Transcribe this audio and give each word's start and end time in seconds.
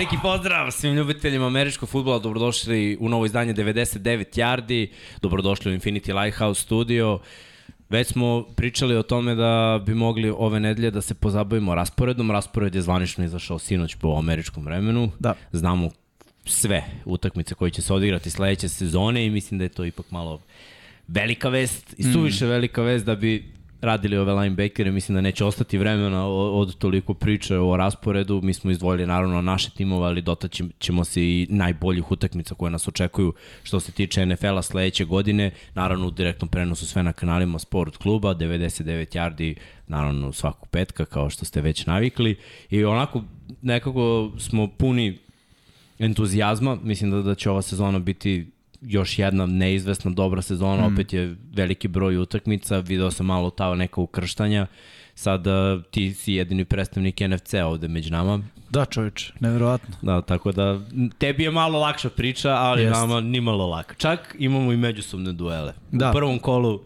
Veliki 0.00 0.16
pozdrav 0.22 0.70
svim 0.70 0.94
ljubiteljima 0.94 1.46
američkog 1.46 1.88
futbola, 1.88 2.18
dobrodošli 2.18 2.96
u 3.00 3.08
novo 3.08 3.26
izdanje 3.26 3.54
99 3.54 4.24
Yardi, 4.38 4.88
dobrodošli 5.22 5.72
u 5.72 5.78
Infinity 5.78 6.22
Lighthouse 6.22 6.62
studio. 6.62 7.18
Već 7.88 8.08
smo 8.08 8.44
pričali 8.56 8.96
o 8.96 9.02
tome 9.02 9.34
da 9.34 9.82
bi 9.86 9.94
mogli 9.94 10.30
ove 10.30 10.60
nedelje 10.60 10.90
da 10.90 11.00
se 11.00 11.14
pozabavimo 11.14 11.74
rasporedom. 11.74 12.30
Raspored 12.30 12.74
je 12.74 12.82
zvanično 12.82 13.24
izašao 13.24 13.58
sinoć 13.58 13.94
po 13.94 14.16
američkom 14.18 14.64
vremenu. 14.64 15.10
Da. 15.18 15.34
Znamo 15.52 15.90
sve 16.44 16.84
utakmice 17.04 17.54
koje 17.54 17.70
će 17.70 17.82
se 17.82 17.94
odigrati 17.94 18.30
sledeće 18.30 18.68
sezone 18.68 19.26
i 19.26 19.30
mislim 19.30 19.58
da 19.58 19.64
je 19.64 19.68
to 19.68 19.84
ipak 19.84 20.10
malo 20.10 20.40
velika 21.08 21.48
vest 21.48 21.94
i 21.98 22.02
suviše 22.02 22.44
mm. 22.44 22.48
velika 22.48 22.82
vest 22.82 23.04
da 23.04 23.14
bi 23.14 23.59
radili 23.80 24.16
ove 24.16 24.32
linebackere, 24.32 24.90
mislim 24.90 25.14
da 25.14 25.20
neće 25.20 25.44
ostati 25.44 25.78
vremena 25.78 26.26
od 26.28 26.78
toliko 26.78 27.14
priče 27.14 27.58
o 27.58 27.76
rasporedu. 27.76 28.40
Mi 28.42 28.54
smo 28.54 28.70
izdvojili 28.70 29.06
naravno 29.06 29.42
naše 29.42 29.70
timove, 29.70 30.06
ali 30.06 30.22
dotaći 30.22 30.64
ćemo 30.78 31.04
se 31.04 31.22
i 31.22 31.46
najboljih 31.50 32.10
utakmica 32.10 32.54
koje 32.54 32.70
nas 32.70 32.88
očekuju 32.88 33.32
što 33.62 33.80
se 33.80 33.92
tiče 33.92 34.26
NFL-a 34.26 34.62
sledeće 34.62 35.04
godine. 35.04 35.50
Naravno 35.74 36.06
u 36.06 36.10
direktnom 36.10 36.48
prenosu 36.48 36.86
sve 36.86 37.02
na 37.02 37.12
kanalima 37.12 37.58
Sport 37.58 37.96
kluba, 37.96 38.34
99 38.34 39.16
yardi, 39.16 39.54
naravno 39.86 40.32
svakog 40.32 40.68
petka 40.68 41.04
kao 41.04 41.30
što 41.30 41.44
ste 41.44 41.60
već 41.60 41.86
navikli. 41.86 42.36
I 42.70 42.84
onako 42.84 43.22
nekako 43.62 44.30
smo 44.38 44.68
puni 44.68 45.18
entuzijazma, 45.98 46.78
mislim 46.82 47.10
da, 47.10 47.22
da 47.22 47.34
će 47.34 47.50
ova 47.50 47.62
sezona 47.62 47.98
biti 47.98 48.46
još 48.82 49.18
jedna 49.18 49.46
neizvesna 49.46 50.10
dobra 50.10 50.42
sezona, 50.42 50.88
mm. 50.88 50.92
opet 50.92 51.12
je 51.12 51.36
veliki 51.52 51.88
broj 51.88 52.16
utakmica, 52.16 52.78
video 52.78 53.10
sam 53.10 53.26
malo 53.26 53.50
ta 53.50 53.74
neka 53.74 54.00
ukrštanja, 54.00 54.66
sad 55.14 55.44
ti 55.90 56.14
si 56.14 56.32
jedini 56.32 56.64
predstavnik 56.64 57.20
NFC 57.20 57.54
ovde 57.54 57.88
među 57.88 58.10
nama. 58.10 58.40
Da 58.70 58.84
čovječ, 58.84 59.32
nevjerovatno. 59.40 59.94
Da, 60.02 60.22
tako 60.22 60.52
da 60.52 60.80
tebi 61.18 61.42
je 61.42 61.50
malo 61.50 61.78
lakša 61.78 62.10
priča, 62.10 62.50
ali 62.50 62.82
Jest. 62.82 63.00
nama 63.00 63.20
ni 63.20 63.40
malo 63.40 63.66
laka. 63.66 63.94
Čak 63.94 64.36
imamo 64.38 64.72
i 64.72 64.76
međusobne 64.76 65.32
duele. 65.32 65.72
Da. 65.92 66.10
U 66.10 66.12
prvom 66.12 66.38
kolu 66.38 66.80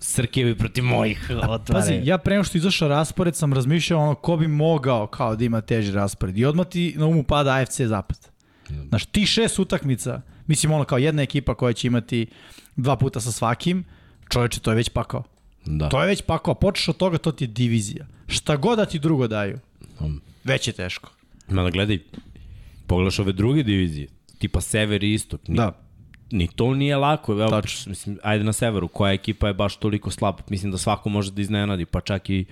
Srkevi 0.00 0.54
protiv 0.58 0.84
mojih 0.84 1.30
otvare. 1.48 1.80
Pazi, 1.80 2.00
ja 2.02 2.18
prema 2.18 2.44
što 2.44 2.58
izašao 2.58 2.88
raspored 2.88 3.36
sam 3.36 3.52
razmišljao 3.52 4.00
ono 4.00 4.14
ko 4.14 4.36
bi 4.36 4.48
mogao 4.48 5.06
kao 5.06 5.36
da 5.36 5.44
ima 5.44 5.60
teži 5.60 5.92
raspored. 5.92 6.38
I 6.38 6.44
odmah 6.44 6.66
ti 6.66 6.94
na 6.96 7.06
umu 7.06 7.22
pada 7.22 7.54
AFC 7.54 7.80
Zapad. 7.80 8.18
Znaš, 8.88 9.06
ti 9.06 9.26
šest 9.26 9.58
utakmica, 9.58 10.20
Mislim, 10.46 10.72
ono 10.72 10.84
kao 10.84 10.98
jedna 10.98 11.22
ekipa 11.22 11.54
koja 11.54 11.72
će 11.72 11.86
imati 11.86 12.26
dva 12.76 12.96
puta 12.96 13.20
sa 13.20 13.32
svakim, 13.32 13.84
čoveče, 14.28 14.60
to 14.60 14.70
je 14.70 14.76
već 14.76 14.88
pakao. 14.88 15.22
Da. 15.64 15.88
To 15.88 16.00
je 16.00 16.06
već 16.06 16.22
pakao. 16.22 16.54
Počeš 16.54 16.88
od 16.88 16.96
toga, 16.96 17.18
to 17.18 17.32
ti 17.32 17.44
je 17.44 17.48
divizija. 17.48 18.06
Šta 18.26 18.56
god 18.56 18.78
da 18.78 18.86
ti 18.86 18.98
drugo 18.98 19.28
daju, 19.28 19.58
um. 20.00 20.20
već 20.44 20.68
je 20.68 20.72
teško. 20.72 21.10
Ma 21.48 21.62
da 21.62 21.70
gledaj, 21.70 21.98
pogledaš 22.86 23.18
ove 23.18 23.32
druge 23.32 23.62
divizije, 23.62 24.08
tipa 24.38 24.60
sever 24.60 25.04
i 25.04 25.14
istok. 25.14 25.48
Ni, 25.48 25.56
da. 25.56 25.72
Ni 26.30 26.48
to 26.48 26.74
nije 26.74 26.96
lako. 26.96 27.32
Evo, 27.32 27.50
Tačno. 27.50 27.90
Mislim, 27.90 28.18
ajde 28.22 28.44
na 28.44 28.52
severu, 28.52 28.88
koja 28.88 29.12
ekipa 29.12 29.46
je 29.48 29.54
baš 29.54 29.76
toliko 29.76 30.10
slab. 30.10 30.34
Mislim 30.48 30.72
da 30.72 30.78
svako 30.78 31.08
može 31.08 31.32
da 31.32 31.42
iznenadi, 31.42 31.84
pa 31.84 32.00
čak 32.00 32.30
i 32.30 32.44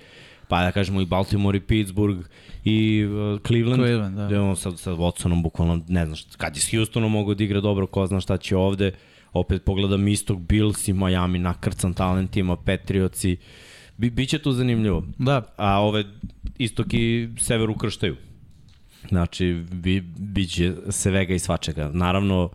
pa 0.47 0.63
da 0.63 0.71
kažemo 0.71 1.01
i 1.01 1.05
Baltimore 1.05 1.57
i 1.57 1.61
Pittsburgh 1.61 2.25
i 2.63 3.05
uh, 3.05 3.41
Cleveland, 3.47 3.81
Cleveland 3.81 4.17
da. 4.17 4.25
gde 4.25 4.39
on 4.39 4.55
sad 4.55 4.79
sa 4.79 4.91
Watsonom 4.91 5.43
bukvalno 5.43 5.81
ne 5.87 6.05
znaš 6.05 6.25
kad 6.37 6.55
je 6.55 6.61
s 6.61 6.71
Houstonom 6.71 7.11
mogu 7.11 7.33
da 7.33 7.43
igra 7.43 7.61
dobro, 7.61 7.87
ko 7.87 8.07
zna 8.07 8.19
šta 8.19 8.37
će 8.37 8.57
ovde 8.57 8.91
opet 9.33 9.63
pogledam 9.63 10.07
istog 10.07 10.41
Bills 10.41 10.87
i 10.87 10.93
Miami 10.93 11.39
nakrcan 11.39 11.93
talentima, 11.93 12.55
Patriotsi 12.55 13.37
Bi, 13.97 14.09
biće 14.09 14.39
tu 14.39 14.51
zanimljivo. 14.51 15.03
Da. 15.17 15.41
A 15.57 15.81
ove 15.81 16.03
istok 16.57 16.93
i 16.93 17.29
sever 17.39 17.69
ukrštaju. 17.69 18.15
Znači, 19.09 19.63
bi, 19.71 20.01
biće 20.17 20.73
svega 20.89 21.33
i 21.33 21.39
svačega. 21.39 21.89
Naravno, 21.93 22.49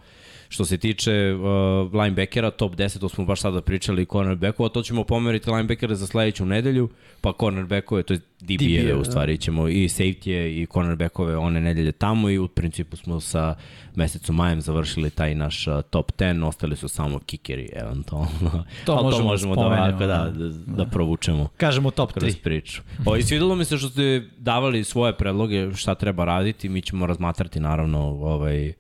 Što 0.49 0.65
se 0.65 0.79
tiče 0.79 1.35
uh, 1.35 1.95
linebackera, 1.95 2.51
top 2.51 2.75
10, 2.75 3.01
to 3.01 3.09
smo 3.09 3.25
baš 3.25 3.41
sada 3.41 3.61
pričali, 3.61 4.07
cornerbackova, 4.07 4.69
to 4.69 4.83
ćemo 4.83 5.05
pomeriti 5.05 5.51
linebackere 5.51 5.95
za 5.95 6.07
sledeću 6.07 6.47
nedelju, 6.47 6.89
pa 7.21 7.33
cornerbackove, 7.41 8.03
to 8.03 8.15
je 8.15 8.21
DB-eve 8.41 8.95
u 8.95 9.05
stvari, 9.05 9.37
da. 9.37 9.41
ćemo 9.41 9.69
i 9.69 9.89
safety 9.89 10.63
i 10.63 10.67
cornerbackove 10.73 11.37
one 11.37 11.61
nedelje 11.61 11.93
tamo 11.93 12.31
i 12.31 12.39
u 12.39 12.49
principu 12.49 12.97
smo 12.97 13.21
sa 13.21 13.55
mesecom 13.95 14.37
majem 14.37 14.61
završili 14.61 15.11
taj 15.11 15.35
naš 15.35 15.67
uh, 15.67 15.83
top 15.91 16.13
10, 16.13 16.45
ostali 16.45 16.77
su 16.77 16.89
samo 16.89 17.19
kikeri 17.19 17.71
eventualno. 17.73 18.65
To 18.85 18.95
možemo, 19.03 19.23
to 19.23 19.25
možemo 19.25 19.55
da, 19.55 19.61
ovako, 19.61 19.99
da, 19.99 20.07
da, 20.07 20.31
da, 20.31 20.75
da 20.77 20.85
provučemo. 20.85 21.49
Kažemo 21.57 21.91
top 21.91 22.13
3. 22.13 22.43
priču. 22.43 22.83
O, 23.07 23.17
I 23.17 23.23
svidelo 23.23 23.55
mi 23.55 23.65
se 23.65 23.79
što 23.79 23.89
ste 23.89 24.23
davali 24.39 24.85
svoje 24.85 25.17
predloge 25.17 25.75
šta 25.75 25.95
treba 25.95 26.25
raditi, 26.25 26.69
mi 26.69 26.83
ćemo 26.83 27.07
razmatrati 27.07 27.61
naravno 27.61 28.01
ovaj, 28.01 28.73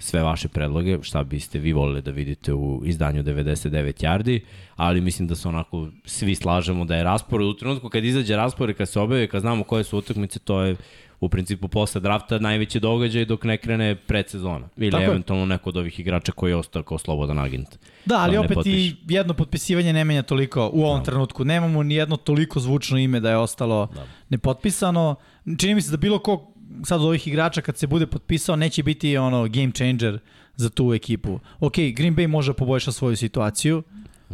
sve 0.00 0.22
vaše 0.22 0.48
predloge, 0.48 0.98
šta 1.02 1.24
biste 1.24 1.58
vi 1.58 1.72
volili 1.72 2.02
da 2.02 2.10
vidite 2.10 2.52
u 2.52 2.82
izdanju 2.84 3.22
99 3.22 4.04
yardi, 4.04 4.40
ali 4.76 5.00
mislim 5.00 5.28
da 5.28 5.34
se 5.34 5.48
onako 5.48 5.88
svi 6.04 6.34
slažemo 6.34 6.84
da 6.84 6.96
je 6.96 7.04
raspored 7.04 7.46
u 7.46 7.54
trenutku 7.54 7.88
kad 7.88 8.04
izađe 8.04 8.36
raspored, 8.36 8.76
kad 8.76 8.88
se 8.88 9.00
objave, 9.00 9.26
kad 9.26 9.40
znamo 9.40 9.64
koje 9.64 9.84
su 9.84 9.98
utakmice, 9.98 10.38
to 10.38 10.62
je 10.62 10.76
u 11.20 11.28
principu 11.28 11.68
posle 11.68 12.00
drafta 12.00 12.38
najveći 12.38 12.80
događaj 12.80 13.24
dok 13.24 13.44
ne 13.44 13.56
krene 13.56 13.94
predsezona. 13.94 14.68
Ili 14.76 14.90
Tako 14.90 15.04
eventualno 15.04 15.46
neko 15.46 15.68
od 15.68 15.76
ovih 15.76 16.00
igrača 16.00 16.32
koji 16.32 16.50
je 16.50 16.56
ostao 16.56 16.82
kao 16.82 16.98
slobodan 16.98 17.38
agent. 17.38 17.78
Da, 18.04 18.18
ali 18.18 18.36
opet 18.36 18.58
i 18.66 18.96
jedno 19.08 19.34
potpisivanje 19.34 19.92
ne 19.92 20.04
menja 20.04 20.22
toliko 20.22 20.70
u 20.72 20.84
ovom 20.84 20.98
da. 20.98 21.04
trenutku. 21.04 21.44
Nemamo 21.44 21.82
ni 21.82 21.94
jedno 21.94 22.16
toliko 22.16 22.60
zvučno 22.60 22.98
ime 22.98 23.20
da 23.20 23.30
je 23.30 23.36
ostalo 23.36 23.88
da. 23.94 24.06
nepotpisano. 24.28 25.14
Čini 25.58 25.74
mi 25.74 25.82
se 25.82 25.90
da 25.90 25.96
bilo 25.96 26.18
ko 26.18 26.52
sad 26.84 27.00
od 27.00 27.06
ovih 27.06 27.28
igrača 27.28 27.60
kad 27.60 27.78
se 27.78 27.86
bude 27.86 28.06
potpisao 28.06 28.56
neće 28.56 28.82
biti 28.82 29.16
ono 29.16 29.48
game 29.48 29.72
changer 29.74 30.18
za 30.56 30.70
tu 30.70 30.94
ekipu. 30.94 31.40
Ok, 31.60 31.74
Green 31.74 32.16
Bay 32.16 32.26
može 32.26 32.52
poboljšati 32.52 32.96
svoju 32.96 33.16
situaciju 33.16 33.82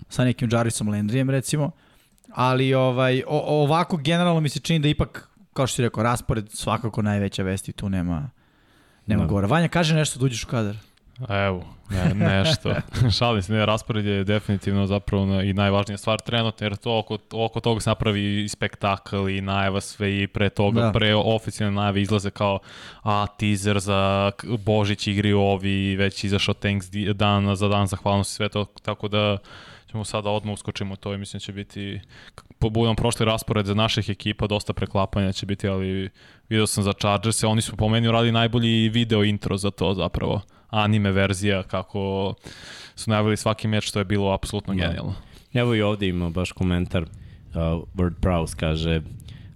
sa 0.09 0.25
nekim 0.25 0.49
Jarisom 0.53 0.89
Landryjem 0.89 1.31
recimo, 1.31 1.71
ali 2.33 2.75
ovaj, 2.75 3.23
ovako 3.27 3.97
generalno 3.97 4.41
mi 4.41 4.49
se 4.49 4.61
čini 4.61 4.79
da 4.79 4.89
ipak, 4.89 5.29
kao 5.53 5.67
što 5.67 5.77
si 5.77 5.83
rekao, 5.83 6.03
raspored 6.03 6.51
svakako 6.51 7.03
najveća 7.03 7.43
vesti, 7.43 7.73
tu 7.73 7.89
nema, 7.89 8.31
nema 9.06 9.23
no. 9.23 9.27
Da. 9.27 9.29
govora. 9.29 9.47
Vanja, 9.47 9.69
kaže 9.69 9.95
nešto 9.95 10.19
da 10.19 10.25
uđeš 10.25 10.45
u 10.45 10.47
kadar. 10.47 10.77
Evo, 11.28 11.65
ne, 11.91 12.15
nešto. 12.15 12.75
Šalim 13.19 13.43
se, 13.43 13.53
ne, 13.53 13.66
raspored 13.66 14.06
je 14.06 14.25
definitivno 14.25 14.87
zapravo 14.87 15.41
i 15.41 15.53
najvažnija 15.53 15.99
stvar 15.99 16.21
trenutno, 16.21 16.66
jer 16.66 16.77
to 16.77 16.99
oko, 16.99 17.19
oko 17.32 17.60
toga 17.60 17.81
se 17.81 17.91
napravi 17.91 18.44
i 18.44 18.49
spektakl 18.49 19.28
i 19.28 19.41
najava 19.41 19.81
sve 19.81 20.22
i 20.22 20.26
pre 20.26 20.50
toga, 20.50 20.81
da. 20.81 20.93
pre 20.93 21.15
oficijalne 21.15 21.76
najave 21.76 22.03
izlaze 22.03 22.31
kao 22.31 22.59
a, 23.03 23.26
teaser 23.38 23.78
za 23.78 24.32
Božić 24.65 25.06
igri 25.06 25.32
ovi, 25.32 25.97
već 25.97 26.25
izašao 26.25 26.55
Thanks 26.55 26.87
dan 27.15 27.56
za 27.56 27.69
dan 27.69 27.87
zahvalnosti, 27.87 28.34
sve 28.34 28.49
to, 28.49 28.65
tako 28.65 29.09
da 29.09 29.38
ćemo 29.91 30.05
sada 30.05 30.31
odmah 30.31 30.55
uskočimo 30.55 30.97
to 30.97 31.15
i 31.15 31.19
mislim 31.19 31.38
da 31.38 31.43
će 31.43 31.53
biti 31.53 32.00
po 32.59 32.71
budom 32.71 32.97
prošli 32.97 33.26
raspored 33.26 33.66
za 33.66 33.75
naših 33.75 34.09
ekipa, 34.09 34.47
dosta 34.47 34.72
preklapanja 34.72 35.32
će 35.32 35.47
biti, 35.47 35.69
ali 35.69 36.10
video 36.49 36.66
sam 36.66 36.84
za 36.84 36.93
Chargers, 36.93 37.44
oni 37.44 37.62
su 37.62 37.76
po 37.76 37.88
meni 37.88 38.09
uradili 38.09 38.32
najbolji 38.32 38.88
video 38.88 39.25
intro 39.25 39.56
za 39.56 39.71
to 39.71 39.94
zapravo 39.94 40.41
anime 40.71 41.12
verzija 41.12 41.62
kako 41.62 42.34
su 42.94 43.10
najavili 43.10 43.37
svaki 43.37 43.69
meč, 43.69 43.84
što 43.84 43.99
je 43.99 44.04
bilo 44.04 44.32
apsolutno 44.32 44.75
da. 44.75 44.81
genijalno. 44.81 45.14
Evo 45.55 45.75
i 45.75 45.82
ovde 45.82 46.08
ima 46.08 46.31
baš 46.31 46.52
komentar, 46.52 47.02
uh, 47.02 47.08
Word 47.94 48.14
Prowse 48.20 48.56
kaže 48.56 49.00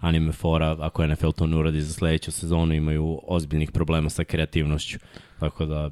anime 0.01 0.33
fora, 0.33 0.77
ako 0.81 1.07
NFL 1.07 1.31
to 1.31 1.47
ne 1.47 1.57
uradi 1.57 1.83
za 1.83 1.93
sledeću 1.93 2.33
sezonu, 2.33 2.75
imaju 2.75 3.21
ozbiljnih 3.27 3.71
problema 3.71 4.11
sa 4.11 4.25
kreativnošću. 4.25 4.99
Tako 5.41 5.67
da 5.67 5.91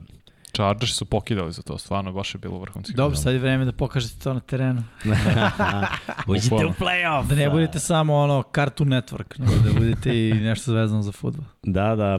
Chargers 0.52 0.94
su 0.94 1.04
pokidali 1.04 1.52
za 1.52 1.62
to, 1.62 1.78
stvarno 1.78 2.12
baš 2.12 2.34
je 2.34 2.38
bilo 2.38 2.58
vrhunski. 2.58 2.94
Dobro, 2.94 3.16
sad 3.16 3.32
je 3.32 3.38
vreme 3.38 3.64
da 3.64 3.72
pokažete 3.72 4.22
to 4.22 4.34
na 4.34 4.40
terenu. 4.40 4.84
Uđite 6.28 6.54
u 6.54 6.72
playoff. 6.80 7.26
Da 7.28 7.34
ne 7.34 7.50
budete 7.50 7.78
samo 7.78 8.16
ono 8.16 8.42
Cartoon 8.54 8.90
Network, 8.90 9.38
nego 9.38 9.52
da 9.52 9.72
budete 9.72 10.28
i 10.28 10.34
nešto 10.34 10.70
zvezano 10.70 11.02
za 11.02 11.12
futbol. 11.12 11.44
Da, 11.62 11.96
da. 11.96 12.18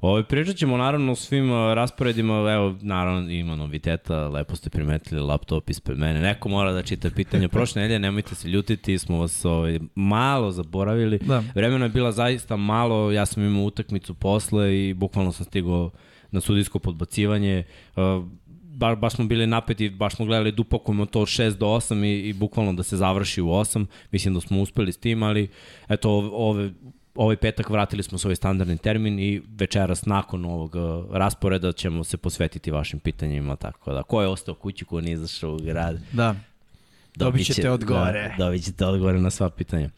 Ovaj, 0.00 0.22
pričat 0.22 0.56
ćemo 0.56 0.76
naravno 0.76 1.12
o 1.12 1.16
svim 1.16 1.50
uh, 1.50 1.74
rasporedima, 1.74 2.52
evo, 2.52 2.76
naravno 2.80 3.30
ima 3.30 3.56
noviteta, 3.56 4.28
lepo 4.28 4.56
ste 4.56 4.70
primetili 4.70 5.20
laptop 5.20 5.70
ispred 5.70 5.98
mene. 5.98 6.20
Neko 6.20 6.48
mora 6.48 6.72
da 6.72 6.82
čita 6.82 7.10
pitanje. 7.10 7.48
Prošle 7.58 7.82
nedelje, 7.82 7.98
nemojte 7.98 8.34
se 8.34 8.48
ljutiti, 8.48 8.98
smo 8.98 9.18
vas 9.18 9.44
ovaj, 9.44 9.78
malo 9.94 10.50
zaboravili. 10.50 11.18
Da. 11.18 11.42
Vremena 11.54 11.84
je 11.84 11.88
bila 11.88 12.12
zaista 12.12 12.56
malo, 12.56 13.12
ja 13.12 13.26
sam 13.26 13.42
imao 13.42 13.64
utakmicu 13.64 14.14
posle 14.14 14.88
i 14.88 14.94
bukvalno 14.94 15.32
sam 15.32 15.46
stigao 15.46 15.90
na 16.30 16.40
sudijsko 16.40 16.78
podbacivanje. 16.78 17.64
Uh, 17.96 18.24
baš, 18.80 18.98
baš 18.98 19.14
smo 19.14 19.24
bili 19.24 19.46
napeti, 19.46 19.90
baš 19.90 20.16
smo 20.16 20.26
gledali 20.26 20.52
da 20.52 20.62
upakujemo 20.62 21.06
to 21.06 21.20
od 21.20 21.28
6 21.28 21.50
do 21.50 21.66
8 21.66 22.04
i, 22.04 22.28
i 22.28 22.32
bukvalno 22.32 22.72
da 22.72 22.82
se 22.82 22.96
završi 22.96 23.42
u 23.42 23.46
8. 23.46 23.86
Mislim 24.10 24.34
da 24.34 24.40
smo 24.40 24.60
uspeli 24.60 24.92
s 24.92 24.98
tim, 24.98 25.22
ali 25.22 25.48
eto, 25.88 26.10
ove, 26.32 26.72
ovaj 27.14 27.36
petak 27.36 27.70
vratili 27.70 28.02
smo 28.02 28.18
svoj 28.18 28.36
standardni 28.36 28.78
termin 28.78 29.18
i 29.18 29.42
večeras 29.58 30.06
nakon 30.06 30.44
ovog 30.44 30.74
uh, 30.74 31.16
rasporeda 31.16 31.72
ćemo 31.72 32.04
se 32.04 32.16
posvetiti 32.16 32.70
vašim 32.70 33.00
pitanjima, 33.00 33.56
tako 33.56 33.92
da 33.92 34.02
ko 34.02 34.22
je 34.22 34.28
ostao 34.28 34.54
kući, 34.54 34.84
ko 34.84 35.00
nije 35.00 35.14
izašao 35.14 35.54
u 35.54 35.58
grad. 35.58 36.00
Da. 36.12 36.34
Dobit 37.14 37.46
ćete 37.46 37.70
odgovore. 37.70 38.34
Da, 38.38 38.44
dobit 38.44 38.64
ćete 38.64 38.86
odgovore 38.86 39.20
na 39.20 39.30
sva 39.30 39.50
pitanja. 39.50 39.90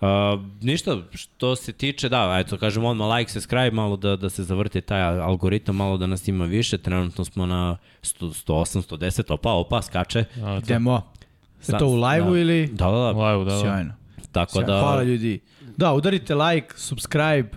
Uh, 0.00 0.08
ništa, 0.60 0.98
što 1.12 1.56
se 1.56 1.72
tiče, 1.72 2.08
da, 2.08 2.36
eto, 2.40 2.58
kažem 2.58 2.84
odmah 2.84 3.18
like, 3.18 3.32
subscribe, 3.32 3.70
malo 3.70 3.96
da, 3.96 4.16
da 4.16 4.30
se 4.30 4.42
zavrti 4.42 4.80
taj 4.80 5.02
algoritam, 5.02 5.76
malo 5.76 5.96
da 5.96 6.06
nas 6.06 6.28
ima 6.28 6.44
više, 6.44 6.78
trenutno 6.78 7.24
smo 7.24 7.46
na 7.46 7.76
100, 8.02 8.46
108, 8.46 8.96
110, 8.96 9.32
opa, 9.32 9.52
opa, 9.52 9.82
skače. 9.82 10.24
A, 10.42 10.60
Idemo. 10.62 11.02
Je 11.68 11.78
to 11.78 11.86
u 11.86 11.94
live-u 11.94 12.32
da. 12.32 12.38
ili? 12.38 12.66
Da, 12.66 12.84
da, 12.84 12.90
da. 12.90 13.12
U 13.12 13.22
live-u, 13.22 13.44
da, 13.44 13.54
da. 13.54 13.60
Sjajno. 13.60 13.99
Tako 14.32 14.62
da... 14.62 14.80
Hvala 14.80 15.02
ljudi. 15.02 15.40
Da, 15.76 15.92
udarite 15.92 16.34
like, 16.34 16.74
subscribe, 16.76 17.48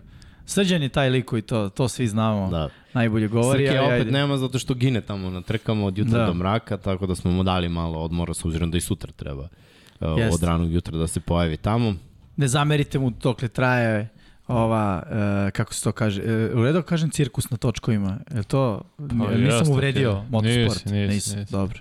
Srđan 0.45 0.81
je 0.83 0.89
taj 0.89 1.09
lik 1.09 1.25
koji 1.25 1.41
to, 1.41 1.69
to 1.69 1.87
svi 1.87 2.07
znamo. 2.07 2.49
Da. 2.49 2.69
Najbolje 2.93 3.27
govori. 3.27 3.67
Srke 3.67 3.79
opet 3.79 3.91
ajde. 3.91 4.11
nema 4.11 4.37
zato 4.37 4.59
što 4.59 4.73
gine 4.73 5.01
tamo 5.01 5.29
na 5.29 5.41
trkama 5.41 5.85
od 5.85 5.97
jutra 5.97 6.19
Da. 6.19 6.25
do 6.25 6.33
mraka, 6.33 6.77
tako 6.77 7.05
da 7.05 7.15
smo 7.15 7.31
mu 7.31 7.43
dali 7.43 7.69
malo 7.69 7.99
odmora 7.99 8.33
s 8.33 8.45
obzirom 8.45 8.71
da 8.71 8.77
i 8.77 8.81
sutra 8.81 9.11
treba 9.11 9.41
uh, 9.43 10.07
Jeste. 10.17 10.33
od 10.35 10.43
ranog 10.43 10.71
jutra 10.73 10.97
da 10.97 11.07
se 11.07 11.19
pojavi 11.19 11.57
tamo. 11.57 11.93
Ne 12.37 12.47
zamerite 12.47 12.99
mu 12.99 13.09
dokle 13.09 13.47
traje 13.47 14.09
ova, 14.47 15.03
uh, 15.05 15.51
kako 15.51 15.73
se 15.73 15.83
to 15.83 15.91
kaže, 15.91 16.21
uh, 16.51 16.59
u 16.59 16.63
redu 16.63 16.81
kažem 16.81 17.09
cirkus 17.09 17.49
na 17.49 17.57
točkovima, 17.57 18.19
je 18.35 18.43
to, 18.43 18.81
Pa, 18.97 19.03
nisam 19.03 19.41
jeste, 19.41 19.71
uvredio 19.71 20.23
motosport, 20.29 20.85
Nisi, 20.85 20.95
nisi, 20.95 21.13
nisam, 21.13 21.39
nisi. 21.39 21.51
dobro. 21.51 21.79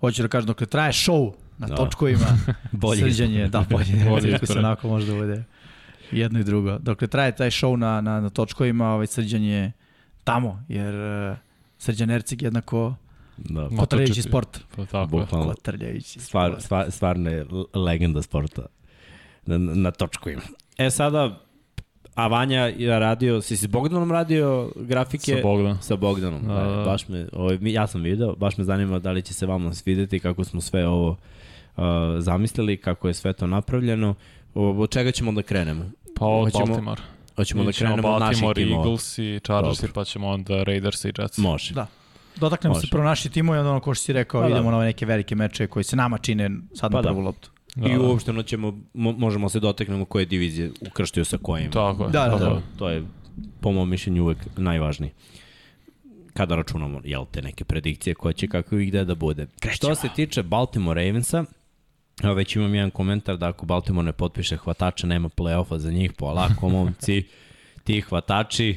Hoću 0.00 0.22
da 0.22 0.28
kažem, 0.28 0.46
dokle 0.46 0.66
traje 0.66 0.92
show 0.92 1.32
na 1.60 1.66
Da. 1.66 1.74
točkovima, 1.74 2.26
Bolje 2.72 3.00
srđan 3.00 3.30
je, 3.30 3.48
da, 3.48 3.64
bolje, 3.70 4.04
Bolje 4.08 4.38
izbor. 4.42 4.58
onako 4.58 4.88
može 4.88 5.06
da 5.06 5.14
bude 5.14 5.44
jedno 6.12 6.40
i 6.40 6.44
drugo. 6.44 6.78
Dokle 6.78 7.08
traje 7.08 7.32
taj 7.32 7.50
show 7.50 7.76
na, 7.76 8.00
na, 8.00 8.20
na 8.20 8.30
točkovima, 8.30 8.88
ovaj 8.88 9.06
srđan 9.06 9.42
je 9.42 9.72
tamo, 10.24 10.64
jer 10.68 10.94
uh, 10.94 11.36
srđan 11.78 12.10
Ercik 12.10 12.42
jednako 12.42 12.94
Da, 13.38 13.68
kotrljajući 13.70 14.14
četiri. 14.14 14.30
sport. 14.30 14.60
Pa 14.76 14.84
tako 14.84 15.06
bukvalno. 15.08 15.48
Kotrljajući 15.48 16.20
Stvar, 16.20 16.50
sport. 16.50 16.64
stvar, 16.64 16.90
stvarno 16.90 17.30
je 17.30 17.46
legenda 17.76 18.22
sporta 18.22 18.62
na, 19.46 19.58
na 19.58 19.90
točku 19.90 20.30
ima. 20.30 20.42
E 20.78 20.90
sada, 20.90 21.40
a 22.14 22.26
Vanja 22.26 22.60
je 22.60 22.98
radio, 22.98 23.40
si 23.40 23.56
si 23.56 23.68
Bogdanom 23.68 24.12
radio 24.12 24.72
grafike? 24.76 25.34
Sa 25.34 25.42
Bogdanom. 25.42 25.78
Sa 25.80 25.96
Bogdanom, 25.96 26.42
Da, 26.42 26.54
da, 26.54 26.64
da. 26.66 26.84
baš 26.84 27.08
me, 27.08 27.26
ovaj, 27.32 27.58
ja 27.62 27.86
sam 27.86 28.02
video, 28.02 28.36
baš 28.36 28.56
me 28.56 28.64
zanima 28.64 28.98
da 28.98 29.12
li 29.12 29.22
će 29.22 29.34
se 29.34 29.46
vama 29.46 29.74
svideti 29.74 30.20
kako 30.20 30.44
smo 30.44 30.60
sve 30.60 30.86
ovo 30.86 31.16
uh, 31.80 31.86
zamislili, 32.18 32.76
kako 32.76 33.08
je 33.08 33.14
sve 33.14 33.32
to 33.32 33.46
napravljeno. 33.46 34.14
Od 34.54 34.90
čega 34.90 35.10
ćemo 35.10 35.32
da 35.32 35.42
krenemo? 35.42 35.84
Pa 36.16 36.26
od 36.26 36.44
Hoćemo- 36.44 36.66
Baltimore. 36.66 37.02
Hoćemo 37.36 37.64
da 37.64 37.72
krenemo 37.72 38.08
od 38.08 38.20
naših 38.20 38.42
Baltimore, 38.42 38.54
timova. 38.56 38.80
Eagles 38.80 39.18
i 39.18 39.40
Chargersi, 39.44 39.80
Dobro. 39.82 39.92
pa 39.94 40.04
ćemo 40.04 40.28
onda 40.28 40.62
Raiders 40.62 41.04
i 41.04 41.12
Jets. 41.18 41.38
Može. 41.38 41.74
Da. 41.74 41.86
Dotaknemo 42.36 42.74
Može. 42.74 42.86
se 42.86 42.90
prvo 42.90 43.04
naši 43.04 43.30
timovi, 43.30 43.58
onda 43.58 43.70
ono 43.70 43.80
ko 43.80 43.94
što 43.94 44.04
si 44.04 44.12
rekao, 44.12 44.40
Pa 44.40 44.48
da. 44.48 44.54
idemo 44.54 44.70
na 44.70 44.76
ove 44.76 44.86
neke 44.86 45.06
velike 45.06 45.34
meče 45.34 45.66
koji 45.66 45.84
se 45.84 45.96
nama 45.96 46.18
čine 46.18 46.50
sad 46.74 46.90
Pa 46.92 46.96
na 46.96 47.02
da. 47.02 47.08
prvu 47.08 47.20
loptu. 47.20 47.50
Da, 47.76 47.88
I 47.88 47.92
da. 47.92 48.00
uopšteno 48.00 48.42
ćemo, 48.42 48.78
mo, 48.94 49.12
možemo 49.12 49.48
se 49.48 49.60
doteknemo 49.60 50.04
koje 50.04 50.24
divizije 50.26 50.70
ukrštaju 50.82 51.24
sa 51.24 51.38
kojima. 51.38 51.70
Tako 51.70 52.04
je. 52.04 52.10
Da, 52.10 52.28
da, 52.28 52.36
da. 52.38 52.60
To 52.78 52.88
je, 52.88 53.04
po 53.60 53.72
mom 53.72 53.90
mišljenju, 53.90 54.22
uvek 54.22 54.38
najvažnije. 54.56 55.12
Kada 56.34 56.56
računamo, 56.56 57.00
jel 57.04 57.24
te, 57.26 57.42
neke 57.42 57.64
predikcije 57.64 58.14
ko 58.14 58.32
će 58.32 58.48
kako 58.48 58.76
i 58.76 58.86
gde 58.86 59.04
da 59.04 59.14
bude. 59.14 59.46
Što 59.70 59.94
se 59.94 60.08
tiče 60.08 60.42
Baltimore 60.42 61.04
Ravensa, 61.04 61.44
evo 62.22 62.34
već 62.34 62.56
imam 62.56 62.74
jedan 62.74 62.90
komentar 62.90 63.36
da 63.36 63.48
ako 63.48 63.66
Baltimore 63.66 64.04
ne 64.06 64.12
potpiše 64.12 64.56
hvatača, 64.56 65.06
nema 65.06 65.28
play-offa 65.28 65.76
za 65.76 65.90
njih, 65.90 66.12
polako, 66.12 66.68
momci, 66.68 67.24
ti 67.84 68.00
hvatači 68.00 68.76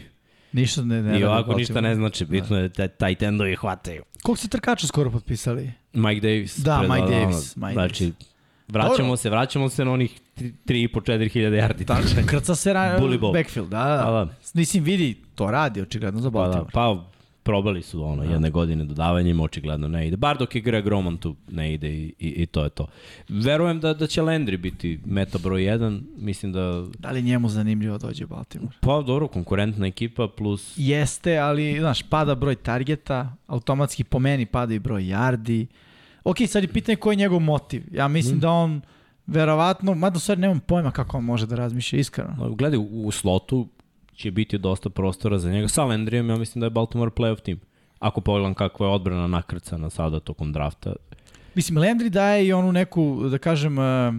Ništa 0.54 0.82
ne, 0.82 1.02
ne 1.02 1.20
i 1.20 1.24
ovako 1.24 1.36
Baltimore. 1.38 1.60
ništa 1.60 1.82
ne 1.82 1.96
znači, 1.96 2.26
bitno 2.26 2.58
je 2.58 2.70
da 2.70 2.88
taj 2.88 3.16
tendovi 3.16 3.56
hvataju. 3.56 4.04
Koliko 4.24 4.40
ste 4.40 4.48
trkača 4.48 4.88
skoro 4.88 5.12
potpisali? 5.12 5.72
Mike 5.94 6.22
Davis. 6.22 6.58
Da, 6.60 6.82
Mike 6.82 7.16
Davis, 7.16 7.56
Mike 7.56 7.74
znači, 7.74 8.04
Davis. 8.04 8.28
vraćamo 8.68 8.98
Dobro. 8.98 9.18
se, 9.18 9.30
vraćamo 9.30 9.70
se 9.70 9.86
na 9.86 9.92
onih 9.92 10.20
3,5-4 10.38 11.30
hiljade 11.32 11.58
yardi 11.58 11.86
trčanja. 11.86 12.28
Krca 12.28 12.56
se 12.56 12.74
ra 12.74 13.00
backfield, 13.34 13.70
da, 13.70 14.02
Pa 14.06 14.12
da. 14.12 14.26
da. 14.26 14.34
Mislim, 14.54 14.84
vidi, 14.84 15.22
to 15.36 15.52
radi 15.52 15.82
očigledno 15.82 16.22
za 16.22 16.32
Pa, 16.32 16.40
da, 16.40 16.46
Baltimore. 16.46 16.72
pa 16.74 17.13
probali 17.44 17.82
su 17.82 18.04
ono 18.04 18.24
jedne 18.24 18.50
godine 18.50 18.86
dodavanjem, 18.86 19.40
očigledno 19.40 19.88
ne 19.88 20.08
ide. 20.08 20.18
Bar 20.18 20.38
dok 20.38 20.56
je 20.56 20.62
Greg 20.62 20.88
Roman 20.88 21.18
tu 21.18 21.36
ne 21.52 21.74
ide 21.74 21.90
i, 21.90 22.14
i, 22.20 22.28
i 22.30 22.46
to 22.46 22.64
je 22.64 22.70
to. 22.70 22.88
Verujem 23.30 23.80
da, 23.80 23.94
da 23.94 24.08
će 24.08 24.22
Landry 24.22 24.58
biti 24.58 25.00
meta 25.06 25.38
broj 25.38 25.62
1, 25.62 26.02
mislim 26.18 26.52
da 26.52 26.86
Da 27.00 27.12
li 27.12 27.22
njemu 27.22 27.50
zanimljivo 27.50 27.98
dođe 27.98 28.26
Baltimore? 28.26 28.76
pa 28.82 29.02
dobro, 29.02 29.28
konkurentna 29.28 29.88
ekipa 29.88 30.28
plus 30.28 30.74
Jeste, 30.78 31.38
ali, 31.38 31.80
znaš, 31.80 32.04
pada 32.04 32.36
broj 32.36 32.56
targeta, 32.56 33.36
automatski 33.48 34.04
po 34.04 34.20
meni 34.20 34.46
pada 34.46 34.74
i 34.74 34.80
broj 34.80 35.04
yardi. 35.04 35.66
Ok, 36.24 36.38
sad 36.48 36.64
je 36.64 36.74
pitanje 36.74 36.96
koji 36.96 37.14
je 37.14 37.18
njegov 37.18 37.40
motiv. 37.40 37.84
Ja 37.92 38.08
mislim 38.08 38.38
mm. 38.38 38.40
da 38.40 38.52
on 38.52 38.82
verovatno, 39.28 39.94
mada 39.94 40.18
u 40.18 40.20
stvari 40.20 40.42
nemam 40.42 40.60
pojma 40.60 40.92
kako 40.92 41.18
on 41.18 41.24
može 41.24 41.46
da 41.46 41.56
razmišlja 41.56 42.00
iskreno. 42.00 42.56
gledaj 42.56 42.80
u 42.92 43.12
slotu 43.12 43.68
će 44.16 44.32
biti 44.32 44.58
dosta 44.58 44.90
prostora 44.90 45.40
za 45.40 45.52
njega. 45.52 45.68
Sa 45.68 45.82
Landryjem 45.84 46.30
ja 46.30 46.36
mislim 46.38 46.60
da 46.60 46.66
je 46.66 46.70
Baltimore 46.70 47.12
playoff 47.12 47.42
tim. 47.42 47.60
Ako 48.00 48.22
pogledam 48.22 48.54
kakva 48.54 48.88
je 48.88 48.94
odbrana 48.94 49.28
nakrcana 49.28 49.90
sada 49.90 50.20
tokom 50.20 50.54
drafta, 50.54 50.94
Mislim, 51.56 51.78
Landry 51.78 52.10
daje 52.10 52.48
i 52.48 52.54
onu 52.54 52.72
neku, 52.72 53.28
da 53.30 53.38
kažem, 53.38 53.80
eh, 53.80 54.12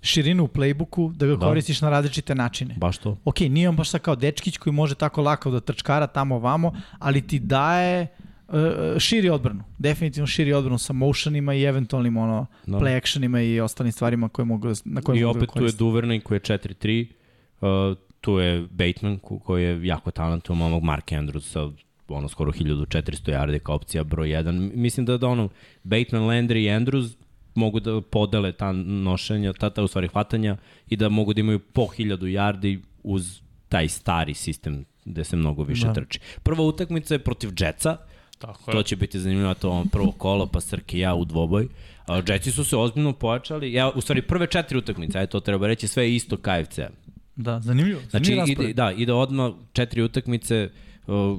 širinu 0.00 0.44
u 0.44 0.48
playbooku, 0.48 1.12
da 1.12 1.26
ga 1.26 1.36
Da. 1.36 1.46
koristiš 1.46 1.80
na 1.80 1.90
različite 1.90 2.34
načine. 2.34 2.74
baš 2.78 2.98
to. 2.98 3.16
Ok, 3.24 3.40
nije 3.40 3.68
on 3.68 3.76
baš 3.76 3.90
sad 3.90 4.00
kao 4.00 4.16
dečkić 4.16 4.56
koji 4.56 4.72
može 4.72 4.94
tako 4.94 5.22
lako 5.22 5.50
da 5.50 5.60
trčkara 5.60 6.06
tamo 6.06 6.38
vamo, 6.38 6.72
ali 6.98 7.26
ti 7.26 7.38
daje 7.38 8.06
uh, 8.48 8.54
širi 8.98 9.30
odbranu. 9.30 9.64
Definitivno 9.78 10.26
širi 10.26 10.52
odbranu 10.52 10.78
sa 10.78 10.92
motionima 10.92 11.54
i 11.54 11.62
eventualnim 11.62 12.16
ono, 12.16 12.46
Da. 12.66 12.78
play 12.78 12.96
actionima 12.96 13.40
i 13.40 13.60
ostalim 13.60 13.92
stvarima 13.92 14.28
koje 14.28 14.46
mogu, 14.46 14.68
na 14.84 15.00
koje 15.02 15.20
I 15.20 15.24
mogu 15.24 15.34
da 15.34 15.38
opet 15.38 15.50
tu 15.52 15.58
je 15.58 15.60
koristiti. 15.60 15.84
Duvernay 15.84 16.22
koji 16.22 16.36
je 16.36 16.40
4-3, 16.40 17.06
uh, 17.60 17.96
tu 18.28 18.38
je 18.38 18.66
Bateman 18.70 19.18
ko- 19.18 19.38
koji 19.38 19.64
je 19.64 19.86
jako 19.86 20.10
talentovan, 20.10 20.58
momog 20.58 20.82
Mark 20.82 21.06
Andrews 21.06 21.40
sa 21.42 21.70
ono 22.08 22.28
skoro 22.28 22.52
1400 22.52 22.86
yardi 23.32 23.58
kao 23.58 23.74
opcija 23.74 24.04
broj 24.04 24.28
1. 24.28 24.52
Mislim 24.74 25.06
da, 25.06 25.16
da 25.18 25.28
ono 25.28 25.48
Bateman, 25.84 26.22
Landry 26.24 26.56
i 26.58 26.70
Andrews 26.70 27.16
mogu 27.54 27.80
da 27.80 28.00
podele 28.02 28.52
ta 28.52 28.72
nošenja, 28.72 29.52
ta, 29.52 29.70
ta 29.70 29.82
u 29.82 29.88
stvari 29.88 30.08
hvatanja 30.08 30.56
i 30.88 30.96
da 30.96 31.08
mogu 31.08 31.34
da 31.34 31.40
imaju 31.40 31.58
po 31.58 31.82
1000 31.88 32.16
yardi 32.18 32.80
uz 33.04 33.40
taj 33.68 33.88
stari 33.88 34.34
sistem 34.34 34.84
gde 35.04 35.24
se 35.24 35.36
mnogo 35.36 35.62
više 35.62 35.86
Da. 35.86 35.92
trči. 35.94 36.20
Prva 36.42 36.64
utakmica 36.64 37.14
je 37.14 37.18
protiv 37.20 37.50
Jetsa, 37.52 37.96
Tako 38.38 38.72
To 38.72 38.78
je. 38.78 38.84
će 38.84 38.96
biti 38.96 39.20
zanimljivo, 39.20 39.54
to 39.54 39.70
on 39.70 39.88
prvo 39.88 40.12
kolo, 40.12 40.46
pa 40.46 40.60
Srke 40.60 40.96
i 40.96 41.00
ja 41.00 41.14
u 41.14 41.24
dvoboj. 41.24 41.68
Jetsi 42.28 42.52
su 42.52 42.64
se 42.64 42.76
ozbiljno 42.76 43.12
pojačali. 43.12 43.72
Ja, 43.72 43.90
u 43.90 44.00
stvari, 44.00 44.22
prve 44.22 44.46
četiri 44.46 44.78
utakmice, 44.78 45.18
ajde 45.18 45.30
to 45.30 45.40
treba 45.40 45.66
reći, 45.66 45.88
sve 45.88 46.14
isto 46.14 46.36
KFC. 46.36 46.78
Da, 47.38 47.60
zanimljivo. 47.60 48.00
Znači, 48.10 48.32
ide, 48.46 48.72
da, 48.72 48.92
ide 48.92 49.12
odmah 49.12 49.52
četiri 49.72 50.02
utakmice, 50.02 50.68
uh, 51.06 51.38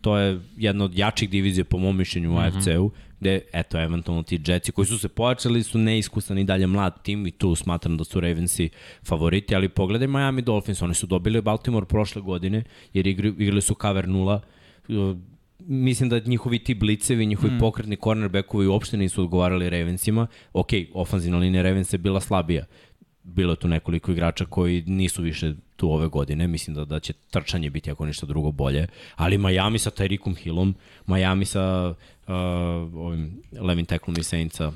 to 0.00 0.18
je 0.18 0.40
jedna 0.56 0.84
od 0.84 0.98
jačih 0.98 1.30
divizija 1.30 1.64
po 1.64 1.78
mom 1.78 1.96
mišljenju 1.96 2.34
u 2.34 2.38
AFC-u, 2.38 2.90
gde, 3.20 3.40
eto, 3.52 3.80
eventualno 3.80 4.22
ti 4.22 4.40
Jetsi 4.46 4.72
koji 4.72 4.86
su 4.86 4.98
se 4.98 5.08
pojačali 5.08 5.62
su 5.62 5.78
neiskusan 5.78 6.38
i 6.38 6.44
dalje 6.44 6.66
mlad 6.66 7.02
tim 7.02 7.26
i 7.26 7.30
tu 7.30 7.54
smatram 7.54 7.96
da 7.96 8.04
su 8.04 8.20
Ravensi 8.20 8.68
favoriti, 9.06 9.54
ali 9.54 9.68
pogledaj 9.68 10.08
Miami 10.08 10.42
Dolphins, 10.42 10.82
oni 10.82 10.94
su 10.94 11.06
dobili 11.06 11.42
Baltimore 11.42 11.86
prošle 11.86 12.22
godine, 12.22 12.62
jer 12.92 13.06
igri, 13.06 13.34
igrali 13.38 13.62
su 13.62 13.74
cover 13.80 14.06
0, 14.06 14.40
uh, 14.88 15.16
mislim 15.58 16.08
da 16.08 16.20
njihovi 16.26 16.58
ti 16.58 16.74
blicevi, 16.74 17.26
njihovi 17.26 17.52
mm. 17.52 17.58
pokretni 17.58 17.96
cornerbackovi 17.96 18.66
uopšte 18.66 18.96
nisu 18.96 19.22
odgovarali 19.22 19.70
Ravensima. 19.70 20.26
Ok, 20.52 20.68
ofanzivna 20.94 21.38
linija 21.38 21.62
Ravensa 21.62 21.94
je 21.94 21.98
bila 21.98 22.20
slabija. 22.20 22.66
Bilo 23.24 23.52
je 23.52 23.56
tu 23.56 23.68
nekoliko 23.68 24.12
igrača 24.12 24.44
koji 24.44 24.82
nisu 24.86 25.22
više 25.22 25.54
tu 25.76 25.90
ove 25.90 26.08
godine. 26.08 26.46
Mislim 26.46 26.76
da, 26.76 26.84
da 26.84 27.00
će 27.00 27.12
trčanje 27.12 27.70
biti 27.70 27.90
ako 27.90 28.06
ništa 28.06 28.26
drugo 28.26 28.50
bolje. 28.50 28.86
Ali 29.16 29.38
Miami 29.38 29.78
sa 29.78 29.90
Tyreekom 29.90 30.36
Hillom, 30.36 30.74
Miami 31.06 31.44
sa 31.44 31.94
uh, 32.26 32.34
ovim 32.94 33.42
Levin 33.60 33.84
Teklom 33.84 34.16
i 34.18 34.22
Saintsa, 34.22 34.72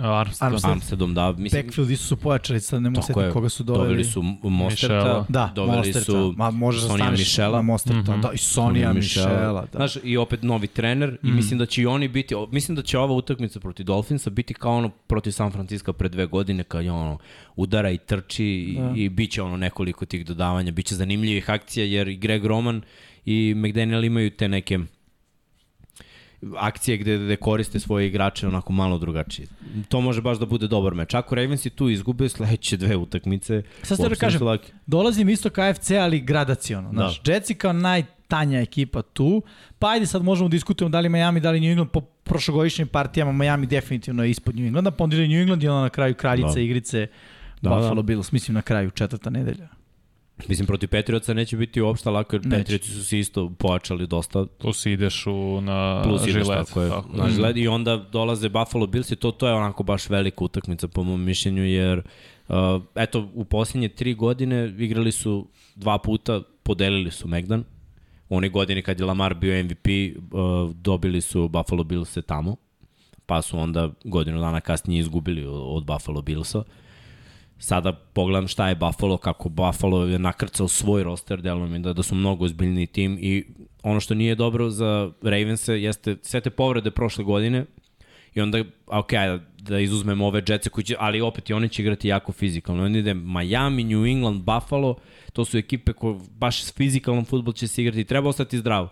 Armstead. 0.00 0.64
Armsteadom, 0.64 1.14
da, 1.14 1.32
mislim, 1.32 1.62
Backfield 1.62 1.98
su 1.98 2.16
pojačali, 2.16 2.60
sad 2.60 2.82
ne 2.82 2.90
mogu 2.90 3.02
setiti 3.06 3.32
koga 3.32 3.48
su 3.48 3.62
doveli. 3.64 3.84
doveli 3.84 4.04
su 4.04 4.22
Mosterta, 4.42 4.94
Michela. 4.96 5.26
Da, 5.28 5.52
doveli 5.54 5.76
Mosterta. 5.76 6.00
su 6.12 6.34
Ma, 6.36 6.50
možeš 6.50 6.82
da 6.82 6.88
Sonija 6.88 7.04
staneš 7.04 7.20
Michela. 7.20 7.56
na 7.56 7.62
Mosterta. 7.62 8.16
Da, 8.16 8.32
i 8.32 8.38
Sonija 8.38 8.92
Michela. 8.92 9.66
Da. 9.72 9.76
Znaš, 9.76 9.96
i 10.04 10.16
opet 10.16 10.42
novi 10.42 10.66
trener 10.66 11.18
mm. 11.22 11.28
i 11.28 11.32
mislim 11.32 11.58
da 11.58 11.66
će 11.66 11.82
i 11.82 11.86
oni 11.86 12.08
biti, 12.08 12.34
mislim 12.50 12.76
da 12.76 12.82
će 12.82 12.98
ova 12.98 13.14
utakmica 13.14 13.60
protiv 13.60 13.86
Dolphinsa 13.86 14.30
biti 14.30 14.54
kao 14.54 14.76
ono 14.76 14.88
protiv 14.88 15.30
San 15.30 15.52
Francisco 15.52 15.92
pre 15.92 16.08
dve 16.08 16.26
godine 16.26 16.64
kad 16.64 16.84
je 16.84 16.92
ono 16.92 17.18
udara 17.56 17.90
i 17.90 17.98
trči 17.98 18.44
i, 18.46 18.76
Da. 18.78 18.92
i 18.96 19.08
bit 19.08 19.30
će 19.30 19.42
ono 19.42 19.56
nekoliko 19.56 20.06
tih 20.06 20.26
dodavanja, 20.26 20.72
bit 20.72 20.86
će 20.86 20.94
zanimljivih 20.94 21.50
akcija 21.50 21.86
jer 21.86 22.08
i 22.08 22.16
Greg 22.16 22.44
Roman 22.44 22.82
i 23.24 23.54
McDaniel 23.56 24.04
imaju 24.04 24.30
te 24.30 24.48
neke 24.48 24.78
akcije 26.56 26.96
gde, 26.96 27.18
gde 27.18 27.36
koriste 27.36 27.80
svoje 27.80 28.06
igrače 28.06 28.46
onako 28.46 28.72
malo 28.72 28.98
drugačije. 28.98 29.48
To 29.88 30.00
može 30.00 30.20
baš 30.20 30.38
da 30.38 30.46
bude 30.46 30.68
dobar 30.68 30.94
meč. 30.94 31.14
Ako 31.14 31.34
Ravensi 31.34 31.70
tu 31.70 31.88
izgube 31.88 32.28
sledeće 32.28 32.76
dve 32.76 32.96
utakmice, 32.96 33.62
Sad 33.82 33.98
ste 33.98 34.08
da 34.08 34.14
kažem, 34.14 34.42
laki. 34.42 34.72
Dolazim 34.86 35.28
isto 35.28 35.50
KFC, 35.50 35.90
ali 35.90 36.20
gradaciono. 36.20 36.90
Znaš, 36.92 37.22
Da. 37.22 37.32
Jetsi 37.32 37.54
kao 37.54 37.72
naj 37.72 38.04
najtanja 38.26 38.60
ekipa 38.60 39.02
tu. 39.02 39.42
Pa 39.78 39.90
ajde 39.90 40.06
sad 40.06 40.22
možemo 40.22 40.48
da 40.48 40.52
diskutujemo 40.52 40.90
da 40.90 41.00
li 41.00 41.08
Miami, 41.08 41.40
da 41.40 41.50
li 41.50 41.60
New 41.60 41.70
England 41.70 41.90
po 41.90 42.00
prošlogodišnjim 42.00 42.88
partijama 42.88 43.32
Miami 43.32 43.66
definitivno 43.66 44.24
je 44.24 44.30
ispod 44.30 44.56
New 44.56 44.66
Englanda, 44.66 44.90
pa 44.90 45.04
onda 45.04 45.16
New 45.16 45.40
England 45.40 45.62
i 45.62 45.68
onda 45.68 45.82
na 45.82 45.88
kraju 45.88 46.14
kraljica 46.14 46.54
da. 46.54 46.60
igrice 46.60 47.06
da, 47.62 47.70
Buffalo 47.70 47.94
da. 47.94 48.02
Bills, 48.02 48.32
mislim 48.32 48.54
na 48.54 48.62
kraju 48.62 48.90
četvrta 48.90 49.30
nedelja. 49.30 49.68
Mislim, 50.48 50.66
protiv 50.66 50.88
Petrioca 50.88 51.34
neće 51.34 51.56
biti 51.56 51.80
uopšte 51.80 52.10
lako, 52.10 52.36
jer 52.36 52.46
neće. 52.46 52.56
Petrioci 52.58 52.90
su 52.90 53.04
se 53.04 53.18
isto 53.18 53.50
pojačali 53.58 54.06
dosta. 54.06 54.46
Plus 54.58 54.86
ideš 54.86 55.26
u, 55.26 55.60
na 55.60 56.02
Plus 56.04 56.22
ideš, 56.22 56.32
žilet. 56.44 56.66
Tako 56.66 56.82
je, 56.82 56.90
tako. 56.90 57.16
na 57.16 57.30
žilet 57.30 57.56
i 57.56 57.68
onda 57.68 57.96
dolaze 57.96 58.48
Buffalo 58.48 58.86
Bills 58.86 59.10
i 59.10 59.16
to, 59.16 59.30
to 59.30 59.48
je 59.48 59.54
onako 59.54 59.82
baš 59.82 60.10
velika 60.10 60.44
utakmica 60.44 60.88
po 60.88 61.02
mom 61.02 61.24
mišljenju, 61.24 61.64
jer 61.64 61.98
uh, 62.48 62.54
eto, 62.94 63.30
u 63.34 63.44
posljednje 63.44 63.88
tri 63.88 64.14
godine 64.14 64.74
igrali 64.78 65.12
su 65.12 65.48
dva 65.74 65.98
puta, 65.98 66.42
podelili 66.62 67.10
su 67.10 67.28
Megdan. 67.28 67.64
One 68.28 68.48
godine 68.48 68.82
kad 68.82 69.00
je 69.00 69.06
Lamar 69.06 69.34
bio 69.34 69.64
MVP, 69.64 69.86
uh, 69.86 70.70
dobili 70.70 71.20
su 71.20 71.48
Buffalo 71.48 71.84
Bills 71.84 72.18
tamo, 72.26 72.56
pa 73.26 73.42
su 73.42 73.58
onda 73.58 73.90
godinu 74.04 74.40
dana 74.40 74.60
kasnije 74.60 75.00
izgubili 75.00 75.46
od 75.48 75.84
Buffalo 75.84 76.22
Billsa. 76.22 76.58
Uh, 76.58 76.64
sada 77.58 77.92
pogledam 77.92 78.48
šta 78.48 78.68
je 78.68 78.74
Buffalo, 78.74 79.16
kako 79.16 79.48
Buffalo 79.48 80.04
je 80.04 80.18
nakrcao 80.18 80.68
svoj 80.68 81.02
roster, 81.02 81.42
deluje 81.42 81.68
mi 81.68 81.78
da, 81.78 81.92
da 81.92 82.02
su 82.02 82.14
mnogo 82.14 82.44
ozbiljni 82.44 82.86
tim 82.86 83.18
i 83.20 83.44
ono 83.82 84.00
što 84.00 84.14
nije 84.14 84.34
dobro 84.34 84.70
za 84.70 85.10
Ravense 85.22 85.82
jeste 85.82 86.16
sve 86.22 86.40
te 86.40 86.50
povrede 86.50 86.90
prošle 86.90 87.24
godine 87.24 87.64
i 88.36 88.40
onda, 88.40 88.64
ok, 88.86 89.10
da 89.58 89.78
izuzmemo 89.78 90.26
ove 90.26 90.42
Jetsa 90.48 90.70
koji 90.70 90.84
će, 90.84 90.96
ali 90.98 91.20
opet 91.20 91.50
i 91.50 91.52
oni 91.52 91.68
će 91.68 91.82
igrati 91.82 92.08
jako 92.08 92.32
fizikalno. 92.32 92.84
Onda 92.84 92.98
ide 92.98 93.14
Miami, 93.14 93.84
New 93.84 94.06
England, 94.06 94.42
Buffalo, 94.42 94.96
to 95.32 95.44
su 95.44 95.58
ekipe 95.58 95.92
koje 95.92 96.18
baš 96.30 96.62
s 96.62 96.74
fizikalnom 96.74 97.24
futbol 97.24 97.52
će 97.52 97.68
se 97.68 97.82
igrati. 97.82 98.04
Treba 98.04 98.28
ostati 98.28 98.58
zdrav 98.58 98.88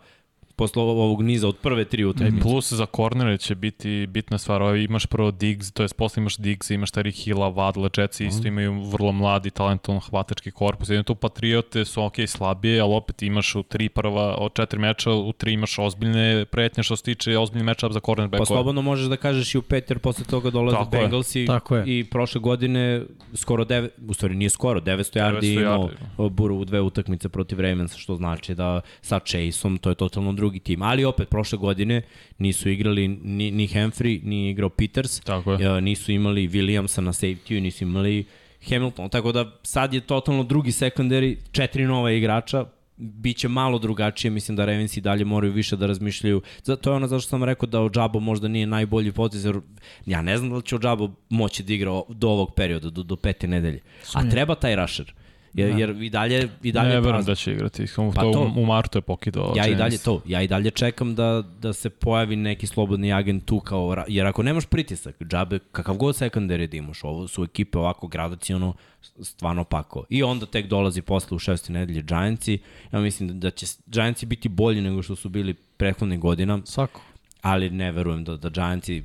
posle 0.57 0.83
ovog 0.83 1.23
niza 1.23 1.49
od 1.49 1.57
prve 1.57 1.85
tri 1.85 2.05
utakmice. 2.05 2.43
Plus 2.43 2.73
za 2.73 2.87
kornere 2.87 3.39
će 3.39 3.55
biti 3.55 4.07
bitna 4.07 4.39
stvar. 4.39 4.63
Ovo 4.63 4.75
imaš 4.75 5.07
prvo 5.07 5.31
Diggs, 5.31 5.73
to 5.73 5.83
jest 5.83 5.97
posle 5.97 6.21
imaš 6.21 6.37
Diggs, 6.37 6.71
imaš 6.71 6.91
Tari 6.91 7.13
Hilla, 7.13 7.49
Vadle, 7.49 7.91
Jetsi 7.97 8.27
isto 8.27 8.49
imaju 8.49 8.83
vrlo 8.83 9.13
mladi, 9.13 9.51
talentovan 9.51 10.01
hvatački 10.01 10.51
korpus. 10.51 10.89
Jedno 10.89 11.03
tu 11.03 11.15
Patriote 11.15 11.85
su 11.85 12.03
ok, 12.03 12.15
slabije, 12.27 12.81
ali 12.81 12.95
opet 12.95 13.23
imaš 13.23 13.55
u 13.55 13.63
tri 13.63 13.89
prva, 13.89 14.37
od 14.37 14.55
četiri 14.55 14.79
meča, 14.79 15.13
u 15.13 15.33
tri 15.33 15.53
imaš 15.53 15.79
ozbiljne 15.79 16.45
pretnje 16.45 16.83
što 16.83 16.97
se 16.97 17.03
tiče 17.03 17.39
ozbiljni 17.39 17.65
matchup 17.65 17.93
za 17.93 18.01
cornerback. 18.01 18.41
Pa 18.41 18.47
slobodno 18.47 18.83
možeš 18.83 19.07
da 19.07 19.17
kažeš 19.17 19.55
i 19.55 19.59
u 19.59 19.63
pet, 19.63 19.91
jer 19.91 19.99
posle 19.99 20.25
toga 20.25 20.51
dolaze 20.51 20.77
Tako 20.77 20.91
Bengals 20.91 21.37
i, 21.37 21.47
Tako 21.47 21.77
je. 21.77 21.85
i 21.87 22.05
prošle 22.05 22.41
godine 22.41 23.03
skoro 23.35 23.65
devet, 23.65 23.93
u 24.09 24.15
stvari 24.15 24.35
nije 24.35 24.51
skoro, 24.51 24.81
900 24.81 25.21
yardi 25.21 25.61
imao 25.61 25.91
Buru 26.29 26.57
u 26.57 26.65
dve 26.65 26.81
utakmice 26.81 27.29
protiv 27.29 27.61
Ravensa, 27.61 27.99
što 27.99 28.17
znači 28.17 28.55
da 28.55 28.81
sa 29.01 29.19
Chaseom 29.19 29.79
to 29.79 29.89
je 29.89 29.95
totalno 29.95 30.33
drugi 30.45 30.61
tim. 30.61 30.83
Ali 30.83 31.05
opet, 31.05 31.29
prošle 31.29 31.59
godine 31.59 32.03
nisu 32.39 32.69
igrali 32.69 33.09
ni, 33.09 33.51
ni 33.51 33.69
Humphrey, 33.69 34.21
ni 34.23 34.51
igrao 34.51 34.69
Peters. 34.69 35.21
Tako 35.21 35.53
je. 35.53 35.81
Nisu 35.81 36.13
imali 36.13 36.49
Williamsa 36.49 37.01
na 37.01 37.13
safety 37.13 37.61
nisu 37.61 37.85
imali 37.85 38.25
Hamilton. 38.69 39.09
Tako 39.09 39.33
da 39.33 39.51
sad 39.63 39.95
je 39.95 40.01
totalno 40.01 40.45
drugi 40.45 40.71
secondary, 40.71 41.37
četiri 41.53 41.85
nova 41.85 42.11
igrača, 42.13 42.65
biće 42.97 43.49
malo 43.49 43.79
drugačije, 43.79 44.31
mislim 44.31 44.57
da 44.57 44.65
Ravens 44.65 44.97
i 44.97 45.01
dalje 45.01 45.25
moraju 45.25 45.53
više 45.53 45.77
da 45.77 45.87
razmišljaju. 45.87 46.43
To 46.65 46.91
je 46.91 46.97
ono 46.97 47.09
zašto 47.09 47.29
sam 47.29 47.45
rekao 47.45 47.67
da 47.67 47.81
Ojabo 47.81 48.21
možda 48.21 48.49
nije 48.49 48.67
najbolji 48.67 49.13
potez, 49.13 49.45
jer 49.45 49.61
ja 50.07 50.23
ne 50.23 50.37
znam 50.37 50.51
da 50.51 50.57
li 50.57 50.63
će 50.63 50.77
Ojabo 50.77 51.11
moći 51.29 51.63
da 51.63 51.73
igra 51.73 51.91
do 52.09 52.29
ovog 52.29 52.55
perioda, 52.57 52.91
do, 52.91 53.03
do 53.03 53.17
pete 53.17 53.49
nedelje. 53.49 53.81
A 54.15 54.31
treba 54.31 54.55
taj 54.55 54.77
rusher. 54.77 55.15
Jer, 55.55 55.73
da. 55.73 55.79
jer 55.79 56.03
i 56.03 56.11
dalje, 56.11 56.49
i 56.63 56.73
dalje 56.73 56.89
ne 56.89 57.01
verujem 57.01 57.25
da 57.25 57.35
će 57.35 57.53
igrati. 57.53 57.87
Pa 58.15 58.23
to, 58.23 58.33
to, 58.33 58.53
u 58.57 58.67
martu 58.67 58.99
je 58.99 59.03
pokidao. 59.03 59.53
Ja 59.57 59.67
i 59.67 59.75
dalje 59.75 59.99
to. 59.99 60.23
Ja 60.27 60.43
i 60.43 60.49
dalje 60.49 60.71
čekam 60.71 61.15
da, 61.15 61.43
da 61.61 61.73
se 61.73 61.91
pojavi 61.91 62.37
neki 62.37 62.67
slobodni 62.67 63.13
agent 63.13 63.45
tu 63.45 63.61
kao... 63.61 64.05
Jer 64.09 64.27
ako 64.27 64.43
nemaš 64.43 64.67
pritisak, 64.67 65.23
džabe, 65.23 65.59
kakav 65.73 65.97
god 65.97 66.17
sekundari 66.17 66.67
da 66.67 66.77
imaš, 66.77 67.05
ovo 67.05 67.29
su 67.29 67.45
ekipe 67.45 67.79
ovako 67.79 68.07
gradacijono 68.07 68.75
stvarno 69.21 69.65
pako. 69.65 70.05
I 70.09 70.23
onda 70.23 70.47
tek 70.47 70.67
dolazi 70.67 71.03
posle 71.03 71.35
u 71.35 71.39
šesti 71.39 71.73
nedelje 71.73 72.03
Giantsi. 72.03 72.59
Ja 72.93 73.01
mislim 73.01 73.41
da 73.41 73.51
će 73.51 73.67
Giantsi 73.87 74.27
biti 74.27 74.49
bolji 74.49 74.81
nego 74.81 75.03
što 75.03 75.17
su 75.17 75.29
bili 75.29 75.55
prethodnih 75.55 76.19
godina. 76.19 76.61
Svako. 76.65 77.01
Ali 77.41 77.71
ne 77.71 77.93
verujem 77.93 78.25
da, 78.25 78.37
da 78.37 78.49
Giantsi... 78.49 79.03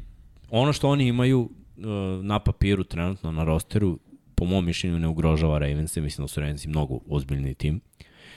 Ono 0.52 0.74
što 0.74 0.90
oni 0.90 1.08
imaju 1.08 1.40
uh, 1.40 1.86
na 2.26 2.40
papiru 2.40 2.84
trenutno 2.84 3.32
na 3.32 3.44
rosteru 3.44 4.00
po 4.40 4.46
mom 4.46 4.66
mišljenju 4.66 5.00
ne 5.00 5.08
ugrožava 5.08 5.60
Ravens, 5.60 5.96
mislim 5.96 6.24
da 6.24 6.28
su 6.28 6.40
Ravens 6.40 6.66
mnogo 6.66 7.00
ozbiljni 7.10 7.54
tim. 7.54 7.82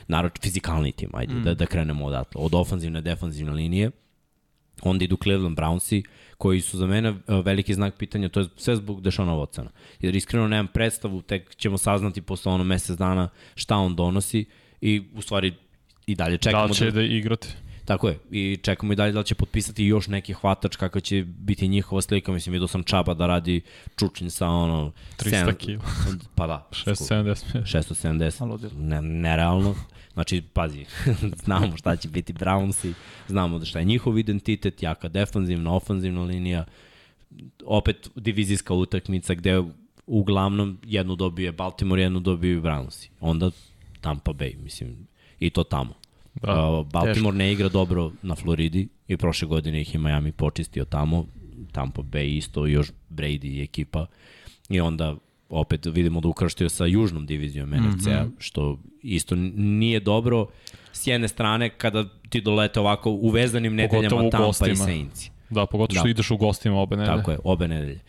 Naravno, 0.08 0.30
fizikalni 0.42 0.92
tim, 0.92 1.10
ajde, 1.12 1.34
mm. 1.34 1.42
da, 1.42 1.54
da 1.54 1.66
krenemo 1.66 2.06
odatle. 2.06 2.40
Od 2.40 2.54
ofanzivne, 2.54 3.00
defanzivne 3.00 3.52
linije, 3.52 3.90
onda 4.82 5.04
idu 5.04 5.16
Cleveland 5.22 5.58
Brownsi, 5.58 6.02
koji 6.38 6.60
su 6.60 6.78
za 6.78 6.86
mene 6.86 7.08
e, 7.08 7.14
veliki 7.44 7.74
znak 7.74 7.94
pitanja, 7.98 8.28
to 8.28 8.40
je 8.40 8.46
sve 8.56 8.76
zbog 8.76 9.02
Dešana 9.02 9.34
Vocana. 9.34 9.70
Jer 10.00 10.16
iskreno 10.16 10.48
nemam 10.48 10.66
predstavu, 10.66 11.22
tek 11.22 11.54
ćemo 11.56 11.78
saznati 11.78 12.22
posle 12.22 12.52
ono 12.52 12.64
mesec 12.64 12.98
dana 12.98 13.28
šta 13.54 13.76
on 13.76 13.96
donosi 13.96 14.44
i 14.80 15.02
u 15.14 15.22
stvari 15.22 15.54
i 16.06 16.14
dalje 16.14 16.38
čekamo. 16.38 16.62
Da 16.62 16.68
li 16.70 16.74
će 16.74 16.84
da, 16.84 16.90
da 16.90 17.02
igrati? 17.02 17.48
Tako 17.84 18.08
je, 18.08 18.18
i 18.30 18.58
čekamo 18.62 18.92
i 18.92 18.96
dalje 18.96 19.12
da 19.12 19.22
će 19.22 19.34
potpisati 19.34 19.84
još 19.84 20.06
neki 20.06 20.32
hvatač 20.32 20.76
kako 20.76 21.00
će 21.00 21.24
biti 21.24 21.68
njihova 21.68 22.02
slika, 22.02 22.32
mislim, 22.32 22.52
vidio 22.52 22.68
sam 22.68 22.82
Čaba 22.82 23.14
da 23.14 23.26
radi 23.26 23.60
čučin 23.96 24.30
sa 24.30 24.48
ono... 24.48 24.92
300 25.18 25.54
kg. 25.54 25.82
Pa 26.36 26.46
da. 26.46 26.68
670. 26.70 27.62
670. 27.62 28.72
Ne, 28.78 29.02
nerealno. 29.02 29.74
Znači, 30.12 30.42
pazi, 30.52 30.84
znamo 31.44 31.76
šta 31.76 31.96
će 31.96 32.08
biti 32.08 32.32
Brownsi, 32.32 32.92
znamo 33.28 33.58
da 33.58 33.64
šta 33.64 33.78
je 33.78 33.84
njihov 33.84 34.18
identitet, 34.18 34.82
jaka 34.82 35.08
defanzivna, 35.08 35.74
ofanzivna 35.74 36.22
linija, 36.22 36.64
opet 37.64 38.10
divizijska 38.14 38.74
utakmica 38.74 39.34
gde 39.34 39.62
uglavnom 40.06 40.78
jednu 40.84 41.16
dobije 41.16 41.52
Baltimore, 41.52 42.02
jednu 42.02 42.20
dobiju 42.20 42.62
Brownsi. 42.62 43.08
Onda 43.20 43.50
Tampa 44.00 44.32
Bay, 44.32 44.62
mislim, 44.62 45.06
i 45.40 45.50
to 45.50 45.64
tamo. 45.64 46.01
Da, 46.34 46.70
uh, 46.70 46.86
Baltimore 46.86 47.14
teško. 47.14 47.32
ne 47.32 47.52
igra 47.52 47.68
dobro 47.68 48.12
na 48.22 48.34
Floridi 48.34 48.88
i 49.08 49.16
prošle 49.16 49.48
godine 49.48 49.80
ih 49.80 49.94
i 49.94 49.98
Miami 49.98 50.32
počistio 50.32 50.84
tamo. 50.84 51.26
Tampa 51.72 52.02
Bay 52.02 52.36
isto, 52.36 52.66
još 52.66 52.92
Brady 53.10 53.58
i 53.58 53.62
ekipa. 53.62 54.06
I 54.68 54.80
onda 54.80 55.16
opet 55.48 55.86
vidimo 55.86 56.20
da 56.20 56.28
ukrštio 56.28 56.68
sa 56.68 56.86
južnom 56.86 57.26
divizijom 57.26 57.70
NFC-a, 57.70 58.24
mm 58.24 58.28
-hmm. 58.28 58.30
što 58.38 58.78
isto 59.02 59.34
nije 59.56 60.00
dobro 60.00 60.46
s 60.92 61.06
jedne 61.06 61.28
strane 61.28 61.70
kada 61.70 62.04
ti 62.28 62.40
dolete 62.40 62.80
ovako 62.80 63.10
u 63.10 63.30
vezanim 63.30 63.74
nedeljama 63.74 64.30
Tampa 64.30 64.68
i 64.68 64.76
Saints. 64.76 65.30
Da, 65.52 65.66
pogotovo 65.66 65.98
što 65.98 66.04
da. 66.04 66.10
ideš 66.10 66.30
u 66.30 66.36
gostima 66.36 66.80
obe 66.80 66.96
nedelje. 66.96 67.16
Tako 67.16 67.30
je, 67.30 67.38
obe 67.44 67.68
nedelje. 67.68 68.00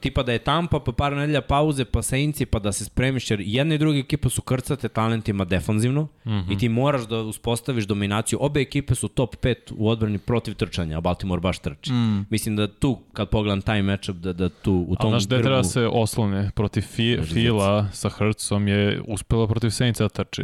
Tipa 0.00 0.22
da 0.22 0.32
je 0.32 0.38
Tampa, 0.38 0.80
pa 0.80 0.92
par 0.92 1.12
nedelja 1.12 1.40
pauze, 1.40 1.84
pa 1.84 2.02
Saintsi, 2.02 2.46
pa 2.46 2.58
da 2.58 2.72
se 2.72 2.84
spremiš, 2.84 3.30
jer 3.30 3.40
jedna 3.44 3.74
i 3.74 3.78
druga 3.78 3.98
ekipa 3.98 4.28
su 4.28 4.42
krcate 4.42 4.88
talentima 4.88 5.44
defanzivno 5.44 6.02
mm 6.02 6.30
-hmm. 6.30 6.52
i 6.52 6.58
ti 6.58 6.68
moraš 6.68 7.06
da 7.08 7.16
uspostaviš 7.16 7.84
dominaciju. 7.84 8.38
Obe 8.42 8.60
ekipe 8.60 8.94
su 8.94 9.08
top 9.08 9.36
5 9.36 9.54
u 9.76 9.88
odbrani 9.88 10.18
protiv 10.18 10.54
trčanja, 10.54 10.98
a 10.98 11.00
Baltimore 11.00 11.40
baš 11.40 11.58
trči. 11.58 11.92
Mm. 11.92 12.26
Mislim 12.30 12.56
da 12.56 12.68
tu, 12.68 12.98
kad 13.12 13.28
pogledam 13.28 13.62
taj 13.62 13.82
matchup, 13.82 14.16
da, 14.16 14.32
da 14.32 14.48
tu 14.48 14.84
u 14.88 14.96
tom 14.96 15.06
A 15.06 15.10
znaš 15.10 15.26
gde 15.26 15.42
treba 15.42 15.64
se 15.64 15.86
oslone? 15.92 16.50
Protiv 16.54 16.82
fi, 16.82 17.18
Fila 17.32 17.88
sa 17.92 18.08
Hrcom 18.08 18.68
je 18.68 19.00
uspela 19.06 19.46
protiv 19.46 19.70
Saintsa 19.70 20.04
da 20.04 20.08
trči. 20.08 20.42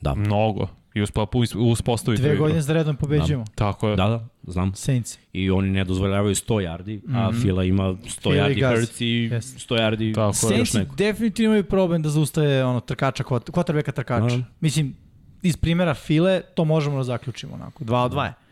Da. 0.00 0.14
Mnogo 0.14 0.77
i 0.94 1.02
uspela 1.02 1.26
uspostaviti. 1.54 2.22
Dve 2.22 2.36
godine 2.36 2.60
za 2.62 2.72
redom 2.72 2.96
pobeđujemo. 2.96 3.44
Da. 3.44 3.52
Tako 3.54 3.88
je. 3.88 3.96
Da, 3.96 4.08
da, 4.08 4.28
znam. 4.42 4.74
Saints. 4.74 5.18
I 5.32 5.50
oni 5.50 5.70
ne 5.70 5.84
dozvoljavaju 5.84 6.34
100 6.34 6.54
yardi, 6.54 6.96
mm 7.04 7.12
-hmm. 7.12 7.26
a 7.26 7.30
mhm. 7.30 7.40
Fila 7.40 7.64
ima 7.64 7.82
100 7.84 8.22
Fila 8.22 8.34
yardi 8.34 8.76
Hurts 8.76 9.00
i 9.00 9.04
yes. 9.04 9.68
100 9.68 9.78
yardi 9.78 10.14
Tako 10.14 10.32
Saints 10.32 10.74
definitivno 10.96 11.48
imaju 11.48 11.64
problem 11.64 12.02
da 12.02 12.08
zaustave 12.08 12.64
ono, 12.64 12.80
trkača, 12.80 13.24
kvotrbeka 13.52 13.92
trkača. 13.92 14.36
-huh. 14.36 14.44
Mislim, 14.60 14.94
iz 15.42 15.56
primjera 15.56 15.94
File 15.94 16.40
to 16.54 16.64
možemo 16.64 16.96
da 16.96 17.04
zaključimo 17.04 17.54
onako. 17.54 17.84
Dva 17.84 18.04
od 18.04 18.10
dva 18.10 18.24
je. 18.24 18.30
Uh, 18.30 18.47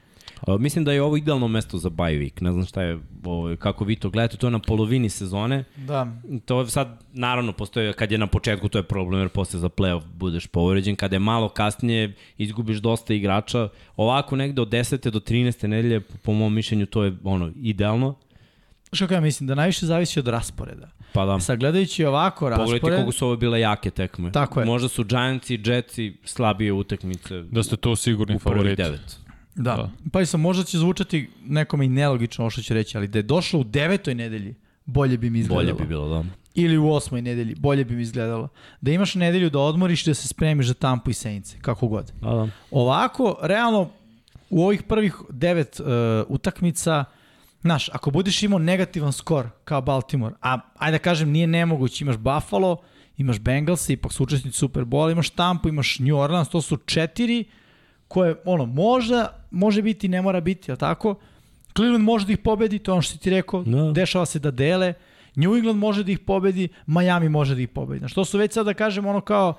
mislim 0.58 0.84
da 0.84 0.92
je 0.92 1.02
ovo 1.02 1.16
idealno 1.16 1.48
mesto 1.48 1.78
za 1.78 1.90
bye 1.90 2.18
week. 2.18 2.42
Ne 2.42 2.52
znam 2.52 2.64
šta 2.64 2.82
je, 2.82 2.98
ovo, 3.24 3.56
kako 3.56 3.84
vi 3.84 3.96
to 3.96 4.10
gledate, 4.10 4.36
to 4.36 4.46
je 4.46 4.50
na 4.50 4.58
polovini 4.58 5.08
sezone. 5.08 5.64
Da. 5.76 6.06
To 6.44 6.60
je 6.60 6.66
sad, 6.66 7.04
naravno, 7.12 7.52
postoje, 7.52 7.92
kad 7.92 8.12
je 8.12 8.18
na 8.18 8.26
početku, 8.26 8.68
to 8.68 8.78
je 8.78 8.82
problem, 8.82 9.20
jer 9.20 9.28
posle 9.28 9.60
za 9.60 9.68
playoff 9.68 10.02
budeš 10.14 10.46
povređen. 10.46 10.96
Kada 10.96 11.16
je 11.16 11.20
malo 11.20 11.48
kasnije, 11.48 12.14
izgubiš 12.38 12.76
dosta 12.78 13.14
igrača. 13.14 13.68
Ovako, 13.96 14.36
negde 14.36 14.62
od 14.62 14.68
10. 14.68 15.10
do 15.10 15.20
13. 15.20 15.66
nedelje, 15.66 16.00
po 16.00 16.32
mom 16.32 16.54
mišljenju, 16.54 16.86
to 16.86 17.04
je 17.04 17.16
ono, 17.24 17.52
idealno. 17.56 18.14
Što 18.92 19.14
ja 19.14 19.20
mislim, 19.20 19.46
da 19.46 19.54
najviše 19.54 19.86
zavisi 19.86 20.18
od 20.18 20.28
rasporeda. 20.28 20.88
Pa 21.12 21.24
da. 21.24 21.40
Sad 21.40 21.58
gledajući 21.58 22.04
ovako 22.04 22.48
raspored... 22.48 22.80
Pogledajte 22.80 23.02
kogu 23.02 23.12
su 23.12 23.26
ovo 23.26 23.36
bile 23.36 23.60
jake 23.60 23.90
tekme. 23.90 24.32
Tako 24.32 24.60
je. 24.60 24.66
Možda 24.66 24.88
su 24.88 25.04
Giants 25.04 25.50
i 25.50 25.60
Jetsi 25.64 26.16
slabije 26.24 26.72
utakmice. 26.72 27.42
Da 27.42 27.62
ste 27.62 27.76
to 27.76 27.96
sigurni 27.96 28.38
favoriti. 28.38 28.82
devet. 28.82 29.25
Da. 29.56 29.76
da. 29.76 29.90
Pa 30.12 30.26
sam, 30.26 30.40
možda 30.40 30.64
će 30.64 30.78
zvučati 30.78 31.30
nekome 31.46 31.86
i 31.86 31.88
nelogično 31.88 32.44
ovo 32.44 32.50
što 32.50 32.62
će 32.62 32.74
reći, 32.74 32.96
ali 32.96 33.08
da 33.08 33.18
je 33.18 33.22
došlo 33.22 33.60
u 33.60 33.64
devetoj 33.64 34.14
nedelji, 34.14 34.54
bolje 34.84 35.18
bi 35.18 35.30
mi 35.30 35.38
izgledalo. 35.38 35.64
Bolje 35.64 35.84
bi 35.84 35.88
bilo, 35.88 36.08
da. 36.08 36.24
ili 36.54 36.78
u 36.78 36.90
osmoj 36.90 37.22
nedelji, 37.22 37.54
bolje 37.54 37.84
bi 37.84 37.96
mi 37.96 38.02
izgledalo. 38.02 38.48
Da 38.80 38.90
imaš 38.90 39.14
nedelju 39.14 39.50
da 39.50 39.58
odmoriš 39.58 40.06
i 40.06 40.10
da 40.10 40.14
se 40.14 40.28
spremiš 40.28 40.66
za 40.66 40.74
Tampu 40.74 41.10
i 41.10 41.14
Senice, 41.14 41.56
kako 41.62 41.88
god. 41.88 42.12
Da, 42.20 42.30
da. 42.30 42.48
Ovako, 42.70 43.36
realno, 43.42 43.90
u 44.50 44.64
ovih 44.64 44.82
prvih 44.82 45.14
devet 45.30 45.80
uh, 45.80 45.86
utakmica, 46.28 47.04
znaš, 47.60 47.88
ako 47.92 48.10
budeš 48.10 48.42
imao 48.42 48.58
negativan 48.58 49.12
skor 49.12 49.48
kao 49.64 49.80
Baltimore, 49.80 50.34
a 50.42 50.58
ajde 50.78 50.98
da 50.98 51.02
kažem 51.02 51.30
nije 51.30 51.46
nemoguće, 51.46 52.04
imaš 52.04 52.16
Buffalo, 52.16 52.76
imaš 53.16 53.38
Bengals, 53.38 53.88
ipak 53.88 54.12
su 54.12 54.22
učesnici 54.22 54.58
Super 54.58 54.84
Bowl, 54.84 55.12
imaš 55.12 55.30
Tampa, 55.30 55.68
imaš 55.68 55.98
New 55.98 56.18
Orleans, 56.18 56.48
to 56.48 56.62
su 56.62 56.76
četiri 56.76 57.44
koje, 58.08 58.34
ono, 58.44 58.66
možda, 58.66 59.46
može 59.50 59.82
biti, 59.82 60.08
ne 60.08 60.22
mora 60.22 60.40
biti, 60.40 60.70
ali 60.70 60.78
tako? 60.78 61.14
Cleveland 61.76 62.04
može 62.04 62.26
da 62.26 62.32
ih 62.32 62.38
pobedi, 62.38 62.78
to 62.78 62.90
je 62.90 62.92
ono 62.92 63.02
što 63.02 63.12
si 63.12 63.18
ti 63.18 63.30
rekao, 63.30 63.62
no. 63.66 63.84
Da. 63.84 63.92
dešava 63.92 64.26
se 64.26 64.38
da 64.38 64.50
dele, 64.50 64.94
New 65.34 65.56
England 65.56 65.78
može 65.78 66.04
da 66.04 66.12
ih 66.12 66.18
pobedi, 66.18 66.68
Miami 66.86 67.28
može 67.28 67.54
da 67.54 67.60
ih 67.60 67.68
pobedi. 67.68 67.98
Znaš, 67.98 68.14
to 68.14 68.24
su 68.24 68.38
već 68.38 68.52
sad 68.52 68.66
da 68.66 68.74
kažem 68.74 69.06
ono 69.06 69.20
kao, 69.20 69.54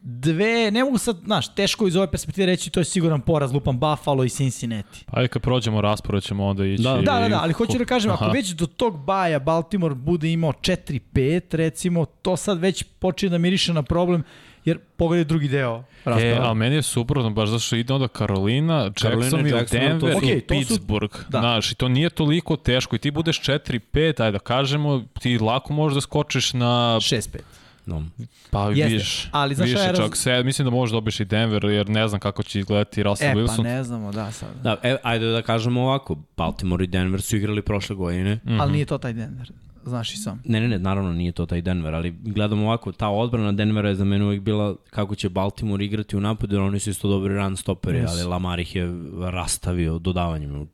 dve, 0.00 0.70
ne 0.70 0.84
mogu 0.84 0.98
sad, 0.98 1.16
znaš, 1.24 1.54
teško 1.54 1.86
iz 1.86 1.96
ove 1.96 2.10
perspektive 2.10 2.46
reći 2.46 2.70
to 2.70 2.80
je 2.80 2.84
siguran 2.84 3.20
poraz, 3.20 3.52
lupan 3.52 3.78
Buffalo 3.78 4.24
i 4.24 4.28
Cincinnati. 4.28 5.04
Ajde 5.06 5.28
kad 5.28 5.42
prođemo 5.42 5.80
raspored 5.80 6.22
ćemo 6.22 6.46
onda 6.46 6.66
ići. 6.66 6.82
Da, 6.82 6.94
da, 6.94 7.20
da, 7.20 7.28
da 7.28 7.40
ali 7.42 7.52
hoću 7.52 7.78
da 7.78 7.84
kažem, 7.84 8.10
Aha. 8.10 8.24
ako 8.24 8.34
već 8.34 8.50
do 8.50 8.66
tog 8.66 9.04
baja 9.04 9.38
Baltimore 9.38 9.94
bude 9.94 10.32
imao 10.32 10.52
4-5, 10.52 11.40
recimo, 11.56 12.04
to 12.04 12.36
sad 12.36 12.58
već 12.58 12.82
počinje 12.98 13.30
da 13.30 13.38
miriše 13.38 13.72
na 13.72 13.82
problem, 13.82 14.22
jer 14.66 14.78
pogledaj 14.96 15.24
drugi 15.24 15.48
deo 15.48 15.84
rasporeda. 16.04 16.36
E, 16.36 16.38
ali 16.42 16.54
meni 16.54 16.74
je 16.74 16.82
suprotno, 16.82 17.30
baš 17.30 17.48
zašto 17.48 17.76
ide 17.76 17.92
onda 17.94 18.08
Carolina, 18.08 18.90
Jacksonville, 19.02 19.64
Denver 19.70 20.14
okay, 20.14 20.36
i 20.36 20.40
Pittsburgh. 20.40 21.16
Su, 21.16 21.24
da. 21.28 21.38
Znaš, 21.38 21.72
i 21.72 21.74
to 21.74 21.88
nije 21.88 22.10
toliko 22.10 22.56
teško 22.56 22.96
i 22.96 22.98
ti 22.98 23.10
budeš 23.10 23.40
4-5, 23.40 24.22
ajde 24.22 24.32
da 24.32 24.38
kažemo, 24.38 25.04
ti 25.20 25.38
lako 25.38 25.72
možeš 25.72 25.94
da 25.94 26.00
skočiš 26.00 26.52
na... 26.52 26.96
6-5. 27.00 27.38
No. 27.86 28.04
Pa 28.50 28.68
Jeste, 28.68 28.94
viš, 28.94 29.28
ali 29.32 29.54
znaš 29.54 29.68
više 29.68 29.86
raz... 29.86 29.96
čak 29.96 30.16
se, 30.16 30.42
mislim 30.42 30.64
da 30.64 30.70
možeš 30.70 30.92
dobiješ 30.92 31.20
i 31.20 31.24
Denver, 31.24 31.64
jer 31.64 31.88
ne 31.88 32.08
znam 32.08 32.20
kako 32.20 32.42
će 32.42 32.58
izgledati 32.58 33.02
Russell 33.02 33.38
e, 33.38 33.42
Wilson. 33.42 33.52
E, 33.52 33.56
pa 33.56 33.62
ne 33.62 33.84
znamo, 33.84 34.12
da, 34.12 34.32
sad. 34.32 34.48
Da, 34.62 34.76
e, 34.82 34.96
ajde 35.02 35.26
da 35.26 35.42
kažemo 35.42 35.82
ovako, 35.82 36.16
Baltimore 36.36 36.84
i 36.84 36.86
Denver 36.86 37.22
su 37.22 37.36
igrali 37.36 37.62
prošle 37.62 37.96
godine. 37.96 38.34
Mm 38.34 38.48
-hmm. 38.48 38.60
Ali 38.60 38.72
nije 38.72 38.84
to 38.84 38.98
taj 38.98 39.12
Denver, 39.12 39.50
znaš 39.88 40.14
i 40.14 40.16
sam. 40.16 40.42
Ne, 40.44 40.60
ne, 40.60 40.68
ne, 40.68 40.78
naravno 40.78 41.12
nije 41.12 41.32
to 41.32 41.46
taj 41.46 41.62
Denver, 41.62 41.94
ali 41.94 42.10
gledamo 42.10 42.66
ovako, 42.66 42.92
ta 42.92 43.08
odbrana 43.08 43.52
Denvera 43.52 43.88
je 43.88 43.94
za 43.94 44.04
mene 44.04 44.24
uvijek 44.24 44.42
bila 44.42 44.76
kako 44.90 45.14
će 45.14 45.28
Baltimore 45.28 45.84
igrati 45.84 46.16
u 46.16 46.20
napadu, 46.20 46.54
jer 46.54 46.62
oni 46.62 46.78
su 46.78 46.90
isto 46.90 47.08
dobri 47.08 47.34
run 47.34 47.56
stoperi, 47.56 47.98
yes. 47.98 48.08
ali 48.08 48.24
Lamar 48.24 48.60
ih 48.60 48.76
je 48.76 48.86
rastavio 49.20 49.98
dodavanjem, 49.98 50.68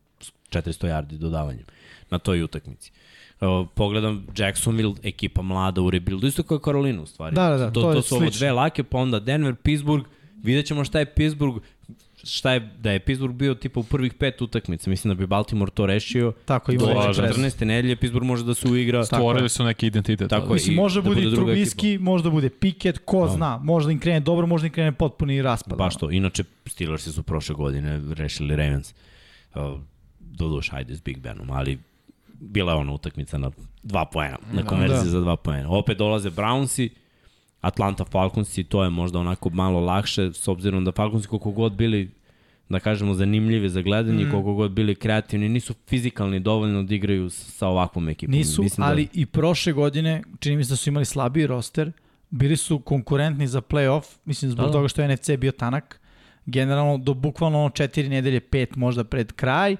400 0.51 0.87
yardi 0.87 1.19
dodavanjem 1.19 1.65
na 2.11 2.19
toj 2.19 2.43
utakmici. 2.43 2.93
Uh, 3.41 3.69
pogledam 3.75 4.27
Jacksonville, 4.37 4.95
ekipa 5.03 5.43
mlada 5.43 5.81
u 5.83 5.91
rebuildu, 5.91 6.27
isto 6.27 6.43
kao 6.43 6.59
Karolina 6.59 7.03
u 7.03 7.07
stvari. 7.07 7.35
Da, 7.35 7.49
da, 7.49 7.57
da. 7.57 7.71
To, 7.71 7.81
to, 7.81 7.95
to 7.95 8.03
su 8.03 8.17
ovo 8.17 8.31
dve 8.31 8.53
lake, 8.53 8.83
pa 8.83 8.99
onda 8.99 9.21
Denver, 9.21 9.55
Pittsburgh, 9.55 10.07
vidjet 10.43 10.67
ćemo 10.67 10.85
šta 10.85 10.99
je 10.99 11.15
Pittsburgh, 11.15 11.63
šta 12.25 12.53
je, 12.53 12.61
da 12.61 12.91
je 12.91 13.01
Pittsburgh 13.01 13.35
bio 13.35 13.55
tipa 13.55 13.81
u 13.81 13.83
prvih 13.83 14.15
pet 14.15 14.43
utakmica, 14.43 14.91
mislim 14.91 15.15
da 15.15 15.19
bi 15.19 15.27
Baltimore 15.27 15.71
to 15.71 15.87
rešio. 15.87 16.33
Tako 16.45 16.73
ima 16.73 16.83
do 16.83 16.93
14. 16.93 17.65
nedelje 17.65 17.97
Pittsburgh 17.97 18.27
može 18.27 18.45
da 18.45 18.55
se 18.55 18.69
uigra. 18.69 19.05
Stvorili 19.05 19.49
su 19.49 19.65
neki 19.65 19.87
identitet. 19.87 20.31
Tako 20.31 20.53
mislim, 20.53 20.77
može 20.77 21.03
da 21.03 21.09
bude, 21.09 21.23
bude 21.23 21.37
Trubiski, 21.37 21.99
može 21.99 22.25
da 22.25 22.31
bude 22.31 22.51
Pickett, 22.51 22.99
ko 23.05 23.21
no. 23.21 23.29
zna, 23.29 23.59
možda 23.59 23.93
im 23.93 24.01
krene 24.01 24.21
dobro, 24.21 24.47
možda 24.47 24.67
im 24.67 24.73
krene 24.73 24.93
potpuni 24.93 25.43
raspad. 25.43 25.79
Baš 25.79 25.97
to, 25.97 26.11
inače 26.11 26.45
Steelers 26.67 27.09
su 27.15 27.23
prošle 27.23 27.55
godine 27.55 28.01
rešili 28.15 28.57
Ravens. 28.57 28.95
Doduš, 30.21 30.73
ajde 30.73 30.95
s 30.95 31.01
Big 31.01 31.19
Benom, 31.19 31.51
ali 31.51 31.79
bila 32.41 32.73
je 32.73 32.79
ona 32.79 32.93
utakmica 32.93 33.39
na 33.39 33.51
dva 33.83 34.05
poena, 34.05 34.39
na 34.53 34.63
da. 34.63 34.69
konverziji 34.69 35.05
da. 35.05 35.11
za 35.11 35.21
dva 35.21 35.37
poena. 35.37 35.71
Opet 35.71 35.99
dolaze 35.99 36.31
Brownsi, 36.31 36.89
Atlanta 37.63 38.05
Falconsi, 38.05 38.65
to 38.65 38.85
je 38.85 38.91
možda 38.91 39.19
onako 39.19 39.51
malo 39.51 39.81
lakše, 39.81 40.33
s 40.33 40.49
obzirom 40.49 40.85
da 40.85 40.93
Falconsi 40.93 41.29
koliko 41.29 41.51
god 41.51 41.73
bili 41.73 42.11
da 42.69 42.81
kažemo 42.81 43.15
zanimljivi 43.15 43.69
za 43.69 43.83
gledanje, 43.83 44.25
mm. 44.25 44.31
koliko 44.31 44.55
god 44.55 44.71
bili 44.71 44.95
kreativni, 44.95 45.49
nisu 45.49 45.75
fizikalni 45.87 46.41
dovoljno 46.41 46.83
da 46.83 46.95
igraju 46.95 47.31
sa 47.31 47.69
ovakvom 47.69 48.09
ekipom. 48.09 48.35
Nisu, 48.35 48.63
Mislim 48.63 48.85
da- 48.87 48.91
ali 48.91 49.05
da... 49.05 49.11
i 49.15 49.27
prošle 49.27 49.73
godine, 49.73 50.23
čini 50.41 50.57
mi 50.57 50.65
se 50.65 50.73
da 50.73 50.77
su 50.77 50.91
imali 50.91 51.05
slabiji 51.05 51.47
roster, 51.47 51.93
bili 52.31 52.57
su 52.57 52.79
konkurentni 52.79 53.47
za 53.47 53.61
playoff, 53.61 54.05
mislim 54.25 54.51
zbog 54.51 54.67
da. 54.67 54.73
toga 54.73 54.89
što 54.89 55.03
je 55.03 55.15
NFC 55.15 55.31
bio 55.39 55.53
tanak, 55.53 56.01
generalno 56.47 56.99
do 56.99 57.15
bukvalno 57.15 57.71
četiri 57.75 58.09
nedelje, 58.09 58.41
pet 58.41 58.77
možda 58.77 59.05
pred 59.05 59.33
kraj, 59.33 59.77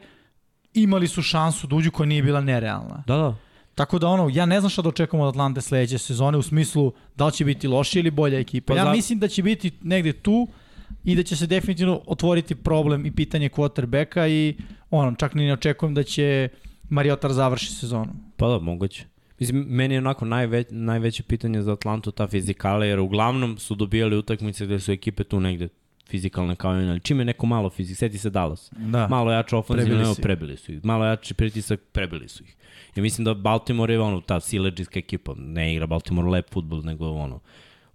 imali 0.75 1.09
su 1.09 1.23
šansu 1.23 1.67
da 1.67 1.77
uđu 1.77 1.91
koja 1.91 2.07
nije 2.07 2.23
bila 2.23 2.41
nerealna. 2.41 3.03
Da, 3.07 3.17
da. 3.17 3.37
Tako 3.75 3.99
da 3.99 4.09
ono, 4.09 4.31
ja 4.33 4.47
ne 4.47 4.61
znam 4.61 4.71
šta 4.71 4.83
da 4.83 4.89
očekujemo 4.89 5.25
od 5.25 5.29
Atlante 5.29 5.61
sledeće 5.61 5.99
sezone 5.99 6.39
u 6.39 6.43
smislu 6.43 6.93
da 7.17 7.27
li 7.27 7.33
će 7.33 7.45
biti 7.45 7.69
lošija 7.69 8.01
ili 8.01 8.11
bolja 8.11 8.39
ekipa. 8.39 8.75
Pa 8.75 8.79
ja 8.79 8.93
mislim 8.93 9.19
da 9.19 9.29
će 9.29 9.43
biti 9.43 9.71
negde 9.83 10.13
tu 10.13 10.49
i 11.05 11.17
da 11.17 11.23
će 11.23 11.37
se 11.37 11.47
definitivno 11.47 12.01
otvoriti 12.07 12.55
problem 12.55 13.07
i 13.07 13.15
pitanje 13.15 13.49
quarterbacka 13.49 14.29
i 14.29 14.57
ono, 14.91 15.15
čak 15.15 15.35
ni 15.35 15.47
ne 15.47 15.53
očekujem 15.53 15.95
da 15.95 16.03
će 16.03 16.49
Mariotar 16.89 17.33
završi 17.33 17.73
sezonu. 17.73 18.13
Pa 18.37 18.49
da, 18.49 18.59
moguće. 18.59 19.05
Mislim, 19.39 19.67
meni 19.69 19.95
je 19.95 19.99
onako 19.99 20.25
najveć, 20.25 20.67
najveće 20.71 21.23
pitanje 21.23 21.63
za 21.63 21.73
Atlantu 21.73 22.11
ta 22.11 22.27
fizikala, 22.27 22.85
jer 22.85 23.01
uglavnom 23.01 23.59
su 23.59 23.75
dobijali 23.75 24.17
utakmice 24.17 24.67
gde 24.67 24.81
su 24.81 24.93
ekipe 24.93 25.25
tu 25.25 25.41
negde 25.41 25.69
fizikalne 26.09 26.57
kao 26.57 26.83
i 26.83 26.89
ali 26.89 27.01
čim 27.01 27.19
je 27.19 27.25
neko 27.25 27.47
malo 27.47 27.71
fizik, 27.71 27.97
seti 27.97 28.19
se 28.19 28.31
Dallas. 28.31 28.71
Da. 28.77 29.09
Malo 29.09 29.33
jače 29.33 29.57
ofenzivno, 29.57 30.03
evo 30.03 30.15
prebili 30.23 30.57
su 30.57 30.73
ih. 30.73 30.85
Malo 30.85 31.05
jači 31.05 31.35
pritisak, 31.35 31.81
prebili 31.93 32.29
su 32.29 32.45
ih. 32.45 32.57
I 32.97 33.01
mislim 33.01 33.25
da 33.25 33.35
Baltimore 33.35 33.95
je 33.95 34.01
ono, 34.01 34.21
ta 34.21 34.41
sileđiska 34.41 34.99
ekipa, 34.99 35.35
ne 35.37 35.73
igra 35.75 35.87
Baltimore 35.87 36.31
lep 36.31 36.51
futbol, 36.51 36.83
nego 36.83 37.11
ono, 37.11 37.41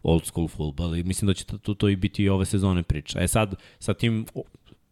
old 0.03 0.25
school 0.25 0.47
futbol. 0.47 0.95
I 0.95 1.03
mislim 1.03 1.27
da 1.27 1.33
će 1.33 1.45
to, 1.45 1.73
to 1.73 1.89
i 1.89 1.95
biti 1.95 2.23
i 2.23 2.29
ove 2.29 2.45
sezone 2.45 2.83
priča. 2.83 3.19
E 3.21 3.27
sad, 3.27 3.55
sa 3.79 3.93
tim 3.93 4.25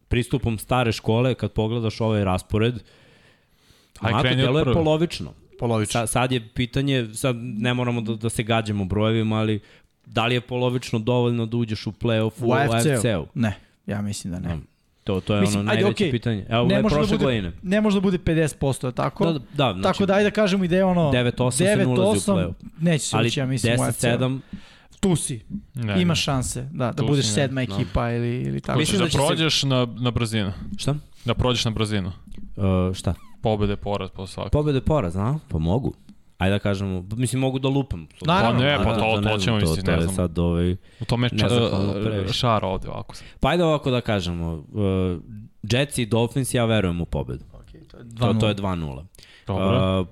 pristupom 0.08 0.58
stare 0.58 0.92
škole, 0.92 1.34
kad 1.34 1.52
pogledaš 1.52 2.00
ovaj 2.00 2.24
raspored, 2.24 2.82
onako 4.00 4.28
delo 4.28 4.58
je 4.58 4.64
polovično. 4.64 5.32
Polovično. 5.58 6.00
Sa, 6.00 6.06
sad 6.06 6.32
je 6.32 6.48
pitanje, 6.54 7.08
sad 7.14 7.36
ne 7.36 7.74
moramo 7.74 8.00
da, 8.00 8.14
da 8.14 8.28
se 8.28 8.42
gađamo 8.42 8.84
brojevima, 8.84 9.36
ali 9.36 9.60
da 10.06 10.26
li 10.26 10.34
je 10.34 10.40
polovično 10.40 10.98
dovoljno 10.98 11.46
da 11.46 11.56
uđeš 11.56 11.86
u 11.86 11.92
play-off 11.92 12.42
u, 12.42 12.48
u 12.48 12.52
AFC-u? 12.52 13.22
AFC 13.22 13.34
ne, 13.34 13.56
ja 13.86 14.02
mislim 14.02 14.32
da 14.32 14.38
ne. 14.38 14.48
No. 14.48 14.60
To, 15.06 15.20
to 15.20 15.34
je 15.34 15.40
Mislim, 15.40 15.60
ono 15.60 15.72
najveće 15.72 16.04
okay. 16.04 16.10
pitanje. 16.10 16.46
Evo, 16.48 16.66
ne 16.66 16.82
može 16.82 16.94
da 16.94 17.00
bude, 17.00 17.16
godine. 17.16 17.52
Ne 17.62 17.80
može 17.80 17.96
da 17.96 18.00
bude 18.00 18.18
50%, 18.18 18.94
tako? 18.94 19.24
Da, 19.24 19.32
da, 19.32 19.38
znači, 19.54 19.82
tako 19.82 20.06
da 20.06 20.14
ajde 20.14 20.30
da 20.30 20.34
kažemo 20.34 20.64
ideje 20.64 20.84
ono 20.84 21.10
9-8 21.12 21.50
se 21.50 21.76
ne 21.76 21.86
ulazi 21.86 22.30
u 22.30 22.32
play-off. 22.32 22.52
Neće 22.78 23.04
se 23.04 23.16
ući, 23.16 23.40
ja 23.40 23.46
mislim, 23.46 23.78
10-7 23.78 24.38
tu 25.00 25.16
si. 25.16 25.40
Ne, 25.74 26.02
Ima 26.02 26.14
šanse 26.14 26.68
da, 26.72 26.92
da 26.92 27.02
budeš 27.02 27.26
si, 27.26 27.32
sedma 27.32 27.60
ne. 27.60 27.64
ekipa 27.64 28.08
no. 28.08 28.16
ili, 28.16 28.42
ili 28.42 28.60
tako. 28.60 28.78
Mislim 28.78 28.98
da, 28.98 29.04
da 29.04 29.10
prođeš 29.10 29.60
se... 29.60 29.66
na, 29.66 29.86
na 30.00 30.10
brzinu. 30.10 30.52
Šta? 30.76 30.94
Da 31.24 31.34
prođeš 31.34 31.64
na 31.64 31.70
brzinu. 31.70 32.12
Uh, 32.56 32.94
šta? 32.94 33.14
Pobede, 33.40 33.76
poraz 33.76 34.10
po 34.10 34.26
svaku. 34.26 34.50
Pobede, 34.50 34.80
poraz, 34.80 35.16
a? 35.16 35.38
Pa 35.48 35.58
mogu 35.58 35.94
ajde 36.38 36.52
da 36.52 36.58
kažemo, 36.58 37.04
mislim 37.16 37.40
mogu 37.40 37.58
da 37.58 37.68
lupam. 37.68 38.08
Naravno, 38.26 38.60
pa 38.60 38.66
ne, 38.66 38.76
pa 38.76 38.94
to, 38.94 39.20
to, 39.22 39.28
to 39.28 39.38
ćemo 39.38 39.56
mislim, 39.56 39.84
ne 39.86 40.00
znam. 40.00 40.14
Sad 40.14 40.38
ovaj, 40.38 40.72
U 41.00 41.04
tome 41.06 41.28
ča, 41.28 41.46
uh, 41.46 42.32
šar 42.32 42.64
ovde 42.64 42.88
ovako. 42.88 43.14
Pa 43.40 43.48
ajde 43.48 43.64
ovako 43.64 43.90
da 43.90 44.00
kažemo, 44.00 44.52
uh, 44.54 45.22
Jets 45.62 45.98
i 45.98 46.06
Dolphins 46.06 46.54
ja 46.54 46.64
verujem 46.64 47.00
u 47.00 47.04
pobedu. 47.04 47.44
Okay, 47.52 47.86
to, 47.90 47.96
je 47.96 48.04
to, 48.18 48.34
to 48.40 48.48
je 48.48 48.54
2-0. 48.54 49.04
Dobro. 49.46 50.00
Uh, 50.00 50.06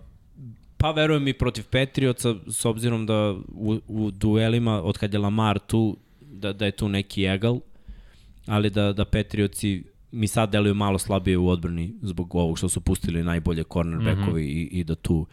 pa 0.76 0.90
verujem 0.90 1.28
i 1.28 1.32
protiv 1.32 1.64
Patriotsa, 1.70 2.34
s 2.46 2.64
obzirom 2.64 3.06
da 3.06 3.34
u, 3.54 3.80
u 3.88 4.10
duelima, 4.10 4.82
od 4.82 4.98
kad 4.98 5.12
je 5.12 5.18
Lamar 5.18 5.58
tu, 5.58 5.96
da, 6.20 6.52
da 6.52 6.64
je 6.64 6.70
tu 6.72 6.88
neki 6.88 7.24
egal, 7.24 7.60
ali 8.46 8.70
da, 8.70 8.92
da 8.92 9.04
Patriotsi 9.04 9.84
mi 10.10 10.26
sad 10.26 10.50
deluju 10.50 10.74
malo 10.74 10.98
slabije 10.98 11.38
u 11.38 11.48
odbrani 11.48 11.94
zbog 12.02 12.34
ovog 12.34 12.58
što 12.58 12.68
su 12.68 12.80
pustili 12.80 13.22
najbolje 13.22 13.64
cornerbackovi 13.72 14.42
mm 14.42 14.46
-hmm. 14.46 14.68
i, 14.72 14.80
i 14.80 14.84
da 14.84 14.94
tu 14.94 15.26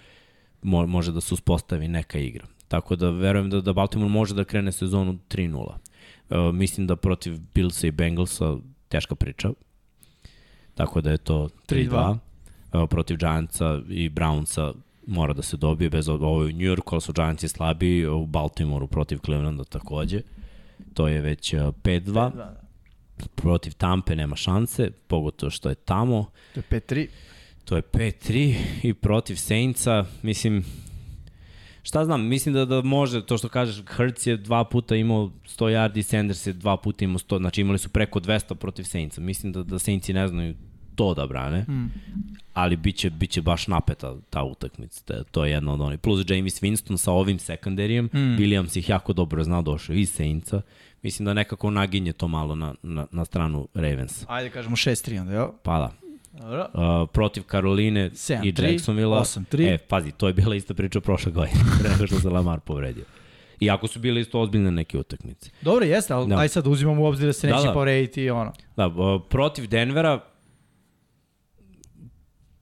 mo, 0.62 0.88
može 0.88 1.12
da 1.12 1.22
se 1.22 1.34
uspostavi 1.34 1.88
neka 1.88 2.20
igra. 2.20 2.46
Tako 2.68 2.96
da 2.96 3.10
verujem 3.10 3.50
da, 3.50 3.62
da 3.62 3.74
Baltimore 3.74 4.10
može 4.10 4.36
da 4.36 4.44
krene 4.44 4.72
sezonu 4.72 5.18
3-0. 5.30 5.56
Uh, 6.30 6.56
mislim 6.56 6.88
da 6.88 6.96
protiv 6.96 7.40
Billsa 7.54 7.88
i 7.88 7.92
Bengalsa 7.92 8.58
teška 8.90 9.16
priča. 9.16 9.50
Tako 10.76 11.02
da 11.02 11.12
je 11.12 11.18
to 11.18 11.50
3-2. 11.68 12.18
Uh, 12.74 12.90
protiv 12.90 13.18
Giantsa 13.18 13.82
i 13.90 14.10
Brownsa 14.10 14.74
mora 15.08 15.34
da 15.34 15.42
se 15.42 15.58
dobije 15.58 15.90
bez 15.90 16.10
ovo 16.10 16.44
je 16.44 16.50
u 16.50 16.52
New 16.52 16.68
Yorku, 16.68 16.96
ali 16.96 17.02
su 17.02 17.14
Giantsi 17.14 17.48
slabiji, 17.48 18.06
u 18.06 18.26
Baltimoru 18.26 18.88
protiv 18.88 19.20
Clevelanda 19.26 19.64
takođe. 19.64 20.22
To 20.94 21.08
je 21.08 21.22
već 21.22 21.54
5-2. 21.54 22.36
Da. 22.36 22.62
Protiv 23.36 23.74
Tampe 23.74 24.16
nema 24.16 24.36
šanse, 24.36 24.92
pogotovo 25.08 25.50
što 25.50 25.70
je 25.70 25.76
tamo. 25.76 26.26
To 26.54 26.60
je 26.60 26.64
5-3. 26.82 27.08
To 27.66 27.76
je 27.76 27.82
5-3 27.82 28.56
i 28.84 28.94
protiv 28.94 29.36
Saintsa, 29.36 30.06
mislim, 30.22 30.64
šta 31.84 32.06
znam, 32.06 32.28
mislim 32.28 32.54
da, 32.54 32.66
da 32.66 32.82
može, 32.82 33.26
to 33.26 33.38
što 33.38 33.50
kažeš, 33.50 33.84
Hertz 33.88 34.28
je 34.28 34.38
dva 34.38 34.64
puta 34.64 34.96
imao 34.96 35.32
100 35.46 35.66
yardi, 35.66 36.02
Sanders 36.02 36.48
je 36.48 36.54
dva 36.54 36.78
puta 36.78 37.06
imao 37.06 37.18
100, 37.18 37.38
znači 37.38 37.62
imali 37.62 37.78
su 37.78 37.90
preko 37.90 38.20
200 38.20 38.56
protiv 38.56 38.84
Saintsa. 38.84 39.22
Mislim 39.22 39.52
da, 39.52 39.64
da 39.64 39.80
Saintsi 39.80 40.14
ne 40.14 40.28
znaju 40.28 40.56
to 40.96 41.14
da 41.14 41.28
brane, 41.28 41.62
mm. 41.62 41.92
ali 42.54 42.76
biće, 42.76 43.10
biće 43.10 43.42
baš 43.42 43.68
napeta 43.68 44.16
ta 44.30 44.44
utakmica. 44.44 45.04
To, 45.06 45.24
to 45.24 45.46
je 45.46 45.52
jedna 45.52 45.74
od 45.74 45.82
onih. 45.82 46.00
Plus 46.00 46.26
James 46.30 46.62
Winston 46.62 46.98
sa 46.98 47.12
ovim 47.12 47.40
sekundarijem, 47.40 48.06
mm. 48.06 48.18
Williams 48.18 48.78
ih 48.78 48.90
jako 48.90 49.14
dobro 49.14 49.44
zna, 49.44 49.62
došao 49.62 49.94
iz 49.94 50.12
Saintsa. 50.12 50.62
Mislim 51.04 51.26
da 51.26 51.34
nekako 51.34 51.72
naginje 51.72 52.14
to 52.14 52.28
malo 52.28 52.56
na, 52.56 52.76
na, 52.84 53.08
na 53.12 53.26
stranu 53.26 53.68
Ravens. 53.74 54.26
Ajde 54.28 54.50
kažemo 54.50 54.76
6-3 54.76 55.22
onda, 55.22 55.34
jo? 55.34 55.54
Pa 55.64 55.80
da. 55.80 56.01
Uh, 56.34 57.10
protiv 57.14 57.44
Karoline 57.44 58.10
7, 58.10 58.46
i 58.46 58.72
Jacksonville. 58.72 59.16
8-3. 59.16 59.74
E, 59.74 59.78
pazi, 59.78 60.12
to 60.12 60.28
je 60.28 60.34
bila 60.34 60.56
ista 60.56 60.74
priča 60.74 61.02
prošle 61.02 61.32
godine, 61.32 61.60
pre 61.80 61.90
nego 61.90 62.08
što 62.08 62.20
se 62.20 62.30
Lamar 62.30 62.60
povredio. 62.60 63.04
Iako 63.60 63.88
su 63.88 64.00
bile 64.00 64.22
isto 64.22 64.40
ozbiljne 64.40 64.72
neke 64.72 64.98
utakmice. 64.98 65.50
Dobro, 65.62 65.86
jeste, 65.86 66.14
ali 66.14 66.30
da. 66.30 66.38
aj 66.38 66.48
sad 66.48 66.68
uzimamo 66.68 67.02
u 67.02 67.06
obzir 67.06 67.28
da 67.28 67.34
se 67.34 67.48
da, 67.48 67.56
neće 67.56 67.68
da. 67.68 67.74
povrediti 67.74 68.30
ono. 68.30 68.54
Da, 68.76 68.88
uh, 68.88 69.22
protiv 69.30 69.68
Denvera, 69.68 70.20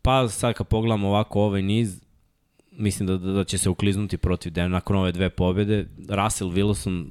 pa 0.01 0.27
sad 0.27 0.53
kad 0.53 0.67
pogledamo 0.67 1.08
ovako 1.08 1.41
ovaj 1.41 1.62
niz, 1.62 2.01
mislim 2.71 3.08
da, 3.08 3.17
da, 3.17 3.32
da 3.32 3.43
će 3.43 3.58
se 3.58 3.69
ukliznuti 3.69 4.17
protiv 4.17 4.51
Denvera 4.51 4.73
nakon 4.73 4.95
ove 4.95 5.12
dve 5.12 5.29
pobjede. 5.29 5.88
Russell 6.10 6.51
Wilson 6.51 7.05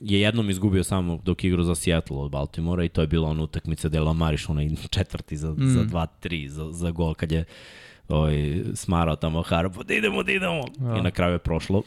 je 0.00 0.20
jednom 0.20 0.50
izgubio 0.50 0.84
samo 0.84 1.18
dok 1.24 1.44
igrao 1.44 1.64
za 1.64 1.74
Seattle 1.74 2.16
od 2.16 2.30
Baltimora 2.30 2.84
i 2.84 2.88
to 2.88 3.00
je 3.00 3.06
bila 3.06 3.28
ona 3.28 3.42
utakmica 3.42 3.88
da 3.88 3.98
je 3.98 4.02
Lamar 4.02 4.34
išao 4.34 4.52
onaj 4.52 4.68
četvrti 4.90 5.36
za, 5.36 5.50
mm. 5.50 5.68
za 5.68 5.84
2-3 5.84 6.48
za, 6.48 6.72
za 6.72 6.90
gol 6.90 7.14
kad 7.14 7.32
je 7.32 7.44
ovaj, 8.08 8.62
smarao 8.74 9.16
tamo 9.16 9.42
Harpo, 9.42 9.82
da 9.82 9.94
idemo, 9.94 10.22
da 10.22 10.32
idemo. 10.32 10.64
Ja. 10.80 10.96
I 10.98 11.02
na 11.02 11.10
kraju 11.10 11.32
je 11.32 11.38
prošlo. 11.38 11.82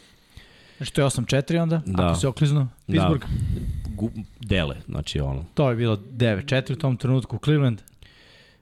Znači 0.78 0.94
to 0.94 1.02
je 1.02 1.08
8-4 1.08 1.62
onda, 1.62 1.82
da. 1.86 2.08
ako 2.08 2.20
se 2.20 2.28
okliznu, 2.28 2.68
da. 2.88 2.94
Pittsburgh. 2.94 3.26
Da. 3.26 3.96
Gu, 3.96 4.12
dele, 4.40 4.76
znači 4.88 5.20
ono. 5.20 5.46
To 5.54 5.70
je 5.70 5.76
bilo 5.76 5.96
9-4 5.96 6.74
u 6.74 6.76
tom 6.76 6.98
trenutku, 6.98 7.40
Cleveland. 7.44 7.82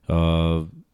Uh, 0.08 0.16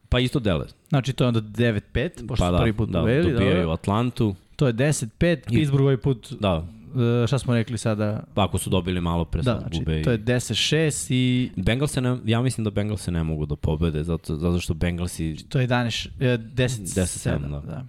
pa 0.10 0.20
isto 0.20 0.40
dele. 0.40 0.66
Znači 0.90 1.14
to 1.14 1.24
je 1.24 1.28
onda 1.28 1.42
9-5, 1.42 2.28
pošto 2.28 2.46
pa 2.46 2.52
da, 2.52 2.58
prvi 2.58 2.74
put 2.74 2.90
da, 2.90 3.02
uveli. 3.02 3.32
Dobijaju 3.32 3.68
da, 3.68 3.74
Atlantu. 3.74 4.36
To 4.56 4.68
je 4.68 4.74
10-5, 4.74 5.10
Pittsburgh 5.50 5.82
ovaj 5.82 5.98
put 5.98 6.34
da. 6.40 6.68
Uh, 6.94 7.28
šta 7.28 7.40
smo 7.40 7.54
rekli 7.54 7.78
sada? 7.78 8.24
Pa 8.34 8.46
ako 8.46 8.58
su 8.58 8.70
dobili 8.70 9.02
malo 9.02 9.26
pre 9.26 9.42
da, 9.42 9.60
znači, 9.60 9.80
gube. 9.80 10.04
to 10.04 10.12
je 10.12 10.20
10-6 10.20 11.14
i... 11.14 11.52
Bengalse 11.56 12.02
ne, 12.02 12.18
ja 12.26 12.42
mislim 12.42 12.64
da 12.64 12.70
Bengalse 12.70 13.12
ne 13.12 13.24
mogu 13.24 13.46
da 13.46 13.56
pobede, 13.56 14.04
zato, 14.04 14.36
zato 14.36 14.60
što 14.60 14.74
Bengalsi... 14.74 15.36
To 15.50 15.60
je 15.60 15.68
11, 15.68 16.10
10-7, 16.20 17.50
da. 17.50 17.60
da. 17.60 17.86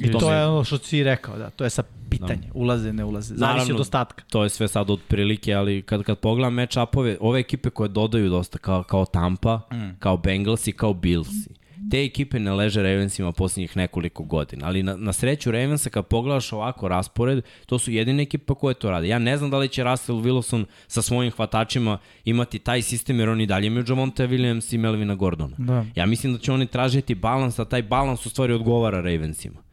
I 0.00 0.12
to, 0.12 0.18
to 0.18 0.32
je 0.32 0.46
ono 0.46 0.64
što 0.64 0.78
si 0.78 1.04
rekao, 1.04 1.38
da, 1.38 1.50
to 1.50 1.64
je 1.64 1.70
sa 1.70 1.82
pitanje, 2.10 2.46
da. 2.46 2.52
ulaze, 2.54 2.92
ne 2.92 3.04
ulaze, 3.04 3.34
zavisi 3.34 3.40
Naravno, 3.40 3.74
od 3.74 3.80
ostatka. 3.80 4.24
To 4.30 4.42
je 4.42 4.48
sve 4.48 4.68
sad 4.68 4.90
od 4.90 5.00
prilike, 5.08 5.54
ali 5.54 5.82
kad, 5.82 6.02
kad 6.02 6.18
pogledam 6.18 6.54
match-upove, 6.54 7.16
ove 7.20 7.40
ekipe 7.40 7.70
koje 7.70 7.88
dodaju 7.88 8.30
dosta, 8.30 8.58
kao, 8.58 8.82
kao 8.82 9.04
Tampa, 9.04 9.60
mm. 9.72 9.96
kao 9.98 10.16
Bengalsi, 10.16 10.72
kao 10.72 10.94
Billsi, 10.94 11.50
te 11.90 12.04
ekipe 12.04 12.40
ne 12.40 12.52
leže 12.52 12.82
Ravensima 12.82 13.32
poslednjih 13.32 13.76
nekoliko 13.76 14.22
godina, 14.22 14.66
ali 14.66 14.82
na, 14.82 14.96
na 14.96 15.12
sreću 15.12 15.50
Ravensa 15.50 15.90
kad 15.90 16.06
pogledaš 16.06 16.52
ovako 16.52 16.88
raspored, 16.88 17.44
to 17.66 17.78
su 17.78 17.90
jedine 17.90 18.22
ekipe 18.22 18.54
koje 18.54 18.74
to 18.74 18.90
rade. 18.90 19.08
Ja 19.08 19.18
ne 19.18 19.36
znam 19.36 19.50
da 19.50 19.58
li 19.58 19.68
će 19.68 19.84
Russell 19.84 20.18
Wilson 20.18 20.64
sa 20.86 21.02
svojim 21.02 21.32
hvatačima 21.32 21.98
imati 22.24 22.58
taj 22.58 22.82
sistem, 22.82 23.18
jer 23.18 23.28
oni 23.28 23.46
dalje 23.46 23.66
imaju 23.66 23.84
Javonte 23.88 24.26
Williams 24.26 24.74
i 24.74 24.78
Melvina 24.78 25.14
Gordona. 25.14 25.56
Da. 25.58 25.84
Ja 25.94 26.06
mislim 26.06 26.32
da 26.32 26.38
će 26.38 26.52
oni 26.52 26.66
tražiti 26.66 27.14
balans, 27.14 27.58
a 27.58 27.64
taj 27.64 27.82
balans 27.82 28.26
u 28.26 28.30
stvari 28.30 28.52
odgovara 28.52 29.00
Ravensima 29.00 29.64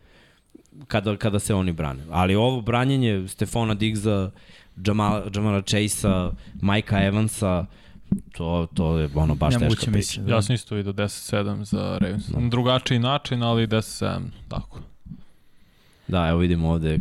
kada, 0.87 1.17
kada 1.17 1.39
se 1.39 1.53
oni 1.53 1.71
brane. 1.71 2.03
Ali 2.09 2.35
ovo 2.35 2.61
branjenje 2.61 3.27
Stefana 3.27 3.73
Diggsa, 3.73 4.31
Jamala, 4.85 5.23
Jamala 5.35 5.61
Chase-a, 5.61 6.31
Majka 6.61 7.03
Evansa, 7.03 7.65
to, 8.31 8.67
to 8.73 8.97
je 8.97 9.09
ono 9.15 9.35
baš 9.35 9.53
Nemoguće 9.53 9.79
teška 9.79 9.91
priča. 9.91 10.21
Da. 10.21 10.33
Ja 10.33 10.41
sam 10.41 10.55
isto 10.55 10.75
vidio 10.75 10.93
10-7 10.93 11.63
za 11.63 11.97
Ravens. 12.01 12.27
Da. 12.27 12.47
Drugačiji 12.49 12.99
način, 12.99 13.43
ali 13.43 13.67
10-7, 13.67 14.19
tako. 14.47 14.79
Da, 16.07 16.27
evo 16.27 16.39
vidimo 16.39 16.69
ovde 16.69 16.99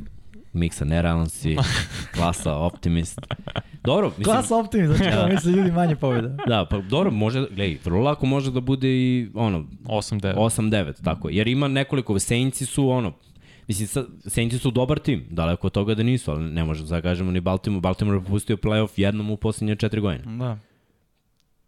miksa 0.53 0.85
nerealnosti, 0.85 1.57
klasa 2.15 2.55
optimist. 2.55 3.21
Dobro, 3.85 4.09
mislim... 4.09 4.25
Klasa 4.25 4.57
optimist, 4.57 4.97
znači 4.97 5.17
da 5.17 5.27
misle 5.27 5.53
ljudi 5.53 5.73
manje 5.73 5.97
pobjeda. 5.97 6.37
Da, 6.47 6.67
pa 6.71 6.79
dobro, 6.79 7.11
može, 7.11 7.41
gledaj, 7.41 7.79
vrlo 7.85 8.01
lako 8.01 8.27
može 8.27 8.51
da 8.51 8.61
bude 8.61 8.89
i 8.89 9.29
ono... 9.35 9.65
8-9. 9.85 10.35
8-9, 10.35 11.05
tako 11.05 11.29
Jer 11.29 11.49
ima 11.49 11.69
nekoliko, 11.69 12.19
Saintsi 12.19 12.67
su 12.67 12.89
ono, 12.89 13.13
Mislim, 13.69 14.07
Saintsi 14.27 14.59
su 14.59 14.71
dobar 14.71 14.99
tim, 14.99 15.27
daleko 15.31 15.67
od 15.67 15.73
toga 15.73 15.95
da 15.95 16.03
nisu, 16.03 16.31
ali 16.31 16.51
ne 16.51 16.65
možemo 16.65 16.89
da 16.89 17.01
kažemo 17.01 17.31
ni 17.31 17.41
Baltimore. 17.41 17.81
Baltimore 17.81 18.19
je 18.19 18.25
popustio 18.25 18.57
playoff 18.57 18.89
jednom 18.97 19.31
u 19.31 19.37
posljednje 19.37 19.77
četiri 19.77 20.01
godine. 20.01 20.37
Da. 20.37 20.59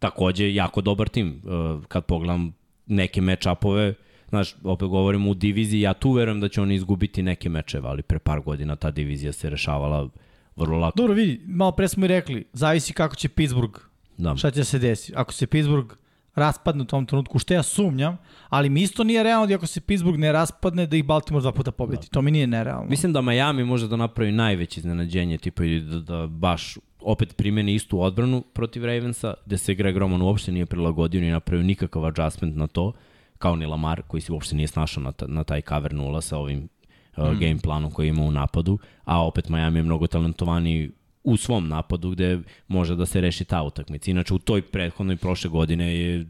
Takođe, 0.03 0.53
jako 0.53 0.81
dobar 0.81 1.09
tim. 1.09 1.41
Uh, 1.43 1.85
kad 1.85 2.05
pogledam 2.05 2.53
neke 2.87 3.21
match-upove, 3.21 3.93
znaš, 4.29 4.55
opet 4.63 4.87
govorimo 4.87 5.29
u 5.29 5.33
diviziji, 5.33 5.81
ja 5.81 5.93
tu 5.93 6.11
verujem 6.11 6.39
da 6.39 6.49
će 6.49 6.61
oni 6.61 6.75
izgubiti 6.75 7.23
neke 7.23 7.49
mečeve, 7.49 7.87
ali 7.87 8.01
pre 8.01 8.19
par 8.19 8.41
godina 8.41 8.75
ta 8.75 8.91
divizija 8.91 9.31
se 9.31 9.49
rešavala 9.49 10.09
vrlo 10.55 10.77
lako. 10.77 10.97
Dobro, 10.97 11.13
vidi, 11.13 11.41
malo 11.45 11.71
pre 11.71 11.87
smo 11.87 12.05
i 12.05 12.07
rekli, 12.07 12.45
zavisi 12.53 12.93
kako 12.93 13.15
će 13.15 13.29
Pittsburgh, 13.29 13.79
da. 14.17 14.35
šta 14.35 14.51
će 14.51 14.63
se 14.63 14.79
desiti. 14.79 15.13
Ako 15.15 15.33
se 15.33 15.47
Pittsburgh 15.47 15.95
raspadne 16.35 16.81
u 16.81 16.85
tom 16.85 17.05
trenutku, 17.05 17.39
što 17.39 17.53
ja 17.53 17.63
sumnjam, 17.63 18.17
ali 18.49 18.69
mi 18.69 18.81
isto 18.81 19.03
nije 19.03 19.23
realno 19.23 19.47
da 19.47 19.55
ako 19.55 19.67
se 19.67 19.81
Pittsburgh 19.81 20.19
ne 20.19 20.31
raspadne 20.31 20.85
da 20.85 20.97
ih 20.97 21.05
Baltimore 21.05 21.41
dva 21.41 21.51
puta 21.51 21.71
pobedi. 21.71 22.01
Da. 22.01 22.07
To 22.07 22.21
mi 22.21 22.31
nije 22.31 22.47
nerealno. 22.47 22.89
Mislim 22.89 23.13
da 23.13 23.21
Miami 23.21 23.63
može 23.63 23.87
da 23.87 23.95
napravi 23.95 24.31
najveće 24.31 24.79
iznenađenje, 24.79 25.37
tipa 25.37 25.63
da, 25.63 25.99
da 25.99 26.27
baš 26.27 26.77
opet 27.01 27.35
primeni 27.37 27.73
istu 27.73 28.01
odbranu 28.01 28.41
protiv 28.41 28.85
Ravensa, 28.85 29.33
gde 29.45 29.57
se 29.57 29.75
Greg 29.75 29.97
Roman 29.97 30.21
uopšte 30.21 30.51
nije 30.51 30.65
prilagodio 30.65 31.21
ni 31.21 31.31
napravio 31.31 31.63
nikakav 31.63 32.05
adjustment 32.05 32.55
na 32.55 32.67
to, 32.67 32.93
kao 33.37 33.55
ni 33.55 33.65
Lamar, 33.65 34.01
koji 34.01 34.21
se 34.21 34.33
uopšte 34.33 34.55
nije 34.55 34.67
snašao 34.67 35.03
na, 35.03 35.11
ta, 35.11 35.27
na 35.27 35.43
taj 35.43 35.61
cover 35.61 35.93
nula 35.93 36.21
sa 36.21 36.37
ovim 36.37 36.69
uh, 37.17 37.31
mm. 37.31 37.39
game 37.39 37.57
planom 37.63 37.91
koji 37.91 38.07
ima 38.07 38.23
u 38.23 38.31
napadu, 38.31 38.77
a 39.03 39.25
opet 39.25 39.49
Miami 39.49 39.79
je 39.79 39.83
mnogo 39.83 40.07
talentovaniji 40.07 40.91
u 41.23 41.37
svom 41.37 41.67
napadu 41.67 42.09
gde 42.09 42.39
može 42.67 42.95
da 42.95 43.05
se 43.05 43.21
reši 43.21 43.45
ta 43.45 43.63
utakmica. 43.63 44.11
Inače, 44.11 44.33
u 44.33 44.39
toj 44.39 44.61
prethodnoj 44.61 45.15
prošle 45.15 45.49
godine 45.49 45.99
je 45.99 46.25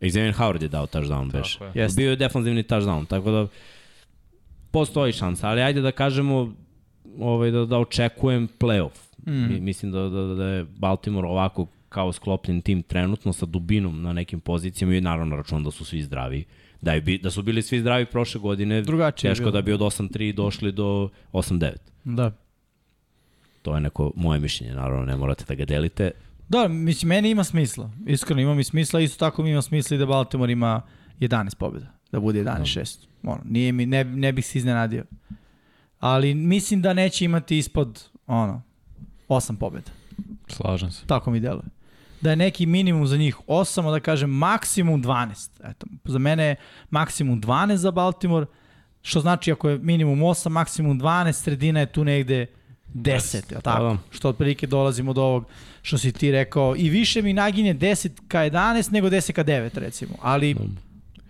Xavier 0.00 0.34
Howard 0.34 0.62
je 0.62 0.68
dao 0.68 0.86
touchdown 0.86 1.32
beš. 1.32 1.58
Je. 1.74 1.88
Bio 1.96 2.10
je 2.10 2.16
defanzivni 2.16 2.62
touchdown, 2.62 3.06
tako 3.06 3.30
da 3.30 3.46
postoji 4.70 5.12
šansa, 5.12 5.48
ali 5.48 5.62
ajde 5.62 5.80
da 5.80 5.92
kažemo 5.92 6.54
ovaj, 7.18 7.50
da, 7.50 7.64
da 7.64 7.78
očekujem 7.78 8.48
playoff. 8.58 8.98
Mm. 9.26 9.64
Mislim 9.64 9.92
da, 9.92 10.08
da, 10.08 10.34
da 10.34 10.46
je 10.46 10.64
Baltimore 10.64 11.28
ovako 11.28 11.66
kao 11.88 12.12
sklopljen 12.12 12.60
tim 12.60 12.82
trenutno 12.82 13.32
sa 13.32 13.46
dubinom 13.46 14.02
na 14.02 14.12
nekim 14.12 14.40
pozicijama 14.40 14.94
i 14.94 15.00
naravno 15.00 15.36
račun 15.36 15.64
da 15.64 15.70
su 15.70 15.84
svi 15.84 16.02
zdravi. 16.02 16.44
Da, 16.80 16.92
je, 16.92 17.18
da 17.18 17.30
su 17.30 17.42
bili 17.42 17.62
svi 17.62 17.80
zdravi 17.80 18.06
prošle 18.06 18.40
godine, 18.40 18.82
Drugačije 18.82 19.30
teško 19.30 19.50
da 19.50 19.62
bi 19.62 19.72
od 19.72 19.80
8-3 19.80 20.32
došli 20.32 20.72
do 20.72 21.08
8-9. 21.32 21.72
Da. 22.04 22.32
To 23.64 23.74
je 23.74 23.80
neko 23.80 24.12
moje 24.16 24.40
mišljenje, 24.40 24.74
naravno 24.74 25.04
ne 25.04 25.16
morate 25.16 25.44
da 25.48 25.54
ga 25.54 25.64
delite. 25.64 26.10
Da, 26.48 26.68
mislim, 26.68 27.08
meni 27.08 27.30
ima 27.30 27.44
smisla. 27.44 27.90
Iskreno 28.06 28.42
ima 28.42 28.54
mi 28.54 28.64
smisla, 28.64 29.00
isto 29.00 29.18
tako 29.18 29.42
mi 29.42 29.50
ima 29.50 29.62
smisla 29.62 29.94
i 29.94 29.98
da 29.98 30.06
Baltimore 30.06 30.52
ima 30.52 30.82
11 31.20 31.54
pobjeda. 31.56 31.86
Da 32.12 32.20
bude 32.20 32.44
11-6. 32.44 32.98
Ono, 33.22 33.40
nije 33.44 33.72
mi, 33.72 33.86
ne, 33.86 34.04
ne 34.04 34.32
bih 34.32 34.46
se 34.46 34.58
iznenadio. 34.58 35.04
Ali 36.00 36.34
mislim 36.34 36.82
da 36.82 36.92
neće 36.92 37.24
imati 37.24 37.58
ispod, 37.58 38.04
ono, 38.26 38.62
8 39.28 39.56
pobjeda. 39.56 39.90
Slažem 40.48 40.90
se. 40.90 41.06
Tako 41.06 41.30
mi 41.30 41.40
deluje. 41.40 41.64
Da 42.20 42.30
je 42.30 42.36
neki 42.36 42.66
minimum 42.66 43.06
za 43.06 43.16
njih 43.16 43.36
8, 43.46 43.88
a 43.88 43.90
da 43.90 44.00
kažem 44.00 44.30
maksimum 44.30 45.02
12. 45.02 45.70
Eto, 45.70 45.86
za 46.04 46.18
mene 46.18 46.44
je 46.44 46.56
maksimum 46.90 47.42
12 47.42 47.74
za 47.74 47.90
Baltimore, 47.90 48.46
što 49.02 49.20
znači 49.20 49.52
ako 49.52 49.68
je 49.68 49.78
minimum 49.78 50.18
8, 50.18 50.48
maksimum 50.48 51.00
12, 51.00 51.32
sredina 51.32 51.80
je 51.80 51.86
tu 51.86 52.04
negde 52.04 52.46
10, 52.94 53.52
je 53.52 53.60
tako? 53.60 53.82
Da. 53.82 53.96
Što 54.10 54.28
otprilike 54.28 54.66
dolazimo 54.66 55.12
do 55.12 55.22
ovog 55.22 55.44
što 55.82 55.98
si 55.98 56.12
ti 56.12 56.30
rekao 56.30 56.74
i 56.76 56.90
više 56.90 57.22
mi 57.22 57.32
naginje 57.32 57.74
10 57.74 58.10
ka 58.28 58.38
11 58.38 58.92
nego 58.92 59.08
10 59.08 59.32
ka 59.32 59.44
9 59.44 59.78
recimo, 59.78 60.14
ali 60.22 60.56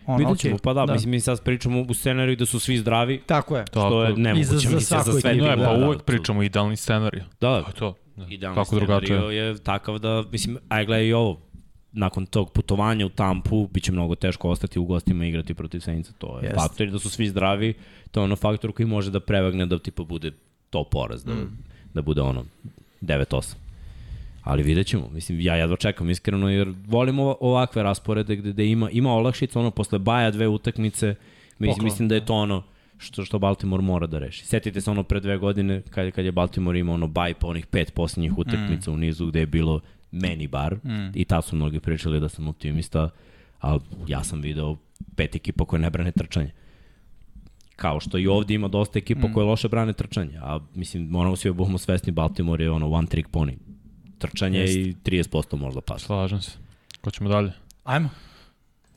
Ono, 0.07 0.19
Vidjet 0.19 0.39
ćemo, 0.39 0.57
okay. 0.57 0.63
pa 0.63 0.73
da, 0.73 0.87
da, 0.87 0.93
mislim, 0.93 1.11
mi 1.11 1.21
sad 1.21 1.43
pričamo 1.43 1.85
u 1.89 1.95
scenariju 1.95 2.37
da 2.37 2.47
su 2.47 2.61
svi 2.61 2.79
zdravi. 2.79 3.23
Tako 3.27 3.57
je. 3.57 3.65
Što 3.71 4.05
je 4.05 4.17
nemoguće, 4.17 4.69
za, 4.69 4.79
za, 4.79 4.79
za, 4.79 5.13
za 5.13 5.21
sve. 5.21 5.35
Ne, 5.35 5.57
pa 5.57 5.77
da, 5.77 5.87
uvek 5.87 5.99
da, 5.99 6.05
pričamo 6.05 6.43
idealni 6.43 6.77
scenarij. 6.77 7.21
Da, 7.21 7.27
to 7.41 7.57
je 7.57 7.75
to. 7.79 7.95
Da. 8.17 8.27
Idealni 8.31 8.55
Kako 8.55 8.77
scenariju 8.77 9.31
je 9.31 9.59
takav 9.59 9.99
da, 9.99 10.25
mislim, 10.33 10.59
aj 10.69 10.87
gledaj 10.87 11.07
i 11.07 11.13
ovo, 11.13 11.41
nakon 11.93 12.27
tog 12.27 12.53
putovanja 12.53 13.07
u 13.07 13.09
Tampu 13.09 13.69
biće 13.73 13.93
mnogo 13.93 14.15
teško 14.15 14.51
ostati 14.51 14.79
u 14.79 14.85
gostima 14.85 15.25
i 15.25 15.29
igrati 15.29 15.55
protiv 15.55 15.81
Senica. 15.81 16.13
To 16.19 16.39
je 16.39 16.51
yes. 16.51 16.55
faktor 16.55 16.91
da 16.91 16.99
su 16.99 17.11
svi 17.11 17.29
zdravi, 17.29 17.75
to 18.11 18.21
je 18.21 18.25
ono 18.25 18.37
faktor 18.37 18.73
koji 18.73 18.87
može 18.87 19.11
da 19.11 19.21
prevagne 19.21 19.67
da 19.67 19.79
tipa 19.79 20.03
bude 20.03 20.33
to 20.75 20.85
poraz, 20.85 21.25
da, 21.25 21.35
mm. 21.35 21.59
da 21.95 22.03
bude 22.03 22.21
ono 22.21 22.45
9-8. 23.01 23.55
Ali 24.43 24.63
vidjet 24.63 24.87
ćemo. 24.87 25.09
Mislim, 25.13 25.41
ja 25.41 25.55
jedva 25.57 25.77
čekam 25.77 26.11
iskreno, 26.11 26.51
jer 26.51 26.73
volimo 26.87 27.37
ovakve 27.41 27.83
rasporede 27.83 28.37
gde, 28.37 28.53
gde 28.53 28.67
ima, 28.67 28.91
ima 28.91 29.13
olakšica, 29.13 29.61
ono, 29.61 29.71
posle 29.71 29.99
baja 29.99 30.31
dve 30.31 30.49
utakmice, 30.49 31.15
mislim, 31.59 31.85
mislim 31.85 32.09
da 32.09 32.15
je 32.15 32.27
to 32.27 32.35
ono 32.35 32.63
što, 32.99 33.25
što 33.25 33.39
Baltimore 33.39 33.83
mora 33.83 34.07
da 34.07 34.19
reši. 34.19 34.47
Setite 34.47 34.81
se 34.81 34.91
ono 34.91 35.03
pre 35.03 35.21
dve 35.21 35.39
godine, 35.39 35.83
kad, 35.91 36.11
kad 36.11 36.25
je 36.25 36.33
Baltimore 36.33 36.79
imao 36.79 36.95
ono 36.95 37.07
baj 37.07 37.35
pa 37.35 37.47
onih 37.47 37.67
pet 37.67 37.95
poslednjih 37.95 38.39
utakmica 38.39 38.91
mm. 38.91 38.95
u 38.95 38.97
nizu 38.97 39.27
gde 39.27 39.41
je 39.41 39.47
bilo 39.47 39.81
meni 40.11 40.47
bar, 40.47 40.75
mm. 40.75 41.11
i 41.15 41.25
ta 41.25 41.43
su 41.43 41.57
mnogi 41.57 41.81
pričali 41.81 42.21
da 42.21 42.29
sam 42.29 42.49
optimista, 42.49 43.11
ali 43.61 43.81
ja 44.09 44.25
sam 44.25 44.41
video 44.41 44.77
pet 45.17 45.35
ekipa 45.35 45.65
koje 45.65 45.81
ne 45.81 45.91
brane 45.91 46.13
trčanje. 46.13 46.51
Kao 47.77 48.01
što 48.01 48.19
i 48.19 48.27
ovde 48.27 48.55
ima 48.55 48.69
dosta 48.69 48.99
ekipa 48.99 49.29
mm. 49.29 49.33
koje 49.33 49.47
loše 49.47 49.69
brane 49.69 49.93
trčanje, 49.93 50.39
a 50.43 50.59
mislim, 50.75 51.07
moramo 51.07 51.37
svi 51.37 51.51
da 51.51 51.55
budemo 51.55 51.79
svesni, 51.79 52.13
Baltimore 52.13 52.65
je 52.65 52.71
ono 52.71 52.91
one 52.91 53.07
trick 53.07 53.31
pony. 53.31 53.57
Trčanje 54.19 54.59
Jest. 54.59 54.77
i 54.77 54.95
30% 55.05 55.57
možda 55.57 55.81
pas. 55.81 56.03
Slažem 56.03 56.43
se. 56.43 56.51
Ko 57.01 57.11
ćemo 57.11 57.29
dalje? 57.29 57.53
Ajmo. 57.85 58.09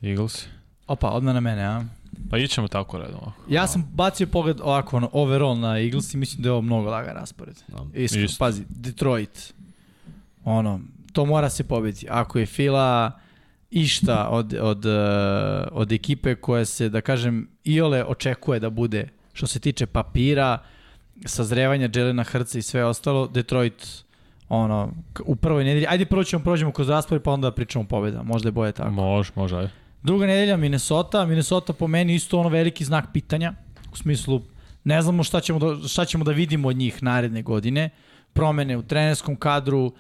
Eagles. 0.02 0.48
Opa, 0.88 1.10
odmah 1.10 1.34
na 1.34 1.40
mene, 1.40 1.64
a? 1.64 1.84
Pa 2.30 2.38
ićemo 2.38 2.68
tako 2.68 2.98
redom. 2.98 3.20
Ovako. 3.22 3.42
Ja 3.50 3.68
sam 3.68 3.90
bacio 3.94 4.28
pogled 4.28 4.62
ovako, 4.62 4.98
ono, 4.98 5.10
overall 5.14 5.60
na 5.60 5.80
Eagles 5.80 6.14
i 6.14 6.18
mislim 6.18 6.44
da 6.44 6.50
je 6.50 6.54
ovo 6.54 6.62
mnogo 6.62 6.90
lagan 6.90 7.16
raspored. 7.16 7.56
No. 7.68 7.88
Iskro, 7.94 8.22
Isto. 8.22 8.40
pazi, 8.40 8.64
Detroit, 8.70 9.54
ono, 10.44 10.80
to 11.14 11.26
mora 11.26 11.50
se 11.50 11.64
pobiti. 11.64 12.08
Ako 12.10 12.40
je 12.40 12.46
Fila 12.46 13.12
išta 13.72 14.30
od, 14.30 14.54
od, 14.62 14.86
uh, 14.86 14.92
od 15.72 15.92
ekipe 15.92 16.36
koja 16.36 16.66
se, 16.66 16.90
da 16.90 17.02
kažem, 17.02 17.48
Iole 17.64 18.06
očekuje 18.06 18.60
da 18.60 18.70
bude, 18.70 19.08
što 19.34 19.48
se 19.48 19.60
tiče 19.60 19.86
papira, 19.86 20.58
sazrevanja 21.26 21.90
Jelena 21.94 22.24
Hrca 22.24 22.60
i 22.60 22.62
sve 22.62 22.86
ostalo, 22.86 23.28
Detroit 23.28 24.04
ono, 24.50 24.92
u 25.26 25.36
prvoj 25.36 25.64
nedelji. 25.64 25.86
Ajde 25.90 26.06
prvo 26.06 26.24
ćemo 26.24 26.44
prođemo 26.44 26.72
kroz 26.72 26.90
raspored 26.90 27.22
pa 27.24 27.32
onda 27.32 27.52
pričamo 27.52 27.86
pobeda. 27.86 28.24
Možda 28.24 28.48
je 28.48 28.52
boje 28.52 28.72
tako. 28.72 28.92
Može, 28.92 29.32
može, 29.36 29.56
ajde. 29.56 29.70
Druga 30.04 30.26
nedelja 30.26 30.58
Minnesota. 30.58 31.26
Minnesota 31.26 31.74
po 31.74 31.88
meni 31.88 32.16
isto 32.16 32.40
ono 32.40 32.50
veliki 32.50 32.86
znak 32.86 33.06
pitanja. 33.14 33.54
U 33.94 33.98
smislu, 33.98 34.42
ne 34.84 35.02
znamo 35.02 35.24
šta 35.24 35.40
ćemo 35.40 35.60
da, 35.60 35.88
šta 35.88 36.06
ćemo 36.06 36.24
da 36.24 36.32
vidimo 36.32 36.68
od 36.68 36.76
njih 36.76 37.04
naredne 37.04 37.42
godine. 37.42 37.90
Promene 38.34 38.78
u 38.78 38.84
trenerskom 38.84 39.36
kadru, 39.36 39.86
uh, 39.86 39.94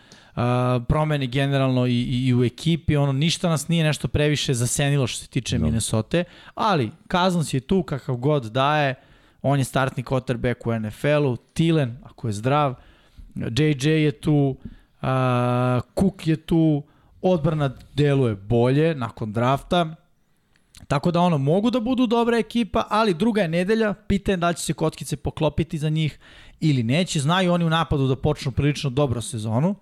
promene 0.88 1.28
generalno 1.28 1.88
i, 1.88 1.92
i, 1.92 2.28
i 2.28 2.36
u 2.36 2.44
ekipi. 2.44 2.98
Ono, 2.98 3.12
ništa 3.12 3.50
nas 3.50 3.68
nije 3.68 3.84
nešto 3.84 4.08
previše 4.08 4.54
zasenilo 4.54 5.08
što 5.08 5.24
se 5.24 5.28
tiče 5.28 5.60
no. 5.60 5.66
Minnesota. 5.66 6.24
Ali, 6.56 6.92
Kazans 7.08 7.54
je 7.54 7.60
tu 7.60 7.84
kakav 7.84 8.16
god 8.16 8.46
daje. 8.46 8.96
On 9.42 9.60
je 9.60 9.66
startni 9.66 10.04
quarterback 10.04 10.56
u 10.68 10.80
NFL-u. 10.80 11.38
Tilen, 11.38 11.98
ako 12.04 12.28
je 12.28 12.34
zdrav. 12.34 12.76
JJ 13.36 13.90
je 13.90 14.12
tu. 14.12 14.58
Uh, 15.02 15.08
Cook 16.00 16.28
je 16.28 16.36
tu 16.36 16.84
odbrana 17.22 17.72
deluje 17.94 18.36
bolje 18.36 18.96
nakon 18.96 19.34
drafta, 19.34 19.96
tako 20.88 21.12
da 21.12 21.20
ono, 21.20 21.38
mogu 21.38 21.70
da 21.72 21.80
budu 21.80 22.08
dobra 22.08 22.38
ekipa, 22.38 22.84
ali 22.90 23.14
druga 23.14 23.42
je 23.42 23.48
nedelja, 23.48 23.94
pitanje 23.94 24.38
da 24.38 24.54
će 24.54 24.64
se 24.64 24.74
kotkice 24.74 25.16
poklopiti 25.18 25.78
za 25.78 25.90
njih 25.90 26.20
ili 26.60 26.84
neće, 26.84 27.20
znaju 27.20 27.54
oni 27.54 27.66
u 27.66 27.70
napadu 27.70 28.08
da 28.08 28.16
počnu 28.16 28.52
prilično 28.52 28.90
dobro 28.90 29.22
sezonu, 29.22 29.76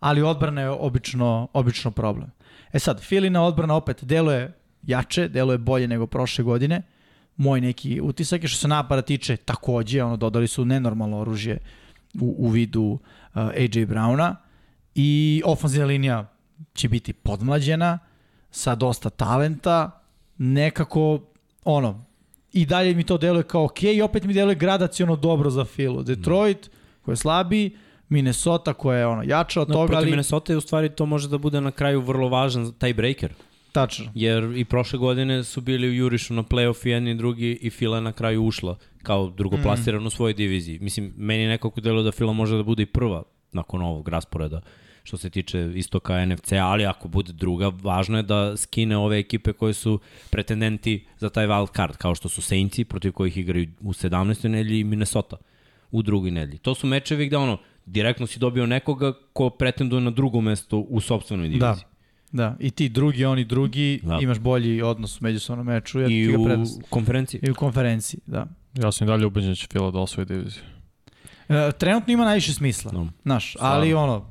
ali 0.00 0.22
odbrana 0.22 0.60
je 0.60 0.70
obično, 0.70 1.48
obično 1.52 1.90
problem. 1.90 2.30
E 2.72 2.78
sad, 2.78 3.00
Filina 3.00 3.42
odbrana 3.42 3.74
opet 3.74 4.04
deluje 4.04 4.52
jače, 4.82 5.28
deluje 5.28 5.58
bolje 5.58 5.88
nego 5.88 6.06
prošle 6.06 6.44
godine, 6.44 6.82
moj 7.36 7.60
neki 7.60 8.00
utisak 8.00 8.42
je 8.42 8.48
što 8.48 8.58
se 8.58 8.68
napada 8.68 9.02
tiče 9.02 9.36
takođe, 9.36 10.02
ono, 10.02 10.16
dodali 10.16 10.48
su 10.48 10.64
nenormalno 10.64 11.18
oružje 11.18 11.58
u, 12.20 12.34
u 12.38 12.48
vidu 12.48 12.82
uh, 12.82 12.98
AJ 13.34 13.86
Browna 13.86 14.34
i 14.94 15.42
ofenzivna 15.44 15.86
linija 15.86 16.32
će 16.74 16.88
biti 16.88 17.12
podmlađena, 17.12 17.98
sa 18.50 18.74
dosta 18.74 19.10
talenta, 19.10 20.02
nekako, 20.38 21.20
ono, 21.64 22.04
i 22.52 22.66
dalje 22.66 22.94
mi 22.94 23.04
to 23.04 23.18
deluje 23.18 23.42
kao 23.42 23.64
ok, 23.64 23.82
i 23.82 24.02
opet 24.02 24.24
mi 24.24 24.34
deluje 24.34 24.54
gradacijono 24.54 25.16
dobro 25.16 25.50
za 25.50 25.64
Filu. 25.64 26.02
Detroit, 26.02 26.70
koji 27.02 27.12
je 27.12 27.16
slabiji, 27.16 27.76
Minnesota 28.08 28.74
koja 28.74 28.98
je 28.98 29.06
ono 29.06 29.22
jača 29.22 29.60
od 29.60 29.68
no, 29.68 29.74
toga, 29.74 29.96
ali... 29.96 30.10
Minnesota 30.10 30.52
je 30.52 30.56
u 30.56 30.60
stvari 30.60 30.88
to 30.88 31.06
može 31.06 31.28
da 31.28 31.38
bude 31.38 31.60
na 31.60 31.70
kraju 31.70 32.00
vrlo 32.00 32.28
važan 32.28 32.72
taj 32.72 32.94
breaker. 32.94 33.32
Tačno. 33.72 34.10
Jer 34.14 34.52
i 34.56 34.64
prošle 34.64 34.98
godine 34.98 35.44
su 35.44 35.60
bili 35.60 35.88
u 35.88 35.94
jurišu 35.94 36.34
na 36.34 36.42
playoff 36.42 36.86
i 36.86 36.90
jedni 36.90 37.10
i 37.10 37.14
drugi 37.14 37.58
i 37.62 37.70
Fila 37.70 38.00
na 38.00 38.12
kraju 38.12 38.44
ušla 38.44 38.76
kao 39.02 39.30
drugoplasirano 39.30 40.04
mm. 40.04 40.06
u 40.06 40.10
svojoj 40.10 40.34
diviziji. 40.34 40.78
Mislim, 40.78 41.12
meni 41.16 41.46
nekako 41.46 41.80
deluje 41.80 42.04
da 42.04 42.12
Fila 42.12 42.32
može 42.32 42.56
da 42.56 42.62
bude 42.62 42.82
i 42.82 42.86
prva 42.86 43.22
nakon 43.52 43.82
ovog 43.82 44.08
rasporeda 44.08 44.60
što 45.06 45.16
se 45.16 45.30
tiče 45.30 45.70
istoka 45.74 46.26
NFC, 46.26 46.52
ali 46.52 46.86
ako 46.86 47.08
bude 47.08 47.32
druga, 47.32 47.72
važno 47.82 48.16
je 48.16 48.22
da 48.22 48.56
skine 48.56 48.96
ove 48.96 49.18
ekipe 49.18 49.52
koje 49.52 49.74
su 49.74 50.00
pretendenti 50.30 51.04
za 51.18 51.30
taj 51.30 51.46
wild 51.46 51.76
card, 51.76 51.96
kao 51.96 52.14
što 52.14 52.28
su 52.28 52.42
Saintsi, 52.42 52.84
protiv 52.84 53.12
kojih 53.12 53.36
igraju 53.36 53.68
u 53.80 53.92
17. 53.92 54.48
nedelji 54.48 54.80
i 54.80 54.84
Minnesota 54.84 55.36
u 55.90 56.02
drugoj 56.02 56.30
nedelji. 56.30 56.58
To 56.58 56.74
su 56.74 56.86
mečevi 56.86 57.26
gde 57.26 57.36
ono, 57.36 57.58
direktno 57.86 58.26
si 58.26 58.38
dobio 58.38 58.66
nekoga 58.66 59.12
ko 59.32 59.50
pretenduje 59.50 60.00
na 60.00 60.10
drugo 60.10 60.40
mesto 60.40 60.78
u 60.78 61.00
sobstvenoj 61.00 61.48
diviziji. 61.48 61.60
Da. 61.60 61.96
Da, 62.32 62.56
i 62.60 62.70
ti 62.70 62.88
drugi, 62.88 63.24
oni 63.24 63.44
drugi, 63.44 64.00
da. 64.02 64.18
imaš 64.22 64.38
bolji 64.38 64.82
odnos 64.82 65.20
u 65.20 65.24
međusobnom 65.24 65.66
meču. 65.66 66.00
Ja 66.00 66.08
I 66.08 66.36
u 66.36 66.44
prednost... 66.44 66.82
konferenciji. 66.90 67.40
I 67.42 67.50
u 67.50 67.54
konferenciji, 67.54 68.20
da. 68.26 68.46
Ja 68.74 68.92
sam 68.92 69.06
i 69.06 69.10
dalje 69.10 69.26
ubeđen 69.26 69.50
da 69.50 69.54
će 69.54 69.66
Fila 69.72 69.90
da 69.90 69.98
osvoji 69.98 70.26
diviziju. 70.26 70.62
E, 71.48 71.72
trenutno 71.78 72.12
ima 72.12 72.24
najviše 72.24 72.52
smisla, 72.52 72.92
no. 72.92 73.08
znaš, 73.22 73.56
ali 73.60 73.94
ono, 73.94 74.30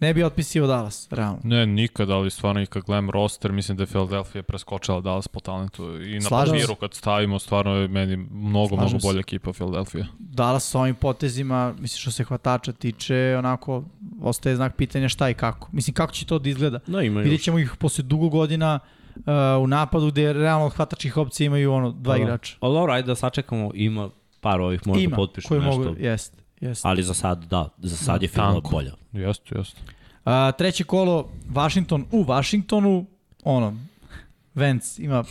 Ne 0.00 0.14
bi 0.14 0.22
otpisio 0.22 0.66
Dallas, 0.66 1.08
realno. 1.10 1.38
Ne, 1.42 1.66
nikad, 1.66 2.10
ali 2.10 2.30
stvarno 2.30 2.62
i 2.62 2.66
kad 2.66 2.82
gledam 2.82 3.10
roster, 3.10 3.52
mislim 3.52 3.76
da 3.76 3.82
je 3.82 3.86
Philadelphia 3.86 4.42
preskočila 4.42 5.00
Dallas 5.00 5.28
po 5.28 5.40
talentu. 5.40 6.02
I 6.02 6.14
na 6.14 6.20
Slažem 6.20 6.54
papiru 6.54 6.74
kad 6.74 6.94
stavimo, 6.94 7.38
stvarno 7.38 7.74
je 7.74 7.88
meni 7.88 8.16
mnogo, 8.16 8.76
Slažem 8.76 8.88
mnogo 8.88 9.08
bolja 9.08 9.20
ekipa 9.20 9.52
Philadelphia. 9.52 10.06
Dallas 10.18 10.70
sa 10.70 10.80
ovim 10.80 10.94
potezima, 10.94 11.74
mislim 11.78 11.98
što 11.98 12.10
se 12.10 12.24
hvatača 12.24 12.72
tiče, 12.72 13.36
onako, 13.38 13.84
ostaje 14.22 14.56
znak 14.56 14.76
pitanja 14.76 15.08
šta 15.08 15.30
i 15.30 15.34
kako. 15.34 15.68
Mislim, 15.72 15.94
kako 15.94 16.12
će 16.12 16.26
to 16.26 16.38
da 16.38 16.48
izgleda? 16.48 16.78
No, 16.86 17.00
ima 17.00 17.20
Vidjet 17.20 17.42
ćemo 17.42 17.58
ih 17.58 17.72
posle 17.78 18.04
dugo 18.04 18.28
godina 18.28 18.78
uh, 19.16 19.22
u 19.62 19.66
napadu 19.66 20.10
gde 20.10 20.32
realno 20.32 20.68
hvatačih 20.68 21.16
opcija 21.16 21.46
imaju 21.46 21.72
ono, 21.72 21.90
dva 21.90 22.16
da, 22.16 22.22
igrača. 22.22 22.56
Ali 22.60 22.74
dobro, 22.74 22.92
ajde 22.92 23.06
da 23.06 23.14
sačekamo, 23.14 23.70
ima 23.74 24.10
par 24.40 24.60
ovih 24.60 24.86
možda 24.86 25.04
ima, 25.04 25.16
potpišu 25.16 25.54
nešto. 25.54 25.72
Ima, 25.74 25.84
mogu, 25.84 25.96
jest. 25.98 26.45
Jeste. 26.60 26.88
Ali 26.88 27.02
za 27.02 27.14
sad, 27.14 27.44
da, 27.44 27.68
za 27.78 27.96
sad 27.96 28.20
da, 28.20 28.24
je 28.24 28.28
Fila 28.28 28.60
bolja. 28.70 28.92
Jeste, 29.12 29.58
jeste. 29.58 29.80
A, 30.24 30.52
treće 30.52 30.84
kolo, 30.84 31.28
Washington 31.48 32.06
u 32.12 32.24
Washingtonu, 32.24 33.06
ono, 33.44 33.76
Vance 34.54 35.02
ima 35.02 35.24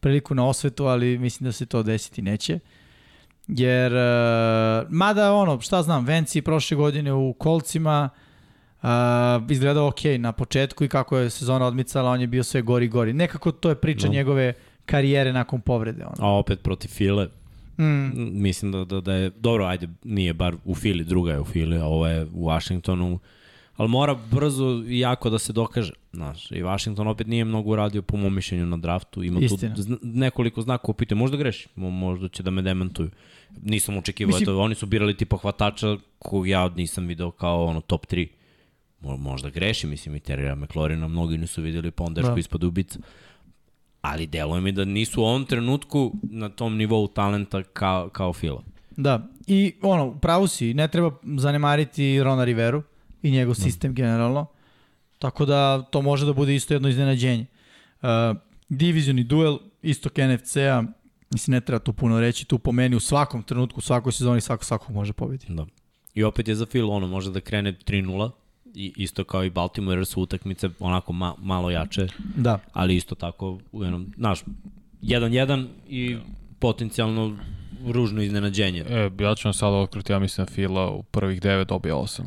priliku 0.00 0.34
na 0.34 0.46
osvetu, 0.46 0.86
ali 0.86 1.18
mislim 1.18 1.44
da 1.44 1.52
se 1.52 1.66
to 1.66 1.82
desiti 1.82 2.22
neće. 2.22 2.58
Jer, 3.48 3.92
uh, 3.92 4.86
mada 4.88 5.32
ono, 5.32 5.60
šta 5.60 5.82
znam, 5.82 6.06
Vance 6.06 6.38
je 6.38 6.42
prošle 6.42 6.76
godine 6.76 7.12
u 7.12 7.32
kolcima, 7.32 8.08
uh, 8.82 8.88
izgledao 9.48 9.88
ok 9.88 10.00
na 10.18 10.32
početku 10.32 10.84
i 10.84 10.88
kako 10.88 11.18
je 11.18 11.30
sezona 11.30 11.66
odmicala, 11.66 12.10
on 12.10 12.20
je 12.20 12.26
bio 12.26 12.44
sve 12.44 12.62
gori 12.62 12.88
gori. 12.88 13.12
Nekako 13.12 13.52
to 13.52 13.68
je 13.68 13.74
priča 13.74 14.06
no. 14.06 14.12
njegove 14.12 14.52
karijere 14.86 15.32
nakon 15.32 15.60
povrede. 15.60 16.04
Ono. 16.04 16.28
A 16.28 16.38
opet 16.38 16.62
protiv 16.62 16.88
File, 16.88 17.28
Mm. 17.78 18.42
Mislim 18.42 18.72
da, 18.72 18.84
da, 18.84 19.00
da 19.00 19.14
je, 19.14 19.30
dobro, 19.30 19.64
ajde, 19.64 19.88
nije 20.04 20.34
bar 20.34 20.56
u 20.64 20.74
Fili, 20.74 21.04
druga 21.04 21.32
je 21.32 21.40
u 21.40 21.44
Fili, 21.44 21.76
a 21.76 21.84
ovo 21.84 22.06
je 22.06 22.26
u 22.34 22.46
Washingtonu 22.46 23.18
ali 23.78 23.88
mora 23.88 24.14
brzo 24.30 24.84
i 24.88 24.98
jako 24.98 25.30
da 25.30 25.38
se 25.38 25.52
dokaže. 25.52 25.92
Znaš, 26.12 26.50
i 26.50 26.62
Washington 26.62 27.08
opet 27.08 27.26
nije 27.26 27.44
mnogo 27.44 27.70
uradio 27.70 28.02
po 28.02 28.16
mom 28.16 28.34
mišljenju 28.34 28.66
na 28.66 28.76
draftu. 28.76 29.22
Ima 29.22 29.40
Istina. 29.40 29.74
tu 29.74 29.82
nekoliko 30.02 30.62
znaka 30.62 30.90
upite. 30.90 31.14
Možda 31.14 31.36
greši, 31.36 31.68
možda 31.76 32.28
će 32.28 32.42
da 32.42 32.50
me 32.50 32.62
demantuju. 32.62 33.10
Nisam 33.62 33.96
očekivao 33.96 34.28
Mislim... 34.28 34.46
to. 34.46 34.60
Oni 34.60 34.74
su 34.74 34.86
birali 34.86 35.16
tipa 35.16 35.36
hvatača 35.36 35.96
kog 36.18 36.48
ja 36.48 36.68
nisam 36.68 37.06
video 37.06 37.30
kao 37.30 37.64
ono 37.64 37.80
top 37.80 38.06
3. 38.06 38.28
Možda 39.00 39.50
greši, 39.50 39.86
mislim, 39.86 40.16
i 40.16 40.20
Terry 40.20 40.54
McLaurina 40.54 41.08
mnogi 41.08 41.38
nisu 41.38 41.62
videli, 41.62 41.90
pa 41.90 42.04
onda 42.04 42.22
da. 42.22 42.34
ispod 42.38 42.64
ubica. 42.64 42.98
Ali 44.08 44.26
deluje 44.26 44.60
mi 44.60 44.72
da 44.72 44.84
nisu 44.84 45.22
u 45.22 45.24
ovom 45.24 45.44
trenutku 45.44 46.12
na 46.22 46.48
tom 46.48 46.76
nivou 46.76 47.08
talenta 47.08 47.62
kao, 47.62 48.08
kao 48.08 48.32
Fila. 48.32 48.62
Da, 48.96 49.28
i 49.46 49.74
ono, 49.82 50.18
pravo 50.18 50.46
si, 50.46 50.74
ne 50.74 50.88
treba 50.88 51.10
zanemariti 51.36 52.22
Rona 52.22 52.44
Riveru 52.44 52.82
i 53.22 53.30
njegov 53.30 53.54
da. 53.54 53.62
sistem 53.62 53.94
generalno. 53.94 54.46
Tako 55.18 55.44
da 55.44 55.82
to 55.82 56.02
može 56.02 56.26
da 56.26 56.32
bude 56.32 56.54
isto 56.54 56.74
jedno 56.74 56.88
iznenađenje. 56.88 57.46
Uh, 58.02 58.08
divizioni 58.68 59.24
duel, 59.24 59.58
istok 59.82 60.12
NFC-a, 60.16 60.82
mislim 61.30 61.52
ne 61.52 61.60
treba 61.60 61.78
tu 61.78 61.92
puno 61.92 62.20
reći, 62.20 62.44
tu 62.44 62.58
po 62.58 62.72
meni 62.72 62.96
u 62.96 63.00
svakom 63.00 63.42
trenutku, 63.42 63.78
u 63.78 63.82
svakoj 63.82 64.12
sezoni 64.12 64.40
svako 64.40 64.64
svakog 64.64 64.94
može 64.94 65.12
pobediti. 65.12 65.52
Da. 65.52 65.66
I 66.14 66.24
opet 66.24 66.48
je 66.48 66.54
za 66.54 66.66
Phil, 66.66 66.90
ono 66.90 67.06
može 67.06 67.30
da 67.30 67.40
krene 67.40 67.72
3-0, 67.72 68.30
i 68.30 68.47
isto 68.78 69.24
kao 69.24 69.44
i 69.44 69.50
Baltimore, 69.50 69.98
jer 69.98 70.06
su 70.06 70.22
utakmice 70.22 70.68
onako 70.80 71.12
ma, 71.12 71.34
malo 71.38 71.70
jače, 71.70 72.06
da. 72.36 72.58
ali 72.72 72.96
isto 72.96 73.14
tako 73.14 73.58
u 73.72 73.84
jednom, 73.84 74.12
znaš, 74.16 74.40
1-1 75.02 75.66
i 75.88 76.16
potencijalno 76.58 77.36
ružno 77.86 78.22
iznenađenje. 78.22 78.84
E, 78.88 79.10
ja 79.20 79.34
ću 79.34 79.48
vam 79.48 79.54
sada 79.54 79.76
otkriti, 79.76 80.12
ja 80.12 80.18
mislim 80.18 80.46
da 80.46 80.52
Fila 80.52 80.90
u 80.90 81.02
prvih 81.02 81.40
9 81.40 81.64
dobija 81.64 81.94
8. 81.94 82.22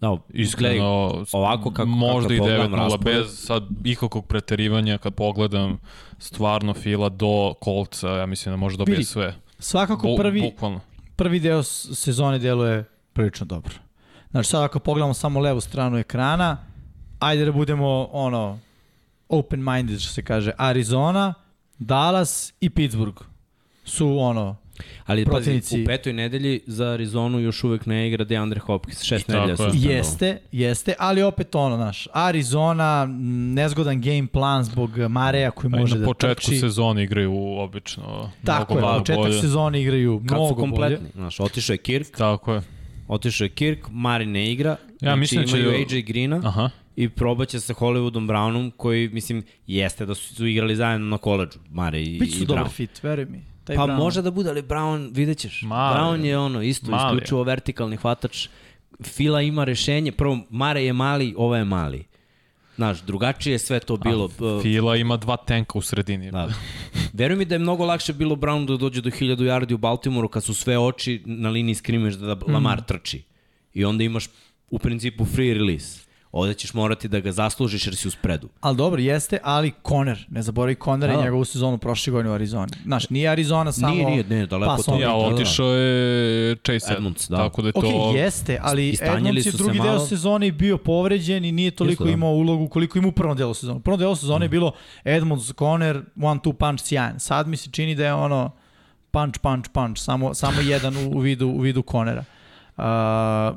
Da, 0.00 0.16
iskreno, 0.28 1.24
ovako 1.32 1.70
kako, 1.70 1.88
možda 1.88 2.28
kako 2.28 2.48
i 2.48 2.50
9-0, 2.50 3.04
bez 3.04 3.44
sad 3.46 3.62
ikakvog 3.84 4.26
preterivanja, 4.26 4.98
kad 4.98 5.14
pogledam 5.14 5.78
stvarno 6.18 6.74
fila 6.74 7.08
do 7.08 7.54
kolca, 7.60 8.08
ja 8.08 8.26
mislim 8.26 8.52
da 8.52 8.56
može 8.56 8.76
dobije 8.76 8.94
Bili, 8.94 9.04
sve. 9.04 9.34
Svakako 9.58 10.16
prvi, 10.16 10.40
bukvalno. 10.40 10.80
prvi 11.16 11.40
deo 11.40 11.62
sezone 11.62 12.38
deluje 12.38 12.84
prilično 13.12 13.46
dobro. 13.46 13.74
Znači 14.30 14.48
sad 14.48 14.62
ako 14.62 14.78
pogledamo 14.78 15.14
samo 15.14 15.40
levu 15.40 15.60
stranu 15.60 15.98
ekrana, 15.98 16.56
ajde 17.18 17.44
da 17.44 17.52
budemo 17.52 18.08
ono 18.12 18.58
open-minded, 19.28 19.98
što 19.98 20.12
se 20.12 20.22
kaže. 20.22 20.52
Arizona, 20.58 21.34
Dallas 21.78 22.52
i 22.60 22.70
Pittsburgh 22.70 23.22
su 23.84 24.18
ono, 24.18 24.56
Ali 25.06 25.24
pazi, 25.24 25.50
Protivnici- 25.50 25.82
u 25.82 25.86
petoj 25.86 26.12
nedelji 26.12 26.60
za 26.66 26.86
Arizonu 26.86 27.40
još 27.40 27.64
uvek 27.64 27.86
ne 27.86 28.08
igra 28.08 28.24
DeAndre 28.24 28.60
Hopkins. 28.60 29.02
Šest 29.02 29.28
nedelja 29.28 29.56
su. 29.56 29.70
Jeste, 29.74 30.40
jeste, 30.52 30.94
ali 30.98 31.22
opet 31.22 31.54
ono, 31.54 31.76
znaš, 31.76 32.08
Arizona, 32.12 33.06
nezgodan 33.54 34.00
game 34.00 34.26
plan 34.26 34.64
zbog 34.64 34.98
Mareja 34.98 35.50
koji 35.50 35.70
Pa 35.70 35.76
i 35.76 35.80
može 35.80 35.94
na 35.94 36.00
da 36.00 36.06
početku 36.06 36.34
trči. 36.36 36.58
sezone 36.58 37.04
igraju 37.04 37.34
obično 37.50 38.30
Tako 38.44 38.74
mnogo, 38.74 38.86
je, 38.86 38.90
mnogo 38.90 38.98
početak 39.00 39.22
bolje. 39.22 39.40
sezone 39.40 39.82
igraju 39.82 40.18
Kad 40.18 40.28
su 40.28 40.34
mnogo 40.34 40.54
bolje. 40.54 40.70
kompletni. 40.70 41.08
Znaš, 41.14 41.40
otišao 41.40 41.74
je 41.74 41.78
Kirk, 41.78 42.16
Tako 42.16 42.54
je. 42.54 42.62
Otišao 43.08 43.44
je 43.44 43.48
Kirk, 43.48 43.86
Mari 43.90 44.26
ne 44.26 44.52
igra. 44.52 44.76
Ja 45.00 45.16
mislim 45.16 45.40
da 45.40 45.46
će- 45.46 45.58
imaju 45.58 45.70
AJ 45.72 46.02
Greena 46.02 46.40
Aha. 46.44 46.70
i 46.96 47.08
probaće 47.08 47.60
sa 47.60 47.74
Hollywoodom 47.74 48.26
Brownom 48.26 48.70
koji, 48.72 49.08
mislim, 49.08 49.42
jeste 49.66 50.06
da 50.06 50.14
su, 50.14 50.34
su 50.34 50.46
igrali 50.46 50.76
zajedno 50.76 51.06
na 51.06 51.18
koleđu, 51.18 51.58
Mare 51.70 52.02
i, 52.02 52.18
Biće 52.18 52.36
i 52.36 52.38
su 52.38 52.44
dobar 52.44 52.64
Brown. 52.64 52.70
fit, 52.70 53.02
veruj 53.02 53.24
mi. 53.24 53.44
Taj 53.64 53.76
Pa 53.76 53.82
Brown. 53.82 53.96
može 53.96 54.22
da 54.22 54.30
bude, 54.30 54.50
ali 54.50 54.62
Brown, 54.62 55.10
vidjet 55.12 55.38
ćeš. 55.38 55.62
Mali 55.62 55.96
Brown 55.96 56.24
je. 56.24 56.38
ono, 56.38 56.62
isto, 56.62 56.90
Mali 56.90 57.02
isključivo 57.08 57.42
vertikalni 57.42 57.96
hvatač. 57.96 58.48
Fila 59.02 59.42
ima 59.42 59.64
rešenje. 59.64 60.12
Prvo, 60.12 60.38
Mare 60.50 60.84
je 60.84 60.92
mali, 60.92 61.34
ovo 61.36 61.56
je 61.56 61.64
mali. 61.64 62.04
Znaš, 62.78 63.00
drugačije 63.02 63.52
je 63.52 63.58
sve 63.58 63.80
to 63.80 63.96
bilo. 63.96 64.24
uh, 64.24 64.62
Fila 64.62 64.96
ima 64.96 65.16
dva 65.16 65.36
tenka 65.36 65.78
u 65.78 65.82
sredini. 65.82 66.30
Da. 66.30 66.48
Veruj 67.12 67.36
mi 67.36 67.44
da 67.44 67.54
je 67.54 67.58
mnogo 67.58 67.84
lakše 67.84 68.12
bilo 68.12 68.36
Brown 68.36 68.66
da 68.66 68.76
dođe 68.76 69.00
do 69.00 69.10
1000 69.10 69.36
yardi 69.36 69.74
u 69.74 69.78
Baltimoru 69.78 70.28
kad 70.28 70.44
su 70.44 70.54
sve 70.54 70.78
oči 70.78 71.22
na 71.26 71.50
liniji 71.50 71.74
skrimež 71.74 72.14
da. 72.14 72.36
Lamar 72.48 72.82
trči. 72.82 73.22
I 73.74 73.84
onda 73.84 74.04
imaš 74.04 74.28
u 74.70 74.78
principu 74.78 75.24
free 75.24 75.54
release. 75.54 76.07
Ovde 76.38 76.54
ćeš 76.54 76.74
morati 76.74 77.08
da 77.08 77.20
ga 77.20 77.32
zaslužiš 77.32 77.86
jer 77.86 77.96
si 77.96 78.08
u 78.08 78.10
spredu. 78.10 78.48
Ali 78.60 78.76
dobro, 78.76 79.00
jeste, 79.00 79.38
ali 79.42 79.72
Conner, 79.88 80.26
ne 80.30 80.42
zaboravi 80.42 80.76
Conner 80.84 81.10
i 81.10 81.16
Da. 81.16 81.22
njegovu 81.22 81.44
sezonu 81.44 81.78
prošle 81.78 82.10
godine 82.10 82.30
u 82.30 82.34
Arizoni. 82.34 82.72
Znaš, 82.84 83.10
nije 83.10 83.28
Arizona 83.28 83.72
samo... 83.72 83.94
Nije, 83.94 84.06
nije, 84.06 84.24
ne, 84.24 84.46
daleko 84.46 84.82
toga. 84.82 84.98
only. 84.98 85.02
Ja, 85.02 85.08
Da, 85.08 85.28
da. 85.28 85.34
otišao 85.34 85.66
je 85.68 86.56
Chase 86.56 86.94
Edmonds, 86.94 87.28
da. 87.28 87.36
Tako 87.36 87.62
da 87.62 87.68
je 87.68 87.72
Ok, 87.74 87.82
to... 87.82 88.12
jeste, 88.16 88.58
ali 88.62 88.96
Edmonds 89.00 89.46
je 89.46 89.52
drugi 89.52 89.78
malo. 89.78 89.90
deo 89.90 90.00
sezone 90.00 90.46
i 90.46 90.52
bio 90.52 90.78
povređen 90.78 91.44
i 91.44 91.52
nije 91.52 91.70
toliko 91.70 91.92
Jeste, 91.92 92.04
da. 92.04 92.10
imao 92.10 92.30
ulogu 92.30 92.68
koliko 92.68 92.98
ima 92.98 93.08
u 93.08 93.12
prvom 93.12 93.36
delu 93.36 93.54
sezone. 93.54 93.76
U 93.76 93.80
prvom 93.80 94.00
delu 94.00 94.16
sezone 94.16 94.44
je 94.44 94.48
bilo 94.48 94.72
Edmonds, 95.04 95.52
Conner, 95.54 96.02
one 96.22 96.40
two 96.40 96.52
punch 96.52 96.82
sjajan. 96.82 97.20
Sad 97.20 97.48
mi 97.48 97.56
se 97.56 97.70
čini 97.70 97.94
da 97.94 98.06
je 98.06 98.14
ono 98.14 98.50
punch, 99.10 99.38
punch, 99.40 99.70
punch, 99.72 100.00
samo, 100.00 100.34
samo 100.34 100.60
jedan 100.60 100.96
u, 100.96 101.10
u, 101.10 101.18
vidu, 101.18 101.46
u 101.48 101.60
vidu 101.60 101.82
Conera. 101.90 102.24
Uh, 102.78 102.84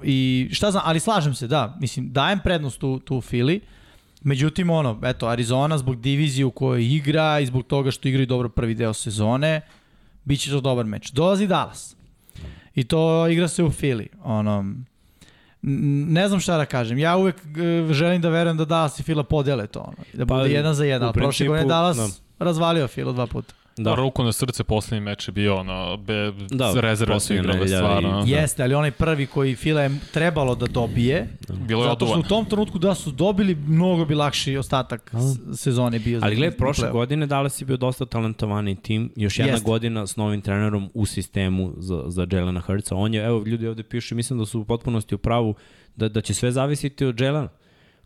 I 0.03 0.49
šta 0.51 0.71
znam, 0.71 0.83
ali 0.85 0.99
slažem 0.99 1.33
se, 1.33 1.47
da, 1.47 1.77
mislim, 1.79 2.11
dajem 2.11 2.39
prednost 2.39 2.79
tu, 2.79 2.99
tu 2.99 3.21
Fili, 3.21 3.61
međutim, 4.21 4.69
ono, 4.69 4.99
eto, 5.03 5.27
Arizona 5.27 5.77
zbog 5.77 6.01
divizije 6.01 6.45
u 6.45 6.51
kojoj 6.51 6.95
igra 6.95 7.39
i 7.39 7.45
zbog 7.45 7.63
toga 7.63 7.91
što 7.91 8.07
igraju 8.07 8.25
dobro 8.25 8.49
prvi 8.49 8.73
deo 8.75 8.93
sezone, 8.93 9.61
bit 10.23 10.39
će 10.39 10.49
to 10.49 10.61
dobar 10.61 10.85
meč. 10.85 11.11
Dolazi 11.11 11.47
Dallas. 11.47 11.95
I 12.75 12.83
to 12.83 13.27
igra 13.27 13.47
se 13.47 13.63
u 13.63 13.71
Fili. 13.71 14.07
Ono, 14.23 14.65
ne 15.61 16.27
znam 16.27 16.39
šta 16.39 16.57
da 16.57 16.65
kažem. 16.65 16.97
Ja 16.97 17.17
uvek 17.17 17.35
želim 17.91 18.21
da 18.21 18.29
verujem 18.29 18.57
da 18.57 18.65
Dallas 18.65 18.99
i 18.99 19.03
Fila 19.03 19.23
podele 19.23 19.67
to. 19.67 19.79
Ono, 19.79 19.97
da 20.13 20.25
Pa, 20.25 20.35
bude 20.35 20.49
jedan 20.49 20.73
za 20.73 20.85
jedan. 20.85 21.13
prošle 21.13 21.47
godine 21.47 21.67
Dallas 21.67 21.97
da. 21.97 22.45
razvalio 22.45 22.87
Fila 22.87 23.11
dva 23.13 23.27
puta. 23.27 23.53
Da. 23.81 23.95
Ruku 23.95 24.23
na 24.23 24.31
srce, 24.31 24.63
poslednji 24.63 25.01
meč 25.01 25.27
je 25.27 25.31
bio 25.31 25.55
ono, 25.55 25.97
be, 25.97 26.31
Da, 26.49 26.71
da, 26.71 26.81
rezerva 26.81 27.19
su 27.19 27.33
igrale 27.33 27.53
nedelja 27.53 27.77
stvarno. 27.77 28.09
i- 28.19 28.31
Da. 28.31 28.37
Jeste, 28.37 28.63
ali 28.63 28.73
onaj 28.73 28.91
prvi 28.91 29.25
koji 29.27 29.55
Fila 29.55 29.81
je 29.81 29.91
trebalo 30.11 30.55
da 30.55 30.67
dobije, 30.67 31.27
Bilo 31.49 31.83
je 31.83 31.89
zato 31.89 32.05
što 32.07 32.19
u 32.19 32.23
tom 32.23 32.45
trenutku 32.45 32.79
da 32.79 32.95
su 32.95 33.11
dobili, 33.11 33.55
mnogo 33.57 34.05
bi 34.05 34.15
lakši 34.15 34.57
ostatak 34.57 35.11
s- 35.13 35.61
sezone 35.61 35.99
bio. 35.99 36.19
Ali 36.23 36.35
gledaj, 36.35 36.57
prošle 36.57 36.83
play-off. 36.83 36.91
godine 36.91 37.25
Dallas 37.27 37.61
je 37.61 37.65
bio 37.65 37.77
dosta 37.77 38.05
talentovani 38.05 38.75
tim. 38.77 39.11
Još 39.15 39.39
jedna 39.39 39.53
Jeste. 39.53 39.65
godina 39.65 40.07
s 40.07 40.15
novim 40.15 40.41
trenerom 40.41 40.89
u 40.93 41.05
sistemu 41.05 41.73
za, 41.77 42.03
za 42.07 42.27
Jelena 42.31 42.59
Hurtsa. 42.59 42.95
On 42.95 43.13
je, 43.13 43.23
evo, 43.23 43.43
ljudi 43.45 43.67
ovde 43.67 43.83
pišu, 43.83 44.15
mislim 44.15 44.39
da 44.39 44.45
su 44.45 44.59
u 44.59 44.65
potpunosti 44.65 45.15
u 45.15 45.19
pravu 45.19 45.55
da, 45.95 46.09
da 46.09 46.21
će 46.21 46.33
sve 46.33 46.51
zavisiti 46.51 47.05
od 47.05 47.19
Jelena. 47.19 47.47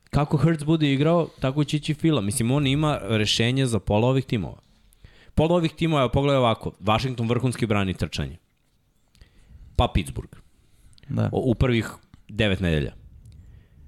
Kako 0.05 0.37
Hurts 0.37 0.63
bude 0.63 0.93
igrao, 0.93 1.27
tako 1.39 1.63
će 1.63 1.77
ići 1.77 1.93
Fila. 1.93 2.21
Mislim, 2.21 2.51
on 2.51 2.67
ima 2.67 2.99
rešenje 3.03 3.65
za 3.65 3.79
pola 3.79 4.07
ovih 4.07 4.25
timova. 4.25 4.57
Pola 5.35 5.55
ovih 5.55 5.71
timova, 5.71 6.01
evo, 6.01 6.09
pogledaj 6.09 6.37
ovako. 6.37 6.71
Washington 6.79 7.27
vrhunski 7.27 7.65
brani 7.65 7.93
trčanje. 7.93 8.37
Pa 9.75 9.87
Pittsburgh. 9.93 10.37
Da. 11.09 11.29
O- 11.33 11.51
u 11.51 11.55
prvih 11.55 11.89
devet 12.29 12.59
nedelja. 12.59 12.93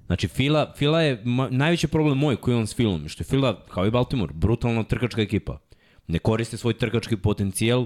Znači, 0.05 0.27
Fila, 0.27 0.73
Fila 0.77 1.01
je 1.01 1.21
ma, 1.25 1.49
najveći 1.49 1.87
problem 1.87 2.17
moj 2.17 2.35
koji 2.35 2.57
on 2.57 2.67
s 2.67 2.75
Filom, 2.75 3.07
što 3.07 3.21
je 3.21 3.25
Fila, 3.25 3.65
kao 3.65 3.85
i 3.85 3.91
Baltimore, 3.91 4.33
brutalna 4.33 4.83
trkačka 4.83 5.21
ekipa. 5.21 5.59
Ne 6.07 6.19
koriste 6.19 6.57
svoj 6.57 6.73
trkački 6.73 7.17
potencijal 7.17 7.85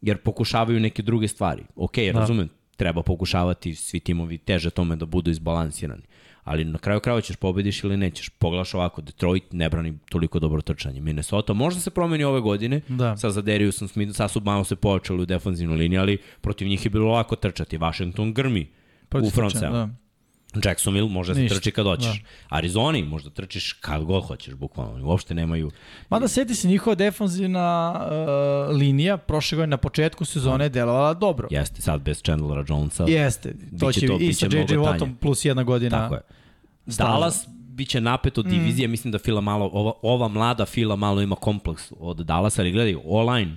jer 0.00 0.18
pokušavaju 0.18 0.80
neke 0.80 1.02
druge 1.02 1.28
stvari. 1.28 1.64
Ok, 1.76 1.96
da. 2.12 2.18
razumem, 2.18 2.48
treba 2.76 3.02
pokušavati 3.02 3.74
svi 3.74 4.00
timovi 4.00 4.38
teže 4.38 4.70
tome 4.70 4.96
da 4.96 5.06
budu 5.06 5.30
izbalansirani. 5.30 6.02
Ali 6.44 6.64
na 6.64 6.78
kraju 6.78 7.00
krajeva 7.00 7.20
ćeš 7.20 7.36
pobediš 7.36 7.84
ili 7.84 7.96
nećeš. 7.96 8.28
Pogledaš 8.28 8.74
ovako, 8.74 9.02
Detroit 9.02 9.44
ne 9.52 9.68
brani 9.68 9.98
toliko 10.10 10.38
dobro 10.38 10.62
trčanje. 10.62 11.00
Minnesota 11.00 11.52
možda 11.52 11.80
se 11.80 11.90
promeni 11.90 12.24
ove 12.24 12.40
godine, 12.40 12.80
Da. 12.88 13.16
sa 13.16 13.30
Zaderiusom 13.30 13.88
Smith, 13.88 14.16
sad 14.16 14.30
su 14.30 14.40
malo 14.44 14.64
se 14.64 14.76
pojačali 14.76 15.22
u 15.22 15.26
defanzivnoj 15.26 15.76
liniji, 15.76 15.98
ali 15.98 16.18
protiv 16.40 16.68
njih 16.68 16.84
je 16.84 16.90
bilo 16.90 17.12
lako 17.12 17.36
trčati. 17.36 17.78
Washington 17.78 18.32
grmi 18.32 18.70
Protiv 19.08 19.28
u 19.28 19.30
front. 19.30 19.54
Da. 19.54 19.88
Jacksonville 20.62 21.08
može 21.10 21.34
da 21.34 21.48
trči 21.48 21.70
kad 21.70 21.86
hoćeš. 21.86 22.22
Arizoni 22.48 23.02
možda 23.02 23.30
trčiš 23.30 23.72
kad 23.72 24.04
god 24.04 24.24
hoćeš, 24.24 24.54
bukvalno. 24.54 24.94
Oni 24.94 25.02
Uopšte 25.02 25.34
nemaju... 25.34 25.70
Mada 26.10 26.28
seti 26.28 26.54
se 26.54 26.68
njihova 26.68 26.94
defanzivna 26.94 27.94
uh, 27.94 28.76
linija 28.76 29.16
prošle 29.16 29.56
godine 29.56 29.70
na 29.70 29.76
početku 29.76 30.24
sezone 30.24 30.68
delovala 30.68 31.14
dobro. 31.14 31.48
Jeste, 31.50 31.82
sad 31.82 32.00
bez 32.00 32.22
Chandlera 32.22 32.64
Jonesa. 32.68 33.04
Jeste, 33.08 33.54
to 33.80 33.92
će 33.92 34.06
to- 34.06 34.18
i 34.20 34.34
sa 34.34 34.46
JJ. 34.46 34.76
Wattom 34.76 35.14
plus 35.20 35.44
jedna 35.44 35.62
godina. 35.62 35.98
Tako 35.98 36.14
je. 36.14 36.20
staža. 36.86 37.08
Dallas 37.08 37.46
biće 37.74 38.00
napet 38.00 38.38
od 38.38 38.46
divizije, 38.46 38.88
mm. 38.88 38.90
mislim 38.90 39.12
da 39.12 39.18
Fila 39.18 39.40
malo, 39.40 39.70
ova, 39.72 39.92
ova 40.02 40.28
mlada 40.28 40.64
Fila 40.64 40.96
malo 40.96 41.22
ima 41.22 41.36
kompleks 41.36 41.92
od 42.00 42.16
Dallasa, 42.16 42.62
ali 42.62 42.72
gledaj, 42.72 42.96
online, 43.04 43.56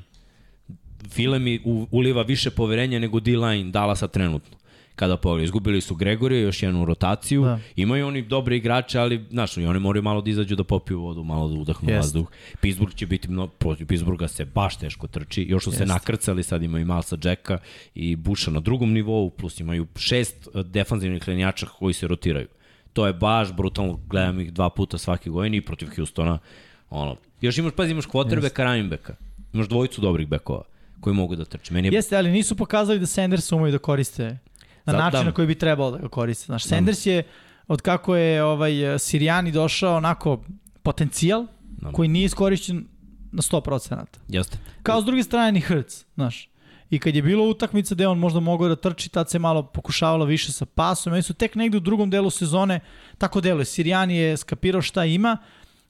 Fila 1.10 1.40
mi 1.40 1.62
u, 1.66 1.88
uliva 1.92 2.22
više 2.22 2.50
poverenja 2.50 3.00
nego 3.00 3.20
D-line 3.20 3.72
Dallasa 3.72 4.08
trenutno. 4.08 4.57
Kada 4.98 5.18
pogledaj, 5.18 5.44
izgubili 5.46 5.82
su 5.82 5.96
Gregorija, 5.96 6.42
još 6.42 6.64
jednu 6.64 6.86
rotaciju, 6.86 7.44
Da. 7.44 7.60
imaju 7.76 8.08
oni 8.08 8.22
dobre 8.22 8.58
igrače, 8.58 9.00
ali, 9.00 9.26
znaš, 9.30 9.58
i 9.58 9.66
oni 9.66 9.80
moraju 9.80 10.04
malo 10.04 10.22
da 10.22 10.30
izađu 10.30 10.56
da 10.56 10.64
popiju 10.64 11.02
vodu, 11.02 11.24
malo 11.24 11.48
da 11.48 11.54
udahnu 11.54 11.90
Jest. 11.90 11.98
vazduh. 11.98 12.28
Pittsburgh 12.62 12.96
će 12.96 13.06
biti, 13.06 13.28
mnogo, 13.32 13.52
protiv 13.58 13.88
Pittsburgha 13.88 14.28
se 14.28 14.46
baš 14.46 14.78
teško 14.78 15.08
trči, 15.08 15.46
još 15.50 15.64
su 15.64 15.72
se 15.72 15.84
Jest. 15.84 15.94
nakrcali, 15.94 16.44
sad 16.44 16.64
imaju 16.64 16.86
Malsa 16.86 17.18
Jacka 17.24 17.58
i 17.96 18.16
Busha 18.16 18.52
na 18.52 18.60
drugom 18.60 18.94
nivou, 18.94 19.30
plus 19.30 19.60
imaju 19.60 19.88
šest 19.96 20.48
eh, 20.56 20.64
defanzivnih 20.64 21.28
lenjača 21.28 21.66
koji 21.80 21.94
se 21.94 22.08
rotiraju. 22.08 22.48
To 22.94 23.08
je 23.08 23.14
baš 23.14 23.54
brutalno, 23.54 24.00
gledam 24.08 24.40
ih 24.40 24.54
dva 24.54 24.70
puta 24.70 24.98
svake 24.98 25.30
godine 25.30 25.58
i 25.58 25.62
protiv 25.62 25.90
Houstona. 25.96 26.40
Ono, 26.90 27.16
još 27.42 27.58
imaš, 27.58 27.74
pazi, 27.76 27.92
imaš 27.92 28.06
quarterbacka, 28.06 28.64
running 28.64 28.90
backa. 28.90 29.16
Imaš 29.54 29.68
dvojicu 29.68 30.02
dobrih 30.02 30.28
bekova 30.28 30.64
koji 31.00 31.14
mogu 31.14 31.36
da 31.36 31.46
trče. 31.46 31.74
Meni 31.74 31.88
je 31.88 31.94
Jeste, 31.94 32.18
ali 32.18 32.32
nisu 32.32 32.56
pokazali 32.56 33.00
da 33.00 33.06
Sanders 33.06 33.52
umeju 33.52 33.72
da 33.72 33.78
koriste 33.78 34.38
na 34.88 34.94
Zato- 34.94 35.04
način 35.04 35.20
da. 35.20 35.24
na 35.24 35.32
koji 35.32 35.48
bi 35.48 35.56
trebalo 35.56 35.92
da 35.92 35.98
ga 35.98 36.08
koriste. 36.08 36.46
Znaš, 36.46 36.64
Sanders 36.64 37.06
je, 37.06 37.24
od 37.68 37.82
kako 37.82 38.16
je 38.16 38.44
ovaj 38.44 38.72
Sirijani 39.00 39.52
došao, 39.52 39.96
onako, 39.96 40.44
potencijal 40.84 41.46
Da. 41.62 41.92
koji 41.92 42.10
nije 42.10 42.26
iskorišćen 42.26 42.86
na 43.32 43.42
100%. 43.42 44.06
Jeste. 44.28 44.58
Kao 44.84 45.02
s 45.02 45.06
druge 45.06 45.24
strane 45.24 45.52
ni 45.52 45.62
Hertz, 45.62 46.04
znaš. 46.16 46.50
I 46.90 47.00
kad 47.00 47.16
je 47.16 47.22
bilo 47.22 47.44
utakmica 47.46 47.96
gde 47.96 48.08
on 48.08 48.18
možda 48.20 48.40
mogao 48.40 48.68
da 48.68 48.76
trči, 48.76 49.10
tad 49.10 49.30
se 49.30 49.40
malo 49.40 49.64
pokušavalo 49.64 50.26
više 50.26 50.52
sa 50.52 50.66
pasom. 50.66 51.14
Oni 51.14 51.22
su 51.22 51.34
tek 51.34 51.56
negde 51.56 51.78
u 51.78 51.80
drugom 51.80 52.10
delu 52.10 52.30
sezone 52.30 52.80
tako 53.18 53.42
deluje. 53.42 53.66
Sirijani 53.66 54.18
je 54.18 54.38
skapirao 54.38 54.82
šta 54.82 55.06
ima 55.06 55.38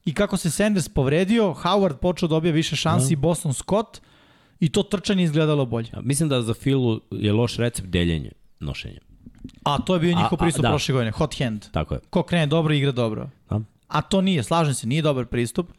i 0.05 0.13
kako 0.13 0.37
se 0.37 0.51
Sanders 0.51 0.89
povredio, 0.89 1.53
Howard 1.53 1.97
počeo 1.97 2.27
da 2.27 2.35
dobija 2.35 2.53
više 2.53 2.75
šansi 2.75 3.13
i 3.13 3.15
Boston 3.15 3.53
Scott 3.53 4.01
i 4.59 4.69
to 4.69 4.83
trčanje 4.83 5.23
izgledalo 5.23 5.65
bolje. 5.65 5.89
Ja, 5.93 6.01
mislim 6.01 6.29
da 6.29 6.41
za 6.41 6.53
Filu 6.53 6.99
je 7.11 7.33
loš 7.33 7.57
recept 7.57 7.87
deljenje 7.87 8.31
nošenja. 8.59 8.99
A 9.63 9.77
to 9.77 9.93
je 9.93 9.99
bio 9.99 10.15
njihov 10.15 10.37
pristup 10.37 10.63
da. 10.63 10.69
prošle 10.69 10.93
godine, 10.93 11.11
hot 11.11 11.39
hand. 11.39 11.65
Tako 11.71 11.93
je. 11.93 11.99
Ko 12.09 12.23
krene 12.23 12.47
dobro, 12.47 12.73
igra 12.73 12.91
dobro. 12.91 13.29
Da. 13.49 13.59
A 13.87 14.01
to 14.01 14.21
nije, 14.21 14.43
slažem 14.43 14.73
se, 14.73 14.87
nije 14.87 15.01
dobar 15.01 15.25
pristup, 15.25 15.71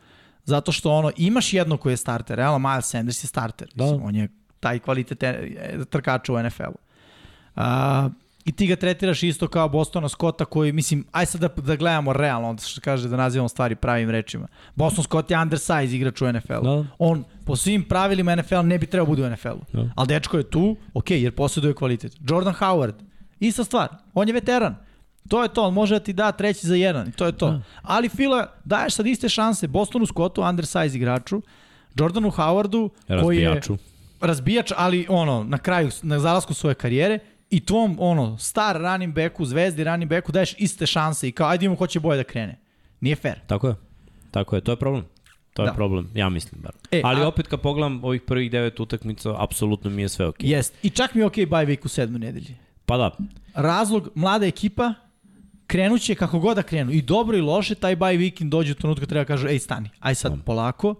zato 0.45 0.73
što 0.73 0.93
ono, 0.93 1.11
imaš 1.17 1.53
jedno 1.53 1.77
koji 1.77 1.93
je 1.93 1.97
starter, 1.97 2.37
realno 2.37 2.69
Miles 2.69 2.87
Sanders 2.87 3.25
je 3.25 3.29
starter, 3.29 3.69
Da. 3.75 3.85
mislim, 3.85 4.03
on 4.03 4.15
je 4.17 4.29
taj 4.61 4.79
kvalitet 4.79 5.23
e, 5.23 5.85
trkača 5.91 6.33
u 6.33 6.43
NFL-u. 6.43 6.79
I 8.49 8.53
ti 8.53 8.67
ga 8.67 8.77
tretiraš 8.77 9.23
isto 9.23 9.49
kao 9.49 9.69
Bostona 9.69 10.09
Scotta 10.09 10.45
koji, 10.45 10.73
mislim, 10.73 11.05
aj 11.13 11.27
sad 11.27 11.41
da, 11.41 11.49
da 11.49 11.77
gledamo 11.77 12.13
realno, 12.13 12.49
onda 12.49 12.63
što 12.63 12.81
kaže 12.81 13.09
da 13.09 13.17
nazivamo 13.17 13.49
stvari 13.49 13.75
pravim 13.75 14.11
rečima. 14.11 14.47
Boston 14.75 15.05
Scott 15.05 15.31
je 15.31 15.39
undersize 15.39 15.97
igrač 15.97 16.23
u 16.23 16.33
NFL-u. 16.33 16.65
Da. 16.65 16.85
On 16.99 17.25
po 17.45 17.57
svim 17.57 17.85
pravilima 17.85 18.37
NFL 18.37 18.63
ne 18.65 18.79
bi 18.79 18.87
trebao 18.87 19.07
bude 19.07 19.27
u 19.27 19.31
NFL-u. 19.31 19.61
Da. 19.73 19.91
Ali 19.97 20.09
dečko 20.09 20.39
je 20.39 20.51
tu, 20.51 20.77
ok, 20.95 21.11
jer 21.11 21.35
posjeduje 21.35 21.75
kvalitet. 21.75 22.17
Jordan 22.29 22.55
Howard, 22.55 22.95
ista 23.41 23.65
stvar, 23.65 23.89
on 24.15 24.29
je 24.29 24.35
veteran. 24.35 24.77
To 25.29 25.43
je 25.43 25.49
to, 25.49 25.63
on 25.63 25.75
može 25.75 25.95
da 25.95 26.01
ti 26.01 26.13
da 26.13 26.33
treći 26.33 26.67
za 26.67 26.75
jedan, 26.75 27.13
to 27.13 27.27
je 27.27 27.33
to. 27.33 27.51
Da. 27.51 27.61
Ali 27.83 28.09
Fila, 28.09 28.53
daješ 28.65 28.95
sad 28.95 29.07
iste 29.07 29.29
šanse 29.29 29.69
Bostonu 29.69 30.07
Scottu, 30.07 30.43
undersize 30.43 30.97
igraču, 30.97 31.43
Jordanu 31.95 32.31
Howardu, 32.31 32.89
koji 33.23 33.39
je 33.39 33.61
razbijač, 34.21 34.73
ali 34.77 35.07
ono, 35.09 35.45
na 35.45 35.59
kraju, 35.59 35.91
na 36.03 36.19
zalasku 36.19 36.55
svoje 36.55 36.75
karijere, 36.75 37.19
i 37.51 37.61
tvom, 37.61 37.97
ono, 38.01 38.39
star 38.39 38.77
running 38.77 39.15
backu, 39.15 39.45
zvezdi 39.45 39.85
running 39.85 40.11
backu, 40.11 40.33
daješ 40.33 40.55
iste 40.59 40.87
šanse 40.87 41.29
i 41.29 41.33
kao, 41.33 41.49
ajde 41.49 41.65
imamo 41.65 41.79
ko 41.79 41.87
će 41.87 42.01
boje 42.01 42.17
da 42.17 42.25
krene. 42.25 42.59
Nije 43.01 43.17
fair. 43.17 43.39
Tako 43.47 43.69
je. 43.69 43.75
Tako 44.31 44.57
je, 44.57 44.61
to 44.61 44.73
je 44.73 44.77
problem. 44.77 45.05
To 45.55 45.63
je 45.63 45.67
da. 45.67 45.73
problem, 45.73 46.11
ja 46.15 46.29
mislim 46.29 46.63
bar. 46.63 46.73
E, 46.91 47.01
Ali 47.05 47.23
a... 47.23 47.29
opet 47.29 47.47
kad 47.47 47.61
pogledam 47.61 48.05
ovih 48.05 48.23
prvih 48.23 48.51
devet 48.51 48.81
utakmica, 48.81 49.35
apsolutno 49.39 49.91
mi 49.91 50.03
je 50.03 50.09
sve 50.09 50.27
okej. 50.27 50.49
Okay. 50.49 50.53
Jest. 50.53 50.75
I 50.83 50.91
čak 50.91 51.15
mi 51.15 51.21
je 51.21 51.27
okej 51.27 51.47
okay 51.47 51.51
bye 51.51 51.67
week 51.67 51.85
u 51.85 51.89
sedmoj 51.89 52.19
nedelji. 52.19 52.57
Pa 52.87 52.97
da. 52.97 53.17
Razlog, 53.55 54.09
mlada 54.15 54.47
ekipa, 54.47 54.95
krenuće 55.67 56.15
kako 56.15 56.39
god 56.39 56.57
da 56.57 56.63
krenu. 56.63 56.93
I 56.93 57.03
dobro 57.03 57.37
i 57.37 57.41
loše, 57.41 57.75
taj 57.75 57.97
bye 57.97 58.19
weekend 58.19 58.49
dođe 58.49 58.73
u 58.73 58.75
trenutku 58.75 59.07
treba 59.07 59.25
da 59.25 59.29
kažu, 59.29 59.49
ej 59.49 59.59
stani, 59.59 59.91
aj 60.01 60.15
sad 60.15 60.33
um. 60.33 60.41
polako, 60.41 60.95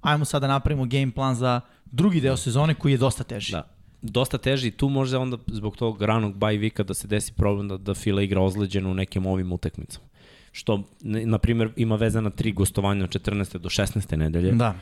ajmo 0.00 0.24
sad 0.24 0.42
da 0.42 0.48
napravimo 0.48 0.84
game 0.84 1.10
plan 1.14 1.34
za 1.34 1.60
drugi 1.84 2.20
deo 2.20 2.36
sezone 2.36 2.74
koji 2.74 2.92
je 2.92 2.98
dosta 2.98 3.24
teži. 3.24 3.52
Da 3.52 3.73
dosta 4.10 4.38
teži 4.38 4.70
tu 4.70 4.88
može 4.88 5.18
onda 5.18 5.36
zbog 5.46 5.76
tog 5.76 6.02
ranog 6.02 6.36
bye 6.36 6.60
weeka 6.60 6.82
da 6.82 6.94
se 6.94 7.08
desi 7.08 7.32
problem 7.32 7.68
da, 7.68 7.76
da 7.76 7.94
Fila 7.94 8.22
igra 8.22 8.40
ozleđeno 8.40 8.90
u 8.90 8.94
nekim 8.94 9.26
ovim 9.26 9.52
utakmicama 9.52 10.06
što, 10.54 10.82
na 11.02 11.38
primjer, 11.38 11.70
ima 11.76 11.96
veze 11.96 12.20
na 12.20 12.30
tri 12.30 12.52
gostovanja 12.52 13.04
od 13.04 13.10
14. 13.10 13.58
do 13.58 13.68
16. 13.68 14.16
nedelje. 14.16 14.52
Da. 14.52 14.74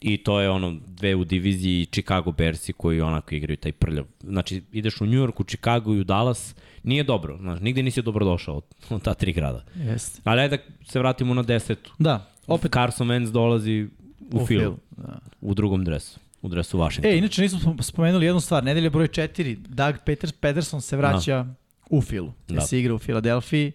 I 0.00 0.16
to 0.16 0.40
je 0.40 0.50
ono 0.50 0.76
dve 0.86 1.14
u 1.14 1.24
diviziji 1.24 1.86
Chicago 1.86 2.32
Bearsi 2.32 2.72
koji 2.72 3.00
onako 3.00 3.34
igraju 3.34 3.56
taj 3.56 3.72
prljav. 3.72 4.04
Znači 4.22 4.62
ideš 4.72 5.00
u 5.00 5.06
New 5.06 5.26
York, 5.26 5.40
u 5.40 5.44
Chicago 5.44 5.94
i 5.94 6.00
u 6.00 6.04
Dallas, 6.04 6.54
nije 6.82 7.04
dobro. 7.04 7.38
Znači, 7.38 7.62
nigde 7.62 7.82
nisi 7.82 8.02
dobro 8.02 8.24
došao 8.24 8.56
od, 8.56 8.64
od 8.90 9.02
ta 9.02 9.14
tri 9.14 9.32
grada. 9.32 9.64
Jeste. 9.74 10.20
Ali 10.24 10.40
ajde 10.40 10.56
da 10.56 10.62
se 10.84 10.98
vratimo 10.98 11.34
na 11.34 11.42
desetu. 11.42 11.92
Da. 11.98 12.30
Opet 12.46 12.72
Carson 12.72 13.08
Wentz 13.08 13.30
dolazi 13.30 13.88
u, 14.32 14.42
u 14.42 14.46
film. 14.46 14.76
Da. 14.96 15.18
U 15.40 15.54
drugom 15.54 15.84
dresu 15.84 16.20
u 16.42 16.48
dresu 16.48 16.78
Washington. 16.78 17.12
E, 17.12 17.18
inače 17.18 17.42
nismo 17.42 17.76
spomenuli 17.80 18.26
jednu 18.26 18.40
stvar. 18.40 18.64
Nedelje 18.64 18.90
broj 18.90 19.08
4, 19.08 19.56
Doug 19.68 19.94
Peters, 20.04 20.32
Pederson 20.32 20.80
se 20.80 20.96
vraća 20.96 21.42
da. 21.42 21.54
u 21.90 22.02
Filu. 22.02 22.32
Da. 22.48 22.60
Se 22.60 22.78
igra 22.78 22.94
u 22.94 22.98
Filadelfiji 22.98 23.72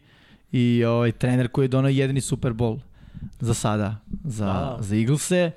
i 0.51 0.83
ovaj 0.83 1.11
trener 1.11 1.47
koji 1.47 1.63
je 1.63 1.67
donao 1.67 1.89
jedini 1.89 2.21
Super 2.21 2.51
Bowl 2.51 2.79
za 3.39 3.53
sada 3.53 3.95
za, 4.23 4.45
wow. 4.45 4.81
za 4.81 4.95
Eaglese 4.95 5.51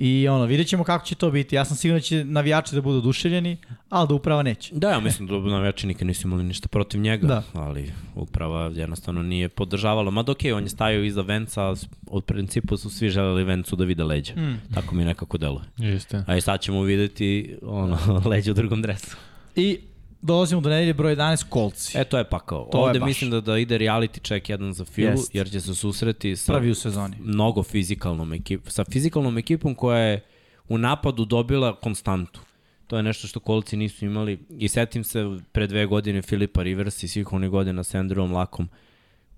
i 0.00 0.28
ono, 0.28 0.44
vidjet 0.44 0.68
ćemo 0.68 0.84
kako 0.84 1.06
će 1.06 1.14
to 1.14 1.30
biti. 1.30 1.56
Ja 1.56 1.64
sam 1.64 1.76
siguran 1.76 1.98
da 1.98 2.02
će 2.02 2.24
navijači 2.24 2.74
da 2.74 2.80
budu 2.80 2.98
oduševljeni, 2.98 3.56
ali 3.88 4.08
da 4.08 4.14
uprava 4.14 4.42
neće. 4.42 4.74
Da, 4.74 4.90
ja 4.90 5.00
mislim 5.00 5.28
da 5.28 5.38
navijači 5.38 5.86
nikad 5.86 6.06
nisu 6.06 6.26
imali 6.26 6.44
ništa 6.44 6.68
protiv 6.68 7.00
njega, 7.00 7.26
da. 7.26 7.42
ali 7.52 7.92
uprava 8.14 8.70
jednostavno 8.74 9.22
nije 9.22 9.48
podržavala. 9.48 10.10
Ma 10.10 10.22
dok 10.22 10.44
je, 10.44 10.54
on 10.54 10.62
je 10.62 10.68
stajao 10.68 11.02
iza 11.02 11.22
Venca, 11.22 11.74
od 12.06 12.24
principu 12.24 12.76
su 12.76 12.90
svi 12.90 13.10
želeli 13.10 13.44
Vencu 13.44 13.76
da 13.76 13.84
vide 13.84 14.04
leđa. 14.04 14.34
Mm. 14.34 14.60
Tako 14.74 14.94
mi 14.94 15.04
nekako 15.04 15.38
deluje. 15.38 15.64
Jeste. 15.76 16.24
A 16.26 16.36
i 16.36 16.40
sad 16.40 16.60
ćemo 16.60 16.82
videti 16.82 17.56
ono, 17.62 17.98
leđa 18.30 18.50
u 18.50 18.54
drugom 18.54 18.82
dresu. 18.82 19.16
I 19.56 19.78
dolazimo 20.22 20.60
do 20.60 20.70
nedelje 20.70 20.94
broj 20.94 21.16
11, 21.16 21.48
kolci. 21.48 21.98
E, 21.98 22.04
to 22.04 22.18
je 22.18 22.24
pakao. 22.24 22.68
To 22.72 22.78
Ovde 22.78 23.00
mislim 23.00 23.30
da, 23.30 23.40
da 23.40 23.58
ide 23.58 23.78
reality 23.78 24.26
check 24.26 24.48
jedan 24.48 24.72
za 24.72 24.84
Filu, 24.84 25.10
Jest. 25.10 25.34
jer 25.34 25.50
će 25.50 25.60
se 25.60 25.74
susreti 25.74 26.36
sa 26.36 26.52
Prvi 26.52 26.70
u 26.70 26.74
sezoni. 26.74 27.16
mnogo 27.20 27.62
fizikalnom 27.62 28.32
ekipom, 28.32 28.70
sa 28.70 28.84
fizikalnom 28.84 29.38
ekipom 29.38 29.74
koja 29.74 29.98
je 29.98 30.20
u 30.68 30.78
napadu 30.78 31.24
dobila 31.24 31.80
konstantu. 31.80 32.40
To 32.86 32.96
je 32.96 33.02
nešto 33.02 33.26
što 33.26 33.40
kolci 33.40 33.76
nisu 33.76 34.04
imali. 34.04 34.38
I 34.58 34.68
setim 34.68 35.04
se 35.04 35.38
pre 35.52 35.66
dve 35.66 35.86
godine 35.86 36.22
Filipa 36.22 36.62
Rivers 36.62 37.02
i 37.02 37.08
svih 37.08 37.32
onih 37.32 37.50
godina 37.50 37.84
sa 37.84 37.98
Andrewom 37.98 38.32
Lakom. 38.32 38.68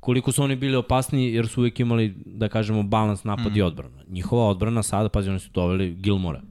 Koliko 0.00 0.32
su 0.32 0.42
oni 0.42 0.56
bili 0.56 0.76
opasni 0.76 1.32
jer 1.32 1.48
su 1.48 1.60
uvijek 1.60 1.80
imali, 1.80 2.14
da 2.26 2.48
kažemo, 2.48 2.82
balans 2.82 3.24
napad 3.24 3.52
mm. 3.52 3.56
i 3.56 3.62
odbrana. 3.62 4.02
Njihova 4.08 4.48
odbrana 4.48 4.82
sada, 4.82 5.08
pazi, 5.08 5.30
oni 5.30 5.38
su 5.38 5.50
doveli 5.50 5.94
Gilmora 5.94 6.42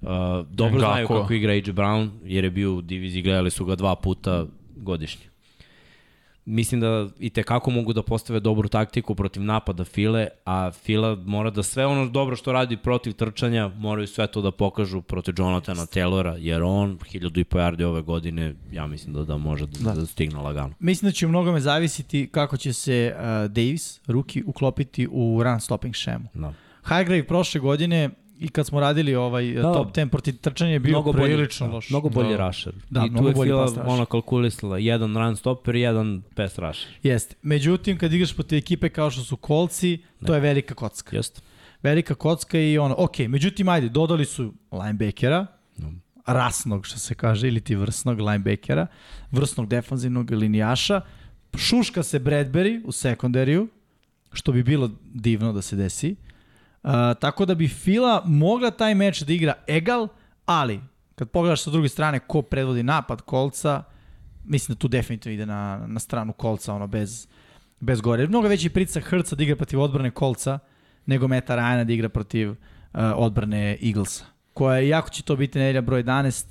Uh, 0.00 0.08
dobro 0.50 0.78
Ngako. 0.78 0.92
znaju 0.92 1.08
kako 1.08 1.32
igra 1.32 1.52
AJ 1.52 1.60
Brown, 1.60 2.10
jer 2.24 2.44
je 2.44 2.50
bio 2.50 2.74
u 2.74 2.80
diviziji, 2.80 3.22
gledali 3.22 3.50
su 3.50 3.64
ga 3.64 3.74
dva 3.74 3.94
puta 3.96 4.46
godišnje. 4.76 5.28
Mislim 6.50 6.80
da 6.80 7.08
i 7.18 7.30
te 7.30 7.42
kako 7.42 7.70
mogu 7.70 7.92
da 7.92 8.02
postave 8.02 8.40
dobru 8.40 8.68
taktiku 8.68 9.14
protiv 9.14 9.42
napada 9.42 9.84
File, 9.84 10.28
a 10.44 10.70
Fila 10.70 11.14
mora 11.14 11.50
da 11.50 11.62
sve 11.62 11.86
ono 11.86 12.06
dobro 12.06 12.36
što 12.36 12.52
radi 12.52 12.76
protiv 12.76 13.12
trčanja, 13.12 13.68
moraju 13.68 14.06
sve 14.06 14.26
to 14.26 14.42
da 14.42 14.50
pokažu 14.50 15.02
protiv 15.02 15.34
Jonathana 15.38 15.82
Taylora, 15.86 16.36
jer 16.38 16.62
on, 16.62 16.98
hiljadu 17.10 17.40
i 17.40 17.44
po 17.44 17.58
yardi 17.58 17.82
ove 17.82 18.02
godine, 18.02 18.54
ja 18.72 18.86
mislim 18.86 19.14
da, 19.14 19.24
da 19.24 19.36
može 19.36 19.66
da, 19.66 19.90
da. 19.90 20.00
da 20.00 20.06
stigne 20.06 20.40
lagano. 20.40 20.74
Mislim 20.78 21.08
da 21.08 21.12
će 21.12 21.26
mnogome 21.26 21.60
zavisiti 21.60 22.28
kako 22.32 22.56
će 22.56 22.72
se 22.72 23.14
uh, 23.14 23.22
Davis, 23.50 24.00
ruki, 24.06 24.42
uklopiti 24.46 25.08
u 25.10 25.42
run 25.42 25.60
stopping 25.60 25.94
šemu. 25.94 26.28
Da. 26.34 26.54
Highgrave 26.88 27.26
prošle 27.26 27.60
godine 27.60 28.10
i 28.40 28.48
kad 28.48 28.66
smo 28.66 28.80
radili 28.80 29.14
ovaj 29.14 29.52
da, 29.52 29.72
top 29.72 29.96
10 29.96 30.08
protiv 30.08 30.36
trčanja 30.38 30.72
je 30.72 30.78
bio 30.78 30.90
mnogo 30.90 31.12
prilično 31.12 31.66
bolji, 31.66 31.74
loš. 31.74 31.90
Mnogo 31.90 32.08
bolji 32.08 32.36
da. 32.36 32.46
rusher. 32.46 32.72
Da, 32.90 33.06
I 33.06 33.16
tu 33.18 33.28
je 33.28 33.34
Fila 33.34 33.72
ona 33.86 34.04
kalkulisala 34.04 34.78
jedan 34.78 35.16
run 35.16 35.36
stopper 35.36 35.76
i 35.76 35.80
jedan 35.80 36.22
pass 36.34 36.58
rusher. 36.58 36.88
Jeste. 37.02 37.34
Međutim, 37.42 37.98
kad 37.98 38.12
igraš 38.12 38.34
protiv 38.34 38.58
ekipe 38.58 38.88
kao 38.88 39.10
što 39.10 39.22
su 39.22 39.36
kolci, 39.36 39.98
ne. 40.20 40.26
to 40.26 40.34
je 40.34 40.40
velika 40.40 40.74
kocka. 40.74 41.16
Jeste. 41.16 41.40
Velika 41.82 42.14
kocka 42.14 42.58
i 42.58 42.78
ono, 42.78 42.94
ok, 42.98 43.18
međutim, 43.18 43.68
ajde, 43.68 43.88
dodali 43.88 44.24
su 44.24 44.52
linebackera, 44.72 45.46
no. 45.76 45.92
rasnog, 46.26 46.86
što 46.86 46.98
se 46.98 47.14
kaže, 47.14 47.48
ili 47.48 47.60
ti 47.60 47.74
vrsnog 47.74 48.20
linebackera, 48.20 48.86
vrsnog 49.30 49.68
defanzivnog 49.68 50.30
linijaša, 50.30 51.00
šuška 51.56 52.02
se 52.02 52.20
Bradbury 52.20 52.82
u 52.84 52.92
sekundariju, 52.92 53.68
što 54.32 54.52
bi 54.52 54.62
bilo 54.62 54.90
divno 55.14 55.52
da 55.52 55.62
se 55.62 55.76
desi, 55.76 56.16
Uh, 56.22 56.27
tako 57.20 57.44
da 57.44 57.54
bi 57.54 57.68
Fila 57.68 58.22
mogla 58.24 58.70
taj 58.70 58.94
meč 58.94 59.20
da 59.22 59.32
igra 59.32 59.54
egal, 59.66 60.08
ali 60.46 60.80
kad 61.14 61.28
pogledaš 61.28 61.62
sa 61.62 61.70
druge 61.70 61.88
strane 61.88 62.18
ko 62.18 62.42
predvodi 62.42 62.82
napad 62.82 63.20
kolca, 63.20 63.82
mislim 64.44 64.74
da 64.74 64.78
tu 64.78 64.88
definitivno 64.88 65.34
ide 65.34 65.46
na, 65.46 65.84
na 65.86 66.00
stranu 66.00 66.32
kolca, 66.32 66.74
ono, 66.74 66.86
bez, 66.86 67.26
bez 67.80 68.00
gore. 68.00 68.26
Mnogo 68.26 68.48
veći 68.48 68.68
pricak 68.68 69.04
Hrca 69.04 69.36
da 69.36 69.42
igra 69.42 69.56
protiv 69.56 69.80
odbrane 69.80 70.10
kolca, 70.10 70.58
nego 71.06 71.28
Meta 71.28 71.56
Ryana 71.56 71.84
da 71.84 71.92
igra 71.92 72.08
protiv 72.08 72.50
uh, 72.50 72.56
odbrane 73.16 73.78
Eaglesa. 73.82 74.24
Koja, 74.54 74.80
jako 74.80 75.10
će 75.10 75.22
to 75.22 75.36
biti 75.36 75.58
nedelja 75.58 75.80
broj 75.80 76.02
11, 76.02 76.46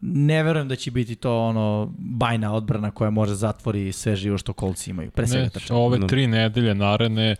ne 0.00 0.42
verujem 0.42 0.68
da 0.68 0.76
će 0.76 0.90
biti 0.90 1.14
to 1.14 1.38
ono 1.38 1.94
bajna 1.98 2.54
odbrana 2.54 2.90
koja 2.90 3.10
može 3.10 3.34
zatvori 3.34 3.92
sve 3.92 4.16
živo 4.16 4.38
što 4.38 4.52
kolci 4.52 4.90
imaju. 4.90 5.10
Pre 5.10 5.26
svega 5.26 5.50
ove 5.70 6.06
tri 6.06 6.26
nedelje 6.26 6.74
naredne 6.74 7.36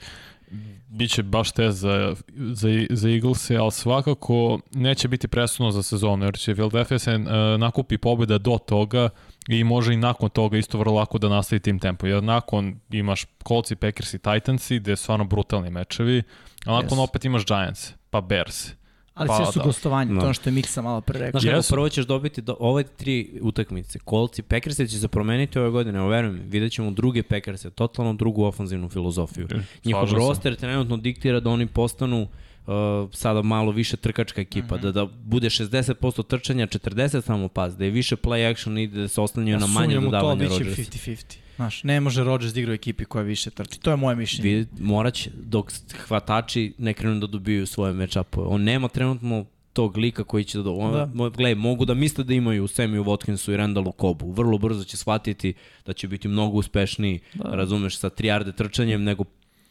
biće 0.88 1.22
baš 1.22 1.52
te 1.52 1.70
za, 1.70 2.14
za, 2.36 2.68
za 2.90 3.10
Eaglese, 3.10 3.56
ali 3.56 3.72
svakako 3.72 4.58
neće 4.74 5.08
biti 5.08 5.28
presudno 5.28 5.70
za 5.70 5.82
sezonu, 5.82 6.24
jer 6.24 6.38
će 6.38 6.54
Philadelphia 6.54 6.98
se 6.98 7.14
uh, 7.14 7.60
nakupi 7.60 7.98
pobjeda 7.98 8.38
do 8.38 8.58
toga 8.66 9.08
i 9.48 9.64
može 9.64 9.94
i 9.94 9.96
nakon 9.96 10.30
toga 10.30 10.58
isto 10.58 10.78
vrlo 10.78 10.94
lako 10.94 11.18
da 11.18 11.28
nastavi 11.28 11.60
tim 11.60 11.78
tempo. 11.78 12.06
Jer 12.06 12.22
nakon 12.22 12.80
imaš 12.90 13.26
Colts 13.48 13.70
i 13.70 13.76
Packers 13.76 14.14
i 14.14 14.18
Titans 14.18 14.70
gde 14.70 14.92
je 14.92 14.96
stvarno 14.96 15.24
brutalni 15.24 15.70
mečevi, 15.70 16.22
a 16.66 16.72
nakon 16.72 16.98
yes. 16.98 17.02
opet 17.02 17.24
imaš 17.24 17.46
Giants, 17.46 17.92
pa 18.10 18.20
Bears. 18.20 18.83
Ali 19.14 19.28
pa, 19.28 19.36
sve 19.36 19.52
su 19.52 19.58
da. 19.58 19.64
gostovanje, 19.64 20.12
no. 20.12 20.20
to 20.20 20.26
ono 20.26 20.34
što 20.34 20.48
je 20.50 20.52
Miksa 20.52 20.82
malo 20.82 21.00
pre 21.00 21.18
rekao. 21.18 21.40
Znaš 21.40 21.54
kako, 21.54 21.74
prvo 21.74 21.88
ćeš 21.88 22.06
dobiti 22.06 22.42
do, 22.42 22.56
ove 22.60 22.82
tri 22.82 23.38
utakmice, 23.42 23.98
Colts 24.08 24.38
i 24.38 24.42
Packers 24.42 24.76
će 24.76 24.86
se 24.88 25.08
promeniti 25.08 25.58
ove 25.58 25.70
godine, 25.70 25.98
evo 25.98 26.08
verujem, 26.08 26.42
vidjet 26.46 26.72
ćemo 26.72 26.90
druge 26.90 27.22
Packers, 27.22 27.66
totalno 27.74 28.14
drugu 28.14 28.44
ofanzivnu 28.44 28.88
filozofiju. 28.88 29.46
Okay. 29.48 29.60
Njihov 29.84 30.12
roster 30.12 30.56
trenutno 30.56 30.96
diktira 30.96 31.40
da 31.40 31.50
oni 31.50 31.66
postanu 31.66 32.22
uh, 32.66 32.74
sada 33.12 33.42
malo 33.42 33.72
više 33.72 33.96
trkačka 33.96 34.40
ekipa, 34.40 34.76
mm 34.76 34.78
-hmm. 34.78 34.82
da, 34.82 34.92
da 34.92 35.06
bude 35.24 35.48
60% 35.48 36.26
trčanja, 36.26 36.66
40 36.66 37.24
samo 37.24 37.48
pas, 37.48 37.76
da 37.76 37.84
je 37.84 37.90
više 37.90 38.16
play 38.16 38.50
action 38.50 38.78
i 38.78 38.86
da 38.86 39.08
se 39.08 39.20
oslanjaju 39.20 39.56
ja, 39.56 39.60
na 39.60 39.66
manje 39.66 40.00
dodavanje 40.00 40.48
Rodgersa. 40.48 40.64
Ja 40.70 40.74
sumnjam 40.74 40.90
u 40.90 40.94
to, 40.94 40.94
biće 40.94 41.10
50-50. 41.10 41.43
Znaš, 41.56 41.82
ne 41.82 42.00
može 42.00 42.24
Rodgers 42.24 42.54
da 42.54 42.60
igra 42.60 42.72
u 42.72 42.74
ekipi 42.74 43.04
koja 43.04 43.22
više 43.22 43.50
trči. 43.50 43.80
To 43.80 43.90
je 43.90 43.96
moje 43.96 44.16
mišljenje. 44.16 44.50
Vid, 44.50 44.68
morać 44.80 45.28
dok 45.34 45.72
hvatači 46.06 46.72
ne 46.78 46.94
krenu 46.94 47.20
da 47.20 47.26
dobiju 47.26 47.66
svoje 47.66 47.92
matchupove. 47.92 48.46
On 48.48 48.62
nema 48.62 48.88
trenutno 48.88 49.44
tog 49.72 49.96
lika 49.96 50.24
koji 50.24 50.44
će 50.44 50.58
da... 50.58 50.70
On, 50.70 50.92
da. 50.92 51.28
Gledaj, 51.28 51.54
mogu 51.54 51.84
da 51.84 51.94
misle 51.94 52.24
da 52.24 52.34
imaju 52.34 52.66
Semiju 52.66 53.04
Watkinsu 53.04 53.52
i 53.52 53.56
Randallu 53.56 53.92
Kobu. 53.92 54.32
Vrlo 54.32 54.58
brzo 54.58 54.84
će 54.84 54.96
shvatiti 54.96 55.54
da 55.86 55.92
će 55.92 56.08
biti 56.08 56.28
mnogo 56.28 56.58
uspešniji, 56.58 57.20
da. 57.34 57.54
razumeš, 57.54 57.98
sa 57.98 58.10
3 58.10 58.24
jarde 58.24 58.52
trčanjem 58.52 59.04
nego 59.04 59.24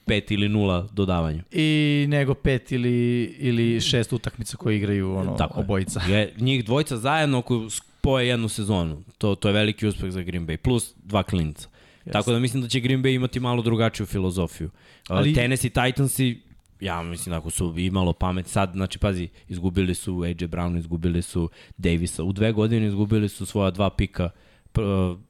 5 0.07 0.33
ili 0.33 0.49
0 0.49 0.91
dodavanja. 0.91 1.43
I 1.51 2.05
nego 2.09 2.33
5 2.33 2.73
ili, 2.73 3.23
ili 3.39 3.63
6 3.63 4.15
utakmica 4.15 4.57
koje 4.57 4.77
igraju 4.77 5.15
ono, 5.15 5.35
Tako 5.35 5.59
obojica. 5.59 6.01
Je, 6.07 6.33
njih 6.37 6.65
dvojica 6.65 6.97
zajedno 6.97 7.41
koji 7.41 7.69
spoje 7.69 8.27
jednu 8.27 8.49
sezonu. 8.49 9.03
To, 9.17 9.35
to 9.35 9.49
je 9.49 9.53
veliki 9.53 9.87
uspeh 9.87 10.11
za 10.11 10.21
Green 10.21 10.47
Bay. 10.47 10.57
Plus 10.57 10.93
dva 11.03 11.23
klinca. 11.23 11.69
Yes. 12.05 12.11
Tako 12.11 12.31
da 12.31 12.39
mislim 12.39 12.61
da 12.61 12.69
će 12.69 12.79
Green 12.79 13.03
Bay 13.03 13.15
imati 13.15 13.39
malo 13.39 13.61
drugačiju 13.61 14.05
filozofiju. 14.05 14.69
Ali... 15.07 15.33
Tennessee 15.33 15.69
Titansi, 15.69 16.41
ja 16.79 17.03
mislim 17.03 17.31
da 17.31 17.37
ako 17.37 17.49
su 17.49 17.73
imalo 17.77 18.13
pamet 18.13 18.47
sad, 18.47 18.71
znači 18.73 18.99
pazi, 18.99 19.29
izgubili 19.47 19.95
su 19.95 20.21
AJ 20.23 20.47
Brown, 20.47 20.77
izgubili 20.77 21.21
su 21.21 21.49
Davisa. 21.77 22.23
U 22.23 22.33
dve 22.33 22.51
godine 22.51 22.87
izgubili 22.87 23.29
su 23.29 23.45
svoja 23.45 23.71
dva 23.71 23.89
pika 23.89 24.29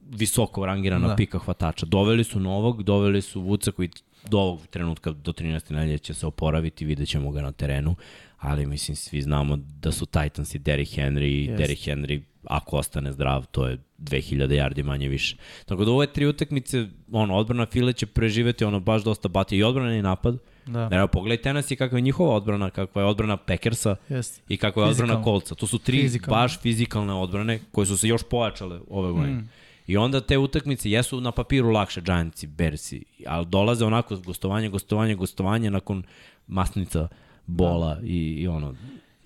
visoko 0.09 0.65
rangirana 0.65 1.07
da. 1.07 1.15
pika 1.15 1.39
hvatača. 1.39 1.86
Doveli 1.86 2.24
su 2.24 2.39
novog, 2.39 2.84
doveli 2.84 3.21
su 3.21 3.41
Vuca 3.41 3.71
koji 3.71 3.89
do 4.30 4.39
ovog 4.39 4.67
trenutka, 4.67 5.11
do 5.11 5.32
13. 5.32 5.71
nedelje 5.71 5.97
će 5.97 6.13
se 6.13 6.28
oporaviti, 6.28 6.86
vidjet 6.86 7.09
ćemo 7.09 7.32
ga 7.32 7.41
na 7.41 7.51
terenu, 7.51 7.95
ali 8.38 8.65
mislim 8.65 8.95
svi 8.95 9.21
znamo 9.21 9.57
da 9.57 9.91
su 9.91 10.05
Titans 10.05 10.55
i 10.55 10.59
Derrick 10.59 10.97
Henry 10.97 11.28
i 11.28 11.49
yes. 11.49 11.57
Derrick 11.57 11.88
Henry 11.88 12.21
ako 12.43 12.78
ostane 12.78 13.11
zdrav, 13.11 13.45
to 13.45 13.67
je 13.67 13.78
2000 14.04 14.47
yardi 14.47 14.84
manje 14.84 15.10
više. 15.10 15.36
Tako 15.66 15.86
da 15.86 15.91
ove 15.91 16.08
tri 16.08 16.26
utakmice, 16.26 16.88
ono, 17.12 17.36
odbrana 17.36 17.66
File 17.66 17.93
će 17.93 18.06
preživeti 18.06 18.66
ono 18.66 18.80
baš 18.80 19.04
dosta 19.04 19.28
bati 19.28 19.58
i 19.58 19.64
odbrana 19.64 19.95
i 19.95 20.01
napad. 20.01 20.38
Da. 20.66 20.89
Evo, 20.91 21.08
pogledaj 21.08 21.41
Tennessee 21.41 21.78
kakva 21.78 21.97
je 21.97 22.01
njihova 22.01 22.36
odbrana, 22.36 22.70
kakva 22.70 23.01
je 23.01 23.08
odbrana 23.08 23.38
Packersa 23.38 23.95
yes. 24.10 24.39
i 24.49 24.58
kakva 24.58 24.84
je 24.84 24.89
odbrana 24.89 25.24
Coltsa. 25.24 25.56
To 25.56 25.68
su 25.68 25.78
tri 25.78 26.01
Fizikalno. 26.01 26.41
baš 26.41 26.60
fizikalne 26.60 27.14
odbrane 27.14 27.60
koje 27.72 27.86
su 27.86 27.97
se 27.97 28.08
još 28.08 28.22
pojačale 28.30 28.80
ove 28.89 29.12
godine. 29.12 29.34
Mm. 29.34 29.49
I 29.88 29.97
onda 29.97 30.22
te 30.22 30.38
utakmice 30.38 30.91
jesu 30.91 31.22
na 31.22 31.32
papiru 31.32 31.70
lakše 31.70 32.01
Giantsi, 32.01 32.47
Bersi, 32.47 33.04
ali 33.28 33.45
dolaze 33.45 33.86
onako 33.86 34.18
gostovanje, 34.18 34.70
gostovanje, 34.70 35.16
gostovanje 35.16 35.72
nakon 35.72 36.04
masnica 36.47 37.08
bola 37.45 37.95
da. 37.95 38.01
i, 38.08 38.18
i 38.18 38.47
ono. 38.47 38.76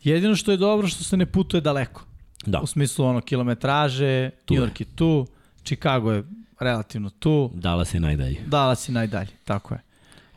Jedino 0.03 0.35
što 0.35 0.51
je 0.51 0.57
dobro 0.57 0.87
što 0.87 1.03
se 1.03 1.17
ne 1.17 1.25
putuje 1.25 1.61
daleko. 1.61 2.05
Da. 2.45 2.59
U 2.59 2.67
smislu 2.67 3.05
ono 3.05 3.21
kilometraže, 3.21 4.29
tu 4.45 4.53
New 4.53 4.63
York 4.63 4.81
je 4.81 4.85
tu, 4.95 5.27
Chicago 5.63 6.11
je 6.11 6.23
relativno 6.59 7.09
tu. 7.09 7.51
Dallas 7.53 7.93
je 7.93 7.99
najdalje. 7.99 8.41
Dallas 8.45 8.89
je 8.89 8.93
najdalje, 8.93 9.31
tako 9.45 9.73
je. 9.73 9.81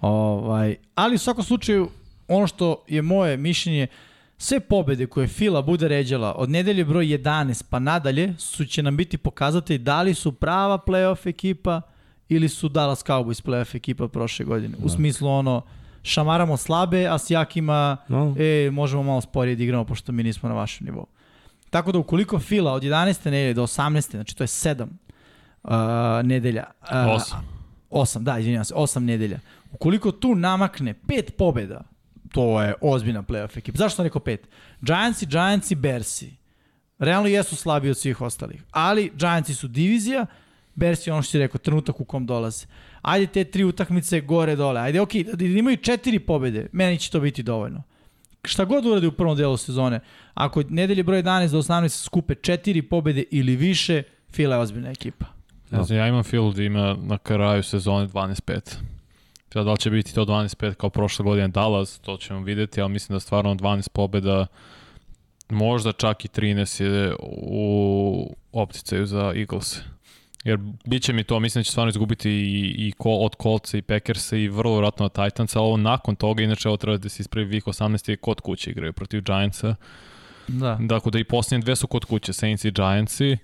Ovaj, 0.01 0.77
ali 0.95 1.15
u 1.15 1.19
svakom 1.19 1.45
slučaju, 1.45 1.89
ono 2.29 2.47
što 2.47 2.85
je 2.89 3.03
moje 3.03 3.37
mišljenje, 3.37 3.87
sve 4.39 4.61
pobede 4.61 5.07
koje 5.07 5.29
Fila 5.29 5.63
bude 5.63 5.89
ređala 5.89 6.35
od 6.35 6.51
nedelje 6.51 6.85
broj 6.85 7.07
11 7.07 7.63
pa 7.71 7.79
nadalje 7.79 8.35
su 8.39 8.65
će 8.65 8.83
nam 8.83 8.97
biti 8.97 9.19
pokazati 9.19 9.79
da 9.79 10.03
li 10.03 10.15
su 10.15 10.33
prava 10.33 10.79
playoff 10.87 11.29
ekipa 11.29 11.81
ili 12.29 12.49
su 12.49 12.69
Dallas 12.69 13.05
Cowboys 13.05 13.47
playoff 13.47 13.77
ekipa 13.77 14.09
prošle 14.09 14.45
godine. 14.45 14.77
Da. 14.79 14.85
U 14.85 14.89
smislu 14.89 15.29
ono, 15.29 15.63
šamaramo 16.03 16.57
slabe, 16.57 17.07
a 17.07 17.19
s 17.19 17.31
jakima, 17.31 17.97
no. 18.09 18.35
e, 18.39 18.71
možemo 18.71 19.03
malo 19.03 19.21
sporije 19.21 19.57
da 19.57 19.63
igramo 19.63 19.85
pošto 19.85 20.13
mi 20.13 20.23
nismo 20.23 20.49
na 20.49 20.55
vašem 20.55 20.87
nivou. 20.87 21.07
Tako 21.71 21.93
da 21.93 21.99
ukoliko 21.99 22.39
Fila 22.39 22.73
od 22.73 22.83
11. 22.83 23.25
nedelje 23.25 23.55
do 23.55 23.63
18. 23.63 24.11
znači 24.11 24.37
to 24.37 24.45
je 24.45 24.49
7 24.49 24.87
uh, 25.63 25.71
nedelja. 26.27 26.65
Uh, 26.81 26.89
8. 26.89 27.35
8, 27.91 28.23
da, 28.23 28.39
izvinjam 28.39 28.65
se, 28.65 28.75
8 28.75 28.99
nedelja. 28.99 29.39
Ukoliko 29.73 30.13
tu 30.13 30.35
namakne 30.35 30.95
pet 30.95 31.37
pobeda, 31.37 31.81
to 32.33 32.63
je 32.63 32.75
ozbiljna 32.81 33.23
playoff 33.23 33.59
ekipa. 33.59 33.79
Zašto 33.79 33.97
sam 33.97 34.05
rekao 34.05 34.21
pet? 34.21 34.49
Giantsi, 34.81 35.27
Giantsi, 35.27 35.75
Bersi. 35.75 36.37
Realno 36.99 37.29
jesu 37.29 37.57
slabi 37.57 37.91
od 37.91 37.99
svih 37.99 38.21
ostalih. 38.21 38.63
Ali 38.71 39.13
Giantsi 39.15 39.55
su 39.55 39.69
divizija, 39.69 40.27
Bersi 40.75 41.11
ono 41.11 41.23
što 41.23 41.31
si 41.31 41.39
rekao, 41.39 41.59
trenutak 41.59 42.01
u 42.01 42.05
kom 42.05 42.27
dolaze. 42.27 42.67
Ajde 43.03 43.27
te 43.27 43.45
tri 43.45 43.65
utakmice 43.65 44.21
gore 44.21 44.57
dole. 44.57 44.81
Ajde, 44.81 45.01
ok, 45.01 45.11
da 45.35 45.45
imaju 45.45 45.77
četiri 45.77 46.19
pobede, 46.19 46.67
meni 46.73 46.99
će 46.99 47.11
to 47.11 47.21
biti 47.21 47.43
dovoljno. 47.43 47.83
Šta 48.45 48.65
god 48.65 48.87
uradi 48.87 49.07
u 49.07 49.13
prvom 49.13 49.37
delu 49.37 49.57
sezone, 49.57 50.01
ako 50.35 50.63
nedelje 50.69 51.03
broj 51.03 51.23
11 51.23 51.51
do 51.51 51.59
18 51.59 51.89
skupe 51.89 52.35
četiri 52.35 52.83
pobede 52.83 53.25
ili 53.31 53.57
više, 53.57 54.03
Fila 54.33 54.57
je 54.57 54.61
ozbiljna 54.61 54.91
ekipa. 54.91 55.27
Ne 55.71 55.83
znam, 55.83 55.99
ja 55.99 56.09
imam 56.09 56.23
Fila 56.23 56.53
da 56.53 56.63
ima 56.63 56.97
na 57.03 57.19
kraju 57.19 57.63
sezone 57.63 58.09
12-5. 58.09 58.77
Sada 59.53 59.65
da 59.65 59.73
li 59.73 59.79
će 59.79 59.91
biti 59.91 60.15
to 60.15 60.25
12-5 60.25 60.75
kao 60.75 60.91
prošle 60.91 61.25
godine 61.25 61.49
Dallas, 61.49 61.99
to 61.99 62.17
ćemo 62.17 62.41
videti, 62.41 62.81
ali 62.81 62.93
mislim 62.93 63.17
da 63.17 63.21
stvarno 63.21 63.55
12 63.55 63.89
pobjeda, 63.89 64.47
možda 65.49 65.93
čak 65.93 66.25
i 66.25 66.29
13 66.29 66.83
je 66.83 67.15
u 67.33 68.37
opticaju 68.53 69.07
za 69.07 69.33
Eagles. 69.37 69.81
Jer 70.45 70.59
bit 70.85 71.03
će 71.03 71.13
mi 71.13 71.25
to, 71.25 71.41
mislim 71.41 71.61
da 71.61 71.65
će 71.65 71.71
stvarno 71.71 71.89
izgubiti 71.89 72.31
i, 72.31 72.75
i 72.79 72.93
ko, 72.93 73.11
od 73.11 73.37
Coltsa 73.43 73.79
i 73.79 73.83
Packersa 73.83 74.37
i 74.37 74.49
vrlo 74.49 74.73
vjerojatno 74.73 75.07
od 75.07 75.13
Titansa, 75.13 75.59
ali 75.59 75.67
ovo 75.67 75.77
nakon 75.77 76.17
toga, 76.17 76.43
inače 76.43 76.69
ovo 76.69 76.77
treba 76.77 76.97
da 76.97 77.09
se 77.09 77.21
ispravi 77.21 77.49
Week 77.49 77.65
18 77.65 78.13
i 78.13 78.17
kod 78.17 78.41
kuće 78.41 78.71
igraju 78.71 78.93
protiv 78.93 79.23
Giantsa. 79.23 79.75
Da. 80.49 80.79
Dakle 80.81 81.11
da 81.11 81.19
i 81.19 81.25
posljednje 81.25 81.65
dve 81.65 81.77
su 81.77 81.87
kod 81.87 82.05
kuće, 82.05 82.33
Saints 82.33 82.65
i 82.65 82.71
Giantsi, 82.71 83.37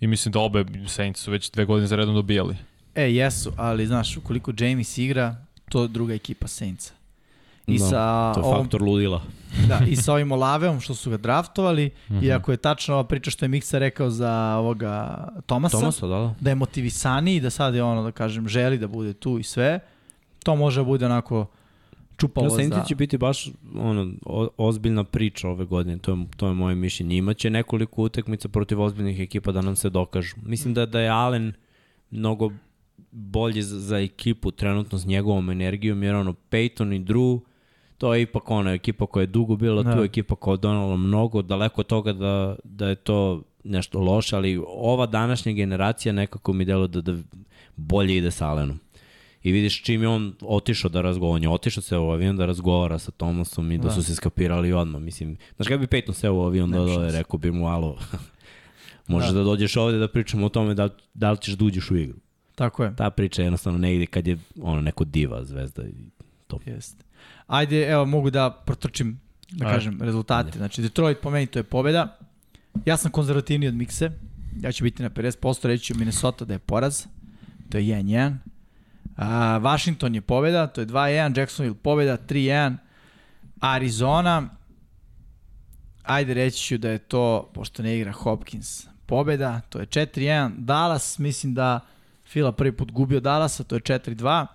i 0.00 0.06
mislim 0.06 0.32
da 0.32 0.40
obe 0.40 0.64
Saints 0.86 1.20
su 1.20 1.30
već 1.30 1.50
dve 1.50 1.64
godine 1.64 1.86
za 1.86 1.96
redom 1.96 2.14
dobijali. 2.14 2.56
E, 2.94 3.02
jesu, 3.02 3.52
ali 3.56 3.86
znaš, 3.86 4.16
ukoliko 4.16 4.52
James 4.58 4.98
igra, 4.98 5.36
to 5.68 5.82
je 5.82 5.88
druga 5.88 6.14
ekipa 6.14 6.48
Saintsa. 6.48 6.92
I 7.66 7.78
no, 7.78 7.88
sa 7.88 8.32
to 8.34 8.40
je 8.40 8.44
ovom, 8.44 8.62
faktor 8.62 8.82
ludila. 8.82 9.22
Da, 9.68 9.80
i 9.88 9.96
sa 9.96 10.12
ovim 10.12 10.32
Olaveom 10.32 10.80
što 10.80 10.94
su 10.94 11.10
ga 11.10 11.16
draftovali, 11.16 11.86
mm 11.86 12.14
-hmm. 12.14 12.24
iako 12.24 12.50
je 12.50 12.56
tačno 12.56 12.94
ova 12.94 13.04
priča 13.04 13.30
što 13.30 13.44
je 13.44 13.48
Miksa 13.48 13.78
rekao 13.78 14.10
za 14.10 14.56
ovoga 14.58 15.28
Tomasa, 15.46 15.78
Tomasa 15.78 16.06
da, 16.06 16.16
da. 16.16 16.34
da 16.40 16.50
je 16.50 16.54
motivisaniji, 16.54 17.40
da 17.40 17.50
sad 17.50 17.74
je 17.74 17.82
ono, 17.82 18.02
da 18.02 18.12
kažem, 18.12 18.48
želi 18.48 18.78
da 18.78 18.86
bude 18.86 19.12
tu 19.12 19.38
i 19.38 19.42
sve, 19.42 19.80
to 20.44 20.56
može 20.56 20.80
da 20.80 20.84
bude 20.84 21.06
onako 21.06 21.46
čupalo 22.16 22.48
za... 22.48 22.56
Saints 22.56 22.88
će 22.88 22.94
biti 22.94 23.18
baš 23.18 23.48
ono, 23.74 24.12
o, 24.26 24.48
ozbiljna 24.56 25.04
priča 25.04 25.48
ove 25.48 25.64
godine, 25.64 25.98
to 25.98 26.12
je, 26.12 26.26
to 26.36 26.46
je 26.46 26.54
moje 26.54 26.74
mišljenje. 26.74 27.16
Imaće 27.16 27.50
nekoliko 27.50 28.02
utekmica 28.02 28.48
protiv 28.48 28.80
ozbiljnih 28.80 29.20
ekipa 29.20 29.52
da 29.52 29.60
nam 29.60 29.76
se 29.76 29.90
dokažu. 29.90 30.36
Mislim 30.42 30.74
da, 30.74 30.86
da 30.86 31.00
je 31.00 31.08
Allen 31.08 31.52
mnogo 32.10 32.50
bolji 33.10 33.62
za, 33.62 33.80
za 33.80 33.98
ekipu 33.98 34.50
trenutno 34.50 34.98
s 34.98 35.06
njegovom 35.06 35.50
energijom, 35.50 36.02
jer 36.02 36.14
ono, 36.14 36.34
Peyton 36.50 36.96
i 36.96 37.00
Drew, 37.00 37.40
to 38.02 38.14
je 38.14 38.22
ipak 38.22 38.50
ona 38.50 38.72
ekipa 38.72 39.06
koja 39.06 39.22
je 39.22 39.26
dugo 39.26 39.56
bila 39.56 39.82
da. 39.82 39.96
tu, 39.96 40.02
ekipa 40.02 40.34
koja 40.34 40.52
je 40.52 40.58
donala 40.58 40.96
mnogo, 40.96 41.42
daleko 41.42 41.80
od 41.80 41.86
toga 41.86 42.12
da, 42.12 42.56
da 42.64 42.88
je 42.88 42.94
to 42.94 43.42
nešto 43.64 44.00
loše, 44.00 44.36
ali 44.36 44.62
ova 44.66 45.06
današnja 45.06 45.52
generacija 45.52 46.12
nekako 46.12 46.52
mi 46.52 46.64
delo 46.64 46.86
da, 46.86 47.00
da 47.00 47.14
bolje 47.76 48.16
ide 48.16 48.30
sa 48.30 48.48
Alenom. 48.48 48.80
I 49.42 49.52
vidiš 49.52 49.82
čim 49.82 50.02
je 50.02 50.08
on 50.08 50.34
otišao 50.40 50.90
da 50.90 51.00
razgovara, 51.00 51.36
on 51.36 51.42
je 51.42 51.48
otišao 51.48 51.82
se 51.82 51.98
u 51.98 52.10
avion 52.10 52.36
da 52.36 52.46
razgovara 52.46 52.98
sa 52.98 53.10
Tomasom 53.10 53.72
i 53.72 53.78
da, 53.78 53.84
da 53.84 53.90
su 53.90 54.02
se 54.02 54.14
skapirali 54.14 54.72
odmah. 54.72 55.02
Mislim, 55.02 55.36
znaš 55.56 55.68
kada 55.68 55.86
bi 55.86 55.86
Peyton 55.86 56.12
se 56.12 56.30
u 56.30 56.42
avion 56.42 56.70
da, 56.70 56.84
da 56.84 57.10
rekao 57.10 57.38
bi 57.38 57.50
mu, 57.50 57.66
alo, 57.66 57.98
možeš 59.12 59.30
da. 59.30 59.38
da 59.38 59.44
dođeš 59.44 59.76
ovde 59.76 59.98
da 59.98 60.08
pričamo 60.08 60.46
o 60.46 60.48
tome 60.48 60.74
da, 60.74 60.88
da 61.14 61.30
li 61.30 61.38
ćeš 61.38 61.54
da 61.54 61.64
uđeš 61.64 61.90
u 61.90 61.96
igru. 61.96 62.18
Tako 62.54 62.84
je. 62.84 62.96
Ta 62.96 63.10
priča 63.10 63.42
je 63.42 63.46
jednostavno 63.46 63.78
negde 63.78 64.06
kad 64.06 64.26
je 64.26 64.38
ono 64.62 64.80
neko 64.80 65.04
diva 65.04 65.44
zvezda 65.44 65.82
i 65.82 65.94
to. 66.46 66.58
Jeste. 66.66 67.11
Ajde, 67.52 67.86
evo 67.88 68.04
mogu 68.04 68.30
da 68.30 68.50
protrčim 68.50 69.20
da 69.50 69.66
Ajde. 69.66 69.76
kažem 69.76 70.02
rezultate. 70.02 70.48
Ajde. 70.48 70.58
Znači 70.58 70.82
Detroit 70.82 71.20
po 71.20 71.30
meni 71.30 71.46
to 71.46 71.58
je 71.58 71.62
pobeda. 71.62 72.18
Ja 72.84 72.96
sam 72.96 73.10
konzervativni 73.10 73.68
od 73.68 73.74
mikse. 73.74 74.10
Ja 74.60 74.72
ću 74.72 74.84
biti 74.84 75.02
na 75.02 75.10
50%, 75.10 75.66
reći 75.66 75.84
ću 75.84 75.94
Minnesota 75.98 76.44
da 76.44 76.52
je 76.52 76.58
poraz. 76.58 77.06
To 77.70 77.78
je 77.78 77.84
1-1. 77.84 78.36
A, 79.16 79.58
Washington 79.58 80.14
je 80.14 80.20
pobeda, 80.20 80.66
to 80.66 80.80
je 80.80 80.86
2-1. 80.86 81.38
Jacksonville 81.38 81.76
pobeda, 81.82 82.18
3-1. 82.28 82.76
Arizona, 83.60 84.48
ajde 86.02 86.34
reći 86.34 86.62
ću 86.62 86.78
da 86.78 86.90
je 86.90 86.98
to, 86.98 87.50
pošto 87.54 87.82
ne 87.82 87.96
igra 87.98 88.12
Hopkins, 88.12 88.86
pobeda, 89.06 89.60
to 89.68 89.78
je 89.78 89.86
4-1. 89.86 90.50
Dallas, 90.56 91.18
mislim 91.18 91.54
da 91.54 91.80
Fila 92.26 92.52
prvi 92.52 92.72
put 92.72 92.92
gubio 92.92 93.20
Dallasa, 93.20 93.64
to 93.64 93.74
je 93.74 93.80
4-2. 93.80 94.46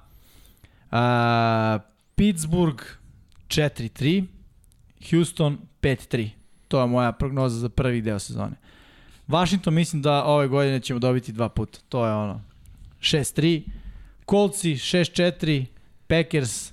Uh, 0.91 1.96
Pittsburgh 2.17 2.81
4-3. 3.47 4.25
Houston 5.09 5.57
5-3. 5.81 6.29
To 6.67 6.81
je 6.81 6.87
moja 6.87 7.11
prognoza 7.11 7.59
za 7.59 7.69
prvi 7.69 8.01
deo 8.01 8.19
sezone. 8.19 8.55
Washington 9.27 9.73
mislim 9.73 10.01
da 10.01 10.23
ove 10.23 10.47
godine 10.47 10.79
ćemo 10.79 10.99
dobiti 10.99 11.31
dva 11.31 11.49
puta. 11.49 11.79
To 11.89 12.05
je 12.05 12.13
ono 12.13 12.41
6-3. 12.99 13.61
Coltsi 14.29 14.75
6-4. 14.75 15.65
Packers 16.07 16.71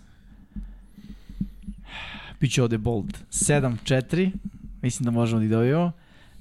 Biće 2.41 2.63
ovde 2.63 2.79
bold. 2.79 3.19
7-4. 3.31 4.31
Mislim 4.83 5.05
da 5.05 5.11
možemo 5.11 5.39
da 5.39 5.45
ih 5.45 5.51
dobijemo. 5.51 5.93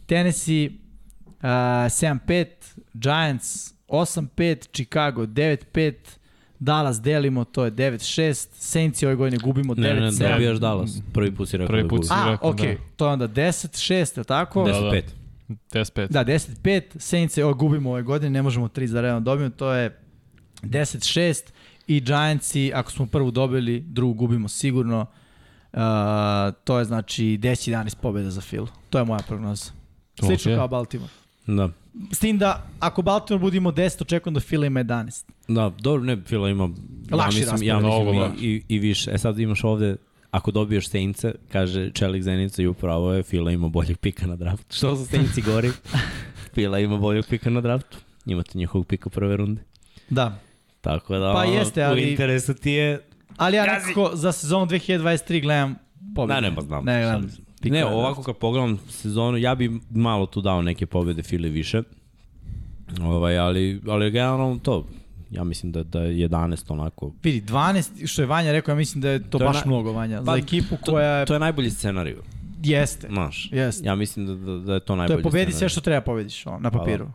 Tennessee 0.06 0.70
uh, 0.70 1.44
7-5. 1.44 2.46
Giants 2.94 3.74
8-5, 3.88 4.68
Chicago 4.74 5.26
9-5, 5.26 5.94
Dallas 6.64 7.02
delimo, 7.02 7.44
to 7.44 7.66
je 7.66 7.72
9-6, 7.72 8.48
Saints 8.54 9.04
ove 9.04 9.16
godine 9.16 9.38
gubimo 9.38 9.76
9-7. 9.76 9.82
Ne, 9.82 9.94
ne, 9.94 10.12
ne, 10.12 10.32
dobijaš 10.32 10.58
Dallas. 10.58 11.02
Prvi 11.14 11.36
put 11.36 11.50
si 11.50 11.58
rekao 11.58 11.68
Prvi 11.68 11.84
da 11.84 11.90
put 11.90 12.04
si 12.06 12.14
rekao, 12.14 12.50
A, 12.50 12.52
okej, 12.52 12.70
okay. 12.70 12.78
da. 12.78 12.96
to 12.96 13.06
je 13.06 13.12
onda 13.12 13.28
10-6, 13.28 14.18
je 14.18 14.24
tako? 14.24 14.64
10-5. 14.64 15.04
Da, 15.48 15.80
10-5. 15.80 16.08
Da, 16.08 16.26
10-5, 16.26 16.82
Saints 16.98 17.38
je, 17.38 17.46
ovo 17.46 17.54
gubimo 17.54 17.92
ove 17.92 18.02
godine, 18.02 18.30
ne 18.30 18.42
možemo 18.42 18.68
3 18.68 18.86
za 18.86 19.02
redom 19.02 19.24
dobijemo, 19.24 19.56
to 19.56 19.74
je 19.74 20.00
10-6 20.62 21.44
i 21.88 22.00
Giantsi, 22.02 22.72
ako 22.76 22.92
smo 22.92 23.06
prvu 23.06 23.32
dobili, 23.32 23.80
drugu 23.80 24.14
gubimo 24.14 24.48
sigurno. 24.48 25.06
Uh, 25.74 25.80
to 26.64 26.80
je 26.80 26.86
znači 26.86 27.24
10-11 27.24 27.96
pobjeda 28.02 28.30
za 28.32 28.42
Phil. 28.42 28.66
To 28.90 29.00
je 29.00 29.06
moja 29.06 29.22
prognoza. 29.28 29.72
Slično 30.20 30.52
okay. 30.52 30.56
kao 30.56 30.68
Baltimore. 30.68 31.12
Da. 31.48 31.70
S 32.12 32.20
tim 32.20 32.38
da, 32.38 32.68
ako 32.80 33.02
Baltimore 33.02 33.42
budimo 33.42 33.72
10, 33.72 34.02
očekujem 34.02 34.34
da 34.34 34.40
Fila 34.40 34.66
ima 34.66 34.84
11. 34.84 35.26
Da, 35.48 35.72
dobro, 35.80 36.04
ne, 36.04 36.18
Fila 36.26 36.50
ima... 36.50 36.70
Lakši 37.12 37.40
ja 37.40 37.52
mislim, 37.52 37.64
ja 37.64 37.80
mislim 37.80 38.34
i, 38.38 38.48
i, 38.48 38.64
i, 38.68 38.80
više. 38.80 39.12
E 39.14 39.18
sad 39.18 39.40
imaš 39.40 39.64
ovde, 39.64 39.96
ako 40.32 40.52
dobiješ 40.52 40.90
Saintsa, 40.90 41.32
kaže 41.52 41.92
Čelik 41.92 42.24
Zenica 42.24 42.62
i 42.62 42.68
upravo 42.68 43.14
je, 43.14 43.24
Fila 43.24 43.52
ima 43.52 43.68
boljeg 43.68 43.98
pika 43.98 44.28
na 44.28 44.36
draft. 44.36 44.74
Što 44.74 44.96
za 44.96 45.06
Saintsi 45.06 45.42
gori? 45.42 45.72
Fila 46.56 46.80
ima 46.80 46.98
boljeg 46.98 47.26
pika 47.30 47.50
na 47.50 47.62
draftu. 47.62 47.98
Imate 48.26 48.58
njihovog 48.58 48.88
pika 48.88 49.10
prve 49.10 49.38
runde. 49.38 49.62
Da. 50.10 50.40
Tako 50.82 51.14
da, 51.18 51.34
Pa 51.34 51.42
ono, 51.42 51.54
jeste, 51.54 51.84
ali- 51.84 52.04
u 52.04 52.08
interesu 52.08 52.54
ti 52.54 52.72
je... 52.72 53.02
Ali 53.38 53.58
ja 53.58 53.66
nekako 53.66 54.12
za 54.14 54.32
sezonu 54.32 54.66
2023 54.66 55.42
gledam 55.42 55.76
pobjede. 56.16 56.42
Da, 56.42 56.50
ne, 56.50 56.56
pa 56.56 56.62
znam. 56.62 56.86
Ne, 56.86 57.02
gledam. 57.02 57.30
Sad- 57.30 57.53
pikove, 57.64 57.80
Ne, 57.80 57.90
da. 57.90 57.96
ovako 57.96 58.24
kad 58.24 58.38
pogledam 58.38 58.80
sezonu, 58.90 59.38
ja 59.38 59.56
bi 59.56 59.72
malo 59.92 60.26
tu 60.26 60.42
dao 60.42 60.62
neke 60.62 60.86
pobjede 60.86 61.24
Fili 61.24 61.50
više. 61.50 61.84
Ovaj, 63.02 63.38
ali, 63.38 63.82
ali 63.88 64.12
generalno 64.12 64.60
to, 64.64 64.88
ja 65.32 65.44
mislim 65.44 65.72
da, 65.72 65.84
da 65.84 66.02
je 66.02 66.30
11 66.30 66.74
onako 66.74 67.12
Vidi, 67.24 67.42
12, 67.42 68.08
što 68.08 68.22
je 68.22 68.26
Vanja 68.26 68.52
rekao, 68.52 68.72
ja 68.72 68.76
mislim 68.76 69.02
da 69.02 69.10
je 69.10 69.20
to, 69.20 69.38
To 69.38 69.44
je 69.44 69.48
baš 69.48 69.56
na- 69.56 69.64
mnogo, 69.66 69.92
Vanja. 69.92 70.18
Pa, 70.18 70.32
za 70.32 70.38
ekipu 70.38 70.76
to- 70.86 70.92
koja 70.92 71.10
je... 71.10 71.26
To 71.26 71.34
je 71.34 71.40
najbolji 71.40 71.70
scenarij, 71.70 72.16
Jeste. 72.64 73.08
znaš. 73.08 73.50
Jeste. 73.52 73.88
Ja 73.88 73.96
mislim 73.96 74.26
da, 74.26 74.36
da, 74.36 74.58
da 74.58 74.74
je 74.74 74.80
to 74.80 74.86
To 74.86 74.96
najbolji 74.96 75.20
je 75.20 75.24
pobedi 75.24 75.52
sve 75.52 75.70
što 75.70 75.82
treba 75.82 76.02
pobediš 76.02 76.46
ono, 76.46 76.60
na 76.60 76.72
Pa, 76.72 76.80
papiru. 76.80 77.08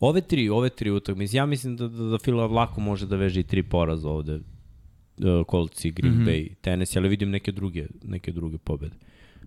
Ove 0.00 0.20
tri, 0.20 0.48
ove 0.48 0.68
tri 0.68 0.90
utakmice, 0.90 1.36
ja 1.36 1.46
mislim 1.46 1.76
da, 1.76 1.88
da, 1.88 2.04
da 2.04 2.18
Fila 2.18 2.46
lako 2.46 2.80
može 2.80 3.06
da 3.06 3.16
veže 3.16 3.40
i 3.40 3.42
tri 3.42 3.62
poraza 3.62 4.08
ovde. 4.08 4.34
Uh, 4.34 5.46
Colts 5.50 5.84
i 5.84 5.90
Green 5.90 6.14
mm. 6.14 6.18
-hmm. 6.18 6.28
Bay, 6.28 6.54
Tennessee, 6.60 7.00
ali 7.00 7.08
vidim 7.08 7.30
neke 7.30 7.52
druge, 7.52 7.86
neke 8.02 8.32
druge 8.32 8.58
pobede. 8.58 8.94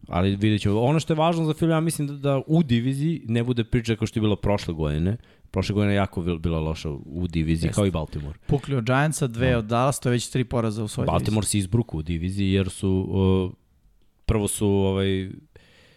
Ali 0.07 0.35
vidjet 0.35 0.61
ćemo. 0.61 0.81
Ono 0.81 0.99
što 0.99 1.13
je 1.13 1.17
važno 1.17 1.45
za 1.45 1.53
Fila, 1.53 1.75
ja 1.75 1.79
mislim 1.79 2.07
da, 2.07 2.13
da 2.13 2.41
u 2.47 2.63
diviziji 2.63 3.21
ne 3.25 3.43
bude 3.43 3.63
priča 3.63 3.95
kao 3.95 4.07
što 4.07 4.19
je 4.19 4.21
bilo 4.21 4.35
prošle 4.35 4.73
godine. 4.73 5.17
Prošle 5.51 5.73
godine 5.73 5.93
je 5.93 5.97
jako 5.97 6.21
bil- 6.21 6.39
bila 6.39 6.59
loša 6.59 6.89
u 6.89 7.27
diviziji, 7.27 7.67
Jeste. 7.67 7.75
kao 7.75 7.85
i 7.85 7.91
Baltimore. 7.91 8.39
Pukli 8.47 8.75
od 8.75 8.85
Giantsa, 8.85 9.27
dve 9.27 9.57
od 9.57 9.65
Dallas, 9.65 9.99
to 9.99 10.09
je 10.09 10.11
već 10.11 10.29
tri 10.29 10.43
poraza 10.43 10.83
u 10.83 10.87
svojoj 10.87 11.05
Baltimore 11.05 11.45
se 11.47 11.57
izbruku 11.57 11.97
u 11.97 12.01
diviziji 12.01 12.51
jer 12.51 12.69
su 12.69 12.89
uh, 12.89 13.53
prvo 14.25 14.47
su 14.47 14.67
ovaj 14.67 15.29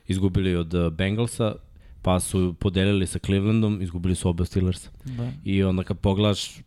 izgubili 0.07 0.57
od 0.57 0.75
uh, 0.75 0.93
Bengalsa, 0.93 1.55
pa 2.03 2.21
su 2.21 2.55
podelili 2.61 3.07
sa 3.07 3.19
Clevelandom, 3.19 3.83
izgubili 3.83 4.15
su 4.15 4.29
oba 4.29 4.45
Steelersa. 4.45 4.91
diviziji. 5.05 5.27
Da. 5.27 5.33
I 5.45 5.63
onda 5.63 5.83
kad 5.83 5.99
pogledaš 5.99 6.59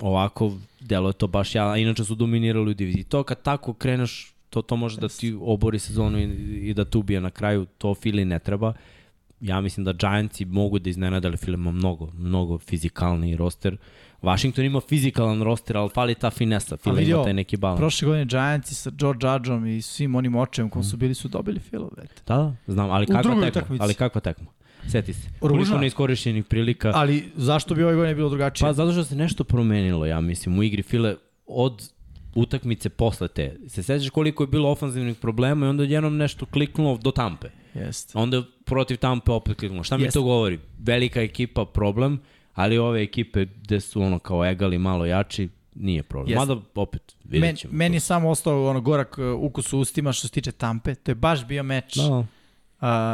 ovako, 0.00 0.52
delo 0.80 1.08
je 1.08 1.12
to 1.12 1.26
baš 1.26 1.54
ja, 1.54 1.76
inače 1.76 2.04
su 2.04 2.14
dominirali 2.14 2.70
u 2.70 2.74
diviziji. 2.74 3.04
To 3.04 3.22
kad 3.22 3.42
tako 3.42 3.72
kreneš, 3.74 4.34
to, 4.52 4.62
to 4.62 4.76
može 4.76 5.00
da 5.00 5.08
ti 5.08 5.36
obori 5.40 5.78
sezonu 5.78 6.18
i, 6.18 6.24
i 6.68 6.74
da 6.74 6.84
te 6.84 6.98
ubije 6.98 7.20
na 7.20 7.30
kraju, 7.30 7.66
to 7.78 7.94
Fili 7.94 8.24
ne 8.24 8.38
treba. 8.38 8.72
Ja 9.40 9.60
mislim 9.60 9.84
da 9.84 9.92
Giantsi 9.92 10.44
mogu 10.44 10.78
da 10.78 10.90
iznenade, 10.90 11.28
ali 11.28 11.36
Fili 11.36 11.54
ima 11.54 11.70
mnogo, 11.70 12.10
mnogo 12.14 12.58
fizikalni 12.58 13.36
roster. 13.36 13.76
Washington 14.22 14.64
ima 14.64 14.80
fizikalan 14.80 15.42
roster, 15.42 15.76
ali 15.76 15.90
fali 15.94 16.14
ta 16.14 16.30
finesa. 16.30 16.76
Fili 16.76 17.04
ima 17.04 17.24
taj 17.24 17.34
neki 17.34 17.56
balans. 17.56 17.78
Prošle 17.78 18.06
godine 18.06 18.24
Giantsi 18.24 18.74
sa 18.74 18.90
Joe 19.00 19.14
Judgeom 19.22 19.66
i 19.66 19.82
svim 19.82 20.14
onim 20.14 20.34
očem 20.34 20.70
kom 20.70 20.84
su 20.84 20.96
bili 20.96 21.14
su 21.14 21.28
dobili 21.28 21.60
vete. 21.72 22.22
Da, 22.26 22.36
da, 22.36 22.72
znam, 22.72 22.90
ali 22.90 23.06
kakva 23.06 23.22
tekma, 23.22 23.46
utakmici. 23.46 23.82
ali 23.82 23.94
kakva 23.94 24.20
tekma. 24.20 24.46
Seti 24.88 25.12
se. 25.12 25.28
Koliko 25.40 25.78
neiskorišćenih 25.78 26.44
prilika. 26.44 26.92
Ali 26.94 27.24
zašto 27.36 27.74
bi 27.74 27.84
ove 27.84 27.94
godine 27.94 28.14
bilo 28.14 28.28
drugačije? 28.28 28.68
Pa 28.68 28.72
zato 28.72 28.92
što 28.92 29.04
se 29.04 29.16
nešto 29.16 29.44
promenilo, 29.44 30.06
ja 30.06 30.20
mislim, 30.20 30.58
u 30.58 30.62
igri 30.62 30.82
File 30.82 31.16
od 31.46 31.92
utakmice 32.34 32.88
posle 32.88 33.28
te. 33.28 33.56
Se 33.68 33.82
sećaš 33.82 34.10
koliko 34.10 34.42
je 34.42 34.46
bilo 34.46 34.70
ofanzivnih 34.70 35.16
problema 35.16 35.66
i 35.66 35.68
onda 35.68 35.84
jednom 35.84 36.16
nešto 36.16 36.46
kliknulo 36.46 36.96
do 36.96 37.10
Tampe. 37.10 37.48
Jeste. 37.74 38.18
Onda 38.18 38.42
protiv 38.64 38.96
Tampe 38.96 39.32
opet 39.32 39.58
kliknulo. 39.58 39.84
Šta 39.84 39.96
mi 39.96 40.02
Jeste. 40.02 40.18
to 40.18 40.22
govori? 40.22 40.58
Velika 40.78 41.22
ekipa 41.22 41.64
problem, 41.64 42.20
ali 42.54 42.78
ove 42.78 43.02
ekipe 43.02 43.44
gde 43.44 43.80
su 43.80 44.02
ono 44.02 44.18
kao 44.18 44.46
egali 44.46 44.78
malo 44.78 45.06
jači, 45.06 45.48
nije 45.74 46.02
problem. 46.02 46.30
Jeste. 46.30 46.46
Mada 46.54 46.60
opet 46.74 47.16
vidjet 47.24 47.40
Men, 47.48 47.56
ćemo. 47.56 47.74
meni 47.74 47.96
je 47.96 48.00
samo 48.00 48.30
ostao 48.30 48.70
ono 48.70 48.80
gorak 48.80 49.18
uh, 49.18 49.40
ukus 49.40 49.72
u 49.72 49.78
ustima 49.78 50.12
što 50.12 50.28
se 50.28 50.32
tiče 50.34 50.52
Tampe. 50.52 50.94
To 50.94 51.10
je 51.10 51.14
baš 51.14 51.46
bio 51.46 51.62
meč. 51.62 51.96
Da, 51.96 52.02
da. 52.08 52.18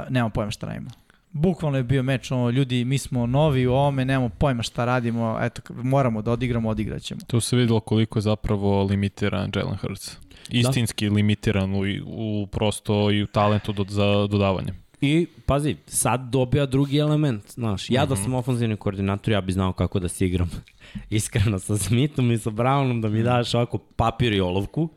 Uh, 0.04 0.12
nemamo 0.12 0.30
pojma 0.30 0.50
šta 0.50 0.66
radimo. 0.66 0.90
Bukvalno 1.32 1.78
je 1.78 1.84
bio 1.84 2.02
meč, 2.02 2.30
ono, 2.30 2.50
ljudi, 2.50 2.84
mi 2.84 2.98
smo 2.98 3.26
novi 3.26 3.66
u 3.66 3.72
ovome, 3.72 4.04
nemamo 4.04 4.28
pojma 4.28 4.62
šta 4.62 4.84
radimo, 4.84 5.38
eto, 5.40 5.62
moramo 5.74 6.22
da 6.22 6.32
odigramo, 6.32 6.68
odigraćemo. 6.68 7.20
Tu 7.26 7.40
se 7.40 7.56
videlo 7.56 7.80
koliko 7.80 8.18
je 8.18 8.22
zapravo 8.22 8.82
limitiran 8.82 9.50
Jalen 9.56 9.76
Hurts. 9.76 10.16
Istinski 10.50 11.08
limitiran 11.08 11.74
u, 11.74 11.82
u 12.06 12.46
prosto 12.46 13.10
i 13.10 13.22
u 13.22 13.26
talentu 13.26 13.72
do, 13.72 13.84
za 13.88 14.26
dodavanje. 14.26 14.72
I, 15.00 15.26
pazi, 15.46 15.76
sad 15.86 16.20
dobija 16.30 16.66
drugi 16.66 16.98
element, 16.98 17.52
znaš. 17.52 17.90
Ja 17.90 18.06
da 18.06 18.16
sam 18.16 18.34
ofanzivni 18.34 18.76
koordinator, 18.76 19.32
ja 19.32 19.40
bi 19.40 19.52
znao 19.52 19.72
kako 19.72 19.98
da 19.98 20.08
se 20.08 20.26
igram 20.26 20.50
iskreno 21.10 21.58
sa 21.58 21.76
Smithom 21.78 22.32
i 22.32 22.38
sa 22.38 22.50
Brownom, 22.50 23.00
da 23.00 23.08
mi 23.08 23.22
daš 23.22 23.54
ovako 23.54 23.78
papir 23.78 24.32
i 24.32 24.40
olovku, 24.40 24.88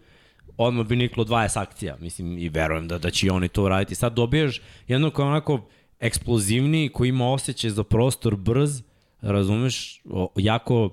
odmah 0.57 0.87
bi 0.87 0.95
niklo 0.95 1.25
20 1.25 1.59
akcija, 1.59 1.97
mislim, 1.99 2.37
i 2.37 2.49
verujem 2.49 2.87
da, 2.87 2.97
da 2.97 3.09
će 3.09 3.27
i 3.27 3.29
oni 3.29 3.47
to 3.47 3.63
uraditi. 3.63 3.95
Sad 3.95 4.13
dobijaš 4.13 4.61
jedno 4.87 5.09
kao 5.09 5.27
onako 5.27 5.61
eksplozivniji, 6.01 6.89
koji 6.89 7.09
ima 7.09 7.31
osjećaj 7.31 7.69
za 7.69 7.83
prostor 7.83 8.35
brz, 8.35 8.81
razumeš, 9.21 10.01
jako 10.35 10.89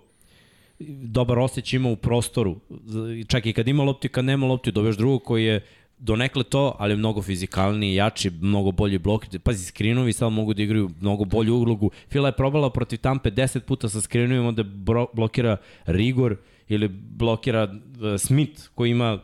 dobar 1.03 1.39
osjećaj 1.39 1.77
ima 1.77 1.89
u 1.89 1.97
prostoru. 1.97 2.57
Čak 3.29 3.47
i 3.47 3.53
kad 3.53 3.69
ima 3.69 3.83
lopti, 3.83 4.09
kad 4.09 4.25
nema 4.25 4.47
lopti, 4.47 4.73
dobiješ 4.73 4.97
drugog 4.97 5.23
koji 5.23 5.45
je 5.45 5.65
donekle 5.99 6.45
to, 6.45 6.77
ali 6.79 6.97
mnogo 6.97 7.23
fizikalniji, 7.23 7.95
jači, 7.95 8.31
mnogo 8.31 8.71
bolji 8.71 8.99
blok. 8.99 9.27
Pazi, 9.43 9.65
skrinovi 9.65 10.13
sad 10.13 10.33
mogu 10.33 10.55
da 10.55 10.63
igraju 10.63 10.91
mnogo 11.01 11.25
bolju 11.25 11.55
ulogu. 11.55 11.91
Fila 12.09 12.29
je 12.29 12.37
probala 12.37 12.71
protiv 12.71 12.99
Tampe 12.99 13.31
10 13.31 13.61
puta 13.61 13.89
sa 13.89 14.01
skrinovima 14.01 14.53
da 14.53 14.65
blokira 15.15 15.57
Rigor 15.87 16.37
ili 16.69 16.89
blokira 16.89 17.65
uh, 17.65 18.21
Smith 18.21 18.63
koji 18.75 18.91
ima 18.91 19.19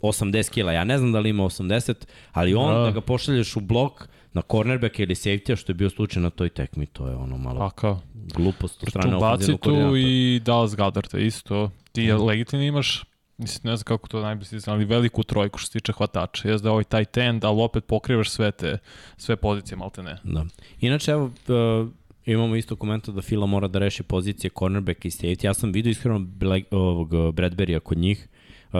80 0.00 0.50
kila. 0.50 0.72
Ja 0.72 0.84
ne 0.84 0.98
znam 0.98 1.12
da 1.12 1.20
li 1.20 1.30
ima 1.30 1.44
80, 1.44 1.94
ali 2.32 2.54
on 2.54 2.74
Da. 2.74 2.80
da, 2.80 2.90
ga 2.90 3.00
pošalješ 3.00 3.56
u 3.56 3.60
blok 3.60 4.08
na 4.38 4.42
cornerbacka 4.50 5.02
ili 5.02 5.14
safety 5.14 5.56
što 5.56 5.72
je 5.72 5.74
bio 5.74 5.90
slučaj 5.90 6.22
na 6.22 6.30
toj 6.30 6.48
tekmi, 6.48 6.86
to 6.86 7.08
je 7.08 7.14
ono 7.14 7.38
malo 7.38 7.70
kao, 7.70 8.00
glupost 8.34 8.82
od 8.82 8.88
strane 8.88 9.10
tu 9.10 9.24
ofenzivnog 9.24 9.60
tu 9.60 9.70
koordinatora. 9.70 10.00
i 10.00 10.40
Dallas 10.44 10.76
Goddard 10.76 11.14
isto. 11.14 11.70
Ti 11.92 12.12
mm. 12.12 12.24
legitimno 12.24 12.64
imaš 12.64 13.04
Mislim, 13.38 13.70
ne 13.70 13.76
znam 13.76 13.84
kako 13.84 14.08
to 14.08 14.20
najbolje 14.20 14.44
stisne, 14.44 14.72
ali 14.72 14.84
veliku 14.84 15.22
trojku 15.22 15.58
što 15.58 15.66
se 15.66 15.72
tiče 15.72 15.92
hvatača. 15.92 16.48
Jeste 16.48 16.64
da 16.64 16.72
ovaj 16.72 16.84
tight 16.84 17.16
end, 17.16 17.44
ali 17.44 17.62
opet 17.62 17.84
pokrivaš 17.84 18.30
sve 18.30 18.50
te, 18.50 18.78
sve 19.16 19.36
pozicije, 19.36 19.76
malte 19.76 20.02
ne. 20.02 20.16
Da. 20.24 20.44
Inače, 20.80 21.10
evo, 21.10 21.24
uh, 21.24 21.88
imamo 22.26 22.56
isto 22.56 22.76
komentar 22.76 23.14
da 23.14 23.22
Fila 23.22 23.46
mora 23.46 23.68
da 23.68 23.78
reši 23.78 24.02
pozicije 24.02 24.50
cornerback 24.58 25.04
i 25.04 25.10
safety. 25.10 25.44
Ja 25.44 25.54
sam 25.54 25.72
vidio 25.72 25.90
iskreno 25.90 26.26
ovog 26.70 27.12
uh, 27.12 27.34
Bradberija 27.34 27.80
kod 27.80 27.98
njih. 27.98 28.28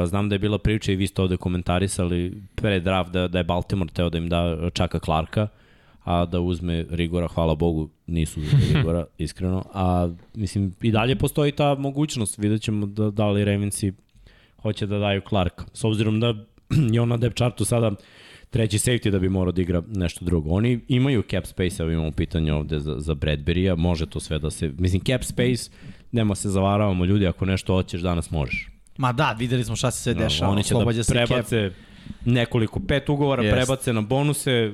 Znam 0.06 0.28
da 0.28 0.34
je 0.34 0.38
bila 0.38 0.58
priča 0.58 0.92
i 0.92 0.96
vi 0.96 1.06
ste 1.06 1.22
ovde 1.22 1.36
komentarisali 1.36 2.42
pre 2.54 2.80
draft 2.80 3.12
da, 3.12 3.28
da 3.28 3.38
je 3.38 3.44
Baltimore 3.44 3.90
teo 3.92 4.10
da 4.10 4.18
im 4.18 4.28
da 4.28 4.70
Čaka 4.72 4.98
Clarka, 4.98 5.48
a 6.04 6.24
da 6.26 6.40
uzme 6.40 6.86
Rigora, 6.90 7.28
hvala 7.28 7.54
Bogu, 7.54 7.88
nisu 8.06 8.40
uzeli 8.40 8.62
Rigora, 8.74 9.06
iskreno. 9.18 9.64
A 9.74 10.08
mislim, 10.34 10.74
i 10.82 10.90
dalje 10.90 11.16
postoji 11.16 11.52
ta 11.52 11.74
mogućnost, 11.74 12.38
vidjet 12.38 12.62
ćemo 12.62 12.86
da, 12.86 13.10
da 13.10 13.28
li 13.28 13.44
Ravensi 13.44 13.92
hoće 14.62 14.86
da 14.86 14.98
daju 14.98 15.20
Clarka. 15.28 15.64
S 15.72 15.84
obzirom 15.84 16.20
da 16.20 16.26
je 16.92 17.00
on 17.00 17.08
na 17.08 17.16
depth 17.16 17.36
chartu 17.36 17.64
sada 17.64 17.92
treći 18.50 18.78
safety 18.78 19.10
da 19.10 19.18
bi 19.18 19.28
morao 19.28 19.52
da 19.52 19.62
igra 19.62 19.82
nešto 19.88 20.24
drugo. 20.24 20.50
Oni 20.50 20.80
imaju 20.88 21.22
cap 21.30 21.46
space, 21.46 21.82
evo 21.82 21.90
imamo 21.92 22.10
pitanje 22.10 22.52
ovde 22.52 22.80
za, 22.80 22.94
za 22.98 23.14
Bradbury-a, 23.14 23.74
može 23.74 24.06
to 24.06 24.20
sve 24.20 24.38
da 24.38 24.50
se... 24.50 24.72
Mislim, 24.78 25.02
cap 25.04 25.24
space, 25.24 25.70
nema 26.12 26.34
se 26.34 26.50
zavaravamo 26.50 27.04
ljudi, 27.04 27.26
ako 27.26 27.44
nešto 27.44 27.74
hoćeš 27.74 28.00
danas 28.00 28.30
možeš. 28.30 28.77
Ma 28.98 29.12
da, 29.12 29.32
videli 29.32 29.64
smo 29.64 29.76
šta 29.76 29.90
se 29.90 30.02
sve 30.02 30.14
dešava. 30.14 30.52
Oni 30.52 30.64
će 30.64 30.74
da 30.74 30.78
oslobađa 30.78 31.04
se 31.04 31.14
cap. 31.14 31.26
prebace 31.26 31.70
nekoliko, 32.24 32.80
pet 32.80 33.08
ugovora, 33.08 33.42
Jest. 33.42 33.54
prebace 33.54 33.92
na 33.92 34.00
bonuse, 34.00 34.72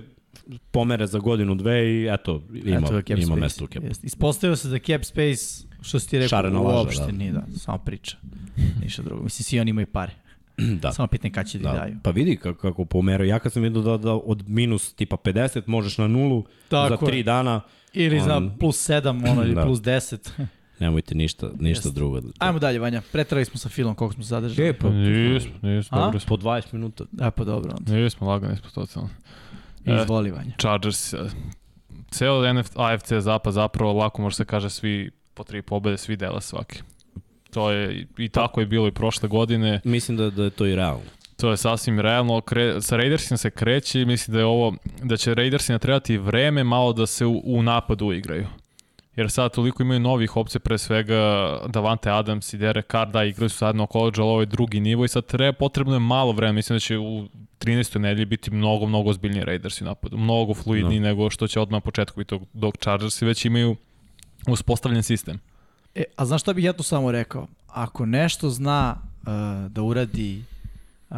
pomere 0.70 1.06
za 1.06 1.18
godinu, 1.18 1.54
dve 1.54 1.86
i 1.86 2.08
eto, 2.10 2.42
ima, 2.54 2.76
Eto 2.78 3.02
cap 3.02 3.18
ima 3.18 3.36
mesto 3.36 3.64
u 3.64 3.68
cap. 3.68 3.82
Jest. 3.84 4.04
Ispostavio 4.04 4.56
se 4.56 4.68
da 4.68 4.78
cap 4.78 5.04
space, 5.04 5.44
što 5.82 5.98
si 5.98 6.10
ti 6.10 6.18
rekao, 6.18 6.28
Šarena 6.28 6.60
laža, 6.60 6.78
uopšte 6.78 7.02
da. 7.02 7.12
nije, 7.12 7.32
da, 7.32 7.42
samo 7.56 7.78
priča. 7.78 8.16
Ništa 8.82 9.02
drugo. 9.02 9.22
Mislim, 9.22 9.44
svi 9.44 9.60
oni 9.60 9.70
imaju 9.70 9.86
pare. 9.86 10.12
da. 10.82 10.92
Samo 10.92 11.08
pitanje 11.08 11.32
kada 11.32 11.48
će 11.48 11.58
da, 11.58 11.72
Da. 11.72 11.78
daju. 11.78 11.96
Pa 12.02 12.10
vidi 12.10 12.36
kako, 12.36 12.60
kako 12.60 12.84
pomeraju. 12.84 13.28
Ja 13.30 13.38
kad 13.38 13.52
sam 13.52 13.62
vidio 13.62 13.82
da, 13.82 13.96
da 13.96 14.12
od 14.12 14.48
minus 14.48 14.92
tipa 14.92 15.16
50 15.16 15.62
možeš 15.66 15.98
na 15.98 16.08
nulu 16.08 16.44
Tako 16.68 17.06
za 17.06 17.12
je. 17.12 17.12
3 17.12 17.24
dana, 17.24 17.60
Ili 17.92 18.20
za 18.20 18.50
plus 18.60 18.88
7, 18.90 19.30
ono, 19.30 19.42
ili 19.42 19.54
Da. 19.54 19.62
plus 19.64 19.78
10. 19.80 20.30
nemojte 20.80 21.14
ništa, 21.14 21.46
ništa 21.58 21.88
Jeste. 21.88 21.90
drugo. 21.90 22.20
Ajmo 22.38 22.58
dalje, 22.58 22.78
Vanja. 22.78 23.02
Pretrali 23.12 23.44
smo 23.44 23.58
sa 23.58 23.68
filmom 23.68 23.94
koliko 23.94 24.14
smo 24.14 24.22
se 24.22 24.28
zadržali. 24.28 24.68
E, 24.68 24.72
pa, 24.72 24.90
Nismo, 24.90 25.52
nismo, 25.62 25.98
dobro 25.98 26.20
smo. 26.20 26.28
po 26.28 26.42
20 26.42 26.62
minuta. 26.72 27.04
Da, 27.12 27.30
pa 27.30 27.44
dobro. 27.44 27.74
Onda. 27.78 27.92
Nismo, 27.92 28.26
lagani 28.26 28.56
smo 28.56 28.70
totalno. 28.70 29.08
E. 29.86 29.94
Izvoli, 29.94 30.30
Vanja. 30.30 30.52
Chargers, 30.58 31.12
eh, 31.12 31.18
ceo 32.10 32.52
NF, 32.52 32.70
AFC 32.76 33.12
zapad 33.12 33.52
zapravo 33.52 33.92
lako 33.92 34.22
može 34.22 34.36
se 34.36 34.44
kaže 34.44 34.70
svi 34.70 35.10
po 35.34 35.44
tri 35.44 35.62
pobede, 35.62 35.96
svi 35.98 36.16
dela 36.16 36.40
svaki. 36.40 36.78
To 37.50 37.70
je, 37.70 38.06
i 38.18 38.28
tako 38.28 38.60
je 38.60 38.66
bilo 38.66 38.88
i 38.88 38.92
prošle 38.92 39.28
godine, 39.28 39.80
Mislim 39.84 40.16
da, 40.16 40.30
da 40.30 40.44
je 40.44 40.50
to 40.50 40.66
i 40.66 40.74
realno. 40.76 41.04
to 41.36 41.50
je 41.50 41.56
sasvim 41.56 42.00
realno. 42.00 42.40
Kre, 42.40 42.80
sa 42.80 42.96
Raidersima 42.96 43.36
se 43.38 43.50
kreće 43.50 44.00
i 44.00 44.04
mislim 44.04 44.32
da 44.32 44.38
je 44.38 44.44
ovo, 44.44 44.74
da 45.02 45.16
će 45.16 45.34
Raidersima 45.34 45.78
trebati 45.78 46.18
vreme 46.18 46.64
malo 46.64 46.92
da 46.92 47.06
se 47.06 47.26
u, 47.26 47.42
u 47.44 47.62
napadu 47.62 48.12
igraju. 48.12 48.46
Jer 49.16 49.30
sad 49.30 49.54
toliko 49.54 49.82
imaju 49.82 50.00
novih 50.00 50.36
opcija, 50.36 50.60
pre 50.60 50.78
svega 50.78 51.16
Davante 51.68 52.10
Adams 52.10 52.52
i 52.52 52.58
Derek 52.58 52.90
Carr, 52.90 53.10
da 53.10 53.24
igraju 53.24 53.48
su 53.48 53.56
sad 53.56 53.76
na 53.76 53.86
college, 53.92 54.20
ali 54.20 54.30
ovo 54.30 54.40
je 54.40 54.46
drugi 54.46 54.80
nivo 54.80 55.04
i 55.04 55.08
sad 55.08 55.26
treba, 55.26 55.52
potrebno 55.52 55.94
je 55.94 56.00
malo 56.00 56.32
vremena, 56.32 56.52
mislim 56.52 56.76
da 56.76 56.80
će 56.80 56.98
u 56.98 57.28
13. 57.60 57.98
nedelji 57.98 58.24
biti 58.24 58.50
mnogo, 58.50 58.86
mnogo 58.86 59.10
ozbiljniji 59.10 59.44
Raiders 59.44 59.80
u 59.80 59.84
napadu, 59.84 60.16
mnogo 60.16 60.54
fluidniji 60.54 61.00
no. 61.00 61.08
nego 61.08 61.30
što 61.30 61.48
će 61.48 61.60
odmah 61.60 61.76
na 61.76 61.80
početku 61.80 62.20
biti 62.20 62.38
dok 62.52 62.76
Chargersi 62.76 63.24
već 63.24 63.44
imaju 63.44 63.76
uspostavljen 64.46 65.02
sistem. 65.02 65.40
E, 65.94 66.04
a 66.16 66.26
znaš 66.26 66.40
šta 66.40 66.52
bih 66.52 66.64
ja 66.64 66.72
tu 66.72 66.82
samo 66.82 67.12
rekao? 67.12 67.46
Ako 67.68 68.06
nešto 68.06 68.50
zna 68.50 68.96
uh, 68.96 69.26
da 69.70 69.82
uradi 69.82 70.44
uh, 71.10 71.16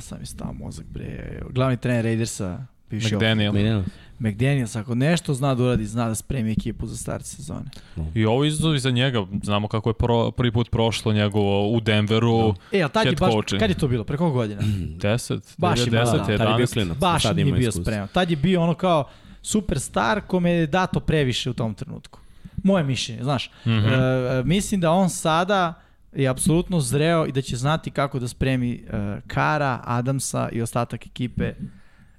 sam 0.00 0.18
mi 0.20 0.26
stao 0.26 0.52
mozak, 0.52 0.86
bre, 0.86 1.42
glavni 1.50 1.76
trener 1.76 2.04
Raidersa, 2.04 2.66
McDaniel. 2.90 3.52
McDaniel. 3.52 3.82
McDaniels, 4.24 4.76
ako 4.76 4.94
nešto 4.94 5.34
zna 5.34 5.54
da 5.54 5.62
uradi, 5.62 5.86
zna 5.86 6.08
da 6.08 6.14
spremi 6.14 6.52
ekipu 6.52 6.86
za 6.86 6.96
start 6.96 7.24
sezone. 7.24 7.70
I 8.14 8.26
ovo 8.26 8.44
izazov 8.44 8.76
za 8.78 8.90
njega, 8.90 9.26
znamo 9.42 9.68
kako 9.68 9.90
je 9.90 9.94
pro, 9.94 10.30
prvi 10.30 10.52
put 10.52 10.70
prošlo 10.70 11.12
njegovo 11.12 11.70
u 11.70 11.80
Denveru. 11.80 12.38
No. 12.38 12.54
E, 12.72 12.82
a 12.82 12.88
tad 12.88 13.06
je 13.06 13.12
baš, 13.12 13.32
coaching. 13.32 13.60
kad 13.60 13.70
je 13.70 13.76
to 13.76 13.88
bilo, 13.88 14.04
pre 14.04 14.16
koliko 14.16 14.34
godina? 14.34 14.60
10, 15.00 15.54
baš 15.58 15.80
10, 15.80 15.90
da, 15.90 15.98
11. 15.98 16.38
Tad 16.38 16.48
je 16.48 16.56
bio 16.56 16.66
klinac. 16.66 16.98
Baš 16.98 17.24
nije 17.24 17.52
bio 17.52 17.68
iskus. 17.68 17.82
spreman. 17.84 18.08
Tad 18.08 18.30
je 18.30 18.36
bio 18.36 18.62
ono 18.62 18.74
kao 18.74 19.08
superstar 19.42 20.20
kome 20.20 20.50
je 20.50 20.66
dato 20.66 21.00
previše 21.00 21.50
u 21.50 21.54
tom 21.54 21.74
trenutku. 21.74 22.20
Moje 22.62 22.84
mišljenje, 22.84 23.22
znaš. 23.22 23.50
Mm 23.64 23.70
-hmm. 23.70 24.40
e, 24.40 24.44
mislim 24.44 24.80
da 24.80 24.90
on 24.90 25.10
sada 25.10 25.74
je 26.12 26.28
apsolutno 26.28 26.80
zreo 26.80 27.26
i 27.26 27.32
da 27.32 27.42
će 27.42 27.56
znati 27.56 27.90
kako 27.90 28.18
da 28.18 28.28
spremi 28.28 28.72
e, 28.72 29.20
Kara, 29.26 29.80
Adamsa 29.84 30.48
i 30.52 30.62
ostatak 30.62 31.06
ekipe. 31.06 31.54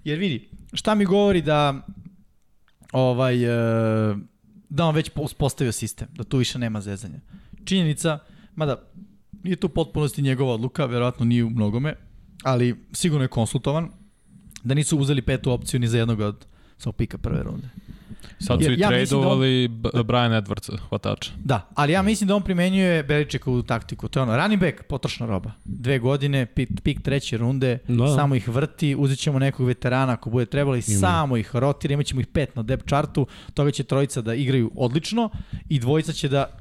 Jer 0.03 0.19
vidi, 0.19 0.49
šta 0.75 0.95
mi 0.95 1.05
govori 1.05 1.41
da 1.41 1.87
ovaj 2.93 3.43
e, 3.43 4.15
da 4.69 4.85
on 4.85 4.95
već 4.95 5.11
uspostavio 5.15 5.71
sistem, 5.71 6.07
da 6.13 6.23
tu 6.23 6.37
više 6.37 6.59
nema 6.59 6.81
zezanja. 6.81 7.19
Činjenica, 7.65 8.19
mada 8.55 8.81
nije 9.43 9.55
to 9.55 9.67
potpunosti 9.67 10.21
njegova 10.21 10.53
odluka, 10.53 10.85
verovatno 10.85 11.25
nije 11.25 11.43
u 11.43 11.49
mnogome, 11.49 11.95
ali 12.43 12.85
sigurno 12.91 13.23
je 13.23 13.27
konsultovan, 13.27 13.89
da 14.63 14.73
nisu 14.73 14.97
uzeli 14.97 15.21
petu 15.21 15.51
opciju 15.51 15.79
ni 15.79 15.87
za 15.87 15.97
jednog 15.97 16.19
od 16.19 16.45
svog 16.77 16.95
pika 16.95 17.17
prve 17.17 17.43
runde. 17.43 17.69
Sad 18.39 18.63
su 18.63 18.71
i 18.71 18.79
ja 18.79 18.89
tradovali 18.89 19.67
da 19.67 19.89
on... 19.93 20.03
Brian 20.03 20.31
Edwardsa, 20.31 20.77
hvatača. 20.89 21.31
Da, 21.37 21.69
ali 21.75 21.93
ja 21.93 22.01
mislim 22.01 22.27
da 22.27 22.35
on 22.35 22.41
primenjuje 22.41 23.03
Beličekovu 23.03 23.63
taktiku. 23.63 24.07
To 24.07 24.19
je 24.19 24.23
ono, 24.23 24.37
running 24.37 24.61
back, 24.61 24.83
potrošna 24.83 25.25
roba. 25.25 25.51
Dve 25.65 25.99
godine, 25.99 26.45
pik, 26.45 26.69
pik 26.83 27.01
treće 27.01 27.37
runde, 27.37 27.77
da. 27.87 28.15
samo 28.15 28.35
ih 28.35 28.47
vrti, 28.47 28.95
uzet 28.95 29.19
ćemo 29.19 29.39
nekog 29.39 29.67
veterana 29.67 30.13
ako 30.13 30.29
bude 30.29 30.45
trebalo 30.45 30.75
i 30.75 30.83
Ima. 30.87 30.99
samo 30.99 31.37
ih 31.37 31.55
rotira, 31.55 31.93
imat 31.93 32.05
ćemo 32.05 32.21
ih 32.21 32.27
pet 32.27 32.55
na 32.55 32.63
depth 32.63 32.87
chartu, 32.87 33.27
toga 33.53 33.71
će 33.71 33.83
trojica 33.83 34.21
da 34.21 34.33
igraju 34.33 34.71
odlično 34.75 35.29
i 35.69 35.79
dvojica 35.79 36.13
će 36.13 36.29
da 36.29 36.57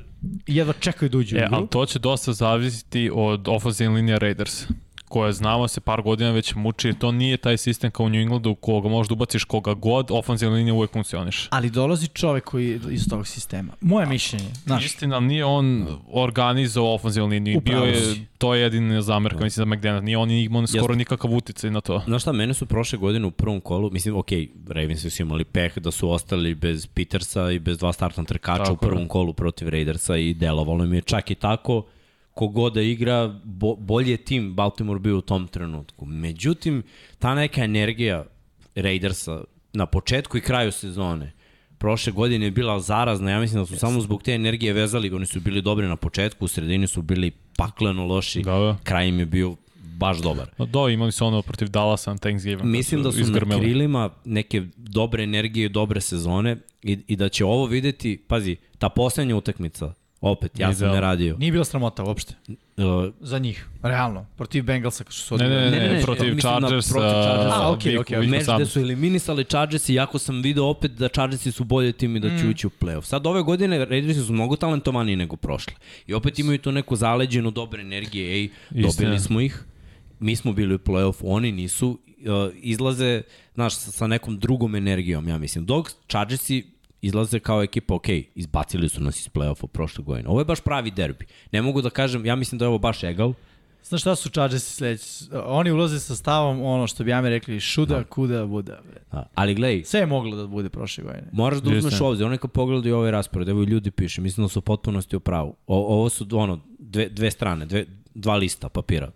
jedva 0.46 0.72
čekaju 0.80 1.08
da 1.08 1.18
uđu 1.18 1.36
e, 1.36 1.40
u 1.40 1.44
igru. 1.44 1.56
Ali 1.56 1.68
to 1.68 1.86
će 1.86 1.98
dosta 1.98 2.32
zavisiti 2.32 3.10
od 3.14 3.48
offensive 3.48 3.94
linija 3.94 4.18
Raiders 4.18 4.66
koja 5.08 5.32
znamo 5.32 5.68
se 5.68 5.80
par 5.80 6.02
godina 6.02 6.30
već 6.30 6.54
muči, 6.54 6.92
to 6.98 7.12
nije 7.12 7.36
taj 7.36 7.56
sistem 7.56 7.90
kao 7.90 8.06
u 8.06 8.08
New 8.08 8.20
Englandu 8.20 8.54
koga 8.54 8.88
možda 8.88 9.12
ubaciš 9.12 9.44
koga 9.44 9.74
god, 9.74 10.10
ofenzivna 10.10 10.56
linija 10.56 10.74
uvek 10.74 10.92
funkcioniš. 10.92 11.48
Ali 11.50 11.70
dolazi 11.70 12.08
čovek 12.08 12.44
koji 12.44 12.80
iz 12.90 13.08
tog 13.08 13.26
sistema. 13.26 13.72
Moje 13.80 14.06
mišljenje, 14.06 14.48
znaš. 14.64 14.84
Istina, 14.84 15.20
nije 15.20 15.44
on 15.44 15.86
organizao 16.12 16.94
ofenzivnu 16.94 17.28
liniju. 17.28 17.60
Bio 17.60 17.78
je, 17.78 18.26
to 18.38 18.54
je 18.54 18.62
jedina 18.62 19.02
zamerka, 19.02 19.38
da. 19.38 19.44
mislim, 19.44 19.68
za 19.70 19.74
McDaniel. 19.74 20.04
Nije 20.04 20.18
on 20.18 20.30
imao 20.30 20.66
skoro 20.66 20.94
nikakav 20.94 21.34
uticaj 21.34 21.70
na 21.70 21.80
to. 21.80 22.02
Znaš 22.06 22.22
šta, 22.22 22.32
mene 22.32 22.54
su 22.54 22.66
prošle 22.66 22.98
godine 22.98 23.26
u 23.26 23.30
prvom 23.30 23.60
kolu, 23.60 23.90
mislim, 23.90 24.16
ok, 24.16 24.28
Ravens 24.68 25.06
su 25.14 25.22
imali 25.22 25.44
peh 25.44 25.78
da 25.78 25.90
su 25.90 26.10
ostali 26.10 26.54
bez 26.54 26.86
Petersa 26.86 27.50
i 27.50 27.58
bez 27.58 27.78
dva 27.78 27.92
startna 27.92 28.24
trkača 28.24 28.64
tako 28.64 28.72
u 28.72 28.76
prvom 28.76 29.02
je. 29.02 29.08
kolu 29.08 29.32
protiv 29.32 29.68
Raidersa 29.68 30.16
i 30.16 30.34
delovalo 30.34 30.84
mi 30.84 30.96
je 30.96 31.02
čak 31.02 31.30
i 31.30 31.34
tako 31.34 31.82
kogod 32.34 32.74
da 32.74 32.82
igra, 32.82 33.40
bo, 33.44 33.76
bolji 33.76 34.10
je 34.10 34.16
tim 34.16 34.54
Baltimore 34.54 35.00
bio 35.00 35.18
u 35.18 35.20
tom 35.20 35.48
trenutku. 35.48 36.06
Međutim, 36.06 36.82
ta 37.18 37.34
neka 37.34 37.64
energija 37.64 38.24
Raidersa 38.74 39.44
na 39.72 39.86
početku 39.86 40.38
i 40.38 40.40
kraju 40.40 40.72
sezone, 40.72 41.32
prošle 41.78 42.12
godine 42.12 42.46
je 42.46 42.50
bila 42.50 42.80
zarazna, 42.80 43.30
ja 43.30 43.40
mislim 43.40 43.62
da 43.62 43.66
su 43.66 43.74
yes. 43.74 43.78
samo 43.78 44.00
zbog 44.00 44.22
te 44.22 44.32
energije 44.32 44.72
vezali, 44.72 45.14
oni 45.14 45.26
su 45.26 45.40
bili 45.40 45.62
dobri 45.62 45.86
na 45.86 45.96
početku, 45.96 46.44
u 46.44 46.48
sredini 46.48 46.86
su 46.86 47.02
bili 47.02 47.30
pakleno 47.56 48.06
loši, 48.06 48.42
da, 48.42 48.58
da. 48.58 48.76
kraj 48.84 49.08
im 49.08 49.18
je 49.18 49.26
bio 49.26 49.56
baš 49.96 50.18
dobar. 50.18 50.50
No, 50.58 50.66
do, 50.66 50.88
imali 50.88 51.12
su 51.12 51.26
ono 51.26 51.42
protiv 51.42 51.68
Dallasa 51.68 52.12
na 52.12 52.18
Thanksgiving. 52.18 52.64
Mislim 52.64 53.02
da 53.02 53.12
su 53.12 53.20
izgrmeli. 53.20 53.60
na 53.60 53.64
krilima 53.66 54.10
neke 54.24 54.62
dobre 54.76 55.22
energije 55.22 55.66
i 55.66 55.68
dobre 55.68 56.00
sezone 56.00 56.56
i, 56.82 56.98
i 57.06 57.16
da 57.16 57.28
će 57.28 57.44
ovo 57.44 57.66
videti, 57.66 58.24
pazi, 58.28 58.56
ta 58.78 58.88
poslednja 58.88 59.36
utakmica 59.36 59.92
Opet, 60.20 60.58
ja 60.58 60.74
sam 60.74 60.88
ne 60.88 61.00
radio. 61.00 61.36
Nije 61.38 61.52
bila 61.52 61.64
sramota 61.64 62.04
uopšte. 62.04 62.34
Uh, 62.48 62.54
za 63.20 63.38
njih, 63.38 63.66
realno. 63.82 64.26
Protiv 64.36 64.64
Bengalsa, 64.64 65.04
što 65.08 65.12
su 65.12 65.36
ne, 65.36 65.48
ne, 65.48 65.70
ne, 65.70 65.70
ne, 65.70 65.92
ne, 65.92 66.02
protiv 66.02 66.38
Chargersa. 66.40 66.92
Protiv 66.94 67.22
Chargersa. 67.22 67.62
A, 67.62 67.72
okej, 67.72 67.98
okej. 67.98 68.18
Okay, 68.18 68.30
Meč 68.30 68.46
gde 68.54 68.66
su 68.66 68.80
eliminisali 68.80 69.44
Chargersi, 69.44 69.94
iako 69.94 70.18
sam 70.18 70.42
video 70.42 70.64
opet 70.64 70.90
da 70.90 71.08
Chargersi 71.08 71.52
su 71.52 71.64
bolje 71.64 71.92
tim 71.92 72.16
i 72.16 72.20
da 72.20 72.28
će 72.38 72.44
mm. 72.44 72.50
ući 72.50 72.66
u 72.66 72.70
playoff. 72.80 73.02
Sad 73.02 73.26
ove 73.26 73.42
godine 73.42 73.84
Raidersi 73.84 74.20
su 74.20 74.32
mnogo 74.32 74.56
talentovaniji 74.56 75.16
nego 75.16 75.36
prošle. 75.36 75.74
I 76.06 76.14
opet 76.14 76.38
imaju 76.38 76.58
to 76.58 76.70
neku 76.70 76.96
zaleđenu 76.96 77.50
dobre 77.50 77.82
energije. 77.82 78.34
Ej, 78.34 78.48
dobili 78.70 79.20
smo 79.20 79.40
ih. 79.40 79.64
Mi 80.20 80.36
smo 80.36 80.52
bili 80.52 80.74
u 80.74 80.78
playoff, 80.78 81.16
oni 81.22 81.52
nisu. 81.52 81.88
Uh, 81.88 82.54
izlaze, 82.54 83.22
znaš, 83.54 83.74
sa 83.74 84.06
nekom 84.06 84.38
drugom 84.38 84.74
energijom, 84.74 85.28
ja 85.28 85.38
mislim. 85.38 85.64
Dok 85.66 85.90
Chargersi 86.08 86.73
izlaze 87.04 87.38
kao 87.38 87.62
ekipa, 87.62 87.94
ok, 87.94 88.08
izbacili 88.34 88.88
su 88.88 89.00
nas 89.00 89.20
iz 89.20 89.28
play-offa 89.28 89.66
prošle 89.66 90.04
godine. 90.04 90.28
Ovo 90.28 90.40
je 90.40 90.44
baš 90.44 90.60
pravi 90.60 90.90
derbi. 90.90 91.26
Ne 91.52 91.62
mogu 91.62 91.82
da 91.82 91.90
kažem, 91.90 92.26
ja 92.26 92.36
mislim 92.36 92.58
da 92.58 92.64
je 92.64 92.68
ovo 92.68 92.78
baš 92.78 93.04
egal. 93.04 93.34
Znaš 93.82 94.00
šta 94.00 94.14
su 94.16 94.30
Chargersi 94.30 94.72
sledeći? 94.72 95.24
Oni 95.44 95.70
ulaze 95.70 96.00
sa 96.00 96.16
stavom 96.16 96.62
ono 96.62 96.86
što 96.86 97.04
bi 97.04 97.10
ja 97.10 97.20
mi 97.20 97.28
rekli 97.28 97.60
šuda, 97.60 97.94
da. 97.94 98.04
kuda, 98.04 98.46
buda. 98.46 98.80
Da. 99.12 99.26
Ali 99.34 99.54
gledaj. 99.54 99.84
Sve 99.84 100.00
je 100.00 100.06
moglo 100.06 100.36
da 100.36 100.46
bude 100.46 100.68
prošle 100.68 101.04
godine. 101.04 101.28
Moraš 101.32 101.58
da 101.58 101.70
uzmeš 101.70 102.00
ovde, 102.00 102.24
onaj 102.24 102.38
kad 102.38 102.50
pogledaj 102.50 102.92
ovaj 102.92 103.10
raspored, 103.10 103.48
evo 103.48 103.62
ljudi 103.62 103.90
piše, 103.90 104.20
mislim 104.20 104.44
da 104.44 104.48
su 104.48 104.58
u 104.58 104.62
potpunosti 104.62 105.16
u 105.16 105.20
pravu. 105.20 105.56
O, 105.66 105.94
ovo 105.94 106.08
su 106.08 106.26
ono, 106.32 106.60
dve, 106.78 107.08
dve 107.08 107.30
strane, 107.30 107.66
dve, 107.66 107.84
dva 108.14 108.36
lista 108.36 108.68
papira. 108.68 109.10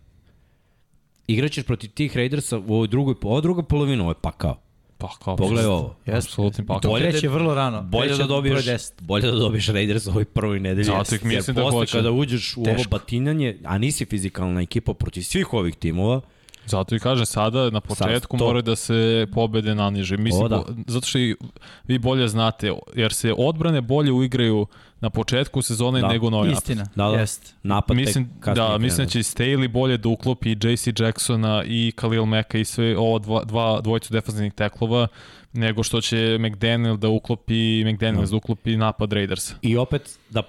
Igraćeš 1.26 1.64
protiv 1.64 1.91
tih 1.91 2.16
Raidersa 2.16 2.59
u 2.59 2.74
ovoj 2.74 2.89
drugoj, 2.89 3.14
ovo 3.22 3.41
druga 3.41 3.62
polovina, 3.62 4.03
ovo 4.03 4.11
je 4.11 4.22
pakao. 4.22 4.68
Pa 4.99 5.09
kao 5.25 5.37
Pogledaj 5.37 5.67
ovo. 5.67 5.97
Jeste, 6.07 6.29
apsolutni 6.29 6.67
pakao. 6.67 6.91
Bolje 6.91 7.13
da, 7.13 7.19
je 7.19 7.29
vrlo 7.29 7.55
rano. 7.55 7.83
Bolje 7.83 8.17
da 8.17 8.25
dobiješ, 8.25 8.65
bolje 9.01 9.31
da 9.31 9.39
dobiješ 9.39 9.69
Raiders 9.69 10.07
ovoj 10.07 10.25
prvoj 10.25 10.61
nedelji. 10.61 10.85
Zato 10.85 11.15
ih 11.15 11.25
mislim 11.25 11.57
da 11.57 11.71
hoće. 11.71 11.93
kada 11.93 12.11
uđeš 12.11 12.57
u 12.57 12.65
Teško. 12.65 12.81
ovo 12.81 12.89
batinjanje, 12.91 13.59
a 13.65 13.79
nisi 13.79 14.05
fizikalna 14.05 14.61
ekipa 14.61 14.95
protiv 14.95 15.23
svih 15.23 15.53
ovih 15.53 15.77
timova, 15.77 16.21
Zato 16.69 16.97
i 16.97 16.99
kaže 16.99 17.27
sada 17.27 17.71
na 17.71 17.81
početku 17.81 18.37
moraju 18.37 18.62
da 18.62 18.77
se 18.77 19.27
pobede 19.35 19.75
naniže. 19.75 20.16
Mislim, 20.16 20.45
o, 20.45 20.49
da. 20.49 20.64
zato 20.87 21.07
što 21.07 21.19
i 21.19 21.37
vi 21.85 21.99
bolje 21.99 22.29
znate, 22.29 22.73
jer 22.95 23.12
se 23.12 23.35
odbrane 23.39 23.81
bolje 23.81 24.12
uigraju 24.12 24.66
na 25.01 25.11
početku 25.11 25.62
sezone 25.62 26.01
da. 26.01 26.09
nego 26.09 26.31
novi 26.31 26.53
Istina, 26.53 26.83
napad. 26.83 26.97
Da, 26.97 27.11
da. 27.11 27.21
Jest. 27.21 27.55
Napad 27.62 27.97
mislim, 27.97 28.31
da, 28.55 28.79
mislim 28.79 29.07
da 29.07 29.11
će 29.11 29.19
Staley 29.19 29.69
bolje 29.69 29.97
da 29.97 30.09
uklopi 30.09 30.51
JC 30.51 31.01
Jacksona 31.01 31.64
i 31.66 31.93
Khalil 31.97 32.25
Meka 32.25 32.59
i 32.59 32.64
sve 32.64 32.99
ovo 32.99 33.19
dva, 33.19 33.45
dva 33.45 33.81
dvojicu 33.81 34.12
defensivnih 34.12 34.53
teklova 34.53 35.07
nego 35.53 35.83
što 35.83 36.01
će 36.01 36.39
McDaniel 36.41 36.97
da 36.97 37.09
uklopi 37.09 37.85
McDaniel 37.85 38.25
da. 38.25 38.31
da 38.31 38.37
uklopi 38.37 38.77
napad 38.77 39.12
Raidersa. 39.12 39.55
I 39.62 39.77
opet 39.77 40.19
da 40.31 40.43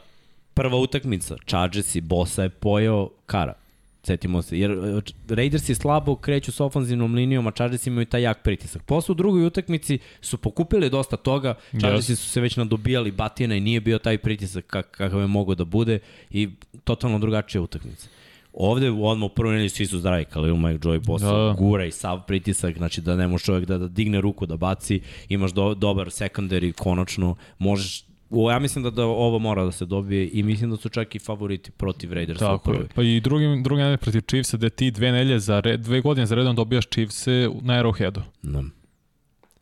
prva 0.54 0.78
utakmica, 0.78 1.36
Chargers 1.48 1.96
i 1.96 2.02
Bosa 2.02 2.44
je 2.44 2.50
pojao 2.50 3.10
Kara 3.26 3.54
setimo 4.10 4.42
se, 4.42 4.60
jer 4.60 4.72
e, 4.72 5.02
Raiders 5.36 5.70
je 5.70 5.76
slabo 5.76 6.16
kreću 6.16 6.52
s 6.52 6.60
ofanzivnom 6.60 7.16
linijom, 7.16 7.48
a 7.48 7.52
Chargers 7.52 7.88
imaju 7.88 8.06
taj 8.06 8.22
jak 8.22 8.44
pritisak. 8.44 8.84
Posle 8.84 9.12
u 9.12 9.16
drugoj 9.16 9.46
utakmici 9.46 10.00
su 10.22 10.38
pokupili 10.38 10.90
dosta 10.90 11.18
toga, 11.18 11.54
Chargers 11.80 12.10
yes. 12.10 12.16
su 12.16 12.30
se 12.30 12.42
već 12.42 12.58
nadobijali 12.58 13.12
batina 13.12 13.56
i 13.56 13.60
nije 13.60 13.82
bio 13.82 14.00
taj 14.00 14.18
pritisak 14.18 14.66
kak, 14.66 14.92
kakav 14.92 15.22
je 15.22 15.28
mogao 15.28 15.56
da 15.56 15.66
bude 15.66 16.00
i 16.32 16.50
totalno 16.84 17.20
drugačija 17.20 17.62
utakmica. 17.62 18.08
Ovde 18.54 18.90
odmah 18.90 19.32
u 19.32 19.36
prvoj 19.36 19.54
nedelji 19.54 19.70
svi 19.70 19.86
su 19.86 20.00
zdravi, 20.00 20.26
Khalil 20.26 20.58
Mike, 20.58 20.88
Joey 20.88 21.06
Bosa, 21.06 21.32
da. 21.32 21.56
gura 21.58 21.86
i 21.86 21.92
sav 21.92 22.26
pritisak, 22.28 22.78
znači 22.78 23.02
da 23.02 23.16
ne 23.16 23.28
može 23.28 23.44
čovjek 23.44 23.66
da, 23.66 23.78
da 23.78 23.88
digne 23.88 24.22
ruku 24.22 24.46
da 24.46 24.58
baci, 24.58 25.02
imaš 25.30 25.52
do, 25.52 25.74
dobar 25.74 26.08
secondary 26.08 26.72
konačno, 26.72 27.36
možeš 27.60 28.09
O, 28.30 28.52
ja 28.52 28.60
mislim 28.60 28.84
da, 28.84 28.90
da 28.90 29.06
ovo 29.06 29.40
mora 29.40 29.66
da 29.66 29.72
se 29.72 29.86
dobije 29.86 30.30
i 30.34 30.44
mislim 30.44 30.72
da 30.72 30.78
su 30.78 30.90
čak 30.90 31.16
i 31.16 31.20
favoriti 31.20 31.72
protiv 31.72 32.14
Raidersa. 32.14 32.46
Tako 32.46 32.74
je. 32.74 32.88
Pa 32.96 33.04
i 33.04 33.20
drugi, 33.20 33.62
drugi 33.64 33.82
nedelje 33.82 33.98
protiv 33.98 34.22
Chiefsa 34.22 34.58
da 34.58 34.70
ti 34.70 34.92
dve 34.92 35.12
nelje 35.12 35.40
za 35.40 35.60
red, 35.60 35.80
dve 35.80 36.02
godine 36.02 36.26
za 36.26 36.36
redom 36.36 36.56
dobijaš 36.56 36.86
Chiefse 36.88 37.50
na 37.62 37.84
Arrowheadu. 37.84 38.22
Da. 38.42 38.64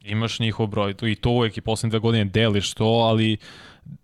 Imaš 0.01 0.39
njihov 0.39 0.67
broj 0.67 0.95
i 1.01 1.15
to 1.15 1.29
uvek 1.29 1.57
i 1.57 1.61
poslednje 1.61 1.91
dve 1.91 1.99
godine 1.99 2.25
deliš 2.25 2.73
to, 2.73 2.85
ali 2.85 3.37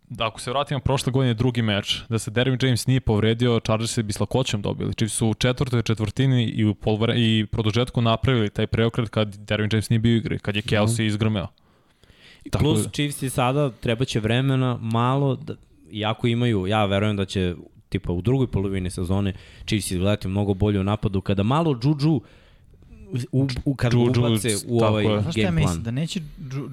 da 0.09 0.27
ako 0.27 0.39
se 0.39 0.51
vratimo 0.51 0.79
prošle 0.79 1.11
godine 1.11 1.33
drugi 1.33 1.61
meč, 1.61 2.01
da 2.09 2.19
se 2.19 2.31
Derwin 2.31 2.65
James 2.65 2.87
nije 2.87 3.01
povredio, 3.01 3.59
Chargers 3.59 3.99
bi 3.99 4.13
s 4.13 4.19
lakoćem 4.19 4.61
dobili. 4.61 4.93
Chiefs 4.93 5.15
su 5.15 5.27
u 5.27 5.33
četvrtoj 5.33 5.81
četvrtini 5.81 6.43
i 6.43 6.65
u 6.65 6.75
polvre, 6.75 7.13
i 7.17 7.45
produžetku 7.51 8.01
napravili 8.01 8.49
taj 8.49 8.67
preokret 8.67 9.09
kad 9.09 9.35
Derwin 9.35 9.73
James 9.73 9.89
nije 9.89 9.99
bio 9.99 10.17
igri, 10.17 10.39
kad 10.39 10.55
je 10.55 10.61
Kelsey 10.61 11.03
mm. 11.03 11.07
izgrmeo. 11.07 11.47
Tako 12.49 12.63
Plus 12.63 12.87
Chiefs 12.91 13.21
i 13.21 13.29
sada 13.29 13.71
treba 13.71 14.05
će 14.05 14.19
vremena 14.19 14.77
malo, 14.81 15.35
da, 15.35 15.55
iako 15.91 16.27
imaju, 16.27 16.67
ja 16.67 16.85
verujem 16.85 17.17
da 17.17 17.25
će 17.25 17.55
tipa 17.89 18.13
u 18.13 18.21
drugoj 18.21 18.47
polovini 18.47 18.89
sezone 18.89 19.33
Chiefs 19.65 19.91
izgledati 19.91 20.27
mnogo 20.27 20.53
bolje 20.53 20.79
u 20.79 20.83
napadu, 20.83 21.21
kada 21.21 21.43
malo 21.43 21.79
Juju 21.83 22.21
u, 23.31 23.47
u, 23.65 23.75
kad 23.75 23.93
Juju, 23.93 24.13
ubace 24.17 24.49
u 24.67 24.79
ovaj 24.79 25.03
game 25.03 25.13
plan. 25.13 25.23
Znaš 25.23 25.33
šta 25.33 25.41
ja 25.41 25.51
mislim, 25.51 25.83
da 25.83 25.91
neće 25.91 26.21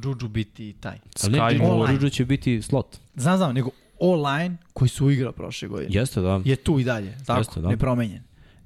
Juju 0.05 0.29
biti 0.29 0.73
taj. 0.81 0.99
Ali 1.41 1.59
ne, 1.59 1.95
Juju 1.95 2.11
će 2.11 2.25
biti 2.25 2.63
slot. 2.63 2.97
Znam, 3.15 3.37
znam, 3.37 3.55
nego 3.55 3.71
online 3.99 4.57
koji 4.73 4.89
su 4.89 5.07
uigrao 5.07 5.33
prošle 5.33 5.69
godine. 5.69 5.91
Jeste, 5.93 6.21
da. 6.21 6.41
Je 6.45 6.57
tu 6.57 6.79
i 6.79 6.85
dalje, 6.85 7.17
tako, 7.27 7.41
Jeste, 7.41 7.61
da. 7.61 7.69
nepromenjen. 7.69 8.23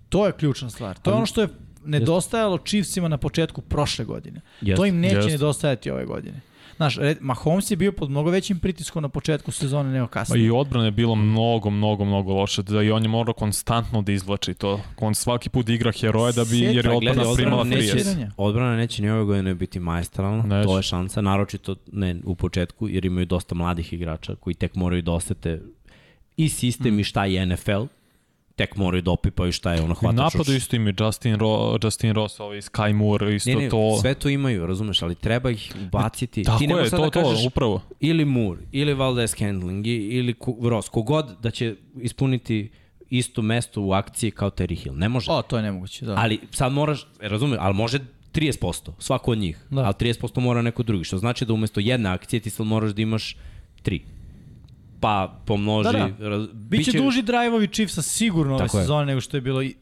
To 0.08 0.26
je 0.26 0.32
ključna 0.32 0.70
stvar. 0.70 0.98
To 0.98 1.10
je 1.10 1.14
ono 1.14 1.26
što 1.26 1.40
je 1.40 1.48
nedostajalo 1.84 2.58
Chiefsima 2.58 3.08
na 3.08 3.18
početku 3.18 3.60
prošle 3.60 4.04
godine. 4.04 4.40
Jeste. 4.60 4.76
To 4.76 4.86
im 4.86 5.00
neće 5.00 5.16
Jeste. 5.16 5.30
nedostajati 5.30 5.90
ove 5.90 6.04
godine. 6.04 6.40
Znaš, 6.76 6.98
Mahomes 7.20 7.70
je 7.70 7.76
bio 7.76 7.92
pod 7.92 8.10
mnogo 8.10 8.30
većim 8.30 8.58
pritiskom 8.58 9.02
na 9.02 9.08
početku 9.08 9.52
sezone 9.52 9.90
nego 9.90 10.06
kasnije. 10.06 10.46
I 10.46 10.50
odbrana 10.50 10.84
je 10.84 10.90
bilo 10.90 11.14
mnogo, 11.14 11.70
mnogo, 11.70 12.04
mnogo 12.04 12.32
loše. 12.32 12.62
Da 12.62 12.82
I 12.82 12.90
on 12.90 13.02
je 13.02 13.08
morao 13.08 13.34
konstantno 13.34 14.02
da 14.02 14.12
izvlači 14.12 14.54
to. 14.54 14.80
On 15.00 15.14
svaki 15.14 15.48
put 15.48 15.68
igra 15.68 15.92
heroje 15.92 16.32
da 16.32 16.44
bi, 16.44 16.58
jer 16.58 16.84
je 16.84 16.92
odbrana 16.92 17.22
gledaj, 17.22 17.34
primala 17.36 17.64
frijes. 17.64 18.06
Odbrana 18.36 18.76
neće 18.76 19.02
ni 19.02 19.10
ove 19.10 19.24
godine 19.24 19.54
biti 19.54 19.80
majstralna. 19.80 20.64
To 20.64 20.76
je 20.76 20.82
šansa, 20.82 21.20
naročito 21.20 21.76
ne 21.92 22.16
u 22.24 22.34
početku, 22.34 22.88
jer 22.88 23.04
imaju 23.04 23.26
dosta 23.26 23.54
mladih 23.54 23.92
igrača 23.92 24.34
koji 24.34 24.54
tek 24.54 24.74
moraju 24.74 25.02
da 25.02 25.12
osete 25.12 25.62
i 26.36 26.48
sistem 26.48 26.94
mm. 26.94 27.00
i 27.00 27.04
šta 27.04 27.24
je 27.24 27.46
NFL 27.46 27.84
tek 28.56 28.76
moraju 28.76 29.02
da 29.02 29.10
opipaju 29.10 29.52
šta 29.52 29.72
je 29.72 29.82
ono 29.82 29.94
hvatač. 29.94 30.16
Napadu 30.16 30.52
isto 30.52 30.76
imaju 30.76 30.94
Justin, 31.00 31.34
Ro, 31.34 31.78
Justin 31.82 32.12
Ross, 32.12 32.40
ovaj 32.40 32.58
Sky 32.58 32.92
Moore, 32.92 33.34
isto 33.34 33.50
ne, 33.50 33.56
ne, 33.56 33.68
to. 33.68 33.98
Sve 34.00 34.14
to 34.14 34.28
imaju, 34.28 34.66
razumeš, 34.66 35.02
ali 35.02 35.14
treba 35.14 35.50
ih 35.50 35.72
ubaciti. 35.86 36.44
Tako 36.44 36.58
Ti 36.58 36.64
je, 36.64 36.90
to, 36.90 36.98
da 36.98 37.10
to, 37.10 37.34
upravo. 37.46 37.80
Ili 38.00 38.24
Moore, 38.24 38.60
ili 38.72 38.94
Valdez 38.94 39.34
Handling, 39.38 39.86
ili 39.86 40.34
Ross, 40.62 40.88
kogod 40.88 41.36
da 41.42 41.50
će 41.50 41.76
ispuniti 42.00 42.70
isto 43.10 43.42
mesto 43.42 43.82
u 43.82 43.92
akciji 43.92 44.30
kao 44.30 44.50
Terry 44.50 44.82
Hill. 44.82 44.96
Ne 44.96 45.08
može. 45.08 45.32
O, 45.32 45.42
to 45.42 45.56
je 45.56 45.62
nemoguće, 45.62 46.04
da. 46.06 46.14
Ali 46.16 46.40
sad 46.50 46.72
moraš, 46.72 47.06
razumeš, 47.20 47.58
ali 47.60 47.74
može 47.74 47.98
30%, 48.32 48.90
svako 48.98 49.30
od 49.30 49.38
njih, 49.38 49.58
da. 49.70 49.82
ali 49.84 49.94
30% 49.94 50.40
mora 50.40 50.62
neko 50.62 50.82
drugi, 50.82 51.04
što 51.04 51.18
znači 51.18 51.44
da 51.44 51.52
umesto 51.52 51.80
jedne 51.80 52.10
akcije 52.10 52.40
ti 52.40 52.50
sad 52.50 52.66
moraš 52.66 52.90
da 52.90 53.02
imaš 53.02 53.36
tri 53.82 54.02
pa 55.04 55.40
pomnoži. 55.44 55.88
Da, 55.92 56.10
da. 56.18 56.28
Raz, 56.28 56.46
biće, 56.52 56.90
biće 56.90 56.98
duži 56.98 57.22
drive-ovi 57.22 57.66
Chiefsa 57.66 58.02
sigurno 58.02 58.54
ove 58.54 58.68
sezone 58.68 59.06
nego 59.06 59.20
što 59.20 59.36
je 59.36 59.40
bilo 59.40 59.62
i 59.62 59.74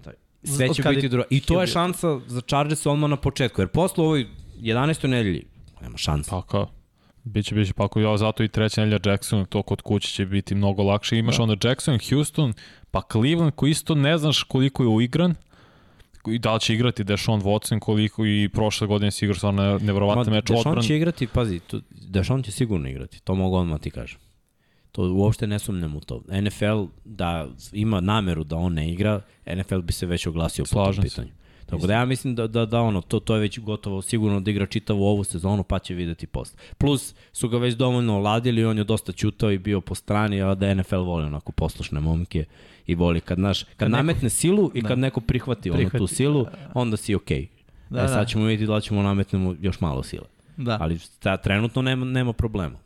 sve 0.44 0.74
će 0.74 0.82
biti 0.82 1.08
drugo. 1.08 1.24
I 1.30 1.40
to 1.40 1.60
je 1.60 1.66
šansa 1.66 2.20
za 2.26 2.40
Chargers 2.40 2.86
odmah 2.86 3.10
na 3.10 3.16
početku, 3.16 3.60
jer 3.60 3.68
posle 3.68 4.04
ovoj 4.04 4.26
11. 4.60 5.06
nedelji 5.06 5.44
nema 5.80 5.96
šansa. 5.96 6.30
Tako. 6.30 6.66
Biće, 7.24 7.54
biće, 7.54 7.72
pa 7.72 7.84
ako 7.84 8.00
ja 8.00 8.16
zato 8.16 8.44
i 8.44 8.48
treća 8.48 8.80
nedelja 8.80 9.12
Jackson, 9.12 9.44
to 9.44 9.62
kod 9.62 9.82
kuće 9.82 10.08
će 10.08 10.26
biti 10.26 10.54
mnogo 10.54 10.82
lakše. 10.82 11.18
Imaš 11.18 11.36
da. 11.36 11.42
onda 11.42 11.68
Jackson, 11.68 11.98
Houston, 12.10 12.52
pa 12.90 13.02
Cleveland 13.12 13.52
koji 13.54 13.70
isto 13.70 13.94
ne 13.94 14.18
znaš 14.18 14.42
koliko 14.42 14.82
je 14.82 14.88
uigran, 14.88 15.34
i 16.26 16.38
da 16.38 16.54
li 16.54 16.60
će 16.60 16.74
igrati 16.74 17.04
Deshaun 17.04 17.40
Watson 17.42 17.78
koliko 17.78 18.26
i 18.26 18.48
prošle 18.52 18.86
godine 18.86 19.10
si 19.10 19.24
igrao 19.24 19.36
stvarno 19.36 19.78
nevrovatno 19.78 20.32
meč 20.32 20.50
odbran. 20.50 20.56
Deshaun 20.56 20.82
će 20.82 20.96
igrati, 20.96 21.26
pazi, 21.26 21.60
to, 21.60 21.80
Deshaun 21.90 22.42
će 22.42 22.52
sigurno 22.52 22.88
igrati, 22.88 23.22
to 23.24 23.34
mogu 23.34 23.56
odmah 23.56 23.80
ti 23.80 23.90
kažem. 23.90 24.18
To 24.92 25.12
uopšte 25.14 25.46
ne 25.46 25.58
sumnjam 25.58 25.96
u 25.96 26.00
to. 26.00 26.22
NFL 26.42 26.84
da 27.04 27.48
ima 27.72 28.00
nameru 28.00 28.44
da 28.44 28.56
on 28.56 28.72
ne 28.72 28.92
igra, 28.92 29.20
NFL 29.56 29.78
bi 29.78 29.92
se 29.92 30.06
već 30.06 30.26
oglasio 30.26 30.64
Slažem 30.64 31.02
po 31.02 31.08
tom 31.08 31.08
pitanju. 31.08 31.42
Tako 31.66 31.86
da 31.86 31.92
ja 31.92 32.04
mislim 32.04 32.34
da, 32.34 32.46
da, 32.46 32.66
da 32.66 32.80
ono, 32.80 33.00
to, 33.00 33.20
to 33.20 33.34
je 33.34 33.40
već 33.40 33.58
gotovo 33.58 34.02
sigurno 34.02 34.40
da 34.40 34.50
igra 34.50 34.66
čitavu 34.66 35.04
ovu 35.04 35.24
sezonu, 35.24 35.62
pa 35.62 35.78
će 35.78 35.94
videti 35.94 36.26
posle. 36.26 36.58
Plus 36.78 37.14
su 37.32 37.48
ga 37.48 37.58
već 37.58 37.74
dovoljno 37.74 38.16
oladili, 38.16 38.64
on 38.64 38.78
je 38.78 38.84
dosta 38.84 39.12
čutao 39.12 39.50
i 39.50 39.58
bio 39.58 39.80
po 39.80 39.94
strani, 39.94 40.42
a 40.42 40.54
da 40.54 40.74
NFL 40.74 40.96
voli 40.96 41.24
onako 41.24 41.52
poslušne 41.52 42.00
momke 42.00 42.44
i 42.86 42.94
voli 42.94 43.20
kad, 43.20 43.38
naš, 43.38 43.62
kad, 43.62 43.76
kad 43.76 43.90
neko, 43.90 43.96
nametne 43.96 44.30
silu 44.30 44.70
i 44.74 44.82
da. 44.82 44.88
kad 44.88 44.98
neko 44.98 45.20
prihvati, 45.20 45.70
prihvati 45.70 45.96
ono 45.96 46.06
tu 46.06 46.14
silu, 46.14 46.46
onda 46.74 46.96
si 46.96 47.14
okej. 47.14 47.40
Okay. 47.40 47.48
Da, 47.90 48.04
e, 48.04 48.08
sad 48.08 48.18
da. 48.18 48.24
ćemo 48.24 48.44
vidjeti 48.44 48.72
da 48.72 48.80
ćemo 48.80 49.02
nametnemo 49.02 49.56
još 49.60 49.80
malo 49.80 50.02
sile. 50.02 50.26
Da. 50.56 50.78
Ali 50.80 50.98
ta, 51.18 51.36
trenutno 51.36 51.82
nema, 51.82 52.04
nema 52.04 52.32
problema. 52.32 52.78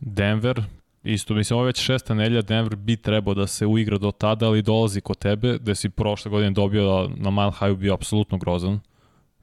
Denver, 0.00 0.62
Isto, 1.08 1.34
mislim, 1.34 1.56
ovo 1.56 1.64
je 1.64 1.66
već 1.66 1.80
šesta 1.80 2.14
nelja, 2.14 2.42
Denver 2.42 2.76
bi 2.76 2.96
trebao 2.96 3.34
da 3.34 3.46
se 3.46 3.66
uigra 3.66 3.98
do 3.98 4.10
tada, 4.10 4.46
ali 4.46 4.62
dolazi 4.62 5.00
kod 5.00 5.18
tebe, 5.18 5.58
gde 5.58 5.74
si 5.74 5.88
prošle 5.88 6.30
godine 6.30 6.50
dobio 6.50 6.84
da 6.84 7.14
na 7.16 7.30
Mile 7.30 7.52
High 7.58 7.78
bio 7.78 7.94
apsolutno 7.94 8.38
grozan. 8.38 8.80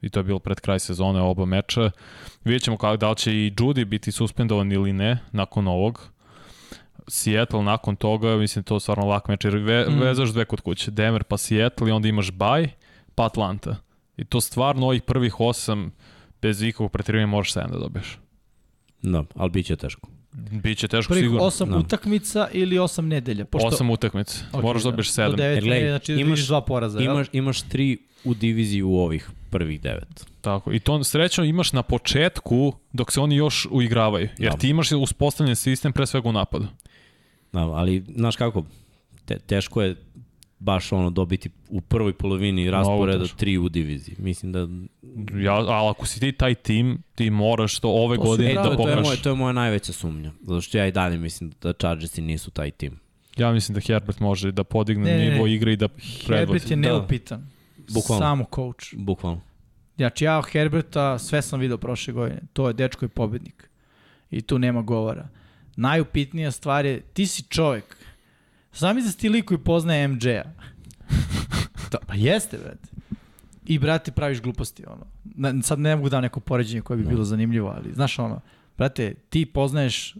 I 0.00 0.10
to 0.10 0.20
je 0.20 0.24
bilo 0.24 0.38
pred 0.38 0.60
kraj 0.60 0.78
sezone 0.78 1.20
oba 1.20 1.44
meča. 1.44 1.90
Vidjet 2.44 2.62
ćemo 2.62 2.76
kako, 2.76 2.96
da 2.96 3.10
li 3.10 3.16
će 3.16 3.32
i 3.32 3.50
Judy 3.50 3.84
biti 3.84 4.12
suspendovan 4.12 4.72
ili 4.72 4.92
ne 4.92 5.18
nakon 5.32 5.68
ovog. 5.68 6.08
Seattle 7.08 7.62
nakon 7.62 7.96
toga, 7.96 8.36
mislim, 8.36 8.64
to 8.64 8.76
je 8.76 8.80
stvarno 8.80 9.06
lak 9.06 9.28
meč, 9.28 9.44
jer 9.44 9.56
ve, 9.56 9.86
mm. 9.88 10.00
vezaš 10.00 10.30
dve 10.30 10.44
kod 10.44 10.60
kuće. 10.60 10.90
Denver 10.90 11.24
pa 11.24 11.36
Seattle 11.36 11.88
i 11.88 11.92
onda 11.92 12.08
imaš 12.08 12.32
bye, 12.32 12.68
pa 13.14 13.26
Atlanta. 13.26 13.76
I 14.16 14.24
to 14.24 14.40
stvarno 14.40 14.86
ovih 14.86 15.02
prvih 15.02 15.40
osam 15.40 15.92
bez 16.42 16.62
ikakvog 16.62 16.92
pretirivanja 16.92 17.26
možeš 17.26 17.54
7 17.54 17.70
da 17.70 17.78
dobiješ. 17.78 18.18
Da, 19.02 19.24
ali 19.34 19.50
bit 19.50 19.66
će 19.66 19.76
teško. 19.76 20.15
Biće 20.36 20.88
teško 20.88 21.10
Prvih 21.10 21.24
sigurno. 21.24 21.44
osam 21.44 21.68
no. 21.68 21.74
Da. 21.74 21.80
utakmica 21.80 22.48
ili 22.52 22.78
osam 22.78 23.08
nedelja? 23.08 23.44
Pošto... 23.44 23.68
Osam 23.68 23.90
utakmica. 23.90 24.44
Okay, 24.52 24.62
Moraš 24.62 24.82
da 24.82 24.90
dobiješ 24.90 25.10
sedam. 25.10 25.30
Do 25.30 25.36
devet 25.36 25.64
nedelja, 25.64 25.90
znači 25.90 26.12
imaš, 26.12 26.46
dva 26.46 26.60
poraza. 26.60 27.00
Imaš, 27.00 27.26
imaš 27.32 27.62
tri 27.62 27.98
u 28.24 28.34
diviziji 28.34 28.82
u 28.82 28.96
ovih 28.96 29.30
prvih 29.50 29.80
devet. 29.80 30.26
Tako, 30.40 30.72
i 30.72 30.80
to 30.80 31.04
srećno 31.04 31.44
imaš 31.44 31.72
na 31.72 31.82
početku 31.82 32.72
dok 32.92 33.12
se 33.12 33.20
oni 33.20 33.36
još 33.36 33.66
uigravaju. 33.70 34.28
Jer 34.38 34.52
da. 34.52 34.58
ti 34.58 34.68
imaš 34.68 34.92
uspostavljen 34.92 35.56
sistem 35.56 35.92
pre 35.92 36.06
svega 36.06 36.28
u 36.28 36.32
napadu. 36.32 36.66
Da, 37.52 37.60
ali, 37.60 38.04
znaš 38.16 38.36
kako, 38.36 38.64
te, 39.24 39.38
teško 39.38 39.82
je 39.82 39.96
baš 40.58 40.92
ono 40.92 41.10
dobiti 41.10 41.50
u 41.68 41.80
prvoj 41.80 42.12
polovini 42.12 42.70
rasporeda 42.70 43.24
tri 43.36 43.58
u 43.58 43.68
diviziji. 43.68 44.16
Mislim 44.18 44.52
da... 44.52 44.68
Ja, 45.40 45.54
ali 45.54 45.90
ako 45.90 46.06
si 46.06 46.20
ti 46.20 46.32
taj 46.32 46.54
tim, 46.54 47.02
ti 47.14 47.30
moraš 47.30 47.78
to 47.78 47.88
ove 47.88 48.16
to 48.16 48.22
godine 48.22 48.54
da 48.54 48.76
pokažeš. 48.76 48.84
To 48.84 48.88
je, 48.88 49.02
moja, 49.02 49.16
to 49.16 49.28
je 49.28 49.34
moja 49.34 49.52
najveća 49.52 49.92
sumnja. 49.92 50.32
Zato 50.40 50.60
što 50.60 50.78
ja 50.78 50.86
i 50.86 50.92
dalje 50.92 51.18
mislim 51.18 51.52
da 51.62 51.72
Chargersi 51.72 52.22
nisu 52.22 52.50
taj 52.50 52.70
tim. 52.70 52.98
Ja 53.36 53.52
mislim 53.52 53.74
da 53.74 53.80
Herbert 53.80 54.20
može 54.20 54.52
da 54.52 54.64
podigne 54.64 55.16
ne, 55.16 55.30
nivo 55.30 55.46
ne, 55.46 55.54
igre 55.54 55.72
i 55.72 55.76
da 55.76 55.88
predvodi. 55.88 56.36
Herbert 56.36 56.70
je 56.70 56.76
neupitan. 56.76 57.40
Da. 57.40 57.94
Bukvalno. 57.94 58.24
Samo 58.24 58.44
coach. 58.54 58.94
Bukvalno. 58.96 59.40
Znači 59.96 60.24
ja 60.24 60.42
Herberta 60.52 61.18
sve 61.18 61.42
sam 61.42 61.60
video 61.60 61.78
prošle 61.78 62.12
godine. 62.12 62.40
To 62.52 62.68
je 62.68 62.74
dečko 62.74 63.04
i 63.04 63.08
pobednik. 63.08 63.70
I 64.30 64.42
tu 64.42 64.58
nema 64.58 64.82
govora. 64.82 65.28
Najupitnija 65.76 66.50
stvar 66.50 66.86
je, 66.86 67.00
ti 67.00 67.26
si 67.26 67.42
čovek 67.42 67.95
Sami 68.76 69.02
za 69.02 69.12
ti 69.12 69.28
lik 69.28 69.44
koji 69.44 69.58
poznaje 69.58 70.08
MJ-a. 70.08 70.44
pa 72.06 72.14
jeste, 72.14 72.58
brate. 72.58 72.88
I, 73.66 73.78
brate, 73.78 74.12
praviš 74.12 74.40
gluposti, 74.42 74.84
ono. 74.86 75.06
Na, 75.24 75.62
sad 75.62 75.78
ne 75.78 75.96
mogu 75.96 76.08
da 76.08 76.20
neko 76.20 76.40
poređenje 76.40 76.82
koje 76.82 76.96
bi 76.96 77.02
no. 77.02 77.10
bilo 77.10 77.24
zanimljivo, 77.24 77.74
ali, 77.76 77.92
znaš, 77.94 78.18
ono, 78.18 78.40
brate, 78.78 79.14
ti 79.14 79.46
poznaješ 79.46 80.14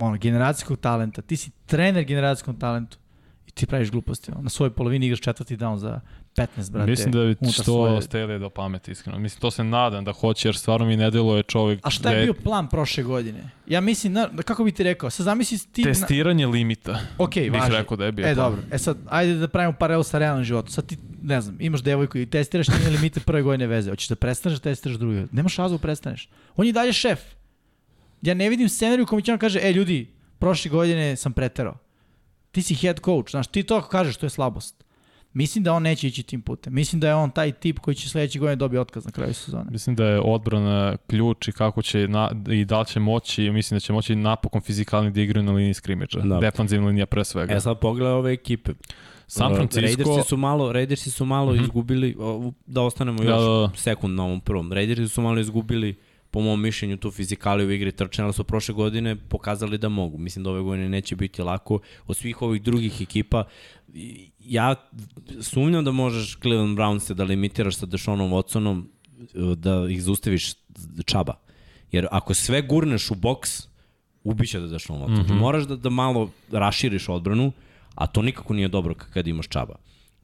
ono, 0.00 0.16
generacijskog 0.16 0.78
talenta, 0.78 1.22
ti 1.22 1.36
si 1.36 1.50
trener 1.66 2.04
generacijskom 2.04 2.58
talentu 2.58 2.98
i 3.46 3.50
ti 3.50 3.66
praviš 3.66 3.90
gluposti. 3.90 4.30
Ono. 4.32 4.42
Na 4.42 4.48
svojoj 4.48 4.70
polovini 4.70 5.06
igraš 5.06 5.20
četvrti 5.20 5.56
down 5.56 5.76
za 5.76 6.00
15, 6.36 6.70
brate. 6.70 6.90
Mislim 6.90 7.12
da 7.12 7.24
bi 7.24 7.34
to 7.34 7.52
svoje... 7.52 8.38
do 8.38 8.50
pameti, 8.50 8.90
iskreno. 8.90 9.18
Mislim, 9.18 9.40
to 9.40 9.50
se 9.50 9.64
nadam 9.64 10.04
da 10.04 10.12
hoće, 10.12 10.48
jer 10.48 10.56
stvarno 10.56 10.86
mi 10.86 10.96
ne 10.96 11.10
deluje 11.10 11.42
čovjek... 11.42 11.80
A 11.82 11.90
šta 11.90 12.12
je 12.12 12.24
bio 12.24 12.34
plan 12.34 12.68
prošle 12.68 13.02
godine? 13.02 13.50
Ja 13.66 13.80
mislim, 13.80 14.12
na, 14.12 14.28
kako 14.44 14.64
bi 14.64 14.72
ti 14.72 14.82
rekao, 14.82 15.10
sad 15.10 15.24
zamisli 15.24 15.58
ti... 15.72 15.82
Testiranje 15.82 16.46
na... 16.46 16.52
limita. 16.52 17.00
Ok, 17.18 17.34
bih 17.34 17.52
važi. 17.52 17.72
rekao 17.72 17.96
da 17.96 18.04
je 18.04 18.12
bio 18.12 18.26
E, 18.26 18.34
plan. 18.34 18.50
dobro. 18.50 18.62
E 18.70 18.78
sad, 18.78 18.96
ajde 19.08 19.34
da 19.34 19.48
pravimo 19.48 19.76
paralel 19.78 20.02
sa 20.02 20.18
realnom 20.18 20.44
životom. 20.44 20.70
Sad 20.70 20.86
ti, 20.86 20.96
ne 21.22 21.40
znam, 21.40 21.56
imaš 21.60 21.82
devojku 21.82 22.18
i 22.18 22.26
testiraš 22.26 22.68
njene 22.68 22.90
limite 22.90 23.20
prve 23.20 23.42
godine 23.42 23.66
veze. 23.66 23.90
Hoćeš 23.90 24.08
da 24.08 24.14
prestaneš 24.16 24.58
da 24.58 24.62
testiraš 24.62 24.98
druge. 24.98 25.24
Nemaš 25.32 25.56
razlog 25.56 25.80
da 25.80 25.82
prestaneš. 25.82 26.28
On 26.56 26.66
je 26.66 26.72
dalje 26.72 26.92
šef. 26.92 27.20
Ja 28.22 28.34
ne 28.34 28.48
vidim 28.48 28.68
scenariju 28.68 29.06
kom 29.06 29.22
će 29.22 29.32
on 29.32 29.38
kaže, 29.38 29.60
e, 29.62 29.72
ljudi, 29.72 30.14
prošle 30.38 30.70
godine 30.70 31.16
sam 31.16 31.32
preterao. 31.32 31.78
Ti 32.52 32.62
si 32.62 32.74
head 32.74 33.00
coach, 33.04 33.30
znaš, 33.30 33.46
ti 33.46 33.62
to 33.62 33.76
ako 33.76 33.88
kažeš, 33.88 34.16
to 34.16 34.26
je 34.26 34.30
slabost. 34.30 34.85
Mislim 35.36 35.64
da 35.64 35.72
on 35.72 35.82
neće 35.82 36.06
ići 36.06 36.22
tim 36.22 36.42
putem. 36.42 36.74
Mislim 36.74 37.00
da 37.00 37.08
je 37.08 37.14
on 37.14 37.30
taj 37.30 37.52
tip 37.52 37.78
koji 37.78 37.94
će 37.94 38.08
sledeće 38.08 38.38
godine 38.38 38.56
dobiti 38.56 38.78
otkaz 38.78 39.04
na 39.04 39.10
kraju 39.10 39.34
sezone. 39.34 39.70
Mislim 39.70 39.96
da 39.96 40.04
je 40.06 40.20
odbrana 40.20 40.96
ključ 41.06 41.48
i 41.48 41.52
kako 41.52 41.82
će 41.82 42.08
na, 42.08 42.30
i 42.50 42.64
da 42.64 42.80
li 42.80 42.86
će 42.86 43.00
moći, 43.00 43.50
mislim 43.50 43.76
da 43.76 43.80
će 43.80 43.92
moći 43.92 44.16
napokon 44.16 44.60
fizikalni 44.60 45.10
da 45.10 45.20
igraju 45.20 45.44
na 45.44 45.52
liniji 45.52 45.74
skrimidža. 45.74 46.20
Da. 46.20 46.38
Defanzivna 46.40 46.86
linija 46.86 47.06
pre 47.06 47.24
svega. 47.24 47.54
E 47.54 47.60
sad 47.60 47.78
pogledaj 47.78 48.12
ove 48.12 48.32
ekipe. 48.32 48.72
San 49.26 49.54
Francisco... 49.54 49.80
Raidersi 49.80 50.28
su 50.28 50.36
malo, 50.36 50.72
Raidersi 50.72 51.10
su 51.10 51.24
malo 51.24 51.52
mm 51.52 51.56
-hmm. 51.56 51.62
izgubili, 51.62 52.16
da 52.66 52.82
ostanemo 52.82 53.18
da, 53.18 53.30
još 53.30 53.40
da, 53.40 53.48
da. 53.48 53.70
sekund 53.76 54.14
na 54.14 54.24
ovom 54.24 54.40
prvom. 54.40 54.72
Raidersi 54.72 55.08
su 55.08 55.22
malo 55.22 55.40
izgubili 55.40 55.96
po 56.36 56.40
mom 56.40 56.60
mišljenju 56.60 56.96
tu 56.96 57.10
fizikali 57.10 57.64
u 57.66 57.70
igri 57.70 57.92
trčanja, 57.92 58.26
ali 58.26 58.32
su 58.32 58.44
prošle 58.44 58.74
godine 58.74 59.16
pokazali 59.16 59.78
da 59.78 59.88
mogu. 59.88 60.18
Mislim 60.18 60.44
da 60.44 60.50
ove 60.50 60.60
godine 60.60 60.88
neće 60.88 61.16
biti 61.16 61.42
lako. 61.42 61.78
Od 62.06 62.16
svih 62.16 62.42
ovih 62.42 62.62
drugih 62.62 63.00
ekipa 63.00 63.44
ja 64.40 64.74
sumnjam 65.40 65.84
da 65.84 65.92
možeš 65.92 66.38
Cleveland 66.42 66.78
Browns 66.78 67.14
da 67.14 67.24
limitiraš 67.24 67.76
sa 67.76 67.86
Dešonom 67.86 68.30
Watsonom, 68.30 68.84
da 69.54 69.86
ih 69.90 70.02
zaustaviš 70.02 70.52
čaba. 71.04 71.34
Jer 71.92 72.06
ako 72.10 72.34
sve 72.34 72.62
gurneš 72.62 73.10
u 73.10 73.14
boks, 73.14 73.68
ubiće 74.24 74.60
da 74.60 74.66
daš 74.66 74.88
loptu. 74.88 75.12
Mm 75.12 75.24
-hmm. 75.24 75.40
Moraš 75.40 75.64
da, 75.64 75.76
da 75.76 75.90
malo 75.90 76.30
raširiš 76.52 77.08
odbranu, 77.08 77.52
a 77.94 78.06
to 78.06 78.22
nikako 78.22 78.54
nije 78.54 78.68
dobro 78.68 78.94
kad 78.94 79.26
imaš 79.26 79.48
čaba. 79.48 79.76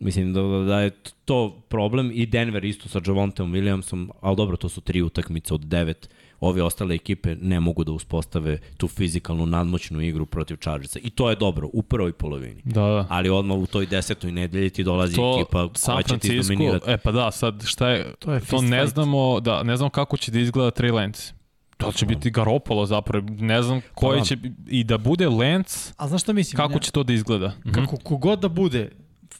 Mislim 0.03 0.33
da, 0.33 0.41
da 0.43 0.81
je 0.81 0.91
to 1.25 1.63
problem 1.69 2.11
i 2.15 2.27
Denver 2.27 2.65
isto 2.65 2.89
sa 2.89 3.01
Javonteom 3.07 3.53
Williamsom, 3.53 4.11
ali 4.21 4.37
dobro, 4.37 4.57
to 4.57 4.69
su 4.69 4.81
tri 4.81 5.03
utakmice 5.03 5.55
od 5.55 5.61
devet. 5.61 6.09
Ove 6.41 6.63
ostale 6.63 6.95
ekipe 6.95 7.37
ne 7.41 7.61
mogu 7.61 7.85
da 7.85 7.93
uspostave 7.93 8.59
tu 8.77 8.89
fizikalnu 8.89 9.47
nadmoćnu 9.47 10.01
igru 10.01 10.27
protiv 10.27 10.57
Chargersa. 10.57 10.99
I 11.03 11.11
to 11.11 11.31
je 11.31 11.37
dobro 11.37 11.69
u 11.73 11.83
prvoj 11.83 12.13
polovini. 12.13 12.63
Da, 12.65 12.81
da. 12.81 13.07
Ali 13.09 13.31
odmah 13.31 13.59
u 13.59 13.67
toj 13.67 13.87
desetoj 13.87 14.33
nedelji 14.33 14.71
ti 14.71 14.85
dolazi 14.85 15.17
to, 15.17 15.39
ekipa 15.41 15.69
koja 15.87 16.03
će 16.03 16.19
ti 16.19 16.41
dominirati. 16.41 16.91
E 16.91 16.97
pa 16.99 17.13
da, 17.13 17.31
sad 17.31 17.63
šta 17.67 17.89
je, 17.89 18.15
to, 18.19 18.33
je 18.33 18.41
to 18.41 18.63
ne 18.63 18.81
fight. 18.81 18.95
znamo, 18.95 19.41
da, 19.41 19.63
ne 19.63 19.77
znamo 19.77 19.91
kako 19.91 20.17
će 20.17 20.33
da 20.33 20.39
izgleda 20.39 20.71
Trey 20.71 20.93
Lance. 20.93 21.33
To 21.77 21.93
će 21.93 22.07
biti 22.07 22.31
Garopolo 22.31 22.87
zapravo, 22.87 23.27
ne 23.31 23.63
znam 23.63 23.81
koji 23.95 24.19
da. 24.19 24.25
će 24.25 24.37
i 24.69 24.85
da 24.85 24.99
bude 24.99 25.29
Lance. 25.29 25.93
A 25.97 26.09
znaš 26.09 26.23
šta 26.23 26.33
mislim? 26.33 26.57
Kako 26.57 26.79
će 26.79 26.91
to 26.91 27.03
da 27.03 27.13
izgleda? 27.13 27.53
Kako 27.75 27.97
kogod 27.97 28.41
da 28.41 28.49
bude, 28.49 28.91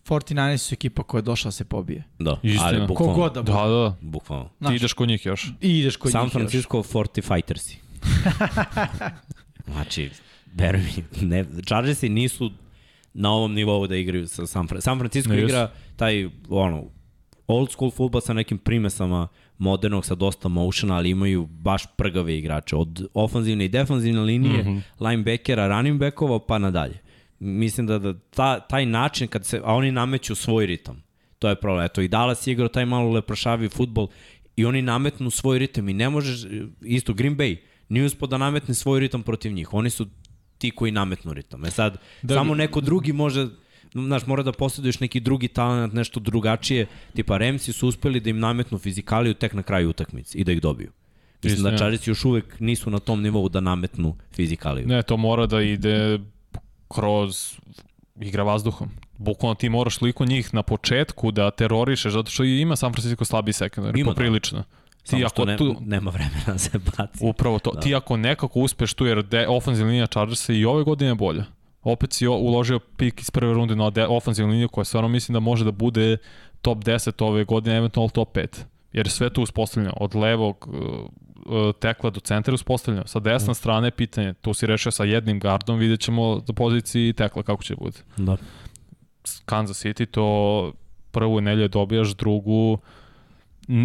49 0.09 0.57
su 0.57 0.75
ekipa 0.75 1.03
koja 1.03 1.19
je 1.19 1.23
došla 1.23 1.49
da 1.49 1.53
se 1.53 1.65
pobije. 1.65 2.05
Da, 2.19 2.41
Istina. 2.43 2.67
ali 2.67 2.87
bukvalno. 2.87 3.15
Kogod 3.15 3.35
da 3.35 3.43
bude. 3.43 3.53
Da, 3.53 3.67
da. 3.67 3.97
Bukvalno. 4.01 4.49
Ti 4.69 4.75
ideš 4.75 4.93
kod 4.93 5.09
njih 5.09 5.27
još. 5.27 5.53
I 5.61 5.79
ideš 5.79 5.97
kod 5.97 6.13
San 6.13 6.25
njih 6.25 6.33
Francisco 6.33 6.77
još. 6.77 6.87
40 6.87 7.35
Fightersi. 7.35 7.79
znači, 9.73 10.11
veruj 10.55 10.81
mi, 10.81 11.27
ne, 11.27 11.45
Chargersi 11.67 12.09
nisu 12.09 12.51
na 13.15 13.31
ovom 13.33 13.55
nivou 13.55 13.87
da 13.87 13.97
igraju 13.97 14.29
sa 14.29 14.47
San 14.47 14.69
Francisco. 14.69 14.91
San 14.91 14.99
Francisco 14.99 15.33
ne, 15.33 15.43
igra 15.43 15.71
taj, 15.97 16.29
ono, 16.49 16.85
old 17.47 17.71
school 17.71 17.91
futbol 17.91 18.21
sa 18.21 18.33
nekim 18.33 18.59
primesama 18.59 19.29
modernog 19.59 20.07
sa 20.07 20.15
dosta 20.15 20.49
motiona, 20.49 20.97
ali 20.97 21.11
imaju 21.11 21.47
baš 21.47 21.87
prgave 21.97 22.39
igrače. 22.39 22.77
Od 22.77 23.09
ofanzivne 23.15 23.65
i 23.65 23.69
defanzivne 23.69 24.21
linije, 24.21 24.63
mm 24.63 24.67
-hmm. 24.67 24.83
linebackera, 25.01 25.69
running 25.69 26.01
backova 26.01 26.39
pa 26.47 26.59
nadalje. 26.59 26.99
Mislim 27.45 27.87
da, 27.87 27.99
da 27.99 28.15
ta, 28.19 28.61
taj 28.61 28.87
način, 28.87 29.29
kad 29.29 29.45
se, 29.45 29.61
a 29.65 29.75
oni 29.75 29.93
nameću 29.93 30.35
svoj 30.35 30.67
ritam. 30.67 31.03
To 31.39 31.49
je 31.49 31.61
problem. 31.61 31.85
Eto, 31.85 32.01
i 32.01 32.09
Dallas 32.09 32.47
igrao 32.47 32.69
taj 32.69 32.87
malo 32.87 33.11
leprošavi 33.11 33.69
futbol 33.69 34.09
i 34.57 34.65
oni 34.65 34.83
nametnu 34.83 35.31
svoj 35.31 35.59
ritam 35.59 35.89
i 35.89 35.95
ne 35.95 36.11
možeš, 36.11 36.47
isto 36.81 37.15
Green 37.15 37.37
Bay, 37.37 37.57
nije 37.89 38.05
uspod 38.05 38.31
da 38.31 38.39
nametne 38.39 38.75
svoj 38.75 39.01
ritam 39.01 39.23
protiv 39.23 39.53
njih. 39.53 39.75
Oni 39.75 39.91
su 39.91 40.07
ti 40.59 40.71
koji 40.71 40.93
nametnu 40.93 41.33
ritam. 41.33 41.65
E 41.65 41.71
sad, 41.71 41.97
da, 42.23 42.35
samo 42.35 42.55
neko 42.55 42.81
drugi 42.81 43.13
može 43.13 43.49
znaš, 43.95 44.27
mora 44.27 44.43
da 44.43 44.53
posjeduješ 44.53 45.01
neki 45.01 45.21
drugi 45.21 45.49
talent, 45.49 45.93
nešto 45.93 46.21
drugačije. 46.21 46.87
Tipa, 47.15 47.39
Remsi 47.39 47.73
su 47.73 47.89
uspeli 47.89 48.21
da 48.21 48.31
im 48.31 48.39
nametnu 48.39 48.79
fizikaliju 48.79 49.35
tek 49.35 49.53
na 49.53 49.63
kraju 49.63 49.91
utakmice 49.91 50.39
i 50.39 50.45
da 50.45 50.53
ih 50.53 50.61
dobiju. 50.61 50.91
Mislim 51.43 51.63
da 51.63 51.79
Čarici 51.79 52.11
još 52.11 52.25
uvek 52.25 52.61
nisu 52.61 52.91
na 52.91 52.99
tom 52.99 53.23
nivou 53.23 53.49
da 53.49 53.61
nametnu 53.61 54.17
fizikaliju. 54.33 54.87
Ne, 54.87 55.03
to 55.03 55.17
mora 55.17 55.47
da 55.47 55.63
ide 55.63 56.19
kroz 56.95 57.59
igra 58.21 58.43
vazduhom. 58.43 58.91
Bukvalno 59.19 59.55
ti 59.55 59.69
moraš 59.69 60.01
liko 60.01 60.25
njih 60.25 60.55
na 60.55 60.63
početku 60.63 61.31
da 61.31 61.51
terorišeš, 61.51 62.13
zato 62.13 62.31
što 62.31 62.45
ima 62.45 62.77
San 62.77 62.93
Francisco 62.93 63.25
slabi 63.25 63.53
sekundar, 63.53 63.97
ima, 63.97 64.11
da. 64.11 64.15
poprilično. 64.15 64.59
Da. 64.59 64.65
Ti 65.03 65.09
Samo 65.09 65.27
ako 65.27 65.45
ne, 65.45 65.57
tu, 65.57 65.77
nema 65.81 66.11
vremena 66.11 66.59
se 66.65 66.79
baci. 66.79 67.19
Upravo 67.21 67.59
to. 67.59 67.71
Da. 67.71 67.81
Ti 67.81 67.95
ako 67.95 68.17
nekako 68.17 68.61
uspeš 68.61 68.95
tu, 68.95 69.07
jer 69.07 69.25
ofenzivna 69.49 69.91
linija 69.91 70.07
Chargersa 70.07 70.53
i 70.53 70.65
ove 70.65 70.85
godine 70.85 71.11
je 71.11 71.15
bolja 71.15 71.45
opet 71.83 72.13
si 72.13 72.27
uložio 72.27 72.79
pik 72.79 73.21
iz 73.21 73.31
prve 73.31 73.55
runde 73.55 73.77
na 73.77 73.93
ofenzivnu 74.09 74.53
liniju 74.53 74.69
koja 74.69 74.85
stvarno 74.85 75.09
mislim 75.09 75.33
da 75.33 75.41
može 75.41 75.65
da 75.65 75.71
bude 75.71 76.17
top 76.61 76.79
10 76.79 77.25
ove 77.25 77.45
godine, 77.45 77.77
eventualno 77.77 78.09
top 78.09 78.37
5. 78.37 78.47
Jer 78.93 79.11
sve 79.11 79.31
tu 79.31 79.43
uspostavljeno, 79.43 79.95
od 79.97 80.15
levog 80.15 80.69
tekla 81.81 82.11
do 82.11 82.21
centra 82.21 82.55
uspostavljeno. 82.55 83.07
Sa 83.07 83.21
desne 83.21 83.51
mm. 83.51 83.55
strane 83.55 83.91
pitanje, 83.91 84.35
tu 84.35 84.55
si 84.55 84.67
rešio 84.67 84.93
sa 84.93 85.05
jednim 85.05 85.41
gardom, 85.41 85.79
vidjet 85.79 86.01
ćemo 86.01 86.41
za 86.47 86.53
poziciji 86.53 87.13
tekla 87.13 87.43
kako 87.43 87.63
će 87.63 87.77
bude. 87.77 87.99
Da. 88.17 88.37
Kansas 89.45 89.85
City 89.85 90.07
to 90.07 90.73
prvu 91.11 91.41
nelje 91.41 91.69
dobijaš, 91.69 92.15
drugu 92.15 92.79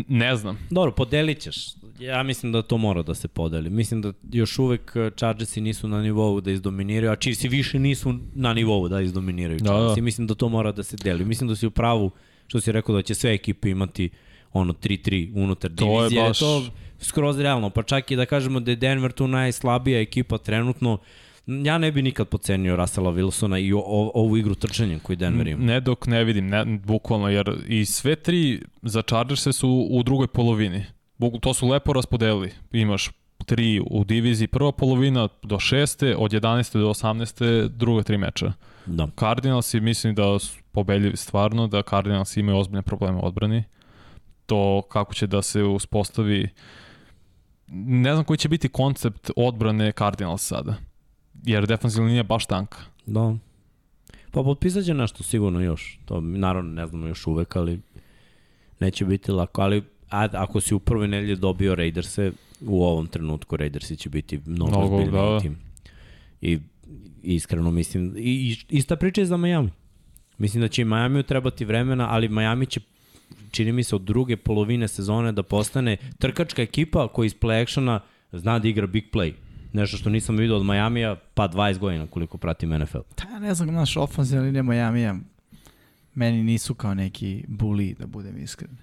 ne 0.08 0.36
znam. 0.36 0.58
Dobro, 0.70 0.92
podelit 0.92 1.40
ćeš. 1.40 1.58
Ja 2.00 2.24
mislim 2.24 2.52
da 2.52 2.62
to 2.62 2.78
mora 2.78 3.04
da 3.04 3.16
se 3.16 3.28
podeli. 3.28 3.70
Mislim 3.70 4.02
da 4.02 4.14
još 4.32 4.60
uvek 4.60 4.94
uh, 4.96 5.14
Chargersi 5.14 5.62
nisu 5.62 5.88
na 5.88 6.02
nivou 6.02 6.42
da 6.42 6.52
izdominiraju, 6.52 7.12
a 7.12 7.16
Chiefsi 7.16 7.48
više 7.48 7.80
nisu 7.80 8.14
na 8.36 8.54
nivou 8.54 8.88
da 8.88 9.02
izdominiraju. 9.02 9.60
Da, 9.60 9.94
da. 9.96 10.02
Mislim 10.02 10.28
da 10.28 10.36
to 10.36 10.50
mora 10.50 10.72
da 10.72 10.84
se 10.84 10.98
deli. 11.04 11.26
Mislim 11.26 11.48
da 11.48 11.56
si 11.56 11.68
u 11.68 11.72
pravu 11.72 12.12
što 12.48 12.62
si 12.62 12.72
rekao 12.72 12.96
da 12.96 13.02
će 13.02 13.16
sve 13.16 13.34
ekipe 13.34 13.70
imati 13.70 14.10
ono 14.54 14.74
3-3 14.74 15.32
unutar 15.36 15.72
to 15.76 15.86
divizije. 15.86 16.22
Je 16.22 16.28
baš... 16.28 16.40
To 16.40 16.64
skroz 17.00 17.40
realno. 17.40 17.70
Pa 17.70 17.84
čak 17.84 18.12
i 18.12 18.16
da 18.16 18.26
kažemo 18.26 18.60
da 18.60 18.72
je 18.72 18.76
Denver 18.76 19.12
tu 19.12 19.28
najslabija 19.28 20.02
ekipa 20.02 20.38
trenutno, 20.38 20.98
ja 21.46 21.78
ne 21.78 21.92
bi 21.92 22.02
nikad 22.02 22.28
pocenio 22.28 22.76
Russella 22.76 23.12
Wilsona 23.12 23.60
i 23.60 23.74
o, 23.74 23.80
o, 23.80 24.12
ovu 24.14 24.38
igru 24.38 24.56
trčanjem 24.56 25.00
koju 25.00 25.18
Denver 25.18 25.48
ima. 25.48 25.66
Ne 25.66 25.80
dok 25.80 26.08
ne 26.08 26.24
vidim, 26.24 26.48
ne, 26.48 26.66
bukvalno, 26.66 27.30
jer 27.30 27.56
i 27.68 27.86
sve 27.86 28.16
tri 28.16 28.62
za 28.82 29.02
Chargers 29.02 29.48
su 29.54 29.88
u 29.92 30.04
drugoj 30.04 30.28
polovini 30.28 30.86
to 31.42 31.54
su 31.54 31.68
lepo 31.68 31.94
raspodelili. 31.94 32.52
Imaš 32.72 33.10
tri 33.46 33.82
u 33.90 34.04
diviziji, 34.04 34.48
prva 34.48 34.72
polovina 34.72 35.28
do 35.44 35.60
šeste, 35.60 36.16
od 36.16 36.32
11. 36.32 36.80
do 36.80 36.90
18. 36.90 37.68
druga 37.68 38.04
tri 38.04 38.18
meča. 38.18 38.54
Da. 38.86 39.08
Cardinalsi 39.20 39.80
mislim 39.80 40.16
da 40.16 40.40
su 40.40 40.58
pobedljivi 40.72 41.18
stvarno, 41.18 41.68
da 41.68 41.82
Cardinals 41.82 42.38
imaju 42.38 42.58
ozbiljne 42.58 42.82
probleme 42.82 43.18
u 43.18 43.26
odbrani. 43.26 43.64
To 44.46 44.82
kako 44.82 45.14
će 45.14 45.28
da 45.28 45.42
se 45.42 45.64
uspostavi 45.64 46.50
ne 47.68 48.14
znam 48.14 48.26
koji 48.26 48.38
će 48.38 48.50
biti 48.50 48.70
koncept 48.70 49.32
odbrane 49.36 49.92
Cardinals 49.92 50.48
sada. 50.48 50.76
Jer 51.44 51.68
defensivna 51.68 52.06
linija 52.06 52.20
je 52.20 52.24
baš 52.24 52.46
tanka. 52.46 52.78
Da. 53.06 53.36
Pa 54.32 54.44
potpisat 54.44 54.86
će 54.86 54.94
nešto 54.94 55.24
sigurno 55.24 55.62
još. 55.62 56.00
To 56.06 56.22
naravno 56.22 56.72
ne 56.72 56.88
znamo 56.88 57.08
još 57.08 57.28
uvek, 57.28 57.56
ali 57.56 57.80
neće 58.80 59.06
biti 59.06 59.32
lako. 59.32 59.62
Ali 59.62 59.84
a 60.10 60.28
ako 60.32 60.62
si 60.62 60.76
u 60.76 60.80
prvoj 60.80 61.08
nedelji 61.08 61.36
dobio 61.36 61.76
Raiderse, 61.76 62.32
u 62.62 62.84
ovom 62.84 63.08
trenutku 63.08 63.58
Raidersi 63.58 63.96
će 63.96 64.10
biti 64.10 64.40
mnogo, 64.46 64.72
mnogo 64.72 64.96
ozbiljniji 64.96 65.34
da. 65.34 65.40
tim. 65.40 65.58
I 66.42 66.60
iskreno 67.24 67.72
mislim, 67.72 68.14
i, 68.18 68.58
ista 68.70 68.96
priča 68.96 69.22
je 69.22 69.26
za 69.26 69.38
Miami. 69.38 69.72
Mislim 70.38 70.62
da 70.62 70.68
će 70.68 70.82
i 70.82 70.86
Miami 70.86 71.24
trebati 71.24 71.66
vremena, 71.66 72.08
ali 72.10 72.30
Miami 72.30 72.66
će 72.66 72.80
čini 73.52 73.72
mi 73.72 73.84
se 73.84 73.96
od 73.96 74.02
druge 74.02 74.38
polovine 74.38 74.88
sezone 74.88 75.32
da 75.32 75.44
postane 75.44 75.98
trkačka 76.20 76.62
ekipa 76.62 77.08
koja 77.08 77.26
iz 77.26 77.36
play 77.36 77.62
actiona 77.62 78.00
zna 78.32 78.60
da 78.60 78.68
igra 78.68 78.88
big 78.88 79.04
play. 79.14 79.34
Nešto 79.74 79.98
što 79.98 80.10
nisam 80.10 80.38
vidio 80.38 80.56
od 80.56 80.66
Majamija 80.66 81.16
pa 81.34 81.48
20 81.48 81.78
godina 81.78 82.08
koliko 82.08 82.38
pratim 82.38 82.70
NFL. 82.70 82.98
Ta, 83.16 83.40
ne 83.40 83.54
znam, 83.54 83.74
naš 83.74 83.98
ofenzivna 83.98 84.44
linija 84.44 84.64
Majamija 84.64 85.16
meni 86.18 86.44
nisu 86.44 86.74
kao 86.74 86.94
neki 86.94 87.44
buli, 87.48 87.96
da 88.00 88.08
budem 88.08 88.38
iskren. 88.44 88.78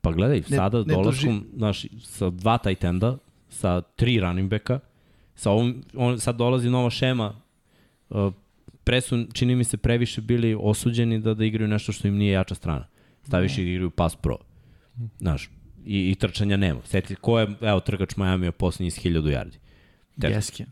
Pa 0.00 0.12
gledaj, 0.12 0.42
ne, 0.48 0.56
sada 0.56 0.78
ne 0.78 0.94
dolaskom, 0.94 1.44
znaš, 1.56 1.86
sa 2.02 2.30
dva 2.30 2.58
tight 2.58 2.84
enda, 2.84 3.18
sa 3.48 3.80
tri 3.80 4.20
running 4.20 4.50
backa, 4.50 4.80
sa 5.34 5.50
ovom, 5.50 5.84
on, 5.94 6.18
sad 6.18 6.36
dolazi 6.36 6.70
nova 6.70 6.90
šema, 6.90 7.40
uh, 8.10 8.32
pre 8.84 9.00
su, 9.00 9.26
čini 9.32 9.56
mi 9.56 9.64
se, 9.64 9.76
previše 9.76 10.20
bili 10.20 10.56
osuđeni 10.60 11.18
da, 11.20 11.34
da 11.34 11.44
igraju 11.44 11.68
nešto 11.68 11.92
što 11.92 12.08
im 12.08 12.16
nije 12.16 12.32
jača 12.32 12.54
strana. 12.54 12.86
Staviš 13.26 13.58
ih 13.58 13.66
igraju 13.68 13.90
pass 13.90 14.16
pro. 14.16 14.36
Znaš, 15.18 15.50
i, 15.84 16.10
i 16.10 16.14
trčanja 16.14 16.56
nema. 16.56 16.80
Sjeti, 16.84 17.14
ko 17.14 17.38
je, 17.38 17.48
evo, 17.60 17.80
trkač 17.80 18.16
Miami 18.16 18.46
je 18.46 18.52
posljednji 18.52 18.86
iz 18.86 18.98
1000 18.98 19.22
yardi. 19.22 19.58
Geskin. 20.16 20.66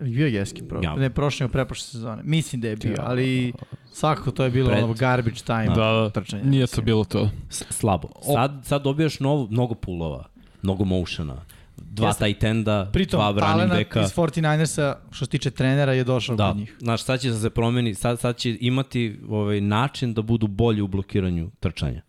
Bio 0.00 0.30
Geskin, 0.30 0.68
pro, 0.68 0.80
ja. 0.82 0.94
ne 0.94 1.10
prošle, 1.10 1.48
preprošle 1.48 1.84
sezone. 1.84 2.22
Mislim 2.24 2.60
da 2.60 2.68
je 2.68 2.76
bio, 2.76 2.96
ali 2.98 3.52
svakako 3.92 4.30
to 4.30 4.44
je 4.44 4.50
bilo 4.50 4.70
Pred... 4.70 4.84
ono 4.84 4.94
garbage 4.94 5.40
time 5.46 5.66
da, 5.68 5.74
da, 5.74 6.10
trčanje. 6.10 6.44
Nije 6.44 6.66
to 6.66 6.82
bilo 6.82 7.04
to. 7.04 7.30
S 7.48 7.64
slabo. 7.70 8.08
Sad, 8.34 8.60
sad 8.64 8.82
dobijaš 8.82 9.20
novo, 9.20 9.48
mnogo 9.50 9.74
pulova, 9.74 10.24
mnogo 10.62 10.84
motiona 10.84 11.42
dva 11.94 12.08
Jeste. 12.08 12.24
tight 12.24 12.44
enda, 12.44 12.90
Pritom, 12.92 13.34
dva 13.34 13.52
running 13.52 13.70
backa. 13.70 14.02
iz 14.02 14.14
49ersa, 14.14 14.94
što 15.10 15.24
se 15.24 15.30
tiče 15.30 15.50
trenera, 15.50 15.92
je 15.92 16.04
došao 16.04 16.36
da. 16.36 16.48
kod 16.48 16.56
njih. 16.56 16.76
Znaš, 16.80 17.02
sad 17.02 17.20
će 17.20 17.32
se 17.34 17.50
promeni, 17.50 17.94
sad, 17.94 18.20
sad 18.20 18.36
će 18.36 18.56
imati 18.60 19.18
ovaj, 19.28 19.60
način 19.60 20.14
da 20.14 20.22
budu 20.22 20.46
bolji 20.46 20.80
u 20.80 20.86
blokiranju 20.86 21.50
trčanja. 21.60 22.02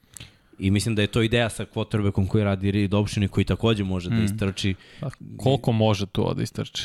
I 0.59 0.71
mislim 0.71 0.95
da 0.95 1.01
je 1.01 1.07
to 1.07 1.21
ideja 1.21 1.49
sa 1.49 1.65
quarterbackom 1.65 2.27
koji 2.27 2.43
radi 2.43 2.71
Reed 2.71 2.93
Option 2.93 3.27
koji 3.27 3.43
takođe 3.43 3.83
može 3.83 4.09
da 4.09 4.15
mm. 4.15 4.19
da 4.19 4.25
istrči. 4.25 4.75
A 5.01 5.09
koliko 5.37 5.71
može 5.71 6.05
to 6.05 6.33
da 6.33 6.43
istrči? 6.43 6.83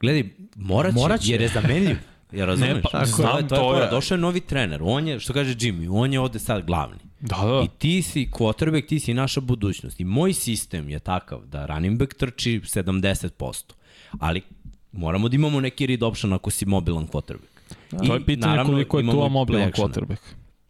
Gledaj, 0.00 0.24
morat 0.56 0.92
će, 0.92 0.98
morat 1.00 1.20
će. 1.20 1.32
jer 1.32 1.40
je 1.40 1.48
zamenljiv. 1.60 1.96
Ja 2.32 2.44
razumeš? 2.44 2.74
Ne, 2.74 2.82
pa, 2.92 3.04
znam, 3.04 3.32
to, 3.32 3.38
je, 3.38 3.48
to 3.48 3.82
je. 3.82 3.90
Došao 3.90 4.14
je 4.14 4.20
novi 4.20 4.40
trener. 4.40 4.80
On 4.84 5.08
je, 5.08 5.20
što 5.20 5.32
kaže 5.32 5.54
Jimmy, 5.54 5.88
on 5.90 6.12
je 6.12 6.20
ovde 6.20 6.38
sad 6.38 6.66
glavni. 6.66 6.98
Da, 7.20 7.36
da. 7.36 7.62
I 7.64 7.68
ti 7.78 8.02
si 8.02 8.28
quarterback, 8.32 8.86
ti 8.86 9.00
si 9.00 9.14
naša 9.14 9.40
budućnost. 9.40 10.00
I 10.00 10.04
moj 10.04 10.32
sistem 10.32 10.88
je 10.88 10.98
takav 10.98 11.40
da 11.46 11.66
running 11.66 11.98
back 11.98 12.14
trči 12.14 12.60
70%. 12.60 13.72
Ali 14.18 14.42
moramo 14.92 15.28
da 15.28 15.34
imamo 15.34 15.60
neki 15.60 15.86
read 15.86 16.02
option 16.02 16.32
ako 16.32 16.50
si 16.50 16.66
mobilan 16.66 17.06
quarterback. 17.06 17.58
Da. 17.90 18.04
I, 18.04 18.08
to 18.08 18.14
je 18.14 18.24
pitanje 18.24 18.50
naravno, 18.50 18.72
koliko 18.72 18.98
je 18.98 19.10
tu 19.10 19.28
mobilan 19.30 19.72
quarterback. 19.72 20.20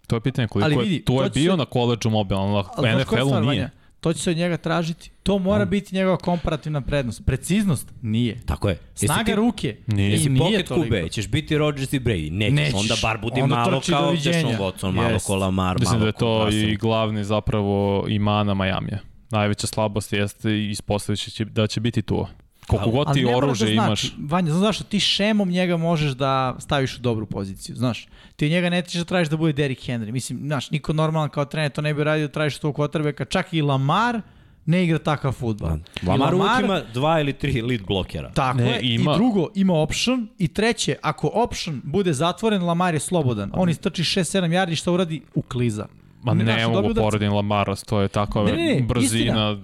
To 0.06 0.16
je 0.16 0.20
pitanje 0.20 0.48
koliko 0.48 0.66
ali 0.66 0.84
vidi, 0.84 0.94
je, 0.94 1.04
tu 1.04 1.14
je 1.14 1.30
bio 1.30 1.52
će... 1.52 1.56
na 1.56 1.64
koleđu 1.64 2.10
mobilan, 2.10 2.52
na 2.52 2.98
NFL-u 2.98 3.24
nije. 3.24 3.42
Vanja, 3.42 3.70
To 4.00 4.12
će 4.12 4.20
se 4.20 4.30
od 4.30 4.36
njega 4.36 4.56
tražiti. 4.56 5.10
To 5.22 5.38
mora 5.38 5.58
Da. 5.58 5.64
biti 5.64 5.94
njegova 5.94 6.16
komparativna 6.16 6.80
prednost. 6.80 7.22
Preciznost? 7.26 7.92
Nije. 8.02 8.40
Tako 8.40 8.68
je. 8.68 8.78
Snaga 8.96 9.24
ti- 9.24 9.34
ruke? 9.34 9.76
Nije. 9.86 10.08
I 10.08 10.12
Jesi 10.12 10.36
pocket 10.38 10.66
toliko. 10.66 10.84
kube, 10.84 11.08
ćeš 11.08 11.28
biti 11.28 11.58
Rodgers 11.58 11.92
i 11.92 12.00
Brady. 12.00 12.30
Nećeš, 12.32 12.54
Nećeš. 12.54 12.74
onda 12.74 12.94
bar 13.02 13.18
budi 13.18 13.40
Onda 13.40 13.56
malo 13.56 13.80
kao. 13.82 14.12
Deshaun 14.14 14.54
Watson, 14.54 14.90
malo 14.92 15.08
Jest. 15.08 15.26
ko 15.26 15.34
Lamar, 15.36 15.76
Mislim 15.78 15.92
malo 15.92 16.02
da 16.02 16.08
je 16.08 16.12
to 16.12 16.44
Russell. 16.44 16.64
i 16.64 16.76
glavni 16.76 17.24
zapravo 17.24 18.06
imana 18.08 18.54
Majamija. 18.54 18.98
Najveća 19.30 19.66
slabost 19.66 20.12
jeste 20.12 20.50
i 20.50 20.70
ispostavit 20.70 21.32
će 21.32 21.44
da 21.44 21.66
će 21.66 21.80
biti 21.80 22.02
tu. 22.02 22.26
Koliko 22.68 22.90
god 22.90 23.08
Ali 23.08 23.20
ti 23.20 23.26
oružje 23.26 23.66
da 23.66 23.72
imaš, 23.72 24.00
znači, 24.00 24.14
Vanja, 24.20 24.50
znaš 24.50 24.60
zašto? 24.60 24.84
Ti 24.84 25.00
šemom 25.00 25.48
njega 25.48 25.76
možeš 25.76 26.12
da 26.12 26.56
staviš 26.58 26.96
u 26.96 27.00
dobru 27.00 27.26
poziciju, 27.26 27.76
znaš. 27.76 28.06
Ti 28.36 28.44
od 28.44 28.50
njega 28.50 28.70
ne 28.70 28.82
tiš 28.82 28.94
da 28.94 29.04
tražiš 29.04 29.28
da 29.28 29.36
bude 29.36 29.52
Derrick 29.52 29.82
Henry. 29.82 30.12
Mislim, 30.12 30.38
znaš, 30.38 30.70
niko 30.70 30.92
normalan 30.92 31.28
kao 31.28 31.44
trener 31.44 31.70
to 31.70 31.80
ne 31.80 31.94
bi 31.94 32.04
radio 32.04 32.26
da 32.26 32.32
tražiš 32.32 32.58
svog 32.58 32.76
quarterbacka. 32.76 33.24
Čak 33.24 33.52
i 33.52 33.62
Lamar 33.62 34.20
ne 34.66 34.84
igra 34.84 34.98
takav 34.98 35.32
futbol. 35.32 35.68
Da. 35.68 35.78
Lamar 36.06 36.34
uvijek 36.34 36.60
ima 36.60 36.80
dva 36.94 37.20
ili 37.20 37.32
tri 37.32 37.62
lead 37.62 37.82
blokera. 37.82 38.30
Tako 38.30 38.58
Ne, 38.58 38.64
je. 38.66 38.80
ima- 38.84 39.12
I 39.12 39.16
drugo, 39.16 39.48
ima 39.54 39.74
option. 39.74 40.28
I 40.38 40.48
treće, 40.48 40.96
ako 41.02 41.30
option 41.34 41.80
bude 41.84 42.12
zatvoren, 42.12 42.62
Lamar 42.62 42.94
je 42.94 43.00
slobodan. 43.00 43.50
On 43.54 43.68
istrči 43.68 44.02
6-7 44.04 44.24
yardi, 44.44 44.74
šta 44.74 44.92
uradi? 44.92 45.22
Ukliza. 45.34 45.86
ma 46.22 46.34
Ne, 46.34 46.44
ne, 46.44 46.66
mogu 46.68 46.92
da- 46.92 47.00
poredim 47.00 47.32
Lamara, 47.32 47.76
to 47.76 48.00
je 48.00 48.08
takva 48.08 48.44
Ne, 48.44 48.52
ne, 48.52 48.74
ne, 48.74 48.80
brzina. 48.82 49.56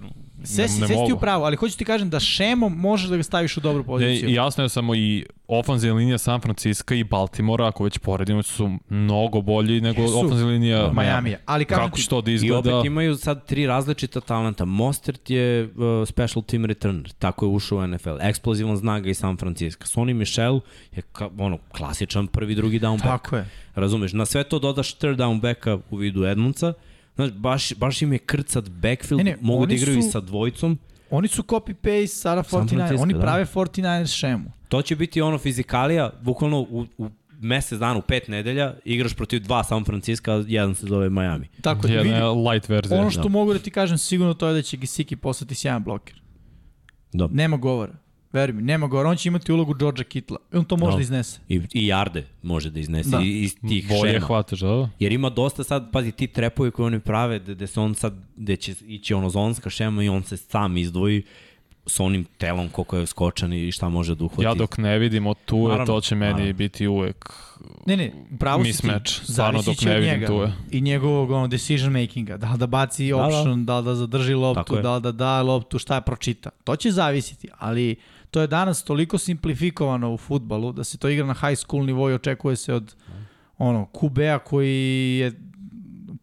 Sve 0.45 0.69
si, 0.69 0.81
ne, 0.81 0.87
sve 0.87 0.97
si 0.97 1.03
ti 1.07 1.13
u 1.13 1.19
pravu, 1.19 1.45
ali 1.45 1.57
hoću 1.57 1.79
ti 1.79 1.85
kažem 1.85 2.11
da 2.11 2.21
šemom 2.21 2.73
možeš 2.75 3.09
da 3.09 3.17
ga 3.17 3.23
staviš 3.23 3.57
u 3.57 3.61
dobru 3.61 3.81
Ne, 3.81 3.87
poziciju. 3.87 4.31
jasno 4.31 4.65
je 4.65 4.69
samo 4.69 4.95
i 4.95 5.27
ofenzivna 5.49 5.97
linija 5.97 6.19
San 6.19 6.41
Francisco 6.41 6.95
i 6.95 7.05
Baltimora, 7.05 7.67
ako 7.67 7.85
već 7.85 7.99
poredimo, 7.99 8.43
su 8.43 8.71
mnogo 8.89 9.41
bolji 9.41 9.81
nego 9.81 10.03
Jesu. 10.03 10.19
ofenzivna 10.19 10.47
linija 10.47 10.91
Majamija. 10.93 11.39
Ali 11.47 11.65
kažem 11.65 11.85
Kako 11.85 11.97
ti, 11.97 12.03
će 12.03 12.09
to 12.09 12.21
da 12.21 12.31
I 12.31 12.35
izgleda? 12.35 12.57
opet 12.71 12.87
imaju 12.87 13.17
sad 13.17 13.47
tri 13.47 13.67
različita 13.67 14.21
talenta. 14.21 14.65
Mostert 14.65 15.31
je 15.31 15.65
uh, 15.65 15.71
special 16.07 16.43
team 16.43 16.65
returner, 16.65 17.13
tako 17.13 17.47
je 17.47 17.51
ušao 17.51 17.79
u 17.79 17.87
NFL. 17.87 18.17
Eksplozivan 18.21 18.77
znaga 18.77 19.11
i 19.11 19.15
San 19.15 19.37
Francisco. 19.37 19.85
Sonny 19.87 20.15
Michel 20.15 20.61
je 20.93 21.03
ka, 21.05 21.29
ono, 21.39 21.59
klasičan 21.69 22.27
prvi, 22.27 22.55
drugi 22.55 22.81
down 22.81 22.93
back. 22.95 23.05
Tako 23.23 23.37
je. 23.37 23.47
Razumeš, 23.75 24.13
na 24.13 24.25
sve 24.25 24.45
to 24.45 24.59
dodaš 24.59 24.95
third 24.95 25.19
down 25.19 25.41
backa 25.41 25.79
u 25.91 25.97
vidu 25.97 26.25
Edmundsa. 26.25 26.73
Znaš, 27.15 27.31
baš, 27.33 27.75
baš 27.75 28.03
im 28.03 28.13
je 28.13 28.19
krcat 28.19 28.69
backfield, 28.71 29.19
Ne, 29.19 29.25
ne, 29.25 29.37
mogu 29.41 29.67
da 29.67 29.75
igraju 29.75 29.99
i 29.99 30.03
su- 30.03 30.11
sa 30.11 30.21
dvojicom. 30.21 30.79
Oni 31.11 31.29
su 31.29 31.43
copy-paste 31.43 32.07
Sara 32.09 32.43
San 32.43 32.61
49, 32.61 32.69
Francisco, 32.69 33.03
oni 33.03 33.15
da. 33.15 33.21
prave 33.21 33.47
49 33.47 34.07
šemu. 34.09 34.53
To 34.69 34.83
će 34.83 34.97
biti 34.97 35.21
ono 35.21 35.39
fizikalija, 35.39 36.11
bukvalno 36.23 36.61
u, 36.61 36.87
u 36.99 37.09
mesec 37.33 37.79
dana, 37.79 37.99
u 37.99 38.03
pet 38.03 38.29
nedelja, 38.29 38.75
igraš 38.85 39.15
protiv 39.15 39.41
dva 39.41 39.65
San 39.65 39.85
Francisco, 39.85 40.45
jedan 40.47 40.75
se 40.75 40.87
zove 40.87 41.11
Miami. 41.11 41.49
Tako 41.61 41.87
je, 41.87 41.93
Jedna 41.93 42.03
vidi, 42.05 42.17
je 42.17 42.51
light 42.51 42.69
verzija. 42.69 43.01
ono 43.01 43.11
što 43.11 43.29
mogu 43.29 43.53
da 43.53 43.59
ti 43.59 43.71
kažem 43.71 43.99
sigurno 43.99 44.35
to 44.35 44.49
je 44.49 44.55
da 44.55 44.63
će 44.63 44.77
Gesicki 44.77 45.17
postati 45.17 45.55
sjajan 45.55 45.85
bloker. 45.85 46.21
Da. 47.13 47.29
Nema 47.29 47.57
govora. 47.57 47.93
Veruj 48.35 48.53
mi, 48.53 48.63
nema 48.63 48.87
govora. 48.87 49.09
On 49.09 49.17
će 49.17 49.29
imati 49.29 49.53
ulogu 49.53 49.75
Georgea 49.75 50.05
Kittla. 50.05 50.37
On 50.53 50.65
to 50.65 50.77
može 50.77 50.91
Da. 50.91 50.97
da 50.97 51.03
iznese. 51.03 51.41
I, 51.49 51.61
I 51.73 51.87
Jarde 51.87 52.27
može 52.43 52.71
da 52.71 52.81
iznese 52.81 53.11
Da. 53.11 53.17
da. 53.17 53.25
iz 53.25 53.57
tih 53.59 53.89
Bolje 53.91 54.13
šema. 54.13 54.27
hvataš, 54.27 54.61
da? 54.61 54.89
Jer 54.99 55.13
ima 55.13 55.31
dosta 55.31 55.65
sad, 55.65 55.91
pazi, 55.93 56.13
ti 56.13 56.27
trepovi 56.27 56.71
koje 56.71 56.87
oni 56.87 57.01
prave, 57.01 57.39
gde, 57.39 57.55
gde 57.55 57.67
se 57.67 57.81
on 57.81 57.95
sad, 57.95 58.15
gde 58.37 58.57
će 58.57 58.75
ići 58.83 59.15
ono 59.15 59.31
zonska 59.31 59.71
šema 59.71 60.03
i 60.03 60.09
on 60.09 60.23
se 60.23 60.37
sam 60.37 60.77
izdvoji 60.77 61.23
sa 61.87 62.05
onim 62.05 62.25
telom 62.39 62.69
koliko 62.69 62.97
je 62.97 63.07
skočan 63.07 63.53
i 63.53 63.73
šta 63.73 63.89
može 63.89 64.15
da 64.15 64.25
uhvati. 64.25 64.45
Ja 64.45 64.55
dok 64.55 64.79
ne 64.79 64.99
vidimo 64.99 65.35
tu, 65.37 65.63
Naravno, 65.63 65.87
to 65.87 66.01
će 66.01 66.15
meni 66.15 66.33
naravno. 66.33 66.53
biti 66.53 66.87
uvek 66.87 67.31
Ne, 67.87 67.97
ne, 67.97 68.13
pravo 68.39 68.59
si 68.59 68.63
ti. 68.63 68.69
mismatch. 68.69 69.13
Stvarno 69.23 69.63
dok 69.63 69.77
će 69.77 69.89
ne 69.89 69.95
od 69.95 70.01
vidim 70.01 70.15
njega 70.15 70.27
tu 70.27 70.33
je. 70.35 70.53
I 70.71 70.81
njegovog 70.81 71.31
ono, 71.31 71.49
decision 71.49 71.93
makinga. 71.93 72.37
Da 72.37 72.53
li 72.53 72.59
da 72.59 72.67
baci 72.69 73.09
da. 73.09 73.17
option, 73.19 73.65
da 73.65 73.79
li 73.79 73.85
da 73.85 73.95
zadrži 73.95 74.35
loptu, 74.35 74.77
da 74.77 74.97
li 74.97 75.03
da 75.03 75.13
da 75.13 75.43
loptu, 75.43 75.79
šta 75.79 75.95
je 75.95 76.01
pročita. 76.01 76.51
To 76.65 76.77
će 76.77 76.91
zavisiti, 76.91 77.49
ali 77.59 77.97
to 78.35 78.41
je 78.41 78.47
danas 78.47 78.85
toliko 78.85 79.19
simplifikovano 79.19 80.15
u 80.15 80.17
futbalu 80.19 80.73
da 80.73 80.85
se 80.85 80.99
to 80.99 81.09
igra 81.09 81.27
na 81.27 81.35
high 81.35 81.59
school 81.59 81.85
nivou 81.85 82.11
i 82.11 82.15
očekuje 82.15 82.57
se 82.57 82.75
od 82.75 82.95
ono, 83.59 83.87
QB-a 83.93 84.39
koji 84.39 85.19
je 85.19 85.33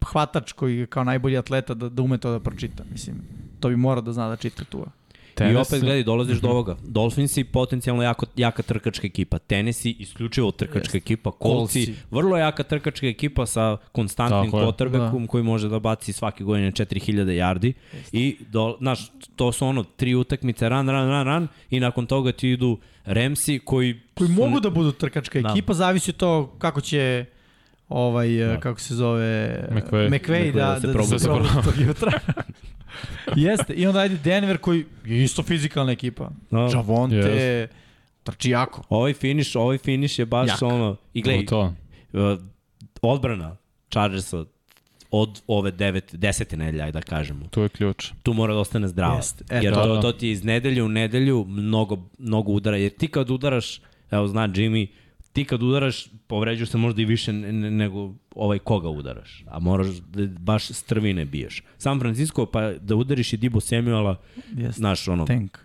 hvatač 0.04 0.52
koji 0.52 0.76
je 0.78 0.86
kao 0.86 1.04
najbolji 1.04 1.38
atleta 1.38 1.74
da, 1.74 1.88
da 1.88 2.02
ume 2.02 2.18
to 2.18 2.30
da 2.30 2.40
pročita. 2.40 2.84
Mislim, 2.92 3.22
to 3.60 3.68
bi 3.68 3.76
morao 3.76 4.02
da 4.02 4.12
zna 4.12 4.28
da 4.28 4.36
čita 4.36 4.64
tu. 4.64 4.86
I 5.32 5.34
Tenis- 5.34 5.56
opet 5.62 5.80
gledaj, 5.80 6.02
dolaziš 6.02 6.38
do 6.38 6.48
ovoga. 6.48 6.76
Dolphinsi 6.84 7.44
potencijalno 7.44 8.02
jako, 8.02 8.26
jaka 8.36 8.62
trkačka 8.62 9.06
ekipa. 9.06 9.38
Tennessee 9.38 9.92
isključivo 9.92 10.50
trkačka 10.50 10.78
Jeste. 10.86 10.98
ekipa. 10.98 11.30
Coltsi, 11.32 11.86
Coltsi. 11.86 12.02
vrlo 12.10 12.36
jaka 12.36 12.62
trkačka 12.62 13.06
ekipa 13.06 13.46
sa 13.46 13.76
konstantnim 13.92 14.44
je. 14.44 14.50
quarterbackom 14.50 15.26
koji 15.26 15.44
može 15.44 15.68
da 15.68 15.78
baci 15.78 16.12
svake 16.12 16.44
godine 16.44 16.72
4000 16.72 16.92
yardi. 17.32 17.72
I, 18.12 18.36
do, 18.42 18.76
znaš, 18.78 19.00
to 19.36 19.52
su 19.52 19.66
ono 19.66 19.84
tri 19.86 20.14
utakmice, 20.14 20.68
run, 20.68 20.88
run, 20.88 21.08
run, 21.08 21.24
run 21.24 21.48
i 21.70 21.80
nakon 21.80 22.06
toga 22.06 22.32
ti 22.32 22.50
idu 22.50 22.78
Remsi 23.04 23.58
koji... 23.58 24.00
Koji 24.14 24.28
su- 24.28 24.34
mogu 24.34 24.60
da 24.60 24.70
budu 24.70 24.92
trkačka 24.92 25.40
Da. 25.40 25.48
ekipa, 25.48 25.74
zavisi 25.74 26.10
od 26.10 26.16
to 26.16 26.54
kako 26.58 26.80
će 26.80 27.24
ovaj, 27.88 28.28
da. 28.28 28.60
kako 28.60 28.80
se 28.80 28.94
zove 28.94 29.64
McVay. 29.70 30.08
McVay 30.10 30.52
da, 30.52 30.60
da 30.60 30.80
se 30.80 30.86
da, 30.86 30.92
probudi. 30.92 31.12
da 31.12 31.18
se 31.18 31.24
probudi 31.26 31.48
tog 31.64 31.86
jutra. 31.86 32.12
Jeste, 33.36 33.72
i 33.74 33.86
onda 33.86 34.00
ajde 34.00 34.16
Denver 34.16 34.58
koji 34.58 34.84
je 35.04 35.24
isto 35.24 35.42
fizikalna 35.42 35.92
ekipa. 35.92 36.30
Da. 36.50 36.68
Javonte, 36.74 37.16
Yes. 37.16 37.66
trči 38.22 38.50
jako. 38.50 38.82
Ovaj 38.88 39.12
finish, 39.14 39.56
ovaj 39.56 39.78
finish 39.78 40.18
je 40.18 40.26
baš 40.26 40.48
Jak. 40.48 40.62
ono... 40.62 40.96
I 41.14 41.22
gledaj, 41.22 41.46
To, 41.46 41.74
uh, 42.12 42.38
odbrana 43.02 43.56
Chargersa 43.90 44.44
od 45.10 45.42
ove 45.46 45.70
devet, 45.70 46.14
desete 46.14 46.56
nedelje, 46.56 46.92
da 46.92 47.00
kažemo. 47.00 47.46
to 47.50 47.62
je 47.62 47.68
ključ. 47.68 48.12
tu 48.22 48.32
mora 48.32 48.54
da 48.54 48.60
ostane 48.60 48.88
zdrava. 48.88 49.16
Jeste, 49.16 49.44
e, 49.50 49.60
jer 49.62 49.74
da, 49.74 49.82
to, 49.82 49.94
da. 49.94 50.00
to 50.00 50.12
ti 50.12 50.26
je 50.26 50.32
iz 50.32 50.44
nedelje 50.44 50.82
u 50.82 50.88
nedelju 50.88 51.44
mnogo, 51.48 51.98
mnogo 52.18 52.52
udara. 52.52 52.76
Jer 52.76 52.90
ti 52.92 53.08
kad 53.08 53.30
udaraš, 53.30 53.80
evo 54.10 54.26
zna 54.28 54.48
Jimmy, 54.48 54.86
ti 55.32 55.44
kad 55.44 55.62
udaraš, 55.62 56.06
povređuješ 56.26 56.68
se 56.68 56.78
možda 56.78 57.02
i 57.02 57.04
više 57.04 57.32
ne- 57.32 57.52
ne- 57.52 57.70
nego 57.70 58.14
ovaj 58.34 58.58
koga 58.58 58.88
udaraš. 58.88 59.44
A 59.46 59.58
moraš 59.58 59.86
da 59.88 60.26
baš 60.26 60.66
strvine 60.66 61.24
biješ. 61.24 61.62
San 61.78 62.00
Francisco, 62.00 62.46
pa 62.46 62.72
da 62.72 62.94
udariš 62.94 63.32
i 63.32 63.36
Dibo 63.36 63.60
Samuela, 63.60 64.20
Jeste. 64.56 64.72
znaš, 64.78 65.08
ono, 65.08 65.24
Tank. 65.26 65.58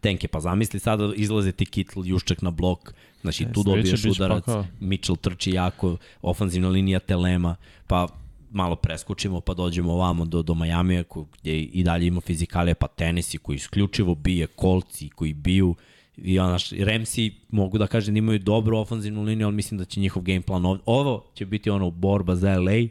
tenke, 0.00 0.28
pa 0.28 0.40
zamisli 0.40 0.80
sada 0.80 1.12
izlaze 1.16 1.52
ti 1.52 1.66
Kittle, 1.66 2.02
Juščak 2.08 2.42
na 2.42 2.50
blok, 2.50 2.94
znači 3.20 3.44
tu 3.44 3.48
Jeste. 3.50 3.62
dobiješ 3.64 3.90
Biće, 3.90 4.08
biće 4.08 4.22
udarac, 4.22 4.44
pakao. 4.44 4.66
Mitchell 4.80 5.16
trči 5.16 5.50
jako, 5.50 5.96
ofanzivna 6.22 6.68
linija 6.68 6.98
Telema, 6.98 7.56
pa 7.86 8.08
malo 8.50 8.76
preskočimo 8.76 9.40
pa 9.40 9.54
dođemo 9.54 9.92
ovamo 9.92 10.24
do, 10.24 10.42
do 10.42 10.54
Majamija 10.54 11.04
gdje 11.40 11.62
i 11.62 11.82
dalje 11.82 12.06
ima 12.06 12.20
fizikalije, 12.20 12.74
pa 12.74 12.86
Tennessee 12.88 13.38
koji 13.38 13.56
isključivo 13.56 14.14
bije, 14.14 14.46
Kolci 14.46 15.08
koji 15.08 15.32
biju, 15.34 15.74
i 16.16 16.38
onaš, 16.38 16.70
Remsi 16.70 17.34
mogu 17.50 17.78
da 17.78 17.86
kažem 17.86 18.14
da 18.14 18.18
imaju 18.18 18.38
dobru 18.38 18.78
ofanzivnu 18.78 19.22
liniju, 19.22 19.46
ali 19.46 19.56
mislim 19.56 19.78
da 19.78 19.84
će 19.84 20.00
njihov 20.00 20.22
game 20.22 20.40
plan 20.40 20.66
ovdje. 20.66 20.82
Ovo 20.86 21.24
će 21.34 21.46
biti 21.46 21.70
ono 21.70 21.90
borba 21.90 22.36
za 22.36 22.58
LA 22.58 22.72
i 22.74 22.90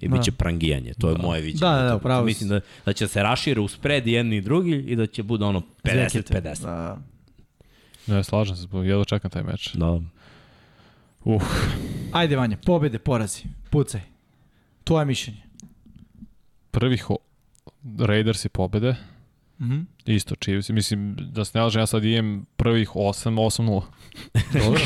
Da. 0.00 0.08
bit 0.08 0.24
će 0.24 0.32
prangijanje, 0.32 0.94
to 1.00 1.10
je 1.10 1.16
moje 1.18 1.40
viđenje. 1.40 1.60
Da, 1.60 1.82
da, 1.82 1.98
da, 2.08 2.20
si. 2.20 2.24
Mislim 2.24 2.48
da, 2.48 2.60
da 2.86 2.92
će 2.92 3.08
se 3.08 3.22
rašire 3.22 3.60
u 3.60 3.68
spread 3.68 4.06
jedni 4.06 4.36
i 4.36 4.40
drugi 4.40 4.76
i 4.76 4.96
da 4.96 5.06
će 5.06 5.22
bude 5.22 5.44
ono 5.44 5.62
50-50. 5.82 6.62
Da. 6.62 6.98
Ne, 8.06 8.24
slažem 8.24 8.56
se, 8.56 8.66
jedno 8.72 9.04
čekam 9.04 9.30
taj 9.30 9.42
meč. 9.42 9.74
Da. 9.74 10.00
Uh, 11.24 11.42
Ajde 12.12 12.36
Vanja, 12.36 12.56
pobede, 12.66 12.98
porazi. 12.98 13.42
Pucaj. 13.70 14.00
Tvoje 14.84 15.04
mišljenje. 15.04 15.40
prvih 16.70 17.06
Raiders 17.98 18.44
i 18.44 18.48
pobede, 18.48 18.94
Mhm. 19.60 19.80
isto 20.06 20.34
Chiefs. 20.34 20.68
Mislim, 20.68 21.16
da 21.18 21.44
se 21.44 21.58
ne 21.58 21.64
lažem, 21.64 21.82
ja 21.82 21.86
sad 21.86 22.04
imam 22.04 22.46
prvih 22.56 22.90
8, 22.90 23.34
8-0. 23.34 23.82
Dobro. 24.64 24.80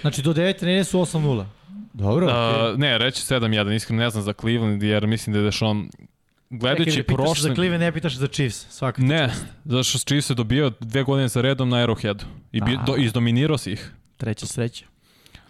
Znači 0.00 0.22
do 0.22 0.32
9 0.34 0.36
nedelje 0.62 0.84
su 0.84 0.98
8-0. 0.98 1.44
Dobro. 1.92 2.26
okej. 2.26 2.72
Uh, 2.72 2.78
ne, 2.78 2.98
reći 2.98 3.22
7-1, 3.22 3.74
iskreno 3.76 4.02
ne 4.02 4.10
znam 4.10 4.22
za 4.22 4.32
Cleveland, 4.32 4.82
jer 4.82 5.06
mislim 5.06 5.32
da 5.32 5.38
je 5.38 5.44
Deshaun, 5.44 5.90
gledajući 6.50 7.02
pitaš 7.02 7.14
prošle... 7.16 7.48
za 7.48 7.54
Cleveland, 7.54 7.80
ne 7.82 7.92
pitaš 7.92 8.14
za 8.16 8.26
Chiefs. 8.26 8.66
Svaka 8.70 9.02
Ne, 9.02 9.28
čast. 9.28 9.44
zato 9.64 9.82
što 9.82 9.98
Chiefs 9.98 10.30
je 10.30 10.34
dobio 10.34 10.72
dve 10.80 11.02
godine 11.02 11.28
za 11.28 11.40
redom 11.40 11.68
na 11.68 11.76
Arrowheadu. 11.76 12.22
I 12.52 12.60
bi, 12.60 12.78
do, 12.86 12.96
izdominirao 12.96 13.58
si 13.58 13.72
ih. 13.72 13.92
Treća 14.16 14.46
sreća 14.46 14.84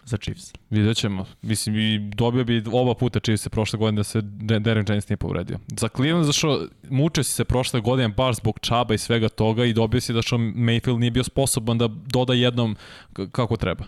za 0.05 0.17
Chiefs. 0.17 0.53
Vidjet 0.71 0.97
ćemo. 0.97 1.27
Mislim, 1.43 1.77
i 1.77 1.99
dobio 2.15 2.45
bi 2.45 2.63
oba 2.73 2.95
puta 2.95 3.21
Chiefs 3.21 3.43
se 3.43 3.51
prošle 3.51 3.79
godine 3.79 3.97
da 3.97 4.05
se 4.05 4.21
De- 4.23 4.59
Derrick 4.59 4.89
James 4.91 5.09
nije 5.09 5.17
povredio. 5.17 5.59
Za 5.69 5.89
Cleveland, 5.89 6.27
zašto 6.27 6.61
mučio 6.91 7.25
si 7.25 7.33
se 7.33 7.45
prošle 7.45 7.81
godine 7.81 8.09
baš 8.09 8.37
zbog 8.37 8.59
čaba 8.61 8.95
i 8.95 8.99
svega 8.99 9.29
toga 9.29 9.65
i 9.65 9.73
dobio 9.73 10.01
si 10.01 10.13
da 10.13 10.23
što 10.23 10.37
Mayfield 10.37 10.99
nije 10.99 11.11
bio 11.11 11.25
sposoban 11.25 11.79
da 11.79 11.89
doda 11.89 12.35
jednom 12.35 12.77
kako 13.33 13.57
treba. 13.57 13.85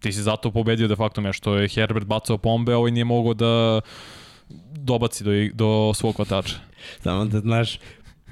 Ti 0.00 0.12
si 0.12 0.22
zato 0.22 0.50
pobedio 0.50 0.88
de 0.88 0.96
facto 0.96 1.20
meč, 1.20 1.36
što 1.36 1.54
je 1.54 1.68
Herbert 1.68 2.06
bacao 2.06 2.38
pombe, 2.38 2.72
a 2.72 2.78
ovaj 2.78 2.90
nije 2.90 3.04
mogao 3.04 3.34
da 3.34 3.80
dobaci 4.72 5.24
do, 5.24 5.30
do 5.54 5.94
svog 5.94 6.16
hvatača. 6.16 6.54
Samo 7.00 7.24
da 7.24 7.40
znaš, 7.40 7.78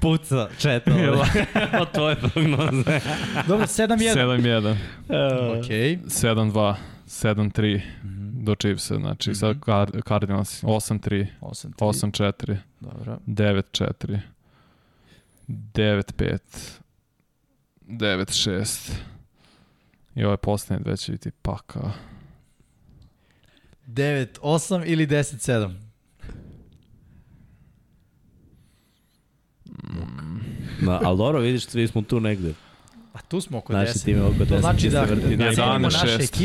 puca 0.01 0.49
četa 0.59 0.91
od 1.81 1.91
tvoje 1.95 2.15
prognoze. 2.15 2.99
Dobro, 3.47 3.65
7-1. 3.65 4.75
7-1, 5.09 5.59
Okej. 5.59 5.97
7-2, 5.97 6.75
7-3 7.11 7.81
do 8.43 8.55
Chiefsa, 8.55 8.95
znači 8.95 9.35
sad 9.35 9.57
Card 9.65 9.91
Cardinals 10.07 10.63
8-3, 10.63 11.27
8-3. 11.41 11.71
8-4, 11.77 12.57
Dobro. 12.79 13.19
9-4, 13.27 14.19
9-5. 15.47 16.37
9-6. 17.87 18.91
I 20.15 20.23
ovaj 20.23 20.37
posljednje 20.37 20.83
dve 20.83 20.97
će 20.97 21.11
biti 21.11 21.31
pakao. 21.41 21.91
9-8 23.87 24.83
ili 24.85 25.07
10-7? 25.07 25.73
Da, 30.81 30.99
ali 31.03 31.17
dobro, 31.17 31.39
vidiš, 31.39 31.65
svi 31.65 31.87
smo 31.87 32.01
tu 32.01 32.19
negde. 32.19 32.53
A 33.13 33.21
tu 33.21 33.41
smo 33.41 33.57
oko 33.57 33.73
Naši 33.73 33.91
10. 33.91 34.05
tim 34.05 34.17
je 34.17 34.23
oko 34.23 34.33
10. 34.33 34.47
To 34.49 34.59
znači 34.59 34.89
da, 34.89 35.07
se 35.07 35.15
vrti. 35.15 35.35
da 35.35 35.45
Ja, 35.45 35.53
cenimo 35.53 35.73
11, 35.73 35.81
naše 35.81 36.07
šest. 36.07 36.37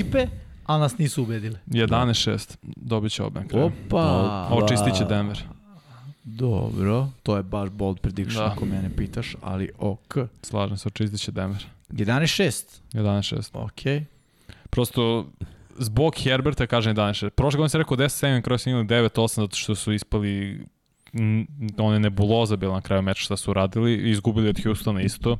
A 0.66 0.78
nas 0.78 0.98
nisu 0.98 1.22
ubedile. 1.22 1.58
11-6. 1.68 2.56
Dobit 2.76 3.12
će 3.12 3.22
obe. 3.22 3.40
Opa! 3.52 4.48
Ovo 4.50 4.68
čistit 4.68 4.94
će 4.94 5.04
Denver. 5.04 5.42
Dobro, 6.24 7.08
to 7.22 7.36
je 7.36 7.42
baš 7.42 7.70
bold 7.70 8.00
prediction 8.00 8.44
Da. 8.44 8.52
ako 8.52 8.64
mene 8.64 8.90
pitaš, 8.96 9.36
ali 9.42 9.70
ok. 9.78 10.14
Slažem 10.42 10.76
se, 10.76 10.88
očistit 10.88 11.20
će 11.20 11.32
Denver. 11.32 11.66
11-6, 11.90 12.64
11-6. 12.92 13.48
ok. 13.54 14.06
Prosto, 14.70 15.26
zbog 15.78 16.14
Herberta 16.16 16.66
kažem 16.66 16.96
11-6. 16.96 17.30
Prošle 17.30 17.56
godine 17.56 17.68
sam 17.68 17.80
rekao 17.80 17.96
10-7, 17.96 18.42
kroz 18.42 18.62
su 18.62 18.70
imali 18.70 18.84
9-8 18.86 19.36
zato 19.36 19.56
što 19.56 19.74
su 19.74 19.92
ispali 19.92 20.64
one 21.78 22.00
nebuloza 22.00 22.56
bila 22.56 22.74
na 22.74 22.80
kraju 22.80 23.02
meča 23.02 23.20
šta 23.20 23.36
su 23.36 23.52
radili 23.52 23.92
i 23.94 24.10
izgubili 24.10 24.48
od 24.48 24.62
Houstona 24.64 25.00
isto. 25.02 25.36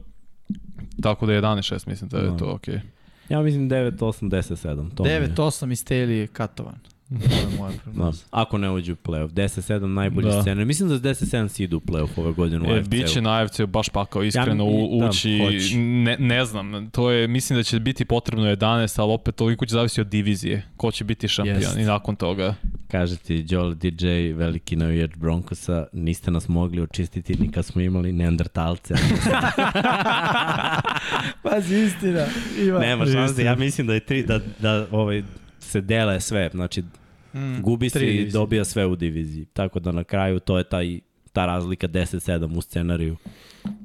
Tako 1.02 1.26
da 1.26 1.32
je 1.32 1.42
11-6 1.42 1.88
mislim 1.88 2.08
da 2.08 2.18
je 2.18 2.30
Da. 2.30 2.36
to 2.36 2.52
okej. 2.52 2.80
Ja 3.28 3.42
mislim 3.42 3.68
9, 3.68 4.02
8, 4.02 4.30
10, 4.30 4.56
7. 4.56 4.90
To 4.90 5.02
mi 5.02 5.08
je- 5.10 5.20
9-8 5.20 5.72
iz 5.72 5.84
Staley 5.84 5.92
je 6.10 6.26
katovan. 6.26 6.78
Da. 7.08 8.12
Ako 8.30 8.58
ne 8.58 8.70
uđu 8.70 8.92
u 8.92 8.96
play-off. 8.96 9.28
10-7 9.28 9.86
najbolji 9.86 10.26
Da. 10.26 10.40
scenarij. 10.40 10.64
Mislim 10.64 10.88
da 10.88 10.96
s 10.96 11.00
10-7 11.00 11.48
si 11.48 11.64
idu 11.64 11.76
u 11.76 11.80
play-off 11.80 12.08
ove 12.16 12.32
godine 12.32 12.62
u 12.62 12.66
E, 12.66 12.74
AFC-u. 12.74 12.88
biće 12.90 13.20
na 13.20 13.32
AFC 13.32 13.60
baš 13.62 13.88
pakao 13.88 14.22
iskreno 14.22 14.64
Ja, 14.64 14.70
u, 14.70 15.00
da, 15.00 15.08
ući, 15.08 15.38
hoće. 15.38 15.76
ne, 15.76 16.16
ne 16.18 16.44
znam, 16.44 16.90
to 16.90 17.10
je, 17.10 17.28
mislim 17.28 17.58
da 17.58 17.62
će 17.62 17.80
biti 17.80 18.04
potrebno 18.04 18.46
11, 18.46 19.00
ali 19.00 19.12
opet 19.12 19.34
toliko 19.34 19.66
će 19.66 19.72
zavisiti 19.72 20.00
od 20.00 20.06
divizije, 20.06 20.62
ko 20.76 20.90
će 20.90 21.04
biti 21.04 21.28
šampion 21.28 21.56
Jest. 21.56 21.76
i 21.76 21.82
nakon 21.82 22.16
toga. 22.16 22.54
Kaže 22.88 23.16
ti 23.16 23.44
Joel 23.48 23.74
DJ, 23.74 24.06
veliki 24.32 24.76
navijač 24.76 25.10
Broncosa, 25.16 25.86
niste 25.92 26.30
nas 26.30 26.48
mogli 26.48 26.82
očistiti 26.82 27.34
ni 27.34 27.50
kad 27.50 27.64
smo 27.64 27.80
imali 27.80 28.12
neandertalce. 28.12 28.94
Pazi, 31.42 31.76
istina. 31.76 32.26
Ima. 32.60 32.78
Nema 32.78 33.06
šanse, 33.06 33.44
ja 33.44 33.54
mislim 33.54 33.86
da 33.86 33.94
je 33.94 34.00
tri, 34.00 34.22
da, 34.22 34.40
da 34.58 34.86
ovaj, 34.90 35.22
se 35.66 35.80
dele 35.80 36.20
sve, 36.20 36.50
znači 36.52 36.82
Mm, 37.36 37.62
gubi 37.62 37.90
se 37.90 37.98
tri 37.98 38.16
i 38.16 38.30
dobija 38.30 38.64
sve 38.64 38.86
u 38.86 38.96
diviziji. 38.96 39.44
Tako 39.44 39.80
da 39.80 39.92
na 39.92 40.04
kraju 40.04 40.40
to 40.40 40.58
je 40.58 40.64
taj, 40.64 41.00
ta 41.32 41.46
razlika 41.46 41.88
10-7 41.88 42.58
u 42.58 42.62
scenariju, 42.62 43.16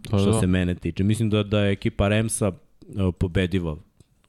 Pa 0.10 0.18
što 0.18 0.32
da. 0.32 0.40
se 0.40 0.48
mene 0.48 0.76
tiče. 0.76 1.04
Mislim 1.04 1.30
da, 1.30 1.44
da 1.44 1.60
je 1.60 1.72
ekipa 1.72 2.08
Remsa 2.08 2.48
uh, 2.48 3.16
pobediva 3.20 3.78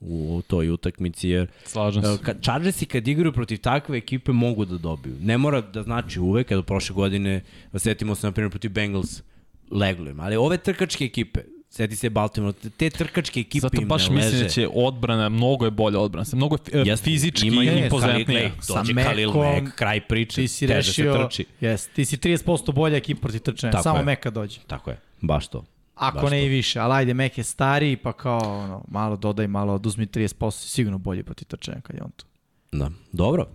u, 0.01 0.37
u 0.37 0.43
toj 0.43 0.71
utakmici, 0.71 1.29
jer 1.29 1.47
Slažem 1.65 2.03
se. 2.03 2.09
Uh, 2.11 2.19
Kad, 2.21 2.43
Chargersi 2.43 2.87
kad 2.87 3.09
igraju 3.09 3.33
protiv 3.33 3.59
takve 3.59 3.99
ekipe 3.99 4.33
mogu 4.33 4.65
da 4.65 4.79
dobiju. 4.79 5.15
Ne 5.23 5.39
mora 5.39 5.61
da 5.61 5.83
znači 5.83 6.21
uvek, 6.21 6.49
kada 6.49 6.63
prošle 6.63 6.95
godine, 6.95 7.41
setimo 7.75 8.15
se 8.15 8.27
na 8.27 8.33
primjer 8.33 8.51
protiv 8.51 8.71
Bengals, 8.71 9.23
leglo 9.71 10.11
im. 10.11 10.21
Ali 10.21 10.37
ove 10.37 10.57
trkačke 10.57 11.05
ekipe, 11.05 11.41
seti 11.73 11.97
se 11.97 12.11
Baltimore, 12.11 12.53
te 12.77 12.91
trkačke 12.91 13.41
ekipe 13.41 13.61
Zato 13.61 13.83
im 13.83 13.89
baš 13.89 14.09
ne 14.09 14.15
mislim 14.15 14.33
leže. 14.33 14.45
da 14.45 14.51
će 14.51 14.69
odbrana, 14.75 15.29
mnogo 15.29 15.65
je 15.65 15.71
bolja 15.71 15.99
odbrana, 15.99 16.27
mnogo 16.33 16.57
je 16.73 16.83
Jeste, 16.87 17.05
fizički 17.05 17.47
ima 17.47 17.65
i 17.65 17.83
impozantnija. 17.85 18.51
Sa 18.61 18.75
dođe 18.75 18.95
Mekom, 18.95 19.71
kraj 19.77 20.01
priče, 20.01 20.35
Ti 20.35 20.49
si 20.49 20.67
teže 20.67 20.77
rešio, 20.77 21.13
se 21.13 21.19
trči. 21.19 21.45
Yes, 21.61 21.89
ti 21.95 22.05
si 22.05 22.17
30% 22.17 22.73
bolja 22.73 22.97
ekipa 22.97 23.21
protiv 23.21 23.41
trčanja, 23.41 23.71
Tako 23.71 23.83
samo 23.83 23.99
je. 23.99 24.05
Meka 24.05 24.31
dođe. 24.31 24.61
Tako 24.67 24.91
je, 24.91 25.01
baš 25.21 25.49
to. 25.49 25.65
Ako 25.95 26.21
Baš 26.21 26.31
ne 26.31 26.41
to. 26.41 26.45
i 26.45 26.49
više, 26.49 26.81
ali 26.81 26.95
ajde, 26.95 27.15
Mek 27.15 27.39
je 27.39 27.45
stariji, 27.45 27.97
pa 27.97 28.13
kao 28.13 28.39
ono, 28.39 28.85
malo 28.89 29.17
dodaj, 29.17 29.47
malo 29.47 29.75
oduzmi 29.75 30.07
30%, 30.07 30.51
sigurno 30.51 30.99
bolji 30.99 31.23
protiv 31.23 31.47
trčanja 31.47 31.81
kad 31.81 31.97
je 31.97 32.03
on 32.03 32.11
tu. 32.11 32.27
Da. 32.73 32.91
Dobro. 33.13 33.47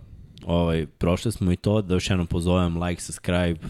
Ovaj, 0.46 0.86
prošli 0.86 1.32
smo 1.32 1.52
i 1.52 1.56
to, 1.56 1.82
da 1.82 1.94
još 1.94 2.10
jednom 2.10 2.26
pozovem 2.26 2.82
like, 2.82 3.02
subscribe, 3.02 3.60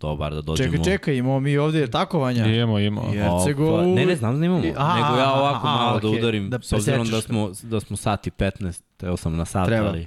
to 0.00 0.16
bar 0.16 0.34
da 0.34 0.40
dođemo. 0.40 0.70
Čekaj, 0.70 0.84
čekaj, 0.84 1.16
imamo 1.16 1.40
mi 1.40 1.56
ovdje 1.56 1.86
takovanja. 1.88 2.46
Imamo, 2.46 2.78
imamo. 2.78 3.12
Je. 3.12 3.22
Hercegu- 3.22 3.68
Opa, 3.68 3.84
ne, 3.84 4.06
ne 4.06 4.16
znam 4.16 4.40
da 4.40 4.46
imamo, 4.46 4.62
aha, 4.76 4.94
nego 4.96 5.18
ja 5.18 5.32
ovako 5.32 5.66
aha, 5.66 5.76
malo 5.76 6.00
da 6.00 6.08
okej, 6.08 6.18
udarim, 6.18 6.50
da 6.50 6.58
s 6.62 6.72
obzirom 6.72 7.08
da 7.08 7.20
smo, 7.20 7.50
da 7.62 7.80
smo 7.80 7.96
sati 7.96 8.30
15, 8.30 8.82
teo 8.96 9.16
sam 9.16 9.36
na 9.36 9.44
sat, 9.44 9.66
Treba. 9.66 9.88
ali 9.88 10.06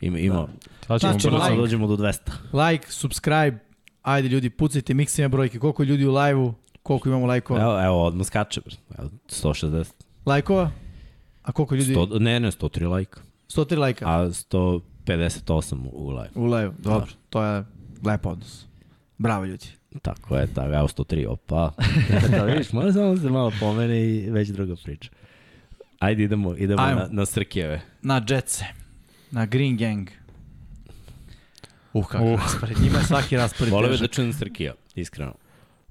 ima, 0.00 0.18
ima, 0.18 0.46
Sad 0.86 1.00
ćemo 1.00 1.12
Znači, 1.12 1.28
like. 1.30 1.56
dođemo 1.56 1.86
do 1.86 1.96
200. 1.96 2.30
Like, 2.70 2.86
subscribe, 2.88 3.58
ajde 4.02 4.28
ljudi, 4.28 4.50
pucajte 4.50 4.94
miksime 4.94 5.28
brojke, 5.28 5.58
koliko 5.58 5.82
je 5.82 5.86
ljudi 5.86 6.06
u 6.06 6.14
live-u, 6.14 6.54
koliko 6.82 7.08
imamo 7.08 7.26
lajkova. 7.26 7.60
Evo, 7.62 7.84
evo, 7.84 8.04
odmah 8.04 8.26
skače, 8.26 8.60
evo, 8.98 9.08
160, 9.28 9.84
Lajkova? 10.26 10.70
A 11.42 11.52
koliko 11.52 11.74
ljudi? 11.74 11.94
100, 11.94 12.18
ne, 12.18 12.40
ne, 12.40 12.50
103 12.50 12.88
lajka, 12.88 13.20
103 13.48 13.78
lajka 13.78 14.04
a 14.08 14.30
158 15.06 15.88
u 15.92 16.10
live. 16.10 16.30
u 16.34 16.44
live. 16.44 16.72
Dobro, 16.78 17.06
to 17.30 17.42
je 17.44 17.64
lep 18.04 18.26
odnos. 18.26 18.65
Bravo 19.18 19.44
ljudi. 19.44 19.66
Tako 20.02 20.36
je, 20.36 20.46
tako, 20.46 20.74
evo 20.74 20.88
103, 20.88 21.26
opa. 21.28 21.72
da 22.30 22.44
vidiš, 22.44 22.72
mora 22.72 22.92
samo 22.92 23.14
da 23.14 23.20
se 23.20 23.30
malo 23.30 23.52
pomene 23.60 24.06
i 24.06 24.30
već 24.30 24.48
druga 24.48 24.74
priča. 24.84 25.10
Ajde, 25.98 26.22
idemo, 26.22 26.56
idemo 26.56 26.82
Ajmo. 26.82 27.00
na, 27.00 27.08
na 27.10 27.26
Srkijeve. 27.26 27.80
Na 28.02 28.22
Jetсе, 28.28 28.64
na 29.30 29.46
Green 29.46 29.76
Gang. 29.76 30.08
Uh, 31.92 32.06
kakav 32.06 32.26
Uh. 32.32 32.40
raspored. 32.40 32.80
Njima 32.80 32.98
je 32.98 33.04
svaki 33.04 33.36
raspored 33.36 33.72
Volio 33.74 33.90
bih 33.90 34.00
da 34.00 34.06
čujem 34.06 34.32
Srkija, 34.32 34.74
iskreno. 34.94 35.34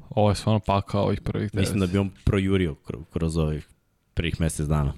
Ovo 0.10 0.30
je 0.30 0.36
stvarno 0.36 0.60
pakao 0.60 1.04
ovih 1.04 1.22
prvih 1.22 1.52
devet. 1.52 1.60
Mislim 1.62 1.80
da 1.80 1.88
bi 1.88 1.98
on 1.98 2.12
projurio 2.26 2.76
kroz, 2.76 3.04
kroz 3.14 3.38
ovih 3.38 3.68
prvih 4.14 4.42
mesec 4.42 4.68
dana. 4.68 4.94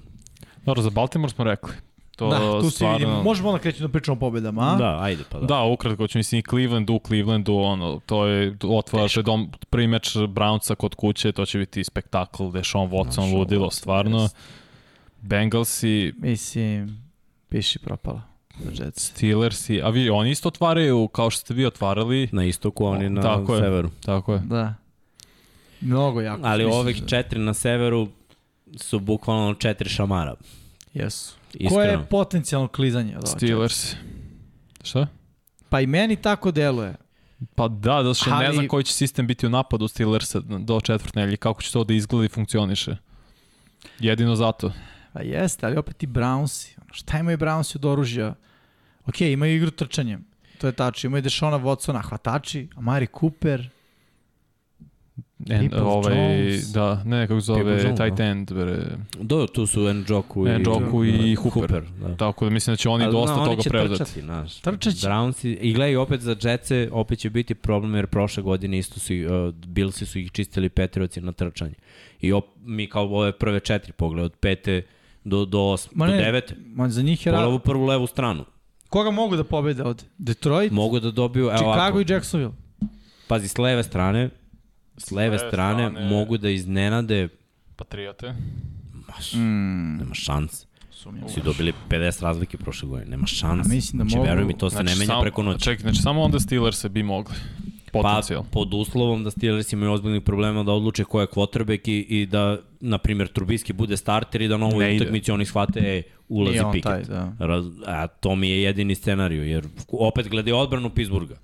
Dobro, 0.64 0.82
za 0.82 0.90
Baltimore 0.90 1.32
smo 1.32 1.44
rekli. 1.44 1.72
To 2.18 2.28
Da, 2.28 2.60
tu 2.60 2.70
stvarno... 2.70 2.98
vidimo. 2.98 3.22
Možemo 3.22 3.48
onda 3.48 3.58
kreći 3.60 3.82
da 3.82 3.88
pričamo 3.88 4.12
o 4.12 4.20
pobedama, 4.20 4.62
a? 4.64 4.76
Da, 4.76 4.98
ajde 5.00 5.22
pa 5.30 5.38
da. 5.38 5.46
Da, 5.46 5.62
ukratko 5.62 6.06
ću 6.06 6.18
mislim 6.18 6.38
i 6.38 6.50
Cleveland 6.50 6.90
u 6.90 7.00
Clevelandu, 7.00 7.54
ono, 7.54 8.00
to 8.00 8.26
je 8.26 8.56
otvara 8.64 9.08
se 9.08 9.22
dom, 9.22 9.50
prvi 9.70 9.86
meč 9.86 10.16
Brownsa 10.16 10.74
kod 10.74 10.94
kuće, 10.94 11.32
to 11.32 11.46
će 11.46 11.58
biti 11.58 11.84
spektakl, 11.84 12.44
Deshaun 12.44 12.90
Watson, 12.90 13.04
Deshaun 13.06 13.34
ludilo, 13.34 13.66
Watson, 13.66 13.72
stvarno. 13.72 14.22
jest. 14.22 14.36
Bengalsi, 15.20 16.12
Mislim, 16.18 17.02
piši 17.48 17.78
propala 17.78 18.22
Jets. 18.72 19.02
Steelersi, 19.04 19.82
a 19.82 19.88
vi, 19.88 20.10
oni 20.10 20.30
isto 20.30 20.48
otvaraju 20.48 21.08
kao 21.08 21.30
što 21.30 21.40
ste 21.40 21.54
vi 21.54 21.66
otvarali, 21.66 22.28
Na 22.32 22.44
istoku, 22.44 22.84
oni 22.86 23.10
na 23.10 23.22
Tako 23.22 23.54
je. 23.54 23.60
severu. 23.60 23.90
tako 24.00 24.32
je. 24.32 24.38
Da. 24.40 24.74
Mnogo 25.80 26.20
jako. 26.20 26.40
Ali 26.44 26.64
ovih 26.64 27.00
da- 27.02 27.08
četiri 27.08 27.38
na 27.40 27.54
severu 27.54 28.08
su 28.76 28.98
bukvalno 29.00 29.54
četiri 29.54 29.88
šamara. 29.88 30.34
Jesu. 30.94 31.34
Iskreno. 31.54 31.74
Ko 31.74 31.82
je 31.82 32.06
potencijalno 32.10 32.68
klizanje 32.68 33.16
od? 33.16 33.28
Steelers. 33.28 33.94
Šta? 34.82 35.06
Pa 35.68 35.80
i 35.80 35.86
meni 35.86 36.16
tako 36.16 36.50
deluje. 36.50 36.94
Pa 37.54 37.68
da, 37.68 38.02
zato 38.02 38.14
što 38.14 38.30
ne 38.30 38.46
Ali- 38.46 38.54
znam 38.54 38.68
koji 38.68 38.84
će 38.84 38.92
sistem 38.92 39.26
biti 39.26 39.46
u 39.46 39.50
napadu 39.50 39.88
Steelersa 39.88 40.40
do 40.40 40.80
četvrtne 40.80 41.22
ili 41.22 41.36
kako 41.36 41.62
će 41.62 41.72
to 41.72 41.84
da 41.84 41.94
izgleda 41.94 42.24
i 42.24 42.28
funkcioniše. 42.28 42.96
Jedino 43.98 44.36
zato. 44.36 44.72
Pa 45.12 45.20
jeste, 45.22 45.66
ali 45.66 45.76
opet 45.76 46.02
i 46.02 46.06
Brownsi. 46.06 46.78
Šta 46.92 47.18
imaju 47.18 47.38
Brownsi 47.38 47.76
od 47.76 47.84
oružja? 47.84 48.34
Ok, 49.06 49.20
imaju 49.20 49.56
igru 49.56 49.70
trčanjem. 49.70 50.24
To 50.58 50.66
je 50.66 50.72
tačno. 50.72 51.08
Imaju 51.08 51.22
Dešona 51.22 51.58
Watsona, 51.58 52.02
hvatači, 52.02 52.68
Amari 52.76 53.06
Cooper. 53.20 53.68
En, 55.46 55.70
Peoples 55.70 55.82
ovaj, 55.82 56.48
Jones. 56.48 56.72
da, 56.72 57.02
ne, 57.04 57.26
kako 57.26 57.40
zove, 57.40 57.72
Jones, 57.72 57.98
tight 57.98 58.16
da. 58.16 58.24
end, 58.24 58.52
bre. 58.52 58.84
Do, 59.20 59.46
tu 59.46 59.66
su 59.66 59.80
Njoku 60.08 60.46
i, 60.46 60.58
Njoku 60.58 61.04
i 61.04 61.34
Hooper. 61.34 61.84
da. 62.00 62.16
Tako 62.16 62.44
da 62.44 62.50
mislim 62.50 62.72
da 62.72 62.76
će 62.76 62.88
oni 62.88 63.04
Ali, 63.04 63.12
dosta 63.12 63.36
na, 63.36 63.44
toga 63.44 63.52
oni 63.52 63.62
će 63.62 63.70
preuzeti. 63.70 63.98
Trčati, 64.04 64.20
znaš. 64.20 64.60
Trčat 64.60 64.94
će. 64.94 65.06
Brownsi, 65.06 65.56
i 65.60 65.72
gledaj, 65.72 65.96
opet 65.96 66.20
za 66.20 66.36
Jetse, 66.42 66.88
opet 66.92 67.18
će 67.18 67.30
biti 67.30 67.54
problem, 67.54 67.94
jer 67.94 68.06
prošle 68.06 68.42
godine 68.42 68.78
isto 68.78 69.00
su, 69.00 69.12
uh, 69.14 69.54
Billsi 69.66 70.06
su 70.06 70.18
ih 70.18 70.30
čistili 70.32 70.68
Petrioci 70.68 71.20
na 71.20 71.32
trčanje. 71.32 71.74
I 72.20 72.32
op, 72.32 72.44
mi 72.64 72.86
kao 72.86 73.04
ove 73.04 73.32
prve 73.32 73.60
četiri 73.60 73.92
pogled, 73.92 74.24
od 74.24 74.32
pete 74.40 74.82
do, 75.24 75.44
do, 75.44 75.60
osme, 75.60 75.92
Ma 75.94 76.06
do 76.06 76.12
ne, 76.12 76.18
devete, 76.22 76.54
Ma, 76.74 76.88
za 76.88 77.02
njih 77.02 77.26
je... 77.26 77.32
pola 77.32 77.42
Ra... 77.44 77.48
u 77.48 77.58
prvu 77.58 77.86
levu 77.86 78.06
stranu. 78.06 78.44
Koga 78.88 79.10
mogu 79.10 79.36
da 79.36 79.44
pobede 79.44 79.82
ovde? 79.82 80.02
Detroit, 80.18 80.72
Mogu 80.72 81.00
da 81.00 81.10
dobiju, 81.10 81.44
evo 81.44 81.56
Chicago 81.56 82.00
i 82.00 82.04
Jacksonville. 82.08 82.52
pazi, 83.28 83.48
s 83.48 83.58
leve 83.58 83.82
strane, 83.82 84.30
s 84.98 85.10
leve 85.10 85.38
strane, 85.38 85.50
strane- 85.90 86.08
mogu 86.08 86.38
da 86.38 86.50
iznenade, 86.50 87.28
Patriote. 87.76 88.34
maš, 89.08 89.32
Mm, 89.32 89.96
nema 89.96 90.14
šans. 90.14 90.66
sumnjam. 90.92 91.28
Su 91.28 91.40
dobili 91.42 91.72
50 91.88 92.22
razlike 92.22 92.56
prošle 92.58 92.88
godine, 92.88 93.10
nema 93.10 93.26
šans. 93.26 93.66
A 93.66 93.68
mislim 93.70 93.98
da 93.98 94.04
znači, 94.04 94.16
mogu- 94.16 94.26
veruj 94.26 94.44
mi, 94.44 94.58
to 94.58 94.70
se 94.70 94.76
ne 94.78 94.94
menja 94.94 95.06
samo- 95.06 95.22
preko 95.22 95.42
noći. 95.42 95.64
Čekaj, 95.64 95.82
znači 95.82 95.98
samo 95.98 96.22
onda 96.22 96.40
Steelers 96.40 96.86
bi 96.86 97.02
mogli. 97.02 97.34
Pa, 97.86 97.98
Potencijal. 98.00 98.44
pod 98.44 98.74
uslovom 98.74 99.24
da 99.24 99.30
Steelers 99.30 99.72
imaju 99.72 99.92
ozbiljnih 99.92 100.22
problema 100.22 100.62
da 100.62 100.72
odluče 100.72 101.04
ko 101.04 101.20
je 101.20 101.26
quarterback 101.26 101.88
i, 101.88 101.98
i 102.10 102.26
da, 102.26 102.58
na 102.80 102.98
primjer, 102.98 103.28
Trubiski 103.28 103.72
bude 103.72 103.96
starter 103.96 104.42
i 104.42 104.48
da 104.48 104.56
na 104.56 104.66
ovoj 104.66 104.96
utakmici 104.96 105.30
oni 105.30 105.44
shvate, 105.44 105.80
e, 105.80 106.02
ulazi 106.28 106.50
Nije 106.52 106.64
on 106.64 106.72
taj, 106.72 106.98
Pickett. 106.98 107.10
da. 107.10 107.32
Raz, 107.38 107.64
a 107.86 108.06
to 108.06 108.36
mi 108.36 108.48
je 108.48 108.62
jedini 108.62 108.94
scenariju, 108.94 109.44
jer 109.44 109.64
opet 109.90 110.28
gledaj 110.28 110.52
odbranu 110.52 110.90
Pittsburgha. 110.90 111.34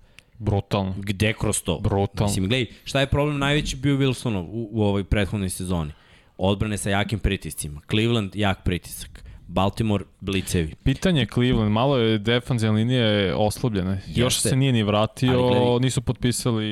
Brutalno. 0.45 0.95
Gde 0.99 1.33
kroz 1.33 1.63
to? 1.63 1.79
Brutalno. 1.79 2.29
Mislim, 2.29 2.49
gledaj, 2.49 2.67
šta 2.85 3.01
je 3.01 3.07
problem 3.07 3.39
najveći 3.39 3.77
bio 3.77 3.97
Wilsonov 3.97 4.45
u, 4.49 4.69
u 4.73 4.83
ovoj 4.83 5.05
prethodnoj 5.05 5.51
sezoni? 5.51 5.93
Odbrane 6.39 6.79
sa 6.79 6.91
jakim 6.91 7.19
pritiscima. 7.19 7.81
Cleveland, 7.91 8.37
jak 8.37 8.65
pritisak. 8.65 9.25
Baltimore, 9.47 10.05
blicevi. 10.21 10.75
Pitanje 10.85 11.27
Cleveland, 11.35 11.73
malo 11.73 11.97
je 11.97 12.19
defanzivna 12.19 12.77
linija 12.77 13.37
oslabljena. 13.37 13.99
Još 14.15 14.39
se 14.39 14.57
nije 14.57 14.73
ni 14.73 14.83
vratio, 14.83 15.49
gledaj, 15.49 15.81
nisu 15.81 16.01
potpisali 16.01 16.67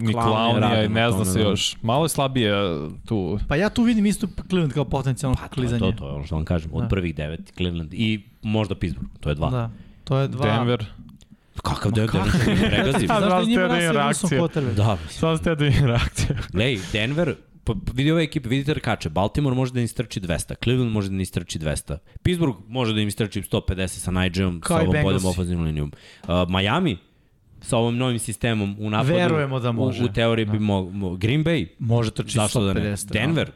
ni 0.00 0.12
Clownija, 0.14 0.88
ne 0.88 1.10
zna 1.10 1.24
se 1.24 1.38
da. 1.38 1.44
još. 1.44 1.76
Malo 1.82 2.04
je 2.04 2.08
slabije 2.08 2.52
tu. 3.06 3.38
Pa 3.48 3.56
ja 3.56 3.70
tu 3.70 3.82
vidim 3.82 4.06
isto 4.06 4.26
Cleveland 4.48 4.72
kao 4.72 4.84
potencijalno 4.84 5.36
pa, 5.40 5.48
klizanje. 5.48 5.80
To, 5.80 5.92
to, 5.92 5.98
to 5.98 6.08
je 6.08 6.12
ono 6.12 6.24
što 6.24 6.34
vam 6.34 6.44
kažem. 6.44 6.70
Od 6.74 6.82
da. 6.82 6.88
prvih 6.88 7.14
devet 7.14 7.52
Cleveland 7.56 7.94
i 7.94 8.22
možda 8.42 8.74
Pittsburgh, 8.74 9.10
to 9.20 9.28
je 9.28 9.34
dva. 9.34 9.50
Da, 9.50 9.70
to 10.04 10.18
je 10.18 10.28
dva. 10.28 10.46
Denver. 10.46 10.84
Kakav 11.62 11.92
Denver, 11.92 12.22
Denver 12.46 12.70
pregazim. 12.70 13.06
Znaš 13.06 13.20
da 13.20 13.44
njima 13.44 13.68
da 13.68 13.92
reakcija. 13.92 14.48
Da. 14.76 14.98
Sad 15.08 15.38
ste 15.38 15.54
da 15.54 15.64
reakcija. 15.64 16.36
Lej, 16.54 16.78
Denver, 16.92 17.34
pa 17.64 17.74
vidi 17.94 18.12
ove 18.12 18.22
ekipe, 18.22 18.48
vidite 18.48 18.74
rkače, 18.74 19.08
Baltimore 19.08 19.56
može 19.56 19.72
da 19.72 19.80
im 19.80 19.88
strči 19.88 20.20
200, 20.20 20.54
Cleveland 20.64 20.92
može 20.92 21.08
da 21.08 21.14
im 21.14 21.26
strči 21.26 21.58
200, 21.58 21.98
Pittsburgh 22.22 22.56
može 22.68 22.94
da 22.94 23.00
im 23.00 23.10
strči 23.10 23.42
150 23.42 23.86
sa 23.86 24.10
Nigeom, 24.10 24.62
sa 24.66 24.74
ovom 24.74 24.94
boljom 25.02 25.24
ofenzivnom 25.24 25.66
linijom. 25.66 25.92
Uh, 26.22 26.28
Miami, 26.48 26.98
sa 27.60 27.76
ovom 27.76 27.96
novim 27.96 28.18
sistemom 28.18 28.76
u 28.78 28.90
napadu. 28.90 29.14
Verujemo 29.14 29.60
da 29.60 29.72
može. 29.72 30.02
U, 30.02 30.06
u 30.06 30.08
teoriji 30.08 30.46
da. 30.46 30.52
bi 30.52 30.58
mo, 30.58 30.90
mo, 30.90 31.16
Green 31.16 31.44
Bay. 31.44 31.66
Može 31.78 32.10
trči 32.10 32.38
150. 32.38 32.72
Da 32.72 32.80
ne? 32.80 32.96
Denver, 33.10 33.50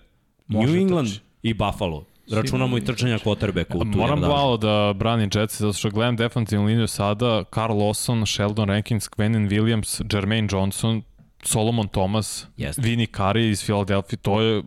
no. 0.49 0.61
New 0.61 0.77
England 0.77 1.09
trči. 1.09 1.21
i 1.43 1.55
Buffalo. 1.55 2.05
Računamo 2.31 2.79
i 2.79 2.85
trčanja 2.85 3.19
quarterbacka 3.19 3.77
u 3.77 3.81
tu. 3.81 3.99
Moram 3.99 4.21
malo 4.21 4.57
da 4.57 4.93
branim 4.97 5.31
Jetsi, 5.35 5.57
zato 5.57 5.73
što 5.73 5.91
gledam 5.91 6.17
defensivnu 6.17 6.67
liniju 6.67 6.87
sada, 6.87 7.45
Carl 7.55 7.73
Lawson, 7.73 8.27
Sheldon 8.27 8.69
Rankins, 8.69 9.09
Quentin 9.09 9.49
Williams, 9.49 10.15
Jermaine 10.15 10.49
Johnson, 10.53 11.03
Solomon 11.43 11.89
Thomas, 11.89 12.47
yes. 12.57 12.83
Vini 12.83 13.07
Kari 13.07 13.51
iz 13.51 13.65
Philadelphia, 13.65 14.19
to 14.23 14.41
je 14.41 14.63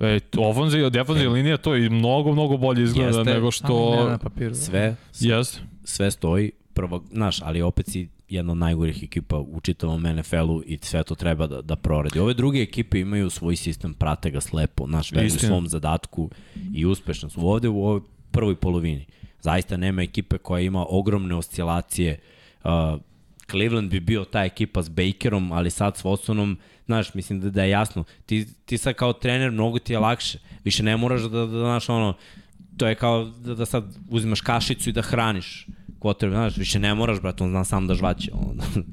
E, 0.00 0.20
ofenzija, 0.36 0.90
defenzija 0.90 1.30
linija, 1.30 1.56
to 1.56 1.74
je 1.74 1.90
mnogo, 1.90 2.32
mnogo 2.32 2.56
bolje 2.56 2.82
izgleda 2.82 3.18
Jeste. 3.18 3.34
nego 3.34 3.50
što... 3.50 3.96
Ne, 3.96 4.10
na 4.10 4.18
papiru. 4.18 4.54
Sve, 4.54 4.96
yes. 5.12 5.58
sve 5.84 6.10
stoji, 6.10 6.50
prvo, 6.74 7.04
znaš, 7.12 7.42
ali 7.42 7.62
opet 7.62 7.86
si 7.88 8.08
jedna 8.30 8.52
od 8.52 8.58
najgorih 8.58 9.02
ekipa 9.02 9.38
u 9.38 9.60
čitavom 9.60 10.02
NFL-u 10.02 10.62
i 10.66 10.78
sve 10.82 11.02
to 11.02 11.14
treba 11.14 11.46
da, 11.46 11.62
da 11.62 11.76
proradi. 11.76 12.18
Ove 12.18 12.34
druge 12.34 12.62
ekipe 12.62 13.00
imaju 13.00 13.30
svoj 13.30 13.56
sistem, 13.56 13.94
prate 13.94 14.30
ga 14.30 14.40
slepo, 14.40 14.86
naš 14.86 15.12
veruju 15.12 15.30
svom 15.30 15.68
zadatku 15.68 16.30
i 16.74 16.86
uspešno 16.86 17.30
su 17.30 17.48
ovde 17.48 17.68
u 17.68 17.84
ovoj 17.84 18.00
prvoj 18.30 18.56
polovini. 18.56 19.06
Zaista 19.40 19.76
nema 19.76 20.02
ekipe 20.02 20.38
koja 20.38 20.60
ima 20.60 20.86
ogromne 20.88 21.34
oscilacije. 21.34 22.20
Uh, 22.64 22.70
Cleveland 23.50 23.90
bi 23.90 24.00
bio 24.00 24.24
ta 24.24 24.44
ekipa 24.44 24.82
s 24.82 24.88
Bakerom, 24.88 25.52
ali 25.52 25.70
sad 25.70 25.96
s 25.96 26.02
Watsonom, 26.02 26.56
znaš, 26.86 27.14
mislim 27.14 27.40
da, 27.40 27.50
da 27.50 27.62
je 27.62 27.70
jasno. 27.70 28.04
Ti, 28.26 28.46
ti 28.64 28.78
sad 28.78 28.94
kao 28.94 29.12
trener, 29.12 29.50
mnogo 29.50 29.78
ti 29.78 29.92
je 29.92 29.98
lakše. 29.98 30.38
Više 30.64 30.82
ne 30.82 30.96
moraš 30.96 31.22
da, 31.22 31.28
da, 31.28 31.46
da 31.46 31.58
znaš, 31.58 31.88
ono, 31.88 32.14
to 32.76 32.88
je 32.88 32.94
kao 32.94 33.24
da, 33.24 33.54
da 33.54 33.66
sad 33.66 33.96
uzimaš 34.08 34.40
kašicu 34.40 34.90
i 34.90 34.92
da 34.92 35.02
hraniš 35.02 35.66
quarterback, 36.00 36.30
znaš, 36.30 36.56
više 36.56 36.78
ne 36.78 36.94
moraš, 36.94 37.20
brate, 37.20 37.44
on 37.44 37.50
zna 37.50 37.64
sam 37.64 37.86
da 37.86 37.94
žvaće. 37.94 38.30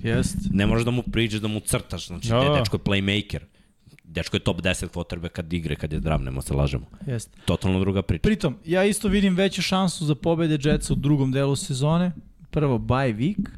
Jest. 0.04 0.38
ne 0.52 0.66
moraš 0.66 0.84
da 0.84 0.92
mu 0.92 1.04
priđeš, 1.04 1.42
da 1.42 1.48
mu 1.48 1.60
crtaš, 1.60 2.08
znači, 2.08 2.30
ja. 2.30 2.60
dečko 2.60 2.76
je 2.76 2.84
playmaker. 2.84 3.40
Dečko 4.04 4.36
je 4.36 4.40
top 4.40 4.62
10 4.62 4.88
quarterback 4.88 5.30
kad 5.30 5.54
igre, 5.54 5.76
kad 5.76 5.94
je 5.94 6.00
zdrav, 6.00 6.22
nemo 6.22 6.42
se 6.42 6.54
lažemo. 6.54 6.86
Jest. 7.08 7.30
Totalno 7.46 7.80
druga 7.80 8.02
priča. 8.02 8.22
Pritom, 8.22 8.58
ja 8.66 8.84
isto 8.86 9.08
vidim 9.08 9.36
veću 9.36 9.62
šansu 9.62 10.06
za 10.06 10.16
pobede 10.16 10.70
Jetsa 10.70 10.94
u 10.94 10.96
drugom 10.96 11.32
delu 11.32 11.56
sezone. 11.56 12.12
Prvo, 12.50 12.78
bye 12.78 13.16
week, 13.16 13.50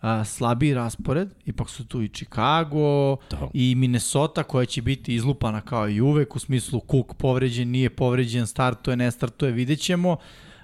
a, 0.00 0.24
slabiji 0.24 0.74
raspored, 0.74 1.28
ipak 1.44 1.70
su 1.70 1.86
tu 1.86 2.02
i 2.02 2.08
Chicago 2.08 3.16
da. 3.30 3.48
i 3.54 3.74
Minnesota 3.74 4.42
koja 4.42 4.66
će 4.66 4.82
biti 4.82 5.14
izlupana 5.14 5.60
kao 5.60 5.88
i 5.88 6.00
uvek, 6.00 6.36
u 6.36 6.38
smislu 6.38 6.80
Cook 6.90 7.14
povređen, 7.14 7.70
nije 7.70 7.90
povređen, 7.90 8.46
startuje, 8.46 8.96
ne 8.96 9.10
startuje, 9.10 9.52
vidjet 9.52 9.80
ćemo. 9.80 10.16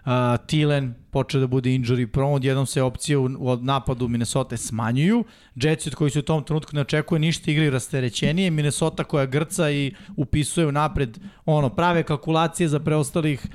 Uh, 0.05 0.11
Tilen 0.47 0.95
počeo 1.11 1.41
da 1.41 1.47
bude 1.47 1.71
injury 1.71 2.07
prone, 2.07 2.35
odjednom 2.35 2.67
se 2.67 2.83
opcije 2.83 3.19
u, 3.19 3.25
u 3.25 3.57
napadu 3.57 4.09
Minnesota 4.09 4.57
smanjuju. 4.57 5.25
Jetsi 5.55 5.89
od 5.89 5.95
koji 5.95 6.11
se 6.11 6.19
u 6.19 6.23
tom 6.23 6.45
trenutku 6.45 6.77
ne 6.77 6.81
očekuje 6.81 7.19
ništa 7.19 7.51
igraju 7.51 7.71
rasterećenije. 7.71 8.51
Minnesota 8.51 9.05
koja 9.05 9.27
grca 9.27 9.71
i 9.71 9.95
upisuje 10.17 10.67
u 10.67 10.73
napred 10.73 11.19
ono, 11.47 11.69
prave 11.69 12.03
kalkulacije 12.03 12.69
za 12.69 12.81
preostalih 12.81 13.49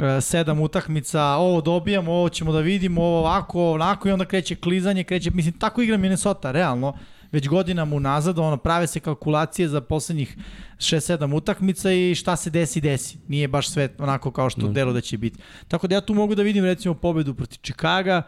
E, 0.00 0.20
sedam 0.20 0.60
utakmica, 0.60 1.22
ovo 1.22 1.60
dobijamo, 1.60 2.12
ovo 2.12 2.28
ćemo 2.28 2.52
da 2.52 2.60
vidimo, 2.60 3.02
ovo 3.02 3.18
ovako, 3.18 3.72
onako 3.72 4.08
i 4.08 4.12
onda 4.12 4.24
kreće 4.24 4.54
klizanje, 4.54 5.04
kreće, 5.04 5.30
mislim, 5.30 5.58
tako 5.58 5.82
igra 5.82 5.96
Minnesota, 5.96 6.50
realno, 6.50 6.94
već 7.32 7.48
godinama 7.48 7.96
unazad, 7.96 8.38
ono, 8.38 8.56
prave 8.56 8.86
se 8.86 9.00
kalkulacije 9.00 9.68
za 9.68 9.80
poslednjih 9.80 10.36
6-7 10.78 11.34
utakmica 11.34 11.92
i 11.92 12.14
šta 12.14 12.36
se 12.36 12.50
desi, 12.50 12.80
desi. 12.80 13.18
Nije 13.28 13.48
baš 13.48 13.68
sve 13.70 13.88
onako 13.98 14.30
kao 14.30 14.50
što 14.50 14.66
mm. 14.66 14.72
delo 14.72 14.92
da 14.92 15.00
će 15.00 15.18
biti. 15.18 15.38
Tako 15.68 15.86
da 15.86 15.94
ja 15.94 16.00
tu 16.00 16.14
mogu 16.14 16.34
da 16.34 16.42
vidim 16.42 16.64
recimo 16.64 16.94
pobedu 16.94 17.34
protiv 17.34 17.58
Čikaga, 17.62 18.22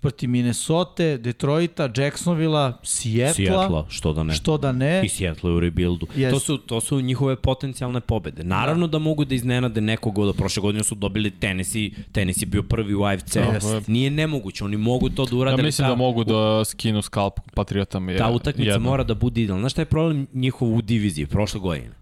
protiv 0.00 0.30
Minnesota, 0.30 1.16
Detroita, 1.16 1.88
Jacksonvilla, 1.96 2.78
Seattle. 2.82 3.46
Seattle, 3.46 3.84
što 3.88 4.12
da 4.12 4.22
ne. 4.22 4.34
Što 4.34 4.58
da 4.58 4.72
ne. 4.72 5.02
I 5.04 5.08
Seattle 5.08 5.50
u 5.50 5.60
rebuildu. 5.60 6.06
Yes. 6.16 6.30
To, 6.30 6.40
su, 6.40 6.58
to 6.58 6.80
su 6.80 7.00
njihove 7.00 7.36
potencijalne 7.36 8.00
pobede. 8.00 8.44
Naravno 8.44 8.86
da, 8.86 8.90
da 8.90 8.98
mogu 8.98 9.24
da 9.24 9.34
iznenade 9.34 9.80
nekog 9.80 10.18
od 10.18 10.36
prošle 10.36 10.60
godine 10.60 10.84
su 10.84 10.94
dobili 10.94 11.30
Tennessee, 11.30 11.90
Tennessee 12.12 12.46
bio 12.46 12.62
prvi 12.62 12.94
u 12.94 13.04
AFC. 13.04 13.36
Yes. 13.36 13.88
Nije 13.88 14.10
nemoguće, 14.10 14.64
oni 14.64 14.76
mogu 14.76 15.08
to 15.08 15.24
da 15.24 15.36
urade. 15.36 15.62
Ja 15.62 15.64
mislim 15.64 15.84
ta, 15.84 15.88
da 15.88 15.96
mogu 15.96 16.24
da 16.24 16.64
skinu 16.64 17.02
skalp 17.02 17.40
Patriotama. 17.54 18.16
Ta 18.16 18.30
utakmica 18.30 18.70
jedna. 18.70 18.88
mora 18.90 19.04
da 19.04 19.14
bude 19.14 19.42
idealna. 19.42 19.62
Znaš 19.62 19.72
šta 19.72 19.82
je 19.82 19.86
problem 19.86 20.26
njihov 20.32 20.74
u 20.74 20.82
diviziji 20.82 21.26
prošle 21.26 21.60
godine? 21.60 21.99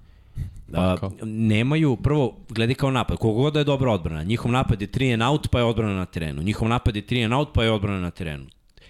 Da, 0.68 0.98
nemaju, 1.22 1.96
prvo, 1.96 2.36
gledaj 2.48 2.74
kao 2.74 2.90
napad, 2.90 3.18
kogo 3.18 3.50
da 3.50 3.58
je 3.58 3.64
dobra 3.64 3.92
odbrana. 3.92 4.22
Njihov 4.22 4.52
napad 4.52 4.82
je 4.82 4.88
3 4.88 5.12
and 5.12 5.22
out, 5.22 5.48
pa 5.50 5.58
je 5.58 5.64
odbrana 5.64 5.94
na 5.94 6.04
terenu. 6.04 6.42
Njihov 6.42 6.68
napad 6.68 6.96
je 6.96 7.02
3 7.02 7.24
and 7.24 7.34
out, 7.34 7.48
pa 7.54 7.64
je 7.64 7.72
odbrana 7.72 8.00
na 8.00 8.10
terenu. 8.10 8.46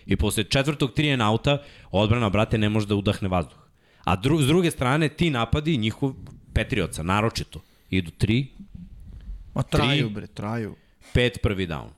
I 0.07 0.17
posle 0.17 0.45
četvrtog 0.45 0.91
3 0.97 1.13
and 1.13 1.23
outa, 1.23 1.59
odbrana, 1.91 2.29
brate, 2.29 2.59
ne 2.59 2.69
može 2.69 2.87
da 2.87 2.95
udahne 2.95 3.29
vazduh. 3.29 3.59
A 4.05 4.17
dru, 4.17 4.43
s 4.43 4.47
druge 4.47 4.71
strane, 4.71 5.09
ti 5.09 5.31
napadi, 5.31 5.77
njihov 5.77 6.15
Petrioca, 6.55 7.03
naročito, 7.03 7.61
idu 7.91 8.11
3, 8.11 8.47
Ma 9.55 9.63
traju, 9.63 10.07
tri, 10.07 10.15
bre, 10.15 10.27
traju. 10.27 10.75
5 11.15 11.39
prvi 11.43 11.67
down. 11.67 11.89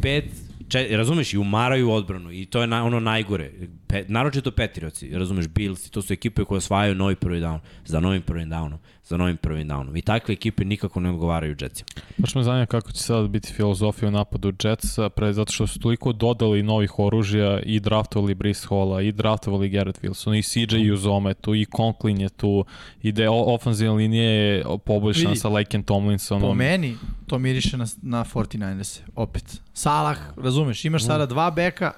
5 0.00 0.22
če, 0.68 0.88
razumeš, 0.96 1.34
i 1.34 1.38
umaraju 1.38 1.90
odbranu 1.90 2.32
i 2.32 2.46
to 2.46 2.60
je 2.60 2.66
na, 2.66 2.84
ono 2.84 3.00
najgore. 3.00 3.50
Pe, 3.86 4.04
naročito 4.08 4.50
Petrioci, 4.50 5.10
razumeš, 5.10 5.48
Bills, 5.48 5.90
to 5.90 6.02
su 6.02 6.12
ekipe 6.12 6.44
koje 6.44 6.58
osvajaju 6.58 6.94
novi 6.94 7.16
prvi 7.16 7.40
down, 7.40 7.58
za 7.84 8.00
novim 8.00 8.22
prvim 8.22 8.50
downom, 8.50 8.78
za 9.06 9.16
novim 9.16 9.36
prvim 9.36 9.68
downom. 9.68 9.98
I 9.98 10.02
takve 10.02 10.32
ekipe 10.32 10.64
nikako 10.64 11.00
ne 11.00 11.10
odgovaraju 11.10 11.56
Jetsima. 11.60 11.88
Baš 12.16 12.34
me 12.34 12.42
zanima 12.42 12.66
kako 12.66 12.92
će 12.92 13.02
sad 13.02 13.28
biti 13.28 13.52
filozofija 13.52 14.08
u 14.08 14.12
napadu 14.12 14.52
Jetsa, 14.64 15.08
pre, 15.08 15.32
zato 15.32 15.52
što 15.52 15.66
su 15.66 15.80
toliko 15.80 16.12
dodali 16.12 16.62
novih 16.62 16.98
oružja 16.98 17.60
i 17.60 17.80
draftovali 17.80 18.34
Brice 18.34 18.66
Halla, 18.68 19.02
i 19.02 19.12
draftovali 19.12 19.68
Garrett 19.68 20.02
Wilson, 20.02 20.38
i 20.38 20.42
CJ 20.42 20.92
Uzome 20.92 21.34
tu, 21.34 21.54
i 21.54 21.66
Conklin 21.76 22.20
je 22.20 22.28
tu, 22.28 22.64
i 23.02 23.12
da 23.12 23.22
je 23.22 23.30
ofanzivna 23.30 23.94
linija 23.94 24.30
je 24.30 24.64
poboljšana 24.84 25.36
sa 25.36 25.48
Lake 25.48 25.76
and 25.76 25.84
Tomlinsonom. 25.84 26.50
Po 26.50 26.54
meni, 26.54 26.96
to 27.26 27.38
miriše 27.38 27.76
na, 27.76 27.86
na 28.02 28.24
49ers, 28.24 29.00
opet. 29.16 29.60
Salah, 29.72 30.18
razumeš, 30.36 30.84
imaš 30.84 31.02
mm. 31.02 31.06
sada 31.06 31.26
dva 31.26 31.50
beka 31.50 31.92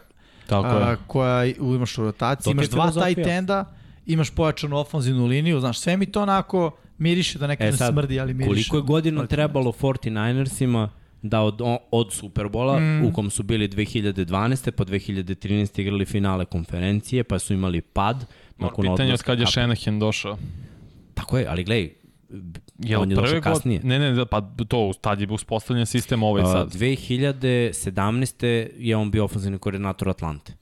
Tako 0.47 0.67
a, 0.67 0.97
koja 1.07 1.45
imaš 1.45 1.99
u 1.99 2.05
rotaciji, 2.05 2.51
imaš 2.51 2.69
dva 2.69 2.91
tight 2.91 3.27
enda, 3.27 3.65
imaš 4.07 4.31
pojačanu 4.31 4.77
ofenzivnu 4.77 5.27
liniju, 5.27 5.61
znaš, 5.61 5.79
sve 5.79 5.97
mi 5.97 6.07
to 6.07 6.23
onako 6.23 6.71
miriše 6.99 7.39
da 7.39 7.47
nekad 7.47 7.69
e, 7.69 7.73
sad, 7.73 7.93
smrdi, 7.93 8.21
ali 8.21 8.35
miriše. 8.35 8.71
Koliko 8.71 8.77
je 8.77 8.83
godina 8.83 9.27
trebalo 9.27 9.73
49ersima 9.73 10.89
da 11.23 11.41
od, 11.41 11.61
od 11.91 12.13
Superbola, 12.13 12.81
mm. 12.81 13.05
u 13.05 13.13
kom 13.13 13.31
su 13.31 13.43
bili 13.43 13.69
2012. 13.69 14.71
pa 14.71 14.85
2013. 14.85 15.81
igrali 15.81 16.05
finale 16.05 16.45
konferencije, 16.45 17.25
pa 17.25 17.39
su 17.39 17.55
imali 17.55 17.81
pad. 17.81 18.27
Nakon 18.59 18.85
pitanje 18.85 19.13
od 19.13 19.23
kad 19.23 19.41
je 19.41 19.47
Shanahan 19.47 19.99
došao. 19.99 20.39
Tako 21.15 21.39
je, 21.39 21.47
ali 21.49 21.65
gledaj, 21.65 21.91
Je 22.79 22.99
on 22.99 23.11
je 23.11 23.17
došao 23.17 23.41
kasnije. 23.41 23.81
Ne, 23.85 23.99
ne, 23.99 24.27
pa 24.27 24.41
to, 24.69 24.93
tad 25.01 25.21
je 25.21 25.27
uspostavljen 25.31 25.87
sistem 25.87 26.23
ovaj 26.23 26.45
sad. 26.45 26.67
Uh, 26.67 26.73
2017. 26.73 28.69
je 28.79 28.97
on 28.97 29.11
bio 29.11 29.25
ofenzivni 29.25 29.59
koordinator 29.59 30.09
Atlante. 30.09 30.53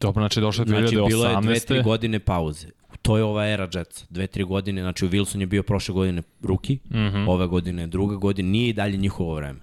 Dobro, 0.00 0.22
znači 0.22 0.40
došao 0.40 0.64
2018. 0.64 0.78
Znači 0.78 0.96
bilo 1.08 1.26
je 1.26 1.36
dve, 1.42 1.60
tri 1.60 1.82
godine 1.82 2.18
pauze. 2.18 2.68
To 3.02 3.16
je 3.16 3.24
ova 3.24 3.46
era 3.46 3.68
Jetsa. 3.74 4.04
Dve, 4.10 4.26
tri 4.26 4.44
godine, 4.44 4.82
znači 4.82 5.08
Wilson 5.08 5.40
je 5.40 5.46
bio 5.46 5.62
prošle 5.62 5.92
godine 5.92 6.22
ruki, 6.42 6.74
mm 6.74 6.96
-hmm. 6.96 7.28
ove 7.28 7.46
godine 7.46 7.86
druga 7.86 8.16
godina, 8.16 8.48
nije 8.48 8.68
i 8.68 8.72
dalje 8.72 8.96
njihovo 8.96 9.34
vreme. 9.34 9.60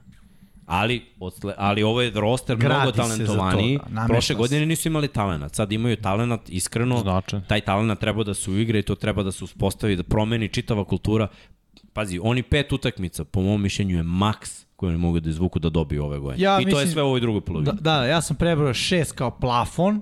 Ali, 0.65 1.05
odsle, 1.19 1.53
ali 1.57 1.83
ovo 1.83 2.01
je 2.01 2.11
roster 2.15 2.57
Gradi 2.57 2.75
mnogo 2.75 2.91
talentovaniji. 2.91 3.79
Da, 3.89 4.05
Prošle 4.07 4.35
godine 4.35 4.65
nisu 4.65 4.87
imali 4.87 5.07
talenat. 5.07 5.55
Sad 5.55 5.71
imaju 5.71 5.95
talenat, 5.95 6.49
iskreno. 6.49 6.99
Znači. 6.99 7.35
Taj 7.47 7.61
talenat 7.61 7.99
treba 7.99 8.23
da 8.23 8.33
se 8.33 8.51
uigra 8.51 8.79
i 8.79 8.81
to 8.81 8.95
treba 8.95 9.23
da 9.23 9.31
se 9.31 9.43
uspostavi, 9.43 9.95
da 9.95 10.03
promeni 10.03 10.49
čitava 10.49 10.83
kultura. 10.83 11.27
Pazi, 11.93 12.19
oni 12.23 12.43
pet 12.43 12.71
utakmica, 12.71 13.23
po 13.23 13.41
mom 13.41 13.61
mišljenju, 13.61 13.97
je 13.97 14.03
maks 14.03 14.65
koje 14.75 14.89
oni 14.89 14.97
mogu 14.97 15.19
da 15.19 15.29
izvuku 15.29 15.59
da 15.59 15.69
dobiju 15.69 16.03
ove 16.03 16.19
godine. 16.19 16.43
Ja, 16.43 16.59
I 16.59 16.63
to 16.63 16.65
mislim, 16.65 16.87
je 16.87 16.91
sve 16.91 17.03
u 17.03 17.05
ovoj 17.05 17.19
drugoj 17.19 17.41
polovini. 17.41 17.71
Da, 17.71 17.81
da, 17.81 18.05
ja 18.05 18.21
sam 18.21 18.35
prebrao 18.35 18.73
šest 18.73 19.11
kao 19.11 19.31
plafon, 19.31 20.01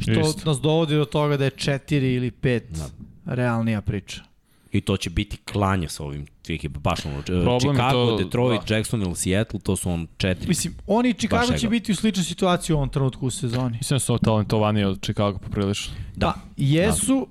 što 0.00 0.10
Isto. 0.12 0.50
nas 0.50 0.60
dovodi 0.60 0.94
do 0.94 1.04
toga 1.04 1.36
da 1.36 1.44
je 1.44 1.50
4 1.50 2.16
ili 2.16 2.30
5 2.32 2.60
da. 2.70 2.88
realnija 3.26 3.80
priča. 3.80 4.22
I 4.72 4.80
to 4.80 4.96
će 4.96 5.10
biti 5.10 5.36
klanje 5.36 5.88
sa 5.88 6.04
ovim 6.04 6.26
ekipa. 6.48 6.80
Baš 6.80 7.06
ono, 7.06 7.22
Problem 7.22 7.60
Chicago, 7.60 8.06
to- 8.06 8.16
Detroit, 8.16 8.60
da. 8.68 8.74
Jacksonville, 8.74 9.16
Seattle, 9.16 9.60
to 9.60 9.76
su 9.76 9.90
on 9.90 10.06
četiri. 10.16 10.48
Mislim, 10.48 10.74
oni 10.86 11.08
i 11.08 11.14
Chicago 11.14 11.52
će 11.52 11.68
biti 11.68 11.92
u 11.92 11.96
sličnoj 11.96 12.24
situaciji 12.24 12.74
u 12.74 12.76
ovom 12.76 12.88
trenutku 12.88 13.26
u 13.26 13.30
sezoni. 13.30 13.76
Mislim 13.76 13.94
da 13.94 14.00
su 14.00 14.18
talentovani 14.18 14.84
od 14.84 15.02
Chicago 15.02 15.38
poprilično. 15.38 15.94
Da, 16.16 16.34
jesu, 16.56 17.26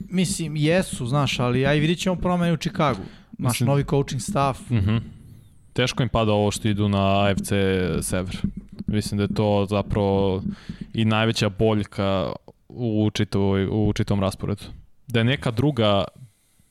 mislim, 0.00 0.56
jesu, 0.56 1.06
znaš, 1.06 1.38
ali 1.38 1.66
aj 1.66 1.78
vidit 1.78 1.98
ćemo 1.98 2.16
promene 2.16 2.52
u 2.52 2.56
Chicagu. 2.56 3.00
Naš 3.32 3.50
Mislim- 3.52 3.66
novi 3.66 3.84
coaching 3.84 4.20
staff. 4.22 4.70
Mhm. 4.70 4.96
Teško 5.72 6.02
im 6.02 6.08
pada 6.08 6.32
ovo 6.32 6.50
što 6.50 6.68
idu 6.68 6.88
na 6.88 7.20
AFC 7.20 7.48
Sever. 8.02 8.36
Mislim 8.86 9.18
da 9.18 9.24
je 9.24 9.34
to 9.34 9.66
zapravo 9.70 10.42
i 10.94 11.04
najveća 11.04 11.48
boljka 11.48 12.32
u, 12.68 13.10
čitavoj, 13.12 13.66
u 13.66 13.92
čitavom 13.92 14.20
rasporedu. 14.20 14.62
Da 15.06 15.20
je 15.20 15.24
neka 15.24 15.50
druga, 15.50 16.04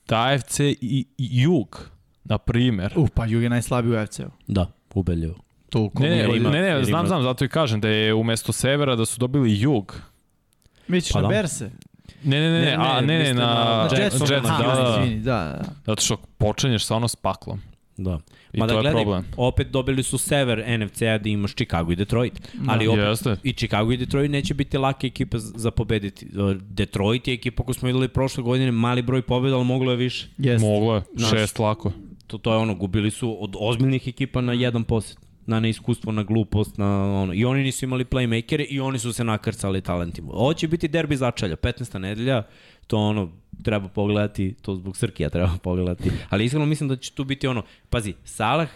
da 0.07 0.21
AFC 0.23 0.59
i, 0.59 0.75
i 1.17 1.41
Jug, 1.41 1.89
na 2.23 2.37
primer, 2.37 2.93
Uh, 2.95 3.09
pa 3.09 3.25
Jug 3.25 3.43
je 3.43 3.49
najslabiji 3.49 3.93
u 3.93 4.05
FC-u. 4.07 4.29
Da, 4.47 4.65
ubedljivo. 4.93 5.35
To 5.69 5.89
Ne, 5.95 6.09
ne, 6.09 6.37
ima- 6.37 6.49
ne, 6.49 6.61
ne, 6.61 6.83
znam, 6.83 6.99
ima- 6.99 7.07
znam, 7.07 7.23
zato 7.23 7.45
i 7.45 7.49
kažem 7.49 7.81
da 7.81 7.87
je 7.87 8.13
umesto 8.13 8.51
severa 8.51 8.95
da 8.95 9.05
su 9.05 9.19
dobili 9.19 9.59
jug. 9.61 10.01
Misliš 10.87 11.13
Pa 11.13 11.21
na 11.21 11.27
da. 11.27 11.33
Berse? 11.33 11.69
Ne, 12.23 12.39
ne, 12.39 12.51
ne, 12.51 12.59
ne, 12.59 12.65
Ne, 12.65 12.73
a, 12.73 13.01
ne, 13.01 13.19
ne, 13.19 13.33
na, 13.33 13.45
na 13.45 13.53
Na 13.55 13.83
Jets, 13.83 13.99
Jetsu? 14.15 14.25
Da, 14.25 14.39
da, 14.39 15.03
da, 15.15 15.21
da. 15.23 15.61
zato 15.85 16.01
što 16.01 16.17
počinješ 16.37 16.85
sa 16.85 16.95
ono 16.95 17.07
s 17.07 17.15
paklom. 17.15 17.61
Da. 18.01 18.19
I 18.53 18.59
Ma 18.59 18.67
to 18.67 18.73
da 18.73 18.73
je 18.73 18.81
gledaj, 18.81 19.03
problem. 19.03 19.25
opet 19.37 19.67
dobili 19.67 20.03
su 20.03 20.17
sever 20.17 20.57
NFC-a 20.79 21.17
da 21.17 21.29
imaš 21.29 21.51
Chicago 21.51 21.91
i 21.91 21.95
Detroit. 21.95 22.33
Ali 22.67 22.87
opet, 22.87 23.03
Jeste. 23.03 23.35
i 23.43 23.53
Chicago 23.53 23.91
i 23.91 23.97
Detroit 23.97 24.31
neće 24.31 24.53
biti 24.53 24.77
laka 24.77 25.07
ekipa 25.07 25.37
z- 25.37 25.53
za 25.55 25.71
pobediti. 25.71 26.27
Detroit 26.61 27.27
je 27.27 27.33
ekipa 27.33 27.63
koju 27.63 27.73
smo 27.73 27.87
videli 27.87 28.07
prošle 28.07 28.43
godine, 28.43 28.71
mali 28.71 29.01
broj 29.01 29.21
pobjeda, 29.21 29.55
ali 29.55 29.65
moglo 29.65 29.91
je 29.91 29.97
više. 29.97 30.27
Jeste. 30.37 30.67
Moglo 30.67 30.95
je, 30.95 31.01
Znaš. 31.15 31.29
šest 31.31 31.59
lako. 31.59 31.91
To, 32.27 32.37
to 32.37 32.51
je 32.51 32.57
ono, 32.57 32.75
gubili 32.75 33.11
su 33.11 33.37
od 33.39 33.55
ozbiljnih 33.59 34.07
ekipa 34.07 34.41
na 34.41 34.53
jedan 34.53 34.83
posjet 34.83 35.17
na 35.45 35.59
neiskustvo, 35.59 36.11
na 36.11 36.23
glupost, 36.23 36.77
na 36.77 36.87
ono. 37.13 37.33
I 37.33 37.45
oni 37.45 37.63
nisu 37.63 37.85
imali 37.85 38.05
playmakere 38.05 38.65
i 38.69 38.79
oni 38.79 38.99
su 38.99 39.13
se 39.13 39.23
nakrcali 39.23 39.81
talentima. 39.81 40.27
Ovo 40.31 40.53
će 40.53 40.67
biti 40.67 40.87
derbi 40.87 41.15
začelja, 41.15 41.55
15. 41.55 41.99
nedelja, 41.99 42.43
to 42.87 42.97
ono, 42.97 43.31
treba 43.63 43.87
pogledati, 43.87 44.55
to 44.61 44.75
zbog 44.75 44.97
Srkija 44.97 45.29
treba 45.29 45.57
pogledati. 45.63 46.11
Ali 46.29 46.45
iskreno 46.45 46.65
mislim 46.65 46.89
da 46.89 46.95
će 46.95 47.11
tu 47.11 47.23
biti 47.23 47.47
ono, 47.47 47.63
pazi, 47.89 48.13
Salah 48.23 48.69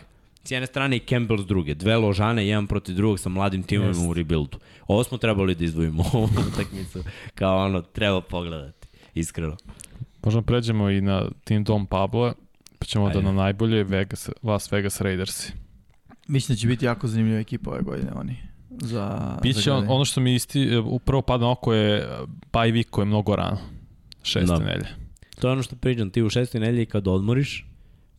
s 0.43 0.51
jedne 0.51 0.67
strane 0.67 0.95
i 0.95 0.99
Campbell 0.99 1.41
s 1.41 1.45
druge. 1.45 1.75
Dve 1.75 1.97
ložane, 1.97 2.47
jedan 2.47 2.67
protiv 2.67 2.95
drugog 2.95 3.19
sa 3.19 3.29
mladim 3.29 3.63
timovima 3.63 4.09
u 4.09 4.13
rebuildu. 4.13 4.57
Ovo 4.87 5.03
smo 5.03 5.17
trebali 5.17 5.55
da 5.55 5.65
izdvojimo 5.65 6.03
ovu 6.13 6.29
utakmicu. 6.53 7.03
Kao 7.35 7.65
ono, 7.65 7.81
treba 7.81 8.21
pogledati. 8.21 8.87
Iskreno. 9.13 9.57
Možemo 10.23 10.41
pređemo 10.41 10.89
i 10.89 11.01
na 11.01 11.29
Team 11.43 11.63
Dom 11.63 11.85
Pablo, 11.85 12.33
pa 12.79 12.85
ćemo 12.85 13.05
Ajde. 13.05 13.21
da 13.21 13.25
na 13.25 13.31
najbolje 13.31 13.83
Vegas, 13.83 14.29
Las 14.43 14.71
Vegas 14.71 15.01
Raidersi. 15.01 15.53
Mislim 16.27 16.55
da 16.55 16.59
će 16.59 16.67
biti 16.67 16.85
jako 16.85 17.07
zanimljiva 17.07 17.39
ekipa 17.39 17.71
ove 17.71 17.81
godine 17.81 18.11
oni. 18.15 18.37
Za, 18.69 19.37
Biće 19.41 19.59
za 19.59 19.75
on, 19.75 19.85
ono 19.87 20.05
što 20.05 20.21
mi 20.21 20.35
isti, 20.35 20.77
upravo 20.77 21.21
pada 21.21 21.45
na 21.45 21.51
oko 21.51 21.73
je 21.73 21.97
uh, 21.97 22.29
bye 22.53 22.73
week 22.73 22.89
koji 22.89 23.03
je 23.03 23.07
mnogo 23.07 23.35
rano. 23.35 23.57
Šeste 24.25 24.53
Da. 24.53 24.59
nelje. 24.59 24.85
To 25.39 25.47
je 25.47 25.51
ono 25.51 25.63
što 25.63 25.75
pričam, 25.75 26.09
ti 26.09 26.23
u 26.23 26.29
šestoj 26.29 26.61
nedelji 26.61 26.85
kad 26.85 27.07
odmoriš, 27.07 27.65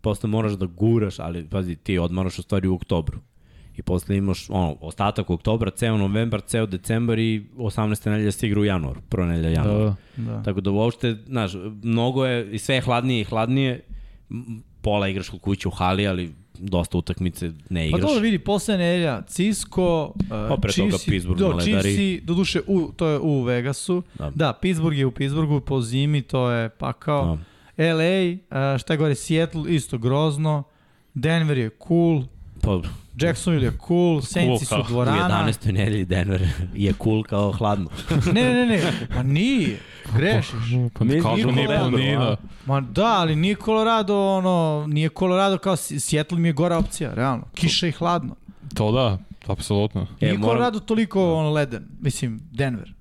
posle 0.01 0.29
moraš 0.29 0.53
da 0.53 0.67
guraš, 0.67 1.19
ali 1.19 1.49
pazi, 1.49 1.77
ti 1.77 1.99
odmaraš 1.99 2.39
u 2.39 2.43
stvari 2.43 2.69
u 2.69 2.75
oktobru. 2.75 3.19
I 3.77 3.83
posle 3.83 4.17
imaš 4.17 4.51
ono, 4.51 4.77
ostatak 4.81 5.31
oktobra, 5.31 5.71
ceo 5.71 5.97
novembar, 5.97 6.41
ceo 6.41 6.67
decembar 6.67 7.19
i 7.19 7.47
18. 7.57 8.11
nedelja 8.11 8.33
se 8.33 8.47
igra 8.47 8.61
u 8.61 8.65
januar, 8.65 8.97
prva 9.09 9.27
nedelja 9.27 9.51
januara. 9.51 9.95
Da, 10.17 10.23
Da. 10.23 10.43
Tako 10.43 10.61
da 10.61 10.71
uopšte, 10.71 11.17
znaš, 11.27 11.53
mnogo 11.83 12.27
je, 12.27 12.53
i 12.53 12.59
sve 12.59 12.75
je 12.75 12.81
hladnije 12.81 13.21
i 13.21 13.25
hladnije, 13.25 13.81
pola 14.83 15.09
igraš 15.09 15.29
kod 15.29 15.41
kuće 15.41 15.69
u 15.69 15.71
hali, 15.71 16.07
ali 16.07 16.35
dosta 16.59 16.99
utakmice 16.99 17.53
ne 17.71 17.81
Pa 17.83 17.87
igraš. 17.87 18.01
dobro 18.03 18.21
vidi, 18.21 18.39
posle 18.39 18.79
nedelja, 18.79 19.23
Cisco, 19.23 20.05
uh, 20.07 20.13
Pa 20.29 20.49
toga 20.49 20.69
Chiefsi- 20.69 21.07
Pittsburgh 21.07 21.39
do, 21.39 21.53
na. 21.53 21.61
Chiefsi, 21.61 22.21
duše, 22.21 22.61
u, 22.67 22.93
to 22.93 23.09
je 23.09 23.19
u 23.19 23.43
Vegasu. 23.43 24.03
Da. 24.15 24.31
Da. 24.31 24.53
Pittsburgh 24.53 24.99
je 24.99 25.07
u 25.07 25.11
Pittsburghu, 25.11 25.61
po 25.61 25.81
zimi 25.81 26.23
to 26.23 26.51
je 26.51 26.69
pakao. 26.69 27.39
Da. 27.77 27.85
LA, 27.87 28.33
uh, 28.73 28.79
šta 28.79 28.97
gore, 28.97 29.15
Seattle, 29.15 29.75
isto 29.75 29.99
grozno. 29.99 30.63
Denver 31.15 31.59
je 31.59 31.71
cool. 31.79 32.23
Pa, 32.63 32.81
Jacksonville 33.17 33.67
je 33.67 33.73
cool, 33.89 34.21
Saintsi 34.23 34.65
su 34.65 34.69
kao. 34.69 34.81
u 34.81 34.85
dvorana. 34.85 35.45
11. 35.47 35.73
nedelji 35.73 36.05
Denver 36.05 36.43
je 36.75 36.93
cool 36.95 37.23
kao 37.23 37.53
hladno. 37.53 37.91
Ne, 38.27 38.45
ne, 38.45 38.55
ne, 38.57 38.67
ne, 38.67 38.83
pa 39.09 39.23
nije, 39.23 39.79
grešiš. 40.17 40.53
Pa 40.95 41.05
Mi- 41.05 41.23
kažu 41.23 41.37
Nikola 41.37 41.53
nije 41.53 41.67
planina. 41.69 42.37
Ma 42.67 42.81
da, 42.81 43.07
ali 43.07 43.37
nije 43.37 43.57
Colorado, 43.57 44.27
ono, 44.29 44.85
nije 44.89 45.09
Colorado 45.09 45.59
kao 45.59 45.77
Seattle 45.77 46.39
mi 46.39 46.49
je 46.49 46.53
gora 46.53 46.79
opcija, 46.79 47.15
realno. 47.15 47.45
Kiša 47.55 47.87
i 47.87 47.93
hladno. 47.93 48.37
To 48.75 48.93
da, 48.93 49.19
apsolutno. 49.47 50.01
E, 50.03 50.07
Nije 50.21 50.39
moram- 50.39 50.43
Colorado 50.49 50.81
toliko 50.81 51.35
ono 51.35 51.51
leden, 51.51 51.89
mislim, 52.01 52.41
Denver. 52.53 52.93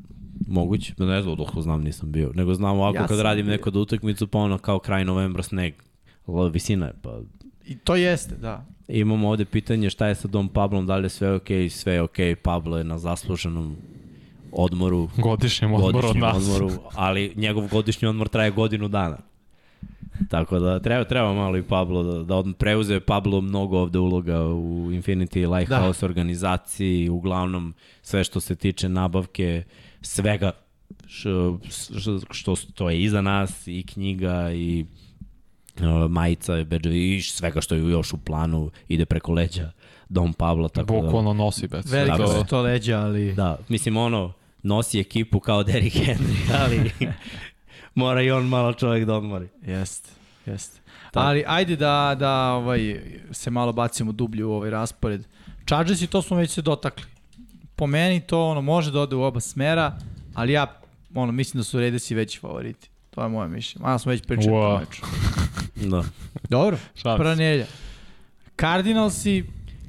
Moguće, 0.48 0.94
da 0.98 1.06
ne 1.06 1.22
znam 1.22 1.36
dok 1.36 1.50
znam 1.58 1.82
nisam 1.82 2.12
bio, 2.12 2.32
nego 2.36 2.54
znam 2.54 2.80
ovako 2.80 2.98
Ja 2.98 3.08
kad 3.08 3.20
radim 3.20 3.46
neku 3.48 3.72
da 3.72 3.80
utakmicu 3.80 4.28
pa 4.28 4.40
ono 4.40 4.58
kao 4.58 4.80
kraj 4.80 5.06
novembra 5.06 5.44
sneg, 5.44 5.74
visina 6.52 6.86
je 6.86 6.94
pa 7.02 7.20
I 7.66 7.78
to 7.78 7.96
jeste, 7.96 8.36
da. 8.36 8.66
Imamo 8.88 9.30
ovde 9.30 9.46
pitanje 9.46 9.90
šta 9.90 10.08
je 10.08 10.16
sa 10.16 10.28
Dom 10.28 10.50
Pablom, 10.50 10.86
da 10.86 10.98
li 10.98 11.06
je 11.06 11.10
sve 11.10 11.30
okay, 11.30 11.70
sve 11.70 11.94
je 11.94 12.04
okay. 12.04 12.36
Pablo 12.36 12.78
je 12.78 12.84
na 12.84 12.98
zasluženom 12.98 13.76
odmoru, 14.52 15.10
Godišnjem 15.18 15.74
odmoru 15.74 15.98
od 15.98 16.02
godišnjem 16.02 16.22
nas. 16.22 16.36
odmoru, 16.36 16.72
ali 16.94 17.34
njegov 17.36 17.68
godišnji 17.68 18.08
odmor 18.08 18.28
traje 18.28 18.52
godinu 18.52 18.88
dana. 18.88 19.18
Tako 20.30 20.60
da 20.60 20.80
treba, 20.80 21.04
treba 21.04 21.34
malo 21.34 21.58
i 21.58 21.64
Pablo 21.64 22.04
da, 22.04 22.24
da 22.24 22.36
od, 22.36 22.56
preuze 22.58 23.00
Pablo 23.00 23.42
mnogo 23.42 23.80
ovde 23.80 24.00
uloga 24.00 24.46
u 24.46 24.92
Infinity 24.92 25.58
Lighthouse 25.58 26.02
da. 26.02 26.06
organizaciji, 26.06 27.10
uglavnom 27.10 27.74
sve 28.02 28.24
što 28.24 28.40
se 28.40 28.56
tiče 28.56 28.90
nabavke, 28.90 29.64
svega 30.02 30.52
što, 31.08 31.60
što, 32.32 32.56
što 32.56 32.90
je 32.90 33.02
iza 33.02 33.22
nas 33.22 33.68
i 33.68 33.84
knjiga 33.88 34.52
i 34.54 34.86
majica, 36.10 36.64
bedževi 36.64 37.16
i 37.16 37.22
svega 37.22 37.62
što 37.62 37.76
je 37.76 37.82
još 37.82 38.14
u 38.14 38.18
planu 38.18 38.72
ide 38.88 39.06
preko 39.06 39.34
leđa 39.34 39.72
Dom 40.10 40.34
Pablo. 40.34 40.70
Tako 40.70 41.02
Bukvalno 41.02 41.34
nosi 41.34 41.68
bez. 41.68 41.90
Su 41.90 41.96
je. 41.96 42.48
to 42.50 42.62
leđa, 42.62 43.00
ali... 43.00 43.34
da, 43.34 43.44
da, 43.44 43.58
mislim 43.70 43.98
ono, 43.98 44.34
nosi 44.64 45.00
ekipu 45.00 45.40
kao 45.40 45.64
Derrick 45.64 45.96
Henry, 45.96 46.36
ali 46.62 46.92
mora 47.96 48.22
i 48.22 48.32
on 48.32 48.48
malo 48.48 48.74
čovjek 48.74 49.06
da 49.06 49.16
odmori. 49.16 49.48
Jeste, 49.62 50.10
jeste. 50.46 50.80
Ali 51.14 51.44
ajde 51.48 51.76
da, 51.76 52.16
da 52.20 52.52
ovaj, 52.52 53.02
se 53.32 53.50
malo 53.50 53.74
bacimo 53.74 54.12
dublje 54.12 54.46
u 54.46 54.52
ovaj 54.52 54.70
raspored. 54.70 55.26
Chargersi, 55.68 56.08
to 56.08 56.22
smo 56.22 56.38
već 56.38 56.52
se 56.52 56.62
dotakli. 56.62 57.06
Po 57.76 57.88
meni 57.88 58.22
to 58.22 58.46
ono 58.46 58.62
može 58.62 58.92
da 58.92 59.00
ode 59.00 59.16
u 59.16 59.22
oba 59.22 59.40
smera, 59.40 59.98
ali 60.34 60.54
ja 60.54 60.80
ono, 61.16 61.32
mislim 61.32 61.60
da 61.60 61.64
su 61.64 61.80
Raidersi 61.80 62.16
veći 62.16 62.40
favoriti. 62.40 62.90
To 63.16 63.24
je 63.24 63.30
moje 63.30 63.50
mišljenje. 63.50 63.84
Malo 63.84 64.00
smo 64.00 64.10
već 64.10 64.22
pričali 64.28 64.56
Wow. 64.56 64.80
meču. 64.80 65.02
Da. 65.90 66.04
Dobro, 66.50 66.78
nedelja. 67.36 67.66
Cardinalsi, 68.60 69.44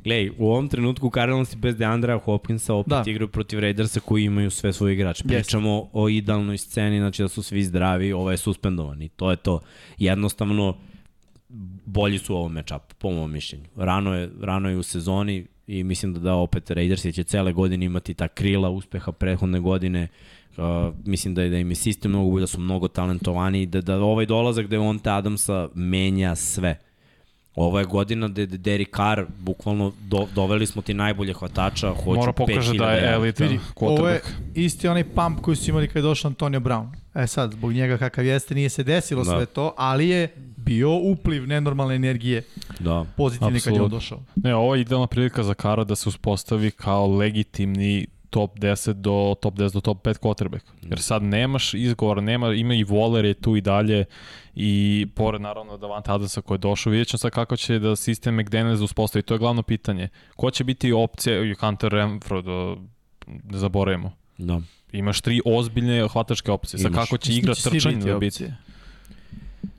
Glej, 0.05 0.31
u 0.39 0.51
ovom 0.51 0.69
trenutku 0.69 1.11
Cardinalsi 1.15 1.57
bez 1.57 1.77
DeAndrea 1.77 2.19
Hopkinsa 2.19 2.75
opet 2.75 2.91
da. 2.91 3.03
Igraju 3.07 3.29
protiv 3.29 3.59
Raidersa 3.59 4.01
koji 4.01 4.25
imaju 4.25 4.51
sve 4.51 4.73
svoje 4.73 4.95
igrače. 4.95 5.25
Pričamo 5.25 5.89
o 5.93 6.09
idealnoj 6.09 6.59
sceni, 6.59 6.99
znači 6.99 7.23
da 7.23 7.29
su 7.29 7.43
svi 7.43 7.65
zdravi, 7.65 8.13
ovo 8.13 8.31
je 8.31 8.37
suspendovan 8.37 9.03
i 9.03 9.09
to 9.09 9.31
je 9.31 9.37
to. 9.37 9.61
Jednostavno, 9.99 10.77
bolji 11.85 12.19
su 12.19 12.35
u 12.35 12.37
ovom 12.37 12.53
matchupu, 12.53 12.95
po 12.99 13.11
mojom 13.11 13.33
mišljenju. 13.33 13.65
Rano 13.77 14.15
je, 14.15 14.31
rano 14.41 14.69
je 14.71 14.77
u 14.77 14.83
sezoni 14.83 15.47
i 15.67 15.85
mislim 15.85 16.15
da 16.15 16.21
da 16.21 16.35
opet 16.35 16.71
Raidersi 16.71 17.13
će 17.13 17.25
cele 17.25 17.53
godine 17.53 17.87
imati 17.87 18.15
ta 18.15 18.29
krila 18.29 18.69
uspeha 18.71 19.13
prethodne 19.13 19.61
godine. 19.61 20.03
Uh, 20.03 20.36
mislim 21.05 21.35
da 21.35 21.43
je 21.43 21.51
da 21.51 21.59
im 21.59 21.71
je 21.71 21.75
sistem 21.75 22.11
mnogo 22.11 22.31
bolji, 22.31 22.43
da 22.43 22.47
su 22.47 22.61
mnogo 22.61 22.89
talentovani 22.89 23.63
i 23.63 23.67
da, 23.67 23.81
da 23.81 23.97
ovaj 23.97 24.27
dolazak 24.27 24.67
Devonta 24.67 25.15
Adamsa 25.17 25.69
menja 25.75 26.35
sve. 26.35 26.79
Ovo 27.55 27.79
je 27.79 27.85
godina 27.85 28.29
gde 28.29 28.47
gde 28.47 28.59
Derek 28.59 28.97
Carr, 28.97 29.25
bukvalno 29.39 29.93
do, 30.01 30.27
doveli 30.35 30.67
smo 30.67 30.83
ti 30.83 30.95
najbolje 30.95 31.33
hvatača, 31.33 31.91
hoću 31.91 32.21
Mora 32.21 32.33
pokaže 32.33 32.73
5000 32.73 32.79
da 32.79 32.91
je 32.91 33.19
vidi, 33.19 33.61
ovo 33.77 34.09
je 34.09 34.21
isti 34.55 34.89
onaj 34.89 35.05
pump 35.05 35.41
koji 35.41 35.57
su 35.57 35.71
imali 35.71 35.89
kada 35.89 35.99
je 35.99 36.03
došao 36.03 36.29
Antonio 36.29 36.61
Brown. 36.61 36.87
E 37.15 37.27
sad, 37.27 37.53
zbog 37.53 37.73
njega 37.73 37.99
kakav 37.99 38.25
jeste, 38.25 38.55
nije 38.55 38.69
se 38.69 38.83
desilo 38.83 39.25
Da. 39.25 39.31
da. 39.31 39.37
sve 39.37 39.47
to, 39.47 39.75
ali 39.77 40.09
je 40.09 40.29
bio 40.57 40.95
upliv 40.95 41.47
nenormalne 41.47 41.95
energije 41.95 42.43
Da. 42.81 43.05
pozitivne 43.17 43.61
kad 43.61 43.75
je 43.75 43.83
on 43.83 43.91
došao. 43.91 44.23
Ne, 44.37 44.55
ovo 44.55 44.75
je 44.75 44.81
idealna 44.81 45.07
prilika 45.07 45.43
za 45.43 45.55
Kara 45.55 45.85
da 45.85 45.97
se 45.97 46.09
uspostavi 46.09 46.71
kao 46.71 47.07
legitimni 47.17 48.07
top 48.31 48.59
10 48.59 48.93
do 48.93 49.35
top 49.41 49.55
10 49.55 49.73
do 49.73 49.81
top 49.81 50.07
5 50.07 50.19
quarterback. 50.19 50.65
Jer 50.83 50.99
sad 51.03 51.23
nemaš 51.23 51.75
izgovor, 51.75 52.23
nema, 52.23 52.55
ima 52.55 52.75
i 52.75 52.85
Waller 52.85 53.25
je 53.25 53.35
tu 53.35 53.57
i 53.57 53.61
dalje 53.61 54.05
i 54.55 55.07
pored 55.15 55.41
naravno 55.41 55.77
Davante 55.77 56.13
Adamsa 56.13 56.41
koji 56.41 56.57
je 56.57 56.59
došao, 56.59 56.91
vidjet 56.91 57.09
ćemo 57.09 57.19
sad 57.19 57.31
kako 57.31 57.57
će 57.57 57.79
da 57.79 57.97
sistem 57.97 58.37
McDaniels 58.37 58.81
uspostavi. 58.81 59.23
To 59.23 59.35
je 59.35 59.39
glavno 59.39 59.63
pitanje. 59.63 60.09
Ko 60.37 60.51
će 60.51 60.65
biti 60.65 60.93
opcija 60.93 61.45
i 61.45 61.55
Hunter 61.55 61.93
Renfro, 61.93 62.43
da 62.43 62.77
ne 63.27 63.59
zaboravimo. 63.59 64.13
Da. 64.39 64.61
imaš 64.93 65.21
tri 65.21 65.41
ozbiljne 65.45 66.09
hvatačke 66.09 66.51
opcije. 66.51 66.81
Sa 66.81 66.91
kako 66.91 67.19
će 67.19 67.33
igra 67.33 67.55
trčanje 67.55 68.13
da 68.13 68.19
biti? 68.19 68.45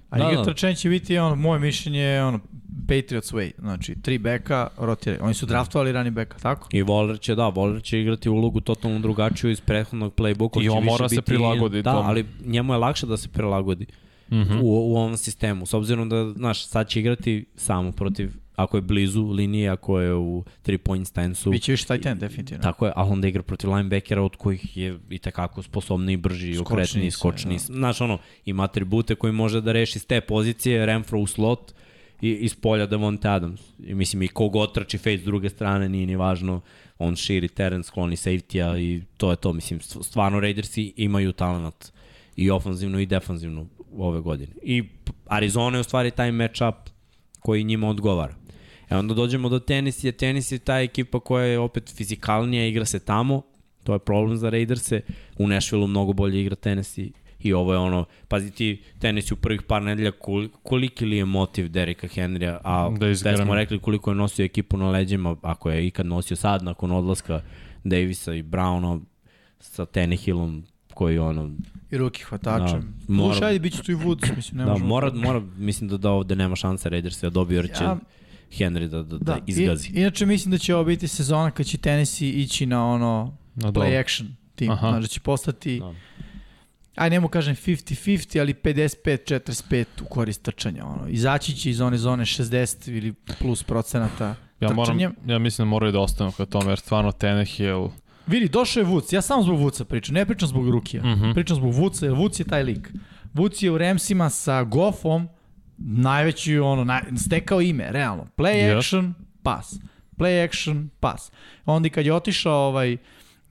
A 0.09 0.17
da, 0.17 0.31
igra 0.31 0.43
da. 0.43 0.43
trčanje 0.43 0.75
će 0.75 0.89
biti, 0.89 1.17
ono, 1.17 1.35
moje 1.35 1.59
mišljenje 1.59 1.99
je, 1.99 2.23
ono, 2.23 2.39
Patriots 2.81 3.33
way, 3.33 3.51
znači 3.59 3.95
tri 4.01 4.17
beka 4.17 4.67
rotiraju. 4.77 5.23
Oni 5.23 5.33
su 5.33 5.45
draftovali 5.45 5.91
rani 5.91 6.11
beka, 6.11 6.37
tako? 6.37 6.67
I 6.71 6.83
Waller 6.83 7.19
će, 7.19 7.35
da, 7.35 7.43
Waller 7.43 7.83
će 7.83 8.01
igrati 8.01 8.29
ulogu 8.29 8.61
totalno 8.61 8.99
drugačiju 8.99 9.51
iz 9.51 9.61
prethodnog 9.61 10.13
playbooka. 10.15 10.63
I 10.63 10.69
on 10.69 10.83
mora 10.83 11.09
se 11.09 11.21
prilagoditi. 11.21 11.83
Da, 11.83 11.91
ali 11.91 12.25
njemu 12.45 12.73
je 12.73 12.77
lakše 12.77 13.05
da 13.05 13.17
se 13.17 13.29
prilagodi 13.29 13.85
mm 14.31 14.35
-hmm. 14.35 14.61
u, 14.61 14.93
u 14.93 14.97
ovom 14.97 15.17
sistemu. 15.17 15.65
S 15.65 15.73
obzirom 15.73 16.09
da, 16.09 16.29
znaš, 16.29 16.67
sad 16.67 16.87
će 16.87 16.99
igrati 16.99 17.45
samo 17.55 17.91
protiv 17.91 18.31
ako 18.57 18.77
je 18.77 18.81
blizu 18.81 19.23
linije, 19.23 19.69
ako 19.69 19.99
je 19.99 20.13
u 20.13 20.43
3 20.65 20.77
point 20.77 21.07
stansu. 21.07 21.51
Biće 21.51 21.71
više 21.71 21.85
taj 21.85 22.01
ten, 22.01 22.19
definitivno. 22.19 22.63
Tako 22.63 22.85
je, 22.85 22.91
ali 22.95 23.11
onda 23.11 23.27
igra 23.27 23.43
protiv 23.43 23.73
linebackera 23.73 24.21
od 24.21 24.35
kojih 24.35 24.77
je 24.77 24.99
i 25.09 25.19
takako 25.19 25.63
sposobni 25.63 26.13
i 26.13 26.17
brži, 26.17 26.51
i 26.51 26.57
okretni, 26.57 27.11
skočni. 27.11 27.53
Da. 27.53 27.59
Znaš, 27.59 28.01
ono, 28.01 28.17
ima 28.45 28.63
atribute 28.63 29.15
koji 29.15 29.33
može 29.33 29.61
da 29.61 29.71
reši 29.71 29.99
s 29.99 30.05
te 30.05 30.21
pozicije, 30.21 30.85
Renfro 30.85 31.19
u 31.19 31.27
slot, 31.27 31.73
i 32.21 32.31
iz 32.31 32.55
polja 32.55 32.85
Devonta 32.85 33.33
Adams. 33.33 33.61
I 33.79 33.93
mislim, 33.93 34.21
i 34.21 34.27
kog 34.27 34.55
otrači 34.55 34.97
face 34.97 35.17
s 35.17 35.23
druge 35.23 35.49
strane, 35.49 35.89
nije 35.89 36.05
ni 36.05 36.15
važno, 36.15 36.61
on 36.99 37.15
širi 37.15 37.47
teren, 37.47 37.83
skloni 37.83 38.15
safety-a 38.15 38.79
i 38.79 39.01
to 39.17 39.31
je 39.31 39.35
to. 39.35 39.53
Mislim, 39.53 39.79
stvarno 39.79 40.39
Raidersi 40.39 40.93
imaju 40.97 41.31
talent 41.31 41.91
i 42.35 42.51
ofanzivno 42.51 42.99
i 42.99 43.05
defanzivno 43.05 43.65
ove 43.97 44.21
godine. 44.21 44.53
I 44.63 44.83
Arizona 45.25 45.77
je 45.77 45.81
u 45.81 45.83
stvari 45.83 46.11
taj 46.11 46.31
matchup 46.31 46.75
koji 47.39 47.63
njima 47.63 47.89
odgovara. 47.89 48.35
E 48.89 48.95
onda 48.95 49.13
dođemo 49.13 49.49
do 49.49 49.59
tenisa, 49.59 50.11
tenis 50.11 50.51
je 50.51 50.59
ta 50.59 50.79
ekipa 50.79 51.19
koja 51.19 51.45
je 51.45 51.59
opet 51.59 51.93
fizikalnija, 51.95 52.67
igra 52.67 52.85
se 52.85 52.99
tamo, 52.99 53.41
to 53.83 53.93
je 53.93 53.99
problem 53.99 54.37
za 54.37 54.49
Raiderse, 54.49 55.01
u 55.37 55.47
Nashvilleu 55.47 55.87
mnogo 55.87 56.13
bolje 56.13 56.41
igra 56.41 56.55
tenis 56.55 56.97
I 57.39 57.53
ovo 57.53 57.73
je 57.73 57.79
ono, 57.79 58.05
pazi 58.27 58.51
ti, 58.51 58.83
tenis 58.99 59.31
u 59.31 59.35
prvih 59.35 59.61
par 59.61 59.81
nedelja, 59.81 60.11
koliki 60.63 61.05
li 61.05 61.17
je 61.17 61.25
motiv 61.25 61.69
Derika 61.69 62.07
Henrya, 62.07 62.57
a 62.63 62.89
da, 62.99 63.07
da 63.07 63.37
smo 63.37 63.55
rekli 63.55 63.79
koliko 63.79 64.11
je 64.11 64.15
nosio 64.15 64.45
ekipu 64.45 64.77
na 64.77 64.89
leđima, 64.89 65.35
ako 65.41 65.71
je 65.71 65.87
ikad 65.87 66.05
nosio 66.05 66.37
sad, 66.37 66.63
nakon 66.63 66.91
odlaska 66.91 67.41
Davisa 67.83 68.33
i 68.33 68.43
Browna 68.43 68.99
sa 69.59 69.85
Tannehillom, 69.85 70.63
koji 70.93 71.17
ono... 71.17 71.51
I 71.91 71.97
ruki 71.97 72.23
hvatačem. 72.23 72.81
Da, 72.81 73.13
mora, 73.13 73.33
Slušaj, 73.33 73.47
ajde, 73.47 73.59
bit 73.59 73.73
će 73.73 73.83
tu 73.83 73.91
i 73.91 73.95
Woods, 73.95 74.35
mislim, 74.35 74.57
ne 74.57 74.65
da, 74.65 74.77
mora, 74.77 75.11
mora, 75.13 75.41
mislim 75.57 75.89
da, 75.89 75.97
da 75.97 76.11
ovde 76.11 76.35
nema 76.35 76.55
šanse 76.55 76.89
Raiders 76.89 77.21
da 77.21 77.29
dobije, 77.29 77.57
jer 77.57 77.69
će 77.77 77.83
ja, 77.83 77.97
Henry 78.51 78.87
da, 78.87 79.03
da, 79.03 79.17
da, 79.17 79.17
da 79.17 79.39
izgazi. 79.47 79.89
I, 79.89 79.99
inače 79.99 80.25
mislim 80.25 80.51
da 80.51 80.57
će 80.57 80.75
ovo 80.75 80.83
biti 80.83 81.07
sezona 81.07 81.51
kad 81.51 81.65
će 81.65 81.77
tenisi 81.77 82.29
ići 82.29 82.65
na 82.65 82.87
ono 82.87 83.37
na 83.55 83.71
play 83.71 83.99
action 83.99 84.35
tim. 84.55 84.71
Aha. 84.71 84.89
Znači 84.89 85.07
će 85.07 85.19
postati 85.19 85.79
da 85.79 85.93
aj 86.97 87.09
nemo 87.09 87.27
kažem 87.27 87.55
50-50, 87.55 88.39
ali 88.39 88.53
55-45 88.53 89.85
u 90.01 90.05
korist 90.05 90.41
trčanja. 90.41 90.85
Ono. 90.85 91.07
Izaći 91.07 91.55
će 91.55 91.69
iz 91.69 91.81
one 91.81 91.97
zone 91.97 92.25
60 92.25 92.97
ili 92.97 93.13
plus 93.39 93.63
procenata 93.63 94.35
ja 94.59 94.73
moram, 94.73 94.99
ja 95.25 95.39
mislim 95.39 95.67
da 95.67 95.69
moraju 95.69 95.91
da 95.91 95.99
ostanu 95.99 96.31
kod 96.31 96.49
tome, 96.49 96.71
jer 96.71 96.79
stvarno 96.79 97.11
Tenehill... 97.11 97.89
Vidi, 98.27 98.47
došao 98.47 98.81
je 98.81 98.85
Vuc, 98.85 99.13
ja 99.13 99.21
samo 99.21 99.43
zbog 99.43 99.59
Vuca 99.59 99.85
pričam, 99.85 100.13
ne 100.13 100.25
pričam 100.25 100.47
zbog 100.47 100.69
Rukija, 100.69 101.03
mm 101.03 101.07
-hmm. 101.07 101.33
pričam 101.33 101.55
zbog 101.55 101.73
Vuca, 101.73 102.05
jer 102.05 102.15
Vuc 102.15 102.39
je 102.39 102.43
taj 102.45 102.63
lik. 102.63 102.91
Vuc 103.33 103.63
je 103.63 103.71
u 103.71 103.77
Remsima 103.77 104.29
sa 104.29 104.63
Goffom 104.63 105.27
najveći, 105.77 106.59
ono, 106.59 106.83
naj, 106.83 107.01
stekao 107.25 107.61
ime, 107.61 107.91
realno. 107.91 108.27
Play 108.37 108.55
yes. 108.55 108.77
action, 108.77 109.13
pas. 109.43 109.79
Play 110.17 110.45
action, 110.45 110.89
pas. 110.99 111.31
Onda 111.65 111.89
kad 111.89 112.05
je 112.05 112.13
otišao 112.13 112.67
ovaj, 112.67 112.97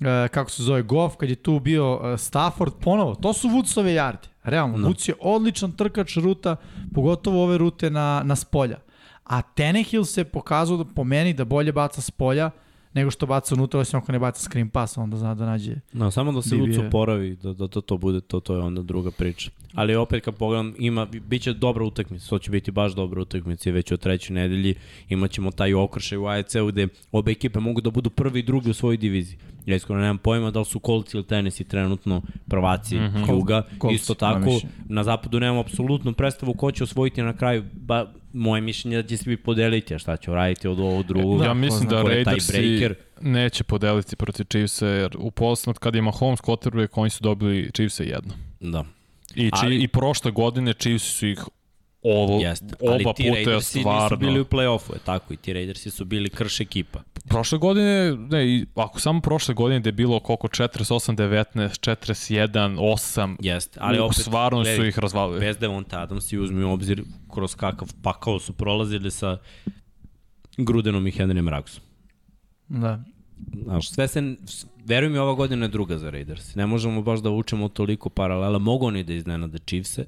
E, 0.01 0.29
kako 0.29 0.51
se 0.51 0.63
zove, 0.63 0.83
Goff, 0.83 1.17
kad 1.17 1.29
je 1.31 1.37
tu 1.37 1.61
bio 1.61 2.01
e, 2.05 2.19
Stafford, 2.19 2.73
ponovo, 2.81 3.15
to 3.15 3.33
su 3.33 3.49
Woodsove 3.49 3.89
jarde. 3.89 4.29
Realno, 4.45 4.79
no. 4.79 4.89
Woods 4.89 5.09
je 5.09 5.15
odličan 5.21 5.73
trkač 5.73 6.17
ruta, 6.17 6.57
pogotovo 6.95 7.45
ove 7.45 7.59
rute 7.59 7.91
na, 7.91 8.23
na 8.25 8.37
spolja. 8.37 8.79
A 9.25 9.43
Tenehill 9.43 10.05
se 10.05 10.25
pokazao 10.25 10.77
da, 10.77 10.85
po 10.85 11.05
meni 11.05 11.33
da 11.35 11.45
bolje 11.45 11.73
baca 11.73 12.01
spolja, 12.01 12.51
nego 12.93 13.11
što 13.11 13.27
baca 13.27 13.55
unutra, 13.55 13.81
osim 13.81 13.99
ako 13.99 14.13
ne 14.13 14.19
baca 14.19 14.41
screen 14.41 14.69
pass, 14.69 14.99
onda 14.99 15.17
zna 15.17 15.35
da 15.35 15.47
nađe... 15.47 15.75
No, 15.93 16.11
samo 16.11 16.33
da 16.33 16.43
se 16.43 16.57
Woods 16.57 16.87
oporavi, 16.87 17.37
da, 17.37 17.53
da 17.53 17.69
to, 17.69 17.81
to 17.81 17.97
bude, 17.97 18.21
to, 18.21 18.41
to 18.41 18.55
je 18.55 18.61
onda 18.61 18.83
druga 18.83 19.11
priča. 19.11 19.51
Ali 19.77 19.95
opet 19.95 20.25
kad 20.25 20.35
pogledam, 20.35 20.75
ima, 20.79 21.05
bit 21.05 21.43
će 21.43 21.53
dobra 21.53 21.85
utakmica, 21.85 22.29
to 22.29 22.39
će 22.39 22.51
biti 22.51 22.71
baš 22.71 22.93
dobra 22.93 23.23
utakmica 23.23 23.71
već 23.71 23.93
u 23.93 23.97
trećoj 23.97 24.35
nedelji 24.35 24.75
imaćemo 25.09 25.51
taj 25.51 25.75
okršaj 25.75 26.19
u 26.19 26.27
AEC-u 26.27 26.67
gde 26.67 26.89
obe 27.13 27.31
ekipe 27.33 27.61
mogu 27.61 27.81
da 27.81 27.91
budu 27.91 28.11
prvi 28.11 28.41
i 28.41 28.43
drugi 28.43 28.71
u 28.71 28.75
svojoj 28.75 28.97
diviziji. 28.97 29.39
Ja 29.67 29.77
iskreno 29.77 30.01
nemam 30.01 30.19
pojma 30.19 30.51
da 30.51 30.59
li 30.59 30.65
su 30.65 30.81
Colts 30.87 31.15
ili 31.15 31.27
Tennessee 31.27 31.67
trenutno 31.67 32.23
prvaci 32.49 32.97
mm 32.97 32.99
-hmm. 32.99 33.31
Juga. 33.31 33.63
Colts, 33.81 33.95
Isto 33.95 34.15
tako, 34.15 34.61
na 34.89 35.05
zapadu 35.05 35.41
nemamo 35.41 35.61
apsolutnu 35.61 36.13
predstavu 36.13 36.55
ko 36.55 36.73
će 36.73 36.85
osvojiti 36.85 37.23
na 37.23 37.37
kraju. 37.37 37.65
Ba, 37.73 38.13
moje 38.33 38.61
mišljenje 38.61 39.03
da 39.03 39.09
će 39.09 39.17
svi 39.17 39.37
podeliti, 39.37 39.95
a 39.95 39.99
šta 39.99 40.17
će 40.17 40.31
uraditi 40.31 40.69
od 40.69 40.81
ovog 40.81 41.07
drugog. 41.07 41.45
Ja 41.45 41.55
mislim 41.55 41.89
da 41.89 42.03
Raidersi 42.03 42.91
neće 43.21 43.65
podeliti 43.65 44.17
protiv 44.17 44.45
Chiefsa, 44.45 44.87
jer 44.87 45.17
u 45.19 45.31
poslednog 45.31 45.79
kad 45.79 45.95
ima 45.95 46.11
Holmes 46.11 46.41
quarterback, 46.41 46.89
oni 46.93 47.11
su 47.11 47.23
dobili 47.23 47.71
Chiefsa 47.75 48.03
jedno. 48.03 48.35
Da. 48.61 48.85
I, 49.37 49.51
Ali... 49.53 49.83
i 49.83 49.89
prošle 49.89 50.31
godine 50.31 50.73
Chiefs 50.73 51.19
su 51.19 51.27
ih 51.27 51.45
ovo, 52.03 52.41
Jeste, 52.41 52.75
oba 52.81 53.13
puta 53.13 53.23
je 53.23 53.61
stvarno... 53.61 54.03
nisu 54.03 54.17
bili 54.17 54.41
u 54.41 54.45
play-offu, 54.45 54.93
je 54.93 54.99
tako, 55.05 55.35
i 55.35 55.37
ti 55.37 55.53
Raidersi 55.53 55.91
su 55.91 56.05
bili 56.05 56.31
krš 56.31 56.61
ekipa. 56.61 57.01
Prošle 57.29 57.59
godine, 57.59 58.17
ne, 58.17 58.67
ako 58.75 59.01
samo 59.01 59.21
prošle 59.21 59.55
godine 59.55 59.81
da 59.81 59.89
je 59.89 59.93
bilo 59.93 60.21
koliko 60.21 60.49
48, 60.49 61.17
19, 61.17 61.91
41, 61.91 62.77
8, 62.77 63.37
Jeste, 63.41 63.79
ali 63.83 63.99
opet, 63.99 64.17
stvarno 64.17 64.65
su 64.65 64.85
ih 64.85 64.99
razvalili. 64.99 65.41
Bez 65.41 65.59
Devonta 65.59 66.01
Adams 66.01 66.33
i 66.33 66.39
uzmi 66.39 66.65
u 66.65 66.71
obzir 66.71 67.03
kroz 67.35 67.55
kakav 67.55 67.89
pakao 68.03 68.39
su 68.39 68.53
prolazili 68.53 69.11
sa 69.11 69.39
Grudenom 70.57 71.07
i 71.07 71.13
Henryem 71.13 71.49
Ragsom. 71.49 71.83
Da. 72.69 73.05
Znaš, 73.65 73.91
sve 73.91 74.09
se, 74.09 74.37
veruj 74.87 75.11
mi, 75.11 75.19
ova 75.19 75.35
godina 75.35 75.65
je 75.65 75.69
druga 75.69 75.99
za 75.99 76.11
Raiders. 76.11 76.55
Ne 76.55 76.67
možemo 76.67 77.03
baš 77.03 77.21
da 77.21 77.31
učemo 77.31 77.69
toliko 77.69 78.09
paralela. 78.09 78.59
Mogu 78.59 78.87
oni 78.87 79.05
da 79.05 79.13
iznenade 79.13 79.59
Chiefse. 79.59 80.05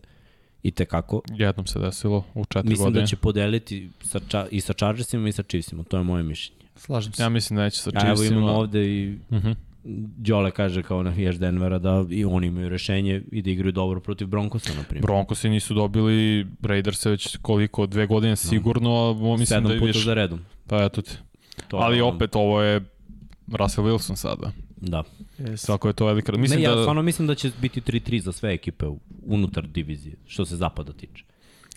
I 0.62 0.70
te 0.70 0.84
kako. 0.84 1.22
Jednom 1.30 1.66
se 1.66 1.78
desilo 1.78 2.24
u 2.34 2.44
četiri 2.44 2.68
mislim 2.68 2.84
godine. 2.84 3.00
Mislim 3.00 3.02
da 3.02 3.06
će 3.06 3.16
podeliti 3.16 3.90
sa, 4.02 4.20
ča, 4.28 4.46
i 4.50 4.60
sa 4.60 4.72
Chargersima 4.72 5.28
i 5.28 5.32
sa 5.32 5.42
Chiefsima, 5.42 5.84
to 5.84 5.96
je 5.96 6.02
moje 6.02 6.22
mišljenje. 6.22 6.60
Slažem 6.76 7.12
se. 7.12 7.22
Ja 7.22 7.28
mislim 7.28 7.56
da 7.56 7.62
neće 7.62 7.78
sa 7.78 7.90
Chiefsima. 7.90 8.08
Ja, 8.08 8.12
evo 8.12 8.24
imamo 8.24 8.58
ovde 8.58 8.84
i 8.84 9.18
uh 9.30 9.36
mhm. 9.36 9.48
-huh. 9.48 9.54
Đole 10.16 10.50
kaže 10.50 10.82
kao 10.82 11.02
na 11.02 11.10
Ješ 11.10 11.36
Denvera 11.36 11.78
da 11.78 12.04
i 12.10 12.24
oni 12.24 12.46
imaju 12.46 12.68
rešenje 12.68 13.22
i 13.32 13.42
da 13.42 13.50
igraju 13.50 13.72
dobro 13.72 14.00
protiv 14.00 14.26
Broncosa, 14.26 14.74
na 14.74 14.82
primjer. 14.82 15.02
Broncosi 15.02 15.48
nisu 15.48 15.74
dobili 15.74 16.46
Raiders 16.62 17.06
već 17.06 17.36
koliko, 17.42 17.86
dve 17.86 18.06
godine 18.06 18.36
sigurno, 18.36 19.10
a 19.10 19.14
mislim 19.14 19.46
Sedam 19.46 19.64
da 19.64 19.72
je 19.72 19.78
puta 19.78 19.86
više. 19.86 20.04
za 20.04 20.14
redom. 20.14 20.40
Pa 20.66 20.84
eto 20.84 21.02
ti. 21.02 21.10
To 21.68 21.76
Ali 21.76 22.00
opet 22.00 22.36
ovo 22.36 22.62
je 22.62 22.84
Russell 23.52 23.86
Wilson 23.86 24.16
sada. 24.16 24.52
Da. 24.80 25.02
Yes. 25.38 25.56
Svako 25.56 25.88
je 25.88 25.94
to 25.94 26.06
velika... 26.06 26.32
Mislim 26.32 26.60
ne, 26.60 26.64
ja 26.64 26.74
da... 26.74 26.82
stvarno 26.82 27.02
mislim 27.02 27.28
da 27.28 27.34
će 27.34 27.50
biti 27.60 27.80
3-3 27.80 28.20
za 28.20 28.32
sve 28.32 28.52
ekipe 28.52 28.86
unutar 29.26 29.66
divizije, 29.66 30.16
što 30.26 30.44
se 30.44 30.56
zapada 30.56 30.92
tiče. 30.92 31.24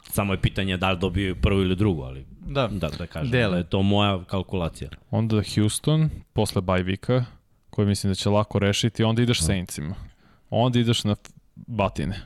Samo 0.10 0.34
je 0.34 0.42
pitanje 0.42 0.78
da 0.78 0.92
li 0.92 1.00
dobiju 1.00 1.36
prvu 1.36 1.62
ili 1.62 1.76
drugu, 1.76 2.02
ali 2.02 2.26
da, 2.48 2.68
da, 2.68 2.90
da 2.90 3.08
kažem. 3.08 3.32
Dele. 3.32 3.52
Da 3.52 3.58
je 3.58 3.64
to 3.64 3.82
moja 3.82 4.24
kalkulacija. 4.24 4.90
Onda 5.10 5.42
Houston, 5.56 6.10
posle 6.34 6.62
Bajvika, 6.62 7.26
koji 7.70 7.88
mislim 7.88 8.12
da 8.12 8.16
će 8.16 8.30
lako 8.30 8.60
rešiti, 8.60 9.04
onda 9.04 9.22
ideš. 9.22 9.42
Saintsima. 9.42 9.96
Onda 10.50 10.80
ideš 10.80 11.04
na 11.04 11.16
Batine. 11.56 12.22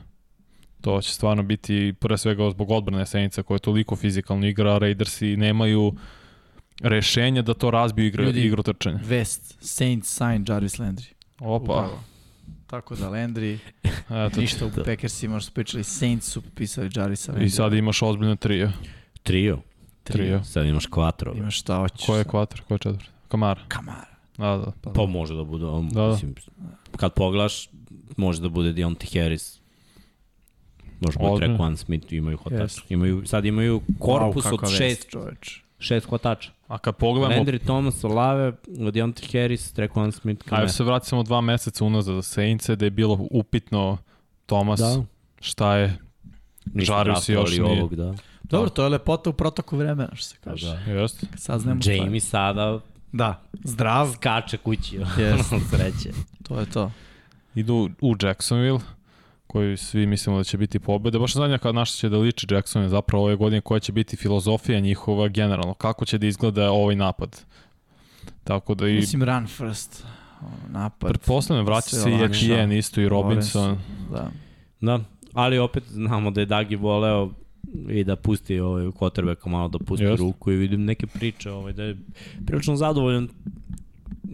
To 0.80 1.00
će 1.00 1.12
stvarno 1.12 1.42
biti 1.42 1.94
pre 2.00 2.18
svega 2.18 2.50
zbog 2.50 2.70
odbrane 2.70 3.06
Saintsa 3.06 3.42
koja 3.42 3.54
je 3.54 3.60
toliko 3.60 3.96
fizikalno 3.96 4.46
igra, 4.46 4.78
Raidersi 4.78 5.36
nemaju 5.36 5.94
rešenja 6.82 7.42
da 7.42 7.54
to 7.54 7.70
razbiju 7.70 8.06
igra, 8.06 8.24
Ljudi, 8.24 8.40
igru 8.40 8.62
trčanja. 8.62 8.98
West, 8.98 9.54
Saints 9.60 10.16
sign 10.16 10.44
Jarvis 10.48 10.78
Landry. 10.78 11.12
Opa. 11.38 11.56
Upravo. 11.56 12.00
Tako 12.66 12.96
da 12.96 13.10
Landry, 13.10 13.58
Eto, 14.26 14.40
ništa 14.40 14.66
u 14.66 14.70
da. 14.70 14.84
Packersima 14.84 15.40
što 15.40 15.52
pričali, 15.52 15.84
Saints 15.84 16.28
su 16.28 16.42
potpisali 16.42 16.90
Jarvisa 16.94 17.32
Landry. 17.32 17.44
I 17.44 17.50
sad 17.50 17.72
imaš 17.72 18.02
ozbiljno 18.02 18.36
trio. 18.36 18.72
Trio? 19.22 19.58
Trio. 20.04 20.44
Sad 20.44 20.66
imaš 20.66 20.86
kvatro. 20.86 21.32
Imaš 21.36 21.60
šta 21.60 21.76
hoćeš. 21.76 22.06
Ko 22.06 22.16
je 22.16 22.24
kvatro? 22.24 22.64
Ko 22.68 22.74
je 22.74 22.78
četvr? 22.78 23.04
Kamara. 23.28 23.60
Kamara. 23.68 24.16
Da, 24.38 24.56
da. 24.56 24.72
Pa, 24.82 24.90
pa 24.90 25.06
može 25.06 25.34
da 25.34 25.44
bude, 25.44 25.64
on, 25.64 25.88
da, 25.88 26.02
da. 26.02 26.08
mislim, 26.08 26.34
kad 26.96 27.14
poglaš, 27.14 27.68
može 28.16 28.40
da 28.40 28.48
bude 28.48 28.72
Deontay 28.72 29.20
Harris. 29.20 29.60
Može 31.00 31.18
da 31.18 31.28
bude 31.28 31.46
Trequan 31.46 31.76
Smith, 31.76 32.12
imaju 32.12 32.36
hotač. 32.36 32.58
Yes. 32.58 32.82
Imaju, 32.88 33.22
sad 33.26 33.44
imaju 33.44 33.80
korpus 33.98 34.44
wow, 34.44 34.62
od 34.62 34.70
šest, 34.76 35.08
čoveč. 35.10 35.62
Šest 35.78 36.08
hvatača. 36.08 36.50
A 36.68 36.78
kad 36.78 36.96
pogledamo... 36.96 37.42
Landry 37.42 37.64
Thomas, 37.64 38.04
Olave, 38.04 38.52
Deontay 38.66 39.32
Harris, 39.32 39.74
Trequan 39.74 40.12
Smith, 40.12 40.44
Kamara. 40.44 40.62
Ajde 40.62 40.72
se 40.72 40.84
vratimo 40.84 41.22
dva 41.22 41.40
meseca 41.40 41.84
unazad 41.84 42.14
za 42.14 42.22
Saintse, 42.22 42.76
da 42.76 42.84
je 42.84 42.90
bilo 42.90 43.26
upitno 43.30 43.98
Thomas, 44.46 44.80
da. 44.80 45.02
šta 45.40 45.76
je 45.76 45.98
Žarius 46.74 47.28
još 47.28 47.50
nije. 47.50 47.62
Ovog, 47.64 47.94
da. 47.94 48.14
Dobro, 48.42 48.70
to 48.70 48.82
je 48.82 48.88
lepota 48.88 49.30
u 49.30 49.32
protoku 49.32 49.76
vremena, 49.76 50.08
što 50.14 50.28
se 50.28 50.36
kaže. 50.44 50.66
Da. 50.66 50.92
Jeste. 50.92 51.26
Saznemo 51.36 51.80
Jamie 51.84 52.20
sada 52.20 52.80
da, 53.12 53.42
zdrav. 53.64 54.12
Skače 54.14 54.56
kući, 54.56 54.98
yes. 54.98 55.60
sreće. 55.70 56.10
To 56.42 56.60
je 56.60 56.66
to. 56.70 56.92
Idu 57.54 57.90
u 58.00 58.14
Jacksonville, 58.22 58.80
koji 59.56 59.76
svi 59.76 60.06
mislimo 60.06 60.38
da 60.38 60.44
će 60.44 60.58
biti 60.58 60.78
pobede. 60.78 61.18
Baš 61.18 61.32
zadnja 61.32 61.58
kad 61.58 61.74
naša 61.74 61.92
će 61.92 62.08
da 62.08 62.18
liči 62.18 62.46
Jacksonville 62.50 62.88
zapravo 62.88 63.24
ove 63.24 63.36
godine 63.36 63.60
koja 63.60 63.80
će 63.80 63.92
biti 63.92 64.16
filozofija 64.16 64.80
njihova 64.80 65.28
generalno. 65.28 65.74
Kako 65.74 66.04
će 66.04 66.18
da 66.18 66.26
izgleda 66.26 66.70
ovaj 66.70 66.96
napad. 66.96 67.40
Tako 68.44 68.74
da 68.74 68.88
i... 68.88 68.94
Mislim 68.94 69.22
run 69.22 69.46
first. 69.46 70.04
Napad. 70.68 71.08
Pretpostavljam 71.10 71.66
vraća 71.66 71.96
se 71.96 72.10
i 72.10 72.22
Etienne 72.24 72.78
isto 72.78 73.00
i 73.00 73.08
Robinson. 73.08 73.78
Da. 74.12 74.30
Da, 74.80 75.00
ali 75.32 75.58
opet 75.58 75.84
znamo 75.88 76.30
da 76.30 76.40
je 76.40 76.46
Dagi 76.46 76.76
voleo 76.76 77.30
i 77.88 78.04
da 78.04 78.16
pusti 78.16 78.60
ovaj 78.60 78.84
quarterbacka 78.84 79.48
malo 79.48 79.68
da 79.68 79.78
pusti 79.78 80.04
Just. 80.04 80.20
ruku 80.20 80.52
i 80.52 80.56
vidim 80.56 80.84
neke 80.84 81.06
priče 81.06 81.50
ovaj 81.50 81.72
da 81.72 81.82
je 81.82 81.96
prilično 82.46 82.76
zadovoljan 82.76 83.28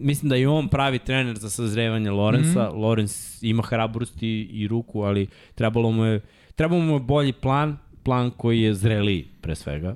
mislim 0.03 0.29
da 0.29 0.37
i 0.37 0.45
on 0.45 0.67
pravi 0.67 0.99
trener 0.99 1.37
za 1.37 1.49
sazrevanje 1.49 2.11
Lorenza. 2.11 2.63
Mm 2.63 2.71
-hmm. 2.71 2.81
Lorenz 2.81 3.39
ima 3.41 3.63
hrabrost 3.63 4.23
i, 4.23 4.47
i 4.51 4.67
ruku, 4.67 5.01
ali 5.01 5.27
trebalo 5.55 5.91
mu 5.91 6.05
je 6.05 6.21
trebalo 6.55 6.81
mu 6.81 6.93
je 6.93 6.99
bolji 6.99 7.33
plan, 7.33 7.77
plan 8.03 8.31
koji 8.31 8.61
je 8.61 8.73
zreliji 8.73 9.27
pre 9.41 9.55
svega. 9.55 9.95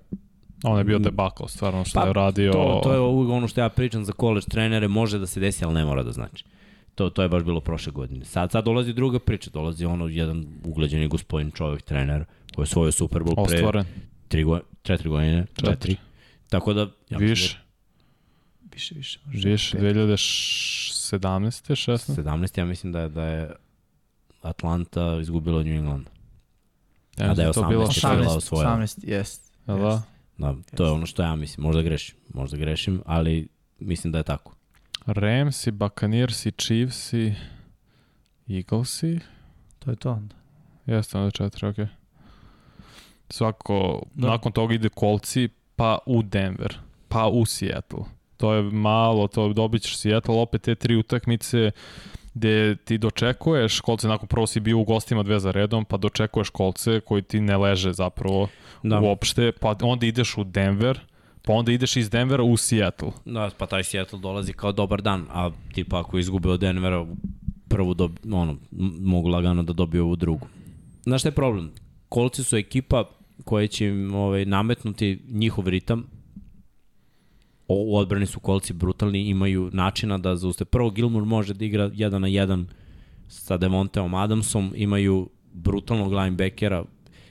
On 0.64 0.78
je 0.78 0.84
bio 0.84 1.00
debakl, 1.00 1.46
stvarno 1.46 1.86
što 1.86 2.00
pa, 2.00 2.08
je 2.08 2.14
radio. 2.14 2.52
To, 2.52 2.82
to 2.84 2.94
je 2.94 3.00
ono 3.00 3.48
što 3.48 3.62
ja 3.62 3.70
pričam 3.70 4.06
za 4.06 4.14
college 4.20 4.46
trenere, 4.50 4.88
može 4.88 5.20
da 5.20 5.26
se 5.26 5.40
desi, 5.40 5.66
ali 5.66 5.74
ne 5.74 5.86
mora 5.86 6.04
da 6.04 6.12
znači. 6.12 6.46
To, 6.96 7.10
to 7.10 7.22
je 7.22 7.30
baš 7.30 7.44
bilo 7.44 7.60
prošle 7.60 7.92
godine. 7.92 8.26
Sad, 8.26 8.52
sad 8.52 8.66
dolazi 8.66 8.94
druga 8.94 9.20
priča, 9.20 9.50
dolazi 9.54 9.86
ono 9.86 10.08
jedan 10.08 10.46
ugleđeni 10.66 11.08
gospodin 11.08 11.52
čovjek 11.52 11.82
trener 11.82 12.26
koji 12.56 12.64
je 12.64 12.68
svoj 12.68 12.92
Super 12.92 13.22
Bowl 13.22 13.48
pre 13.48 13.58
Ostvaren. 13.58 13.86
tri 14.28 14.44
go, 14.44 14.60
četiri 14.82 15.10
godine, 15.10 15.46
četiri. 15.56 15.72
četiri. 15.72 15.96
Tako 16.50 16.74
da... 16.74 16.88
Ja 17.10 17.18
Više. 17.18 17.67
Da, 18.78 18.96
više, 18.96 18.96
više. 18.96 19.20
Više, 19.50 19.78
2017. 19.78 21.72
16. 21.72 22.24
17. 22.24 22.60
ja 22.60 22.66
mislim 22.66 22.94
da 22.94 23.00
je, 23.00 23.10
da 23.10 23.24
je 23.24 23.52
Atlanta 24.42 25.18
izgubila 25.22 25.64
New 25.64 25.74
England. 25.74 26.08
Ja, 27.18 27.32
A 27.32 27.34
da 27.34 27.42
je 27.42 27.50
18. 27.50 27.54
18, 27.54 27.70
bila 28.18 28.36
osvojila. 28.36 28.78
18, 28.78 29.08
jest. 29.08 29.54
Ja, 29.68 29.76
da? 29.76 30.02
Da, 30.38 30.56
to 30.76 30.86
je 30.86 30.92
ono 30.92 31.06
što 31.06 31.24
ja 31.24 31.36
mislim. 31.36 31.64
Možda 31.64 31.82
grešim, 31.82 32.16
možda 32.34 32.58
grešim, 32.58 33.02
ali 33.06 33.48
mislim 33.80 34.12
da 34.12 34.18
je 34.18 34.24
tako. 34.24 34.56
Ramsi, 35.06 35.72
Buccaneersi, 35.72 36.52
Chiefsi, 36.52 37.34
Eaglesi. 38.50 39.20
To 39.80 39.92
je 39.92 39.96
to 39.96 40.12
onda. 40.12 40.36
Jeste, 40.86 41.18
onda 41.18 41.32
četiri, 41.32 41.68
okej. 41.68 41.86
Okay. 41.86 41.90
Svako, 43.30 44.04
da. 44.14 44.28
nakon 44.28 44.52
toga 44.52 44.74
ide 44.74 44.90
Kolci, 44.90 45.50
pa 45.76 45.98
u 46.06 46.24
Denver, 46.24 46.78
pa 47.08 47.28
u 47.28 47.46
Seattle. 47.46 48.17
To 48.38 48.54
je 48.54 48.64
malo, 48.64 49.28
to 49.28 49.54
dobit 49.54 49.82
ćeš 49.82 49.98
Seattle, 49.98 50.36
opet 50.36 50.62
te 50.62 50.76
tri 50.76 50.96
utakmice 50.96 51.72
gde 52.38 52.76
ti 52.76 52.98
dočekuješ 52.98 53.80
kolce, 53.80 54.08
nakon 54.08 54.28
prvo 54.28 54.48
si 54.48 54.60
bio 54.60 54.78
u 54.78 54.84
gostima 54.84 55.24
dve 55.24 55.40
za 55.40 55.52
redom, 55.52 55.86
pa 55.86 55.98
dočekuješ 55.98 56.50
kolce 56.50 57.00
koji 57.00 57.22
ti 57.22 57.42
ne 57.42 57.58
leže 57.58 57.94
zapravo 57.94 58.48
da. 58.84 59.00
uopšte, 59.00 59.52
pa 59.52 59.76
onda 59.82 60.06
ideš 60.06 60.38
u 60.38 60.44
Denver, 60.44 61.00
pa 61.42 61.54
onda 61.54 61.72
ideš 61.72 61.96
iz 61.96 62.10
Denvera 62.10 62.44
u 62.44 62.58
Seattle. 62.58 63.12
Da, 63.26 63.50
pa 63.58 63.66
taj 63.66 63.84
Seattle 63.84 64.20
dolazi 64.20 64.54
kao 64.54 64.72
dobar 64.72 65.02
dan, 65.02 65.26
a 65.30 65.50
tipa 65.74 66.00
ako 66.00 66.18
izgube 66.18 66.50
od 66.50 66.60
Denvera, 66.60 67.06
prvu 67.68 67.94
do, 67.94 68.10
ono, 68.32 68.58
mogu 69.00 69.28
lagano 69.28 69.64
da 69.64 69.74
dobiju 69.74 70.06
ovu 70.06 70.16
drugu. 70.16 70.48
Znaš 71.04 71.22
šta 71.22 71.30
je 71.30 71.36
problem? 71.36 71.72
Kolci 72.10 72.44
su 72.44 72.58
ekipa 72.58 73.04
koja 73.46 73.68
će 73.68 73.88
im 73.88 74.16
ovaj, 74.16 74.46
nametnuti 74.46 75.22
njihov 75.28 75.68
ritam, 75.68 76.06
u 77.68 77.98
odbrani 77.98 78.26
su 78.26 78.40
kolci 78.40 78.74
brutalni, 78.74 79.30
imaju 79.30 79.70
načina 79.74 80.18
da 80.18 80.36
zauste. 80.36 80.66
Prvo, 80.66 80.90
Gilmour 80.90 81.26
može 81.26 81.54
da 81.54 81.66
igra 81.66 81.90
1 81.90 82.18
na 82.18 82.28
1 82.28 82.66
sa 83.28 83.58
Devonteom 83.58 84.14
Adamsom, 84.14 84.74
imaju 84.76 85.30
brutalnog 85.54 86.14
linebackera, 86.14 86.84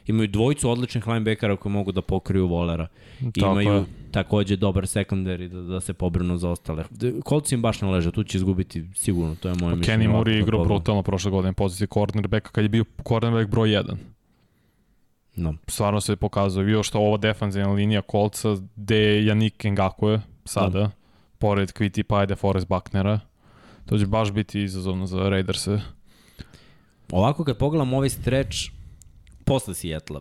imaju 0.07 0.29
dvojicu 0.29 0.71
odličnih 0.71 1.07
linebackera 1.07 1.57
koji 1.57 1.73
mogu 1.73 1.93
da 1.93 2.03
pokriju 2.03 2.47
volera. 2.47 2.89
Tako 3.35 3.61
imaju 3.61 3.75
je. 3.75 3.85
takođe 4.11 4.57
dobar 4.57 4.85
secondary 4.85 5.49
da, 5.49 5.61
da 5.61 5.81
se 5.81 5.93
pobrinu 5.93 6.37
za 6.37 6.51
ostale. 6.51 6.85
Kolci 7.25 7.55
im 7.55 7.63
baš 7.63 7.81
ne 7.81 7.89
leže, 7.89 8.11
tu 8.11 8.25
će 8.25 8.39
izgubiti 8.39 8.85
sigurno, 8.95 9.35
to 9.35 9.49
je 9.49 9.55
moje 9.61 9.73
pa 9.73 9.77
mišljenje. 9.77 10.05
Kenny 10.05 10.13
Moore 10.13 10.33
je 10.33 10.41
igrao 10.41 10.65
brutalno 10.65 11.03
prošle 11.03 11.31
godine 11.31 11.53
pozicije 11.53 11.89
cornerbacka 11.89 12.51
kad 12.51 12.65
je 12.65 12.69
bio 12.69 12.85
cornerback 13.09 13.51
broj 13.51 13.69
1. 13.69 13.97
No. 15.37 15.55
Stvarno 15.69 16.01
se 16.01 16.17
pokazao, 16.17 16.63
vidio 16.63 16.83
što 16.83 16.99
ova 16.99 17.17
defanzivna 17.17 17.73
linija 17.73 18.03
kolca, 18.03 18.57
gde 18.77 18.97
je 18.97 19.27
Janik 19.27 19.65
Ngakue 19.65 20.21
sada, 20.45 20.81
no. 20.81 20.91
pored 21.39 21.73
Kviti 21.73 22.03
Pajde, 22.03 22.37
Forrest 22.37 22.69
Bucknera. 22.69 23.21
To 23.87 23.99
će 23.99 24.07
baš 24.07 24.33
biti 24.33 24.63
izazovno 24.63 25.07
za 25.07 25.29
Raiderse. 25.29 25.81
Ovako 27.13 27.45
kad 27.45 27.59
pogledam 27.59 27.95
ovaj 27.95 28.09
streč 28.09 28.71
posle 29.45 29.75
Seattle, 29.75 30.21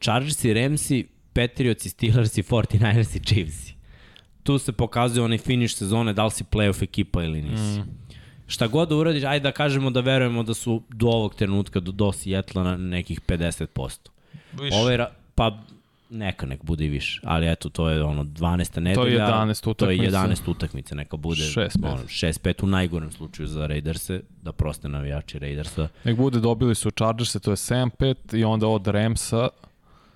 Chargersi, 0.00 0.54
Ramsi, 0.54 1.08
Patriotsi, 1.32 1.88
Steelersi, 1.88 2.42
49ersi, 2.42 3.26
Chiefsi. 3.26 3.74
Tu 4.42 4.58
se 4.58 4.72
pokazuje 4.72 5.24
onaj 5.24 5.38
finish 5.38 5.76
sezone, 5.76 6.12
da 6.12 6.24
li 6.24 6.30
si 6.30 6.44
playoff 6.44 6.82
ekipa 6.82 7.22
ili 7.22 7.42
nisi. 7.42 7.80
Mm. 7.80 7.98
Šta 8.46 8.66
god 8.66 8.88
da 8.88 8.96
uradiš, 8.96 9.24
ajde 9.24 9.42
da 9.42 9.52
kažemo 9.52 9.90
da 9.90 10.00
verujemo 10.00 10.42
da 10.42 10.54
su 10.54 10.82
do 10.88 11.06
ovog 11.06 11.34
trenutka, 11.34 11.80
do, 11.80 11.92
do 11.92 12.12
Seattle 12.12 12.64
na 12.64 12.76
nekih 12.76 13.20
50%. 13.20 14.08
Više. 14.52 14.76
Ove, 14.76 15.06
pa 15.34 15.58
neka 16.10 16.46
nek 16.46 16.64
bude 16.64 16.84
i 16.84 16.88
više, 16.88 17.20
ali 17.24 17.52
eto 17.52 17.68
to 17.68 17.88
je 17.88 18.04
ono 18.04 18.24
12. 18.24 18.80
nedelja. 18.80 18.94
To 18.94 19.06
je 19.06 19.18
11 19.18 19.70
utakmica. 19.70 19.74
To 19.74 19.90
je 19.90 19.98
11 19.98 20.50
utakmica, 20.50 20.94
neka 20.94 21.16
bude 21.16 21.42
6-5 21.42 21.68
ono, 21.82 22.02
6-5 22.02 22.64
u 22.64 22.66
najgorem 22.66 23.12
slučaju 23.12 23.46
za 23.46 23.66
Raiderse, 23.66 24.20
da 24.42 24.52
proste 24.52 24.88
navijači 24.88 25.38
Raidersa. 25.38 25.88
Nek 26.04 26.16
bude 26.16 26.40
dobili 26.40 26.74
su 26.74 26.90
Chargerse, 26.90 27.40
to 27.40 27.50
je 27.50 27.56
7-5 27.56 28.38
i 28.38 28.44
onda 28.44 28.66
od 28.66 28.86
Ramsa 28.86 29.48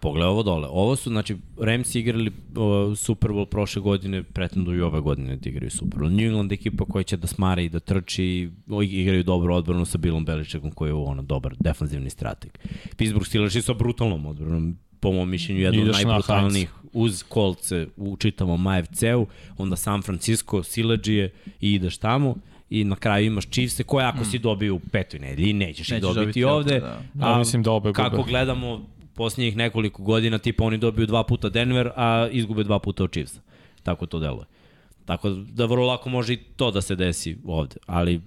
Pogledaj 0.03 0.29
ovo 0.29 0.43
dole. 0.43 0.69
Ovo 0.71 0.97
su, 0.97 1.11
znači, 1.11 1.37
Rams 1.59 1.95
igrali 1.95 2.31
uh, 2.31 2.99
Super 2.99 3.31
Bowl 3.31 3.45
prošle 3.45 3.83
godine, 3.83 4.23
pretenduju 4.23 4.87
ove 4.87 5.01
godine 5.01 5.37
da 5.37 5.51
igraju 5.51 5.71
Super 5.71 6.01
Bowl. 6.01 6.11
New 6.11 6.27
England 6.27 6.53
ekipa 6.53 6.85
koja 6.85 7.03
će 7.03 7.17
da 7.17 7.27
smara 7.27 7.63
i 7.63 7.69
da 7.69 7.81
trči, 7.81 8.51
igraju 8.83 9.23
dobro 9.23 9.57
odbranu 9.57 9.85
sa 9.85 9.99
Billom 9.99 10.25
Beličekom 10.25 10.71
koji 10.71 10.91
je 10.91 10.95
ono 10.95 11.23
dobar 11.23 11.55
defanzivni 11.61 12.11
strateg. 12.11 12.59
Pittsburgh 12.97 13.27
Steelers 13.27 13.65
sa 13.65 13.75
brutalnom 13.75 14.27
odbranom, 14.27 14.77
po 15.01 15.13
mom 15.13 15.31
mišljenju 15.31 15.61
jedno 15.61 15.83
od 15.83 15.89
najbrutalnijih 15.89 16.71
uz 16.93 17.23
kolce 17.23 17.87
u 17.97 18.17
čitavom 18.17 18.67
AFC-u, 18.67 19.27
onda 19.59 19.77
San 19.77 20.03
Francisco, 20.03 20.63
Silađije 20.63 21.31
i 21.61 21.75
ideš 21.75 21.99
tamo 21.99 22.37
i 22.71 22.85
na 22.85 22.97
kraju 22.97 23.27
imaš 23.27 23.47
Chiefs-e 23.47 23.83
koje 23.85 24.07
ako 24.07 24.21
mm. 24.21 24.25
si 24.25 24.39
dobio 24.39 24.75
u 24.75 24.81
petoj 24.93 25.21
nedelji 25.21 25.53
nećeš, 25.53 25.79
nećeš 25.79 25.97
ih 25.97 26.03
dobiti, 26.03 26.21
dobiti 26.21 26.45
ovde. 26.45 26.81
Da. 26.81 27.27
A, 27.27 27.31
ja, 27.31 27.39
mislim 27.39 27.63
da 27.63 27.71
obe 27.71 27.93
Kako 27.93 28.17
gube. 28.17 28.31
gledamo 28.31 28.81
posljednjih 29.15 29.57
nekoliko 29.57 30.03
godina, 30.03 30.39
tipa 30.39 30.65
oni 30.65 30.79
dobiju 30.79 31.07
dva 31.07 31.23
puta 31.25 31.49
Denver, 31.49 31.91
a 31.97 32.29
izgube 32.31 32.65
dva 32.65 32.79
puta 32.79 33.05
od 33.05 33.13
Chiefs. 33.13 33.41
Tako 33.83 34.07
to 34.07 34.19
deluje. 34.19 34.45
Tako 35.05 35.31
da 35.31 35.67
vrlo 35.67 35.87
lako 35.87 36.11
može 36.11 36.33
i 36.33 36.37
to 36.37 36.71
da 36.71 36.81
se 36.81 36.97
desi 36.97 37.37
ovde, 37.45 37.77
ali 37.87 38.21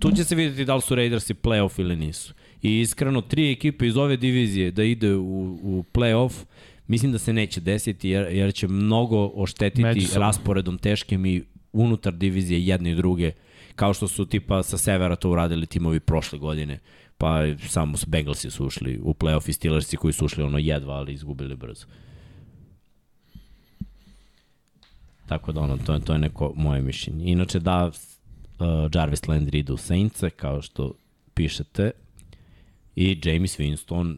tu 0.00 0.12
će 0.16 0.24
se 0.24 0.34
videti 0.34 0.64
da 0.64 0.74
li 0.74 0.82
su 0.82 0.94
Raidersi 0.94 1.34
playoff 1.34 1.80
ili 1.80 1.96
nisu. 1.96 2.34
I 2.62 2.80
iskreno, 2.80 3.20
tri 3.20 3.52
ekipe 3.52 3.86
iz 3.86 3.96
ove 3.96 4.16
divizije 4.16 4.70
da 4.70 4.84
ide 4.84 5.14
u, 5.14 5.58
u 5.62 5.84
playoff, 5.94 6.44
mislim 6.86 7.12
da 7.12 7.18
se 7.18 7.32
neće 7.32 7.60
desiti 7.60 8.08
jer, 8.08 8.32
jer 8.32 8.54
će 8.54 8.68
mnogo 8.68 9.32
oštetiti 9.34 9.82
Međusom. 9.82 10.22
rasporedom 10.22 10.78
teškim 10.78 11.26
i 11.26 11.42
unutar 11.72 12.12
divizije 12.12 12.66
jedne 12.66 12.92
i 12.92 12.94
druge, 12.94 13.32
kao 13.74 13.94
što 13.94 14.08
su 14.08 14.26
tipa 14.26 14.62
sa 14.62 14.78
severa 14.78 15.16
to 15.16 15.30
uradili 15.30 15.66
timovi 15.66 16.00
prošle 16.00 16.38
godine 16.38 16.78
pa 17.22 17.42
samo 17.68 17.96
Bengalsi 18.06 18.50
su 18.50 18.66
ušli 18.66 19.00
u 19.02 19.14
playoff 19.14 19.48
i 19.48 19.52
Steelersi 19.52 19.96
koji 19.96 20.12
su 20.12 20.24
ušli 20.24 20.42
ono 20.42 20.58
jedva, 20.58 20.94
ali 20.94 21.12
izgubili 21.12 21.56
brzo. 21.56 21.86
Tako 25.26 25.52
da 25.52 25.60
ono, 25.60 25.76
to, 25.76 25.98
to 25.98 26.12
je 26.12 26.18
neko 26.18 26.52
moje 26.56 26.82
mišljenje. 26.82 27.24
Inače 27.24 27.60
da 27.60 27.86
uh, 27.86 27.92
Jarvis 28.94 29.22
Landry 29.22 29.56
ide 29.56 29.72
u 29.72 29.76
Saints, 29.76 30.22
kao 30.36 30.62
što 30.62 30.92
pišete, 31.34 31.90
i 32.96 33.20
James 33.24 33.58
Winston 33.58 34.16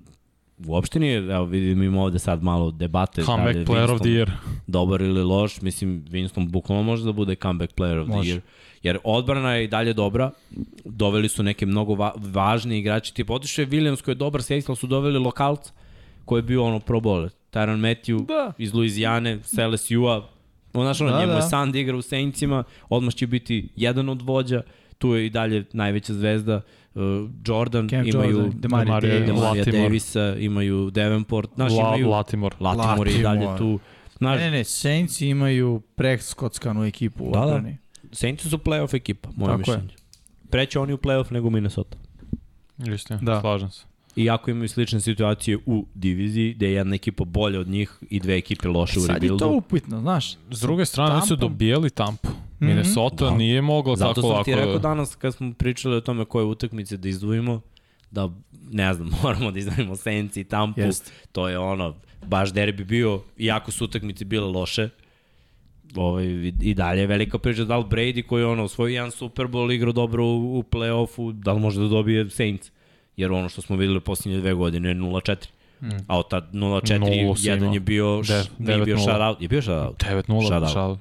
uopšte 0.67 1.01
nije, 1.01 1.19
evo 1.19 1.45
vidim 1.45 1.83
ima 1.83 2.03
ovde 2.03 2.19
sad 2.19 2.43
malo 2.43 2.71
debate. 2.71 3.23
Comeback 3.23 3.59
da 3.59 3.65
player 3.65 3.87
Winston 3.87 3.95
of 3.95 4.01
the 4.01 4.09
year. 4.09 4.31
Dobar 4.67 5.01
ili 5.01 5.23
loš, 5.23 5.61
mislim 5.61 6.05
Winston 6.05 6.49
bukvalno 6.49 6.83
može 6.83 7.05
da 7.05 7.13
bude 7.13 7.35
comeback 7.35 7.75
player 7.75 8.03
of 8.03 8.09
može. 8.09 8.31
the 8.31 8.39
year. 8.39 8.43
Jer 8.85 8.99
odbrana 9.05 9.55
je 9.55 9.65
i 9.65 9.69
dalje 9.69 9.93
dobra, 9.93 10.31
doveli 10.85 11.29
su 11.29 11.43
neke 11.43 11.67
mnogo 11.67 11.95
va 11.95 12.13
važni 12.17 12.79
igrači, 12.79 13.15
tipa 13.15 13.35
otišao 13.35 13.63
je 13.63 13.67
Williams 13.67 14.03
koji 14.03 14.13
je 14.13 14.17
dobar 14.17 14.43
seks, 14.43 14.69
ali 14.69 14.77
su 14.77 14.87
doveli 14.87 15.19
lokalca 15.19 15.73
koji 16.25 16.39
je 16.39 16.43
bio 16.43 16.65
ono 16.65 16.81
pro 16.81 17.01
bowler. 17.01 17.31
Tyron 17.53 17.81
Matthew 17.81 18.27
da. 18.27 18.53
iz 18.59 18.75
Luizijane, 18.75 19.39
on 20.75 20.85
znaš 20.85 21.01
ono, 21.01 21.11
da, 21.11 21.21
njemu 21.21 21.33
da. 21.33 21.39
je 21.39 21.43
san 21.43 21.73
da 21.73 21.79
igra 21.79 21.97
u 21.97 22.03
Saintsima, 22.03 22.65
odmah 22.89 23.15
će 23.15 23.27
biti 23.27 23.69
jedan 23.77 24.09
od 24.09 24.23
vođa, 24.23 24.63
tu 24.99 25.15
je 25.15 25.27
i 25.27 25.31
dalje 25.31 25.65
najveća 25.73 26.15
zvezda, 26.15 26.61
uh, 26.95 27.03
Jordan, 27.47 27.89
Cam 27.89 28.09
imaju 28.09 28.31
Jordan, 28.31 28.61
Demario, 28.61 29.21
Demario 29.21 29.65
Davisa, 29.65 30.37
imaju 30.39 30.91
Davenport, 30.91 31.51
znaš, 31.55 31.73
La, 31.73 31.79
imaju 31.79 32.09
Latimore. 32.09 32.57
Latimore, 32.61 32.89
Latimore 32.89 33.11
i 33.13 33.23
dalje 33.23 33.59
tu. 33.59 33.79
Znaš, 34.19 34.41
ne, 34.41 34.51
ne, 34.51 34.65
Saints 34.65 35.21
imaju 35.21 35.83
prekskockanu 35.95 36.85
ekipu 36.85 37.25
u 37.25 37.33
da, 37.33 37.41
da. 37.41 37.63
Saints 38.15 38.51
su 38.51 38.59
playoff 38.59 38.97
ekipa, 38.97 39.29
moje 39.37 39.49
Tako 39.49 39.59
mišljenje. 39.59 39.89
Je. 39.89 40.49
preće 40.51 40.79
oni 40.79 40.93
u 40.93 40.97
playoff 40.99 41.33
nego 41.33 41.51
Minnesota. 41.51 41.99
Istina, 42.95 43.21
da. 43.23 43.41
slažem 43.41 43.71
se. 43.71 43.85
Iako 44.17 44.51
imaju 44.51 44.69
slične 44.69 45.01
situacije 45.01 45.59
u 45.67 45.87
diviziji, 45.95 46.55
gde 46.55 46.67
je 46.67 46.73
jedna 46.73 46.95
ekipa 46.95 47.25
bolja 47.25 47.61
od 47.61 47.69
njih 47.69 47.99
i 48.11 48.21
dve 48.21 48.37
ekipe 48.37 48.69
loše 48.69 49.01
u 49.01 49.07
rebuildu. 49.07 49.39
Sad 49.39 49.49
je 49.49 49.53
to 49.53 49.57
upitno, 49.57 50.01
znaš. 50.01 50.37
S 50.51 50.61
druge 50.61 50.85
strane, 50.85 51.15
oni 51.15 51.27
su 51.27 51.37
dobijali 51.37 51.91
tampu. 51.91 52.29
Mm 52.29 52.33
-hmm. 52.33 52.67
Minnesota 52.67 53.25
da. 53.25 53.37
nije 53.37 53.63
mogla 53.63 53.97
Zato 53.97 54.15
tako 54.15 54.27
lako... 54.27 54.39
Zato 54.39 54.45
sam 54.45 54.55
ti 54.55 54.67
rekao 54.67 54.79
danas 54.79 55.15
kad 55.15 55.35
smo 55.35 55.53
pričali 55.53 55.97
o 55.97 56.01
tome 56.01 56.25
koje 56.25 56.45
utakmice 56.45 56.97
da 56.97 57.09
izdvojimo, 57.09 57.61
da, 58.11 58.31
ne 58.71 58.95
znam, 58.95 59.11
moramo 59.23 59.51
da 59.51 59.59
izdvojimo 59.59 59.97
Senci 59.97 60.41
i 60.41 60.45
Tampu. 60.45 60.81
Jest. 60.81 61.13
To 61.33 61.49
je 61.49 61.59
ono, 61.59 61.95
baš 62.27 62.53
derbi 62.53 62.85
bio, 62.85 63.23
iako 63.39 63.73
su 63.73 63.85
utakmice 63.85 64.25
bile 64.25 64.47
loše, 64.47 64.89
ovaj, 65.97 66.25
i 66.61 66.75
dalje 66.75 67.01
je 67.01 67.07
velika 67.07 67.39
priča 67.39 67.65
da 67.65 67.77
li 67.77 67.85
Brady 67.85 68.27
koji 68.27 68.43
je 68.43 68.47
ono 68.47 68.69
svoj 68.69 68.95
jedan 68.95 69.11
Super 69.11 69.47
Bowl 69.47 69.75
igrao 69.75 69.93
dobro 69.93 70.25
u, 70.25 70.59
u 70.59 70.63
play-offu, 70.63 71.33
da 71.33 71.53
li 71.53 71.61
može 71.61 71.81
da 71.81 71.89
dobije 71.89 72.31
Saints. 72.31 72.71
Jer 73.17 73.33
ono 73.33 73.49
što 73.49 73.63
smo 73.63 73.77
videli 73.77 74.01
posljednje 74.01 74.41
dve 74.41 74.55
godine 74.55 74.89
je 74.89 74.95
0-4. 74.95 75.47
Mm. 75.81 75.89
A 76.07 76.19
od 76.19 76.29
tad 76.29 76.53
0-4, 76.53 77.47
jedan 77.47 77.75
je 77.75 77.81
bio, 77.81 78.23
De, 78.23 78.45
nije 78.59 78.85
bio 78.85 78.99
shutout. 78.99 79.43
Je 79.43 79.49
bio 79.49 79.63
shutout? 79.63 80.03
9-0 80.05 80.69
shutout. 80.69 80.99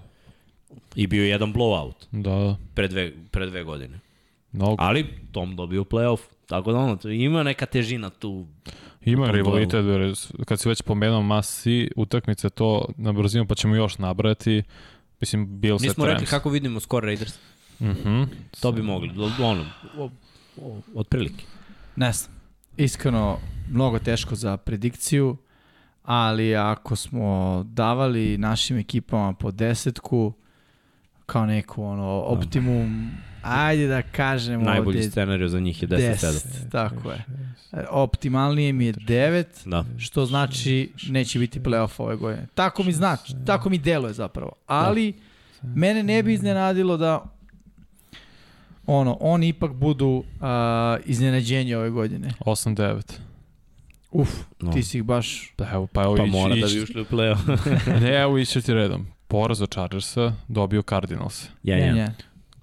I 0.95 1.07
bio 1.07 1.26
jedan 1.26 1.53
blowout. 1.53 2.07
Da, 2.11 2.30
da. 2.30 2.55
Pre 2.73 2.88
dve, 2.88 3.11
pre 3.31 3.45
dve 3.45 3.64
godine. 3.64 3.99
No. 4.51 4.76
Ali 4.80 5.05
Tom 5.31 5.55
dobio 5.55 5.84
playoff. 5.84 6.19
Tako 6.45 6.72
da 6.72 6.77
ono, 6.77 6.97
ima 7.03 7.43
neka 7.43 7.65
težina 7.65 8.10
tu. 8.10 8.45
Ima 9.05 9.31
rivalitet, 9.31 9.85
kad 10.45 10.59
si 10.59 10.69
već 10.69 10.81
pomenuo 10.81 11.21
Masi, 11.21 11.89
utakmice 11.95 12.49
to 12.49 12.85
na 12.97 13.13
brzinu, 13.13 13.47
pa 13.47 13.55
ćemo 13.55 13.75
još 13.75 13.97
nabrati. 13.97 14.63
Mislim, 15.19 15.59
Bills 15.59 15.81
Nismo 15.81 16.05
rekli 16.05 16.25
kako 16.25 16.49
vidimo 16.49 16.80
skor 16.80 17.03
Raiders. 17.03 17.34
Mhm. 17.80 17.89
Mm 17.89 17.95
-hmm. 18.03 18.27
to 18.61 18.71
bi 18.71 18.81
mogli, 18.81 19.11
ono, 19.39 19.65
otprilike. 20.95 21.45
Ne 21.95 22.11
znam. 22.11 22.31
Iskreno, 22.77 23.39
mnogo 23.71 23.99
teško 23.99 24.35
za 24.35 24.57
predikciju, 24.57 25.38
ali 26.03 26.55
ako 26.55 26.95
smo 26.95 27.63
davali 27.67 28.38
našim 28.38 28.77
ekipama 28.77 29.34
po 29.34 29.51
desetku, 29.51 30.34
kao 31.25 31.45
neku 31.45 31.84
ono, 31.84 32.05
optimum, 32.09 33.11
ajde 33.44 33.88
da 33.88 34.02
kažemo... 34.02 34.64
Najbolji 34.64 34.98
ovde, 34.98 35.10
scenariju 35.10 35.49
za 35.49 35.60
njih 35.60 35.82
je 35.82 35.88
10-7. 35.88 36.70
Tako 36.72 37.11
je. 37.11 37.26
Optimalnije 37.90 38.74
mi 38.74 38.86
je 38.86 38.94
9, 38.94 39.45
da. 39.65 39.86
što 39.98 40.26
znači 40.26 40.91
neće 41.07 41.40
biti 41.40 41.60
playoff 41.60 42.02
ove 42.02 42.15
godine. 42.15 42.48
Tako 42.53 42.84
mi 42.84 42.91
znači, 42.91 43.34
tako 43.45 43.70
mi 43.70 43.78
deluje 43.78 44.14
zapravo. 44.14 44.52
Ali 44.68 45.14
da. 45.61 45.70
mene 45.76 46.03
ne 46.03 46.24
bi 46.24 46.34
iznenadilo 46.34 46.98
da 46.98 47.24
ono, 48.86 49.18
oni 49.20 49.48
ipak 49.48 49.74
budu 49.74 50.07
uh, 50.07 50.45
iznenađenje 51.06 51.78
ove 51.78 51.90
godine. 51.90 52.34
8-9. 52.40 53.14
Uf, 54.11 54.30
no. 54.60 54.72
ti 54.72 54.84
si 54.84 54.98
ih 54.98 55.03
baš... 55.03 55.53
Da, 55.57 55.70
evo, 55.74 55.88
pa 55.88 56.03
evo 56.03 56.15
pa 56.15 56.26
mora 56.26 56.56
da 56.56 56.68
bi 56.68 56.82
ušli 56.82 57.02
u 57.02 57.06
play-off. 57.06 57.70
ne, 58.02 58.22
evo 58.22 58.38
išće 58.38 58.61
ti 58.61 58.74
redom. 58.74 59.07
Poraz 59.28 59.61
od 59.61 59.70
Chargersa, 59.70 60.34
dobio 60.48 60.82
Cardinals. 60.82 61.45
Ja, 61.64 61.78
ja. 61.78 61.95
ja. 61.95 62.14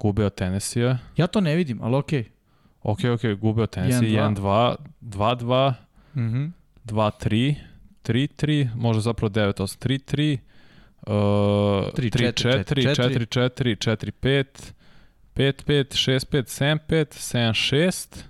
Gube 0.00 0.24
od 0.26 0.34
Tennessee. 0.34 0.98
Ja 1.16 1.26
to 1.26 1.40
ne 1.40 1.56
vidim, 1.56 1.82
ali 1.82 1.96
okej. 1.96 2.22
Okay. 2.22 2.30
Ok, 2.82 2.98
ok, 3.14 3.40
gube 3.40 3.62
od 3.62 3.70
Tennessee, 3.70 4.08
1-2, 4.08 4.76
2-2, 5.00 5.74
2-3, 6.84 7.54
3-3, 8.04 8.68
možda 8.74 9.00
zapravo 9.00 9.30
9-8, 9.30 9.78
3-3, 9.78 10.38
3-4, 11.06 12.64
4-4, 12.64 13.76
4-5, 13.76 14.44
5-5, 15.34 15.94
6-5, 15.94 16.78
7-5, 16.88 17.04
7-6, 17.14 18.24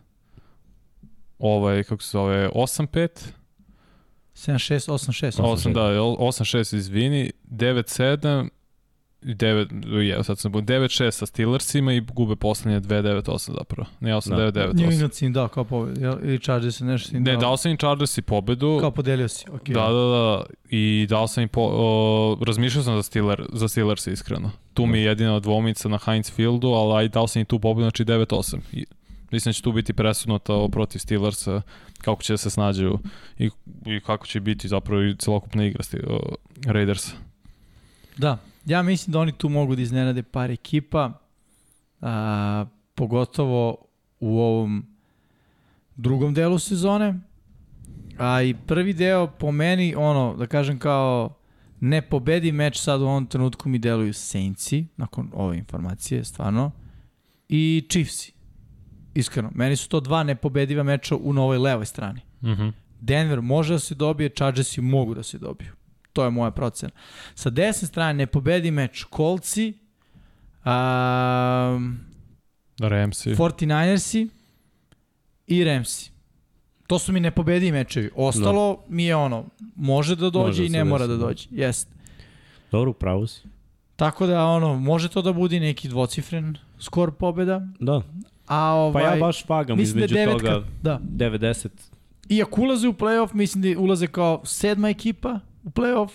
ovaj, 1.38 1.84
kako 1.84 2.02
se 2.02 2.10
zove, 2.10 2.48
8-5, 2.48 3.09
7-6, 4.34 4.90
8-6. 4.92 5.42
8, 5.42 5.72
da, 5.72 5.80
8-6, 5.80 6.76
izvini, 6.76 7.32
9-7, 7.51 8.48
9, 9.22 10.01
je, 10.01 10.24
sad 10.24 10.38
sam 10.38 10.52
9-6 10.52 11.10
sa 11.10 11.26
Steelersima 11.26 11.92
i 11.92 12.01
gube 12.01 12.36
poslednje 12.36 12.80
2-9-8 12.80 13.52
zapravo. 13.59 13.88
Ne, 14.01 14.10
8-9-9-8. 14.10 14.51
Da. 14.51 14.72
New 14.72 14.90
England 14.90 15.14
si 15.14 15.26
im 15.26 15.32
dao 15.32 15.48
kao 15.48 15.64
pobedu, 15.64 16.01
ili 16.22 16.38
Chargers 16.38 16.76
si 16.76 16.84
nešto 16.84 17.16
im 17.16 17.24
dao? 17.24 17.34
Ne, 17.34 17.40
dao 17.40 17.56
sam 17.56 17.70
im 17.70 17.76
Chargers 17.76 18.18
i 18.18 18.22
pobedu. 18.22 18.78
Kao 18.80 18.90
podelio 18.90 19.28
si, 19.28 19.44
okej. 19.51 19.74
Okay. 19.74 19.86
Da, 19.86 19.92
da, 19.92 20.09
da, 20.09 20.44
i 20.70 21.06
dao 21.09 21.28
sam 21.28 21.42
im, 21.42 21.48
po, 21.48 21.60
o, 21.72 22.38
razmišljao 22.47 22.84
sam 22.84 22.97
za, 22.97 23.02
Steeler, 23.02 23.47
za 23.52 23.68
Steelers 23.68 24.06
iskreno. 24.06 24.51
Tu 24.74 24.86
mi 24.86 24.98
je 24.98 25.05
jedina 25.05 25.40
dvomica 25.40 25.88
na 25.88 25.98
Heinz 26.05 26.30
Fieldu, 26.30 26.68
ali 26.68 27.02
aj 27.02 27.09
dao 27.09 27.26
sam 27.26 27.40
im 27.40 27.47
tu 27.47 27.59
pobedu, 27.59 27.84
znači 27.84 28.05
9-8. 28.05 28.59
I, 28.72 28.84
mislim 29.30 29.51
da 29.51 29.55
će 29.55 29.62
tu 29.62 29.72
biti 29.72 29.92
presudnuto 29.92 30.68
protiv 30.68 30.98
Steelersa, 30.98 31.62
kako 31.98 32.22
će 32.22 32.32
da 32.32 32.36
se 32.36 32.51
snađaju 32.51 32.98
i, 33.38 33.51
i 33.86 34.01
kako 34.01 34.26
će 34.26 34.40
biti 34.40 34.68
zapravo 34.68 35.02
i 35.02 35.16
celokupna 35.16 35.64
igra 35.64 35.84
Raidersa. 36.66 37.12
Da, 38.16 38.38
Ja 38.66 38.82
mislim 38.82 39.12
da 39.12 39.18
oni 39.18 39.32
tu 39.32 39.48
mogu 39.48 39.76
da 39.76 39.82
iznenade 39.82 40.22
par 40.22 40.50
ekipa, 40.50 41.12
a, 42.00 42.64
pogotovo 42.94 43.76
u 44.20 44.38
ovom 44.38 44.86
drugom 45.96 46.34
delu 46.34 46.58
sezone. 46.58 47.20
A 48.18 48.42
i 48.42 48.54
prvi 48.66 48.92
deo 48.92 49.26
po 49.26 49.52
meni, 49.52 49.94
ono, 49.94 50.36
da 50.36 50.46
kažem 50.46 50.78
kao 50.78 51.36
ne 51.80 52.02
pobedi 52.02 52.52
meč 52.52 52.80
sad 52.80 53.00
u 53.00 53.04
ovom 53.04 53.26
trenutku 53.26 53.68
mi 53.68 53.78
deluju 53.78 54.12
Saintsi, 54.12 54.86
nakon 54.96 55.30
ove 55.34 55.58
informacije, 55.58 56.24
stvarno, 56.24 56.70
i 57.48 57.86
Chiefsi. 57.90 58.32
Iskreno, 59.14 59.50
meni 59.54 59.76
su 59.76 59.88
to 59.88 60.00
dva 60.00 60.22
nepobediva 60.22 60.82
meča 60.82 61.16
u 61.16 61.32
novoj 61.32 61.58
levoj 61.58 61.86
strani. 61.86 62.20
Mm 62.42 62.48
-hmm. 62.48 62.72
Denver 63.00 63.40
može 63.40 63.74
da 63.74 63.78
se 63.78 63.94
dobije, 63.94 64.28
Chargersi 64.28 64.80
mogu 64.80 65.14
da 65.14 65.22
se 65.22 65.38
dobiju. 65.38 65.72
To 66.12 66.24
je 66.24 66.30
moja 66.30 66.50
procena. 66.50 66.92
Sa 67.34 67.50
desne 67.50 67.88
strane 67.88 68.14
ne 68.14 68.26
pobedi 68.26 68.70
meč 68.70 69.04
Kolci, 69.04 69.74
um, 70.64 72.00
Ramsi. 72.80 73.34
49ersi 73.34 74.28
i 75.46 75.64
Ramsi. 75.64 76.10
To 76.86 76.98
su 76.98 77.12
mi 77.12 77.20
nepobedi 77.20 77.72
mečevi. 77.72 78.10
Ostalo 78.16 78.68
no. 78.68 78.76
Da. 78.76 78.94
mi 78.94 79.04
je 79.04 79.16
ono, 79.16 79.44
može 79.76 80.16
da 80.16 80.30
dođe 80.30 80.46
može 80.46 80.66
i 80.66 80.68
ne 80.68 80.84
mora 80.84 81.06
da, 81.06 81.16
da 81.16 81.26
dođe. 81.26 81.48
Jeste. 81.50 81.92
Dobro, 82.72 82.92
pravo 82.92 83.26
si. 83.26 83.42
Tako 83.96 84.26
da, 84.26 84.44
ono, 84.44 84.74
može 84.74 85.08
to 85.08 85.22
da 85.22 85.32
budi 85.32 85.60
neki 85.60 85.88
dvocifren 85.88 86.56
skor 86.78 87.12
pobeda. 87.12 87.66
Da. 87.80 88.02
A 88.46 88.72
ovaj, 88.74 89.02
pa 89.02 89.10
ja 89.10 89.20
baš 89.20 89.46
pagam 89.46 89.76
da 89.76 89.82
između 89.82 90.14
da 90.14 90.20
devetka, 90.20 90.52
toga 90.52 90.66
da. 90.82 91.00
90. 91.16 91.68
ako 92.42 92.62
ulaze 92.62 92.88
u 92.88 92.92
playoff, 92.92 93.34
mislim 93.34 93.62
da 93.62 93.80
ulaze 93.80 94.06
kao 94.06 94.40
sedma 94.44 94.88
ekipa, 94.88 95.40
u 95.64 95.70
playoff 95.70 96.10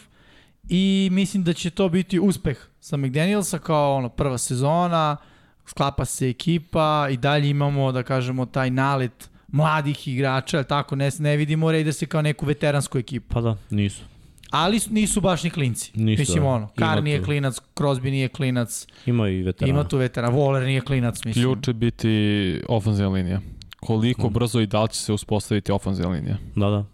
i 0.70 1.10
mislim 1.12 1.44
da 1.44 1.54
će 1.54 1.70
to 1.70 1.90
biti 1.90 2.20
uspeh 2.20 2.58
sa 2.80 2.98
McDanielsa 2.98 3.60
kao 3.60 3.96
ono 3.96 4.10
prva 4.10 4.38
sezona, 4.38 5.18
sklapa 5.66 6.06
se 6.06 6.30
ekipa 6.30 7.08
i 7.12 7.18
dalje 7.18 7.50
imamo 7.50 7.92
da 7.92 8.04
kažemo 8.04 8.46
taj 8.46 8.70
nalet 8.70 9.30
mladih 9.48 10.08
igrača, 10.08 10.64
tako 10.64 10.96
ne, 10.96 11.10
ne 11.20 11.38
vidimo 11.38 11.68
se 11.94 12.06
kao 12.06 12.22
neku 12.22 12.46
veteransku 12.46 12.98
ekipu. 12.98 13.34
Pa 13.34 13.42
da, 13.42 13.58
nisu. 13.70 14.04
Ali 14.52 14.80
nisu 14.90 15.22
baš 15.22 15.44
ni 15.44 15.50
klinci. 15.50 15.92
Nisu, 15.96 16.22
mislim 16.22 16.44
da. 16.44 16.50
ono, 16.50 16.68
Kar 16.76 17.04
nije 17.04 17.20
tu. 17.20 17.26
klinac, 17.26 17.62
Crosby 17.76 18.12
nije 18.12 18.28
klinac. 18.28 18.88
Ima 19.06 19.30
i 19.30 19.44
veterana. 19.44 19.70
Ima 19.70 19.88
tu 19.88 19.98
veterana, 19.98 20.38
Waller 20.38 20.66
nije 20.66 20.82
klinac, 20.82 21.26
mislim. 21.26 21.44
Ključ 21.44 21.66
će 21.66 21.74
biti 21.74 22.62
ofenzivna 22.70 23.12
linija. 23.12 23.42
Koliko 23.80 24.30
mm. 24.30 24.34
brzo 24.34 24.60
i 24.60 24.68
da 24.68 24.84
li 24.84 24.90
će 24.90 25.00
se 25.00 25.14
uspostaviti 25.14 25.72
ofenzivna 25.72 26.12
linija. 26.12 26.38
Da, 26.56 26.70
da. 26.70 26.86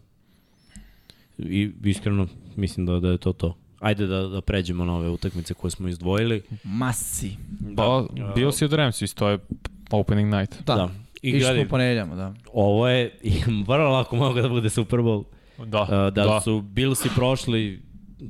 I 1.38 1.72
iskreno 1.84 2.28
mislim 2.56 2.86
da, 2.86 3.00
da 3.00 3.10
je 3.10 3.18
to 3.18 3.34
to. 3.34 3.58
Ajde 3.80 4.08
da, 4.08 4.28
da 4.28 4.42
pređemo 4.42 4.86
na 4.86 4.96
ove 4.96 5.10
utakmice 5.10 5.54
koje 5.54 5.72
smo 5.72 5.88
izdvojili. 5.88 6.42
Masi. 6.64 7.32
Da. 7.60 7.76
Pa, 7.76 8.06
bio 8.36 8.52
si 8.52 8.66
od 8.66 8.72
Ramsey, 8.72 9.14
to 9.14 9.30
je 9.30 9.40
opening 9.92 10.34
night. 10.34 10.64
Da. 10.66 10.76
da. 10.76 10.90
I 11.22 11.30
Išli 11.30 11.68
ponedljamo, 11.68 12.16
da. 12.16 12.34
Ovo 12.54 12.88
je, 12.88 13.20
vrlo 13.68 13.90
lako 13.90 14.16
mogu 14.16 14.42
da 14.42 14.50
bude 14.50 14.70
Super 14.70 15.00
Bowl. 15.00 15.24
Da, 15.66 15.82
uh, 15.82 15.90
da, 15.90 16.10
da. 16.10 16.42
su 16.42 16.62
Billsi 16.62 17.10
prošli, 17.16 17.82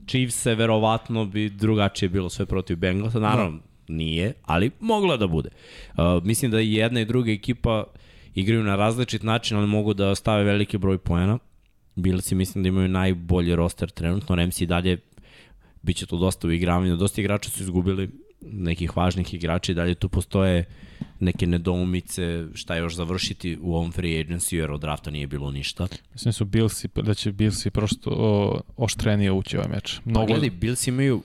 Chiefs-e 0.07 0.55
verovatno 0.55 1.25
bi 1.25 1.49
drugačije 1.49 2.09
bilo 2.09 2.29
sve 2.29 2.45
protiv 2.45 2.77
Bengalsa. 2.77 3.19
Naravno, 3.19 3.57
da. 3.57 3.93
nije, 3.93 4.33
ali 4.43 4.71
moglo 4.79 5.17
da 5.17 5.27
bude. 5.27 5.49
Uh, 5.97 6.23
mislim 6.23 6.51
da 6.51 6.61
i 6.61 6.73
jedna 6.73 7.01
i 7.01 7.05
druga 7.05 7.31
ekipa 7.31 7.83
igraju 8.35 8.63
na 8.63 8.75
različit 8.75 9.23
način, 9.23 9.57
ali 9.57 9.67
mogu 9.67 9.93
da 9.93 10.15
stave 10.15 10.43
veliki 10.43 10.77
broj 10.77 10.97
poena. 10.97 11.39
Billsi 12.01 12.35
mislim 12.35 12.63
da 12.63 12.67
imaju 12.67 12.87
najbolji 12.87 13.55
roster 13.55 13.89
trenutno, 13.89 14.35
Ramsey 14.35 14.65
dalje 14.65 14.97
biće 15.81 16.05
to 16.05 16.17
dosta 16.17 16.47
u 16.47 16.51
igravanju, 16.51 16.95
dosta 16.95 17.21
igrača 17.21 17.49
su 17.49 17.63
izgubili 17.63 18.09
nekih 18.41 18.97
važnih 18.97 19.33
igrača 19.33 19.71
i 19.71 19.75
dalje 19.75 19.95
tu 19.95 20.09
postoje 20.09 20.65
neke 21.19 21.47
nedoumice 21.47 22.45
šta 22.53 22.75
još 22.75 22.95
završiti 22.95 23.57
u 23.61 23.75
ovom 23.75 23.91
free 23.91 24.23
agency 24.23 24.55
jer 24.55 24.71
od 24.71 24.81
drafta 24.81 25.11
nije 25.11 25.27
bilo 25.27 25.51
ništa. 25.51 25.87
Mislim 26.13 26.29
da 26.29 26.33
su 26.33 26.45
Billsi, 26.45 26.87
da 26.95 27.13
će 27.13 27.31
Billsi 27.31 27.69
prosto 27.69 28.09
o, 28.09 28.61
oštrenije 28.77 29.31
ući 29.31 29.57
ovaj 29.57 29.69
meč. 29.69 29.95
Pa 29.95 30.09
Mnogo... 30.09 30.25
Pa 30.25 30.33
gledaj, 30.33 30.49
Billsi 30.49 30.89
imaju 30.89 31.21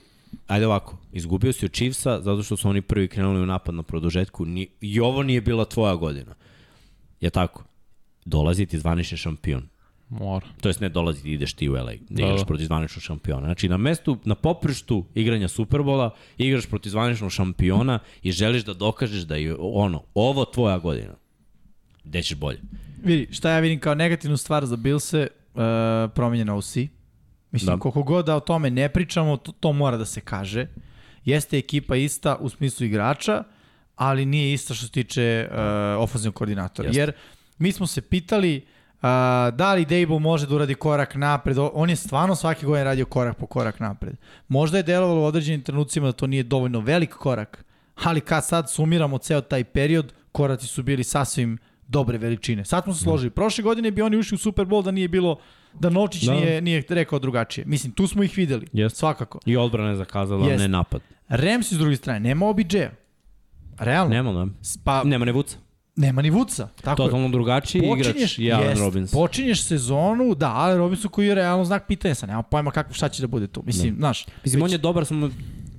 ajde 0.47 0.65
ovako, 0.65 0.97
izgubio 1.13 1.53
si 1.53 1.65
od 1.65 1.71
Chiefsa 1.71 2.21
zato 2.21 2.43
što 2.43 2.57
su 2.57 2.69
oni 2.69 2.81
prvi 2.81 3.07
krenuli 3.07 3.41
u 3.41 3.45
napad 3.45 3.75
na 3.75 3.83
produžetku 3.83 4.45
ni, 4.45 4.67
i 4.81 4.99
ovo 4.99 5.23
nije 5.23 5.41
bila 5.41 5.65
tvoja 5.65 5.95
godina. 5.95 6.35
Je 7.21 7.29
tako? 7.29 7.63
Dolazi 8.25 8.65
ti 8.65 8.79
zvanični 8.79 9.17
šampion. 9.17 9.67
Mora. 10.09 10.45
To 10.61 10.69
jest 10.69 10.81
ne 10.81 10.89
dolazi 10.89 11.23
ti 11.23 11.31
ideš 11.31 11.53
ti 11.53 11.69
u 11.69 11.73
LA, 11.73 11.83
da, 11.83 11.91
Da, 12.09 12.23
igraš 12.23 12.39
da. 12.39 12.45
protiv 12.45 12.65
zvaničnog 12.65 13.03
šampiona. 13.03 13.45
Znači 13.45 13.69
na 13.69 13.77
mestu, 13.77 14.17
na 14.25 14.35
poprištu 14.35 15.05
igranja 15.15 15.47
Superbola, 15.47 16.15
igraš 16.37 16.65
protiv 16.65 16.89
zvaničnog 16.89 17.31
šampiona 17.31 17.99
i 18.23 18.31
želiš 18.31 18.63
da 18.63 18.73
dokažeš 18.73 19.21
da 19.21 19.35
je 19.35 19.55
ono, 19.59 20.03
ovo 20.13 20.45
tvoja 20.45 20.77
godina. 20.77 21.13
Gde 22.03 22.23
ćeš 22.23 22.37
bolje? 22.37 22.59
Vidi, 23.03 23.33
šta 23.33 23.51
ja 23.51 23.59
vidim 23.59 23.79
kao 23.79 23.95
negativnu 23.95 24.37
stvar 24.37 24.65
za 24.65 24.75
Bilse, 24.75 25.27
uh, 25.53 25.61
promenjena 26.15 26.55
OC. 26.55 26.75
Mislim, 27.51 27.65
Da. 27.65 27.75
da. 27.75 27.79
koliko 27.79 28.03
god 28.03 28.25
da 28.25 28.35
o 28.35 28.39
tome 28.39 28.69
ne 28.69 28.89
pričamo, 28.89 29.37
to, 29.37 29.51
to 29.51 29.73
mora 29.73 29.97
da 29.97 30.05
se 30.05 30.21
kaže. 30.21 30.67
Jeste 31.25 31.57
ekipa 31.57 31.95
ista 31.95 32.35
u 32.39 32.49
smislu 32.49 32.85
igrača, 32.85 33.43
ali 33.95 34.25
nije 34.25 34.53
ista 34.53 34.73
što 34.73 34.85
se 34.85 34.91
tiče 34.91 35.47
uh, 35.51 35.57
ofenzivnog 36.03 36.35
koordinatora. 36.35 36.87
Jeste. 36.87 36.99
Jer 36.99 37.11
mi 37.57 37.71
smo 37.71 37.87
se 37.87 38.01
pitali 38.01 38.57
uh, 38.57 38.76
da 39.53 39.73
li 39.73 39.85
Dable 39.85 40.19
može 40.19 40.47
da 40.47 40.55
uradi 40.55 40.75
korak 40.75 41.15
napred. 41.15 41.57
On 41.73 41.89
je 41.89 41.95
stvarno 41.95 42.35
svake 42.35 42.65
godine 42.65 42.83
radio 42.83 43.05
korak 43.05 43.37
po 43.37 43.45
korak 43.45 43.79
napred. 43.79 44.15
Možda 44.47 44.77
je 44.77 44.83
delovalo 44.83 45.21
u 45.21 45.25
određenim 45.25 45.61
trenucima 45.61 46.05
da 46.07 46.11
to 46.11 46.27
nije 46.27 46.43
dovoljno 46.43 46.79
velik 46.79 47.09
korak, 47.09 47.65
ali 48.03 48.21
kad 48.21 48.45
sad 48.45 48.71
sumiramo 48.71 49.17
ceo 49.17 49.41
taj 49.41 49.63
period, 49.63 50.13
koraci 50.31 50.67
su 50.67 50.83
bili 50.83 51.03
sasvim 51.03 51.57
dobre 51.87 52.17
veličine. 52.17 52.65
Sad 52.65 52.83
smo 52.83 52.93
se 52.93 53.03
složili. 53.03 53.29
Prošle 53.29 53.63
godine 53.63 53.91
bi 53.91 54.01
oni 54.01 54.17
ušli 54.17 54.35
u 54.35 54.37
Super 54.37 54.65
Bowl 54.65 54.83
da 54.83 54.91
nije 54.91 55.07
bilo 55.07 55.39
da 55.73 55.89
Novčić 55.89 56.23
Da. 56.23 56.33
da. 56.33 56.39
nije, 56.39 56.61
nije 56.61 56.83
rekao 56.89 57.19
drugačije. 57.19 57.65
Mislim, 57.67 57.93
tu 57.93 58.07
smo 58.07 58.23
ih 58.23 58.37
videli. 58.37 58.67
Jeste. 58.73 58.97
Svakako. 58.99 59.39
I 59.45 59.57
odbrana 59.57 59.89
je 59.89 59.95
zakazala, 59.95 60.47
Jeste. 60.47 60.61
ne 60.61 60.67
napad. 60.67 61.01
Rams 61.27 61.71
s 61.73 61.77
druge 61.77 61.95
strane, 61.95 62.19
nema 62.19 62.45
OBJ-a. 62.45 62.89
Realno. 63.79 64.09
Nema, 64.13 64.45
ne. 64.45 64.51
Pa, 64.83 65.03
Nema 65.03 65.25
ne 65.25 65.31
vuca. 65.31 65.57
Nema 65.97 66.21
ni 66.21 66.29
Vuca. 66.29 66.67
Tako 66.75 66.89
je. 66.93 67.05
Totalno 67.05 67.29
drugačiji 67.29 67.81
igrač 67.91 68.39
je 68.39 68.53
Allen 68.53 68.69
jest, 68.69 68.81
Robinson. 68.81 69.19
Počinješ 69.19 69.63
sezonu, 69.63 70.35
da, 70.35 70.47
Allen 70.49 70.77
Robinson 70.77 71.11
koji 71.11 71.27
je 71.27 71.35
realno 71.35 71.65
znak 71.65 71.87
pitanja, 71.87 72.15
sad 72.15 72.29
nema 72.29 72.43
pojma 72.43 72.71
kako, 72.71 72.93
šta 72.93 73.09
će 73.09 73.21
da 73.21 73.27
bude 73.27 73.47
tu. 73.47 73.63
Mislim, 73.65 73.89
Da. 73.89 73.97
znaš, 73.97 74.25
Mislim, 74.43 74.61
on 74.63 74.71
je 74.71 74.77
dobar, 74.77 75.05
samo 75.05 75.29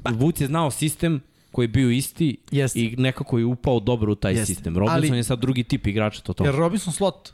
Vuc 0.06 0.40
je 0.40 0.46
znao 0.46 0.70
sistem 0.70 1.20
koji 1.52 1.64
je 1.64 1.68
bio 1.68 1.90
isti 1.90 2.36
Jeste. 2.50 2.80
i 2.80 2.94
nekako 2.98 3.38
je 3.38 3.44
upao 3.44 3.80
dobro 3.80 4.12
u 4.12 4.16
taj 4.16 4.32
Jeste. 4.32 4.46
sistem. 4.46 4.78
Robinson 4.78 5.10
Ali- 5.10 5.16
je 5.16 5.24
sad 5.24 5.38
drugi 5.38 5.64
tip 5.64 5.86
igrača, 5.86 6.20
to 6.22 6.32
to. 6.32 6.44
jer 6.44 6.54
Robinson 6.54 6.92
slot, 6.92 7.32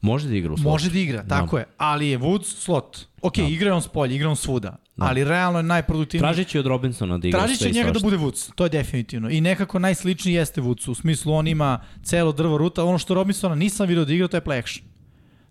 Može 0.00 0.28
da 0.28 0.36
igra 0.36 0.52
u 0.52 0.56
slotu. 0.56 0.68
može 0.68 0.90
da 0.90 0.98
igra, 0.98 1.24
tako 1.24 1.58
je, 1.58 1.64
ali 1.76 2.08
je 2.08 2.18
Woods 2.18 2.44
slot. 2.56 2.98
Ok, 3.22 3.36
Da. 3.36 3.42
igra 3.42 3.68
je 3.68 3.72
on 3.72 3.82
s 3.82 3.88
polja, 3.88 4.14
igra 4.14 4.28
on 4.30 4.36
svuda, 4.36 4.76
ali 4.98 5.24
realno 5.24 5.58
je 5.58 5.62
najproduktivniji. 5.64 6.22
Tražit 6.22 6.48
će 6.48 6.58
od 6.60 6.66
Robinsona 6.66 7.18
da 7.18 7.28
igra 7.28 7.38
Tražit 7.38 7.58
će 7.58 7.64
njega 7.66 7.78
da 7.82 7.84
svašta. 7.90 8.04
bude 8.06 8.16
Woods, 8.18 8.52
to 8.54 8.64
je 8.64 8.70
definitivno. 8.70 9.30
I 9.30 9.40
nekako 9.40 9.78
najsličniji 9.78 10.34
jeste 10.34 10.60
Woods, 10.60 10.90
u 10.90 10.94
smislu 10.94 11.32
on 11.32 11.46
ima 11.46 11.70
celo 12.02 12.32
drvo 12.32 12.58
ruta, 12.58 12.84
ono 12.84 12.98
što 12.98 13.14
Robinsona 13.14 13.54
nisam 13.54 13.88
vidio 13.88 14.04
da 14.04 14.12
igra, 14.12 14.28
to 14.28 14.36
je 14.36 14.40
play 14.42 14.58
action. 14.58 14.86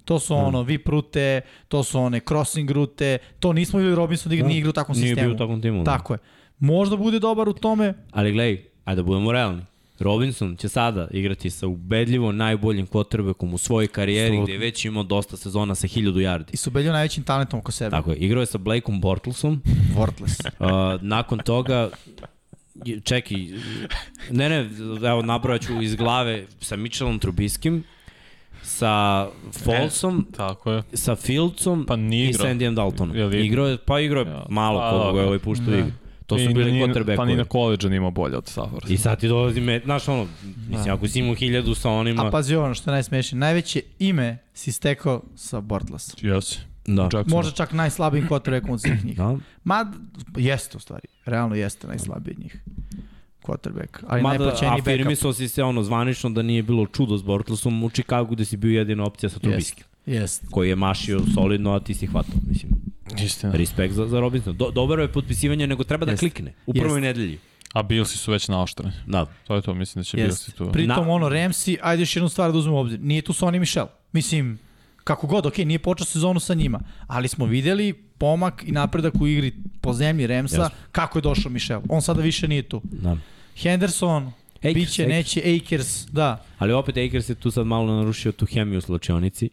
To 0.06 0.20
su 0.20 0.36
ono 0.36 0.62
VIP 0.62 0.88
rute, 0.88 1.42
to 1.68 1.84
su 1.84 2.00
one 2.00 2.20
crossing 2.20 2.72
rute, 2.72 3.18
to 3.40 3.54
nismo 3.54 3.80
videli 3.80 3.96
Robinson 3.96 4.30
da 4.30 4.36
igra, 4.36 4.44
Da. 4.44 4.48
nije 4.48 4.60
igra 4.60 4.70
u 4.70 4.74
takvom 4.74 4.98
Nije 4.98 5.08
sistemu. 5.08 5.28
bio 5.28 5.36
u 5.36 5.38
takvom 5.38 5.62
timu. 5.62 5.78
da. 5.80 5.92
Tako 5.92 6.14
je. 6.14 6.18
Možda 6.60 6.98
bude 6.98 7.20
dobar 7.20 7.50
u 7.50 7.54
tome, 7.54 7.94
Ali 8.12 8.32
gledaj, 8.32 8.64
ajde 8.86 8.96
da 8.96 9.04
budemo 9.04 9.32
realni. 9.32 9.62
Robinson 10.04 10.56
će 10.56 10.70
sada 10.70 11.08
igrati 11.12 11.50
sa 11.50 11.68
ubedljivo 11.68 12.32
najboljim 12.32 12.88
quarterbackom 12.88 13.54
u 13.54 13.58
svojoj 13.58 13.88
karijeri 13.88 14.28
Apsolutno. 14.28 14.44
gde 14.44 14.54
je 14.54 14.60
već 14.60 14.86
imao 14.86 15.04
dosta 15.04 15.38
sezona 15.38 15.76
sa 15.76 15.88
1000 15.88 16.14
yardi. 16.14 16.54
i 16.54 16.58
su 16.58 16.70
ubedljivo 16.70 16.94
najvećim 16.94 17.24
talentom 17.24 17.60
oko 17.60 17.72
sebe. 17.72 17.90
Tako 17.92 18.12
je, 18.12 18.18
igrao 18.18 18.42
je 18.42 18.46
sa 18.46 18.58
Blakeom 18.58 19.02
Bortlesom, 19.02 19.62
Worthless. 19.96 20.50
Uh, 20.60 21.02
nakon 21.02 21.40
toga 21.40 21.90
čekaj, 23.04 23.38
ne 24.32 24.50
ne, 24.50 24.70
evo 25.10 25.22
nabraću 25.22 25.82
iz 25.82 25.96
glave 25.96 26.46
sa 26.62 26.76
Mitchellom 26.76 27.20
Trubiskim, 27.20 27.84
sa 28.62 29.28
Folsom, 29.52 30.28
Tako 30.38 30.72
je. 30.72 30.84
sa 30.94 31.16
Fieldsom 31.16 31.86
Pa 31.86 31.96
i 31.96 32.34
sa 32.34 32.44
Andyjem 32.44 32.76
Daltonom. 32.76 33.18
Je 33.18 33.46
Igrao 33.46 33.68
je, 33.68 33.78
pa 33.78 34.00
igrao 34.00 34.22
je 34.24 34.30
Ja, 34.30 34.46
malo 34.50 34.80
pa 34.80 34.90
koliko 34.90 35.14
ga 35.14 35.20
je 35.20 35.26
ovaj 35.28 35.40
puštao 35.40 35.74
igru. 35.74 35.92
To 36.28 36.38
su 36.38 36.44
I 36.44 36.54
bili 36.54 36.72
ni- 36.72 37.16
Pa 37.18 37.26
ni 37.26 37.36
na 37.36 37.46
koleđu 37.46 37.90
nije 37.90 37.98
imao 37.98 38.12
bolje 38.12 38.38
od 38.38 38.48
Stafforda. 38.48 38.94
I 38.94 38.98
sad 38.98 39.20
ti 39.20 39.28
dolazi 39.28 39.62
me, 39.62 39.82
znaš 39.86 40.08
ono, 40.08 40.28
mislim, 40.70 40.94
ako 40.94 41.08
si 41.08 41.20
imao 41.20 41.36
hiljadu 41.36 41.76
sa 41.76 41.90
onima, 41.90 42.28
A 42.28 42.32
pazi 42.32 42.56
ono 42.56 42.74
što 42.74 42.90
je 42.90 42.94
najsmešnije, 42.94 43.40
najveće 43.40 43.82
ime 44.00 44.38
si 44.54 44.72
stekao 44.72 45.22
sa 45.36 45.62
Bortles. 45.62 46.16
Jesi. 46.22 46.60
da. 46.86 47.04
Jackson. 47.04 47.24
Možda 47.28 47.52
čak 47.52 47.74
najslabijim 47.74 48.28
quarterbackom 48.30 48.72
od 48.72 48.82
svih 48.82 49.06
njih. 49.06 49.18
Da. 49.18 49.38
Ma, 49.64 49.92
jeste 50.38 50.78
u 50.78 50.80
stvari. 50.80 51.08
Realno 51.26 51.56
jeste 51.56 51.88
najslabiji 51.88 52.36
od 52.38 52.44
njih. 52.44 52.64
Quarterback. 53.44 54.04
Ali 54.08 54.22
Mada 54.22 54.38
najplaćeniji 54.38 54.72
backup. 54.72 54.88
afirmisao 54.88 55.34
si 55.34 55.48
se 55.48 55.64
ono 55.64 55.84
zvanično 55.84 56.30
da 56.30 56.42
nije 56.42 56.64
bilo 56.64 56.86
čudo 56.86 57.18
s 57.18 57.24
Bortlesom 57.24 57.84
u 57.84 57.90
Chicagu 57.90 58.36
gde 58.36 58.46
si 58.46 58.58
bio 58.58 58.78
jedina 58.80 59.04
opcija 59.04 59.30
sa 59.30 59.40
Trubiskim. 59.40 59.84
Jeste. 60.06 60.48
koji 60.52 60.70
je 60.70 60.76
mašio 60.76 61.22
solidno, 61.34 61.74
a 61.74 61.80
ti 61.80 61.94
si 61.94 62.06
hvatao, 62.08 62.36
mislim. 62.50 62.72
Istina. 63.16 63.54
Respekt 63.54 63.94
za, 63.94 64.08
za 64.08 64.20
Robinson. 64.20 64.58
Do, 64.58 64.72
dobro 64.72 65.02
je 65.02 65.08
potpisivanje, 65.08 65.68
nego 65.68 65.84
treba 65.84 66.06
da 66.06 66.12
Jeste. 66.12 66.30
klikne. 66.30 66.54
U 66.66 66.74
prvoj 66.74 66.88
Jeste. 66.88 67.02
nedelji. 67.02 67.40
A 67.74 67.84
Billsi 67.84 68.18
su 68.18 68.32
već 68.32 68.48
naoštreni. 68.48 68.92
Da. 69.08 69.26
To 69.48 69.56
je 69.56 69.62
to, 69.62 69.74
mislim 69.74 70.00
da 70.00 70.04
će 70.04 70.18
Jeste. 70.18 70.28
Billsi 70.28 70.52
tu. 70.52 70.72
Pritom 70.72 71.06
Na- 71.06 71.12
ono, 71.12 71.30
Ramsey, 71.30 71.78
ajde 71.82 72.02
još 72.02 72.16
jednu 72.16 72.30
stvar 72.30 72.52
da 72.52 72.58
uzmemo 72.58 72.78
u 72.78 72.82
obzir. 72.82 73.00
Nije 73.00 73.22
tu 73.22 73.34
Sonny 73.34 73.60
Michel. 73.60 73.86
Mislim, 74.12 74.60
kako 75.04 75.28
god, 75.28 75.46
ok, 75.46 75.58
nije 75.58 75.80
počeo 75.80 76.06
sezonu 76.06 76.40
sa 76.40 76.54
njima, 76.54 76.80
ali 77.08 77.28
smo 77.28 77.46
videli 77.46 77.94
pomak 78.18 78.64
i 78.68 78.72
napredak 78.72 79.14
u 79.22 79.28
igri 79.28 79.54
po 79.82 79.94
zemlji 79.94 80.28
Ramsa, 80.28 80.62
Jeste. 80.62 80.76
kako 80.92 81.18
je 81.18 81.22
došao 81.22 81.52
Michel. 81.52 81.82
On 81.90 82.02
sada 82.02 82.22
više 82.22 82.48
nije 82.48 82.62
tu. 82.64 82.82
da. 82.84 83.18
Henderson, 83.58 84.32
Akers, 84.58 84.74
biće, 84.74 85.04
Akers. 85.04 85.16
neće, 85.16 85.60
Akers, 85.66 86.06
da. 86.08 86.44
Ali 86.58 86.74
opet 86.74 86.98
Akers 86.98 87.30
je 87.30 87.36
tu 87.36 87.52
sad 87.52 87.66
malo 87.68 87.96
narušio 87.96 88.32
tu 88.32 88.46
hemiju 88.46 88.78
u 88.78 88.82
slačionici, 88.82 89.50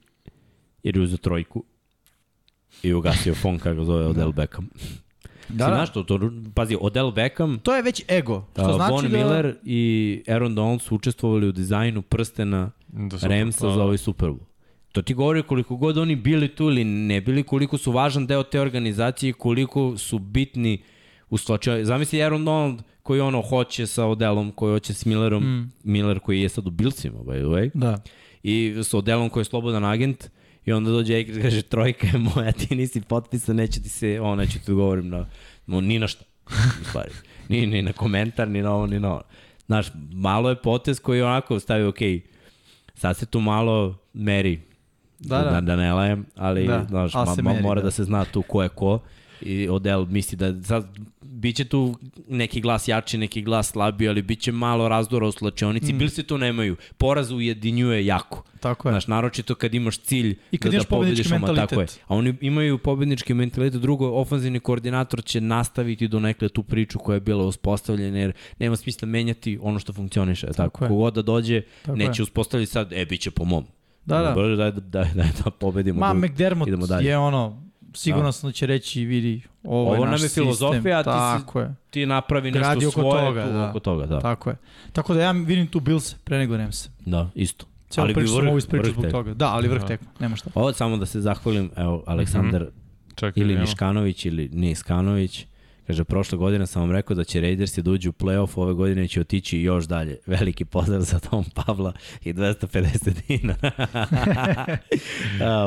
jer 0.83 0.97
je 0.97 1.03
uzeo 1.03 1.17
trojku 1.17 1.65
i 2.83 2.93
ugasio 2.95 3.35
fon 3.35 3.59
kako 3.59 3.85
zove 3.85 4.07
Odell 4.07 4.33
Beckham. 4.33 4.69
Da, 5.49 5.65
Si 5.65 5.71
da. 5.71 5.75
znaš 5.75 5.93
to, 5.93 6.03
to, 6.03 6.21
pazi, 6.55 6.77
Odell 6.81 7.11
Beckham, 7.11 7.59
To 7.59 7.77
je 7.77 7.83
već 7.83 8.03
ego. 8.09 8.45
Što 8.53 8.63
uh, 8.63 8.75
znači 8.75 8.93
Von 8.93 9.03
da... 9.03 9.19
Miller 9.19 9.57
i 9.65 9.83
Aaron 10.29 10.55
Donald 10.55 10.83
su 10.83 10.95
učestvovali 10.95 11.49
u 11.49 11.53
dizajnu 11.53 12.03
prstena 12.03 12.71
Da 12.89 13.19
su- 13.19 13.29
Ramsa 13.29 13.67
da, 13.67 13.75
za 13.75 13.83
ovaj 13.83 13.99
Super 13.99 14.29
Bowl. 14.29 14.39
To 14.93 15.03
ti 15.03 15.15
govori 15.15 15.43
koliko 15.43 15.77
god 15.77 15.99
oni 15.99 16.17
bili 16.17 16.49
tu 16.49 16.65
ili 16.65 16.85
ne 16.85 17.21
bili, 17.21 17.43
koliko 17.43 17.79
su 17.79 17.93
važan 17.93 18.27
deo 18.27 18.43
te 18.43 18.61
organizacije 18.61 19.31
i 19.31 19.35
koliko 19.35 19.97
su 19.97 20.19
bitni 20.19 20.83
u 21.31 21.39
slučaju. 21.39 21.87
Zamisli 21.87 22.23
Aaron 22.23 22.45
Donald 22.45 22.83
koji 23.03 23.21
ono 23.21 23.43
hoće 23.43 23.87
sa 23.87 24.07
Odellom, 24.07 24.53
koji 24.53 24.73
hoće 24.73 24.95
s 24.95 25.05
Millerom, 25.05 25.43
mm. 25.45 25.73
Miller 25.85 26.19
koji 26.21 26.43
je 26.43 26.49
sad 26.49 26.67
u 26.67 26.71
Billsima, 26.71 27.19
by 27.19 27.35
the 27.35 27.47
way, 27.47 27.71
Da. 27.75 27.99
i 28.43 28.75
sa 28.83 28.99
Odellom 28.99 29.29
koji 29.31 29.41
je 29.41 29.45
slobodan 29.45 29.85
agent, 29.85 30.31
i 30.65 30.73
onda 30.73 30.91
dođe 30.91 31.21
Akers 31.21 31.39
i 31.39 31.43
kaže, 31.43 31.63
trojka 31.63 32.07
je 32.07 32.19
moja, 32.19 32.53
ti 32.61 32.77
nisi 32.77 33.01
potpisan, 33.01 33.57
neće 33.57 33.83
ti 33.83 33.89
se, 33.89 34.21
ono, 34.21 34.35
neću 34.35 34.59
ti 34.59 34.73
govorim 34.73 35.09
na, 35.09 35.27
no, 35.67 35.81
ni 35.81 35.99
na 35.99 36.09
šta, 36.09 36.25
u 36.81 36.85
stvari. 36.85 37.11
Ni, 37.49 37.67
ni 37.67 37.83
na 37.83 37.93
komentar, 37.93 38.49
ni 38.49 38.63
na 38.63 38.71
ovo, 38.71 38.87
ni 38.87 39.01
na 39.01 39.11
ovo. 39.11 39.23
Znaš, 39.67 39.87
malo 40.13 40.49
je 40.49 40.57
potez 40.57 41.01
koji 41.01 41.23
onako 41.23 41.61
stavi, 41.61 41.85
ok, 41.85 41.99
sad 42.95 43.17
se 43.17 43.27
tu 43.27 43.41
malo 43.41 43.99
meri, 44.13 44.61
Da, 45.19 45.39
da. 45.39 45.51
da, 45.51 45.61
da 45.61 45.77
ne 45.77 45.93
lajem, 45.93 46.27
ali 46.37 46.67
Da, 46.67 46.79
da, 46.79 46.87
znaš, 46.89 47.15
ma, 47.15 47.25
ma, 47.43 47.61
mora 47.61 47.81
da. 47.81 47.85
da. 47.85 47.91
se 47.91 48.05
zna 48.05 48.25
tu 48.25 48.43
ko 48.43 48.63
je 48.63 48.69
ko 48.69 49.01
i 49.41 49.69
Odell 49.69 50.07
misli 50.07 50.37
da 50.37 50.63
sad 50.63 50.87
biće 51.41 51.65
tu 51.65 51.99
neki 52.29 52.61
glas 52.61 52.89
jači, 52.89 53.19
neki 53.19 53.43
glas 53.43 53.71
slabiji, 53.71 54.09
ali 54.09 54.23
biće 54.23 54.53
malo 54.53 54.89
razdora 54.89 55.27
u 55.27 55.33
slačionici. 55.33 55.93
Mm. 55.93 55.99
Bilsi 55.99 56.23
to 56.23 56.39
nemaju. 56.39 56.77
Poraz 56.99 57.31
ujedinjuje 57.31 58.07
jako. 58.07 58.43
Tako 58.61 58.89
je. 58.89 58.93
Znaš, 58.93 59.07
naročito 59.07 59.55
kad 59.55 59.75
imaš 59.75 59.99
cilj 59.99 60.37
I 60.51 60.59
kad 60.59 60.71
da, 60.71 60.77
imaš 60.77 60.87
da 60.87 60.89
pobediš, 60.89 61.33
odmah, 61.33 61.51
tako 61.55 61.81
je. 61.81 61.87
A 62.07 62.15
oni 62.17 62.35
imaju 62.41 62.79
pobednički 62.79 63.35
mentalitet. 63.35 63.83
Drugo, 63.83 64.09
ofenzivni 64.09 64.61
koordinator 64.61 65.25
će 65.25 65.41
nastaviti 65.41 66.09
do 66.09 66.21
nekle 66.21 66.49
tu 66.49 66.63
priču 66.63 66.99
koja 66.99 67.15
je 67.17 67.21
bila 67.21 67.45
uspostavljena, 67.45 68.19
jer 68.19 68.33
nema 68.59 68.77
smisla 68.77 69.09
menjati 69.09 69.59
ono 69.63 69.79
što 69.79 69.93
funkcioniše. 69.93 70.47
Tako, 70.47 70.57
Tako 70.57 70.85
je. 70.85 70.89
kogod 70.89 71.15
da 71.15 71.23
dođe, 71.23 71.63
Tako 71.83 71.97
neće 71.97 72.23
je. 72.23 72.25
uspostaviti 72.25 72.73
sad, 72.73 72.93
e, 72.93 73.05
bit 73.05 73.21
će 73.21 73.31
po 73.31 73.45
mom. 73.45 73.65
Da, 74.05 74.19
da. 74.19 74.33
Brže, 74.35 74.57
daj, 74.57 74.73
daj, 74.73 75.15
daj, 75.15 75.29
da 75.45 75.51
pobedimo. 75.51 76.01
Ma, 76.01 76.15
McDermott 76.15 76.71
je 77.03 77.19
ono, 77.19 77.70
sigurno 77.95 78.33
sam 78.33 78.49
da 78.49 78.53
će 78.53 78.67
reći, 78.67 79.05
vidi, 79.05 79.43
ovo, 79.65 79.83
Ovo 79.83 79.95
je 79.95 80.01
naš 80.01 80.07
nam 80.07 80.15
je 80.15 80.19
sistem. 80.21 80.45
filozofija, 80.45 80.99
a 80.99 81.03
ti 81.03 81.11
si- 81.11 81.45
Tako 81.45 81.61
je. 81.61 81.75
ti 81.91 82.07
napravi 82.07 82.51
nešto 82.51 82.59
Gradi 82.61 82.87
oko 82.87 82.93
svoje 82.93 83.21
toga, 83.21 83.45
tu, 83.45 83.53
da. 83.53 83.69
oko 83.69 83.81
toga, 83.81 84.07
da. 84.07 84.21
Tako 84.21 84.51
je. 84.51 84.57
Tako 84.93 85.15
da 85.15 85.23
ja 85.23 85.31
vidim 85.33 85.67
tu 85.67 85.81
Bills 85.81 86.15
pre 86.15 86.39
nego 86.39 86.57
Rams. 86.57 86.89
Da, 87.01 87.31
isto. 87.35 87.67
Cijelo 87.89 88.05
Ali 88.05 88.15
priču 88.15 88.29
sam 88.29 88.37
vrh- 88.37 88.49
ovo 88.49 88.59
ispričao 88.59 88.93
zbog 88.93 89.05
tek. 89.05 89.13
toga. 89.13 89.35
Da, 89.35 89.49
ali 89.49 89.69
vrh 89.69 89.81
Da. 89.81 89.87
tekma, 89.87 90.09
nema 90.21 90.37
šta. 90.37 90.51
Ovo 90.55 90.73
samo 90.73 90.97
da 90.97 91.07
se 91.07 91.21
zahvalim, 91.21 91.71
evo, 91.77 92.03
Aleksandar 92.07 92.67
Čekaj, 93.15 93.41
ili 93.43 93.53
evo. 93.53 93.61
Niškanović 93.61 94.25
ili 94.25 94.49
Niskanović, 94.49 95.47
Kaže, 95.91 96.05
prošle 96.05 96.39
godine 96.39 96.67
sam 96.67 96.83
vam 96.83 96.93
rekao 96.93 97.17
da 97.17 97.25
će 97.25 97.41
Raidersi 97.41 97.83
da 97.83 97.91
uđu 97.91 98.11
u 98.11 98.13
playoff, 98.13 98.59
ove 98.59 98.73
godine 98.73 99.09
će 99.09 99.21
otići 99.21 99.59
još 99.59 99.85
dalje. 99.85 100.19
Veliki 100.27 100.65
pozdrav 100.65 101.01
za 101.01 101.19
Tom 101.19 101.45
Pavla 101.55 101.93
i 102.25 102.33
250 102.33 103.13
dinara. 103.29 103.71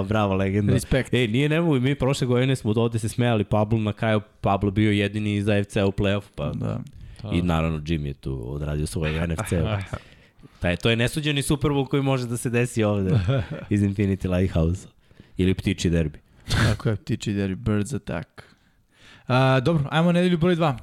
bravo, 0.09 0.35
legenda. 0.35 0.73
Respekt. 0.73 1.13
Ej, 1.13 1.27
nije 1.27 1.49
nemogu, 1.49 1.79
mi 1.79 1.95
prošle 1.95 2.27
godine 2.27 2.55
smo 2.55 2.73
ovde 2.75 2.99
se 2.99 3.09
smejali 3.09 3.43
Pablo, 3.43 3.79
na 3.79 3.93
kraju 3.93 4.21
Pablo 4.41 4.71
bio 4.71 4.91
jedini 4.91 5.35
iz 5.35 5.49
AFC 5.49 5.75
u 5.75 5.91
playoff, 5.91 6.23
pa... 6.35 6.51
Da. 6.51 6.81
I 7.31 7.41
naravno 7.41 7.81
Jim 7.85 8.05
je 8.05 8.13
tu 8.13 8.53
odradio 8.53 8.87
svoj 8.87 9.11
NFC. 9.27 9.53
Taj, 10.59 10.75
to 10.75 10.89
je 10.89 10.95
nesuđeni 10.95 11.41
Super 11.41 11.71
Bowl 11.71 11.87
koji 11.87 12.03
može 12.03 12.27
da 12.27 12.37
se 12.37 12.49
desi 12.49 12.83
ovde 12.83 13.19
iz 13.69 13.81
Infinity 13.81 14.37
Lighthouse. 14.37 14.87
Ili 15.37 15.53
ptiči 15.53 15.89
derbi. 15.89 16.19
Tako 16.47 16.89
je, 16.89 16.95
ptiči 16.95 17.33
derbi, 17.33 17.55
Birds 17.55 17.93
Attack. 17.93 18.52
A, 19.27 19.59
dobro, 19.59 19.83
ajmo 19.91 20.11
nedelju 20.11 20.37
broj 20.37 20.55
2. 20.55 20.73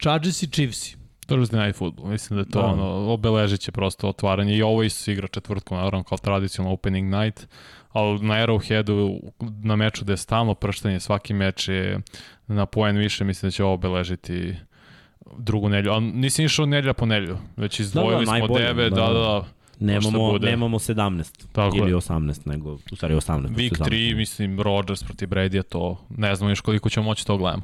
Chargers 0.00 0.42
i 0.42 0.46
Chiefs. 0.46 0.98
Thursday 1.28 1.64
Night 1.64 1.78
Football, 1.78 2.08
mislim 2.08 2.36
da 2.36 2.40
je 2.40 2.50
to 2.50 2.62
da. 2.62 2.66
ono, 2.66 3.12
obeležit 3.12 3.60
će 3.60 3.72
prosto 3.72 4.08
otvaranje 4.08 4.56
i 4.56 4.62
ovo 4.62 4.82
isto 4.82 5.10
igra 5.10 5.28
četvrtkom, 5.28 5.78
naravno 5.78 6.02
kao 6.02 6.18
tradicionalno 6.18 6.74
opening 6.74 7.14
night, 7.14 7.46
ali 7.92 8.18
na 8.18 8.34
Arrowheadu, 8.34 9.20
na 9.40 9.76
meču 9.76 10.04
gde 10.04 10.12
je 10.12 10.16
stalno 10.16 10.54
prštanje, 10.54 11.00
svaki 11.00 11.34
meč 11.34 11.68
je 11.68 12.00
na 12.46 12.66
poen 12.66 12.96
više, 12.96 13.24
mislim 13.24 13.46
da 13.46 13.50
će 13.50 13.64
ovo 13.64 13.72
obeležiti 13.72 14.56
drugu 15.38 15.68
nedelju, 15.68 15.92
ali 15.92 16.04
nisi 16.04 16.44
išao 16.44 16.66
nedelja 16.66 16.94
po 16.94 17.06
nedelju, 17.06 17.38
već 17.56 17.80
izdvojili 17.80 18.26
da, 18.26 18.32
da, 18.32 18.38
smo 18.38 18.58
deve, 18.58 18.90
da, 18.90 18.96
da, 18.96 19.12
da 19.12 19.44
Nemamo, 19.80 20.38
nemamo 20.38 20.78
17 20.78 21.46
Tako 21.52 21.76
ili 21.76 21.90
je. 21.90 21.96
18, 21.96 22.46
nego 22.46 22.72
u 22.72 22.96
stvari 22.96 23.14
18. 23.14 23.48
Week 23.48 23.84
3, 23.84 24.16
mislim, 24.16 24.60
Rodgers 24.60 25.02
protiv 25.04 25.28
Brady, 25.28 25.62
to 25.62 26.04
ne 26.16 26.34
znamo 26.34 26.50
još 26.50 26.60
koliko 26.60 26.88
ćemo 26.88 27.04
moći 27.04 27.26
to 27.26 27.36
gledamo. 27.36 27.62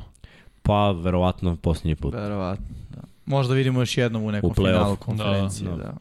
Pa, 0.62 0.90
verovatno, 0.90 1.56
posljednji 1.56 1.94
put. 1.94 2.14
Verovatno, 2.14 2.66
da. 2.90 3.00
Možda 3.26 3.54
vidimo 3.54 3.80
još 3.80 3.98
jednom 3.98 4.22
u 4.24 4.32
nekom 4.32 4.50
u 4.50 4.54
finalu 4.54 4.96
konferencije. 4.96 5.70
Da, 5.70 5.76
da. 5.76 5.82
da. 5.82 5.94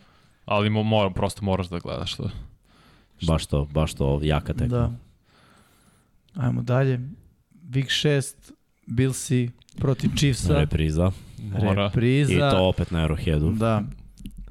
Ali 0.45 0.69
mo, 0.69 0.83
mora, 0.83 1.09
prosto 1.09 1.45
moraš 1.45 1.67
da 1.67 1.79
gledaš 1.79 2.15
to. 2.15 2.29
Baš 3.27 3.45
to, 3.45 3.65
baš 3.65 3.93
to, 3.93 4.19
jaka 4.23 4.53
tekma. 4.53 4.77
Da. 4.77 4.91
Ajmo 6.35 6.61
dalje. 6.61 6.99
Week 7.69 8.07
6, 8.07 8.33
Billsi 8.85 9.49
protiv 9.77 10.09
Chiefsa. 10.15 10.59
Repriza. 10.59 11.11
Mora. 11.37 11.85
Repriza. 11.85 12.33
I 12.33 12.37
to 12.37 12.67
opet 12.67 12.91
na 12.91 13.07
Arrowheadu. 13.07 13.57
Da. 13.57 13.83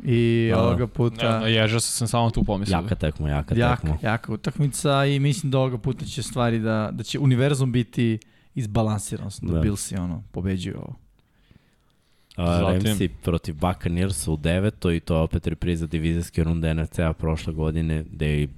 I 0.05 0.51
da. 0.55 0.63
ovoga 0.63 0.87
puta... 0.87 1.41
Ne, 1.41 1.53
ježa 1.53 1.81
sam 1.81 2.09
samo 2.09 2.31
tu 2.31 2.45
pomislio. 2.45 2.77
Jaka 2.77 2.95
tekma, 2.95 3.29
jaka, 3.29 3.55
jaka 3.55 3.77
tekma. 3.77 3.99
Jaka 4.03 4.33
utakmica 4.33 5.07
i 5.07 5.21
mislim 5.21 5.51
da 5.51 5.59
ovoga 5.59 5.79
puta 5.79 6.05
će 6.05 6.23
stvari 6.23 6.59
da, 6.59 6.91
da 6.93 7.03
će 7.03 7.19
univerzum 7.19 7.73
biti 7.73 8.19
izbalansiran, 8.55 9.31
da, 9.43 9.53
da 9.53 9.61
Billsi 9.61 9.97
ono, 9.97 10.23
pobeđuju 10.33 10.77
ovo. 10.77 10.95
A, 12.37 12.61
Ramsey 12.61 13.09
protiv 13.23 13.55
Buccaneers 13.55 14.29
u 14.29 14.37
deveto 14.37 14.93
i 14.93 15.01
to 15.01 15.15
je 15.15 15.21
opet 15.21 15.47
repriza 15.47 15.87
divizijske 15.87 16.45
runde 16.45 16.75
NFC-a 16.75 17.13
prošle 17.13 17.53
godine 17.53 18.05
gde 18.11 18.49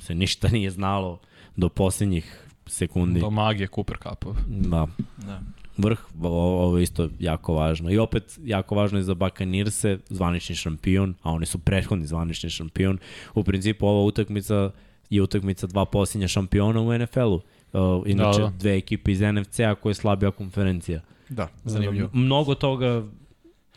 se 0.00 0.14
ništa 0.14 0.48
nije 0.48 0.70
znalo 0.70 1.20
do 1.56 1.68
poslednjih 1.68 2.46
sekundi. 2.66 3.20
Do 3.20 3.30
magije 3.30 3.68
Cooper 3.74 3.96
Cup. 4.02 4.24
Da. 4.48 4.86
da 5.16 5.40
vrh, 5.76 5.98
ovo 6.22 6.76
je 6.78 6.82
isto 6.82 7.08
jako 7.18 7.54
važno. 7.54 7.90
I 7.90 7.98
opet 7.98 8.38
jako 8.44 8.74
važno 8.74 8.98
je 8.98 9.02
za 9.02 9.14
Bakanirse, 9.14 9.98
zvanični 10.08 10.54
šampion, 10.54 11.14
a 11.22 11.30
oni 11.30 11.46
su 11.46 11.58
prethodni 11.58 12.06
zvanični 12.06 12.50
šampion. 12.50 12.98
U 13.34 13.44
principu 13.44 13.86
ova 13.86 14.02
utakmica 14.04 14.70
je 15.10 15.22
utakmica 15.22 15.66
dva 15.66 15.84
posljednja 15.84 16.28
šampiona 16.28 16.80
u 16.80 16.98
NFL-u. 16.98 17.40
Uh, 17.72 18.02
inače, 18.06 18.40
da, 18.40 18.46
da. 18.46 18.52
dve 18.58 18.76
ekipe 18.76 19.12
iz 19.12 19.20
NFC-a 19.20 19.74
koje 19.74 19.90
je 19.90 19.94
slabija 19.94 20.30
konferencija. 20.30 21.00
Da, 21.28 21.48
zanimljivo. 21.64 22.10
Mnogo 22.12 22.54
toga 22.54 23.02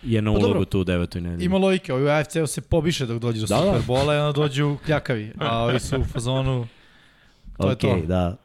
je 0.03 0.21
na 0.21 0.33
pa 0.33 0.39
ulogu 0.39 0.65
tu 0.65 0.79
u 0.79 0.83
devetoj 0.83 1.21
nedelji. 1.21 1.45
Ima 1.45 1.57
logike, 1.57 1.93
ovi 1.93 2.05
u 2.05 2.07
AFC-u 2.07 2.47
se 2.47 2.61
pobiše 2.61 3.05
dok 3.05 3.19
dođe 3.19 3.41
do 3.41 3.47
da, 3.47 3.55
da. 3.55 3.61
Superbola 3.61 4.15
i 4.15 4.17
onda 4.17 4.31
dođu 4.31 4.77
kljakavi, 4.85 5.31
a 5.39 5.63
ovi 5.63 5.79
su 5.79 5.99
u 5.99 6.03
fazonu 6.03 6.67
to 7.57 7.63
okay, 7.67 7.95
je 7.95 8.01
to. 8.01 8.07
da 8.07 8.35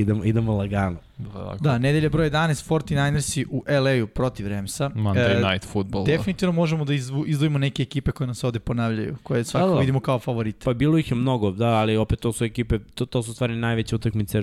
idemo, 0.00 0.24
idemo 0.24 0.56
lagano. 0.56 0.96
Da, 1.18 1.56
da 1.60 1.78
nedelja 1.78 2.08
broj 2.08 2.30
11, 2.30 2.68
49ersi 2.68 3.44
u 3.50 3.64
LA-u 3.68 4.06
protiv 4.06 4.48
Ramsa. 4.48 4.90
Monday 4.94 5.38
e, 5.38 5.52
Night 5.52 5.68
Football. 5.72 6.04
Da. 6.04 6.12
Definitivno 6.12 6.52
da. 6.52 6.56
možemo 6.56 6.84
da 6.84 6.94
izdvojimo 7.26 7.58
neke 7.58 7.82
ekipe 7.82 8.12
koje 8.12 8.26
nas 8.26 8.44
ovde 8.44 8.58
ponavljaju, 8.58 9.16
koje 9.22 9.44
svakako 9.44 9.68
da, 9.68 9.74
da. 9.74 9.80
vidimo 9.80 10.00
kao 10.00 10.18
favorite. 10.18 10.64
Pa 10.64 10.74
bilo 10.74 10.98
ih 10.98 11.10
je 11.10 11.14
mnogo, 11.14 11.50
da, 11.50 11.68
ali 11.68 11.96
opet 11.96 12.20
to 12.20 12.32
su 12.32 12.44
ekipe, 12.44 12.78
to, 12.78 13.06
to 13.06 13.22
su 13.22 13.34
stvari 13.34 13.56
najveće 13.56 13.96
utakmice. 13.96 14.42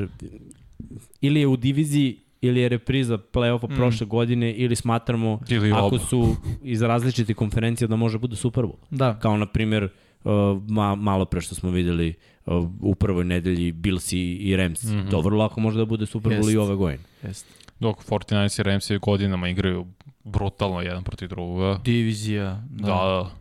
Ili 1.22 1.40
je 1.40 1.48
u 1.48 1.58
diviziji 1.58 2.20
ili 2.42 2.60
je 2.60 2.70
repriza 2.70 3.18
play-offa 3.18 3.72
mm. 3.72 3.76
prošle 3.76 4.08
godine 4.08 4.54
ili 4.54 4.76
smatramo 4.76 5.40
ili 5.50 5.72
ako 5.72 5.86
oba. 5.86 6.00
su 6.00 6.36
iz 6.64 6.82
različitih 6.82 7.36
konferencija 7.36 7.88
da 7.88 7.96
može 7.96 8.18
bude 8.18 8.36
Super 8.36 8.64
Bowl. 8.64 8.76
Da. 8.90 9.20
Kao 9.20 9.38
na 9.38 9.46
primjer 9.46 9.84
uh, 9.84 10.32
ma, 10.68 10.96
malo 10.96 11.26
pre 11.26 11.42
što 11.42 11.56
smo 11.56 11.70
videli 11.70 12.14
u 12.82 12.96
prvoj 12.96 13.26
nedelji 13.26 13.72
Bills 13.72 14.14
i, 14.14 14.20
i 14.20 14.56
Rams. 14.56 14.84
Mm 14.84 14.90
-hmm. 14.90 15.12
To 15.12 15.22
vrlo 15.22 15.38
lako 15.38 15.62
može 15.62 15.78
da 15.78 15.86
bude 15.86 16.06
Super 16.06 16.32
Bowl 16.32 16.54
i 16.54 16.58
ove 16.58 16.76
godine. 16.76 17.04
Jest. 17.24 17.46
Dok 17.80 18.06
49 18.10 18.60
i 18.60 18.64
Rams 18.64 18.92
godinama 19.02 19.50
igraju 19.50 19.88
brutalno 20.24 20.82
jedan 20.82 21.04
protiv 21.04 21.30
drugoga. 21.30 21.80
Divizija. 21.84 22.64
Da, 22.70 22.88
da. 22.88 22.94
da. 22.94 23.32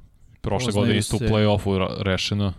Prošle 0.40 0.68
Oznaju 0.68 0.82
godine 0.82 0.98
isto 0.98 1.16
u 1.16 1.18
play-offu 1.18 2.02
rešeno. 2.02 2.52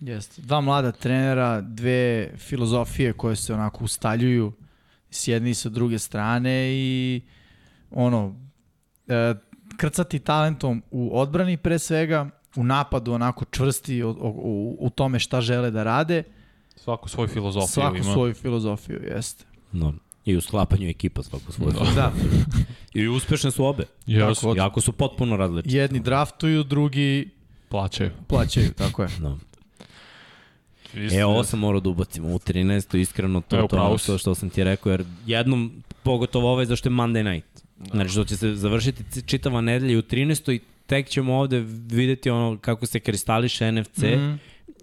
Jeste. 0.00 0.42
Dva 0.42 0.60
mlada 0.60 0.92
trenera, 0.92 1.60
dve 1.60 2.30
filozofije 2.36 3.12
koje 3.12 3.36
se 3.36 3.54
onako 3.54 3.84
ustaljuju 3.84 4.52
s 5.10 5.28
jedne 5.28 5.50
i 5.50 5.54
sa 5.54 5.68
druge 5.68 5.98
strane 5.98 6.70
i 6.70 7.20
ono, 7.90 8.34
e, 9.08 9.34
krcati 9.76 10.18
talentom 10.18 10.82
u 10.90 11.18
odbrani 11.18 11.56
pre 11.56 11.78
svega, 11.78 12.30
u 12.58 12.64
napadu 12.64 13.12
onako 13.12 13.44
čvrsti 13.50 14.02
u, 14.02 14.10
u, 14.10 14.76
u 14.80 14.90
tome 14.90 15.18
šta 15.18 15.40
žele 15.40 15.70
da 15.70 15.82
rade. 15.82 16.22
Svako 16.76 17.08
svoju 17.08 17.28
filozofiju 17.28 17.68
Svako 17.68 17.96
ima. 17.96 18.12
svoju 18.12 18.34
filozofiju, 18.34 19.00
jeste. 19.02 19.44
No. 19.72 19.94
I 20.24 20.36
u 20.36 20.40
sklapanju 20.40 20.88
ekipa 20.88 21.22
svako 21.22 21.52
svoju. 21.52 21.72
Da. 21.72 21.92
da. 21.94 22.12
I 23.00 23.08
uspešne 23.08 23.50
su 23.50 23.64
obe. 23.64 23.84
Yes. 24.06 24.34
Tako, 24.34 24.56
jako 24.56 24.80
su 24.80 24.92
potpuno 24.92 25.36
različite. 25.36 25.76
Jedni 25.76 26.00
draftuju, 26.00 26.62
drugi 26.62 27.30
plaćaju. 27.68 28.10
Plaćaju, 28.26 28.72
tako 28.72 29.02
je. 29.02 29.08
No. 29.20 29.38
E, 31.12 31.24
ovo 31.24 31.44
sam 31.44 31.58
morao 31.58 31.80
da 31.80 31.90
ubacim 31.90 32.24
u 32.24 32.38
13. 32.38 32.98
iskreno 32.98 33.40
to, 33.40 33.58
Evo, 33.58 33.68
to, 33.68 33.96
to 34.06 34.18
što 34.18 34.34
sam 34.34 34.50
ti 34.50 34.64
rekao, 34.64 34.90
jer 34.90 35.04
jednom, 35.26 35.82
pogotovo 36.02 36.52
ovaj, 36.52 36.66
zašto 36.66 36.88
je 36.88 36.92
Monday 36.92 37.32
night. 37.32 37.64
Da. 37.78 37.90
Znači, 37.90 38.10
što 38.10 38.24
će 38.24 38.36
se 38.36 38.54
završiti 38.54 39.22
čitava 39.26 39.60
nedelja 39.60 39.98
u 39.98 40.02
13. 40.02 40.52
i 40.52 40.60
tek 40.88 41.08
ćemo 41.08 41.34
ovde 41.34 41.60
videti 41.90 42.30
ono 42.30 42.58
kako 42.58 42.86
se 42.86 43.00
kristališe 43.00 43.72
NFC 43.72 43.98
mm 43.98 44.04
-hmm. 44.04 44.38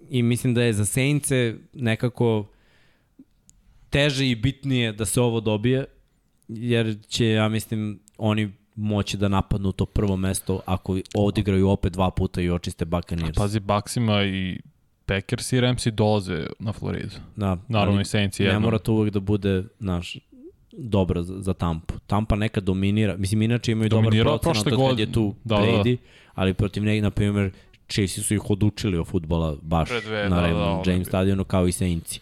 i 0.09 0.23
mislim 0.23 0.53
da 0.53 0.63
je 0.63 0.73
za 0.73 0.85
Sejnce 0.85 1.55
nekako 1.73 2.47
teže 3.89 4.29
i 4.29 4.35
bitnije 4.35 4.91
da 4.91 5.05
se 5.05 5.21
ovo 5.21 5.39
dobije, 5.39 5.85
jer 6.47 6.97
će, 7.07 7.27
ja 7.27 7.49
mislim, 7.49 7.99
oni 8.17 8.51
moći 8.75 9.17
da 9.17 9.27
napadnu 9.27 9.71
to 9.71 9.85
prvo 9.85 10.17
mesto 10.17 10.61
ako 10.65 10.99
odigraju 11.15 11.69
opet 11.69 11.93
dva 11.93 12.11
puta 12.11 12.41
i 12.41 12.49
očiste 12.49 12.85
Buccaneers. 12.85 13.37
Pazi, 13.37 13.59
Baksima 13.59 14.23
i 14.23 14.59
Packers 15.05 15.53
i 15.53 15.61
Ramsi 15.61 15.91
dolaze 15.91 16.47
na 16.59 16.73
Floridu. 16.73 17.15
Da, 17.35 17.57
Naravno 17.67 18.01
i 18.01 18.05
Saints 18.05 18.39
jedno. 18.39 18.53
Ne 18.53 18.59
mora 18.59 18.79
to 18.79 18.93
uvek 18.93 19.13
da 19.13 19.19
bude, 19.19 19.63
naš, 19.79 20.17
dobra 20.77 21.23
za, 21.23 21.41
za 21.41 21.53
Tampu. 21.53 21.93
Tampa 22.07 22.35
neka 22.35 22.61
dominira, 22.61 23.17
mislim 23.17 23.41
inače 23.41 23.71
imaju 23.71 23.89
dobar 23.89 24.11
procenat 24.21 24.67
od 24.67 24.89
kad 24.89 24.99
je 24.99 25.11
tu 25.11 25.35
da, 25.43 25.55
Brady, 25.55 25.97
da. 25.97 26.01
ali 26.33 26.53
protiv 26.53 26.83
nekih, 26.83 27.03
na 27.03 27.11
primjer, 27.11 27.51
Chelsea 27.89 28.23
su 28.23 28.33
ih 28.33 28.49
odučili 28.49 28.97
o 28.97 29.05
futbola 29.05 29.55
baš 29.61 29.89
dve, 30.05 30.29
na 30.29 30.35
da, 30.35 30.47
Raymond 30.47 30.85
da, 30.85 30.91
James 30.91 31.07
stadionu 31.07 31.43
kao 31.43 31.67
i 31.67 31.71
Saintsi. 31.71 32.19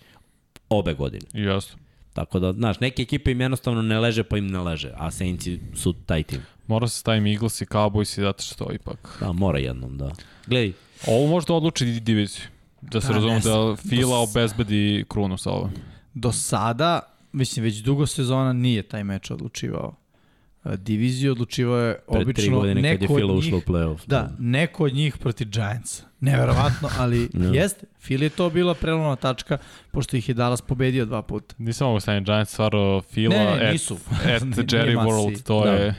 Obe 0.70 0.94
godine. 0.94 1.26
Jasno. 1.34 1.80
Tako 2.14 2.40
da, 2.40 2.54
znaš, 2.54 2.80
neke 2.80 3.02
ekipe 3.02 3.32
im 3.32 3.42
jednostavno 3.42 3.82
ne 3.82 4.00
leže, 4.00 4.24
pa 4.24 4.38
im 4.38 4.48
ne 4.48 4.60
leže, 4.60 4.92
a 4.96 5.12
Saintsi 5.12 5.60
su 5.76 5.94
taj 5.94 6.24
tim. 6.24 6.42
Mora 6.68 6.88
se 6.88 7.00
stavim 7.00 7.28
Eagles 7.28 7.62
i 7.62 7.66
Cowboys 7.66 8.20
i 8.20 8.22
zato 8.22 8.44
što 8.44 8.74
ipak. 8.74 9.18
Da, 9.20 9.32
mora 9.32 9.60
jednom, 9.60 9.98
da. 9.98 10.12
Gledaj. 10.48 10.72
Ovo 11.08 11.28
možda 11.28 11.54
odluči 11.54 11.86
diviziju. 11.86 12.44
Da 12.82 13.02
se 13.02 13.08
da, 13.08 13.14
razumemo 13.14 13.40
da 13.40 13.76
Fila 13.76 14.20
obezbedi 14.20 15.06
krunu 15.10 15.38
sa 15.38 15.52
ovom. 15.52 15.72
Do 16.14 16.32
sada 16.32 17.13
mislim, 17.34 17.64
već 17.64 17.78
dugo 17.78 18.06
sezona 18.06 18.54
nije 18.54 18.84
taj 18.84 19.04
meč 19.04 19.32
odlučivao 19.32 19.96
diviziju, 20.66 21.32
odlučivao 21.32 21.80
je 21.80 22.00
Pred 22.12 22.22
obično 22.22 22.60
godine 22.60 22.82
neko 22.82 23.04
je 23.04 23.20
Fila 23.20 23.34
ušla 23.34 23.58
u 23.58 23.62
playoff. 23.62 24.00
Da, 24.08 24.22
da, 24.22 24.36
neko 24.40 24.84
od 24.84 24.94
njih 24.94 25.18
protiv 25.18 25.50
Giantsa. 25.50 26.04
Neverovatno, 26.20 26.90
ali 26.98 27.30
no. 27.34 27.54
jeste. 27.56 27.86
Fila 28.00 28.24
je 28.24 28.30
to 28.30 28.50
bila 28.50 28.74
prelomna 28.74 29.16
tačka, 29.16 29.58
pošto 29.92 30.18
ih 30.18 30.30
je 30.30 30.36
Dallas 30.36 30.62
pobedio 30.62 31.06
dva 31.06 31.22
puta. 31.22 31.56
Nisam 31.58 31.88
mogu 31.88 32.00
staviti 32.00 32.26
Giants, 32.26 32.52
stvarno 32.52 33.02
Fila 33.02 33.36
ne, 33.36 33.56
ne, 33.56 33.72
nisu. 33.72 33.98
at, 34.12 34.42
at 34.60 34.72
Jerry 34.72 34.96
World, 34.98 35.44
to 35.44 35.64
da. 35.66 35.72
je 35.72 35.96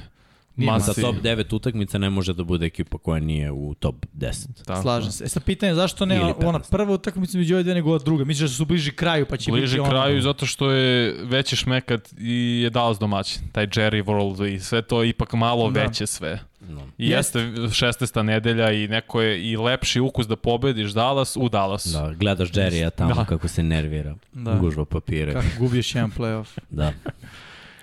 Nije 0.56 0.72
Ma, 0.72 0.78
Za 0.78 0.94
top 0.94 1.16
9 1.16 1.54
utakmica 1.54 1.98
ne 1.98 2.10
može 2.10 2.34
da 2.34 2.44
bude 2.44 2.66
ekipa 2.66 2.98
koja 2.98 3.20
nije 3.20 3.50
u 3.50 3.74
top 3.74 3.94
10. 4.14 4.64
Tako. 4.64 4.82
Slažem 4.82 5.12
se. 5.12 5.24
E 5.24 5.28
sad 5.28 5.42
pitanje 5.44 5.74
zašto 5.74 6.06
ne 6.06 6.20
ona 6.20 6.34
15. 6.58 6.70
prva 6.70 6.92
utakmica 6.94 7.38
među 7.38 7.54
ove 7.54 7.62
dve 7.62 7.74
nego 7.74 7.90
ova 7.90 7.98
druga? 7.98 8.24
Misliš 8.24 8.50
da 8.50 8.56
su 8.56 8.64
bliži 8.64 8.92
kraju 8.92 9.26
pa 9.26 9.36
će 9.36 9.50
Bliže 9.50 9.66
biti 9.66 9.80
ono... 9.80 9.90
kraju 9.90 10.22
zato 10.22 10.46
što 10.46 10.70
je 10.70 11.14
veći 11.22 11.56
šmekat 11.56 12.08
i 12.18 12.60
je 12.62 12.70
Dallas 12.70 12.98
domaćin. 12.98 13.42
Taj 13.52 13.66
Jerry 13.66 14.04
World 14.04 14.54
i 14.54 14.60
sve 14.60 14.82
to 14.82 15.02
je 15.02 15.08
ipak 15.08 15.32
malo 15.32 15.70
Da. 15.70 15.80
veće 15.80 16.06
sve. 16.06 16.38
No. 16.68 16.80
I 16.98 17.08
Jeste. 17.08 17.38
jeste 17.40 17.86
16. 17.86 18.22
nedelja 18.22 18.72
i 18.72 18.88
neko 18.88 19.20
je 19.22 19.50
i 19.50 19.56
lepši 19.56 20.00
ukus 20.00 20.26
da 20.26 20.36
pobediš 20.36 20.90
Dallas 20.90 21.36
u 21.36 21.48
Dallas. 21.48 21.86
Da, 21.86 22.12
gledaš 22.12 22.50
Jerrya 22.50 22.90
tamo 22.90 23.14
Da. 23.14 23.24
kako 23.24 23.48
se 23.48 23.62
nervira. 23.62 24.14
Da. 24.32 24.54
Gužva 24.54 24.84
papire. 24.84 25.32
Kako 25.32 25.46
gubiš 25.58 25.94
jedan 25.94 26.10
playoff. 26.12 26.58
Da. 26.70 26.92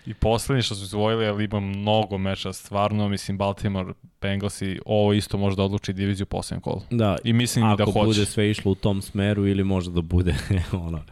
I 0.06 0.14
poslednji 0.14 0.62
što 0.62 0.76
su 0.76 0.84
izvojili, 0.84 1.26
ali 1.26 1.44
ima 1.44 1.60
mnogo 1.60 2.18
meča, 2.18 2.54
stvarno, 2.54 3.10
mislim, 3.10 3.38
Baltimore, 3.38 3.94
Bengals 4.22 4.62
i 4.62 4.80
ovo 4.86 5.14
isto 5.14 5.38
može 5.38 5.56
da 5.56 5.64
odluči 5.64 5.94
diviziju 5.94 6.24
u 6.24 6.28
posljednjem 6.28 6.62
kolu. 6.62 6.82
Da, 6.90 7.18
I 7.24 7.34
mislim 7.34 7.66
ako 7.66 7.78
da 7.78 7.86
hoće. 7.86 8.06
bude 8.06 8.26
sve 8.26 8.52
išlo 8.52 8.72
u 8.72 8.76
tom 8.76 9.02
smeru 9.02 9.48
ili 9.48 9.64
može 9.64 9.92
da 9.92 10.02
bude 10.02 10.36
ono, 10.88 11.04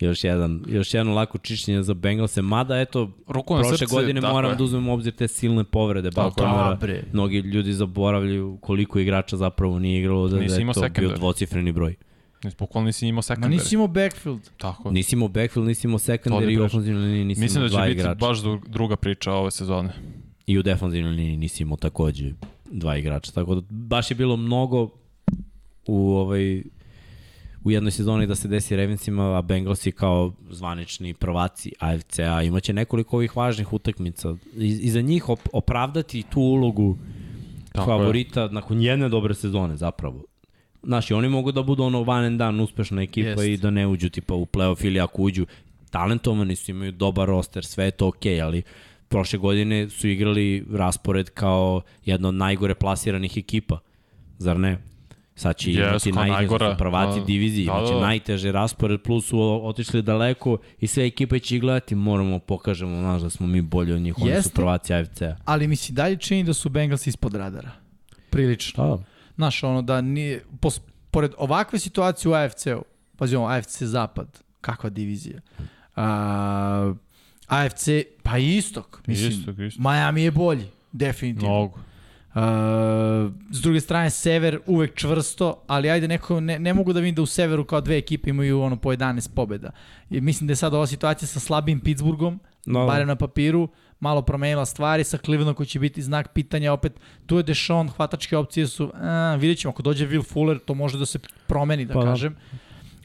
još 0.00 0.24
jedan, 0.24 0.64
još 0.68 0.94
jedno 0.94 1.14
lako 1.14 1.38
čišćenje 1.38 1.82
za 1.82 1.94
Bengalse, 1.94 2.42
mada 2.42 2.80
eto, 2.80 3.10
Ruku 3.26 3.54
na 3.54 3.60
prošle 3.60 3.78
srce, 3.78 3.94
godine 3.94 4.20
moram 4.20 4.50
je. 4.50 4.56
da 4.56 4.64
uzmem 4.64 4.88
u 4.88 4.92
obzir 4.94 5.14
te 5.14 5.28
silne 5.28 5.64
povrede. 5.64 6.10
Baltimora. 6.10 6.74
Da. 6.74 6.88
Mnogi 7.12 7.38
ljudi 7.38 7.72
zaboravljaju 7.72 8.58
koliko 8.62 8.98
igrača 8.98 9.36
zapravo 9.36 9.78
nije 9.78 10.00
igralo, 10.00 10.28
da, 10.28 10.36
Nisi 10.38 10.64
da 10.64 10.84
je 10.86 10.92
to 10.92 11.00
bio 11.00 11.08
dvocifreni 11.16 11.72
broj. 11.72 11.94
Bukvalno 12.58 12.86
nisi 12.86 13.06
imao 13.06 13.16
Ma 13.18 13.22
secondary. 13.24 13.48
nisi 13.48 13.74
imao 13.74 13.86
backfield. 13.88 14.50
Tako. 14.56 14.90
Nisi 14.90 15.14
imao 15.14 15.28
backfield, 15.28 15.68
nisi 15.68 15.86
imao 15.86 15.98
secondary 15.98 16.42
i 16.42 16.46
pričam. 16.46 16.64
ofenzivnoj 16.64 17.02
liniji, 17.02 17.24
nisi 17.24 17.40
Mislim 17.40 17.62
da 17.62 17.68
će 17.68 17.76
biti 17.78 17.90
igrača. 17.92 18.14
baš 18.16 18.38
dru- 18.38 18.68
druga 18.68 18.96
priča 18.96 19.32
ove 19.32 19.50
sezone. 19.50 19.92
I 20.46 20.58
u 20.58 20.62
defensivnoj 20.62 21.10
liniji 21.10 21.36
nisi 21.36 21.62
imao 21.62 21.76
takođe 21.76 22.32
dva 22.66 22.96
igrača. 22.96 23.32
Tako 23.32 23.54
da 23.54 23.60
baš 23.70 24.10
je 24.10 24.14
bilo 24.14 24.36
mnogo 24.36 24.90
u 25.86 26.10
ovaj 26.10 26.62
u 27.64 27.70
jednoj 27.70 27.90
sezoni 27.90 28.26
da 28.26 28.34
se 28.34 28.48
desi 28.48 28.76
Ravensima, 28.76 29.38
a 29.38 29.42
Bengalsi 29.42 29.92
kao 29.92 30.32
zvanični 30.50 31.14
prvaci 31.14 31.72
AFC-a 31.78 32.42
imaće 32.42 32.72
nekoliko 32.72 33.16
ovih 33.16 33.36
važnih 33.36 33.72
utakmica. 33.72 34.34
I, 34.56 34.78
i 34.78 34.90
za 34.90 35.00
njih 35.00 35.28
op 35.28 35.40
opravdati 35.52 36.22
tu 36.24 36.40
ulogu 36.40 36.98
Tako 37.72 37.92
je. 37.92 37.98
favorita 37.98 38.48
nakon 38.48 38.82
jedne 38.82 39.08
dobre 39.08 39.34
sezone 39.34 39.76
zapravo. 39.76 40.24
Znaš, 40.86 41.10
oni 41.10 41.28
mogu 41.28 41.52
da 41.52 41.62
budu 41.62 41.82
ono 41.82 42.02
van 42.02 42.24
and 42.24 42.38
done 42.38 42.62
uspešna 42.62 43.02
ekipa 43.02 43.28
Jest. 43.28 43.44
i 43.44 43.56
da 43.56 43.70
ne 43.70 43.86
uđu 43.86 44.08
tipa 44.08 44.34
u 44.34 44.46
playoff 44.46 44.86
ili 44.86 45.00
ako 45.00 45.22
uđu 45.22 45.46
talentovani 45.90 46.56
su, 46.56 46.70
imaju 46.70 46.92
dobar 46.92 47.28
roster, 47.28 47.64
sve 47.64 47.84
je 47.84 47.90
to 47.90 48.08
okej, 48.08 48.42
ali 48.42 48.62
prošle 49.08 49.38
godine 49.38 49.90
su 49.90 50.08
igrali 50.08 50.66
raspored 50.72 51.30
kao 51.30 51.80
jedna 52.04 52.28
od 52.28 52.34
najgore 52.34 52.74
plasiranih 52.74 53.36
ekipa, 53.36 53.78
zar 54.38 54.58
ne? 54.60 54.78
Sad 55.34 55.56
će 55.56 55.70
Yes, 55.70 55.74
imati 56.08 56.12
najgora, 56.12 56.36
najgora, 56.36 56.70
su 56.72 56.78
prvaci 56.78 57.18
da. 57.20 57.24
divizije, 57.24 57.66
Da, 57.66 57.72
imaće 57.72 57.92
da. 57.94 58.00
najteže 58.00 58.52
raspored, 58.52 59.00
plus 59.02 59.26
su 59.26 59.60
otišli 59.66 60.02
daleko 60.02 60.58
i 60.80 60.86
sve 60.86 61.06
ekipe 61.06 61.38
će 61.38 61.54
ih 61.56 61.60
gledati, 61.60 61.94
moramo 61.94 62.38
pokažemo, 62.38 63.00
znaš, 63.00 63.22
da 63.22 63.30
smo 63.30 63.46
mi 63.46 63.60
bolji 63.62 63.92
od 63.92 64.00
njih, 64.00 64.18
oni 64.18 64.42
su 64.42 64.50
prvaci 64.50 64.94
AFC-a. 64.94 65.36
Ali 65.44 65.68
mi 65.68 65.76
se 65.76 65.92
i 65.92 65.94
dalje 65.94 66.16
čini 66.16 66.44
da 66.44 66.54
su 66.54 66.68
Bengals 66.68 67.06
ispod 67.06 67.34
radara. 67.34 67.70
Prilično. 68.30 68.96
Da, 68.96 69.02
Znaš, 69.36 69.62
ono 69.62 69.82
da 69.82 70.00
nije, 70.00 70.44
pos, 70.60 70.80
pored 71.10 71.32
ovakve 71.38 71.78
situacije 71.78 72.30
u 72.30 72.34
AFC-u, 72.34 72.84
pazi 73.16 73.36
ovo, 73.36 73.48
AFC 73.48 73.82
Zapad, 73.82 74.42
kakva 74.60 74.90
divizija. 74.90 75.40
A, 75.96 76.94
AFC, 77.46 77.88
pa 78.22 78.38
istok, 78.38 79.00
mislim. 79.06 79.30
Istok, 79.30 79.58
istok. 79.58 79.84
Miami 79.84 80.22
je 80.22 80.30
bolji, 80.30 80.66
definitivno. 80.92 81.48
Mnogo. 81.48 81.78
Uh, 82.36 82.42
s 83.50 83.60
druge 83.60 83.80
strane, 83.80 84.10
sever 84.10 84.58
uvek 84.66 84.94
čvrsto, 84.94 85.62
ali 85.66 85.90
ajde, 85.90 86.08
neko, 86.08 86.40
ne, 86.40 86.58
ne 86.58 86.74
mogu 86.74 86.92
da 86.92 87.00
vidim 87.00 87.14
da 87.14 87.22
u 87.22 87.26
severu 87.26 87.64
kao 87.64 87.80
dve 87.80 87.98
ekipe 87.98 88.30
imaju 88.30 88.60
ono 88.60 88.76
po 88.76 88.92
11 88.92 89.28
pobjeda. 89.34 89.70
I 90.10 90.20
mislim 90.20 90.46
da 90.46 90.52
je 90.52 90.56
sad 90.56 90.74
ova 90.74 90.86
situacija 90.86 91.28
sa 91.28 91.40
slabim 91.40 91.80
Pittsburghom, 91.80 92.40
no. 92.66 92.86
barem 92.86 93.08
na 93.08 93.16
papiru, 93.16 93.68
malo 94.00 94.22
promenila 94.22 94.66
stvari 94.66 95.04
sa 95.04 95.18
Clevelandom 95.18 95.54
koji 95.54 95.66
će 95.66 95.78
biti 95.78 96.02
znak 96.02 96.32
pitanja 96.32 96.72
opet. 96.72 97.00
Tu 97.26 97.36
je 97.36 97.42
Deshaun, 97.42 97.88
hvatačke 97.88 98.36
opcije 98.36 98.66
su, 98.66 98.90
a, 98.94 99.36
vidjet 99.40 99.58
ćemo, 99.58 99.72
ako 99.72 99.82
dođe 99.82 100.08
Will 100.08 100.32
Fuller, 100.32 100.58
to 100.58 100.74
može 100.74 100.98
da 100.98 101.06
se 101.06 101.18
promeni, 101.46 101.84
da 101.84 101.94
Pa 101.94 102.00
da. 102.00 102.06
kažem. 102.06 102.36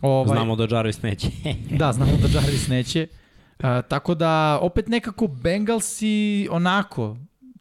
Ovaj, 0.01 0.35
Znamo 0.35 0.55
da 0.55 0.76
Jarvis 0.76 1.01
neće. 1.01 1.27
Da, 1.80 1.91
znamo 1.91 2.11
da 2.11 2.39
Jarvis 2.39 2.68
neće. 2.68 3.07
Uh, 3.59 3.65
tako 3.88 4.15
da, 4.15 4.59
opet 4.61 4.88
nekako 4.88 5.27
Bengalsi 5.27 6.47
onako, 6.51 7.18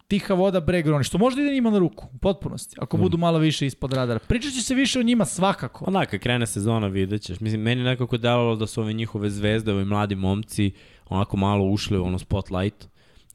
tiha 0.07 0.33
voda 0.33 0.59
breg 0.59 0.87
roni, 0.87 1.03
što 1.03 1.17
možda 1.17 1.41
ide 1.41 1.51
njima 1.53 1.69
na 1.69 1.79
ruku, 1.79 2.07
u 2.13 2.17
potpunosti, 2.17 2.75
ako 2.79 2.97
budu 2.97 3.17
malo 3.17 3.39
više 3.39 3.65
ispod 3.65 3.93
radara. 3.93 4.19
Pričat 4.19 4.53
će 4.53 4.61
se 4.61 4.75
više 4.75 4.99
o 4.99 5.03
njima 5.03 5.25
svakako. 5.25 5.85
Onako, 5.87 6.11
kad 6.11 6.19
krene 6.19 6.47
sezona 6.47 6.87
vidjet 6.87 7.21
ćeš. 7.21 7.39
Mislim, 7.39 7.61
meni 7.61 7.83
nekako 7.83 8.17
delovalo 8.17 8.55
da 8.55 8.67
su 8.67 8.81
ove 8.81 8.93
njihove 8.93 9.29
zvezde, 9.29 9.73
ovi 9.73 9.85
mladi 9.85 10.15
momci, 10.15 10.71
onako 11.09 11.37
malo 11.37 11.65
ušli 11.65 11.97
u 11.97 12.03
ono 12.03 12.19
spotlight, 12.19 12.87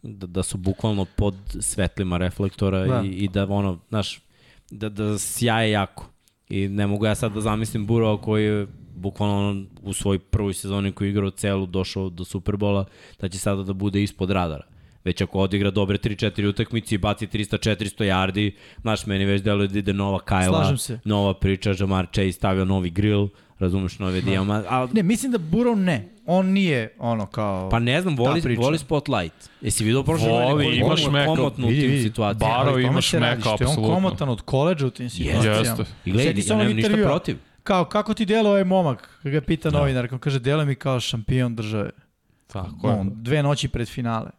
da, 0.07 0.27
da 0.27 0.43
su 0.43 0.59
bukvalno 0.59 1.05
pod 1.05 1.35
svetlima 1.61 2.17
reflektora 2.17 2.87
Da. 2.87 3.03
I, 3.05 3.09
i 3.09 3.29
da 3.29 3.47
ono, 3.49 3.79
znaš, 3.89 4.21
da, 4.71 4.89
da 4.89 5.19
sjaje 5.19 5.71
jako. 5.71 6.11
I 6.49 6.69
ne 6.69 6.87
mogu 6.87 7.07
ja 7.07 7.15
sad 7.15 7.33
da 7.33 7.41
zamislim 7.41 7.87
Burova 7.87 8.21
koji 8.21 8.45
je 8.45 8.67
bukvalno 8.95 9.49
ono, 9.49 9.65
u 9.83 9.93
svojoj 9.93 10.19
prvoj 10.19 10.55
sezoni 10.55 10.93
koji 10.93 11.09
je 11.09 11.11
igrao 11.11 11.31
celu 11.31 11.67
došao 11.67 12.11
do 12.11 12.25
Superbola, 12.25 12.85
da 13.21 13.29
će 13.29 13.39
sada 13.39 13.63
da 13.63 13.73
bude 13.73 14.03
ispod 14.03 14.31
radara. 14.31 14.65
Već 15.05 15.21
ako 15.21 15.39
odigra 15.39 15.71
dobre 15.71 15.99
3-4 15.99 16.49
utakmice 16.49 16.95
i 16.95 16.99
baci 16.99 17.27
300-400 17.27 18.05
yardi, 18.05 18.51
znaš, 18.81 19.07
meni 19.07 19.25
već 19.25 19.43
deluje 19.43 19.69
da 19.69 19.79
ide 19.79 19.93
nova 19.93 20.19
Kajla, 20.19 20.77
nova 21.05 21.35
priča, 21.35 21.75
Jamar 21.79 22.07
Chase 22.07 22.33
stavio 22.33 22.65
novi 22.65 22.91
grill, 22.91 23.29
razumeš, 23.59 23.99
nove 23.99 24.21
dijama, 24.21 24.63
a 24.69 24.89
Ne, 24.93 25.03
mislim 25.03 25.33
da 25.33 25.39
Burrow 25.39 25.75
ne. 25.77 26.09
On 26.27 26.47
nije 26.47 26.95
ono 26.99 27.27
kao... 27.27 27.69
Pa 27.71 27.79
ne 27.79 28.01
znam, 28.03 28.17
voli, 28.17 28.43
priča. 28.43 28.61
voli 28.61 28.79
spotlight. 28.79 29.51
Jesi 29.61 29.85
vidio 29.85 30.03
prošle 30.03 30.29
Voli, 30.29 30.43
godine 30.45 30.65
koliko 30.71 30.87
imaš 30.87 31.03
je 31.03 31.11
meka. 31.11 31.27
komotno 31.27 31.67
u 31.67 31.71
Vidi, 31.71 31.81
tim 31.83 32.03
situacijama? 32.03 32.47
Bar- 32.47 32.59
Barov 32.59 32.75
Ali 32.75 32.83
tome 32.83 32.93
imaš 32.93 33.13
meka, 33.13 33.27
je 33.27 33.33
on 33.45 33.53
apsolutno. 33.53 33.95
komotan 33.95 34.29
od 34.29 34.41
koleđa 34.41 34.87
u 34.87 34.91
tim 34.91 35.11
situacijama. 35.11 35.59
Jeste. 35.59 35.85
I 36.05 36.13
gledaj, 36.13 36.35
ja 36.39 36.57
nemam 36.57 36.73
ništa 36.73 36.97
protiv. 36.97 37.37
Kao, 37.63 37.85
kako 37.85 38.15
ti 38.15 38.25
delo 38.25 38.51
ovaj 38.51 38.65
momak? 38.65 39.19
Kad 39.23 39.33
ga 39.33 39.41
pita 39.41 39.71
novinar, 39.71 40.09
on 40.13 40.19
kaže, 40.19 40.39
delo 40.39 40.65
mi 40.65 40.75
kao 40.75 41.01
šampion 41.01 41.57
države. 41.57 41.91
Tako 42.47 42.89
je. 42.89 42.95
On, 42.95 43.11
dve 43.15 43.43
noći 43.43 43.69
pred 43.69 43.89
finale. 43.89 44.31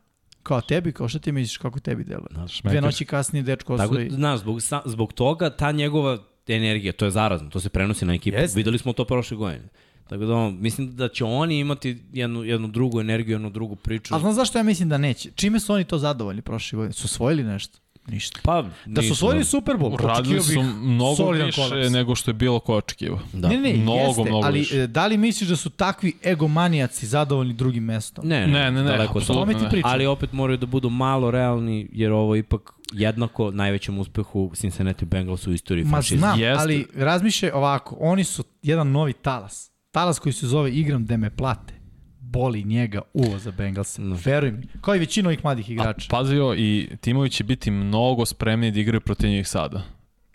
Kao 0.43 0.61
tebi, 0.61 0.91
kao 0.91 1.07
šta 1.07 1.19
ti 1.19 1.31
misliš 1.31 1.57
kako 1.57 1.79
tebi 1.79 2.03
deluje? 2.03 2.27
Dve 2.63 2.81
noći 2.81 3.05
kasnije 3.05 3.43
dečko 3.43 3.77
Tako, 3.77 3.89
osvoji. 3.89 4.09
znaš, 4.09 4.39
zbog, 4.39 4.59
zbog 4.85 5.13
toga 5.13 5.49
ta 5.49 5.71
njegova 5.71 6.17
energija, 6.55 6.93
to 6.93 7.05
je 7.05 7.11
zarazno, 7.11 7.49
to 7.49 7.59
se 7.59 7.69
prenosi 7.69 8.05
na 8.05 8.13
ekipu. 8.13 8.37
Jeste. 8.37 8.59
Videli 8.59 8.77
smo 8.77 8.93
to 8.93 9.05
prošle 9.05 9.37
godine. 9.37 9.67
Tako 10.09 10.25
da, 10.25 10.49
mislim 10.49 10.95
da 10.95 11.09
će 11.09 11.23
oni 11.23 11.59
imati 11.59 11.97
jednu, 12.13 12.43
jednu 12.43 12.67
drugu 12.67 13.01
energiju, 13.01 13.35
jednu 13.35 13.49
drugu 13.49 13.75
priču. 13.75 14.15
A 14.15 14.19
znaš 14.19 14.35
zašto 14.35 14.57
ja 14.57 14.63
mislim 14.63 14.89
da 14.89 14.97
neće? 14.97 15.31
Čime 15.35 15.59
su 15.59 15.73
oni 15.73 15.83
to 15.83 15.97
zadovoljni 15.97 16.41
prošle 16.41 16.77
godine? 16.77 16.93
Su 16.93 17.05
osvojili 17.05 17.43
nešto? 17.43 17.79
Ništa. 18.07 18.39
Pa, 18.43 18.63
Da 18.85 19.01
su 19.01 19.11
osvojili 19.11 19.43
Super 19.45 19.75
Bowl, 19.75 20.11
očekivao 20.11 20.43
su 20.43 20.49
bih 20.51 20.63
mnogo 20.75 21.15
solidan 21.15 21.45
više 21.45 21.61
kolaps. 21.61 21.89
nego 21.89 22.15
što 22.15 22.31
je 22.31 22.35
bilo 22.35 22.59
ko 22.59 22.75
očekivao. 22.75 23.19
Da. 23.33 23.47
Ne, 23.47 23.57
ne, 23.57 23.73
Mnogo, 23.73 23.99
jeste, 23.99 24.21
mnogo 24.21 24.45
ali 24.45 24.59
više. 24.59 24.77
e, 24.77 24.87
da 24.87 25.07
li 25.07 25.17
misliš 25.17 25.49
da 25.49 25.55
su 25.55 25.69
takvi 25.69 26.13
egomanijaci 26.25 27.07
zadovoljni 27.07 27.53
drugim 27.53 27.83
mestom? 27.83 28.27
Ne, 28.27 28.47
Ne, 28.47 28.71
ne, 28.71 28.71
ne, 28.73 28.83
daleko 28.83 29.13
od 29.13 29.21
apsolutno 29.21 29.59
ne. 29.59 29.69
pričam. 29.69 29.91
Ali 29.91 30.05
opet 30.05 30.33
moraju 30.33 30.57
da 30.57 30.65
budu 30.65 30.89
malo 30.89 31.31
realni, 31.31 31.89
jer 31.91 32.11
ovo 32.11 32.35
je 32.35 32.39
ipak 32.39 32.61
jednako 32.93 33.51
najvećem 33.51 33.99
uspehu 33.99 34.51
Cincinnati 34.55 35.05
Bengals 35.05 35.47
u 35.47 35.53
istoriji 35.53 35.85
Ma 35.85 35.89
franšize. 35.91 36.17
znam, 36.17 36.39
Jeste. 36.39 36.61
ali 36.61 36.85
razmišljaj 36.95 37.51
ovako, 37.51 37.97
oni 37.99 38.23
su 38.23 38.43
jedan 38.63 38.91
novi 38.91 39.13
talas. 39.13 39.71
Talas 39.91 40.19
koji 40.19 40.33
se 40.33 40.47
zove 40.47 40.71
igram 40.71 41.05
da 41.05 41.17
me 41.17 41.29
plate. 41.29 41.73
Boli 42.29 42.63
njega 42.63 43.01
uvo 43.13 43.39
za 43.39 43.51
Bengals. 43.51 43.99
Veruj 44.25 44.51
mi. 44.51 44.67
Kao 44.81 44.95
i 44.95 44.99
većina 44.99 45.29
ovih 45.29 45.43
mladih 45.43 45.69
A 45.69 45.71
igrača. 45.71 46.07
pazio, 46.09 46.55
i 46.55 46.89
timovi 47.01 47.29
će 47.29 47.43
biti 47.43 47.71
mnogo 47.71 48.25
spremni 48.25 48.71
da 48.71 48.79
igraju 48.79 49.01
protiv 49.01 49.29
njih 49.29 49.47
sada. 49.47 49.81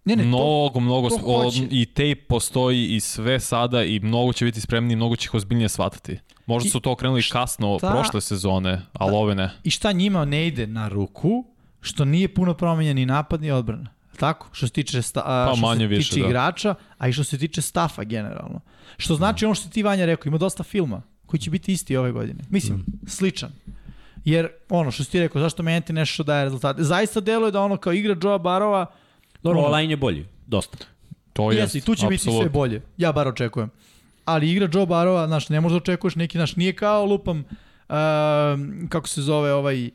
ne, 0.04 0.16
ne, 0.16 0.22
to, 0.22 0.28
mnogo, 0.28 0.80
mnogo, 0.80 1.08
to 1.08 1.18
o- 1.24 1.42
hoće. 1.44 1.66
i 1.70 1.86
tape 1.86 2.14
postoji 2.16 2.86
i 2.86 3.00
sve 3.00 3.40
sada 3.40 3.84
i 3.84 4.00
mnogo 4.00 4.32
će 4.32 4.44
biti 4.44 4.60
spremni 4.60 4.92
i 4.92 4.96
mnogo 4.96 5.16
će 5.16 5.26
ih 5.26 5.34
ozbiljnije 5.34 5.68
shvatati. 5.68 6.18
Možda 6.46 6.66
I- 6.66 6.70
su 6.70 6.80
to 6.80 6.94
krenuli 6.94 7.22
kasno 7.22 7.78
šta- 7.78 7.90
prošle 7.90 8.20
sezone, 8.20 8.80
ali 8.92 9.12
ove 9.14 9.34
ne. 9.34 9.50
I 9.64 9.70
šta 9.70 9.92
njima 9.92 10.24
ne 10.24 10.46
ide 10.46 10.66
na 10.66 10.88
ruku, 10.88 11.44
što 11.80 12.04
nije 12.04 12.34
puno 12.34 12.54
promenjen 12.54 12.96
ni 12.96 13.06
napad 13.06 13.40
ni 13.42 13.50
odbrana. 13.50 13.90
Tako? 14.16 14.48
Što 14.52 14.66
se 14.66 14.72
tiče, 14.72 15.02
sta, 15.02 15.20
a, 15.20 15.46
Pa 15.46 15.56
što 15.56 15.76
se 15.76 15.86
više, 15.86 16.10
tiče 16.10 16.20
da. 16.20 16.26
igrača, 16.26 16.74
a 16.98 17.08
i 17.08 17.12
što 17.12 17.24
se 17.24 17.38
tiče 17.38 17.62
stafa 17.62 18.04
generalno. 18.04 18.60
Što 18.96 19.14
znači 19.14 19.44
ono 19.44 19.54
što 19.54 19.68
ti 19.68 19.82
Vanja 19.82 20.04
rekao, 20.04 20.28
ima 20.28 20.38
dosta 20.38 20.62
filma 20.62 21.02
koji 21.32 21.40
će 21.40 21.50
biti 21.50 21.72
isti 21.72 21.96
ove 21.96 22.12
godine. 22.12 22.44
Mislim, 22.50 22.84
sličan. 23.06 23.50
Jer 24.24 24.48
ono 24.68 24.90
što 24.90 25.04
si 25.04 25.10
ti 25.10 25.20
rekao, 25.20 25.42
zašto 25.42 25.62
menjati 25.62 25.92
nešto 25.92 26.12
što 26.14 26.22
daje 26.22 26.44
rezultate? 26.44 26.82
Zaista 26.82 27.20
deluje 27.20 27.50
da 27.50 27.60
ono 27.60 27.76
kao 27.76 27.92
igra 27.92 28.16
Joe 28.22 28.38
Barova, 28.38 28.86
Dobro, 29.42 29.58
ono- 29.58 29.68
online 29.68 29.92
je 29.92 29.96
bolji, 29.96 30.26
dosta. 30.46 30.78
To 31.32 31.52
je 31.52 31.68
i 31.74 31.80
tu 31.80 31.94
će 31.94 32.06
biti 32.06 32.22
sve 32.22 32.48
bolje. 32.48 32.82
Ja 32.96 33.12
bar 33.12 33.28
očekujem. 33.28 33.70
Ali 34.24 34.50
igra 34.50 34.68
Joe 34.72 34.86
Barova, 34.86 35.26
znaš, 35.26 35.48
ne 35.48 35.60
možda 35.60 35.76
očekuješ 35.76 36.14
neki, 36.14 36.38
znaš, 36.38 36.56
nije 36.56 36.72
kao 36.72 37.06
lupam, 37.06 37.38
uh, 37.38 37.94
kako 38.88 39.08
se 39.08 39.22
zove 39.22 39.52
ovaj, 39.52 39.86
uh, 39.86 39.92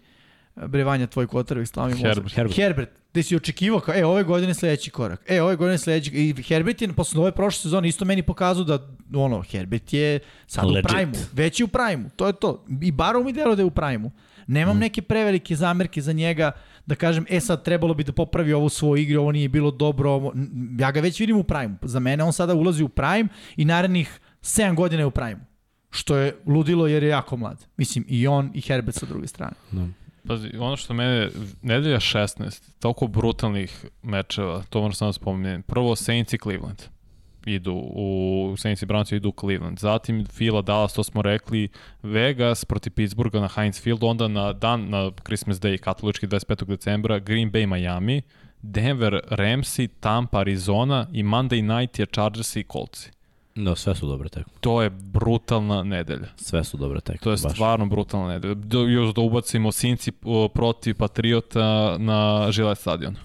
brevanja 0.68 1.08
tvoj 1.08 1.28
kotarvik 1.28 1.68
slavi 1.68 1.94
Herbert. 1.94 2.36
Herbert. 2.36 2.58
Herbert, 2.58 2.90
gde 3.12 3.24
si 3.24 3.36
očekivao 3.36 3.80
kao, 3.80 3.96
e, 3.96 4.06
ove 4.06 4.24
godine 4.24 4.54
sledeći 4.54 4.90
korak, 4.92 5.22
e, 5.28 5.42
ove 5.42 5.56
godine 5.56 5.78
sledeći, 5.78 6.12
i 6.14 6.44
Herbert 6.44 6.82
je 6.82 6.94
posle 6.94 7.22
ove 7.22 7.32
prošle 7.32 7.62
sezone 7.62 7.88
isto 7.88 8.06
meni 8.06 8.22
pokazao 8.22 8.64
da, 8.64 8.80
ono, 9.14 9.42
Herbert 9.42 9.94
je 9.94 10.20
sad 10.48 10.66
Legit. 10.66 10.86
u 10.86 10.88
prajmu, 10.88 11.14
već 11.34 11.60
je 11.60 11.64
u 11.64 11.68
prajmu, 11.68 12.10
to 12.16 12.28
je 12.28 12.34
to, 12.34 12.66
i 12.82 12.92
Barrow 12.92 13.26
mi 13.26 13.34
delo 13.34 13.56
da 13.56 13.62
je 13.62 13.66
u 13.66 13.72
prajmu. 13.72 14.12
Nemam 14.48 14.78
mm. 14.78 14.80
neke 14.80 15.02
prevelike 15.02 15.56
zamerke 15.56 16.02
za 16.02 16.14
njega, 16.14 16.52
da 16.86 16.96
kažem, 16.96 17.26
e 17.30 17.40
sad 17.40 17.64
trebalo 17.64 17.94
bi 17.94 18.04
da 18.04 18.12
popravi 18.12 18.54
ovu 18.54 18.70
svoju 18.70 19.02
igru, 19.02 19.22
ovo 19.22 19.32
nije 19.32 19.50
bilo 19.50 19.72
dobro, 19.72 20.12
ovo, 20.12 20.34
ja 20.80 20.92
ga 20.92 21.00
već 21.00 21.20
vidim 21.20 21.38
u 21.38 21.44
prajmu. 21.44 21.78
Za 21.82 22.00
mene 22.00 22.24
on 22.24 22.34
sada 22.34 22.54
ulazi 22.54 22.84
u 22.84 22.90
prime 22.90 23.28
i 23.56 23.66
narednih 23.66 24.20
7 24.42 24.76
godina 24.76 25.02
je 25.02 25.06
u 25.06 25.12
prajmu. 25.12 25.42
Što 25.90 26.16
je 26.16 26.36
ludilo 26.46 26.88
jer 26.88 27.04
je 27.04 27.10
jako 27.10 27.38
mlad. 27.38 27.66
Mislim, 27.78 28.06
i 28.08 28.28
on 28.28 28.52
i 28.54 28.62
Herbert 28.62 28.98
sa 28.98 29.06
druge 29.06 29.28
strane. 29.28 29.54
Da. 29.72 29.88
Pazi, 30.28 30.50
ono 30.60 30.78
što 30.78 30.94
mene, 30.94 31.30
nedelja 31.62 32.00
16, 32.00 32.72
toliko 32.80 33.08
brutalnih 33.08 33.86
mečeva, 34.04 34.64
to 34.70 34.80
moram 34.80 34.94
samo 34.94 35.10
da 35.10 35.14
spomenem. 35.14 35.62
Prvo 35.62 35.96
Saints 35.96 36.34
i 36.34 36.38
Cleveland 36.38 36.82
idu 37.48 37.74
u 37.74 38.56
Saints 38.58 38.82
i 38.82 38.86
Browns 38.86 39.16
idu 39.16 39.30
u 39.30 39.34
Cleveland. 39.40 39.80
Zatim 39.80 40.26
Fila 40.26 40.62
Dallas, 40.62 40.94
to 40.94 41.04
smo 41.04 41.22
rekli, 41.22 41.70
Vegas 42.04 42.66
protiv 42.66 42.94
Pittsburgha 42.94 43.40
na 43.40 43.50
Heinz 43.56 43.82
Field, 43.82 44.04
onda 44.04 44.28
na 44.28 44.54
dan 44.54 44.90
na 44.90 45.12
Christmas 45.24 45.58
Day, 45.58 45.78
katolički 45.78 46.28
25. 46.28 46.66
decembra, 46.66 47.20
Green 47.20 47.52
Bay 47.52 47.66
Miami, 47.66 48.22
Denver 48.62 49.20
Ramsey, 49.30 49.88
Tampa 50.00 50.40
Arizona 50.40 51.08
i 51.14 51.24
Monday 51.24 51.62
night 51.62 52.00
je 52.00 52.06
Chargers 52.06 52.56
i 52.56 52.64
Colts. 52.72 53.17
Da, 53.58 53.76
sve 53.76 53.96
su 53.96 54.08
dobre 54.08 54.30
tekme. 54.30 54.54
To 54.60 54.82
je 54.82 54.90
brutalna 54.90 55.84
nedelja. 55.84 56.28
Sve 56.36 56.64
su 56.64 56.78
dobre 56.78 57.02
tekme. 57.02 57.20
To 57.24 57.32
je 57.32 57.38
baš. 57.44 57.52
stvarno 57.54 57.86
brutalna 57.86 58.28
nedelja. 58.28 58.54
Do, 58.54 58.82
još 58.82 59.14
da 59.14 59.22
ubacimo 59.22 59.72
Sinci 59.72 60.12
protiv 60.54 60.96
Patriota 60.96 61.98
na 61.98 62.48
Žilet 62.52 62.78
stadion. 62.78 63.16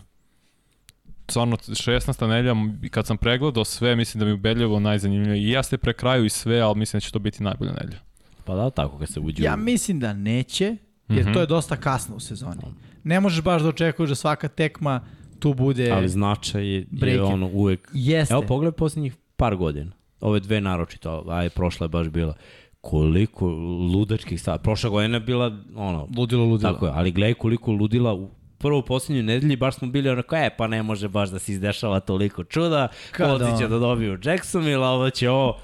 Stvarno, 1.29 1.57
16. 1.57 2.27
nedelja, 2.29 2.55
kad 2.91 3.07
sam 3.07 3.17
pregledao 3.17 3.65
sve, 3.65 3.97
mislim 3.97 4.19
da 4.19 4.27
mi 4.27 4.33
ubedljivo 4.33 4.81
najzanimljivije. 4.81 5.43
I 5.43 5.49
jeste 5.49 5.79
pre 5.79 5.93
kraju 5.93 6.25
i 6.25 6.29
sve, 6.31 6.61
ali 6.61 6.79
mislim 6.79 6.99
da 6.99 7.01
će 7.01 7.13
to 7.13 7.19
biti 7.19 7.43
najbolja 7.43 7.73
nedelja. 7.73 8.01
Pa 8.45 8.55
da, 8.55 8.71
tako 8.71 8.99
kad 8.99 9.09
se 9.09 9.21
uđe 9.21 9.43
Ja 9.45 9.57
mislim 9.57 10.01
da 10.01 10.13
neće, 10.13 10.77
jer 11.09 11.25
Mhm. 11.25 11.33
to 11.33 11.41
je 11.41 11.47
dosta 11.47 11.77
kasno 11.77 12.17
u 12.17 12.21
sezoni. 12.21 12.61
Ne 13.05 13.21
možeš 13.21 13.43
baš 13.43 13.63
da 13.63 13.69
očekuješ 13.69 14.09
da 14.09 14.15
svaka 14.15 14.49
tekma 14.49 15.01
tu 15.39 15.55
bude... 15.55 15.91
Ali 15.91 16.09
značaj 16.09 16.67
je, 16.67 16.87
je 16.93 17.23
ono 17.23 17.47
uvek... 17.47 17.91
Jeste. 17.93 18.35
Evo 18.35 18.43
pogledaj 18.43 18.77
posljednjih 18.77 19.15
par 19.37 19.57
godina. 19.57 19.93
Ove 20.23 20.41
dve 20.41 20.61
naročito, 20.61 21.25
aj 21.29 21.51
prošla 21.51 21.85
je 21.85 21.89
baš 21.89 22.09
bila. 22.09 22.35
Koliko 22.81 23.47
ludačkih 23.93 24.41
stava. 24.41 24.59
Prošla 24.59 24.91
godina 24.91 25.17
je 25.17 25.21
bila, 25.21 25.59
ono, 25.77 26.09
Ludilo, 26.17 26.45
ludilo. 26.45 26.73
Tako 26.73 26.87
je, 26.87 26.93
ali 26.95 27.13
gledaj 27.13 27.35
koliko 27.35 27.73
ludila 27.73 28.15
u 28.15 28.31
prvo 28.63 28.79
u 28.79 28.83
posljednjoj 28.83 29.23
nedelji 29.23 29.57
baš 29.57 29.75
smo 29.75 29.89
bili 29.89 30.09
onako, 30.09 30.37
e, 30.37 30.51
pa 30.59 30.67
ne 30.67 30.83
može 30.83 31.09
baš 31.09 31.31
da 31.31 31.39
se 31.39 31.53
izdešava 31.53 32.01
toliko 32.01 32.45
čuda, 32.45 32.89
Kada 33.11 33.39
Coltsi 33.39 33.63
će 33.63 33.69
da 33.69 33.79
dobiju 33.79 34.19
Jacksonville, 34.25 34.87
a 34.87 34.91
ovo 34.91 35.11
će 35.11 35.31
ovo, 35.31 35.59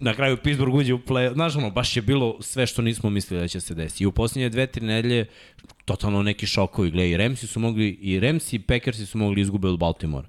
na 0.00 0.14
kraju 0.14 0.36
Pittsburgh 0.36 0.74
uđe 0.74 0.94
u 0.94 0.98
play, 0.98 1.32
znaš 1.32 1.56
ono, 1.56 1.70
baš 1.70 1.96
je 1.96 2.02
bilo 2.02 2.36
sve 2.40 2.66
što 2.66 2.82
nismo 2.82 3.10
mislili 3.10 3.42
da 3.42 3.48
će 3.48 3.60
se 3.60 3.74
desiti. 3.74 4.04
I 4.04 4.06
u 4.06 4.12
posljednje 4.12 4.48
dve, 4.48 4.66
tri 4.66 4.86
nedelje, 4.86 5.26
totalno 5.84 6.22
neki 6.22 6.46
šokovi, 6.46 6.90
gledaj, 6.90 7.10
i 7.10 7.16
Ramsi 7.16 7.46
su 7.46 7.60
mogli, 7.60 7.88
i 7.88 8.20
Ramsi 8.20 8.56
i 8.56 8.58
Packersi 8.58 9.06
su 9.06 9.18
mogli 9.18 9.40
izgube 9.40 9.68
od 9.68 9.78
Baltimore. 9.78 10.28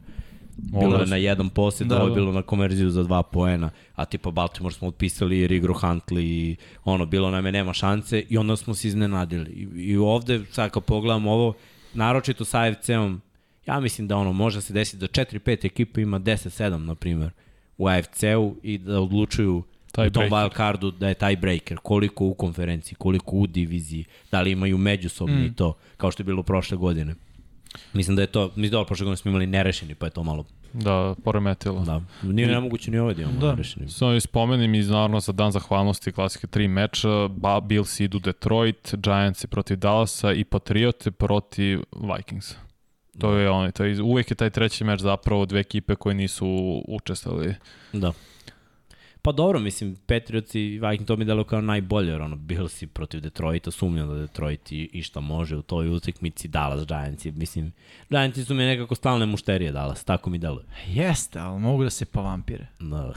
Bilo 0.61 0.97
je 0.97 1.05
na 1.05 1.15
jedan 1.15 1.49
posjed, 1.49 1.87
Da, 1.87 1.95
ovo 1.95 2.05
je 2.05 2.09
da. 2.09 2.15
bilo 2.15 2.31
na 2.31 2.41
konverziju 2.41 2.89
za 2.89 3.03
dva 3.03 3.23
poena, 3.23 3.69
a 3.95 4.05
tipa 4.05 4.31
Baltimore 4.31 4.75
smo 4.75 4.87
otpisali 4.87 5.47
Rigro 5.47 5.73
Huntley 5.73 6.21
i 6.21 6.55
ono, 6.83 7.05
bilo 7.05 7.31
nam 7.31 7.45
je 7.45 7.51
nema 7.51 7.73
šanse 7.73 8.23
i 8.29 8.37
onda 8.37 8.55
smo 8.55 8.73
se 8.73 8.87
iznenadili. 8.87 9.51
I, 9.51 9.67
i 9.83 9.97
ovde, 9.97 10.41
sad 10.51 10.71
kad 10.71 10.83
pogledamo 10.83 11.31
ovo, 11.31 11.53
naročito 11.93 12.45
sa 12.45 12.61
AFC-om, 12.61 13.21
ja 13.65 13.79
mislim 13.79 14.07
da 14.07 14.17
ono, 14.17 14.33
može 14.33 14.61
se 14.61 14.73
desiti 14.73 14.97
da 14.97 15.07
4-5 15.07 15.65
ekipa 15.65 16.01
ima 16.01 16.19
10-7, 16.19 16.77
na 16.77 16.95
primjer, 16.95 17.31
u 17.77 17.87
AFC-u 17.87 18.55
i 18.63 18.77
da 18.77 19.01
odlučuju 19.01 19.63
Taj 19.91 20.07
u 20.07 20.11
tom 20.11 20.23
wild 20.23 20.55
cardu 20.57 20.91
da 20.91 21.07
je 21.07 21.13
taj 21.13 21.35
breaker, 21.35 21.77
koliko 21.77 22.25
u 22.25 22.33
konferenciji, 22.33 22.95
koliko 22.95 23.35
u 23.35 23.47
diviziji, 23.47 24.05
da 24.31 24.41
li 24.41 24.51
imaju 24.51 24.77
međusobni 24.77 25.41
mm. 25.41 25.45
i 25.45 25.55
to, 25.55 25.77
kao 25.97 26.11
što 26.11 26.21
je 26.21 26.25
bilo 26.25 26.43
prošle 26.43 26.77
godine. 26.77 27.15
Mislim 27.93 28.15
da 28.15 28.21
je 28.21 28.27
to, 28.27 28.51
mislim 28.55 28.71
da 28.71 28.85
prošle 28.85 29.03
godine 29.03 29.17
smo 29.17 29.29
imali 29.29 29.47
nerešeni, 29.47 29.95
pa 29.95 30.05
je 30.05 30.09
to 30.09 30.23
malo, 30.23 30.45
Da, 30.73 31.15
poremetilo. 31.23 31.79
da, 31.79 32.01
nije 32.23 32.47
nemoguće 32.47 32.91
ni 32.91 32.97
ovo 32.99 33.13
da 33.13 33.21
imamo 33.21 33.39
Da. 33.39 33.45
da. 33.45 33.51
nerešeni. 33.51 33.89
Samo 33.89 34.19
spomenim 34.19 34.75
i 34.75 34.81
naravno 34.81 35.19
za 35.19 35.31
dan 35.31 35.51
zahvalnosti 35.51 36.11
klasike 36.11 36.47
tri 36.47 36.67
meča, 36.67 37.27
ba, 37.27 37.59
Bills 37.59 37.99
idu 37.99 38.19
Detroit, 38.19 38.95
Giants 38.95 39.45
protiv 39.45 39.77
Dallasa 39.77 40.33
i 40.33 40.43
Patriote 40.43 41.11
protiv 41.11 41.79
Vikingsa. 42.15 42.55
To 43.19 43.33
je 43.33 43.49
ono, 43.49 43.71
to 43.71 43.83
je, 43.83 44.01
uvek 44.01 44.31
je 44.31 44.35
taj 44.35 44.49
treći 44.49 44.83
meč 44.83 44.99
zapravo 44.99 45.45
dve 45.45 45.59
ekipe 45.59 45.95
koje 45.95 46.15
nisu 46.15 46.47
učestvovali. 46.87 47.55
Da. 47.93 48.11
Pa 49.21 49.31
dobro, 49.31 49.59
mislim, 49.59 49.95
Patriots 50.05 50.55
i 50.55 50.79
Viking 50.89 51.07
to 51.07 51.15
mi 51.15 51.25
delo 51.25 51.43
kao 51.43 51.61
najbolje, 51.61 52.11
jer 52.11 52.21
ono, 52.21 52.35
Billsi 52.35 52.87
protiv 52.87 53.21
Detroita, 53.21 53.71
sumnjam 53.71 54.07
da 54.07 54.13
Detroit 54.15 54.71
i, 54.71 54.89
i 54.93 55.03
šta 55.03 55.19
može 55.19 55.55
u 55.57 55.61
toj 55.61 55.89
utakmici, 55.89 56.47
Dallas 56.47 56.87
Giants, 56.87 57.25
mislim, 57.25 57.71
Giantsi 58.09 58.45
su 58.45 58.53
mi 58.53 58.63
nekako 58.63 58.95
stalne 58.95 59.25
mušterije 59.25 59.71
Dallas, 59.71 60.03
tako 60.03 60.29
mi 60.29 60.37
deluje. 60.37 60.65
Jeste, 60.87 61.39
ali 61.39 61.59
mogu 61.59 61.83
da 61.83 61.89
se 61.89 62.05
povampire. 62.05 62.67
Da. 62.79 63.13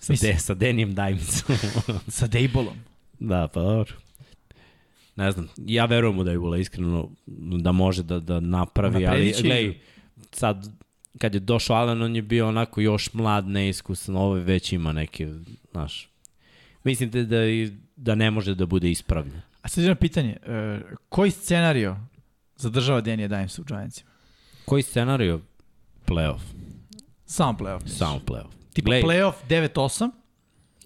Sa, 0.00 0.12
Mislim- 0.12 0.32
de, 0.32 0.38
sa 0.38 0.54
Denijem 0.54 0.94
Dimesom. 0.94 1.56
Sa 2.08 2.26
Dejbolom. 2.26 2.76
da, 3.18 3.48
pa 3.48 3.60
dobro. 3.60 3.94
Ne 5.16 5.32
znam, 5.32 5.48
ja 5.56 5.84
verujem 5.84 6.18
u 6.18 6.24
Dejbula, 6.24 6.58
iskreno, 6.58 7.10
da 7.60 7.72
može 7.72 8.02
da, 8.02 8.20
da 8.20 8.40
napravi, 8.40 8.96
ali 8.96 9.04
Unapredit 9.04 9.36
će 9.36 9.42
gledaj, 9.42 9.74
sad, 10.32 10.70
kad 11.18 11.34
je 11.34 11.40
došao 11.40 11.76
Allen, 11.76 12.02
on 12.02 12.16
je 12.16 12.22
bio 12.22 12.48
onako 12.48 12.80
još 12.80 13.12
mlad, 13.12 13.48
neiskusan, 13.48 14.16
ovo 14.16 14.34
već 14.34 14.72
ima 14.72 14.92
neke, 14.92 15.28
znaš, 15.70 16.08
mislim 16.84 17.10
da, 17.10 17.22
da, 17.22 17.38
da 17.96 18.14
ne 18.14 18.30
može 18.30 18.54
da 18.54 18.66
bude 18.66 18.90
ispravljen. 18.90 19.40
A 19.62 19.68
sad 19.68 19.84
jedno 19.84 19.94
pitanje, 19.94 20.36
e, 20.46 20.80
koji 21.08 21.30
scenario 21.30 21.96
zadržava 22.56 23.00
Denija 23.00 23.28
Dimesa 23.28 23.62
u 23.62 23.64
Giantsima? 23.64 24.10
Koji 24.64 24.82
scenario? 24.82 25.40
Playoff. 26.06 26.40
Samo 27.26 27.58
playoff. 27.58 27.88
Samo 27.88 28.20
playoff. 28.26 28.50
Tipa 28.72 28.86
Glej, 28.86 29.02
playoff 29.02 29.34
9-8, 29.48 30.10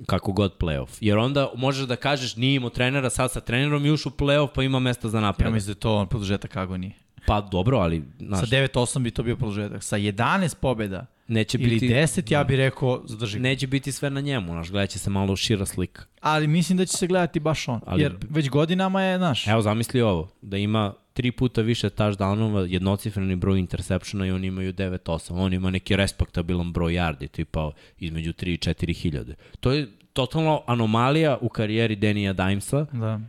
kako 0.07 0.32
god 0.32 0.57
playoff. 0.59 0.89
Jer 1.01 1.19
onda 1.19 1.51
možeš 1.57 1.86
da 1.86 1.97
kažeš 1.97 2.36
nije 2.36 2.55
imao 2.55 2.70
trenera, 2.70 3.11
sad 3.11 3.32
sa 3.32 3.40
trenerom 3.40 3.86
i 3.86 3.90
ušao 3.90 4.12
u 4.15 4.19
playoff 4.19 4.48
pa 4.55 4.62
ima 4.62 4.78
mesta 4.78 5.09
za 5.09 5.19
ja 5.19 5.23
napredak. 5.23 5.55
mislim 5.55 5.66
da 5.66 5.77
je 5.77 5.81
to 5.81 5.97
on 5.97 6.07
produžetak 6.07 6.57
agonije. 6.57 6.93
Pa 7.27 7.41
dobro, 7.41 7.79
ali 7.79 8.03
znaš, 8.19 8.41
Sa 8.41 8.57
9-8 8.57 8.99
bi 8.99 9.11
to 9.11 9.23
bio 9.23 9.37
produžetak. 9.37 9.83
Sa 9.83 9.99
11 9.99 10.55
pobjeda 10.57 11.07
neće 11.29 11.59
ili 11.59 11.71
biti, 11.71 11.89
10, 11.89 12.33
ja 12.33 12.45
bih 12.45 12.57
rekao 12.57 13.03
zadrži. 13.05 13.39
neće 13.39 13.67
biti 13.67 13.93
sve 13.93 14.11
na 14.11 14.21
njemu, 14.21 14.53
znaš, 14.53 14.71
gledat 14.71 14.91
će 14.91 14.99
se 14.99 15.11
malo 15.11 15.37
šira 15.37 15.67
slika. 15.67 16.05
Ali 16.21 16.47
mislim 16.47 16.79
da 16.79 16.87
će 16.87 16.97
se 16.97 17.07
gledati 17.07 17.41
baš 17.41 17.69
on. 17.69 17.81
Ali- 17.87 18.03
Jer 18.03 18.17
već 18.31 18.49
godinama 18.51 19.03
je, 19.03 19.19
znaš, 19.19 19.47
Evo, 19.47 19.63
zamisli 19.63 20.01
ovo, 20.01 20.29
da 20.43 20.57
ima 20.57 20.93
tri 21.13 21.33
puta 21.33 21.61
više 21.61 21.89
touchdownova, 21.89 22.59
jednocifreni 22.63 23.37
broj 23.37 23.59
interseptiona 23.59 24.27
i 24.27 24.31
oni 24.31 24.47
imaju 24.47 24.73
9-8. 24.73 25.33
On 25.35 25.53
ima 25.53 25.71
neki 25.71 25.97
respektabilan 25.97 26.73
broj 26.73 26.93
yardi, 26.93 27.29
tipa 27.29 27.71
između 27.99 28.33
3 28.33 28.49
i 28.49 28.59
4 28.59 28.97
hiljade. 28.97 29.35
To 29.61 29.73
je 29.73 29.89
totalno 30.13 30.63
anomalija 30.67 31.39
u 31.41 31.49
karijeri 31.49 31.97
Denija 31.97 32.33
Dimesa 32.33 32.87
da. 32.93 33.21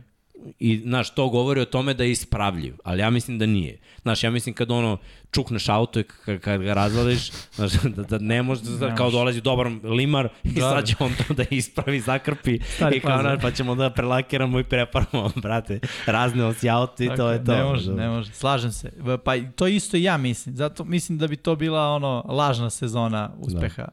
I, 0.58 0.78
znaš, 0.78 1.14
to 1.14 1.28
govori 1.28 1.60
o 1.60 1.64
tome 1.64 1.94
da 1.94 2.04
je 2.04 2.10
ispravljiv, 2.10 2.74
ali 2.84 3.00
ja 3.00 3.10
mislim 3.10 3.38
da 3.38 3.46
nije. 3.46 3.78
Znaš, 4.02 4.24
ja 4.24 4.30
mislim 4.30 4.54
kad 4.54 4.70
ono 4.70 4.98
čukneš 5.30 5.68
auto 5.68 6.00
i 6.00 6.04
kad, 6.40 6.62
ga 6.62 6.74
razvališ, 6.74 7.30
znaš, 7.56 7.72
da, 7.72 8.02
da 8.02 8.18
ne 8.18 8.42
može, 8.42 8.62
da, 8.80 8.94
kao 8.94 9.10
dolazi 9.10 9.40
dobar 9.40 9.66
limar 9.84 10.28
i 10.44 10.48
Da, 10.52 10.60
sad 10.60 10.76
da. 10.80 10.82
će 10.86 10.96
on 10.98 11.12
to 11.14 11.34
da 11.34 11.44
ispravi, 11.50 12.00
zakrpi 12.00 12.58
Stari 12.76 12.96
i 12.96 13.00
kao, 13.00 13.20
znaš, 13.20 13.42
pa 13.42 13.50
ćemo 13.50 13.74
da 13.74 13.90
prelakiramo 13.90 14.58
i 14.58 14.64
preparamo, 14.64 15.30
brate, 15.42 15.80
razneo 16.06 16.54
si 16.54 16.70
auto 16.70 17.02
i 17.02 17.08
to 17.16 17.30
je 17.30 17.44
to. 17.44 17.52
Ne 17.56 17.64
može, 17.64 17.92
ne 17.92 18.08
može. 18.08 18.32
Slažem 18.32 18.72
se. 18.72 18.92
Pa 19.24 19.32
to 19.56 19.66
isto 19.66 19.96
i 19.96 20.02
ja 20.02 20.16
mislim. 20.16 20.56
Zato 20.56 20.84
mislim 20.84 21.18
da 21.18 21.26
bi 21.26 21.36
to 21.36 21.56
bila 21.56 21.88
ono 21.88 22.24
lažna 22.28 22.70
sezona 22.70 23.30
uspeha 23.38 23.88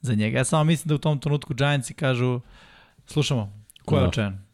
za 0.00 0.14
njega. 0.14 0.38
Ja 0.38 0.44
samo 0.44 0.64
mislim 0.64 0.88
da 0.88 0.94
u 0.94 0.98
tom 0.98 1.18
trenutku 1.18 1.54
Giantsi 1.54 1.94
kažu 1.94 2.40
slušamo, 3.06 3.62
ko 3.84 3.96
je 3.96 4.00
Da. 4.00 4.08
očajan? 4.08 4.51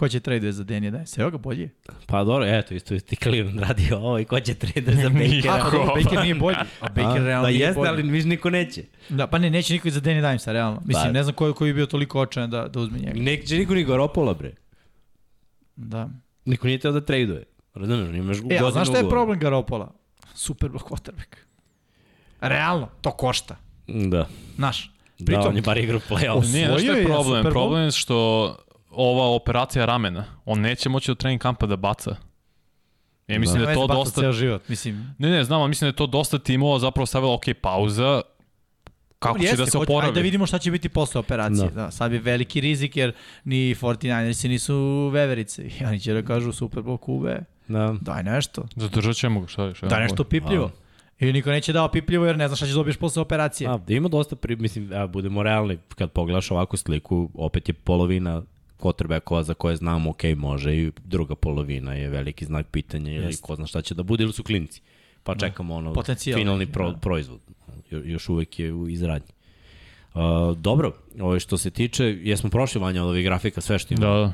Ko 0.00 0.08
će 0.08 0.20
trade 0.20 0.52
za 0.52 0.64
Denija 0.64 0.90
Dimesa? 0.90 1.20
Evo 1.22 1.30
ga 1.30 1.38
bolje. 1.38 1.70
Pa 2.06 2.24
dobro, 2.24 2.46
eto, 2.46 2.74
isto 2.74 2.94
je 2.94 3.00
ti 3.00 3.16
Cleveland 3.16 3.60
radio 3.60 3.98
ovo 3.98 4.18
i 4.18 4.24
ko 4.24 4.40
će 4.40 4.54
trader 4.54 4.94
za 4.94 5.08
Bakera. 5.08 5.54
Ako 5.54 5.92
Baker 5.94 6.22
nije 6.22 6.34
bolji. 6.34 6.56
A 6.80 6.88
Baker 6.88 7.22
realno 7.22 7.42
da 7.42 7.48
nije 7.48 7.60
jeste, 7.60 7.74
bolji. 7.74 7.88
ali 7.88 8.02
viš 8.02 8.24
niko 8.24 8.50
neće. 8.50 8.82
Da, 9.08 9.26
pa 9.26 9.38
ne, 9.38 9.50
neće 9.50 9.72
niko 9.72 9.88
i 9.88 9.90
za 9.90 10.00
Danny 10.00 10.20
Dimesa, 10.20 10.52
realno. 10.52 10.82
Mislim, 10.84 11.04
Pa- 11.04 11.12
ne 11.12 11.22
znam 11.22 11.34
ko, 11.34 11.52
koji 11.52 11.72
bi 11.72 11.76
bio 11.76 11.86
toliko 11.86 12.20
očajan 12.20 12.50
da, 12.50 12.68
da 12.68 12.80
uzme 12.80 12.98
njega. 12.98 13.20
Neće 13.20 13.58
niko 13.58 13.74
ni 13.74 13.84
Garopola, 13.84 14.34
bre. 14.34 14.52
Da. 15.76 16.08
Niko 16.44 16.66
nije 16.66 16.78
teo 16.78 16.92
da 16.92 17.00
traduje. 17.00 17.44
Razumeš, 17.74 18.16
imaš 18.16 18.36
E, 18.36 18.40
a 18.40 18.42
godinu 18.42 18.70
znaš 18.70 18.88
šta 18.88 18.98
je 18.98 19.08
problem 19.08 19.38
Garopola? 19.38 19.92
Super 20.34 20.70
quarterback. 20.70 21.36
Realno, 22.40 22.88
to 23.00 23.10
košta. 23.10 23.56
Da. 23.86 24.28
Znaš, 24.56 24.92
Da, 25.18 25.24
pritom, 25.26 25.46
on 25.46 25.56
je 25.56 25.62
bar 25.62 25.78
igrao 25.78 26.00
play-off. 26.00 26.52
Nije, 26.52 26.66
znaš 26.66 26.82
šta 26.82 26.92
je 26.92 26.98
je 26.98 27.04
problem? 27.04 27.42
Problem 27.44 27.84
je 27.84 27.90
što 27.90 28.56
ova 28.90 29.34
operacija 29.34 29.84
ramena, 29.84 30.24
on 30.44 30.60
neće 30.60 30.88
moći 30.88 31.10
do 31.10 31.14
trening 31.14 31.40
kampa 31.40 31.66
da 31.66 31.76
baca. 31.76 32.16
Ja 33.28 33.38
mislim 33.38 33.58
da, 33.58 33.64
da 33.64 33.70
je 33.70 33.76
to 33.76 33.86
dosta... 33.86 34.20
Ceo 34.20 34.32
život, 34.32 34.68
mislim. 34.68 35.14
Ne, 35.18 35.30
ne, 35.30 35.44
znam, 35.44 35.60
ali 35.60 35.68
mislim 35.68 35.86
da 35.86 35.90
je 35.90 35.96
to 35.96 36.06
dosta 36.06 36.38
timova 36.38 36.78
zapravo 36.78 37.06
stavila, 37.06 37.34
ok, 37.34 37.44
pauza, 37.62 38.22
kako 39.18 39.38
će 39.38 39.56
da 39.56 39.66
se 39.66 39.78
oporavi. 39.78 40.06
Ajde 40.06 40.14
da 40.14 40.20
vidimo 40.20 40.46
šta 40.46 40.58
će 40.58 40.70
biti 40.70 40.88
posle 40.88 41.18
operacije. 41.18 41.68
Da. 41.68 41.82
da 41.82 41.90
sad 41.90 42.12
je 42.12 42.18
veliki 42.18 42.60
rizik 42.60 42.96
jer 42.96 43.12
ni 43.44 43.74
49ersi 43.74 44.48
nisu 44.48 45.08
veverice. 45.08 45.62
I 45.62 45.84
oni 45.88 46.00
će 46.00 46.12
da 46.12 46.22
kažu 46.22 46.52
Super 46.52 46.82
Bowl 46.82 46.98
kube. 46.98 47.40
Da. 47.68 47.94
Daj 48.00 48.22
nešto. 48.22 48.64
Zadržat 48.76 49.16
ćemo 49.16 49.40
ga, 49.40 49.46
šta 49.46 49.64
je? 49.64 49.74
Šta 49.74 49.86
Daj 49.86 50.02
nešto 50.02 50.24
pipljivo. 50.24 50.64
A. 50.64 51.24
I 51.26 51.32
niko 51.32 51.50
neće 51.50 51.72
dao 51.72 51.88
pipljivo 51.88 52.26
jer 52.26 52.38
ne 52.38 52.48
zna 52.48 52.56
šta 52.56 52.66
će 52.66 52.72
dobiješ 52.72 52.96
posle 52.96 53.22
operacije. 53.22 53.70
A, 53.70 53.78
ima 53.88 54.08
dosta, 54.08 54.36
pri, 54.36 54.56
mislim, 54.56 54.92
a, 54.92 55.06
budemo 55.06 55.42
realni, 55.42 55.78
kad 55.94 56.10
pogledaš 56.10 56.50
ovakvu 56.50 56.76
sliku, 56.76 57.30
opet 57.34 57.68
je 57.68 57.72
polovina 57.72 58.42
quarterbackova 58.80 59.42
za 59.42 59.54
koje 59.54 59.76
znamo, 59.76 60.10
ok, 60.10 60.22
može 60.36 60.76
i 60.76 60.92
druga 61.04 61.34
polovina 61.34 61.94
je 61.94 62.08
veliki 62.08 62.44
znak 62.44 62.66
pitanja 62.66 63.12
ili 63.12 63.36
ko 63.36 63.56
zna 63.56 63.66
šta 63.66 63.82
će 63.82 63.94
da 63.94 64.02
bude 64.02 64.24
ili 64.24 64.32
su 64.32 64.42
klinci. 64.42 64.80
Pa 65.22 65.34
da. 65.34 65.46
čekamo 65.46 65.74
ono 65.74 65.92
Potencijal, 65.92 66.38
finalni 66.38 66.66
pro, 66.66 66.90
da. 66.90 66.98
proizvod. 66.98 67.40
Jo, 67.90 68.02
još 68.04 68.28
uvek 68.28 68.58
je 68.58 68.72
u 68.72 68.88
izradnji. 68.88 69.32
Uh, 70.14 70.56
dobro, 70.56 70.92
ovo 71.20 71.40
što 71.40 71.58
se 71.58 71.70
tiče, 71.70 72.04
jesmo 72.04 72.50
prošli 72.50 72.80
vanja 72.80 73.02
od 73.02 73.08
ovih 73.08 73.24
grafika, 73.24 73.60
sve 73.60 73.78
što 73.78 73.94
imamo. 73.94 74.14
Da, 74.14 74.20
da. 74.20 74.32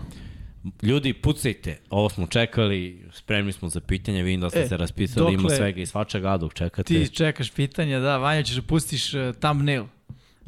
Ljudi, 0.86 1.12
pucajte, 1.12 1.78
ovo 1.90 2.08
smo 2.08 2.26
čekali, 2.26 3.04
spremni 3.12 3.52
smo 3.52 3.68
za 3.68 3.80
pitanje, 3.80 4.22
vidim 4.22 4.40
da 4.40 4.50
ste 4.50 4.60
e, 4.60 4.68
se 4.68 4.76
raspisali, 4.76 5.24
dokle, 5.24 5.34
ima 5.34 5.50
svega 5.50 5.80
i 5.80 5.86
svačega 5.86 6.36
dok 6.36 6.54
čekate. 6.54 6.94
Ti 6.94 7.08
čekaš 7.08 7.50
pitanja, 7.50 8.00
da, 8.00 8.16
Vanja 8.16 8.42
ćeš 8.42 8.56
da 8.56 8.62
pustiš 8.62 9.14
uh, 9.14 9.20
thumbnail, 9.40 9.84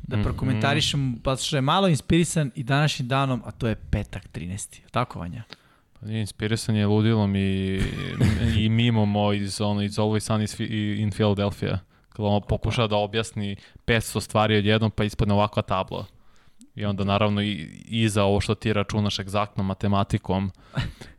da 0.08 0.16
mm, 0.16 0.22
prokomentarišem, 0.22 1.20
pa 1.22 1.36
što 1.36 1.56
je 1.56 1.60
malo 1.60 1.88
inspirisan 1.88 2.50
i 2.54 2.62
današnjim 2.62 3.08
danom, 3.08 3.42
a 3.44 3.50
to 3.50 3.68
je 3.68 3.74
petak 3.74 4.22
13. 4.32 4.80
Tako, 4.90 5.18
Vanja? 5.18 5.42
Pa 6.00 6.06
nije 6.06 6.20
inspirisan 6.20 6.76
je 6.76 6.86
ludilom 6.86 7.36
i, 7.36 7.80
i 8.58 8.68
mimom 8.68 9.34
iz, 9.34 9.60
ono, 9.60 9.82
iz 9.82 9.92
Always 9.92 10.32
Sunny 10.32 11.00
in 11.00 11.10
Philadelphia. 11.10 11.78
Kada 12.08 12.28
on 12.28 12.42
pokuša 12.48 12.86
da 12.86 12.96
objasni 12.96 13.56
500 13.86 14.20
stvari 14.20 14.56
odjednom, 14.56 14.90
pa 14.90 15.04
ispadne 15.04 15.34
ovakva 15.34 15.62
tabla. 15.62 16.06
I 16.74 16.84
onda 16.84 17.04
naravno 17.04 17.42
i, 17.42 17.68
iza 17.86 18.24
ovo 18.24 18.40
što 18.40 18.54
ti 18.54 18.72
računaš 18.72 19.18
egzaktnom 19.18 19.66
matematikom, 19.66 20.50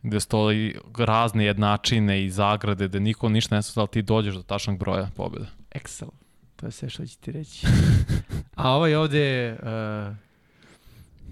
gde 0.02 0.20
stoji 0.20 0.74
razne 0.98 1.44
jednačine 1.44 2.24
i 2.24 2.30
zagrade, 2.30 2.88
gde 2.88 3.00
niko 3.00 3.28
ništa 3.28 3.56
ne 3.56 3.62
da 3.76 3.86
ti 3.86 4.02
dođeš 4.02 4.34
do 4.34 4.42
tačnog 4.42 4.78
broja 4.78 5.10
pobjede. 5.16 5.46
Excel. 5.74 6.19
To 6.60 6.66
je 6.66 6.72
sve 6.72 6.88
što 6.88 7.02
ti 7.20 7.32
reći. 7.32 7.66
A 8.54 8.70
ovaj 8.70 8.94
ovde 8.94 9.56
uh, 9.62 10.16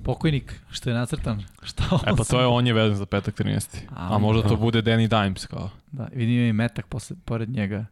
pokojnik 0.05 0.61
što 0.71 0.91
je 0.91 0.95
nacrtan. 0.95 1.45
Šta 1.69 1.85
e 2.07 2.11
pa 2.17 2.25
to 2.25 2.41
je 2.41 2.47
on 2.47 2.67
je 2.67 2.73
vezan 2.73 2.97
za 2.97 3.07
petak 3.07 3.41
13. 3.41 3.79
A, 3.91 4.15
A 4.15 4.19
možda 4.19 4.49
to 4.49 4.57
bude 4.57 4.83
Danny 4.83 5.23
Dimes 5.23 5.47
kao. 5.47 5.71
Da, 5.93 6.09
vidim 6.15 6.45
i 6.45 6.53
metak 6.53 6.87
posle, 6.87 7.17
pored 7.25 7.49
njega. 7.49 7.87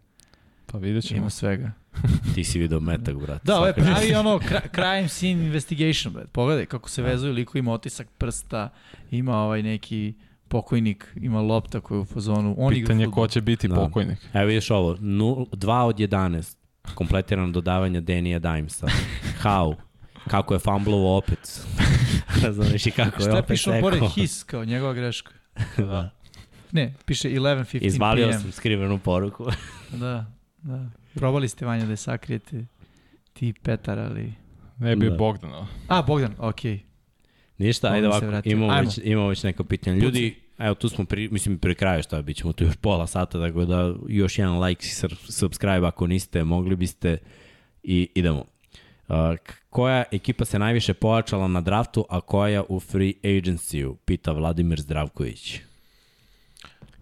Pa 0.66 0.78
vidjet 0.78 1.04
ćemo. 1.04 1.18
Ima 1.18 1.30
svega. 1.30 1.72
Ti 2.34 2.44
si 2.44 2.58
video 2.58 2.80
metak, 2.80 3.16
brate. 3.16 3.40
Da, 3.44 3.56
ovo 3.56 3.66
je 3.66 3.74
pravi 3.74 4.14
ono 4.14 4.40
crime 4.74 5.08
scene 5.08 5.46
investigation, 5.46 6.12
brate. 6.12 6.28
Pogledaj 6.32 6.66
kako 6.66 6.90
se 6.90 7.02
da. 7.02 7.08
vezuju, 7.08 7.32
liko 7.32 7.58
ima 7.58 7.72
otisak 7.72 8.08
prsta, 8.18 8.68
ima 9.10 9.36
ovaj 9.36 9.62
neki 9.62 10.14
pokojnik, 10.48 11.12
ima 11.16 11.40
lopta 11.40 11.80
koja 11.80 11.96
je 11.96 12.00
u 12.00 12.04
fazonu. 12.04 12.54
On 12.58 12.74
Pitanje 12.74 13.06
ko 13.06 13.28
će 13.28 13.40
biti 13.40 13.68
da. 13.68 13.74
pokojnik. 13.74 14.18
Evo 14.32 14.46
vidiš 14.46 14.70
ovo, 14.70 14.94
2 14.96 15.82
od 15.82 15.96
11 15.96 16.56
kompletirano 16.94 17.50
dodavanja 17.50 18.00
Denija 18.00 18.38
Dimesa. 18.38 18.86
How? 19.42 19.74
Kako 20.28 20.54
je 20.54 20.58
fumblovo 20.58 21.16
opet. 21.16 21.60
Znaš 22.56 22.86
i 22.86 22.90
kako 22.90 23.22
je 23.22 23.32
opet 23.32 23.32
Šta 23.32 23.42
piše 23.42 23.80
pored 23.80 24.02
his 24.14 24.42
kao 24.42 24.64
njegova 24.64 24.92
greška? 24.92 25.32
da. 25.78 26.10
Ne, 26.72 26.94
piše 27.04 27.28
11.15 27.28 27.78
Izvalio 27.82 28.28
PM. 28.28 28.38
sam 28.38 28.52
skrivenu 28.52 28.98
poruku. 28.98 29.44
da, 30.00 30.26
da. 30.62 30.90
Probali 31.14 31.48
ste 31.48 31.66
Vanja 31.66 31.84
da 31.84 31.90
je 31.90 31.96
sakrijete 31.96 32.66
ti 33.32 33.54
Petar, 33.62 33.98
ali... 33.98 34.32
Ne 34.78 34.96
bi 34.96 35.10
da. 35.10 35.16
Bogdan. 35.16 35.66
A, 35.88 36.02
Bogdan, 36.02 36.34
okej. 36.38 36.72
Okay. 36.72 36.80
Ništa, 37.58 37.88
ajde 37.88 38.08
ovako, 38.08 38.40
imamo 38.44 38.80
već, 38.80 39.00
imamo 39.04 39.28
već 39.28 39.42
neko 39.42 39.64
pitanje. 39.64 40.00
Ljudi, 40.00 40.36
evo 40.58 40.74
tu 40.74 40.88
smo, 40.88 41.04
pri, 41.04 41.28
mislim, 41.28 41.58
pri 41.58 41.74
kraju 41.74 42.02
šta, 42.02 42.22
bit 42.22 42.36
ćemo 42.36 42.52
tu 42.52 42.64
još 42.64 42.76
pola 42.76 43.06
sata, 43.06 43.40
tako 43.40 43.64
da 43.64 43.94
još 44.08 44.38
jedan 44.38 44.62
like, 44.62 44.86
subscribe 45.28 45.86
ako 45.86 46.06
niste, 46.06 46.44
mogli 46.44 46.76
biste 46.76 47.18
i 47.82 48.08
idemo. 48.14 48.44
Uh, 49.08 49.16
koja 49.70 50.04
ekipa 50.12 50.44
se 50.44 50.58
najviše 50.58 50.94
pojačala 50.94 51.48
na 51.48 51.60
draftu, 51.60 52.04
a 52.08 52.20
koja 52.20 52.62
u 52.68 52.80
free 52.80 53.12
agency-u, 53.22 53.96
pita 53.96 54.32
Vladimir 54.32 54.80
Zdravković. 54.80 55.60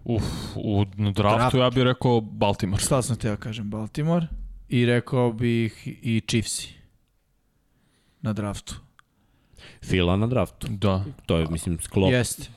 Uf, 0.05 0.23
u 0.57 0.85
na 0.97 1.11
draftu 1.11 1.39
Draft. 1.39 1.55
ja 1.55 1.71
bih 1.71 1.83
rekao 1.83 2.21
Baltimore. 2.21 2.83
Šta 2.83 3.03
sam 3.03 3.17
te 3.17 3.29
ja 3.29 3.37
kažem, 3.37 3.71
Baltimore. 3.71 4.27
I 4.69 4.87
rekao 4.87 5.33
bih 5.33 5.83
i 5.87 6.23
Chiefs 6.27 6.69
na 8.23 8.33
draftu. 8.33 8.75
Fila 9.85 10.17
na 10.17 10.27
draftu. 10.27 10.67
Da. 10.71 11.05
To 11.27 11.37
je, 11.37 11.47
mislim, 11.51 11.79
sklop. 11.81 12.13
Jeste. 12.13 12.49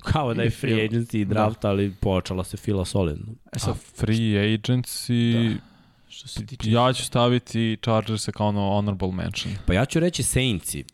Kao 0.00 0.34
da 0.34 0.42
je 0.42 0.50
free 0.50 0.88
agency 0.88 1.20
i 1.20 1.24
draft, 1.24 1.62
da. 1.62 1.68
ali 1.68 1.94
pojačala 2.00 2.44
se 2.44 2.56
Fila 2.56 2.84
solidno. 2.84 3.26
E 3.52 3.58
sad, 3.58 3.76
free 3.76 4.56
agency... 4.56 5.48
Da. 5.54 5.70
Što 6.08 6.28
se 6.28 6.46
tiče... 6.46 6.70
Ja 6.70 6.92
ću 6.92 7.04
staviti 7.04 7.78
Chargers 7.82 8.28
kao 8.34 8.48
ono 8.48 8.60
honorable 8.60 9.12
mention. 9.12 9.54
Pa 9.66 9.74
ja 9.74 9.84
ću 9.84 10.00
reći 10.00 10.22
Saintsi. 10.22 10.84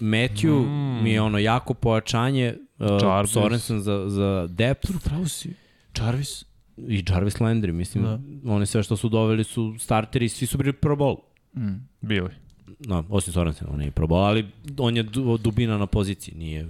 Matthew 0.00 0.66
mm. 0.66 1.02
mi 1.02 1.10
je 1.10 1.20
ono 1.20 1.38
jako 1.38 1.74
pojačanje, 1.74 2.54
uh, 2.78 3.28
Sorensen 3.28 3.80
za, 3.80 4.08
za 4.08 4.46
depth. 4.50 4.90
Pravo 5.04 5.28
si. 5.28 5.54
Jarvis. 5.98 6.44
I 6.88 7.04
Jarvis 7.08 7.34
Landry, 7.34 7.72
mislim, 7.72 8.04
da. 8.04 8.20
oni 8.52 8.66
sve 8.66 8.82
što 8.82 8.96
su 8.96 9.08
doveli 9.08 9.44
su 9.44 9.74
starteri, 9.78 10.28
svi 10.28 10.46
su 10.46 10.58
bili 10.58 10.72
pro 10.72 10.96
bowl. 10.96 11.16
Mm. 11.56 11.88
Bili. 12.00 12.30
No, 12.78 13.04
osim 13.08 13.32
Sorensen, 13.32 13.68
on 13.70 13.82
je 13.82 13.90
pro 13.90 14.06
bowl, 14.06 14.26
ali 14.26 14.46
on 14.78 14.96
je 14.96 15.02
dubina 15.40 15.78
na 15.78 15.86
poziciji, 15.86 16.34
nije 16.34 16.68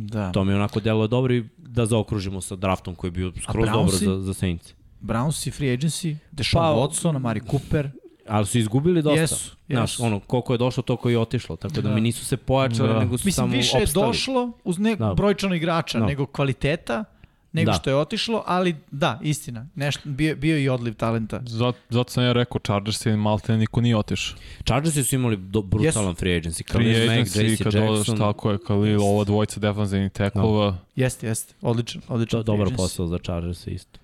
Da. 0.00 0.32
To 0.32 0.44
mi 0.44 0.54
onako 0.54 0.80
delo 0.80 1.06
dobro 1.06 1.34
i 1.34 1.44
da 1.56 1.86
zaokružimo 1.86 2.40
sa 2.40 2.56
draftom 2.56 2.94
koji 2.94 3.08
je 3.08 3.12
bio 3.12 3.32
skroz 3.42 3.68
dobro 3.72 3.96
za, 3.96 4.20
za 4.20 4.34
Saints. 4.34 4.74
Browns 5.00 5.46
i 5.46 5.50
free 5.50 5.76
agency, 5.76 6.16
Deshaun 6.30 6.62
pa, 6.62 6.80
Watson, 6.80 7.16
Amari 7.16 7.40
Cooper. 7.50 7.90
Ali 8.28 8.46
su 8.46 8.58
izgubili 8.58 9.02
dosta. 9.02 9.20
Jesu, 9.20 9.56
Znaš, 9.68 10.00
ono, 10.00 10.20
koliko 10.20 10.54
je 10.54 10.58
došlo, 10.58 10.82
toliko 10.82 11.10
je 11.10 11.18
otišlo. 11.18 11.56
Tako 11.56 11.74
da, 11.74 11.80
da 11.82 11.94
mi 11.94 12.00
nisu 12.00 12.24
se 12.24 12.36
pojačali, 12.36 12.88
da. 12.88 12.98
nego 13.00 13.18
su 13.18 13.26
Mislim, 13.26 13.32
samo 13.32 13.52
više 13.52 13.78
opstali. 13.78 14.04
je 14.04 14.08
došlo 14.08 14.52
uz 14.64 14.78
nek 14.78 14.98
da. 14.98 15.14
brojčano 15.14 15.54
igrača, 15.54 15.98
da. 15.98 16.06
nego 16.06 16.26
kvaliteta, 16.26 17.04
nego 17.52 17.70
da. 17.70 17.78
što 17.78 17.90
je 17.90 17.96
otišlo, 17.96 18.42
ali 18.46 18.76
da, 18.90 19.20
istina, 19.22 19.66
nešto, 19.74 20.08
bio, 20.08 20.36
bio 20.36 20.58
i 20.58 20.68
odliv 20.68 20.94
talenta. 20.94 21.40
Zato, 21.46 21.78
zato 21.88 22.10
sam 22.10 22.24
ja 22.24 22.32
rekao, 22.32 22.58
Chargers 22.58 23.06
i 23.06 23.16
Malte 23.16 23.56
niko 23.56 23.80
nije 23.80 23.96
otišao. 23.96 24.38
Chargers 24.64 25.08
su 25.08 25.14
imali 25.14 25.36
do, 25.36 25.62
brutalan 25.62 26.14
yes. 26.14 26.18
free 26.18 26.40
agency. 26.40 26.62
Khalil 26.62 26.94
free 26.94 27.18
Mack, 27.18 27.28
agency, 27.28 27.52
JC 27.52 27.62
kad 27.62 27.74
Jackson. 27.74 28.18
tako 28.18 28.50
je, 28.50 28.58
Khalil, 28.66 29.02
ova 29.02 29.24
dvojica 29.24 29.60
defensivnih 29.60 30.12
teklova. 30.12 30.70
No. 30.70 30.78
Jeste, 30.96 31.26
jeste, 31.26 31.54
odličan, 31.62 32.02
odličan. 32.08 32.40
To, 32.40 32.42
dobar 32.42 32.68
posao 32.76 33.06
za 33.06 33.18
Chargers 33.18 33.66
isto. 33.66 33.98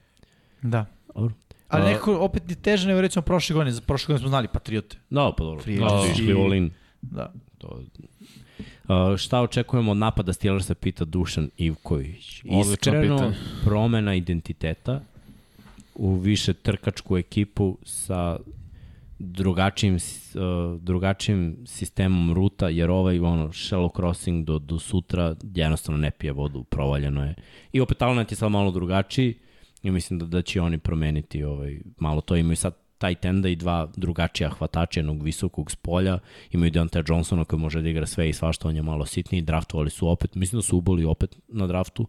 Da. 0.62 0.86
Dobro. 1.14 1.34
Ali 1.68 1.82
uh, 1.82 1.88
nekako 1.88 2.16
opet 2.16 2.48
ni 2.48 2.54
teže 2.54 2.88
nego 2.88 3.00
recimo 3.00 3.22
prošle 3.22 3.54
godine. 3.54 3.72
Za 3.72 3.80
prošle 3.80 4.06
godine 4.06 4.18
smo 4.18 4.28
znali 4.28 4.48
Patriote. 4.48 4.96
Da, 5.10 5.32
pa 5.38 5.44
dobro. 5.44 5.62
Free 5.62 5.78
da, 5.78 6.04
išli 6.12 6.32
all 6.32 6.54
in. 6.54 6.70
Da. 7.02 7.32
To, 7.58 7.80
Uh, 8.88 9.16
šta 9.16 9.40
očekujemo 9.40 9.90
od 9.90 9.96
napada 9.96 10.32
Steelersa, 10.32 10.74
pita 10.74 11.04
Dušan 11.04 11.50
Ivković. 11.56 12.42
Iskreno, 12.44 13.32
promena 13.64 14.14
identiteta 14.14 15.00
u 15.94 16.14
više 16.14 16.54
trkačku 16.54 17.16
ekipu 17.16 17.78
sa 17.82 18.38
drugačijim, 19.18 19.94
uh, 19.94 20.80
drugačijim 20.80 21.56
sistemom 21.66 22.34
ruta, 22.34 22.68
jer 22.68 22.90
ovaj 22.90 23.18
ono, 23.18 23.48
shallow 23.48 23.96
crossing 23.96 24.46
do, 24.46 24.58
do 24.58 24.78
sutra 24.78 25.34
jednostavno 25.54 26.00
ne 26.00 26.10
pije 26.10 26.32
vodu, 26.32 26.64
provaljeno 26.64 27.24
je. 27.24 27.34
I 27.72 27.80
opet 27.80 27.98
talent 27.98 28.32
je 28.32 28.36
sad 28.36 28.50
malo 28.50 28.70
drugačiji 28.70 29.34
i 29.82 29.90
mislim 29.90 30.18
da, 30.18 30.26
da 30.26 30.42
će 30.42 30.60
oni 30.60 30.78
promeniti 30.78 31.44
ovaj, 31.44 31.80
malo 31.98 32.20
to. 32.20 32.36
Imaju 32.36 32.56
sad 32.56 32.85
taj 32.98 33.14
tenda 33.14 33.48
i 33.48 33.56
dva 33.56 33.88
drugačija 33.96 34.50
hvatača 34.50 35.00
jednog 35.00 35.22
visokog 35.22 35.70
spolja. 35.70 36.18
Imaju 36.52 36.70
Deontay 36.70 37.10
Johnsona 37.10 37.44
koji 37.44 37.60
može 37.60 37.82
da 37.82 37.88
igra 37.88 38.06
sve 38.06 38.28
i 38.28 38.32
svašta, 38.32 38.68
on 38.68 38.76
je 38.76 38.82
malo 38.82 39.06
sitniji. 39.06 39.42
Draftovali 39.42 39.90
su 39.90 40.08
opet, 40.08 40.34
mislim 40.34 40.58
da 40.58 40.62
su 40.62 40.78
uboli 40.78 41.04
opet 41.04 41.36
na 41.48 41.66
draftu. 41.66 42.06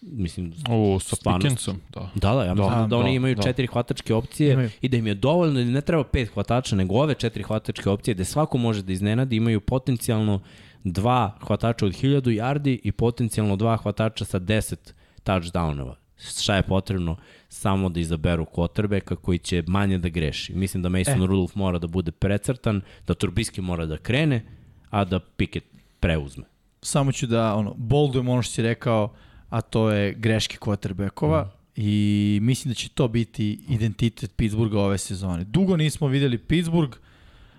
Mislim, 0.00 0.52
o, 0.70 1.00
sa 1.00 1.16
Pickensom, 1.16 1.80
da. 1.90 2.10
Da, 2.14 2.34
da, 2.34 2.44
ja 2.44 2.54
mislim 2.54 2.70
da, 2.70 2.80
da, 2.80 2.86
da 2.86 2.96
oni 2.96 3.14
imaju 3.14 3.34
da. 3.34 3.42
četiri 3.42 3.66
hvatačke 3.66 4.14
opcije 4.14 4.52
imaju. 4.52 4.70
i 4.80 4.88
da 4.88 4.96
im 4.96 5.06
je 5.06 5.14
dovoljno, 5.14 5.54
da 5.54 5.64
ne 5.64 5.80
treba 5.80 6.04
pet 6.04 6.28
hvatača, 6.34 6.76
nego 6.76 6.94
ove 6.94 7.14
četiri 7.14 7.42
hvatačke 7.42 7.90
opcije, 7.90 8.14
da 8.14 8.24
svako 8.24 8.58
može 8.58 8.82
da 8.82 8.92
iznenadi, 8.92 9.36
imaju 9.36 9.60
potencijalno 9.60 10.40
dva 10.84 11.36
hvatača 11.46 11.86
od 11.86 11.92
1000 11.92 12.20
yardi 12.20 12.78
i 12.84 12.92
potencijalno 12.92 13.56
dva 13.56 13.76
hvatača 13.76 14.24
sa 14.24 14.40
10 14.40 14.92
touchdownova 15.24 15.94
šta 16.30 16.56
je 16.56 16.62
potrebno 16.62 17.16
samo 17.52 17.88
da 17.88 18.00
izaberu 18.00 18.46
quarterbacka 18.54 19.16
koji 19.16 19.38
će 19.38 19.62
manje 19.66 19.98
da 19.98 20.08
greši. 20.08 20.54
Mislim 20.54 20.82
da 20.82 20.88
Mason 20.88 21.22
e. 21.22 21.26
Rudolph 21.26 21.56
mora 21.56 21.78
da 21.78 21.86
bude 21.86 22.10
precrtan, 22.10 22.80
da 23.06 23.14
Turbiski 23.14 23.60
mora 23.60 23.86
da 23.86 23.96
krene, 23.96 24.44
a 24.90 25.04
da 25.04 25.20
Pickett 25.20 25.66
preuzme. 26.00 26.44
Samo 26.82 27.12
ću 27.12 27.26
da 27.26 27.54
ono, 27.54 27.74
boldujem 27.76 28.28
ono 28.28 28.42
što 28.42 28.52
si 28.52 28.62
rekao, 28.62 29.12
a 29.48 29.60
to 29.60 29.90
je 29.90 30.12
greške 30.12 30.56
quarterbackova. 30.60 31.44
Mm 31.44 31.62
i 31.76 32.38
mislim 32.42 32.70
da 32.70 32.74
će 32.74 32.88
to 32.88 33.08
biti 33.08 33.60
identitet 33.68 34.36
Pittsburgha 34.36 34.78
ove 34.78 34.98
sezone. 34.98 35.44
Dugo 35.44 35.76
nismo 35.76 36.08
videli 36.08 36.38
Pittsburgh 36.38 36.96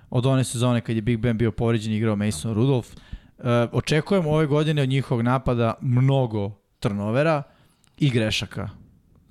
od 0.10 0.26
one 0.26 0.44
sezone 0.44 0.82
kad 0.82 0.96
je 0.96 1.02
Big 1.02 1.20
Ben 1.20 1.38
bio 1.38 1.52
povređen 1.52 1.94
i 1.94 1.98
igrao 1.98 2.16
Mason 2.16 2.54
Rudolph. 2.54 2.88
Uh, 3.38 3.46
očekujemo 3.72 4.32
ove 4.32 4.46
godine 4.46 4.82
od 4.82 4.90
njihovog 4.90 5.22
napada 5.22 5.74
mnogo 5.82 6.52
trnovera 6.80 7.44
i 7.98 8.10
grešaka. 8.10 8.70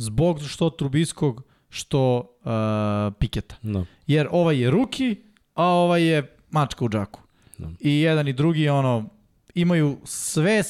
Zbog 0.02 0.42
što 0.42 0.70
Trubiskog, 0.70 1.42
što 1.68 2.18
uh, 2.18 3.14
Piketa. 3.18 3.56
No. 3.62 3.86
Jer 4.06 4.28
ovaj 4.30 4.58
je 4.58 4.70
ruki, 4.70 5.16
a 5.54 5.64
ovaj 5.64 6.02
je 6.02 6.36
mačka 6.50 6.84
u 6.84 6.88
džaku. 6.88 7.20
No. 7.58 7.72
I 7.80 8.00
jedan 8.00 8.28
i 8.28 8.32
drugi 8.32 8.68
ono 8.68 9.08
imaju 9.54 9.98
sve, 10.04 10.62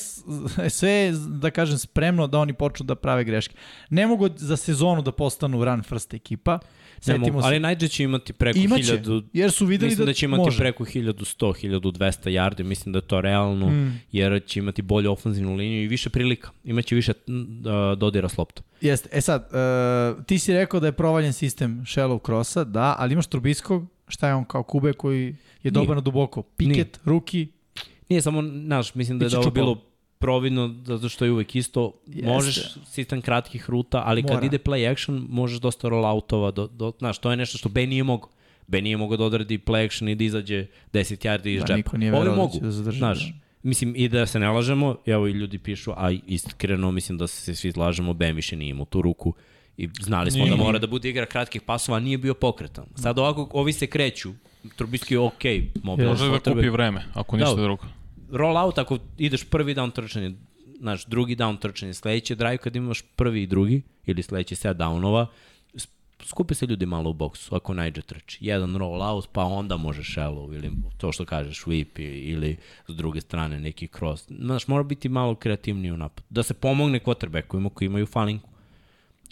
sve, 0.68 1.12
da 1.28 1.50
kažem, 1.50 1.78
spremno 1.78 2.26
da 2.26 2.38
oni 2.38 2.52
počnu 2.52 2.86
da 2.86 2.94
prave 2.94 3.24
greške. 3.24 3.54
Ne 3.90 4.06
mogu 4.06 4.28
za 4.36 4.56
sezonu 4.56 5.02
da 5.02 5.12
postanu 5.12 5.64
run 5.64 5.82
first 5.82 6.14
ekipa. 6.14 6.58
Setimo 7.04 7.26
mogu, 7.26 7.40
ali 7.42 7.60
najđe 7.60 7.88
će 7.88 8.04
imati 8.04 8.32
preko 8.32 8.58
Imaće, 8.58 8.98
1000, 8.98 9.22
jer 9.32 9.52
su 9.52 9.66
videli 9.66 9.90
mislim 9.90 10.06
da, 10.06 10.10
da 10.10 10.14
će 10.14 10.26
imati 10.26 10.40
može. 10.40 10.58
preko 10.58 10.84
1100, 10.84 11.68
1200 11.68 12.30
yardi, 12.30 12.62
mislim 12.62 12.92
da 12.92 12.96
je 12.96 13.02
to 13.02 13.20
realno, 13.20 13.70
mm. 13.70 14.00
jer 14.12 14.42
će 14.46 14.60
imati 14.60 14.82
bolju 14.82 15.12
ofenzivnu 15.12 15.54
liniju 15.54 15.82
i 15.82 15.88
više 15.88 16.10
prilika. 16.10 16.50
Imaće 16.64 16.94
više 16.94 17.12
uh, 17.12 17.98
dodira 17.98 18.28
s 18.28 18.38
loptom. 18.38 18.64
Jeste. 18.80 19.08
E 19.12 19.20
sad, 19.20 19.48
uh, 19.50 20.24
ti 20.24 20.38
si 20.38 20.52
rekao 20.52 20.80
da 20.80 20.86
je 20.86 20.92
provaljen 20.92 21.32
sistem 21.32 21.80
shallow 21.86 22.26
crossa, 22.26 22.64
da, 22.64 22.96
ali 22.98 23.12
imaš 23.12 23.26
Trubiskog, 23.26 23.86
šta 24.08 24.28
je 24.28 24.34
on 24.34 24.44
kao 24.44 24.62
kube 24.62 24.92
koji 24.92 25.36
je 25.62 25.70
dobar 25.70 25.96
na 25.96 26.00
duboko? 26.00 26.42
Piket, 26.42 27.00
ruki, 27.04 27.48
Nije 28.08 28.22
samo, 28.22 28.42
znaš, 28.42 28.94
mislim 28.94 29.18
da 29.18 29.24
je 29.24 29.28
da 29.28 29.38
ovo 29.38 29.50
bilo 29.50 29.91
providno 30.22 30.74
zato 30.84 31.08
što 31.08 31.24
je 31.24 31.32
uvek 31.32 31.56
isto. 31.56 31.92
Jeste. 32.06 32.26
Možeš 32.26 32.74
sistem 32.86 33.22
kratkih 33.22 33.70
ruta, 33.70 34.02
ali 34.06 34.22
Mora. 34.22 34.34
kad 34.34 34.44
ide 34.44 34.58
play 34.58 34.92
action, 34.92 35.26
možeš 35.30 35.58
dosta 35.60 35.88
rolloutova. 35.88 36.50
Do, 36.50 36.66
do, 36.66 36.92
znaš, 36.98 37.18
to 37.18 37.30
je 37.30 37.36
nešto 37.36 37.58
što 37.58 37.68
Ben 37.68 37.88
nije 37.88 38.04
mogao. 38.04 38.28
Ben 38.66 38.84
nije 38.84 38.96
mogao 38.96 39.16
da 39.16 39.24
odradi 39.24 39.58
play 39.58 39.86
action 39.86 40.08
i 40.08 40.14
da 40.14 40.24
izađe 40.24 40.66
10 40.92 41.26
yardi 41.26 41.48
iz 41.48 41.60
da, 41.60 41.66
džepa. 41.66 41.76
Niko 41.76 41.96
nije 41.96 42.14
Ovi 42.14 42.30
mogu, 42.30 42.58
da 42.60 42.70
zadrži, 42.70 42.98
znaš. 42.98 43.26
Da. 43.26 43.34
Mislim, 43.62 43.94
i 43.96 44.08
da 44.08 44.26
se 44.26 44.38
ne 44.38 44.50
lažemo, 44.50 44.96
evo 45.06 45.26
i 45.26 45.30
ljudi 45.32 45.58
pišu, 45.58 45.92
a 45.96 46.10
iskreno 46.26 46.90
mislim 46.90 47.18
da 47.18 47.26
se 47.26 47.54
svi 47.54 47.72
slažemo, 47.72 48.14
Ben 48.14 48.36
više 48.36 48.56
nije 48.56 48.70
imao 48.70 48.84
tu 48.84 49.02
ruku 49.02 49.34
i 49.76 49.88
znali 50.00 50.30
smo 50.30 50.44
nije. 50.44 50.56
da 50.56 50.62
mora 50.62 50.78
da 50.78 50.86
bude 50.86 51.08
igra 51.08 51.26
kratkih 51.26 51.62
pasova, 51.62 51.96
a 51.98 52.00
nije 52.00 52.18
bio 52.18 52.34
pokretan. 52.34 52.84
Sad 52.94 53.18
ovako, 53.18 53.48
ovi 53.52 53.72
se 53.72 53.86
kreću, 53.86 54.32
Trubiski 54.76 55.14
je 55.14 55.18
okej. 55.18 55.70
Okay, 55.74 56.08
Može 56.08 56.30
da 56.30 56.38
kupi 56.38 56.68
vreme, 56.68 57.04
ako 57.14 57.36
ništa 57.36 57.54
da, 57.54 57.62
drugo 57.62 58.01
roll 58.32 58.56
out 58.56 58.78
ako 58.78 58.98
ideš 59.18 59.44
prvi 59.44 59.74
down 59.74 59.92
trčanje, 59.92 60.34
znaš, 60.78 61.06
drugi 61.06 61.36
down 61.36 61.58
trčanje, 61.58 61.94
sledeći 61.94 62.34
drive 62.34 62.58
kad 62.58 62.76
imaš 62.76 63.02
prvi 63.16 63.42
i 63.42 63.46
drugi, 63.46 63.82
ili 64.06 64.22
sledeći 64.22 64.56
set 64.56 64.76
downova, 64.76 65.26
skupe 66.24 66.54
se 66.54 66.66
ljudi 66.66 66.86
malo 66.86 67.10
u 67.10 67.12
boksu, 67.12 67.54
ako 67.54 67.74
najđe 67.74 68.02
trči. 68.02 68.38
Jedan 68.40 68.76
roll 68.76 69.02
out, 69.02 69.28
pa 69.32 69.44
onda 69.44 69.76
može 69.76 70.02
shallow, 70.02 70.54
ili 70.54 70.72
to 70.98 71.12
što 71.12 71.24
kažeš, 71.24 71.64
whip, 71.64 72.00
ili 72.00 72.56
s 72.88 72.94
druge 72.94 73.20
strane 73.20 73.60
neki 73.60 73.88
cross. 73.98 74.24
Znaš, 74.38 74.68
mora 74.68 74.82
biti 74.82 75.08
malo 75.08 75.34
kreativniji 75.34 75.92
u 75.92 75.96
napad. 75.96 76.24
Da 76.30 76.42
se 76.42 76.54
pomogne 76.54 77.00
quarterbackovima 77.00 77.70
koji 77.70 77.86
imaju 77.86 78.06
falinku. 78.06 78.48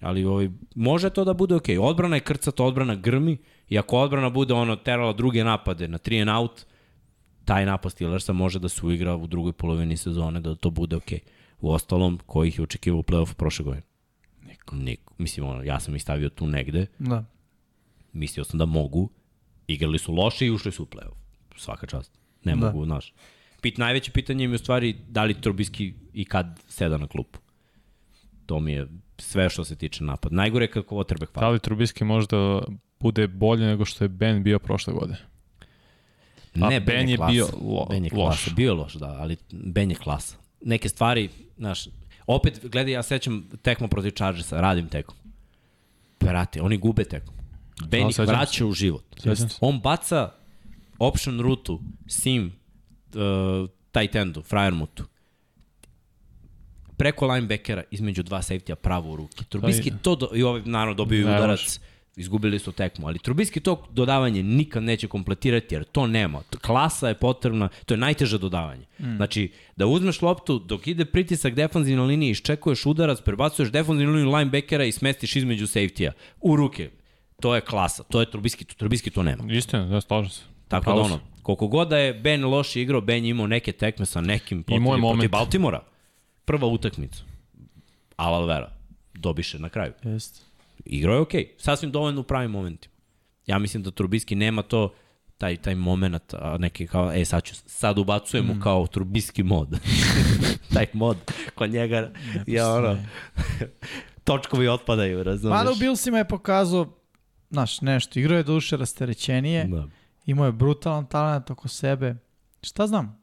Ali 0.01 0.25
ovaj, 0.25 0.51
može 0.75 1.11
to 1.11 1.25
da 1.25 1.33
bude 1.33 1.55
okej. 1.55 1.77
Okay. 1.77 1.89
Odbrana 1.89 2.17
je 2.17 2.21
krcata, 2.21 2.65
odbrana 2.65 2.95
grmi, 2.95 3.39
i 3.69 3.79
ako 3.79 3.99
odbrana 3.99 4.31
bude 4.31 4.55
ono 4.55 4.77
terala 4.77 5.13
druge 5.13 5.45
napade 5.45 5.89
na 5.89 5.99
3 5.99 6.21
and 6.21 6.31
out, 6.31 6.67
taj 7.51 7.67
napad 7.67 7.93
Steelersa 7.93 8.33
može 8.33 8.59
da 8.59 8.69
se 8.69 8.87
uigra 8.87 9.17
u 9.17 9.27
drugoj 9.27 9.53
polovini 9.53 9.97
sezone, 9.97 10.41
da 10.41 10.55
to 10.55 10.71
bude 10.71 10.97
okej. 10.97 11.19
Okay. 11.19 11.23
U 11.61 11.73
ostalom, 11.73 12.19
ko 12.27 12.45
ih 12.45 12.59
je 12.59 12.63
očekivao 12.63 13.01
u 13.01 13.03
play-offu 13.03 13.35
prošle 13.35 13.65
godine? 13.65 13.83
Niko. 14.47 14.77
Niko. 14.77 15.15
Mislim, 15.19 15.47
ono, 15.47 15.63
ja 15.63 15.81
sam 15.81 15.97
ih 15.97 16.03
stavio 16.03 16.29
tu 16.29 16.47
negde. 16.47 16.87
Da. 16.99 17.25
Mislio 18.13 18.45
sam 18.45 18.59
da 18.59 18.67
mogu. 18.67 19.11
Igrali 19.67 19.99
su 19.99 20.15
loše 20.15 20.47
i 20.47 20.51
ušli 20.51 20.73
su 20.73 20.83
u 20.83 20.87
play-off. 20.87 21.17
Svaka 21.57 21.87
čast. 21.87 22.19
Ne 22.45 22.57
da. 22.57 22.67
mogu, 22.67 22.85
znaš. 22.85 23.13
Pit, 23.61 23.79
najveće 23.79 24.13
pitanje 24.13 24.45
im 24.45 24.51
je 24.51 24.55
u 24.55 24.59
stvari 24.59 24.97
da 25.09 25.25
li 25.25 25.41
Trobiski 25.41 25.95
i 26.13 26.25
kad 26.25 26.61
seda 26.69 26.99
na 26.99 27.07
klupu. 27.07 27.39
To 28.47 28.61
mi 28.61 28.73
je 28.73 28.87
sve 29.19 29.49
što 29.49 29.65
se 29.65 29.77
tiče 29.77 30.05
napad. 30.05 30.33
Najgore 30.33 30.65
je 30.65 30.71
kako 30.71 30.95
quarterback 30.95 31.33
fali. 31.33 31.45
Da 31.45 31.49
li 31.49 31.59
Trubiski 31.59 32.05
možda 32.05 32.63
bude 33.01 33.29
bolje 33.29 33.67
nego 33.67 33.85
što 33.85 34.05
je 34.05 34.09
Ben 34.09 34.43
bio 34.43 34.59
prošle 34.59 34.93
godine? 34.93 35.30
Ne, 36.55 36.81
ben, 36.81 36.85
ben 36.85 37.09
je, 37.09 37.17
klasa. 37.17 37.33
bio 37.33 37.49
lo, 37.61 37.87
ben 37.91 38.05
je 38.05 38.11
loš. 38.13 38.43
Klasa, 38.43 38.51
bio 38.57 38.75
loš, 38.75 38.95
da, 38.95 39.07
ali 39.07 39.37
Ben 39.51 39.91
je 39.91 39.97
klasa. 39.97 40.37
Neke 40.61 40.89
stvari, 40.89 41.29
znaš, 41.59 41.89
opet, 42.27 42.61
gledaj, 42.63 42.93
ja 42.93 43.03
sećam 43.03 43.49
tekmo 43.63 43.89
protiv 43.89 44.11
Chargersa, 44.11 44.61
radim 44.61 44.89
tekom. 44.89 45.15
Brate, 46.21 46.63
oni 46.63 46.77
gube 46.77 47.05
tekom. 47.05 47.35
Ben 47.89 48.09
ih 48.09 48.19
vraća 48.19 48.67
u 48.67 48.73
život. 48.73 49.05
On 49.61 49.81
baca 49.81 50.33
option 50.99 51.41
rutu, 51.41 51.81
sim, 52.07 52.53
uh, 53.15 53.71
tight 53.93 54.15
endu, 54.15 54.43
Fryermutu, 54.43 55.03
preko 56.97 57.27
linebackera 57.27 57.83
između 57.91 58.23
dva 58.23 58.43
safety-a 58.43 58.75
pravo 58.75 59.13
u 59.13 59.17
ruke. 59.17 59.45
Trubiski 59.49 59.93
to, 60.03 60.17
do, 60.17 60.29
i 60.35 60.43
ovaj 60.43 60.63
naravno 60.65 60.95
dobio 60.95 61.27
udarac 61.27 61.81
izgubili 62.21 62.59
su 62.59 62.73
tekmu, 62.73 63.07
ali 63.07 63.19
Trubiski 63.19 63.61
to 63.61 63.87
dodavanje 63.93 64.43
nikad 64.43 64.83
neće 64.83 65.09
kompletirati 65.09 65.75
jer 65.75 65.85
to 65.85 66.07
nema. 66.07 66.43
Klasa 66.61 67.09
je 67.09 67.15
potrebna, 67.15 67.69
to 67.87 67.95
je 67.95 67.99
najteže 67.99 68.39
dodavanje. 68.39 68.87
Mm. 68.99 69.17
Znači, 69.17 69.53
da 69.77 69.87
uzmeš 69.87 70.23
loptu 70.23 70.59
dok 70.59 70.87
ide 70.87 71.05
pritisak 71.05 71.55
defanzivne 71.55 72.03
linije, 72.03 72.31
iščekuješ 72.31 72.87
udarac, 72.87 73.21
prebacuješ 73.21 73.73
defanzivnu 73.73 74.15
liniju 74.15 74.35
linebackera 74.37 74.85
i 74.85 74.93
smestiš 74.93 75.37
između 75.37 75.67
safety-a 75.67 76.13
u 76.41 76.57
ruke. 76.57 76.91
To 77.41 77.55
je 77.55 77.61
klasa, 77.61 78.03
to 78.03 78.21
je 78.21 78.31
Trubiski, 78.31 78.65
Trubiski 78.65 79.11
to 79.11 79.23
nema. 79.23 79.53
Istina, 79.53 79.87
da, 79.87 80.01
slažem 80.01 80.31
se. 80.31 80.43
Tako 80.69 80.85
Pravo 80.85 80.99
da 80.99 81.05
ono, 81.05 81.21
koliko 81.43 81.67
god 81.67 81.89
da 81.89 81.99
je 81.99 82.15
Ben 82.15 82.45
loše 82.45 82.83
igrao, 82.83 83.01
Ben 83.01 83.25
je 83.25 83.31
imao 83.31 83.47
neke 83.47 83.73
tekme 83.73 84.07
sa 84.07 84.21
nekim 84.21 84.63
protiv, 84.63 84.85
protiv 85.01 85.31
Baltimora. 85.31 85.83
Prva 86.45 86.67
utakmica. 86.67 87.23
Alalvera. 88.17 88.73
Dobiše 89.15 89.59
na 89.59 89.69
kraju. 89.69 89.93
Jeste 90.05 90.50
igrao 90.91 91.15
je 91.15 91.21
okej, 91.21 91.45
okay. 91.45 91.63
sasvim 91.63 91.91
dovoljno 91.91 92.21
u 92.21 92.25
pravim 92.25 92.51
momentima. 92.51 92.95
Ja 93.47 93.59
mislim 93.59 93.83
da 93.83 93.91
Trubiski 93.91 94.35
nema 94.35 94.63
to 94.63 94.95
taj 95.39 95.57
taj 95.57 95.75
momenat 95.75 96.35
a 96.35 96.57
neki 96.59 96.87
kao 96.87 97.13
e 97.13 97.25
sad 97.25 97.43
ću 97.43 97.55
sad 97.55 97.99
ubacujemo 97.99 98.55
mm. 98.55 98.61
kao 98.61 98.87
Trubiski 98.87 99.43
mod. 99.43 99.69
taj 100.75 100.87
mod 100.93 101.17
kod 101.55 101.71
njega 101.71 102.11
je 102.47 102.65
ono 102.65 102.97
točkovi 104.25 104.69
otpadaju, 104.69 105.23
razumeš? 105.23 105.57
Mada 105.59 105.73
u 105.73 105.75
Billsima 105.75 106.19
je 106.19 106.29
pokazao 106.29 107.01
znaš, 107.51 107.81
nešto, 107.81 108.19
igrao 108.19 108.37
je 108.37 108.43
duše 108.43 108.77
rasterećenije, 108.77 109.65
da. 109.65 109.87
imao 110.27 110.47
je 110.47 110.53
brutalan 110.53 111.07
talent 111.07 111.51
oko 111.51 111.69
sebe. 111.69 112.17
Šta 112.63 112.87
znam? 112.87 113.21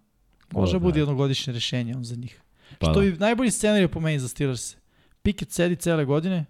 Može 0.51 0.73
da 0.73 0.79
bude 0.79 0.99
jednogodišnje 0.99 1.53
rešenje 1.53 1.95
on 1.95 2.03
za 2.03 2.15
njih. 2.15 2.41
Pa 2.79 2.91
Što 2.91 2.93
da. 2.93 2.99
bi 2.99 3.17
najbolji 3.17 3.51
scenarij 3.51 3.87
po 3.87 3.99
meni 3.99 4.19
za 4.19 4.27
Steelers. 4.27 4.75
Pickett 5.21 5.51
sedi 5.51 5.75
cele 5.75 6.05
godine, 6.05 6.45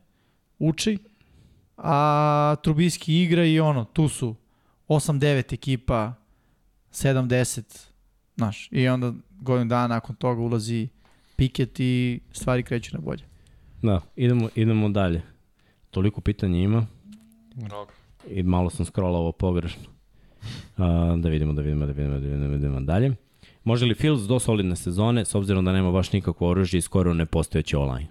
uči, 0.60 0.98
a 1.78 2.56
Trubiski 2.64 3.22
igra 3.22 3.46
i 3.46 3.60
ono, 3.60 3.86
tu 3.86 4.10
su 4.10 4.36
8-9 4.88 5.54
ekipa, 5.54 6.14
7-10, 6.92 7.88
znaš, 8.36 8.70
i 8.72 8.88
onda 8.88 9.14
godinu 9.42 9.70
dana 9.70 9.88
nakon 9.88 10.16
toga 10.16 10.42
ulazi 10.42 10.88
Piket 11.36 11.80
i 11.80 12.20
stvari 12.32 12.64
kreću 12.64 12.96
na 12.96 13.00
bolje. 13.02 13.24
Da, 13.82 14.02
idemo, 14.16 14.50
idemo 14.56 14.90
dalje. 14.90 15.22
Toliko 15.92 16.22
pitanja 16.22 16.60
ima. 16.60 16.88
Rog. 17.70 17.92
I 18.30 18.44
malo 18.44 18.70
sam 18.70 18.86
scrollao 18.86 19.32
pogrešno. 19.32 19.84
Uh, 20.78 20.86
da 21.20 21.30
vidimo, 21.30 21.54
da 21.54 21.62
vidimo, 21.62 21.86
da 21.86 21.92
vidimo, 21.92 22.14
da 22.14 22.20
vidimo, 22.20 22.48
da 22.48 22.48
vidimo 22.48 22.82
dalje. 22.82 23.16
Može 23.64 23.86
li 23.86 23.96
Fields 23.96 24.24
do 24.24 24.40
solidne 24.40 24.76
sezone, 24.76 25.26
s 25.26 25.36
obzirom 25.36 25.66
da 25.66 25.72
nema 25.72 25.92
baš 25.92 26.12
nikakvo 26.12 26.50
oružje 26.50 26.78
i 26.78 26.82
skoro 26.82 27.14
nepostojeće 27.14 27.78
online? 27.78 28.08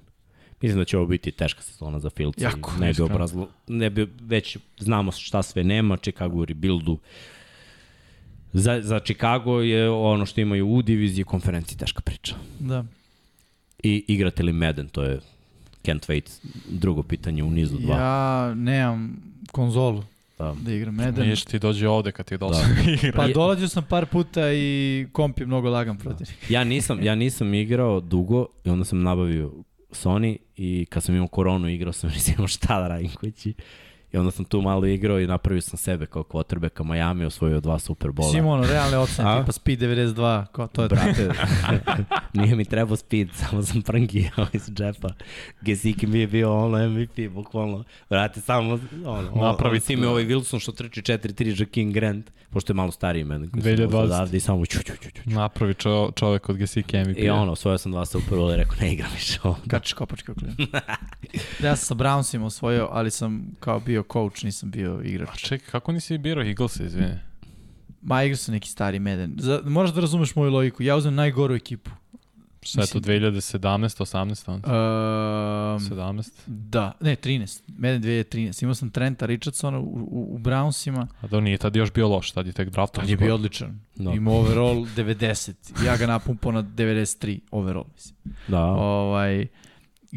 Mislim 0.60 0.78
da 0.78 0.84
će 0.84 0.98
ovo 0.98 1.06
biti 1.06 1.30
teška 1.30 1.62
sezona 1.62 2.00
za 2.00 2.10
Fields. 2.10 2.42
Jako, 2.42 2.72
ne 2.80 2.92
bi, 2.92 3.02
obrazlo, 3.02 3.48
ne 3.66 3.90
bi 3.90 4.06
već 4.20 4.58
znamo 4.78 5.12
šta 5.12 5.42
sve 5.42 5.64
nema, 5.64 5.96
Chicago 5.96 6.36
u 6.36 6.44
rebuildu. 6.44 6.98
Za, 8.52 8.80
za 8.82 9.00
Chicago 9.00 9.60
je 9.60 9.90
ono 9.90 10.26
što 10.26 10.40
imaju 10.40 10.68
u 10.68 10.82
diviziji 10.82 11.24
konferenciji 11.24 11.78
teška 11.78 12.00
priča. 12.00 12.34
Da. 12.58 12.84
I 13.82 14.04
igrate 14.08 14.42
li 14.42 14.52
Madden, 14.52 14.88
to 14.88 15.02
je 15.02 15.20
Kent 15.82 16.08
Wait, 16.08 16.46
drugo 16.68 17.02
pitanje 17.02 17.42
u 17.42 17.50
nizu 17.50 17.78
dva. 17.78 17.96
Ja 17.96 18.54
nemam 18.54 19.16
konzolu 19.52 20.04
da, 20.38 20.54
da 20.62 20.72
igram 20.72 20.94
Madden. 20.94 21.24
Niješ 21.24 21.44
ti 21.44 21.58
dođe 21.58 21.88
ovde 21.88 22.12
kad 22.12 22.26
ti 22.26 22.38
dođe 22.38 22.60
da. 22.60 22.90
igra. 22.92 23.12
Pa 23.16 23.28
dolazio 23.28 23.68
sam 23.68 23.84
par 23.88 24.06
puta 24.06 24.52
i 24.52 25.06
komp 25.12 25.40
je 25.40 25.46
mnogo 25.46 25.70
lagan 25.70 25.98
protiv. 25.98 26.26
Da. 26.26 26.54
Ja 26.54 26.64
nisam, 26.64 27.02
ja 27.02 27.14
nisam 27.14 27.54
igrao 27.54 28.00
dugo 28.00 28.46
i 28.64 28.70
onda 28.70 28.84
sam 28.84 29.02
nabavio 29.02 29.52
Sony 29.90 30.36
i 30.56 30.86
kad 30.90 31.02
sam 31.02 31.14
imao 31.14 31.28
koronu 31.28 31.68
igrao 31.68 31.92
sam 31.92 32.10
nisam 32.14 32.34
imao 32.34 32.48
šta 32.48 32.80
da 32.80 32.88
radim 32.88 33.10
kući. 33.14 33.54
I 34.16 34.18
onda 34.18 34.30
sam 34.30 34.44
tu 34.44 34.62
malo 34.62 34.86
igrao 34.86 35.20
i 35.20 35.26
napravio 35.26 35.60
sam 35.60 35.78
sebe 35.78 36.06
kao 36.06 36.22
quarterbacka 36.22 36.84
Miami, 36.84 37.24
osvojio 37.24 37.60
dva 37.60 37.78
Superbola. 37.78 38.30
Simon, 38.30 38.64
realne 38.64 38.98
ocene, 38.98 39.40
tipa 39.40 39.52
Speed 39.52 39.80
92, 39.80 40.46
kao 40.52 40.66
to 40.66 40.82
je 40.82 40.88
Brate, 40.88 41.30
nije 42.34 42.56
mi 42.56 42.64
trebao 42.64 42.96
speed, 42.96 43.28
samo 43.40 43.62
sam 43.62 43.82
prangijao 43.82 44.46
iz 44.52 44.70
džepa. 44.70 45.08
Gesicki 45.60 46.06
mi 46.06 46.18
je 46.18 46.26
bio 46.26 46.64
ono 46.64 46.88
MVP, 46.88 47.32
bukvalno. 47.34 47.84
Brate, 48.10 48.40
samo 48.40 48.78
ono, 49.06 49.30
Napravi 49.34 49.80
ti 49.80 49.96
mi 49.96 50.06
ovaj 50.06 50.24
Wilson 50.24 50.60
što 50.60 50.72
trči 50.72 51.02
4-3 51.02 51.60
Jakin 51.60 51.92
Grant, 51.92 52.30
pošto 52.50 52.72
je 52.72 52.74
malo 52.74 52.90
stariji 52.90 53.24
men. 53.24 53.50
2020. 53.50 54.34
I 54.34 54.40
samo 54.40 54.66
ču, 54.66 54.78
ču, 54.78 54.92
ču, 55.02 55.10
ču. 55.10 55.22
Napravi 55.24 55.74
čo, 55.74 56.12
čovek 56.14 56.48
od 56.48 56.56
Gesicki 56.56 56.98
MVP. 56.98 57.18
I 57.18 57.30
ono, 57.30 57.52
osvojio 57.52 57.78
sam 57.78 57.92
dva 57.92 58.06
Superbola 58.06 58.54
i 58.54 58.56
rekao, 58.56 58.76
ne 58.80 58.92
igram 58.92 59.10
više 59.14 59.38
ovo. 59.42 59.56
Kačiš 59.68 59.92
kopačke 59.92 60.32
oklijem. 60.32 60.56
ja 61.62 61.76
sam 61.76 61.86
sa 61.86 61.94
Brownsima 61.94 62.44
osvojio, 62.44 62.88
ali 62.92 63.10
sam 63.10 63.56
kao 63.60 63.80
bio 63.80 64.02
coach, 64.12 64.44
nisam 64.44 64.70
bio 64.70 65.00
igrač. 65.04 65.28
A 65.28 65.36
čekaj, 65.36 65.70
kako 65.70 65.92
nisi 65.92 66.18
birao 66.18 66.44
Eagles, 66.44 66.80
izvini? 66.80 67.18
Ma 68.02 68.22
igrao 68.22 68.36
sam 68.36 68.54
neki 68.54 68.68
stari 68.68 68.98
Meden. 68.98 69.34
Za, 69.38 69.60
moraš 69.64 69.90
da 69.90 70.00
razumeš 70.00 70.34
moju 70.34 70.50
logiku. 70.50 70.82
Ja 70.82 70.96
uzmem 70.96 71.14
najgoru 71.14 71.54
ekipu. 71.54 71.90
Šta 72.62 72.80
je 72.80 72.86
to, 72.86 73.00
2017, 73.00 73.58
18? 73.58 74.54
Um, 74.54 74.60
17? 75.80 76.30
Da, 76.46 76.92
ne, 77.00 77.16
13. 77.16 77.62
Meden 77.78 78.02
2013. 78.02 78.62
Imao 78.62 78.74
sam 78.74 78.90
Trenta 78.90 79.26
Richardsona 79.26 79.78
u, 79.78 79.82
u, 79.82 80.34
u 80.34 80.38
Brownsima. 80.38 81.06
A 81.20 81.26
da 81.26 81.40
nije 81.40 81.58
tad 81.58 81.76
još 81.76 81.92
bio 81.92 82.08
loš, 82.08 82.30
tad 82.30 82.46
je 82.46 82.52
tek 82.52 82.68
draftom. 82.68 83.02
Tad 83.02 83.10
je 83.10 83.16
bio 83.16 83.34
odličan. 83.34 83.80
Da. 83.94 84.10
Imao 84.10 84.34
overall 84.34 84.86
90. 84.96 85.84
Ja 85.86 85.96
ga 85.96 86.06
napumpao 86.06 86.52
na 86.52 86.62
93 86.62 87.38
overall, 87.50 87.86
mislim. 87.94 88.16
Da. 88.48 88.64
Ovaj, 88.64 89.46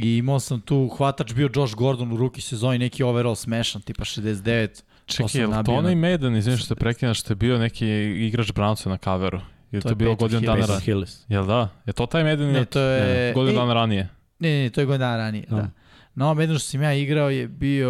I 0.02 0.18
imao 0.18 0.40
sam 0.40 0.62
tu, 0.62 0.90
hvatač 0.98 1.34
bio 1.34 1.50
Josh 1.56 1.76
Gordon 1.76 2.12
u 2.12 2.18
ruki 2.18 2.42
sezoni, 2.42 2.78
neki 2.78 3.04
overall 3.04 3.36
smešan, 3.36 3.82
tipa 3.82 4.04
69. 4.04 4.84
Čekaj, 5.06 5.42
je 5.42 5.48
li 5.48 5.64
to 5.66 5.74
onaj 5.74 5.96
Maiden, 5.96 6.36
izvim 6.36 6.58
što 6.58 6.68
se 6.68 6.76
prekina, 6.76 7.14
što 7.14 7.32
je 7.32 7.36
bio 7.36 7.58
neki 7.58 7.88
igrač 8.28 8.52
Brownsa 8.52 8.90
na 8.90 8.98
kaveru? 8.98 9.42
Je 9.72 9.82
to, 9.82 9.90
to 9.90 9.96
bilo 9.96 10.16
godinu 10.16 10.42
dana 10.42 10.66
ranije? 10.66 11.06
Jel 11.28 11.46
da? 11.46 11.70
Je 11.86 11.94
to 11.94 12.06
taj 12.06 12.24
Maiden? 12.24 12.52
Ne, 12.52 12.66
to 12.66 12.80
je... 12.80 13.28
Ne, 13.28 13.34
godinu 13.34 13.60
dana 13.60 13.74
ranije? 13.74 14.10
Ne, 14.40 14.64
ne, 14.64 14.70
to 14.70 14.82
je 14.82 14.86
godinu 14.86 15.00
dana 15.00 15.18
ranije, 15.18 15.46
no. 15.50 15.58
da. 15.58 15.70
No, 16.16 16.34
Madden 16.34 16.58
što 16.58 16.70
sam 16.70 16.82
ja 16.82 16.94
igrao 16.94 17.30
je 17.30 17.48
bio, 17.48 17.90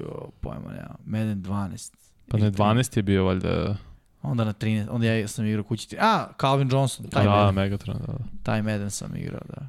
jo, 0.00 0.30
pojma 0.40 0.70
nema, 0.70 0.94
Madden 1.04 1.42
12. 1.42 1.92
Pa 2.28 2.38
ne, 2.38 2.50
12 2.50 2.96
je 2.96 3.02
bio 3.02 3.24
valjda... 3.24 3.76
Onda 4.22 4.44
na 4.44 4.52
13, 4.52 4.86
onda 4.90 5.06
ja 5.06 5.28
sam 5.28 5.46
igrao 5.46 5.64
kući. 5.64 5.96
A, 6.00 6.28
Calvin 6.40 6.68
Johnson, 6.72 7.06
taj 7.06 7.24
da, 7.24 7.30
Madden. 7.30 7.54
Megatron, 7.54 7.96
da, 8.06 8.12
da. 8.12 8.24
Taj 8.42 8.62
Madden 8.62 8.90
sam 8.90 9.16
igrao, 9.16 9.40
da. 9.48 9.68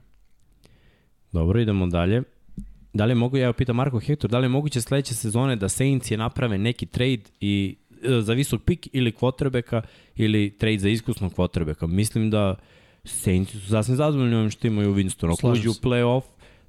Dobro, 1.32 1.60
idemo 1.60 1.88
dalje. 1.88 2.24
Da 2.94 3.06
li 3.06 3.16
mogu, 3.16 3.38
ja 3.38 3.54
pitam 3.54 3.76
Marko 3.76 4.00
Hector, 4.00 4.30
da 4.30 4.40
li 4.40 4.46
je 4.46 4.50
moguće 4.50 4.82
sledeće 4.82 5.16
sezone 5.16 5.56
da 5.56 5.70
Saints 5.70 6.12
je 6.12 6.18
naprave 6.18 6.58
neki 6.58 6.86
trade 6.86 7.22
i 7.42 7.76
e, 8.04 8.22
za 8.22 8.34
visok 8.34 8.62
pik 8.66 8.88
ili 8.94 9.12
quarterbacka 9.12 9.82
ili 10.16 10.58
trade 10.58 10.78
za 10.78 10.90
iskusnog 10.90 11.34
quarterbacka? 11.34 11.88
Mislim 11.88 12.30
da 12.30 12.56
Saints 13.04 13.52
su 13.52 13.60
sasvim 13.60 13.96
zadovoljni 13.96 14.36
ovim 14.36 14.50
što 14.50 14.68
imaju 14.68 14.96
Winston. 14.96 15.34
Ako 15.34 15.52
uđu 15.52 15.72
u 15.72 15.74
playoff, 15.74 16.22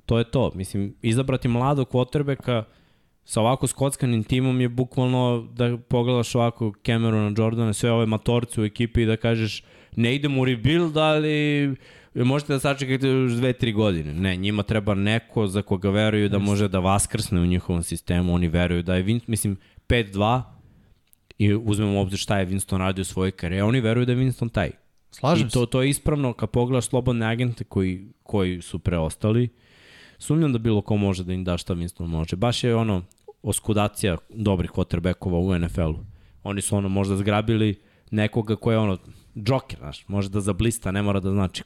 to 0.06 0.18
je 0.18 0.24
to. 0.24 0.52
Mislim, 0.54 0.94
izabrati 1.02 1.48
mladog 1.48 1.88
quarterbacka 1.88 2.62
sa 3.24 3.40
ovako 3.40 3.66
skockanim 3.66 4.24
timom 4.24 4.60
je 4.60 4.68
bukvalno 4.68 5.48
da 5.54 5.78
pogledaš 5.78 6.34
ovako 6.34 6.72
Camerona, 6.86 7.34
Jordana, 7.38 7.72
sve 7.72 7.92
ove 7.92 8.06
matorce 8.06 8.60
u 8.60 8.64
ekipi 8.64 9.02
i 9.02 9.06
da 9.06 9.16
kažeš 9.16 9.62
ne 9.96 10.14
idemo 10.14 10.40
u 10.40 10.44
rebuild, 10.44 10.96
ali 10.96 11.74
možete 12.14 12.52
da 12.52 12.58
sačekate 12.58 13.08
još 13.08 13.32
dve, 13.32 13.52
tri 13.52 13.72
godine. 13.72 14.14
Ne, 14.14 14.36
njima 14.36 14.62
treba 14.62 14.94
neko 14.94 15.46
za 15.46 15.62
koga 15.62 15.90
veruju 15.90 16.28
da 16.28 16.38
može 16.38 16.68
da 16.68 16.78
vaskrsne 16.78 17.40
u 17.40 17.46
njihovom 17.46 17.82
sistemu. 17.82 18.34
Oni 18.34 18.48
veruju 18.48 18.82
da 18.82 18.94
je, 18.94 19.04
Winston, 19.04 19.24
mislim, 19.26 19.56
5-2 19.88 20.42
i 21.38 21.54
uzmemo 21.54 21.98
u 21.98 22.00
obzir 22.00 22.18
šta 22.18 22.38
je 22.38 22.46
Winston 22.46 22.78
radio 22.78 23.02
u 23.02 23.04
svojoj 23.04 23.30
karijeri. 23.30 23.62
Oni 23.62 23.80
veruju 23.80 24.06
da 24.06 24.12
je 24.12 24.18
Winston 24.18 24.52
taj. 24.52 24.70
Slažem 25.10 25.46
I 25.46 25.50
to, 25.50 25.66
to 25.66 25.82
je 25.82 25.90
ispravno 25.90 26.32
kad 26.32 26.50
pogledaš 26.50 26.86
slobodne 26.86 27.26
agente 27.26 27.64
koji, 27.64 28.12
koji 28.22 28.62
su 28.62 28.78
preostali. 28.78 29.48
Sumnjam 30.18 30.52
da 30.52 30.58
bilo 30.58 30.82
ko 30.82 30.96
može 30.96 31.24
da 31.24 31.32
im 31.32 31.44
da 31.44 31.58
šta 31.58 31.74
Winston 31.74 32.06
može. 32.06 32.36
Baš 32.36 32.64
je 32.64 32.74
ono 32.74 33.02
oskudacija 33.42 34.16
dobrih 34.28 34.70
quarterbackova 34.70 35.38
u 35.38 35.58
NFL-u. 35.58 36.04
Oni 36.42 36.60
su 36.60 36.76
ono 36.76 36.88
možda 36.88 37.16
zgrabili 37.16 37.80
nekoga 38.10 38.56
ko 38.56 38.72
je 38.72 38.78
ono 38.78 38.98
džoker, 39.36 39.78
znaš, 39.78 40.08
može 40.08 40.28
da 40.28 40.40
zablista, 40.40 40.90
ne 40.90 41.02
mora 41.02 41.20
da 41.20 41.30
znači 41.30 41.62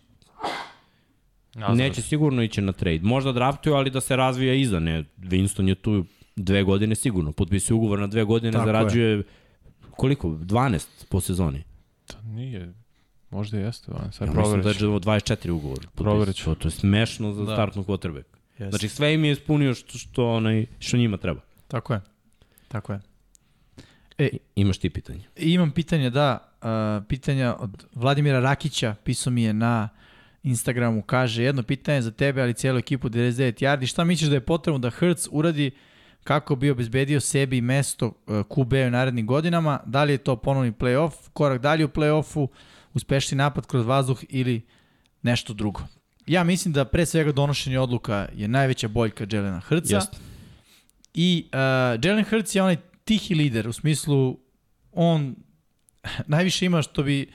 Nazdrav. 1.54 1.76
Neće 1.76 2.02
sigurno 2.02 2.42
ići 2.42 2.60
na 2.60 2.72
trade. 2.72 3.00
Možda 3.02 3.32
draftuju, 3.32 3.74
ali 3.74 3.90
da 3.90 4.00
se 4.00 4.16
razvija 4.16 4.54
iza. 4.54 4.80
Ne, 4.80 5.04
Winston 5.18 5.68
je 5.68 5.74
tu 5.74 6.04
dve 6.36 6.62
godine 6.62 6.94
sigurno. 6.94 7.32
Potpisuje 7.32 7.74
ugovor 7.74 7.98
na 7.98 8.06
dve 8.06 8.24
godine, 8.24 8.52
Tako 8.52 8.66
zarađuje 8.66 9.16
je. 9.16 9.22
koliko? 9.90 10.28
12 10.28 10.86
po 11.08 11.20
sezoni. 11.20 11.62
To 12.06 12.16
nije, 12.22 12.74
možda 13.30 13.58
jeste. 13.58 13.92
Sad 14.12 14.28
ja 14.28 14.34
mislim 14.34 14.62
da 14.62 14.68
je 14.68 14.74
24 14.74 15.50
ugovor. 15.50 15.86
Proverić. 15.94 16.42
To, 16.42 16.54
to 16.54 16.68
je 16.68 16.72
smešno 16.72 17.32
za 17.32 17.44
da. 17.44 17.54
startnu 17.54 17.84
quarterback. 17.84 18.24
Yes. 18.58 18.68
Znači 18.68 18.88
sve 18.88 19.14
im 19.14 19.24
je 19.24 19.32
ispunio 19.32 19.74
što, 19.74 19.98
što, 19.98 20.28
onaj, 20.28 20.66
što 20.78 20.96
njima 20.96 21.16
treba. 21.16 21.40
Tako 21.68 21.92
je. 21.92 22.00
Tako 22.68 22.92
je. 22.92 23.00
E, 24.18 24.28
Imaš 24.56 24.78
ti 24.78 24.90
pitanje? 24.90 25.24
Imam 25.36 25.70
pitanje, 25.70 26.10
da. 26.10 26.50
Uh, 26.62 27.06
pitanja 27.08 27.56
od 27.58 27.86
Vladimira 27.94 28.40
Rakića. 28.40 28.94
Pisao 29.04 29.30
mi 29.30 29.42
je 29.42 29.52
na 29.52 29.88
uh, 29.92 30.04
Instagramu 30.44 31.02
kaže 31.02 31.42
jedno 31.42 31.62
pitanje 31.62 32.02
za 32.02 32.10
tebe, 32.10 32.42
ali 32.42 32.54
cijelu 32.54 32.78
ekipu 32.78 33.08
99 33.08 33.62
yardi. 33.64 33.86
Šta 33.86 34.04
misliš 34.04 34.28
da 34.28 34.36
je 34.36 34.40
potrebno 34.40 34.78
da 34.78 34.90
Hertz 34.90 35.28
uradi 35.30 35.70
kako 36.24 36.56
bi 36.56 36.70
obezbedio 36.70 37.20
sebi 37.20 37.60
mesto 37.60 38.06
uh, 38.06 38.12
QB 38.26 38.86
u 38.86 38.90
narednim 38.90 39.26
godinama? 39.26 39.80
Da 39.86 40.04
li 40.04 40.12
je 40.12 40.18
to 40.18 40.36
ponovni 40.36 40.72
playoff, 40.72 41.12
korak 41.32 41.62
dalje 41.62 41.84
u 41.84 41.88
playoffu, 41.88 42.48
uspešni 42.94 43.36
napad 43.36 43.66
kroz 43.66 43.86
vazduh 43.86 44.20
ili 44.28 44.62
nešto 45.22 45.54
drugo? 45.54 45.80
Ja 46.26 46.44
mislim 46.44 46.72
da 46.72 46.84
pre 46.84 47.06
svega 47.06 47.32
donošenje 47.32 47.78
odluka 47.78 48.28
je 48.34 48.48
najveća 48.48 48.88
boljka 48.88 49.26
Jelena 49.30 49.60
Hrca. 49.60 49.96
Just. 49.96 50.20
I 51.14 51.48
uh, 51.52 52.04
Jelen 52.04 52.24
Hrc 52.24 52.54
je 52.54 52.62
onaj 52.62 52.76
tihi 53.04 53.34
lider, 53.34 53.68
u 53.68 53.72
smislu 53.72 54.38
on 54.92 55.36
najviše 56.26 56.66
ima 56.66 56.82
što 56.82 57.02
bi 57.02 57.32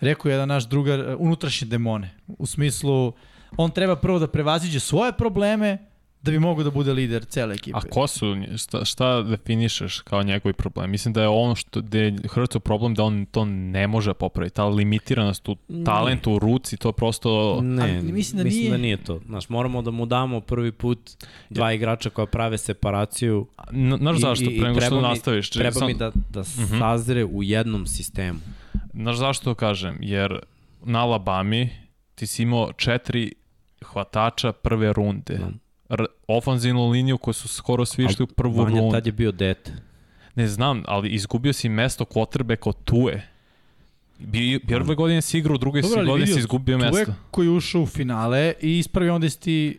rekao 0.00 0.30
jedan 0.30 0.48
naš 0.48 0.68
drugar, 0.68 1.00
e, 1.00 1.14
unutrašnje 1.14 1.68
demone. 1.68 2.10
U 2.26 2.46
smislu, 2.46 3.12
on 3.56 3.70
treba 3.70 3.96
prvo 3.96 4.18
da 4.18 4.26
prevaziđe 4.26 4.80
svoje 4.80 5.12
probleme, 5.12 5.78
da 6.26 6.32
bi 6.32 6.38
mogao 6.38 6.64
da 6.64 6.70
bude 6.70 6.92
lider 6.92 7.24
cele 7.24 7.54
ekipe. 7.54 7.78
A 7.78 7.80
ko 7.80 8.06
su, 8.06 8.36
šta, 8.56 8.84
šta 8.84 9.22
definišeš 9.22 10.00
kao 10.00 10.22
njegovi 10.22 10.52
problem? 10.52 10.90
Mislim 10.90 11.14
da 11.14 11.22
je 11.22 11.28
ono 11.28 11.54
što 11.54 11.80
da 11.80 11.98
je 11.98 12.16
Hrcov 12.30 12.60
problem 12.60 12.94
da 12.94 13.04
on 13.04 13.26
to 13.26 13.44
ne 13.44 13.86
može 13.86 14.14
popraviti. 14.14 14.56
Ta 14.56 14.64
limitiranost 14.64 15.48
u 15.48 15.56
talentu, 15.84 16.32
u 16.32 16.38
ruci, 16.38 16.76
to 16.76 16.92
prosto... 16.92 17.60
Ne, 17.62 17.82
Ali, 17.82 18.12
mislim, 18.12 18.38
da, 18.38 18.44
mislim 18.44 18.62
nije... 18.62 18.70
da 18.70 18.76
nije 18.76 18.96
to. 18.96 19.20
Znaš, 19.26 19.48
moramo 19.48 19.82
da 19.82 19.90
mu 19.90 20.06
damo 20.06 20.40
prvi 20.40 20.72
put 20.72 21.10
dva 21.50 21.72
igrača 21.72 22.10
koja 22.10 22.26
prave 22.26 22.58
separaciju. 22.58 23.46
Znaš 23.98 24.16
zašto, 24.16 24.44
pre 24.44 24.68
nego 24.68 24.80
što 24.80 25.00
nastaviš? 25.00 25.50
Treba 25.50 25.72
sam... 25.72 25.86
mi 25.86 25.94
da, 25.94 26.10
da 26.30 26.40
uh 26.40 26.46
mhm. 26.58 26.74
-huh. 26.74 26.78
sazre 26.78 27.24
u 27.24 27.42
jednom 27.42 27.86
sistemu. 27.86 28.38
Znaš 28.96 29.16
zašto 29.16 29.44
to 29.44 29.54
kažem? 29.54 29.98
Jer 30.00 30.38
na 30.84 31.02
Alabami 31.02 31.70
ti 32.14 32.26
si 32.26 32.42
imao 32.42 32.72
četiri 32.72 33.32
hvatača 33.84 34.52
prve 34.52 34.92
runde. 34.92 35.38
Da. 35.88 36.04
Ofanzivnu 36.28 36.90
liniju 36.90 37.18
koju 37.18 37.34
su 37.34 37.48
skoro 37.48 37.84
svi 37.84 38.04
išli 38.04 38.22
u 38.22 38.26
prvu 38.26 38.62
Vanja 38.62 38.80
rundu. 38.80 38.92
tad 38.92 39.06
je 39.06 39.12
bio 39.12 39.32
dete. 39.32 39.72
Ne 40.34 40.48
znam, 40.48 40.82
ali 40.86 41.08
izgubio 41.08 41.52
si 41.52 41.68
mesto 41.68 42.04
quarterbacka 42.04 42.68
od 42.68 42.84
Tue. 42.84 43.22
Bi, 44.18 44.60
prve 44.68 44.94
godine 44.94 45.22
si 45.22 45.38
igrao, 45.38 45.54
u 45.54 45.58
drugoj 45.58 45.82
Dobre, 45.82 46.00
si 46.00 46.06
godine 46.06 46.26
si 46.26 46.38
izgubio 46.38 46.78
mesto. 46.78 47.04
Tue 47.04 47.14
koji 47.30 47.48
ušao 47.48 47.82
u 47.82 47.86
finale 47.86 48.52
i 48.60 48.78
ispravio 48.78 49.14
onda 49.14 49.30
si 49.30 49.40
ti 49.40 49.78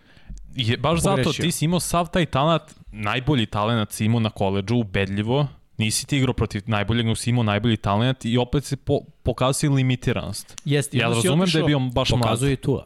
je, 0.56 0.78
baš 0.78 1.04
pogrešio. 1.04 1.32
zato 1.32 1.44
ti 1.44 1.52
si 1.52 1.66
imao 1.66 1.80
sav 1.80 2.10
taj 2.10 2.26
talent, 2.26 2.64
najbolji 2.92 3.46
talent 3.46 3.92
si 3.92 4.06
imao 4.06 4.20
na 4.20 4.30
koleđu, 4.30 4.76
ubedljivo, 4.76 5.48
Nisi 5.78 6.08
ti 6.08 6.18
igrao 6.18 6.34
protiv 6.34 6.62
najboljeg, 6.66 7.06
nego 7.06 7.16
si 7.16 7.30
imao 7.30 7.44
najbolji 7.44 7.78
talent 7.78 8.26
i 8.26 8.38
opet 8.38 8.64
se 8.64 8.76
po, 8.76 9.00
pokazuje 9.24 9.70
limitiranost. 9.70 10.62
Jeste. 10.66 10.98
Ja 10.98 11.08
razumem 11.08 11.42
otišao, 11.42 11.62
da 11.62 11.64
je 11.64 11.68
bio 11.68 11.80
baš 11.80 12.10
mlad. 12.10 12.22
Pokazuje 12.22 12.54
i 12.54 12.56
Tua. 12.56 12.86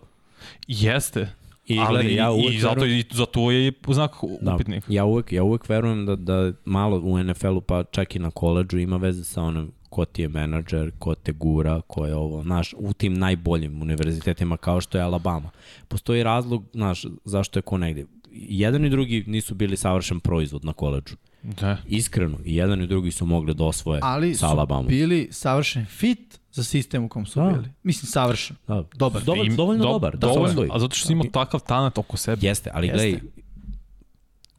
Jeste. 0.68 1.30
I, 1.68 1.80
ali 1.80 2.16
ja 2.16 2.32
uvek 2.32 2.54
i, 2.54 2.60
zato, 2.60 2.86
i 2.86 3.06
zato 3.12 3.52
je 3.52 3.72
znak 3.88 4.12
da, 4.42 4.56
upitnik. 4.56 4.84
Ja 4.88 5.06
uvek, 5.06 5.32
ja 5.32 5.44
uvek 5.44 5.70
verujem 5.70 6.06
da, 6.06 6.16
da 6.16 6.52
malo 6.66 7.00
u 7.00 7.24
NFL-u, 7.24 7.62
pa 7.62 7.84
čak 7.84 8.16
i 8.16 8.20
na 8.20 8.32
koleđu, 8.32 8.78
ima 8.78 8.98
veze 8.98 9.24
sa 9.24 9.44
onom 9.44 9.72
ko 9.92 10.06
ti 10.06 10.22
je 10.22 10.30
menadžer, 10.32 10.92
ko 11.00 11.16
te 11.16 11.32
gura, 11.32 11.82
ko 11.88 12.06
je 12.06 12.16
ovo, 12.16 12.44
znaš, 12.44 12.74
u 12.78 12.94
tim 12.94 13.14
najboljim 13.14 13.82
univerzitetima 13.82 14.58
kao 14.58 14.82
što 14.82 14.98
je 14.98 15.04
Alabama. 15.04 15.50
Postoji 15.88 16.24
razlog, 16.24 16.64
znaš, 16.74 17.06
zašto 17.26 17.60
je 17.60 17.64
ko 17.64 17.78
negde. 17.78 18.06
Jedan 18.32 18.86
i 18.86 18.90
drugi 18.90 19.24
nisu 19.28 19.56
bili 19.56 19.78
savršen 19.78 20.20
proizvod 20.20 20.66
na 20.66 20.74
koleđu. 20.74 21.16
Da. 21.44 21.78
Iskreno, 21.88 22.38
i 22.46 22.56
jedan 22.56 22.82
i 22.82 22.88
drugi 22.88 23.12
su 23.12 23.26
mogli 23.26 23.54
da 23.54 23.64
osvoje 23.64 24.00
Ali 24.04 24.36
sa 24.36 24.48
Alabama. 24.48 24.80
Ali 24.80 24.86
su 24.86 24.90
bili 24.90 25.28
savršen 25.32 25.86
fit 25.86 26.40
za 26.52 26.64
sistem 26.64 27.04
u 27.04 27.10
kom 27.10 27.26
su 27.26 27.40
da. 27.40 27.46
bili. 27.46 27.70
Mislim, 27.84 28.08
savršen. 28.08 28.56
Da. 28.68 28.84
Dobar. 28.96 29.24
Dobar, 29.24 29.46
Im, 29.46 29.56
dovoljno 29.56 29.84
do, 29.84 29.92
dobar. 29.92 30.18
Da 30.18 30.28
dovoljno, 30.28 30.68
a 30.72 30.80
zato 30.80 30.96
što 30.96 31.08
si 31.08 31.14
imao 31.14 31.26
takav 31.32 31.60
talent 31.60 31.98
oko 31.98 32.18
sebe. 32.18 32.48
Jeste, 32.48 32.72
ali 32.74 32.88
Jeste. 32.88 32.98
gledaj, 32.98 33.22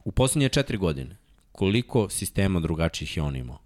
u 0.05 0.11
posljednje 0.11 0.49
četiri 0.49 0.77
godine, 0.77 1.17
koliko 1.51 2.09
sistema 2.09 2.59
drugačijih 2.59 3.17
je 3.17 3.23
on 3.23 3.35
imao. 3.35 3.57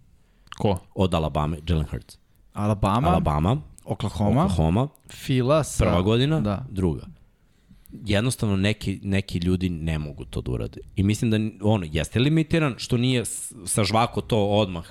Ko? 0.57 0.79
Od 0.95 1.13
Alabama, 1.13 1.57
Jalen 1.67 1.85
Hurts. 1.85 2.17
Alabama, 2.53 3.07
Alabama, 3.07 3.61
Oklahoma, 3.85 4.43
Oklahoma, 4.43 4.87
Fila 5.09 5.63
sa... 5.63 5.85
prva 5.85 6.01
godina, 6.01 6.41
Da. 6.41 6.65
druga. 6.69 7.05
Jednostavno 7.91 8.55
neki, 8.55 8.99
neki 9.03 9.37
ljudi 9.37 9.69
ne 9.69 9.99
mogu 9.99 10.25
to 10.25 10.41
da 10.41 10.51
urade. 10.51 10.81
I 10.95 11.03
mislim 11.03 11.31
da, 11.31 11.65
ono, 11.65 11.85
jeste 11.91 12.19
limitiran 12.19 12.75
što 12.77 12.97
nije 12.97 13.25
sa 13.65 13.83
žvako 13.83 14.21
to 14.21 14.47
odmah, 14.47 14.85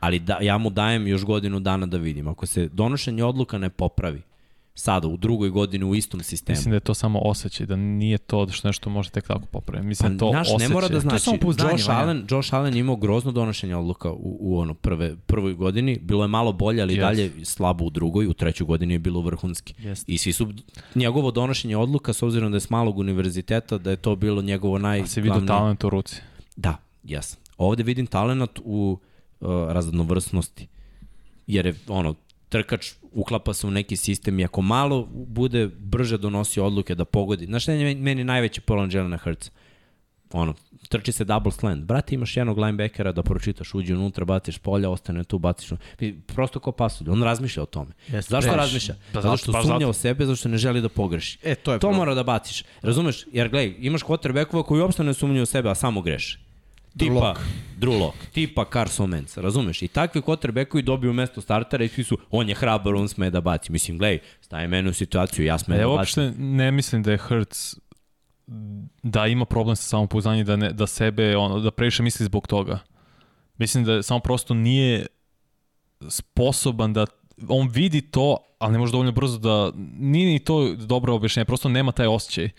ali 0.00 0.18
da, 0.18 0.38
ja 0.40 0.58
mu 0.58 0.70
dajem 0.70 1.06
još 1.06 1.24
godinu 1.24 1.60
dana 1.60 1.86
da 1.86 1.96
vidim. 1.96 2.28
Ako 2.28 2.46
se 2.46 2.68
donošenje 2.68 3.24
odluka 3.24 3.58
ne 3.58 3.70
popravi, 3.70 4.22
sada 4.78 5.08
u 5.08 5.16
drugoj 5.16 5.50
godini 5.50 5.84
u 5.84 5.94
istom 5.94 6.20
sistemu, 6.20 6.56
Mislim 6.56 6.70
da 6.70 6.76
je 6.76 6.80
to 6.80 6.94
samo 6.94 7.18
osjećaj, 7.22 7.66
da 7.66 7.76
nije 7.76 8.18
to 8.18 8.48
što 8.48 8.68
nešto 8.68 8.90
može 8.90 9.10
tek 9.10 9.26
tako 9.26 9.46
popraviti. 9.50 9.88
Mislim 9.88 10.16
da 10.16 10.24
Pa, 10.24 10.26
to 10.26 10.30
znaš, 10.30 10.48
osjećaj. 10.48 10.68
ne 10.68 10.74
mora 10.74 10.88
da 10.88 11.00
znači. 11.00 11.24
samopouzdanje, 11.24 11.72
Josh. 11.72 11.90
Allen, 11.90 12.26
Josh 12.30 12.54
Allen 12.54 12.74
je 12.74 12.80
imao 12.80 12.96
grozno 12.96 13.32
donošenje 13.32 13.76
odluka 13.76 14.12
u, 14.12 14.36
u 14.40 14.58
ono 14.58 14.74
prve, 14.74 15.16
prvoj 15.16 15.54
godini. 15.54 15.98
Bilo 16.02 16.24
je 16.24 16.28
malo 16.28 16.52
bolje, 16.52 16.82
ali 16.82 16.94
Yes. 16.94 16.98
yes. 16.98 17.00
dalje 17.00 17.44
slabo 17.44 17.84
u 17.84 17.90
drugoj. 17.90 18.26
U 18.26 18.34
trećoj 18.34 18.66
godini 18.66 18.94
je 18.94 18.98
bilo 18.98 19.20
vrhunski. 19.20 19.74
Jest. 19.78 20.08
I 20.08 20.18
svi 20.18 20.32
su, 20.32 20.52
njegovo 20.94 21.30
donošenje 21.30 21.76
odluka, 21.76 22.12
s 22.12 22.22
obzirom 22.22 22.52
da 22.52 22.56
je 22.56 22.60
s 22.60 22.70
malog 22.70 22.98
univerziteta, 22.98 23.78
da 23.78 23.90
je 23.90 23.96
to 23.96 24.16
bilo 24.16 24.42
njegovo 24.42 24.78
naj... 24.78 25.00
A 25.00 25.06
si 25.06 25.20
vidio 25.20 25.40
talent 25.40 25.84
u 25.84 25.90
ruci. 25.90 26.20
Da, 26.56 26.76
jes. 27.04 27.38
Ovde 27.58 27.82
vidim 27.82 28.06
talent 28.06 28.58
u 28.64 28.98
uh, 29.40 29.48
raznovrsnosti. 29.48 30.66
Jer 31.46 31.66
je, 31.66 31.74
ono, 31.88 32.14
trkač 32.48 32.92
uklapa 33.12 33.54
se 33.54 33.66
u 33.66 33.70
neki 33.70 33.96
sistem 33.96 34.40
i 34.40 34.44
ako 34.44 34.62
malo 34.62 35.08
bude 35.12 35.66
brže 35.68 36.18
donosi 36.18 36.60
odluke 36.60 36.94
da 36.94 37.04
pogodi. 37.04 37.46
Znaš 37.46 37.68
je 37.68 37.94
meni 37.94 38.24
najveći 38.24 38.60
problem 38.60 38.90
Jelena 38.92 39.16
Hurtsa? 39.16 39.50
Ono, 40.32 40.54
trči 40.88 41.12
se 41.12 41.24
double 41.24 41.52
slant. 41.52 41.84
Brate, 41.84 42.14
imaš 42.14 42.36
jednog 42.36 42.58
linebackera 42.58 43.12
da 43.12 43.22
pročitaš, 43.22 43.74
uđi 43.74 43.94
unutra, 43.94 44.24
baciš 44.24 44.58
polja, 44.58 44.90
ostane 44.90 45.24
tu, 45.24 45.38
baciš. 45.38 45.70
Prosto 46.26 46.60
kao 46.60 46.72
pasulj. 46.72 47.10
On 47.10 47.22
razmišlja 47.22 47.62
o 47.62 47.66
tome. 47.66 47.90
Jeste. 48.08 48.30
Zašto 48.30 48.50
Baš. 48.50 48.56
razmišlja? 48.56 48.94
Pa 49.12 49.20
zato 49.20 49.36
što 49.36 49.52
baš 49.52 49.62
sumnja 49.62 49.78
zato. 49.78 49.88
o 49.88 49.92
sebe, 49.92 50.26
zato 50.26 50.36
što 50.36 50.48
ne 50.48 50.58
želi 50.58 50.80
da 50.80 50.88
pogreši. 50.88 51.38
E, 51.42 51.54
to 51.54 51.72
je 51.72 51.78
To 51.78 51.80
problem. 51.80 51.96
mora 51.98 52.14
da 52.14 52.22
baciš. 52.22 52.64
Razumeš? 52.82 53.24
Jer 53.32 53.48
gledaj, 53.48 53.74
imaš 53.78 54.02
quarterbackova 54.02 54.62
koji 54.64 54.80
uopšte 54.80 55.04
ne 55.04 55.14
sumnjaju 55.14 55.42
u 55.42 55.46
sebe, 55.46 55.70
a 55.70 55.74
samo 55.74 56.02
greše. 56.02 56.38
Tipa. 56.98 57.34
Drew 57.78 57.98
Lock, 58.00 58.16
tipa 58.32 58.64
Carson 58.72 59.10
Wentz, 59.12 59.40
razumeš? 59.40 59.82
I 59.82 59.88
takvi 59.88 60.20
quarterbackovi 60.20 60.82
dobiju 60.82 61.12
mesto 61.12 61.40
startera 61.40 61.84
i 61.84 61.88
svi 61.88 62.04
su, 62.04 62.18
on 62.30 62.48
je 62.48 62.54
hrabar, 62.54 62.94
on 62.94 63.08
sme 63.08 63.30
da 63.30 63.40
baci. 63.40 63.72
Mislim, 63.72 63.98
gledaj, 63.98 64.18
staje 64.40 64.68
mene 64.68 64.90
u 64.90 64.92
situaciju, 64.92 65.44
ja 65.44 65.58
sme 65.58 65.76
Ja 65.76 65.80
da 65.80 65.86
bacim. 65.86 65.98
uopšte 65.98 66.32
ne 66.38 66.70
mislim 66.70 67.02
da 67.02 67.10
je 67.10 67.18
Hurts 67.18 67.76
da 69.02 69.26
ima 69.26 69.44
problem 69.44 69.76
sa 69.76 69.82
samopouzdanjem 69.82 70.46
da 70.46 70.56
ne 70.56 70.72
da 70.72 70.86
sebe 70.86 71.36
ono 71.36 71.60
da 71.60 71.70
previše 71.70 72.02
misli 72.02 72.26
zbog 72.26 72.46
toga. 72.46 72.78
Mislim 73.58 73.84
da 73.84 74.02
samo 74.02 74.20
prosto 74.20 74.54
nije 74.54 75.06
sposoban 76.08 76.92
da 76.92 77.06
on 77.48 77.68
vidi 77.68 78.00
to, 78.00 78.36
ali 78.58 78.72
ne 78.72 78.78
može 78.78 78.92
dovoljno 78.92 79.12
brzo 79.12 79.38
da 79.38 79.72
nije 79.98 80.32
ni 80.32 80.38
to 80.38 80.74
dobro 80.74 81.14
objašnjenje, 81.14 81.44
prosto 81.44 81.68
nema 81.68 81.92
taj 81.92 82.06
osjećaj. 82.06 82.50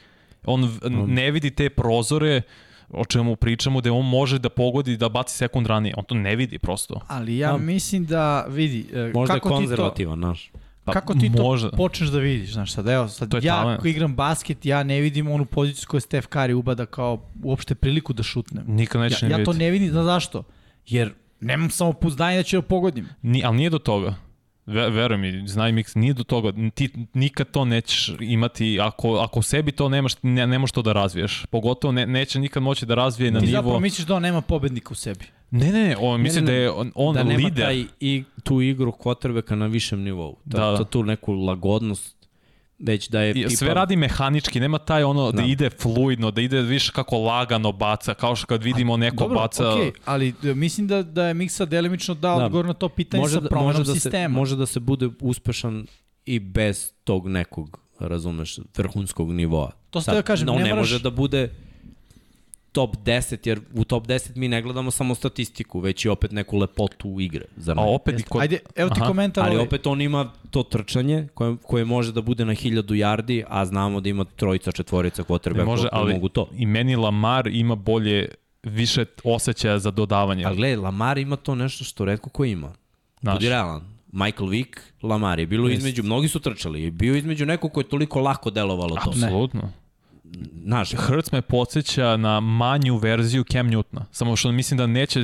On 0.45 0.79
ne 1.07 1.31
vidi 1.31 1.51
te 1.51 1.69
prozore 1.69 2.41
o 2.89 3.05
čemu 3.05 3.35
pričamo, 3.35 3.81
da 3.81 3.93
on 3.93 4.05
može 4.05 4.39
da 4.39 4.49
pogodi 4.49 4.97
da 4.97 5.09
baci 5.09 5.37
sekund 5.37 5.67
ranije. 5.67 5.93
On 5.97 6.03
to 6.03 6.15
ne 6.15 6.35
vidi 6.35 6.59
prosto. 6.59 7.01
Ali 7.07 7.37
ja 7.37 7.51
Da. 7.51 7.57
mislim 7.57 8.05
da, 8.05 8.41
vidi, 8.43 8.85
e, 8.93 9.11
Možda 9.13 9.33
je 9.33 9.39
kako 9.39 9.49
to, 9.49 9.55
konzervativan, 9.55 10.17
znaš. 10.17 10.51
Pa, 10.83 10.93
kako 10.93 11.13
ti 11.13 11.31
to 11.31 11.43
možda. 11.43 11.69
počneš 11.71 12.09
da 12.09 12.19
vidiš, 12.19 12.53
znaš 12.53 12.71
sad, 12.71 12.87
evo, 12.87 13.07
sad 13.07 13.33
je 13.33 13.39
ja 13.43 13.53
talent. 13.53 13.79
ako 13.79 13.87
igram 13.87 14.15
basket, 14.15 14.65
ja 14.65 14.83
ne 14.83 15.01
vidim 15.01 15.27
onu 15.27 15.45
poziciju 15.45 15.85
koju 15.87 16.01
Steph 16.01 16.27
Curry 16.27 16.53
ubada 16.53 16.85
kao 16.85 17.21
uopšte 17.43 17.75
priliku 17.75 18.13
da 18.13 18.23
šutnem. 18.23 18.63
Nikad 18.67 19.01
neće 19.01 19.15
Ja, 19.15 19.27
ni 19.27 19.33
ja 19.33 19.35
to 19.35 19.51
vidjeti. 19.51 19.59
ne 19.59 19.71
vidim, 19.71 19.89
znaš 19.89 20.05
zašto? 20.05 20.43
Jer 20.87 21.13
nemam 21.39 21.69
samo 21.69 21.93
pouzdanje 21.93 22.37
da 22.37 22.43
ću 22.43 22.55
da 22.55 22.61
pogodim. 22.61 23.07
Ni, 23.21 23.43
ali 23.45 23.57
nije 23.57 23.69
do 23.69 23.79
toga. 23.79 24.15
Ve, 24.67 24.89
veruj 24.89 25.17
mi, 25.17 25.47
znaj 25.47 25.71
Mix, 25.71 25.95
nije 25.97 26.13
do 26.13 26.23
toga. 26.23 26.51
Ti 26.73 26.89
nikad 27.13 27.51
to 27.51 27.65
nećeš 27.65 28.11
imati, 28.19 28.79
ako, 28.81 29.15
ako 29.15 29.41
sebi 29.41 29.71
to 29.71 29.89
nemaš, 29.89 30.13
ne, 30.21 30.47
ne 30.47 30.59
možeš 30.59 30.71
to 30.71 30.81
da 30.81 30.93
razviješ. 30.93 31.45
Pogotovo 31.49 31.91
ne, 31.91 32.05
neće 32.07 32.39
nikad 32.39 32.63
moći 32.63 32.85
da 32.85 32.95
razvije 32.95 33.31
na 33.31 33.39
Ti 33.39 33.45
nivo... 33.45 33.55
zapravo 33.57 33.79
misliš 33.79 34.07
da 34.07 34.15
on 34.15 34.21
nema 34.21 34.41
pobednika 34.41 34.89
u 34.91 34.95
sebi. 34.95 35.25
Ne, 35.51 35.71
ne, 35.71 35.87
ne, 35.87 35.95
on, 35.99 36.21
mislim 36.21 36.45
ne, 36.45 36.51
da 36.51 36.57
je 36.57 36.71
on, 36.71 36.91
on 36.95 37.15
da 37.15 37.23
nema 37.23 37.37
lider. 37.47 37.65
taj 37.65 37.85
i, 37.99 38.23
tu 38.43 38.61
igru 38.61 38.91
quarterbacka 38.91 39.55
na 39.55 39.65
višem 39.65 40.01
nivou. 40.03 40.37
Da, 40.45 40.57
Da, 40.57 40.71
da. 40.71 40.77
da. 40.77 40.83
tu 40.83 41.03
neku 41.03 41.33
lagodnost, 41.33 42.16
već 42.79 43.09
da 43.09 43.21
je 43.21 43.33
tipa... 43.33 43.49
Sve 43.49 43.73
radi 43.73 43.95
mehanički, 43.95 44.59
nema 44.59 44.77
taj 44.77 45.03
ono 45.03 45.31
da, 45.31 45.37
Da. 45.37 45.43
ide 45.43 45.69
fluidno, 45.71 46.31
da 46.31 46.41
ide 46.41 46.61
više 46.61 46.91
kako 46.91 47.17
lagano 47.17 47.71
baca, 47.71 48.13
kao 48.13 48.35
što 48.35 48.47
kad 48.47 48.63
vidimo 48.63 48.97
neko 48.97 49.15
Dobro, 49.17 49.39
baca... 49.39 49.73
okej, 49.73 49.91
ali 50.05 50.33
e, 50.43 50.53
mislim 50.53 50.87
da, 50.87 51.03
da 51.03 51.25
je 51.25 51.33
Miksa 51.33 51.65
delimično 51.65 52.13
dao 52.13 52.39
Da. 52.39 52.45
odgovor 52.45 52.65
na 52.65 52.73
to 52.73 52.89
pitanje 52.89 53.21
može 53.21 53.33
sa 53.33 53.39
da, 53.39 53.49
promenom 53.49 53.67
može 53.69 53.83
da 53.83 53.93
se, 53.93 53.99
sistema. 53.99 54.27
može 54.29 54.55
da 54.55 54.65
se 54.65 54.79
bude 54.79 55.09
uspešan 55.19 55.85
i 56.25 56.39
bez 56.39 56.91
tog 57.03 57.27
nekog, 57.27 57.79
razumeš, 57.99 58.57
vrhunskog 58.77 59.31
nivoa. 59.31 59.71
To 59.89 60.01
ste 60.01 60.11
da 60.11 60.21
kažem, 60.21 60.49
on 60.49 60.55
ne 60.55 60.63
ne, 60.63 60.69
moraš- 60.69 60.77
može 60.79 60.99
da 60.99 61.09
bude 61.09 61.49
top 62.77 62.95
10, 62.97 63.47
jer 63.47 63.59
u 63.73 63.83
top 63.83 64.07
10 64.07 64.35
mi 64.35 64.47
ne 64.47 64.61
gledamo 64.61 64.91
samo 64.91 65.15
statistiku, 65.15 65.79
već 65.79 66.05
i 66.05 66.09
opet 66.09 66.31
neku 66.31 66.57
lepotu 66.57 67.19
igre. 67.19 67.45
Zar 67.55 67.79
A 67.79 67.81
opet 67.81 68.13
i 68.13 68.15
Jeste. 68.15 68.29
kod... 68.29 68.41
Ajde, 68.41 68.59
evo 68.75 68.89
ti 68.89 68.99
Aha, 69.01 69.07
komentar. 69.07 69.43
Ali 69.45 69.55
ovaj. 69.55 69.65
opet 69.65 69.87
on 69.87 70.01
ima 70.01 70.31
to 70.49 70.63
trčanje 70.63 71.27
koje, 71.33 71.55
koje 71.63 71.85
može 71.85 72.11
da 72.11 72.21
bude 72.21 72.45
na 72.45 72.53
1000 72.55 72.83
yardi, 72.83 73.43
a 73.47 73.65
znamo 73.65 74.01
da 74.01 74.09
ima 74.09 74.23
trojica, 74.23 74.71
četvorica 74.71 75.21
Ne 75.21 75.27
quarterbacka 75.27 75.65
može, 75.65 75.89
koji 75.89 76.01
ali 76.01 76.13
mogu 76.13 76.29
to. 76.29 76.49
i 76.57 76.65
meni 76.65 76.95
Lamar 76.95 77.47
ima 77.47 77.75
bolje, 77.75 78.29
više 78.63 79.05
osjećaja 79.23 79.79
za 79.79 79.91
dodavanje. 79.91 80.45
Ali 80.45 80.55
gledaj, 80.57 80.75
Lamar 80.75 81.17
ima 81.17 81.35
to 81.35 81.55
nešto 81.55 81.83
što 81.83 82.05
redko 82.05 82.29
ko 82.29 82.45
ima. 82.45 82.73
Znaš. 83.21 83.35
Budi 83.35 83.49
realan. 83.49 83.81
Michael 84.11 84.49
Vick, 84.49 84.79
Lamar 85.01 85.39
je 85.39 85.47
bilo 85.47 85.69
Jest. 85.69 85.77
između, 85.79 86.03
mnogi 86.03 86.27
su 86.27 86.39
trčali, 86.39 86.83
je 86.83 86.91
bio 86.91 87.15
između 87.15 87.45
nekog 87.45 87.73
ko 87.73 87.79
je 87.79 87.89
toliko 87.89 88.21
lako 88.21 88.49
delovalo 88.49 88.95
to. 88.95 89.09
Apsolutno. 89.09 89.71
Znaš, 90.63 90.93
Hurts 90.93 91.31
me 91.31 91.41
podsjeća 91.41 92.17
na 92.17 92.39
manju 92.39 92.97
verziju 92.97 93.43
Cam 93.43 93.67
Newtona. 93.67 94.01
Samo 94.11 94.35
što 94.35 94.51
mislim 94.51 94.77
da 94.77 94.87
neće 94.87 95.19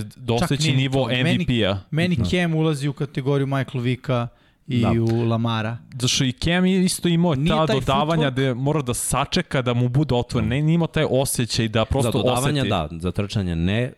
ni 0.61 0.72
nivo 0.72 0.99
to. 1.01 1.07
Meni- 1.07 1.33
MVP-a. 1.35 1.77
Meni 1.91 2.17
Cam 2.25 2.56
ulazi 2.56 2.88
u 2.88 2.93
kategoriju 2.93 3.48
Michael 3.48 3.82
Vicka 3.82 4.27
i 4.67 4.82
Da. 4.82 4.91
u 4.91 5.23
Lamara. 5.23 5.77
Zato 5.91 6.07
što 6.07 6.23
i 6.23 6.32
Cam 6.33 6.65
isto 6.65 7.07
imao 7.07 7.35
Nije 7.35 7.49
ta 7.49 7.67
taj 7.67 7.75
dodavanja 7.75 8.22
footwork. 8.23 8.32
gde 8.32 8.53
mora 8.53 8.82
da 8.82 8.93
sačeka 8.93 9.61
da 9.61 9.73
mu 9.73 9.90
bude 9.90 10.15
otvoren. 10.15 10.49
Ne, 10.49 10.61
nije 10.61 10.75
imao 10.75 10.88
taj 10.88 11.06
osjećaj 11.09 11.67
da 11.67 11.85
prosto 11.85 12.11
za 12.11 12.17
dodavanje 12.17 12.61
oseti. 12.61 12.69
da, 12.69 12.90
za 12.91 13.11
trčanje 13.11 13.56
ne, 13.56 13.93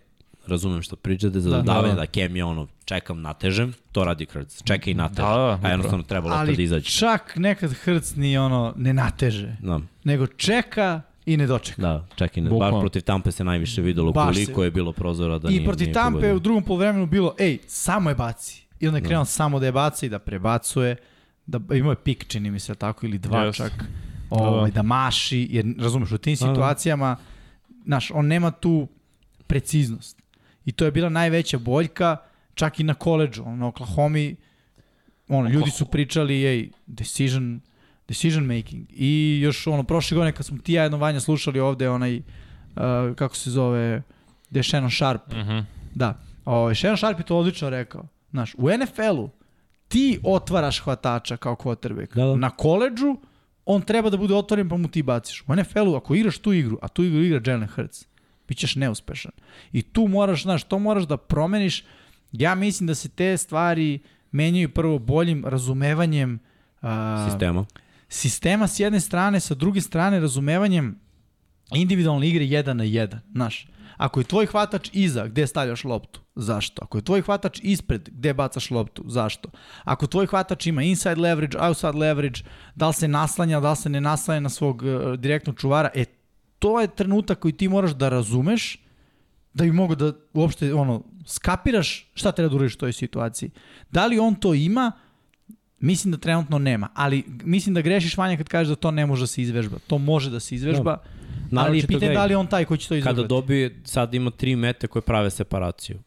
razumem 0.48 0.82
što 0.82 0.96
pričate, 0.96 1.40
za 1.40 1.50
Da. 1.50 1.56
dodavanje 1.56 1.90
Da, 1.90 2.00
da, 2.00 2.06
Kem 2.06 2.36
je 2.36 2.44
ono, 2.44 2.68
čekam, 2.86 3.22
natežem, 3.22 3.74
to 3.92 4.04
radi 4.04 4.26
Krc, 4.26 4.64
čeka 4.64 4.90
i 4.90 4.94
nateže, 4.94 5.22
Da, 5.22 5.58
da, 5.58 5.60
a 5.64 5.70
jednostavno 5.70 6.04
treba 6.04 6.26
lopta 6.26 6.46
da 6.46 6.52
Ali 6.52 6.64
izađe. 6.64 6.90
čak 6.90 7.34
nekad 7.36 7.74
Hrc 7.74 8.16
ni 8.16 8.38
ono, 8.38 8.74
ne 8.78 8.94
nateže, 8.94 9.56
Da, 9.60 9.80
nego 10.04 10.28
čeka 10.28 11.02
i 11.26 11.38
ne 11.38 11.48
dočeka. 11.48 11.82
da, 11.82 12.06
čekaj, 12.16 12.44
ne, 12.44 12.50
Bukvalno. 12.50 12.72
bar 12.72 12.82
protiv 12.82 13.02
Tampe 13.02 13.32
se 13.32 13.44
najviše 13.44 13.82
videlo 13.82 14.12
Baš 14.12 14.26
koliko 14.28 14.62
se- 14.62 14.66
je 14.66 14.72
bilo 14.72 14.92
prozora 14.92 15.40
da 15.40 15.48
I 15.48 15.52
nije, 15.52 15.64
protiv 15.64 15.86
nije 15.86 15.94
Tampe 15.94 16.16
pogodio. 16.16 16.36
u 16.36 16.40
drugom 16.40 16.64
polovremenu 16.64 17.06
bilo, 17.06 17.36
ej, 17.40 17.58
samo 17.68 18.10
je 18.10 18.16
baci. 18.16 18.66
I 18.80 18.88
onda 18.88 18.98
je 18.98 19.04
krenuo 19.04 19.26
samo 19.26 19.60
da 19.60 19.66
je 19.66 19.72
baci, 19.72 20.10
da 20.10 20.20
prebacuje, 20.20 20.96
da 21.48 21.60
imao 21.72 21.92
je 21.92 21.96
pik, 21.98 22.26
čini 22.28 22.52
mi 22.52 22.60
se 22.60 22.76
tako, 22.76 23.06
ili 23.06 23.18
dva 23.20 23.40
Yes. 23.40 23.56
čak, 23.56 23.72
ovaj, 24.30 24.72
Da. 24.72 24.76
da 24.76 24.82
maši, 24.84 25.48
jer 25.52 25.66
razumeš, 25.78 26.12
u 26.12 26.18
tim 26.18 26.36
Da, 26.36 26.40
da. 26.40 26.54
situacijama, 26.54 27.16
znaš, 27.86 28.12
on 28.12 28.28
nema 28.28 28.52
tu 28.52 28.88
preciznost. 29.48 30.22
I 30.66 30.72
to 30.72 30.85
je 30.85 30.92
bila 30.92 31.10
najveća 31.10 31.58
boljka, 31.58 32.18
čak 32.53 32.80
i 32.80 32.84
na 32.84 32.94
koleđu, 32.94 33.45
na 33.45 33.68
Oklahomi, 33.68 34.35
ono, 35.27 35.50
ljudi 35.50 35.72
su 35.72 35.85
pričali, 35.85 36.45
ej, 36.45 36.69
decision, 36.85 37.61
decision 38.08 38.44
making. 38.45 38.85
I 38.90 39.40
još 39.44 39.68
ono, 39.68 39.84
prošle 39.84 40.16
godine 40.16 40.32
kad 40.32 40.45
smo 40.45 40.58
ti 40.58 40.74
ja 40.74 40.84
jedno 40.84 40.98
Vanja 40.98 41.19
slušali 41.19 41.60
ovde 41.60 41.90
onaj, 41.90 42.18
uh, 42.18 42.24
kako 43.16 43.35
se 43.35 43.52
zove, 43.52 44.02
gde 44.50 44.60
je 44.60 44.64
Shannon 44.64 44.92
Sharp, 44.92 45.22
Mhm. 45.32 45.60
Da. 45.95 46.19
O, 46.45 46.74
Shannon 46.76 46.98
Sharp 46.98 47.19
je 47.19 47.26
to 47.26 47.38
odlično 47.38 47.69
rekao. 47.69 48.08
Znaš, 48.32 48.56
u 48.58 48.69
NFL-u 48.69 49.30
ti 49.88 50.19
otvaraš 50.24 50.80
hvatača 50.82 51.38
kao 51.38 51.56
quarterback. 51.56 52.16
Da, 52.16 52.26
da. 52.26 52.35
Na 52.35 52.50
koleđu 52.50 53.18
on 53.66 53.82
treba 53.82 54.10
da 54.10 54.18
bude 54.18 54.35
otvoren 54.35 54.69
pa 54.69 54.77
mu 54.77 54.88
ti 54.88 55.03
baciš. 55.03 55.44
U 55.48 55.56
NFL-u 55.56 55.95
ako 55.95 56.16
igraš 56.16 56.38
tu 56.38 56.53
igru, 56.53 56.77
a 56.82 56.88
tu 56.88 57.03
igru 57.03 57.22
igra 57.24 57.42
Jalen 57.45 57.68
Hurts, 57.68 58.06
bit 58.48 58.58
ćeš 58.58 58.76
neuspešan. 58.76 59.32
I 59.72 59.82
tu 59.82 60.08
moraš, 60.08 60.44
znaš, 60.44 60.64
to 60.64 60.80
moraš 60.80 61.04
da 61.04 61.18
promeniš. 61.18 61.84
Ja 62.32 62.56
mislim 62.56 62.88
da 62.88 62.96
se 62.96 63.10
te 63.10 63.38
stvari 63.38 64.00
menjaju 64.32 64.70
prvo 64.70 65.00
boljim 65.00 65.46
razumevanjem 65.46 66.40
a, 66.82 67.28
sistema. 67.30 67.66
sistema 68.10 68.68
s 68.68 68.80
jedne 68.80 69.00
strane, 69.00 69.40
sa 69.40 69.56
druge 69.56 69.82
strane 69.82 70.20
razumevanjem 70.20 71.00
individualne 71.74 72.28
igre 72.28 72.46
jedan 72.46 72.78
na 72.78 72.84
jedan, 72.84 73.20
znaš. 73.32 73.68
Ako 73.98 74.20
je 74.20 74.24
tvoj 74.24 74.46
hvatač 74.46 74.90
iza, 74.94 75.28
gde 75.28 75.48
stavljaš 75.48 75.84
loptu? 75.84 76.20
Zašto? 76.36 76.84
Ako 76.84 76.98
je 76.98 77.04
tvoj 77.04 77.22
hvatač 77.22 77.60
ispred, 77.64 78.10
gde 78.12 78.34
bacaš 78.34 78.72
loptu? 78.72 79.04
Zašto? 79.08 79.50
Ako 79.84 80.08
tvoj 80.08 80.28
hvatač 80.28 80.68
ima 80.68 80.84
inside 80.84 81.16
leverage, 81.16 81.58
outside 81.60 81.98
leverage, 81.98 82.44
da 82.76 82.88
li 82.88 82.94
se 82.94 83.08
naslanja, 83.08 83.60
da 83.60 83.70
li 83.70 83.76
se 83.76 83.90
ne 83.90 84.02
naslanja 84.02 84.40
na 84.40 84.50
svog 84.50 84.82
uh, 84.82 85.14
direktnog 85.14 85.60
čuvara, 85.60 85.90
e, 85.94 86.06
to 86.59 86.82
je 86.82 86.88
trenutak 86.88 87.40
koji 87.40 87.51
ti 87.51 87.67
moraš 87.67 87.92
da 87.92 88.09
razumeš 88.09 88.77
da 89.53 89.64
bi 89.64 89.72
mogo 89.72 89.95
da 89.95 90.14
uopšte 90.34 90.74
ono, 90.74 91.03
skapiraš 91.25 92.11
šta 92.14 92.32
treba 92.32 92.50
da 92.50 92.56
uradiš 92.56 92.75
u 92.75 92.77
toj 92.77 92.93
situaciji. 92.93 93.50
Da 93.92 94.06
li 94.06 94.19
on 94.19 94.35
to 94.35 94.53
ima? 94.53 94.92
Mislim 95.80 96.11
da 96.11 96.17
trenutno 96.17 96.59
nema, 96.59 96.90
ali 96.93 97.24
mislim 97.43 97.75
da 97.75 97.82
grešiš 97.82 98.17
Vanja 98.17 98.38
kad 98.38 98.48
kažeš 98.48 98.69
da 98.69 98.75
to 98.75 98.92
ne 98.92 99.06
može 99.06 99.24
da 99.24 99.27
se 99.27 99.42
izvežba. 99.42 99.77
To 99.88 99.98
može 99.98 100.32
da 100.32 100.40
se 100.40 100.56
izvežba, 100.56 100.98
no. 101.51 101.61
ali 101.61 101.77
je 101.77 101.88
pitanje 101.88 102.14
da 102.14 102.25
li 102.25 102.35
on 102.35 102.48
taj 102.48 102.66
koji 102.66 102.77
će 102.77 102.88
to 102.88 102.95
izvežbati. 102.95 103.16
Kada 103.16 103.27
dobije, 103.27 103.82
sad 103.84 104.14
ima 104.14 104.32
tri 104.32 104.56
mete 104.56 104.88
koje 104.88 105.01
prave 105.01 105.30
separaciju. 105.30 106.00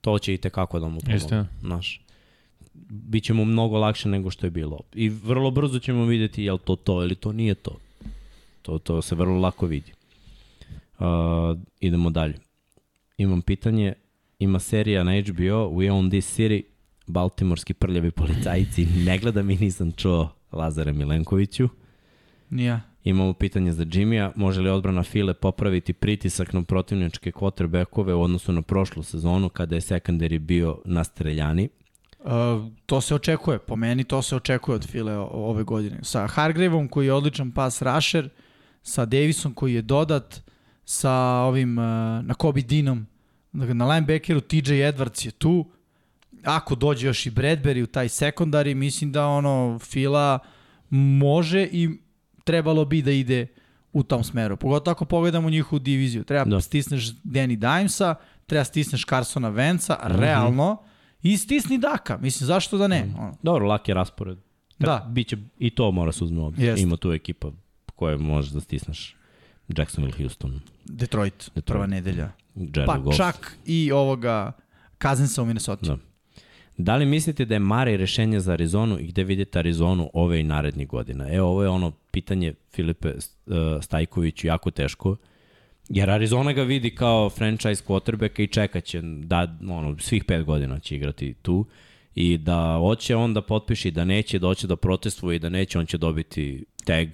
To 0.00 0.18
će 0.18 0.34
i 0.34 0.38
tekako 0.38 0.80
da 0.80 0.88
mu 0.88 1.00
pomogu. 1.00 1.46
Znaš 1.60 2.00
bit 2.90 3.28
mu 3.28 3.44
mnogo 3.44 3.78
lakše 3.78 4.08
nego 4.08 4.30
što 4.30 4.46
je 4.46 4.50
bilo. 4.50 4.80
I 4.94 5.08
vrlo 5.08 5.50
brzo 5.50 5.78
ćemo 5.78 6.04
videti 6.04 6.42
je 6.42 6.52
li 6.52 6.58
to 6.58 6.76
to 6.76 7.02
ili 7.02 7.14
to 7.14 7.32
nije 7.32 7.54
to. 7.54 7.78
To, 8.70 8.78
to 8.78 9.02
se 9.02 9.14
vrlo 9.14 9.40
lako 9.40 9.66
vidi. 9.66 9.92
Uh, 10.98 11.06
idemo 11.80 12.10
dalje. 12.10 12.34
Imam 13.18 13.42
pitanje, 13.42 13.92
ima 14.38 14.58
serija 14.58 15.04
na 15.04 15.12
HBO, 15.12 15.70
We 15.70 15.92
Own 15.92 16.10
This 16.10 16.38
City, 16.38 16.62
Baltimorski 17.06 17.74
prljavi 17.74 18.10
policajci, 18.10 18.86
ne 19.06 19.18
gledam 19.18 19.50
i 19.50 19.56
nisam 19.56 19.92
čuo 19.92 20.28
Lazare 20.52 20.92
Milenkoviću. 20.92 21.68
Nija. 22.50 22.80
Imamo 23.04 23.32
pitanje 23.32 23.72
za 23.72 23.86
Jimmya, 23.92 24.32
može 24.36 24.60
li 24.60 24.70
odbrana 24.70 25.02
File 25.02 25.34
popraviti 25.34 25.92
pritisak 25.92 26.52
na 26.52 26.62
protivničke 26.62 27.32
quarterbackove 27.32 28.12
u 28.12 28.22
odnosu 28.22 28.52
na 28.52 28.62
prošlu 28.62 29.02
sezonu 29.02 29.48
kada 29.48 29.74
je 29.74 29.80
secondary 29.80 30.38
bio 30.38 30.78
na 30.84 31.04
streljani? 31.04 31.68
Uh, 32.18 32.30
to 32.86 33.00
se 33.00 33.14
očekuje, 33.14 33.58
po 33.58 33.76
meni 33.76 34.04
to 34.04 34.22
se 34.22 34.36
očekuje 34.36 34.74
od 34.74 34.86
File 34.86 35.16
ove 35.18 35.64
godine. 35.64 35.98
Sa 36.02 36.26
Hargraveom 36.26 36.88
koji 36.88 37.06
je 37.06 37.12
odličan 37.12 37.50
pas 37.50 37.82
rusher, 37.82 38.28
sa 38.82 39.04
Davisom 39.04 39.54
koji 39.54 39.74
je 39.74 39.82
dodat, 39.82 40.42
sa 40.84 41.12
ovim 41.46 41.78
uh, 41.78 41.84
na 42.24 42.34
Kobe 42.34 42.60
Dinom, 42.60 43.06
dakle, 43.52 43.74
na 43.74 43.86
linebackeru 43.86 44.40
TJ 44.40 44.72
Edwards 44.72 45.26
je 45.26 45.30
tu, 45.30 45.66
ako 46.44 46.74
dođe 46.74 47.06
još 47.06 47.26
i 47.26 47.30
Bradbury 47.30 47.82
u 47.82 47.86
taj 47.86 48.08
sekundari, 48.08 48.74
mislim 48.74 49.12
da 49.12 49.26
ono 49.26 49.78
Fila 49.78 50.38
može 50.90 51.68
i 51.72 51.88
trebalo 52.44 52.84
bi 52.84 53.02
da 53.02 53.10
ide 53.10 53.46
u 53.92 54.02
tom 54.02 54.24
smeru. 54.24 54.56
Pogotovo 54.56 54.92
ako 54.92 55.04
pogledamo 55.04 55.50
njihovu 55.50 55.78
diviziju. 55.78 56.24
Treba 56.24 56.44
da 56.44 56.60
stisneš 56.60 57.12
Danny 57.24 57.56
Dimesa, 57.56 58.14
treba 58.46 58.64
stisneš 58.64 59.06
Carsona 59.06 59.48
Venca, 59.48 59.94
mm 59.94 60.06
-hmm. 60.06 60.20
realno, 60.20 60.76
i 61.22 61.36
stisni 61.36 61.78
Daka. 61.78 62.18
Mislim, 62.18 62.46
zašto 62.46 62.78
da 62.78 62.88
ne? 62.88 63.04
Mm. 63.04 63.36
Dobro, 63.42 63.66
lak 63.66 63.88
je 63.88 63.94
raspored. 63.94 64.38
Da. 64.78 65.06
Biće, 65.10 65.36
I 65.58 65.70
to 65.70 65.90
mora 65.90 66.12
se 66.12 66.24
uzme 66.24 66.40
obzir. 66.40 66.78
Ima 66.78 66.96
tu 66.96 67.12
ekipa 67.12 67.50
koje 68.00 68.16
možeš 68.16 68.50
da 68.50 68.60
stisneš. 68.60 69.16
Jacksonville, 69.68 70.16
Houston. 70.18 70.60
Detroit, 70.84 71.34
Detroit. 71.34 71.66
prva 71.66 71.86
nedelja. 71.86 72.32
Jared 72.54 72.86
pa 72.86 72.98
Goff. 72.98 73.16
čak 73.16 73.56
i 73.66 73.92
ovoga 73.92 74.52
Kazinsa 74.98 75.42
u 75.42 75.46
Minnesota. 75.46 75.86
Da. 75.86 75.98
Da 76.76 76.96
li 76.96 77.06
mislite 77.06 77.44
da 77.44 77.54
je 77.54 77.58
Mare 77.58 77.96
rešenje 77.96 78.40
za 78.40 78.52
Arizonu 78.52 78.98
i 78.98 79.06
gde 79.06 79.24
vidite 79.24 79.58
Arizonu 79.58 80.10
ove 80.14 80.40
i 80.40 80.42
narednih 80.42 80.88
godina? 80.88 81.28
Evo, 81.32 81.48
ovo 81.48 81.62
je 81.62 81.68
ono 81.68 81.90
pitanje 82.10 82.54
Filipe 82.72 83.08
uh, 83.08 83.54
Stajkoviću 83.82 84.46
jako 84.46 84.70
teško. 84.70 85.16
Jer 85.88 86.10
Arizona 86.10 86.52
ga 86.52 86.62
vidi 86.62 86.94
kao 86.94 87.30
franchise 87.30 87.84
quarterbacka 87.86 88.42
i 88.42 88.46
čekaće 88.46 89.02
da 89.02 89.58
ono, 89.68 89.98
svih 89.98 90.24
pet 90.24 90.44
godina 90.44 90.78
će 90.78 90.96
igrati 90.96 91.34
tu 91.42 91.66
i 92.14 92.38
da 92.38 92.76
hoće 92.78 93.16
on 93.16 93.34
da 93.34 93.42
potpiši 93.42 93.90
da 93.90 94.04
neće, 94.04 94.38
da 94.38 94.46
hoće 94.46 94.66
da 94.66 94.76
protestuje 94.76 95.36
i 95.36 95.38
da 95.38 95.48
neće, 95.48 95.78
on 95.78 95.86
će 95.86 95.98
dobiti 95.98 96.64
tag 96.84 97.08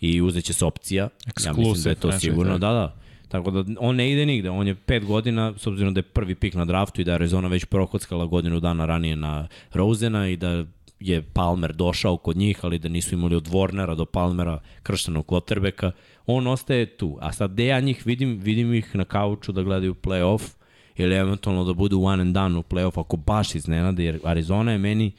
i 0.00 0.22
uzeće 0.22 0.52
se 0.52 0.64
opcija. 0.64 1.08
Exclusive 1.26 1.46
ja 1.46 1.52
mislim 1.52 1.82
da 1.84 1.90
je 1.90 1.94
to 1.94 2.12
sigurno, 2.12 2.58
da, 2.58 2.72
da. 2.72 2.96
Tako 3.28 3.50
da 3.50 3.64
on 3.80 3.96
ne 3.96 4.12
ide 4.12 4.26
nigde, 4.26 4.50
on 4.50 4.66
je 4.66 4.74
pet 4.74 5.04
godina, 5.04 5.54
s 5.56 5.66
obzirom 5.66 5.94
da 5.94 5.98
je 5.98 6.02
prvi 6.02 6.34
pik 6.34 6.54
na 6.54 6.64
draftu 6.64 7.00
i 7.00 7.04
da 7.04 7.10
je 7.10 7.14
Arizona 7.14 7.48
već 7.48 7.64
prokockala 7.64 8.26
godinu 8.26 8.60
dana 8.60 8.86
ranije 8.86 9.16
na 9.16 9.48
Rosena 9.72 10.28
i 10.28 10.36
da 10.36 10.64
je 11.00 11.22
Palmer 11.22 11.72
došao 11.72 12.16
kod 12.16 12.36
njih, 12.36 12.58
ali 12.62 12.78
da 12.78 12.88
nisu 12.88 13.14
imali 13.14 13.36
od 13.36 13.48
Warnera 13.48 13.94
do 13.94 14.04
Palmera 14.04 14.60
krštenog 14.82 15.26
quarterbacka, 15.26 15.90
on 16.26 16.46
ostaje 16.46 16.86
tu. 16.86 17.18
A 17.20 17.32
sad 17.32 17.52
gde 17.52 17.66
ja 17.66 17.80
njih 17.80 18.06
vidim, 18.06 18.38
vidim 18.42 18.74
ih 18.74 18.96
na 18.96 19.04
kauču 19.04 19.52
da 19.52 19.62
gledaju 19.62 19.94
playoff 19.94 20.54
ili 20.96 21.14
eventualno 21.14 21.64
da 21.64 21.72
budu 21.72 22.02
one 22.02 22.22
and 22.22 22.34
done 22.34 22.58
u 22.58 22.62
playoff 22.62 23.00
ako 23.00 23.16
baš 23.16 23.54
iznenade, 23.54 24.04
jer 24.04 24.18
Arizona 24.24 24.72
je 24.72 24.78
meni 24.78 25.12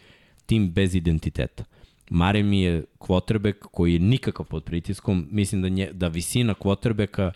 tim 0.46 0.72
bez 0.72 0.96
identiteta. 0.96 1.64
Mare 2.10 2.44
mi 2.44 2.62
je 2.62 2.84
quarterback 3.00 3.60
koji 3.72 3.94
je 3.94 4.00
nikakav 4.00 4.46
pod 4.46 4.64
pritiskom, 4.64 5.28
mislim 5.32 5.62
da, 5.62 5.70
nje, 5.70 5.90
da 5.94 6.08
visina 6.08 6.54
quarterbacka 6.54 7.32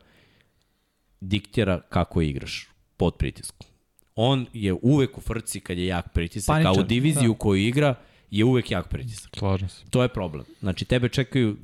diktira 1.22 1.82
kako 1.82 2.22
igraš 2.22 2.70
pod 2.98 3.16
pritiskom. 3.16 3.68
On 4.16 4.46
je 4.54 4.74
uvek 4.82 5.18
u 5.18 5.22
frci 5.22 5.60
kad 5.60 5.78
je 5.78 5.86
jak 5.86 6.14
pritisak, 6.14 6.54
Paničan, 6.54 6.78
a 6.78 6.82
u 6.82 6.84
diviziju 6.84 7.32
da. 7.32 7.38
koju 7.38 7.62
igra 7.62 7.96
je 8.32 8.46
uvek 8.46 8.72
jak 8.72 8.88
pritisak. 8.88 9.36
Slažem 9.38 9.70
se. 9.70 9.84
To 9.90 10.02
je 10.02 10.08
problem. 10.08 10.46
Znači, 10.60 10.86
tebe 10.86 11.10
čekaju 11.10 11.58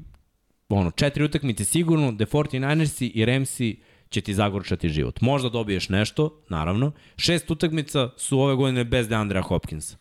ono, 0.69 0.91
četiri 0.91 1.23
utakmice 1.23 1.65
sigurno, 1.65 2.11
da 2.11 2.25
49ersi 2.25 3.11
i 3.13 3.25
Ramsi 3.25 3.79
će 4.09 4.21
ti 4.21 4.33
zagorčati 4.33 4.89
život. 4.89 5.21
Možda 5.21 5.49
dobiješ 5.49 5.89
nešto, 5.89 6.41
naravno. 6.49 6.91
Šest 7.17 7.51
utakmica 7.51 8.09
su 8.17 8.39
ove 8.39 8.55
godine 8.55 8.83
bez 8.83 9.07
Deandra 9.07 9.41
Hopkinsa. 9.41 9.97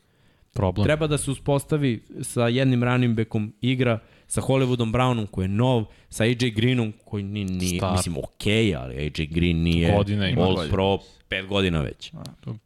Problem. 0.59 0.85
Treba 0.85 1.07
da 1.07 1.19
se 1.19 1.31
uspostavi 1.31 2.03
sa 2.23 2.49
jednim 2.49 2.85
running 2.85 3.17
backom 3.17 3.53
igra, 3.61 3.99
sa 4.27 4.41
Hollywoodom 4.41 4.93
Brownom 4.93 5.27
koji 5.27 5.45
je 5.45 5.49
nov, 5.49 5.85
sa 6.09 6.25
AJ 6.25 6.51
Greenom 6.51 6.93
koji 7.05 7.23
ni, 7.23 7.45
ni 7.45 7.77
Star. 7.77 7.93
mislim, 7.93 8.17
okej, 8.17 8.65
okay, 8.65 8.79
ali 8.79 8.97
AJ 8.97 9.27
Green 9.27 9.63
nije 9.63 9.97
Godine, 9.97 10.35
All 10.39 10.69
Pro 10.71 10.99
pet 11.29 11.47
godina 11.47 11.81
već. 11.81 12.13
A, 12.15 12.23
to... 12.41 12.57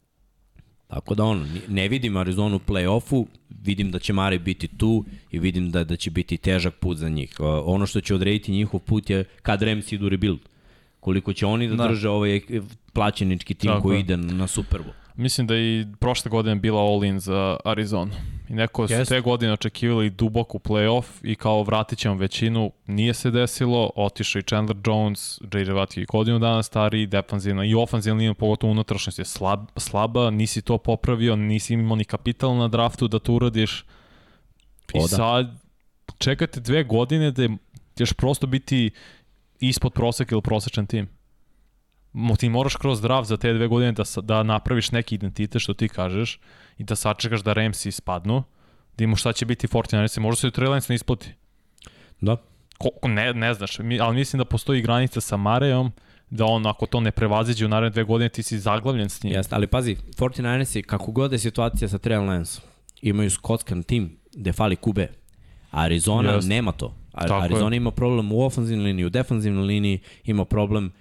Tako 0.86 1.14
da 1.14 1.24
ono, 1.24 1.46
ne 1.68 1.88
vidim 1.88 2.16
Arizonu 2.16 2.56
u 2.56 2.58
play-offu, 2.58 3.26
vidim 3.62 3.90
da 3.90 3.98
će 3.98 4.12
Mare 4.12 4.38
biti 4.38 4.68
tu 4.68 5.04
i 5.30 5.38
vidim 5.38 5.70
da, 5.70 5.84
da 5.84 5.96
će 5.96 6.10
biti 6.10 6.36
težak 6.36 6.74
put 6.74 6.98
za 6.98 7.08
njih. 7.08 7.36
Ono 7.64 7.86
što 7.86 8.00
će 8.00 8.14
odrediti 8.14 8.52
njihov 8.52 8.80
put 8.80 9.10
je 9.10 9.24
kad 9.42 9.62
Rams 9.62 9.92
idu 9.92 10.08
rebuild. 10.08 10.40
Koliko 11.00 11.32
će 11.32 11.46
oni 11.46 11.68
da, 11.68 11.76
da. 11.76 11.88
drže 11.88 12.08
ovaj 12.08 12.40
plaćenički 12.92 13.54
tim 13.54 13.70
Tako. 13.70 13.82
koji 13.82 14.00
ide 14.00 14.16
na 14.16 14.46
Super 14.46 14.80
Bowl. 14.80 15.01
Mislim 15.14 15.46
da 15.46 15.56
i 15.56 15.86
prošle 16.00 16.28
godine 16.28 16.56
bila 16.56 16.80
all-in 16.80 17.20
za 17.20 17.56
Arizonu. 17.64 18.12
I 18.48 18.54
neko 18.54 18.82
yes. 18.82 19.08
te 19.08 19.20
godine 19.20 19.52
očekivali 19.52 20.10
duboku 20.10 20.58
playoff 20.58 21.04
i 21.22 21.34
kao 21.34 21.62
vratit 21.62 21.98
ćemo 21.98 22.14
većinu. 22.14 22.72
Nije 22.86 23.14
se 23.14 23.30
desilo, 23.30 23.90
otišao 23.96 24.40
i 24.40 24.42
Chandler 24.42 24.76
Jones, 24.86 25.40
J.J. 25.40 25.64
Watt 25.64 25.98
je 25.98 26.04
godinu 26.04 26.38
dana 26.38 26.62
stariji, 26.62 27.06
defanzivna 27.06 27.64
i 27.64 27.74
ofanzivna 27.74 28.18
linija, 28.18 28.34
pogotovo 28.34 28.70
unutrašnjost 28.70 29.18
je 29.18 29.24
slab, 29.24 29.60
slaba, 29.76 30.30
nisi 30.30 30.62
to 30.62 30.78
popravio, 30.78 31.36
nisi 31.36 31.74
imao 31.74 31.96
ni 31.96 32.04
kapital 32.04 32.56
na 32.56 32.68
draftu 32.68 33.08
da 33.08 33.18
to 33.18 33.32
uradiš. 33.32 33.84
I 34.94 34.98
Oda. 34.98 35.08
sad 35.08 35.54
čekate 36.18 36.60
dve 36.60 36.84
godine 36.84 37.30
da 37.30 37.48
ćeš 37.98 38.12
prosto 38.12 38.46
biti 38.46 38.90
ispod 39.60 39.92
proseka 39.92 40.34
ili 40.34 40.42
prosečan 40.42 40.86
tim 40.86 41.21
ti 42.38 42.48
moraš 42.48 42.76
kroz 42.76 43.00
draft 43.00 43.28
za 43.28 43.36
te 43.36 43.52
dve 43.52 43.68
godine 43.68 43.92
da, 43.92 44.02
da 44.22 44.42
napraviš 44.42 44.90
neki 44.90 45.14
identitet 45.14 45.62
što 45.62 45.74
ti 45.74 45.88
kažeš 45.88 46.40
i 46.78 46.84
da 46.84 46.96
sačekaš 46.96 47.42
da 47.42 47.52
Ramsi 47.52 47.90
spadnu, 47.92 48.42
da 48.98 49.04
imaš 49.04 49.20
šta 49.20 49.32
će 49.32 49.46
biti 49.46 49.66
49 49.66 50.18
možda 50.20 50.40
se 50.40 50.46
u 50.46 50.50
Trey 50.50 50.68
Lance 50.68 50.86
ne 50.92 50.94
isplati. 50.94 51.34
Da. 52.20 52.36
Ko, 52.78 53.08
ne, 53.08 53.34
ne 53.34 53.54
znaš, 53.54 53.78
mi, 53.78 54.00
ali 54.00 54.16
mislim 54.16 54.38
da 54.38 54.44
postoji 54.44 54.82
granica 54.82 55.20
sa 55.20 55.36
Marejom, 55.36 55.92
da 56.30 56.44
on 56.44 56.66
ako 56.66 56.86
to 56.86 57.00
ne 57.00 57.10
prevaziđe 57.10 57.66
u 57.66 57.68
naredne 57.68 57.90
dve 57.90 58.04
godine 58.04 58.28
ti 58.28 58.42
si 58.42 58.58
zaglavljen 58.58 59.10
s 59.10 59.22
njim. 59.22 59.32
Jeste, 59.32 59.54
ali 59.54 59.66
pazi, 59.66 59.96
49 60.16 60.82
kako 60.82 61.12
god 61.12 61.32
je 61.32 61.38
situacija 61.38 61.88
sa 61.88 61.98
Trey 61.98 62.26
Lance, 62.26 62.60
imaju 63.02 63.30
skockan 63.30 63.82
tim 63.82 64.16
gde 64.32 64.52
fali 64.52 64.76
kube. 64.76 65.08
Arizona 65.70 66.32
Just. 66.32 66.48
nema 66.48 66.72
to. 66.72 66.94
Arizona 67.12 67.74
je. 67.74 67.76
ima 67.76 67.90
problem 67.90 68.32
u 68.32 68.42
ofenzivnoj 68.42 68.84
liniji, 68.84 69.04
u 69.04 69.10
defenzivnoj 69.10 69.64
liniji, 69.64 70.00
ima 70.24 70.44
problem 70.44 70.92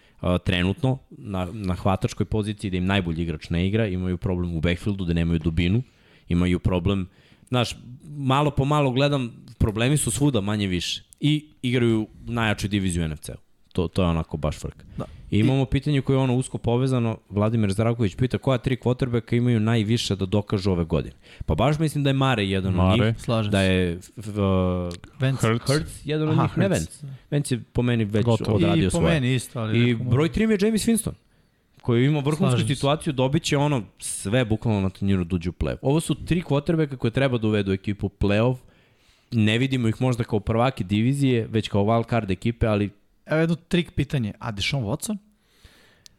trenutno 0.44 0.98
na, 1.10 1.48
na 1.54 1.76
hvatačkoj 1.76 2.26
poziciji 2.26 2.72
da 2.72 2.78
im 2.78 2.86
najbolji 2.86 3.24
igrač 3.24 3.50
ne 3.50 3.68
igra, 3.68 3.88
imaju 3.88 4.18
problem 4.18 4.56
u 4.56 4.62
backfieldu 4.62 5.06
da 5.06 5.14
nemaju 5.14 5.40
dubinu, 5.40 5.84
imaju 6.30 6.60
problem, 6.60 7.08
znaš, 7.50 7.76
malo 8.04 8.52
po 8.52 8.66
malo 8.66 8.92
gledam, 8.92 9.32
problemi 9.58 9.98
su 9.98 10.12
svuda 10.12 10.42
manje 10.42 10.68
više 10.68 11.04
i 11.20 11.46
igraju 11.62 12.08
najjaču 12.26 12.68
diviziju 12.68 13.08
NFC-u. 13.08 13.51
To, 13.72 13.88
to 13.88 14.02
je 14.02 14.08
onako 14.08 14.38
baš 14.38 14.58
frka. 14.60 14.86
Da. 14.98 15.06
I 15.32 15.40
imamo 15.40 15.64
I... 15.64 15.66
pitanje 15.66 16.02
koje 16.02 16.16
je 16.16 16.20
ono 16.20 16.36
usko 16.36 16.58
povezano, 16.58 17.18
Vladimir 17.30 17.72
Zdravković 17.72 18.16
pita 18.16 18.38
koja 18.38 18.58
tri 18.58 18.76
kvotrbeka 18.76 19.36
imaju 19.36 19.60
najviše 19.60 20.16
da 20.16 20.26
dokažu 20.26 20.72
ove 20.72 20.84
godine. 20.84 21.16
Pa 21.46 21.56
baš 21.56 21.80
mislim 21.80 22.04
da 22.04 22.10
je 22.10 22.14
Mare 22.14 22.46
jedan 22.46 22.74
Mare, 22.74 23.04
od 23.04 23.08
njih, 23.08 23.24
slažem 23.24 23.52
da 23.52 23.62
je 23.62 24.00
uh, 24.18 24.24
Vance. 25.20 25.48
Hertz. 25.48 25.68
Hertz 25.68 26.02
jedan 26.06 26.30
od 26.30 26.34
Aha, 26.34 26.44
njih, 26.44 26.58
ne 26.58 26.68
Vance. 26.68 27.08
Vance 27.32 27.56
je 27.56 27.64
po 27.74 27.82
meni 27.82 28.06
već 28.06 28.26
Gotovo. 28.26 28.56
odradio 28.56 28.90
svoje. 28.90 29.04
I 29.04 29.08
po 29.08 29.14
meni 29.14 29.36
isto. 29.36 29.60
Ali 29.60 29.90
I 29.90 29.96
broj 29.96 30.30
3 30.30 30.52
je 30.52 30.68
James 30.68 30.88
Winston 30.88 31.14
koji 31.82 32.06
ima 32.06 32.20
vrhunsku 32.20 32.68
situaciju, 32.68 33.14
dobit 33.14 33.44
će 33.44 33.58
ono 33.58 33.84
sve 34.00 34.46
bukvalno 34.46 34.82
na 34.82 34.90
turniru 34.90 35.24
duđu 35.24 35.52
da 35.52 35.56
u 35.56 35.66
play-off. 35.66 35.78
Ovo 35.82 36.00
su 36.00 36.16
tri 36.16 36.42
kvotrbeka 36.42 36.98
koje 36.98 37.12
treba 37.12 37.38
da 37.38 37.48
uvedu 37.48 37.72
ekipu 37.72 38.06
u 38.06 38.10
play-off. 38.10 38.56
Ne 39.32 39.58
vidimo 39.58 39.88
ih 39.88 40.02
možda 40.02 40.24
kao 40.24 40.40
prvake 40.40 40.84
divizije, 40.84 41.48
već 41.48 41.68
kao 41.68 41.84
wild 41.84 42.10
card 42.10 42.32
ekipe, 42.32 42.68
ali 42.68 42.90
Evo 43.32 43.42
jedno 43.42 43.56
trik 43.58 43.92
pitanje. 43.92 44.34
A 44.40 44.52
Deshaun 44.52 44.84
Watson? 44.84 45.18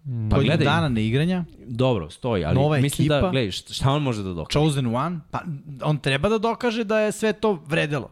Pa 0.05 0.11
Godinu 0.29 0.41
gledaj, 0.41 0.65
dana 0.65 0.89
neigranja, 0.89 1.45
dobro, 1.59 2.11
stoji, 2.11 2.45
ali 2.45 2.55
Nova 2.55 2.79
mislim 2.79 3.09
da, 3.09 3.17
ekipa. 3.17 3.31
gledaj, 3.31 3.51
šta 3.51 3.91
on 3.91 4.03
može 4.03 4.23
da 4.23 4.29
dokaže? 4.31 4.53
chosen 4.55 4.87
one, 4.87 5.21
pa 5.31 5.41
on 5.83 5.99
treba 5.99 6.29
da 6.29 6.39
dokaže 6.39 6.85
da 6.85 6.99
je 6.99 7.13
sve 7.13 7.33
to 7.33 7.63
vredelo. 7.67 8.11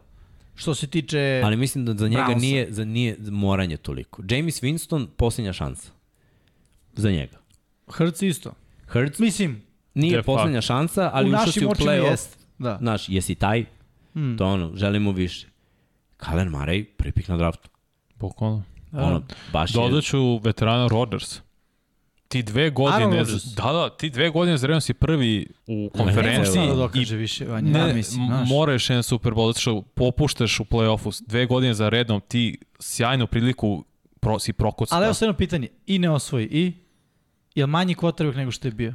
Što 0.55 0.75
se 0.75 0.87
tiče... 0.87 1.41
Ali 1.45 1.57
mislim 1.57 1.85
da 1.85 1.93
za 1.93 2.07
njega 2.07 2.23
Brownsa. 2.23 2.39
nije, 2.41 2.67
za 2.69 2.85
nije 2.85 3.17
moranje 3.21 3.77
toliko. 3.77 4.23
James 4.29 4.61
Winston, 4.61 5.07
posljednja 5.07 5.53
šansa. 5.53 5.91
Za 6.93 7.11
njega. 7.11 7.37
Hrc 7.87 8.21
isto. 8.21 8.53
Hurts 8.87 9.19
Mislim, 9.19 9.61
nije 9.93 10.17
De 10.17 10.23
posljednja 10.23 10.61
šansa, 10.61 11.09
ali 11.13 11.29
u 11.29 11.33
ušao 11.33 11.47
si 11.47 11.65
u 11.65 11.69
play-off. 11.69 12.09
jest. 12.11 12.37
Da. 12.57 12.77
Znaš, 12.77 13.09
jesi 13.09 13.35
taj, 13.35 13.65
Hmm. 14.13 14.37
to 14.37 14.45
ono, 14.45 14.71
želimo 14.75 15.11
više. 15.11 15.47
Kyler 16.19 16.49
Murray, 16.49 16.85
prvi 16.97 17.11
pik 17.11 17.27
na 17.27 17.37
draftu. 17.37 17.69
Bukvalno. 18.15 18.63
Ono, 18.91 19.21
baš 19.53 19.71
je... 19.71 19.73
Dodat 19.73 20.03
ću 20.03 20.37
veterana 20.37 20.87
Rodgers. 20.87 21.41
Ti 22.27 22.43
dve 22.43 22.69
godine, 22.69 23.23
da, 23.55 23.71
da, 23.71 23.89
ti 23.89 24.09
dve 24.09 24.29
godine 24.29 24.57
za 24.57 24.67
redom 24.67 24.81
si 24.81 24.93
prvi 24.93 25.47
u 25.67 25.73
Ne, 25.73 25.89
konferenciji 26.03 26.61
ne, 26.61 26.67
da 26.67 26.73
i 26.73 26.75
dokaže 26.75 27.15
više, 27.15 27.45
Vanja, 27.45 27.71
Ne, 27.71 27.79
ja 27.79 27.87
ne, 27.87 27.93
mislim, 27.93 28.27
znaš. 28.27 28.49
moraš 28.49 28.89
jedan 28.89 29.03
Super 29.03 29.33
Bowl, 29.33 29.47
zato 29.49 29.59
što 29.59 29.81
popuštaš 29.81 30.59
u 30.59 30.63
play-offu 30.63 31.23
dve 31.27 31.45
godine 31.45 31.73
za 31.73 31.89
redom, 31.89 32.21
ti 32.27 32.57
sjajnu 32.79 33.27
priliku 33.27 33.83
pro, 34.19 34.39
si 34.39 34.53
prokucao. 34.53 34.95
Ali 34.95 35.05
evo 35.05 35.15
jedno 35.21 35.33
pitanje, 35.33 35.67
i 35.87 35.99
ne 35.99 36.09
osvoji, 36.09 36.47
i 36.51 36.73
je 37.55 37.65
li 37.65 37.71
manji 37.71 37.95
quarterback 37.95 38.35
nego 38.35 38.51
što 38.51 38.67
je 38.67 38.71
bio? 38.71 38.93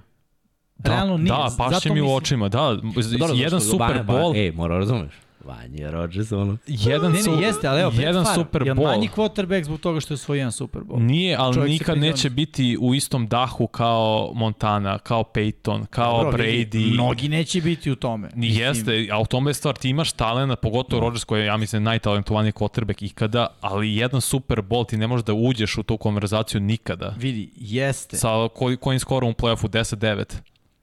da, 0.78 0.90
Realno 0.90 1.16
nije, 1.16 1.28
Da, 1.28 1.50
pašće 1.58 1.92
mi 1.92 2.00
u 2.00 2.14
očima, 2.14 2.48
da, 2.48 2.76
Dobro, 3.18 3.34
jedan? 3.34 3.60
Super 3.60 4.04
Bowl, 4.06 4.36
Ej, 4.36 4.52
mora 4.52 4.78
razumeš. 4.78 5.14
Vanja 5.46 5.90
Rodgers, 5.90 6.32
ono. 6.32 6.56
jedan, 6.66 7.12
Ne, 7.12 7.22
ne, 7.22 7.42
jeste, 7.42 7.68
ali 7.68 7.80
evo, 7.80 7.92
jedan 7.94 8.06
jedan 8.06 8.34
Super 8.34 8.66
Je 8.66 8.74
Bowl. 8.74 8.84
manji 8.84 9.08
quarterback 9.16 9.64
zbog 9.64 9.80
toga 9.80 10.00
što 10.00 10.14
je 10.14 10.16
osvojio 10.16 10.40
jedan 10.40 10.52
Super 10.52 10.82
Bowl? 10.82 11.00
Nije, 11.00 11.36
ali 11.36 11.54
Čovjek 11.54 11.70
nikad 11.70 11.98
neće 11.98 12.30
biti 12.30 12.76
u 12.80 12.94
istom 12.94 13.26
dahu 13.26 13.66
kao 13.66 14.32
Montana, 14.34 14.98
kao 14.98 15.24
Peyton, 15.34 15.86
kao 15.86 16.24
Dobro, 16.24 16.44
vidi, 16.44 16.78
Brady. 16.78 16.94
Mnogi 16.94 17.28
neće 17.28 17.60
biti 17.60 17.90
u 17.90 17.96
tome. 17.96 18.28
Ni 18.34 18.46
Mislim, 18.46 18.66
jeste, 18.66 19.08
a 19.12 19.20
u 19.20 19.26
tome 19.26 19.50
je 19.50 19.54
stvar, 19.54 19.76
ti 19.76 19.88
imaš 19.88 20.12
talena, 20.12 20.56
pogotovo 20.56 21.00
Rodgers 21.00 21.24
koji 21.24 21.40
je, 21.40 21.46
ja 21.46 21.56
mislim, 21.56 21.82
najtalentovaniji 21.82 22.52
quarterback 22.52 23.04
ikada, 23.04 23.46
ali 23.60 23.96
jedan 23.96 24.20
Super 24.20 24.58
Bowl 24.58 24.88
ti 24.88 24.96
ne 24.96 25.06
možeš 25.06 25.24
da 25.24 25.32
uđeš 25.34 25.78
u 25.78 25.82
tu 25.82 25.96
konverzaciju 25.96 26.60
nikada. 26.60 27.14
Vidi, 27.18 27.50
jeste. 27.56 28.16
Sa 28.16 28.48
koji, 28.54 28.76
kojim 28.76 29.00
skorom 29.00 29.30
u 29.30 29.34
play-offu 29.34 29.68
10-9. 29.68 30.24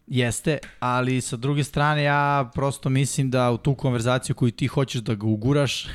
Jeste, 0.07 0.57
ali 0.79 1.21
sa 1.21 1.37
druge 1.37 1.63
strane 1.63 2.03
ja 2.03 2.51
prosto 2.53 2.89
mislim 2.89 3.31
da 3.31 3.51
u 3.51 3.57
tu 3.57 3.75
konverzaciju 3.75 4.35
koju 4.35 4.51
ti 4.51 4.67
hoćeš 4.67 5.01
da 5.01 5.15
ga 5.15 5.27
uguraš, 5.27 5.87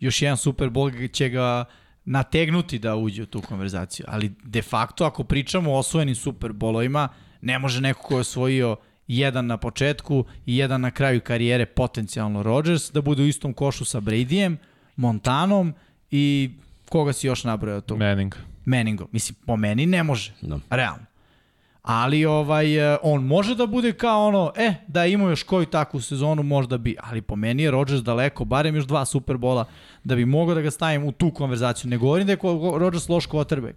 još 0.00 0.22
jedan 0.22 0.36
Super 0.36 0.68
Bowl 0.68 1.12
će 1.12 1.28
ga 1.28 1.64
nategnuti 2.04 2.78
da 2.78 2.96
uđe 2.96 3.22
u 3.22 3.26
tu 3.26 3.40
konverzaciju. 3.40 4.06
Ali 4.08 4.32
de 4.44 4.62
facto 4.62 5.04
ako 5.04 5.24
pričamo 5.24 5.72
o 5.72 5.78
osvojenim 5.78 6.14
Super 6.14 6.52
Bowlovima, 6.52 7.08
ne 7.40 7.58
može 7.58 7.80
neko 7.80 8.02
ko 8.02 8.14
je 8.14 8.20
osvojio 8.20 8.76
jedan 9.06 9.46
na 9.46 9.56
početku 9.56 10.24
i 10.46 10.56
jedan 10.56 10.80
na 10.80 10.90
kraju 10.90 11.20
karijere 11.20 11.66
potencijalno 11.66 12.42
Rodgers 12.42 12.92
da 12.92 13.02
bude 13.02 13.22
u 13.22 13.26
istom 13.26 13.52
košu 13.52 13.84
sa 13.84 14.00
Bradyjem, 14.00 14.56
Montanom 14.96 15.74
i 16.10 16.50
koga 16.88 17.12
si 17.12 17.26
još 17.26 17.44
nabrojao 17.44 17.80
tu? 17.80 17.96
Manning. 17.96 18.34
Manningom. 18.64 19.08
Mislim, 19.12 19.36
po 19.46 19.56
meni 19.56 19.86
ne 19.86 20.02
može. 20.02 20.32
Da. 20.40 20.58
Realno. 20.70 21.07
Ali 21.88 22.24
ovaj, 22.24 22.94
e, 22.94 22.98
on 23.02 23.24
može 23.24 23.54
da 23.54 23.66
bude 23.66 23.92
kao 23.92 24.26
ono, 24.26 24.52
e, 24.56 24.74
da 24.86 25.06
ima 25.06 25.30
još 25.30 25.42
koju 25.42 25.66
takvu 25.66 26.00
sezonu 26.00 26.42
možda 26.42 26.78
bi, 26.78 26.96
ali 27.00 27.22
po 27.22 27.36
meni 27.36 27.62
je 27.62 27.70
Rodgers 27.70 28.02
daleko, 28.02 28.44
barem 28.44 28.76
još 28.76 28.84
dva 28.84 29.04
Superbola, 29.04 29.64
da 30.04 30.16
bi 30.16 30.24
mogao 30.24 30.54
da 30.54 30.60
ga 30.60 30.70
stavim 30.70 31.04
u 31.04 31.12
tu 31.12 31.30
konverzaciju. 31.30 31.90
Ne 31.90 31.96
govorim 31.98 32.26
da 32.26 32.32
je 32.32 32.38
Rodgers 32.78 33.08
loš 33.08 33.28
quarterback, 33.28 33.72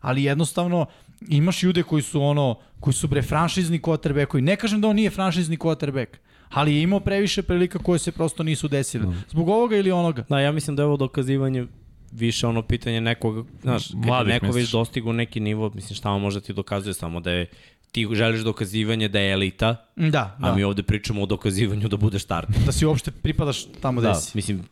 ali 0.00 0.24
jednostavno 0.24 0.86
imaš 1.28 1.62
ljude 1.62 1.82
koji 1.82 2.02
su 2.02 2.22
ono, 2.22 2.54
koji 2.80 2.94
su 2.94 3.08
bre 3.08 3.22
franšizni 3.22 3.80
quarterback, 3.80 4.26
koji 4.26 4.42
ne 4.42 4.56
kažem 4.56 4.80
da 4.80 4.88
on 4.88 4.96
nije 4.96 5.10
franšizni 5.10 5.58
quarterback, 5.58 6.06
ali 6.50 6.74
je 6.74 6.82
imao 6.82 7.00
previše 7.00 7.42
prilika 7.42 7.78
koje 7.78 7.98
se 7.98 8.12
prosto 8.12 8.42
nisu 8.42 8.68
desile. 8.68 9.06
Zbog 9.28 9.48
ovoga 9.48 9.76
ili 9.76 9.90
onoga. 9.90 10.24
Da, 10.28 10.40
ja 10.40 10.52
mislim 10.52 10.76
da 10.76 10.82
je 10.82 10.86
ovo 10.86 10.96
dokazivanje 10.96 11.66
više 12.12 12.46
ono 12.46 12.62
pitanje 12.62 13.00
nekog, 13.00 13.46
znaš, 13.62 13.88
kad 14.08 14.26
neko 14.26 14.46
već 14.46 14.54
misliš? 14.54 14.70
dostigu 14.70 15.12
neki 15.12 15.40
nivo, 15.40 15.70
mislim 15.74 15.96
šta 15.96 16.10
on 16.10 16.20
može 16.20 16.40
ti 16.40 16.52
dokazuje 16.52 16.94
samo 16.94 17.20
da 17.20 17.30
je 17.30 17.46
ti 17.92 18.08
želiš 18.12 18.40
dokazivanje 18.40 19.08
da 19.08 19.20
je 19.20 19.32
elita, 19.32 19.76
Da, 19.96 20.36
a 20.38 20.40
da. 20.40 20.54
mi 20.54 20.64
ovde 20.64 20.82
pričamo 20.82 21.22
o 21.22 21.26
dokazivanju 21.26 21.88
da 21.88 21.96
budeš 21.96 22.22
starter. 22.22 22.56
Da 22.66 22.72
si 22.72 22.86
uopšte 22.86 23.10
pripadaš 23.12 23.64
tamo 23.72 24.00
Da, 24.00 24.14
si. 24.14 24.32
mislim, 24.34 24.62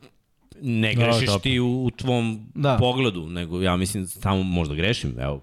ne 0.57 0.95
Da, 0.95 1.03
grešiš 1.03 1.27
da. 1.27 1.39
ti 1.39 1.61
u, 1.61 1.85
u 1.85 1.91
tvom 1.91 2.47
Da. 2.55 2.77
pogledu, 2.77 3.27
nego 3.27 3.63
ja 3.63 3.77
mislim 3.77 4.07
samo 4.07 4.43
možda 4.43 4.75
grešim, 4.75 5.15
evo, 5.19 5.41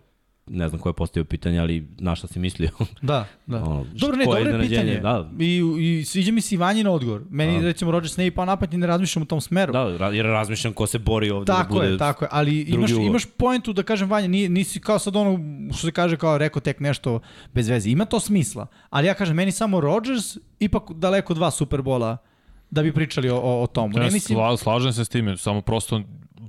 ne 0.54 0.70
znam 0.70 0.82
ko 0.82 0.90
je 0.90 0.94
postavio 0.94 1.26
pitanje, 1.26 1.60
ali 1.60 1.88
na 2.00 2.16
šta 2.16 2.28
si 2.28 2.40
mislio. 2.40 2.70
Da, 3.02 3.26
da. 3.46 3.64
Ono, 3.64 3.86
Dobro, 3.94 4.18
ne, 4.18 4.26
dobro 4.26 4.40
je 4.40 4.70
pitanje. 4.70 5.00
da. 5.00 5.30
I, 5.40 5.62
I 5.80 6.06
sviđa 6.06 6.32
mi 6.32 6.42
se 6.42 6.56
i 6.56 6.58
Vanjin 6.58 6.88
odgovor. 6.88 7.22
Meni, 7.30 7.60
Da. 7.60 7.66
recimo, 7.66 7.92
Rodgers 7.92 8.18
ne 8.18 8.24
bi 8.24 8.32
pao 8.32 8.46
napad 8.46 8.74
i 8.74 8.78
ne 8.78 8.88
razmišljam 8.88 9.24
u 9.24 9.26
tom 9.26 9.42
smeru. 9.42 9.74
Da, 9.74 10.08
jer 10.14 10.26
razmišljam 10.26 10.74
ko 10.74 10.88
se 10.88 11.00
bori 11.00 11.30
ovde 11.30 11.46
Tako 11.46 11.74
da 11.74 11.80
bude... 11.80 11.92
je, 11.92 11.98
tako 11.98 12.26
je, 12.26 12.30
ali 12.32 12.62
imaš, 12.62 12.92
imaš 12.92 13.26
poentu 13.38 13.74
da 13.74 13.84
kažem 13.84 14.10
Vanja, 14.10 14.28
nisi, 14.28 14.50
nisi 14.50 14.80
kao 14.80 15.00
sad 15.00 15.16
ono 15.16 15.40
što 15.74 15.88
se 15.88 15.92
kaže 15.92 16.18
kao 16.18 16.38
rekao 16.38 16.60
tek 16.60 16.80
nešto 16.80 17.20
bez 17.54 17.70
veze. 17.70 17.90
Ima 17.90 18.06
to 18.06 18.20
smisla, 18.20 18.68
ali 18.90 19.08
ja 19.08 19.14
kažem 19.14 19.36
meni 19.36 19.52
samo 19.52 19.82
Rodgers 19.82 20.38
ipak 20.60 20.84
daleko 20.92 21.34
dva 21.34 21.52
Superbola 21.52 22.18
da 22.70 22.84
bi 22.84 22.94
pričali 22.94 23.30
o, 23.30 23.38
o, 23.38 23.64
o 23.64 23.68
tomu. 23.68 23.98
Ja 23.98 24.04
Ne 24.04 24.12
mislim, 24.12 24.36
sla, 24.36 24.58
slažem 24.58 24.94
se 24.94 25.06
s 25.06 25.10
time, 25.10 25.38
samo 25.38 25.62
prosto 25.62 26.02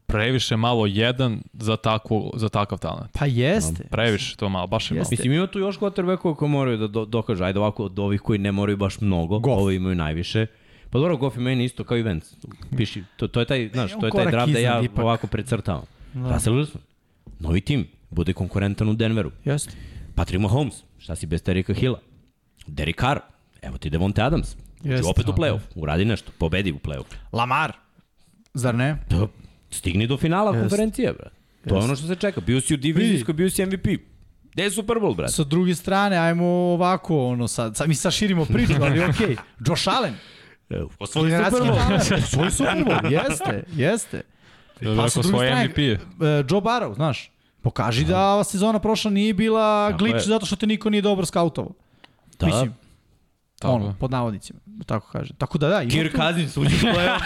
previše 0.06 0.56
malo 0.56 0.86
jedan 0.86 1.42
za, 1.52 1.76
takvu, 1.76 2.32
za 2.36 2.48
takav 2.48 2.78
talent. 2.78 3.10
pa 3.18 3.26
jeste. 3.26 3.84
Previše 3.90 4.36
to 4.36 4.48
malo, 4.48 4.66
baš 4.66 4.90
je 4.90 4.94
malo. 4.94 5.00
Jeste. 5.00 5.12
Mislim, 5.12 5.32
ima 5.32 5.46
tu 5.46 5.58
još 5.58 5.78
quarterbackova 5.78 6.34
koji 6.34 6.48
moraju 6.50 6.76
da 6.76 6.86
do, 6.86 7.04
dokažu. 7.04 7.44
Ajde 7.44 7.58
ovako, 7.58 7.84
od 7.84 7.98
ovih 7.98 8.20
koji 8.20 8.38
ne 8.38 8.52
moraju 8.52 8.76
baš 8.76 9.00
mnogo, 9.00 9.38
Goff. 9.38 9.60
ovi 9.60 9.74
imaju 9.74 9.94
najviše. 9.94 10.46
Pa 10.90 10.98
dobro, 10.98 11.16
Goff 11.16 11.36
i 11.36 11.40
meni 11.40 11.64
isto 11.64 11.84
kao 11.84 11.96
i 11.96 12.02
Vance. 12.02 12.36
Piši, 12.76 13.04
to, 13.16 13.28
to 13.28 13.40
je 13.40 13.46
taj, 13.46 13.70
znaš, 13.72 13.92
to 14.00 14.06
je 14.06 14.12
taj 14.12 14.30
draft 14.30 14.52
da 14.52 14.58
ja 14.58 14.80
ipak. 14.82 15.04
ovako 15.04 15.26
precrtavam. 15.26 15.84
Da. 16.14 16.32
Russell 16.32 16.56
Wilson, 16.56 16.78
novi 17.38 17.60
tim, 17.60 17.86
bude 18.10 18.32
konkurentan 18.32 18.88
u 18.88 18.94
Denveru. 18.94 19.30
Jeste. 19.44 19.72
Patrick 20.14 20.42
Mahomes, 20.42 20.74
šta 20.98 21.16
si 21.16 21.26
bez 21.26 21.42
Terika 21.42 21.74
Hilla? 21.74 21.98
Derek 22.66 23.00
Carr, 23.00 23.18
evo 23.62 23.78
ti 23.78 23.90
Devonte 23.90 24.22
Adams. 24.22 24.56
Jeste. 24.84 25.10
opet 25.10 25.28
u 25.28 25.32
playoff, 25.32 25.60
uradi 25.74 26.04
nešto, 26.04 26.32
pobedi 26.38 26.72
u 26.72 26.78
playoff. 26.78 27.14
Lamar, 27.32 27.72
zar 28.54 28.74
ne? 28.74 28.96
Da, 29.10 29.26
stigni 29.74 30.06
do 30.06 30.16
finala 30.16 30.50
Jeste. 30.50 30.60
konferencije, 30.60 31.12
bre. 31.12 31.30
To 31.68 31.76
je 31.76 31.82
ono 31.82 31.96
što 31.96 32.06
se 32.06 32.14
čeka. 32.14 32.40
Bio 32.40 32.60
si 32.60 32.74
u 32.74 32.76
divizijskoj, 32.76 33.34
bio 33.34 33.50
si 33.50 33.66
MVP. 33.66 33.86
Gde 34.52 34.62
je 34.62 34.70
Super 34.70 34.96
Bowl, 34.96 35.16
brate? 35.16 35.32
Sa 35.32 35.44
druge 35.44 35.74
strane, 35.74 36.16
ajmo 36.16 36.46
ovako, 36.46 37.26
ono 37.26 37.48
sad, 37.48 37.76
sad 37.76 37.88
mi 37.88 37.94
sad 37.94 38.12
širimo 38.12 38.44
priču, 38.44 38.72
ali 38.80 39.04
okej. 39.04 39.26
Okay. 39.26 39.36
Josh 39.68 39.88
Allen, 39.88 40.14
Osvoji 40.98 41.30
Super 41.30 41.62
Bowl. 41.62 42.20
Svoj 42.26 42.50
Super 42.50 42.84
Bowl, 42.84 43.12
jeste, 43.12 43.64
jeste. 43.76 44.22
Pa 44.96 45.08
sa 45.08 45.20
druge 45.20 45.28
svoje 45.28 45.50
strane, 45.50 45.68
MVP. 45.68 45.78
e, 45.78 45.98
Joe 46.50 46.60
Barrow, 46.60 46.94
znaš, 46.94 47.30
pokaži 47.62 48.04
da 48.04 48.26
ova 48.26 48.44
sezona 48.44 48.78
prošla 48.78 49.10
nije 49.10 49.34
bila 49.34 49.92
glitch 49.98 50.26
zato 50.26 50.46
što 50.46 50.56
te 50.56 50.66
niko 50.66 50.90
nije 50.90 51.02
dobro 51.02 51.26
skautovao. 51.26 51.72
Da. 52.38 52.46
Mislim, 52.46 52.74
Tako 53.62 53.74
ono, 53.74 53.94
pod 54.00 54.10
navodnicima, 54.10 54.58
da 54.66 54.84
tako 54.84 55.08
kaže. 55.08 55.34
Tako 55.34 55.58
da 55.58 55.68
da, 55.68 55.82
ima 55.82 55.90
Kirk 55.90 56.12
tu- 56.12 56.18
Cousins 56.18 56.56
uđe 56.56 56.76
u 56.76 56.94
playoff. 56.94 57.20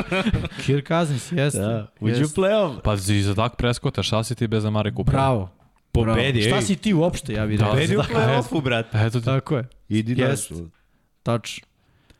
Kirk 0.64 0.88
Cousins, 0.88 1.32
jeste. 1.32 1.58
Da, 1.60 1.86
uđe 2.00 2.14
u 2.14 2.18
jeste. 2.18 2.40
playoff. 2.40 2.80
Pa 2.80 2.94
i 2.94 3.22
za 3.22 3.34
tak 3.34 3.56
preskota, 3.56 4.02
šta 4.02 4.24
si 4.24 4.34
ti 4.34 4.46
bez 4.46 4.64
Amari 4.64 4.92
Coopera? 4.92 5.18
Bravo. 5.18 5.50
Pobedi, 5.92 6.40
Bravo. 6.40 6.56
Šta 6.56 6.66
si 6.66 6.76
ti 6.76 6.94
uopšte, 6.94 7.32
ja 7.32 7.46
bih 7.46 7.58
Da, 7.58 7.64
rekao. 7.64 7.74
Pobedi 7.74 7.96
u 7.96 8.02
da, 8.02 8.04
play-offu, 8.10 8.62
brate. 8.62 8.98
Eto. 8.98 9.20
Tako 9.20 9.56
je. 9.56 9.68
Idi 9.88 10.20
Jest. 10.20 10.52
dalje. 10.52 10.64
Tačno. 11.22 11.66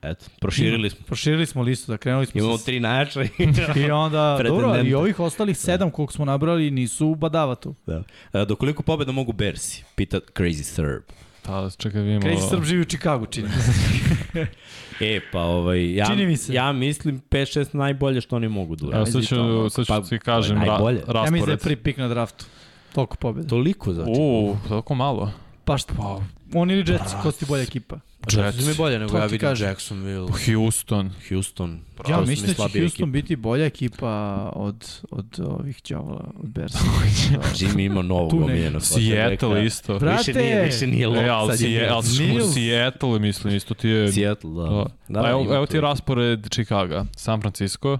Eto, 0.02 0.24
proširili 0.40 0.90
smo. 0.90 1.06
Proširili 1.06 1.46
smo 1.46 1.62
listu, 1.62 1.92
da 1.92 1.98
krenuli 1.98 2.26
smo 2.26 2.40
Imamo 2.40 2.58
tri 2.58 2.80
najjača. 2.80 3.22
I 3.86 3.90
onda, 3.90 4.38
dobro, 4.44 4.82
i 4.82 4.94
ovih 4.94 5.20
ostalih 5.20 5.58
sedam 5.58 5.90
koliko 5.90 6.12
smo 6.12 6.24
nabrali 6.24 6.70
nisu 6.70 7.06
u 7.06 7.14
badavatu. 7.14 7.74
da. 7.86 8.02
A, 8.32 8.44
do 8.44 8.56
koliko 8.56 8.82
pobeda 8.82 9.12
mogu 9.12 9.32
Bersi? 9.32 9.84
Pita 9.94 10.20
Crazy 10.34 10.62
Serb. 10.62 11.02
Pa, 11.42 11.70
čekaj, 11.72 12.00
vidimo. 12.02 12.20
Crazy 12.22 12.50
Srb 12.50 12.64
živi 12.64 12.80
u 12.80 12.84
Čikagu, 12.84 13.26
čini. 13.26 13.48
mi 13.48 13.62
se. 13.62 14.46
E, 15.02 15.20
pa 15.32 15.40
ovaj, 15.40 15.94
ja, 15.94 16.06
Čini 16.06 16.26
mi 16.26 16.36
se. 16.36 16.54
ja 16.54 16.72
mislim 16.72 17.22
5-6 17.30 17.74
najbolje 17.74 18.20
što 18.20 18.36
oni 18.36 18.48
mogu 18.48 18.76
da 18.76 18.86
urade. 18.86 18.96
Evo, 18.98 19.06
sad 19.06 19.22
ću, 19.22 19.36
sad 19.70 19.86
ću 19.86 19.88
Pa, 19.88 20.00
ti 20.00 20.18
kažem 20.18 20.56
je 20.56 20.60
ra, 20.60 20.72
najbolje. 20.72 20.96
ja 20.98 21.02
mislim 21.22 21.30
da 21.30 21.36
je 21.36 21.38
raspored. 21.38 21.60
prvi 21.60 21.76
pik 21.76 21.96
na 21.96 22.08
draftu. 22.08 22.44
Toliko 22.92 23.16
pobjeda. 23.16 23.48
Toliko 23.48 23.92
znači. 23.92 24.10
U, 24.12 24.56
toliko 24.68 24.94
malo. 24.94 25.32
Pa 25.64 25.78
šta? 25.78 25.94
Pa, 25.94 26.20
Oni 26.54 26.72
ili 26.72 26.92
Jetsi, 26.92 27.14
ko 27.22 27.30
su 27.32 27.38
ti 27.38 27.44
bolja 27.48 27.62
ekipa? 27.62 27.96
Jetsi 28.28 28.64
mi 28.64 28.74
bolje 28.74 28.98
nego 28.98 29.10
To 29.10 29.18
ja 29.18 29.24
vidim 29.24 29.38
kažem. 29.40 29.68
Jacksonville, 29.68 30.28
Houston. 30.46 31.10
Houston. 31.28 31.80
Ja 31.98 32.02
To 32.04 32.14
su 32.14 32.20
mi 32.20 32.26
mislim 32.26 32.46
da 32.48 32.54
će 32.54 32.60
Houston 32.60 32.84
ekipe. 32.84 33.06
biti 33.06 33.36
bolja 33.36 33.64
ekipa 33.66 34.08
od, 34.54 35.00
od 35.10 35.40
ovih 35.40 35.80
đavola, 35.88 36.30
od 36.36 36.48
Bersa. 36.48 36.78
Jimmy 37.58 37.80
ima 37.80 38.02
novog 38.02 38.34
ne- 38.34 38.44
omiljenog. 38.44 38.82
Seattle 38.82 39.66
isto. 39.66 39.98
Bra- 39.98 40.18
Više 40.18 40.34
nije, 40.34 40.62
više 40.62 40.86
nije 40.86 41.08
lop, 41.08 41.16
E, 41.18 41.28
ali, 41.28 41.58
si- 41.58 42.52
Seattle, 42.54 43.18
mislim, 43.18 43.56
isto 43.56 43.74
ti 43.74 43.88
je... 43.88 44.12
Seattle, 44.12 44.50
da. 44.52 44.62
Da. 44.64 44.86
da 45.08 45.20
Pa 45.22 45.30
evo, 45.30 45.54
evo 45.54 45.66
ti 45.66 45.80
raspored 45.80 46.48
Chicago, 46.50 47.04
San 47.16 47.40
Francisco, 47.40 47.98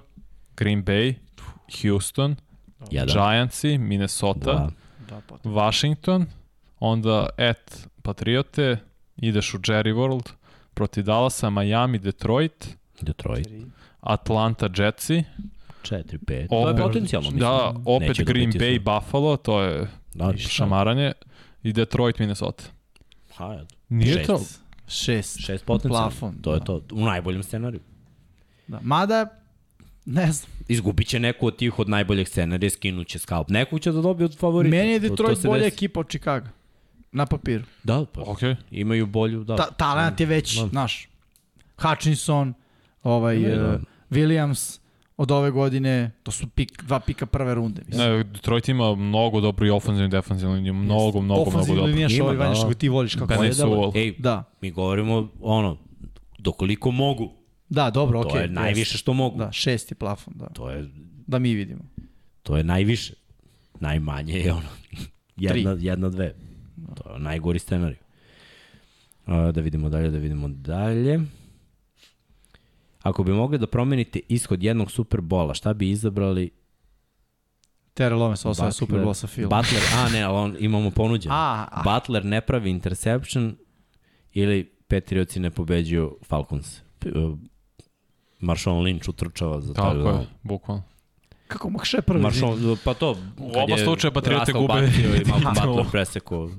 Green 0.56 0.84
Bay, 0.84 1.14
Houston, 1.82 2.36
Jedan, 2.90 3.08
Giantsi, 3.08 3.78
Minnesota, 3.78 4.70
Da, 5.08 5.20
pa. 5.28 5.50
Washington, 5.50 6.26
onda 6.80 7.26
at 7.38 7.72
Patriote, 8.02 8.76
ideš 9.16 9.54
u 9.54 9.58
Jerry 9.58 9.94
World, 9.94 10.30
protiv 10.74 11.04
Dallasa, 11.04 11.50
Miami, 11.50 11.98
Detroit, 11.98 12.68
Detroit. 13.00 13.48
Atlanta 14.00 14.68
Jetsi, 14.76 15.24
4-5. 15.82 16.48
To 16.48 16.68
je 16.68 16.76
potencijalno, 16.78 17.30
mislim. 17.30 17.40
da, 17.40 17.74
opet 17.86 18.08
Neće 18.08 18.24
da 18.24 18.32
Green 18.32 18.52
Bay, 18.52 18.58
sve. 18.58 18.78
Buffalo, 18.80 19.36
to 19.36 19.62
je 19.62 19.88
Da, 20.14 20.36
šamaranje, 20.38 21.12
i 21.62 21.72
Detroit, 21.72 22.18
Minnesota. 22.18 22.64
Ha, 23.34 23.64
Nije 23.88 24.14
Šest. 24.14 24.26
to? 24.26 24.40
Šest. 24.88 25.40
šest 25.40 25.64
potencijalno. 25.64 26.08
Plafon, 26.10 26.34
To 26.34 26.54
je 26.54 26.58
da. 26.58 26.64
to, 26.64 26.82
u 26.92 27.00
najboljem 27.00 27.42
scenariju. 27.42 27.80
Da. 28.68 28.80
Mada, 28.82 29.26
ne 30.06 30.32
znam. 30.32 30.50
Izgubit 30.68 31.06
će 31.06 31.20
neku 31.20 31.46
od 31.46 31.56
tih 31.56 31.78
od 31.78 31.88
najboljeg 31.88 32.28
scenarija, 32.28 32.70
skinut 32.70 33.06
će 33.06 33.18
skalp. 33.18 33.48
Nekog 33.48 33.80
će 33.80 33.92
da 33.92 34.00
dobije 34.00 34.24
od 34.24 34.38
favorita. 34.38 34.70
Meni 34.70 34.90
je 34.90 35.00
To- 35.00 35.06
to 35.06 35.10
Detroit 35.10 35.38
se 35.38 35.48
bolja 35.48 35.62
desi. 35.62 35.74
ekipa 35.74 36.00
od 36.00 36.08
Chicago. 36.08 36.46
Na 37.12 37.26
papiru. 37.26 37.64
Da, 37.84 38.04
pa, 38.04 38.20
Ok. 38.22 38.38
imaju 38.70 39.06
bolju, 39.06 39.44
da. 39.44 39.56
Ta, 39.56 39.66
talent 39.66 40.20
je 40.20 40.26
veći, 40.26 40.58
Da. 40.58 40.66
znaš. 40.66 41.08
Hutchinson, 41.78 42.54
ovaj, 43.02 43.38
Da, 43.38 43.56
da. 43.56 43.68
uh, 43.68 43.80
Williams 44.10 44.78
od 45.16 45.30
ove 45.30 45.50
godine, 45.50 46.10
to 46.22 46.30
su 46.30 46.46
pik, 46.48 46.82
dva 46.82 47.00
pika 47.00 47.26
prve 47.26 47.54
runde. 47.54 47.82
Mislim. 47.86 48.10
Ne, 48.10 48.24
Detroit 48.24 48.68
ima 48.68 48.94
mnogo 48.94 49.40
dobro 49.40 49.66
i 49.66 49.70
ofenzivnu 49.70 50.04
i 50.04 50.10
defensivnu 50.10 50.54
liniju, 50.54 50.74
mnogo, 50.74 50.94
mnogo, 51.00 51.20
mnogo 51.22 51.42
Ofanzivna 51.42 51.74
dobro. 51.76 51.94
linija 51.94 52.24
ovaj 52.24 52.36
da, 52.36 52.40
vanja 52.40 52.54
da. 52.54 52.60
što 52.60 52.74
ti 52.74 52.88
voliš 52.88 53.14
kako 53.14 53.32
je. 53.34 53.48
Da- 53.48 53.54
Sewell. 53.56 53.96
Ej, 53.96 54.14
Da, 54.18 54.44
mi 54.60 54.70
govorimo, 54.70 55.28
ono, 55.40 55.76
dokoliko 56.38 56.90
mogu. 56.90 57.32
da, 57.68 57.90
dobro, 57.90 58.20
okej. 58.20 58.30
To 58.30 58.38
je 58.38 58.48
najviše 58.48 58.98
što 58.98 59.12
mogu. 59.12 59.38
Da, 59.38 59.52
šest 59.52 59.90
je 59.90 59.94
plafon, 59.94 60.34
da. 60.36 60.46
To 60.46 60.70
je, 60.70 60.88
Da 61.26 61.38
mi 61.38 61.54
vidimo. 61.54 61.82
to 62.42 62.56
je 62.56 62.64
najviše. 62.64 63.14
Najmanje 63.80 64.34
je 64.34 64.52
ono, 64.52 64.68
jedna, 65.36 65.76
jedna, 65.80 66.08
dve. 66.08 66.34
To 66.94 67.12
je 67.12 67.18
najgori 67.18 67.58
scenarij. 67.58 67.96
Da 69.26 69.60
vidimo 69.60 69.88
dalje, 69.88 70.10
da 70.10 70.18
vidimo 70.18 70.48
dalje. 70.48 71.20
Ako 73.02 73.24
bi 73.24 73.32
mogli 73.32 73.58
da 73.58 73.66
promenite 73.66 74.20
ishod 74.28 74.62
jednog 74.62 74.90
Superbola, 74.90 75.54
šta 75.54 75.74
bi 75.74 75.90
izabrali? 75.90 76.50
Terrell 77.94 78.22
Owens 78.22 78.46
osvaja 78.46 78.70
Butler- 78.70 78.74
Super 78.74 78.98
Bowl 78.98 79.14
sa 79.14 79.26
Phil. 79.26 79.48
Butler, 79.48 79.82
a 79.96 80.08
ne, 80.08 80.22
ali 80.22 80.36
on, 80.36 80.56
imamo 80.58 80.90
ponuđeno. 80.90 81.34
A, 81.38 81.66
a. 81.70 81.82
Butler 81.84 82.24
ne 82.24 82.40
pravi 82.40 82.70
interception 82.70 83.56
ili 84.32 84.64
Patriotsi 84.88 85.40
ne 85.40 85.50
pobeđuju 85.50 86.16
Falcons. 86.22 86.80
Uh, 87.06 87.38
Marshawn 88.40 88.82
Lynch 88.82 89.08
utrčava 89.08 89.60
za 89.60 89.74
taj 89.74 89.84
Tako 89.84 90.08
je, 90.08 90.26
bukvalno. 90.42 90.82
Kako 91.48 91.70
Makše 91.70 92.02
prvi? 92.02 92.22
Marshawn, 92.22 92.76
pa 92.84 92.94
to... 92.94 93.10
U 93.38 93.50
oba 93.54 93.78
slučaja 93.78 94.10
Patriote 94.12 94.52
gube. 94.52 94.66
bacio 94.66 95.14
i 95.16 95.24
Malcolm 95.24 95.54
Da. 95.54 95.66
Butler 95.66 95.86
presekao. 95.90 96.50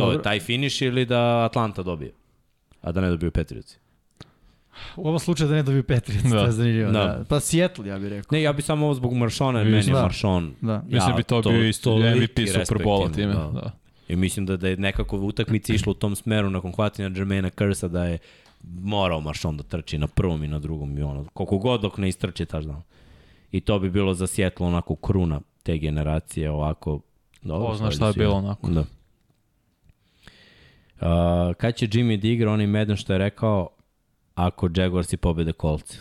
To 0.00 0.06
Dobro. 0.06 0.18
je 0.18 0.22
taj 0.22 0.40
finish 0.40 0.82
ili 0.82 1.04
da 1.04 1.44
Atlanta 1.44 1.82
dobije, 1.82 2.12
a 2.82 2.92
da 2.92 3.00
ne 3.00 3.10
dobiju 3.10 3.30
Patriotsi. 3.30 3.78
U 4.96 5.08
ovom 5.08 5.18
slučaju 5.18 5.48
da 5.48 5.54
ne 5.54 5.62
dobiju 5.62 5.82
Patriots, 5.82 6.24
Da. 6.30 6.38
to 6.38 6.44
je 6.44 6.52
zanimljivo. 6.52 6.92
Da. 6.92 7.04
Da. 7.04 7.24
Pa 7.28 7.40
Seattle, 7.40 7.88
ja 7.88 7.98
bih 7.98 8.08
rekao. 8.08 8.28
Ne, 8.36 8.42
ja 8.42 8.52
bi 8.52 8.62
samo 8.62 8.86
ovo 8.86 8.94
zbog 8.94 9.12
Marshona, 9.14 9.58
jer 9.58 9.68
meni 9.68 9.86
je 9.86 9.92
Da. 9.92 10.02
Marshon... 10.02 10.54
Da. 10.60 10.82
Mislim 10.88 11.16
bi 11.16 11.22
to, 11.22 11.42
bio 11.42 11.68
isto 11.68 11.98
MVP 11.98 12.38
Superbola 12.66 13.08
time. 13.12 13.32
da. 13.34 13.50
Da. 13.54 13.70
I 14.08 14.16
mislim 14.16 14.46
da, 14.46 14.56
da 14.56 14.68
je 14.68 14.76
nekako 14.76 15.16
utakmica 15.18 15.72
išla 15.74 15.90
u 15.90 15.94
tom 15.94 16.16
smeru 16.16 16.50
nakon 16.50 16.72
hvatanja 16.72 17.10
Jermaina 17.16 17.50
Cursa 17.50 17.88
da 17.88 18.04
je 18.04 18.18
morao 18.64 19.20
Maršon 19.20 19.56
da 19.56 19.62
trči 19.62 19.98
na 19.98 20.06
prvom 20.06 20.44
i 20.44 20.48
na 20.48 20.58
drugom 20.58 20.98
i 20.98 21.02
ono, 21.02 21.24
koliko 21.32 21.58
god 21.58 21.80
dok 21.80 21.98
ne 21.98 22.08
istrči 22.08 22.46
taš 22.46 22.64
dan. 22.64 22.82
I 23.52 23.60
to 23.60 23.78
bi 23.78 23.90
bilo 23.90 24.14
za 24.14 24.26
Sjetlo 24.26 24.66
onako 24.66 24.96
kruna 24.96 25.40
te 25.62 25.78
generacije 25.78 26.50
ovako. 26.50 27.00
Dobro, 27.42 27.68
Ko 27.68 27.74
zna 27.74 27.90
šta 27.90 28.06
je 28.06 28.12
bilo 28.12 28.32
ja. 28.32 28.36
onako. 28.36 28.70
Da. 28.70 28.84
Uh, 31.00 31.06
kad 31.54 31.74
će 31.74 31.86
Jimmy 31.88 32.16
da 32.16 32.28
igra 32.28 32.52
onaj 32.52 32.66
Madden 32.66 32.96
što 32.96 33.12
je 33.12 33.18
rekao 33.18 33.68
ako 34.34 34.68
Jaguarsi 34.76 35.16
pobede 35.16 35.52
kolce? 35.52 35.98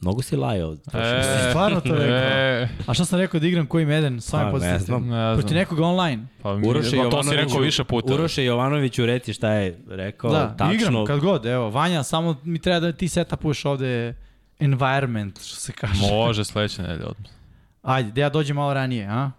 Mnogo 0.00 0.22
si 0.22 0.36
lajao. 0.36 0.72
E, 0.72 1.22
Stvarno 1.50 1.80
to 1.80 1.94
rekao? 1.94 2.16
E, 2.16 2.68
A 2.86 2.94
šta 2.94 3.04
sam 3.04 3.18
rekao 3.18 3.40
da 3.40 3.46
igram 3.46 3.66
koji 3.66 3.86
meden? 3.86 4.20
Samo 4.20 4.52
Pa, 4.52 4.58
ne 4.60 4.78
znam. 4.78 5.06
ne 5.08 5.32
Protiv 5.34 5.48
znam. 5.48 5.58
nekog 5.58 5.78
online. 5.80 6.26
Pa, 6.42 6.56
mi- 6.56 6.68
Uroše 6.68 6.96
pa 6.96 7.10
to 7.10 7.22
si 7.22 7.30
rekao 7.30 7.44
Jovanoviću- 7.44 7.60
više 7.60 7.84
puta. 7.84 8.14
Uroše 8.14 8.44
Jovanoviću 8.44 9.06
reci 9.06 9.32
šta 9.32 9.50
je 9.50 9.78
rekao. 9.88 10.30
da, 10.32 10.54
tačno, 10.56 10.74
igram 10.74 11.06
kad 11.06 11.20
god. 11.20 11.46
Evo, 11.46 11.70
Vanja, 11.70 12.02
samo 12.02 12.36
mi 12.44 12.58
treba 12.58 12.80
da 12.80 12.92
ti 12.92 13.08
setupuješ 13.08 13.64
ovde 13.64 14.14
environment, 14.60 15.40
što 15.40 15.56
se 15.56 15.72
kaže. 15.72 16.00
Može 16.02 16.44
sledeće 16.44 16.82
nedelje 16.82 17.04
odmah. 17.04 17.30
Ajde, 17.82 18.10
da 18.10 18.20
ja 18.20 18.28
dođem 18.28 18.56
malo 18.56 18.74
ranije, 18.74 19.06
a? 19.06 19.30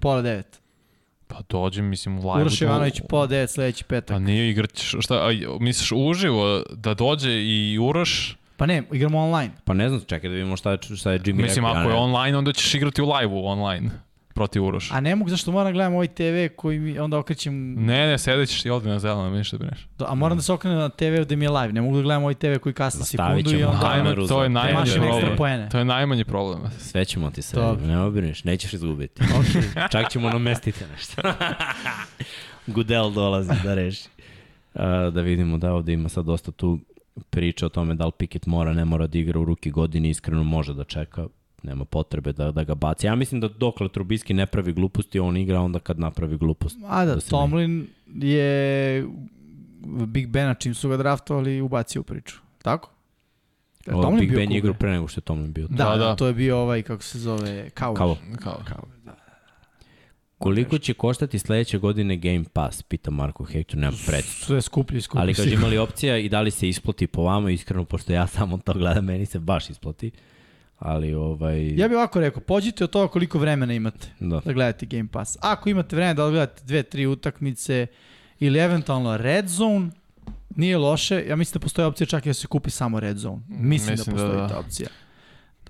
Pola 0.00 0.22
devet. 0.22 0.60
Pa 1.28 1.36
dođem, 1.48 1.84
mislim, 1.88 2.18
u 2.18 2.20
live. 2.20 2.40
Uroš 2.40 2.60
Ivanović, 2.60 3.00
pola 3.08 3.26
devet, 3.26 3.50
sledeći 3.50 3.84
petak. 3.84 4.14
Pa 4.14 4.18
nije 4.18 4.50
igrać, 4.50 4.94
šta, 5.00 5.14
a, 5.14 5.30
misliš 5.60 5.92
uživo 5.92 6.62
da 6.70 6.94
dođe 6.94 7.30
i 7.32 7.78
Uroš? 7.78 8.36
Pa 8.56 8.66
ne, 8.66 8.82
igramo 8.92 9.18
online. 9.18 9.50
Pa 9.64 9.74
ne 9.74 9.88
znam, 9.88 10.00
čekaj 10.06 10.30
da 10.30 10.34
vidimo 10.34 10.56
šta 10.56 10.70
je, 10.70 10.78
šta 10.96 11.12
je 11.12 11.18
Jimmy 11.18 11.42
Mislim, 11.42 11.64
rekao. 11.64 11.80
ako 11.80 11.90
je 11.90 11.94
ne- 11.94 12.00
online, 12.00 12.38
onda 12.38 12.52
ćeš 12.52 12.74
igrati 12.74 13.02
u 13.02 13.12
live-u 13.12 13.46
online 13.46 13.90
protiv 14.36 14.64
Uroša. 14.64 14.94
A 14.94 15.00
ne 15.00 15.16
mogu, 15.16 15.30
zašto 15.30 15.52
moram 15.52 15.66
da 15.66 15.72
gledam 15.72 15.94
ovaj 15.94 16.08
TV 16.08 16.54
koji 16.56 16.78
mi 16.78 16.98
onda 16.98 17.18
okrećem... 17.18 17.74
Ne, 17.74 18.06
ne, 18.06 18.18
sedit 18.18 18.48
ćeš 18.48 18.62
ti 18.62 18.70
ovde 18.70 18.88
na 18.88 18.98
zeleno, 18.98 19.30
vidiš 19.30 19.50
da 19.50 19.58
brineš. 19.58 19.88
A 19.98 20.14
moram 20.14 20.38
da 20.38 20.42
se 20.42 20.52
okrenem 20.52 20.78
na 20.78 20.88
TV 20.88 21.22
gde 21.22 21.36
mi 21.36 21.44
je 21.44 21.50
live. 21.50 21.72
Ne 21.72 21.80
mogu 21.80 21.96
da 21.96 22.02
gledam 22.02 22.22
ovaj 22.22 22.34
TV 22.34 22.54
koji 22.60 22.72
kasni 22.72 23.04
sekundu 23.04 23.50
i 23.50 23.58
ćemo. 23.58 23.70
onda... 23.70 23.90
Ajme, 23.90 24.08
Ajme, 24.10 24.26
to 24.28 24.42
je 24.42 24.48
najmanji 24.48 24.90
problem. 24.90 25.36
poene. 25.36 25.68
To 25.68 25.78
je 25.78 25.84
najmanji 25.84 26.24
problem. 26.24 26.60
Sve 26.78 27.04
ćemo 27.04 27.30
ti 27.30 27.42
se, 27.42 27.56
ne 27.86 28.00
obrineš, 28.00 28.44
nećeš 28.44 28.72
izgubiti. 28.72 29.22
Okay. 29.36 29.90
Čak 29.90 30.10
ćemo 30.10 30.30
namestiti 30.30 30.84
nešto. 30.92 31.22
Gudel 32.74 33.10
dolazi 33.10 33.52
da 33.64 33.74
reši. 33.74 34.08
Uh, 34.74 34.82
da 35.12 35.20
vidimo 35.20 35.58
da 35.58 35.72
ovde 35.72 35.92
ima 35.92 36.08
sad 36.08 36.24
dosta 36.24 36.52
tu 36.52 36.78
priče 37.30 37.66
o 37.66 37.68
tome 37.68 37.94
da 37.94 38.06
li 38.06 38.12
Pickett 38.18 38.46
mora, 38.46 38.72
ne 38.72 38.84
mora 38.84 39.06
da 39.06 39.18
igra 39.18 39.40
u 39.40 39.44
ruki 39.44 39.70
godine, 39.70 40.10
iskreno 40.10 40.44
može 40.44 40.74
da 40.74 40.84
čeka, 40.84 41.26
nema 41.62 41.84
potrebe 41.84 42.32
da, 42.32 42.50
da 42.50 42.64
ga 42.64 42.74
baci. 42.74 43.06
Ja 43.06 43.14
mislim 43.14 43.40
da 43.40 43.48
dokle 43.48 43.88
Trubiski 43.88 44.34
ne 44.34 44.46
pravi 44.46 44.72
gluposti, 44.72 45.20
on 45.20 45.36
igra 45.36 45.60
onda 45.60 45.78
kad 45.78 45.98
napravi 45.98 46.36
glupost. 46.36 46.78
A 46.86 47.04
da, 47.04 47.14
Da 47.14 47.20
Tomlin 47.20 47.86
je 48.06 49.06
Big 50.06 50.28
Bena 50.28 50.54
čim 50.54 50.74
su 50.74 50.88
ga 50.88 50.96
draftovali 50.96 51.60
ubacio 51.60 52.00
u 52.00 52.04
priču. 52.04 52.36
Tako? 52.62 52.90
Je 53.86 53.94
O, 53.94 54.02
Tomlin 54.02 54.20
Big 54.20 54.28
bio 54.28 54.38
Ben 54.38 54.52
je 54.52 54.58
igrao 54.58 54.74
pre 54.74 54.90
nego 54.90 55.08
što 55.08 55.18
je 55.18 55.22
Tomlin 55.22 55.52
bio. 55.52 55.66
Da, 55.68 55.84
Da, 55.84 55.96
da, 55.96 56.16
to 56.16 56.26
je 56.26 56.32
bio 56.32 56.58
ovaj, 56.58 56.82
kako 56.82 57.02
se 57.02 57.18
zove, 57.18 57.70
kao. 57.70 57.94
Kao. 57.94 58.16
Kao. 58.42 58.60
kao 58.64 58.84
da. 59.04 59.16
Koliko 60.38 60.78
će 60.78 60.94
koštati 60.94 61.38
sledeće 61.38 61.78
godine 61.78 62.16
Game 62.16 62.44
Pass, 62.52 62.82
pita 62.82 63.10
Marko 63.10 63.44
Hector, 63.44 63.78
nemam 63.78 63.98
predstav. 64.06 64.46
Sve 64.46 64.62
skuplje 64.62 64.98
i 64.98 65.00
skuplje. 65.00 65.20
Ali 65.20 65.34
kaže 65.34 65.54
imali 65.54 65.78
opcija 65.78 66.18
i 66.18 66.28
da 66.28 66.40
li 66.40 66.50
se 66.50 66.68
isplati 66.68 67.06
po 67.06 67.22
vama, 67.22 67.50
iskreno, 67.50 67.84
pošto 67.84 68.12
ja 68.12 68.26
samo 68.26 68.58
to 68.58 68.72
gledam, 68.72 69.04
meni 69.04 69.26
se 69.26 69.38
baš 69.38 69.70
isplati. 69.70 70.10
Ali 70.78 71.14
ovaj... 71.14 71.74
Ja 71.76 71.88
bih 71.88 71.96
ovako 71.96 72.20
rekao, 72.20 72.40
pođite 72.42 72.84
od 72.84 72.90
toga 72.90 73.08
koliko 73.08 73.38
vremena 73.38 73.74
imate 73.74 74.08
Da. 74.20 74.40
da 74.44 74.52
gledate 74.52 74.86
Game 74.86 75.08
Pass. 75.12 75.38
Ako 75.40 75.68
imate 75.68 75.96
vremena 75.96 76.14
da 76.14 76.24
odgledate 76.24 76.62
dve, 76.64 76.82
tri 76.82 77.06
utakmice 77.06 77.86
ili 78.38 78.58
eventualno 78.58 79.16
Red 79.16 79.48
Zone, 79.48 79.90
nije 80.56 80.78
loše. 80.78 81.24
Ja 81.28 81.36
mislim 81.36 81.60
da 81.60 81.62
postoji 81.62 81.86
opcija 81.86 82.06
čak 82.06 82.26
i 82.26 82.30
da 82.30 82.34
se 82.34 82.46
kupi 82.46 82.70
samo 82.70 83.00
Red 83.00 83.16
Zone. 83.16 83.40
Mislim, 83.48 83.92
Mislim 83.92 84.16
da 84.16 84.22
da 84.22 84.28
postoji 84.28 84.42
da. 84.42 84.48
ta 84.48 84.58
opcija. 84.58 84.88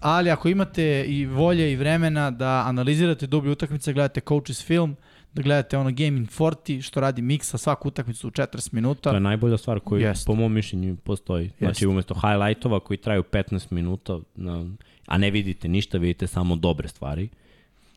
Ali 0.00 0.30
ako 0.30 0.48
imate 0.48 1.04
i 1.08 1.26
volje 1.26 1.72
i 1.72 1.76
vremena 1.76 2.30
da 2.30 2.62
analizirate 2.66 3.26
dublje 3.26 3.50
utakmice, 3.50 3.92
gledate 3.92 4.20
Coaches 4.28 4.64
film, 4.64 4.96
da 5.32 5.42
gledate 5.42 5.78
ono 5.78 5.90
Game 5.90 6.06
in 6.06 6.26
40, 6.26 6.82
što 6.82 7.00
radi 7.00 7.22
miksa 7.22 7.58
svaku 7.58 7.88
utakmicu 7.88 8.28
u 8.28 8.30
40 8.30 8.72
minuta. 8.72 9.10
To 9.10 9.16
je 9.16 9.20
najbolja 9.20 9.56
stvar 9.56 9.80
koja 9.80 10.12
po 10.26 10.34
mom 10.34 10.52
mišljenju 10.52 10.96
postoji. 10.96 11.50
Znači 11.58 11.86
umesto 11.86 12.14
highlightova 12.14 12.80
koji 12.80 12.96
traju 12.96 13.22
15 13.22 13.72
minuta, 13.72 14.18
na, 14.34 14.66
a 15.06 15.18
ne 15.18 15.30
vidite 15.30 15.68
ništa, 15.68 15.98
vidite 15.98 16.26
samo 16.26 16.56
dobre 16.56 16.88
stvari. 16.88 17.28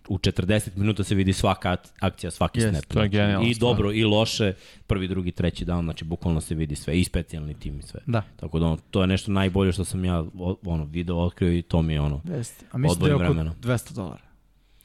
U 0.08 0.18
40 0.18 0.70
minuta 0.76 1.04
se 1.04 1.16
vidi 1.16 1.34
svaka 1.34 1.70
ak- 1.70 1.90
akcija, 2.00 2.32
svaki 2.32 2.60
Jeste, 2.60 2.72
snap. 2.72 2.86
to 2.86 3.02
je 3.02 3.10
genijalna 3.10 3.48
I 3.48 3.54
stvar. 3.54 3.70
dobro 3.70 3.92
i 3.92 4.04
loše, 4.04 4.54
prvi, 4.88 5.08
drugi, 5.08 5.32
treći 5.32 5.66
dan, 5.66 5.84
znači 5.84 6.06
bukvalno 6.06 6.42
se 6.42 6.56
vidi 6.56 6.76
sve 6.76 7.00
i 7.00 7.04
specijalni 7.04 7.54
tim 7.54 7.80
i 7.80 7.84
sve. 7.84 8.00
Da, 8.06 8.22
Tako 8.36 8.60
da 8.60 8.66
ono, 8.66 8.78
to 8.92 9.02
je 9.02 9.08
nešto 9.08 9.32
najbolje 9.32 9.72
što 9.72 9.86
sam 9.86 10.06
ja 10.06 10.26
ono, 10.64 10.84
video 10.86 11.18
otkrio 11.18 11.54
i 11.54 11.62
to 11.62 11.82
mi 11.82 11.94
je 11.94 12.02
ono. 12.02 12.22
jeste. 12.26 12.66
A 12.72 12.78
mislim 12.78 13.00
da 13.00 13.08
je 13.08 13.16
oko 13.16 13.24
vremena. 13.24 13.54
200 13.56 13.94
dolara 13.94 14.22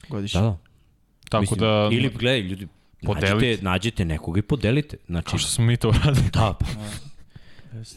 godišnje. 0.09 0.41
Da, 0.41 0.45
da. 0.45 0.57
Tako 1.29 1.41
Mislim, 1.41 1.59
da, 1.59 1.89
Ili 1.91 2.09
gledaj, 2.09 2.39
ljudi, 2.39 2.67
Podelite. 3.03 3.33
nađite, 3.35 3.63
nađite 3.63 4.05
nekoga 4.05 4.39
i 4.39 4.43
podelite. 4.43 4.97
Znači, 5.07 5.25
kao 5.25 5.39
što 5.39 5.49
smo 5.49 5.65
mi 5.65 5.77
to 5.77 5.89
uradili. 5.89 6.29
da, 6.33 6.53
pa, 6.59 6.65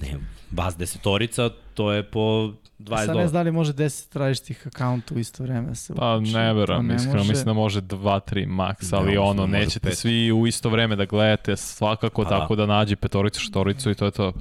ne, 0.02 0.18
vas 0.50 0.76
desetorica, 0.76 1.50
to 1.74 1.92
je 1.92 2.02
po 2.02 2.20
20 2.20 2.52
Sad 2.96 3.00
ne 3.00 3.06
dolara. 3.06 3.28
znam 3.28 3.32
da 3.34 3.42
li 3.42 3.52
može 3.52 3.72
10 3.72 4.18
različitih 4.18 4.66
akaunta 4.66 5.14
u 5.14 5.18
isto 5.18 5.42
vreme 5.42 5.68
da 5.68 5.74
se 5.74 5.94
Pa 5.94 6.20
ne 6.20 6.52
verujem, 6.54 6.86
ne 6.86 6.94
iskreno, 6.94 7.16
može. 7.16 7.28
mislim 7.28 7.46
da 7.46 7.52
može 7.52 7.80
2, 7.80 7.96
3 8.26 8.46
max, 8.48 8.90
Da, 8.90 8.96
ali 8.96 9.16
ono, 9.16 9.34
da 9.34 9.40
može 9.42 9.52
nećete 9.54 9.88
pet. 9.88 9.98
svi 9.98 10.32
u 10.32 10.46
isto 10.46 10.70
vreme 10.70 10.96
da 10.96 11.04
gledate 11.04 11.56
svakako, 11.56 12.24
Pa 12.24 12.30
da. 12.30 12.38
tako 12.38 12.56
da 12.56 12.66
nađi 12.66 12.96
petoricu, 12.96 13.40
štoricu 13.40 13.90
i 13.90 13.94
to 13.94 14.04
je 14.04 14.10
to. 14.10 14.32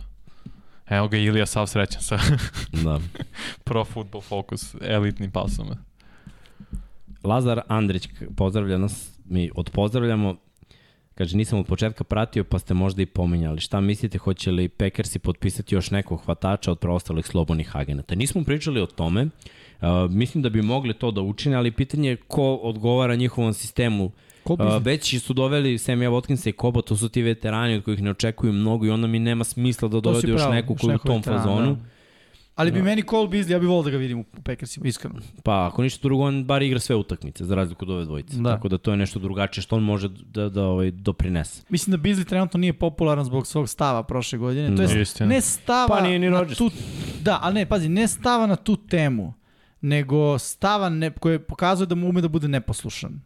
Evo 0.87 1.07
ga 1.07 1.17
Ilija 1.17 1.45
sav 1.45 1.67
srećan 1.67 2.01
sa 2.01 2.17
Da. 2.83 2.99
Pro 3.63 3.85
Football 3.85 4.21
Focus 4.21 4.75
elitnim 4.81 5.31
pasom. 5.31 5.67
Lazar 7.23 7.61
Andrić 7.67 8.07
pozdravlja 8.37 8.77
nas, 8.77 9.09
mi 9.25 9.49
odpozdravljamo. 9.55 10.35
Kaže, 11.17 11.37
nisam 11.37 11.59
od 11.59 11.65
početka 11.65 12.03
pratio, 12.03 12.43
pa 12.43 12.59
ste 12.59 12.73
možda 12.73 13.01
i 13.01 13.05
pominjali. 13.05 13.59
Šta 13.59 13.81
mislite, 13.81 14.17
hoće 14.17 14.51
li 14.51 14.69
Packersi 14.69 15.19
potpisati 15.19 15.75
još 15.75 15.91
nekog 15.91 16.21
hvatača 16.25 16.71
od 16.71 16.79
preostalih 16.79 17.25
slobodnih 17.25 17.75
agenata? 17.75 18.15
Nismo 18.15 18.43
pričali 18.43 18.81
o 18.81 18.85
tome. 18.85 19.23
Uh, 19.25 20.11
mislim 20.11 20.41
da 20.41 20.49
bi 20.49 20.61
mogli 20.61 20.93
to 20.93 21.11
da 21.11 21.21
učine, 21.21 21.55
ali 21.55 21.71
pitanje 21.71 22.09
je 22.09 22.15
ko 22.15 22.55
odgovara 22.55 23.15
njihovom 23.15 23.53
sistemu. 23.53 24.11
Uh, 24.45 24.59
već 24.81 25.19
su 25.19 25.33
doveli 25.33 25.77
Semija 25.77 26.09
Watkinsa 26.09 26.49
i 26.49 26.51
Koba, 26.51 26.81
to 26.81 26.97
su 26.97 27.09
ti 27.09 27.21
veterani 27.21 27.75
od 27.75 27.83
kojih 27.83 28.01
ne 28.01 28.11
očekuju 28.11 28.53
mnogo 28.53 28.85
i 28.85 28.89
onda 28.89 29.07
mi 29.07 29.19
nema 29.19 29.43
smisla 29.43 29.87
da 29.87 29.99
dovede 29.99 30.31
još 30.31 30.49
neku 30.51 30.75
koji 30.75 30.95
u 30.95 30.99
tom 30.99 31.23
fazonu. 31.23 31.75
Da 31.75 31.96
Ali 32.57 32.71
bi 32.71 32.79
da. 32.79 32.85
meni 32.85 33.03
Cole 33.03 33.27
Beasley, 33.27 33.51
ja 33.51 33.59
bih 33.59 33.69
volio 33.69 33.83
da 33.83 33.89
ga 33.89 33.97
vidim 33.97 34.19
u 34.19 34.23
Packersima, 34.43 34.87
iskreno. 34.87 35.15
Pa, 35.43 35.67
ako 35.67 35.83
ništa 35.83 36.01
drugo, 36.03 36.23
on 36.23 36.43
bar 36.43 36.61
igra 36.61 36.79
sve 36.79 36.95
utakmice, 36.95 37.45
za 37.45 37.55
razliku 37.55 37.85
od 37.85 37.89
ove 37.89 38.05
dvojice. 38.05 38.37
Da. 38.37 38.55
Tako 38.55 38.67
da 38.67 38.77
to 38.77 38.91
je 38.91 38.97
nešto 38.97 39.19
drugačije 39.19 39.61
što 39.61 39.75
on 39.75 39.83
može 39.83 40.09
da, 40.09 40.49
da 40.49 40.63
ovaj, 40.63 40.91
doprinese. 40.91 41.61
Mislim 41.69 41.91
da 41.91 41.97
Beasley 41.97 42.25
trenutno 42.25 42.57
nije 42.57 42.73
popularan 42.73 43.25
zbog 43.25 43.47
svog 43.47 43.69
stava 43.69 44.03
prošle 44.03 44.39
godine. 44.39 44.75
To 44.75 44.81
je 44.81 45.05
da. 45.19 45.25
ne 45.25 45.41
stava 45.41 45.87
pa 45.87 46.01
nije 46.01 46.19
ni 46.19 46.29
na 46.29 46.45
tu... 46.45 46.71
Da, 47.21 47.39
ali 47.41 47.53
ne, 47.53 47.65
pazi, 47.65 47.89
ne 47.89 48.07
stava 48.07 48.47
na 48.47 48.55
tu 48.55 48.75
temu, 48.75 49.33
nego 49.81 50.39
stava 50.39 50.89
ne, 50.89 51.11
koje 51.11 51.39
pokazuje 51.39 51.87
da 51.87 51.95
mu 51.95 52.09
ume 52.09 52.21
da 52.21 52.27
bude 52.27 52.47
neposlušan. 52.47 53.21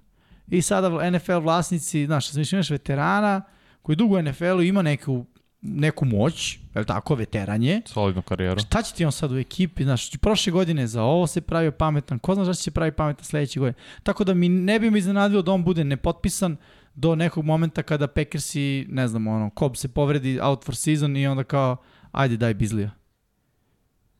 I 0.47 0.61
sada 0.61 1.09
NFL 1.11 1.39
vlasnici, 1.39 2.05
znaš, 2.05 2.51
imaš 2.53 2.69
veterana 2.69 3.41
koji 3.81 3.95
dugo 3.95 4.15
u 4.15 4.21
NFL-u 4.21 4.61
ima 4.61 4.81
neku 4.81 5.25
neku 5.61 6.05
moć, 6.05 6.59
je 6.75 6.85
tako, 6.85 7.15
veteran 7.15 7.63
je. 7.63 7.81
Solidnu 7.85 8.21
karijeru. 8.21 8.59
Šta 8.59 8.81
će 8.81 8.93
ti 8.93 9.05
on 9.05 9.11
sad 9.11 9.31
u 9.31 9.37
ekipi, 9.37 9.83
znaš, 9.83 10.11
prošle 10.17 10.51
godine 10.51 10.87
za 10.87 11.03
ovo 11.03 11.27
se 11.27 11.41
pravio 11.41 11.71
pametan, 11.71 12.19
ko 12.19 12.35
zna 12.35 12.43
šta 12.43 12.53
će 12.53 12.61
se 12.61 12.71
pravi 12.71 12.91
pametan 12.91 13.25
sledeće 13.25 13.59
godine. 13.59 13.77
Tako 14.03 14.23
da 14.23 14.33
mi 14.33 14.49
ne 14.49 14.79
bi 14.79 14.91
mi 14.91 14.99
iznenadilo 14.99 15.41
da 15.41 15.51
on 15.51 15.63
bude 15.63 15.83
nepotpisan 15.83 16.57
do 16.95 17.15
nekog 17.15 17.45
momenta 17.45 17.83
kada 17.83 18.07
Packersi, 18.07 18.85
ne 18.89 19.07
znam, 19.07 19.27
ono, 19.27 19.49
Cobb 19.59 19.75
se 19.75 19.87
povredi 19.87 20.39
out 20.41 20.65
for 20.65 20.75
season 20.75 21.17
i 21.17 21.27
onda 21.27 21.43
kao, 21.43 21.77
ajde 22.11 22.37
daj 22.37 22.53
Bizlija. 22.53 22.91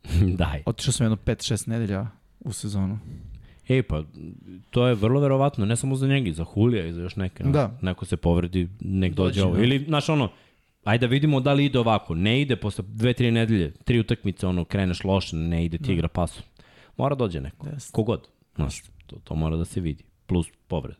daj. 0.42 0.64
Otišao 0.66 0.92
sam 0.92 1.06
jedno 1.06 1.18
5-6 1.26 1.68
nedelja 1.68 2.08
u 2.40 2.54
sezonu. 2.54 3.00
Ej, 3.70 3.84
pa, 3.84 4.04
to 4.70 4.88
je 4.88 4.96
vrlo 4.96 5.20
verovatno, 5.20 5.66
ne 5.66 5.76
samo 5.76 5.96
za 5.96 6.08
njega, 6.08 6.34
za 6.34 6.44
Hulija 6.44 6.86
i 6.86 6.94
za 6.94 7.02
još 7.02 7.16
neke. 7.16 7.44
Da. 7.44 7.78
Neko 7.82 8.06
se 8.06 8.18
povredi, 8.18 8.70
nek 8.80 9.14
dođe, 9.14 9.28
dođe 9.28 9.44
ovo. 9.44 9.56
Da. 9.56 9.64
Ili, 9.64 9.86
znaš, 9.88 10.10
ono, 10.10 10.30
Ajde 10.84 11.08
da 11.08 11.12
vidimo 11.12 11.40
da 11.40 11.54
li 11.54 11.66
ide 11.66 11.80
ovako. 11.80 12.16
Ne 12.16 12.42
ide 12.42 12.56
posle 12.56 12.84
dve, 12.88 13.14
tri 13.14 13.32
nedelje, 13.32 13.72
tri 13.72 14.00
utakmice, 14.00 14.48
ono, 14.48 14.66
kreneš 14.66 15.04
loše, 15.04 15.36
ne 15.36 15.66
ide 15.66 15.78
ti 15.78 15.84
da. 15.88 15.94
igra 15.94 16.08
pasom. 16.08 16.44
Mora 16.98 17.16
dođe 17.16 17.42
neko. 17.42 17.68
Yes. 17.68 17.92
Kogod. 17.92 18.28
Znaš, 18.56 18.82
to, 19.06 19.16
to 19.24 19.36
mora 19.36 19.58
da 19.58 19.66
se 19.66 19.82
vidi. 19.82 20.04
Plus 20.26 20.48
povred. 20.68 20.96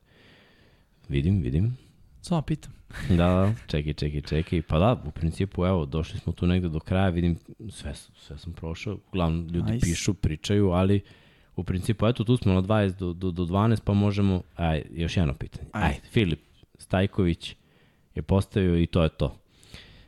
Vidim, 1.10 1.42
vidim. 1.42 1.78
Samo 2.22 2.42
pitam. 2.42 2.74
da, 3.10 3.16
da, 3.16 3.54
čekaj, 3.68 3.94
čekaj, 3.94 4.22
čekaj. 4.22 4.62
Pa 4.62 4.80
da, 4.80 5.04
u 5.06 5.12
principu, 5.12 5.66
evo, 5.66 5.86
došli 5.86 6.20
smo 6.20 6.34
tu 6.34 6.48
negde 6.48 6.70
do 6.70 6.80
kraja, 6.80 7.10
vidim, 7.10 7.38
sve, 7.70 7.94
sve 7.96 8.38
sam 8.38 8.54
prošao. 8.54 8.98
Uglavnom, 9.08 9.48
ljudi 9.48 9.72
nice. 9.72 9.86
pišu, 9.86 10.14
pričaju, 10.14 10.70
ali 10.70 11.02
u 11.56 11.64
principu, 11.64 12.08
eto, 12.08 12.24
tu 12.24 12.38
smo 12.38 12.54
na 12.54 12.62
20 12.62 12.98
do, 13.00 13.14
do, 13.14 13.32
do 13.32 13.46
12, 13.46 13.82
pa 13.84 13.94
možemo, 13.94 14.42
aj, 14.56 14.84
još 14.92 15.18
jedno 15.18 15.34
pitanje. 15.34 15.70
Ajde 15.72 16.00
Filip 16.12 16.40
Stajković 16.78 17.56
je 18.16 18.22
postavio 18.22 18.80
i 18.80 18.86
to 18.86 19.04
je 19.04 19.10
to. 19.10 19.41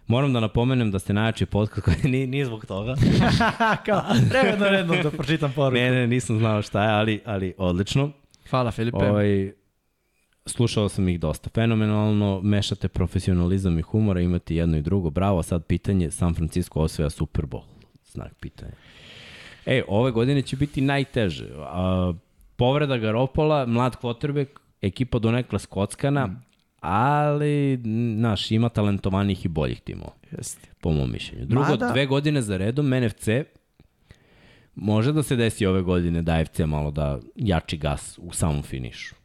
Moram 0.07 0.33
da 0.33 0.39
napomenem 0.39 0.91
da 0.91 0.99
ste 0.99 1.13
najjači 1.13 1.45
podcast 1.45 1.85
koji 1.85 1.97
nije, 2.11 2.27
nije 2.27 2.45
zbog 2.45 2.65
toga. 2.65 2.95
Kao, 3.85 4.01
redno, 4.31 4.69
redno 4.69 4.95
da 5.03 5.11
pročitam 5.11 5.51
poruku. 5.55 5.79
Ne, 5.81 5.91
ne, 5.91 6.07
nisam 6.07 6.37
znao 6.37 6.61
šta 6.61 6.83
je, 6.83 6.89
ali, 6.89 7.21
ali 7.25 7.53
odlično. 7.57 8.11
Hvala 8.49 8.71
Filipe. 8.71 8.97
Ovaj, 8.97 9.51
slušao 10.45 10.89
sam 10.89 11.09
ih 11.09 11.19
dosta. 11.19 11.49
Fenomenalno, 11.49 12.41
mešate 12.43 12.87
profesionalizam 12.87 13.79
i 13.79 13.81
humora, 13.81 14.21
imate 14.21 14.55
jedno 14.55 14.77
i 14.77 14.81
drugo. 14.81 15.09
Bravo, 15.09 15.43
sad 15.43 15.65
pitanje, 15.65 16.11
San 16.11 16.33
Francisco 16.33 16.79
osvaja 16.79 17.09
Super 17.09 17.45
Bowl. 17.45 17.63
Znak 18.05 18.33
pitanja. 18.39 18.71
E, 19.65 19.83
ove 19.87 20.11
godine 20.11 20.41
će 20.41 20.55
biti 20.55 20.81
najteže. 20.81 21.47
A, 21.59 22.13
povreda 22.55 22.97
Garopola, 22.97 23.65
mlad 23.65 23.97
quarterback, 24.01 24.47
ekipa 24.81 25.19
donekla 25.19 25.59
skockana, 25.59 26.27
mm 26.27 26.52
ali, 26.83 27.81
znaš, 28.17 28.51
ima 28.51 28.69
talentovanih 28.69 29.45
i 29.45 29.47
boljih 29.47 29.81
timova. 29.81 30.13
Jeste. 30.31 30.69
Po 30.81 30.91
mom 30.91 31.11
mišljenju. 31.11 31.45
Drugo, 31.45 31.69
Mada... 31.69 31.91
dve 31.91 32.05
godine 32.05 32.41
za 32.41 32.57
redom, 32.57 32.89
NFC, 32.89 33.27
može 34.75 35.11
da 35.11 35.23
se 35.23 35.35
desi 35.35 35.65
ove 35.65 35.81
godine 35.81 36.21
da 36.21 36.45
FC 36.45 36.59
malo 36.59 36.91
da 36.91 37.19
jači 37.35 37.77
gas 37.77 38.19
u 38.21 38.33
samom 38.33 38.63
finišu. 38.63 39.15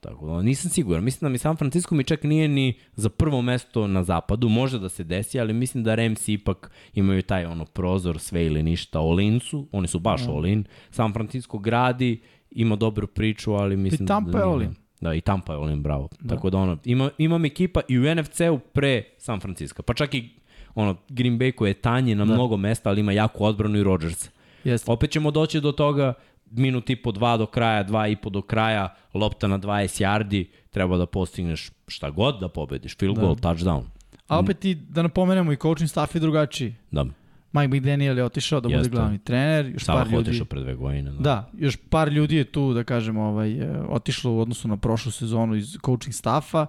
Tako 0.00 0.26
da, 0.26 0.42
nisam 0.42 0.70
siguran. 0.70 1.04
Mislim 1.04 1.26
da 1.26 1.28
mi 1.28 1.38
San 1.38 1.56
Francisco 1.56 1.94
mi 1.94 2.04
čak 2.04 2.22
nije 2.22 2.48
ni 2.48 2.74
za 2.94 3.08
prvo 3.08 3.42
mesto 3.42 3.86
na 3.86 4.02
zapadu. 4.02 4.48
Može 4.48 4.78
da 4.78 4.88
se 4.88 5.04
desi, 5.04 5.40
ali 5.40 5.52
mislim 5.52 5.84
da 5.84 5.94
Rams 5.94 6.28
ipak 6.28 6.70
imaju 6.94 7.22
taj 7.22 7.46
ono 7.46 7.64
prozor, 7.64 8.18
sve 8.18 8.46
ili 8.46 8.62
ništa. 8.62 9.00
Olincu, 9.00 9.68
oni 9.72 9.88
su 9.88 9.98
baš 9.98 10.26
mm. 10.26 10.30
Olin. 10.30 10.64
San 10.90 11.12
Francisco 11.12 11.58
gradi, 11.58 12.20
ima 12.50 12.76
dobru 12.76 13.06
priču, 13.06 13.52
ali 13.52 13.76
mislim 13.76 14.04
I 14.04 14.08
Tampa 14.08 14.30
da... 14.30 14.38
je 14.38 14.44
Olin. 14.44 14.74
Da, 15.00 15.14
i 15.14 15.20
Tampa 15.20 15.52
je 15.52 15.58
Olin, 15.58 15.82
bravo. 15.82 16.08
Da. 16.20 16.34
Tako 16.34 16.50
da 16.50 16.58
ono, 16.58 16.78
ima, 16.84 17.10
imam 17.18 17.44
ekipa 17.44 17.80
i 17.88 17.98
u 17.98 18.14
NFC-u 18.14 18.58
pre 18.58 19.02
San 19.18 19.40
Francisco. 19.40 19.82
Pa 19.82 19.94
čak 19.94 20.14
i 20.14 20.28
ono, 20.74 20.96
Green 21.08 21.38
Bay 21.38 21.54
koji 21.54 21.70
je 21.70 21.74
tanje 21.74 22.14
na 22.14 22.24
da. 22.24 22.34
mnogo 22.34 22.56
mesta, 22.56 22.90
ali 22.90 23.00
ima 23.00 23.12
jaku 23.12 23.44
odbranu 23.44 23.78
i 23.78 23.82
Rodgers. 23.82 24.30
Jeste. 24.64 24.92
Opet 24.92 25.10
ćemo 25.10 25.30
doći 25.30 25.60
do 25.60 25.72
toga 25.72 26.14
minut 26.50 26.90
i 26.90 26.96
po 26.96 27.12
dva 27.12 27.36
do 27.36 27.46
kraja, 27.46 27.82
dva 27.82 28.08
i 28.08 28.16
po 28.16 28.30
do 28.30 28.42
kraja, 28.42 28.94
lopta 29.14 29.48
na 29.48 29.58
20 29.58 30.04
yardi, 30.04 30.46
treba 30.70 30.96
da 30.96 31.06
postigneš 31.06 31.70
šta 31.86 32.10
god 32.10 32.40
da 32.40 32.48
pobediš, 32.48 32.96
field 32.96 33.16
da. 33.16 33.22
goal, 33.22 33.34
touchdown. 33.36 33.82
A 34.28 34.38
opet 34.38 34.64
i 34.64 34.74
da 34.74 35.02
napomenemo 35.02 35.52
i 35.52 35.56
coaching 35.56 35.90
staff 35.90 36.14
je 36.14 36.20
drugačiji. 36.20 36.74
Da. 36.90 37.06
Mike 37.52 37.76
McDaniel 37.76 38.18
je 38.18 38.24
otišao 38.24 38.60
da 38.60 38.68
Jeste. 38.68 38.78
bude 38.78 38.88
glavni 38.88 39.18
trener. 39.18 39.66
Još 39.66 39.84
Savah 39.84 40.02
par 40.02 40.12
ljudi... 40.12 40.30
otišao 40.30 40.46
pre 40.46 40.60
dve 40.60 40.74
godine. 40.74 41.10
Da. 41.10 41.18
da, 41.18 41.50
još 41.58 41.76
par 41.90 42.08
ljudi 42.08 42.36
je 42.36 42.44
tu, 42.44 42.72
da 42.72 42.84
kažem, 42.84 43.16
ovaj, 43.16 43.52
e, 43.52 43.80
otišlo 43.88 44.32
u 44.32 44.40
odnosu 44.40 44.68
na 44.68 44.76
prošlu 44.76 45.12
sezonu 45.12 45.54
iz 45.54 45.76
coaching 45.84 46.14
staffa 46.14 46.66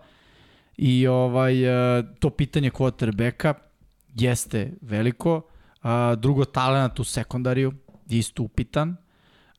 i 0.77 1.08
ovaj, 1.08 1.64
e, 1.99 2.03
to 2.19 2.30
pitanje 2.30 2.72
quarterbacka 2.72 3.53
jeste 4.16 4.74
veliko. 4.82 5.41
A, 5.83 6.16
drugo, 6.16 6.45
talent 6.45 6.99
u 6.99 7.03
sekundariju 7.03 7.74
je 8.09 8.19
isto 8.19 8.43
upitan. 8.43 8.95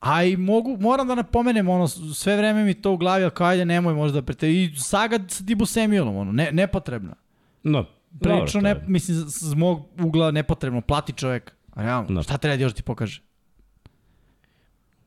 A 0.00 0.24
i 0.24 0.36
mogu, 0.36 0.76
moram 0.81 1.08
da 1.08 1.15
napomenem, 1.15 1.68
ono, 1.68 1.89
sve 1.89 2.36
vreme 2.36 2.65
mi 2.65 2.74
to 2.74 2.92
u 2.92 2.97
glavi, 2.97 3.24
ali 3.24 3.32
kao 3.34 3.47
ajde 3.47 3.65
nemoj 3.65 3.94
možda 3.94 4.23
prete... 4.23 4.52
I 4.52 4.74
saga 4.76 5.18
sa 5.28 5.44
Dibu 5.44 5.66
Samuelom, 5.66 6.16
ono, 6.16 6.32
ne, 6.32 6.49
nepotrebna. 6.52 7.15
No, 7.62 7.84
Prilično, 8.20 8.60
ne, 8.60 8.84
mislim, 8.86 9.16
z 9.16 9.55
mog 9.55 9.86
ugla 10.00 10.30
nepotrebno, 10.30 10.80
plati 10.80 11.12
čovjek. 11.12 11.55
A 11.72 11.82
realno, 11.82 12.10
no. 12.10 12.22
šta 12.22 12.39
treba 12.39 12.56
da 12.56 12.62
još 12.62 12.72
ti 12.72 12.82
pokaže? 12.82 13.22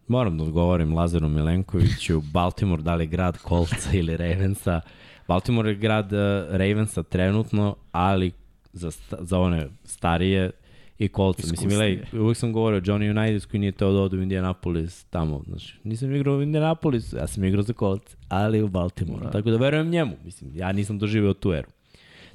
Moram 0.08 0.38
da 0.38 0.44
odgovorim 0.44 0.94
Lazaru 0.94 1.30
Milenkoviću, 1.30 2.22
Baltimore 2.34 2.84
da 2.84 2.96
li 2.96 3.08
grad 3.08 3.38
Kolca 3.38 3.90
ili 3.94 4.18
Ravensa. 4.18 4.82
Baltimore 5.28 5.70
je 5.70 5.76
grad 5.76 6.14
uh, 6.14 6.20
Ravensa 6.50 7.04
trenutno, 7.04 7.76
ali 7.92 8.32
za, 8.74 8.92
za 9.20 9.40
one 9.40 9.68
starije 9.84 10.52
i 11.00 11.08
Kolca. 11.08 11.48
Mislim, 11.52 11.70
Milej, 11.70 12.04
uvijek 12.14 12.38
sam 12.38 12.54
govorio 12.54 12.82
Johnny 12.82 13.20
United 13.20 13.46
koji 13.46 13.60
nije 13.60 13.72
teo 13.72 13.92
da 13.92 14.00
ode 14.00 14.18
u 14.18 14.22
Indianapolis 14.22 15.04
tamo. 15.04 15.42
Znači, 15.48 15.80
nisam 15.84 16.16
igrao 16.16 16.36
u 16.36 16.42
Indianapolis, 16.42 17.14
ja 17.14 17.28
sam 17.28 17.44
igrao 17.44 17.64
za 17.64 17.74
Kolca, 17.74 18.18
ali 18.30 18.62
u 18.62 18.68
Baltimore. 18.68 19.26
Da. 19.26 19.32
Tako 19.32 19.52
da 19.52 19.58
verujem 19.58 19.90
njemu. 19.90 20.12
Mislim, 20.26 20.52
ja 20.56 20.72
nisam 20.72 21.00
doživio 21.00 21.34
tu 21.34 21.54
eru. 21.54 21.68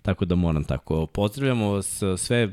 Tako 0.08 0.24
da 0.24 0.34
moram 0.34 0.64
tako. 0.64 1.06
Pozdravljamo 1.06 1.70
vas 1.70 2.02
sve 2.16 2.52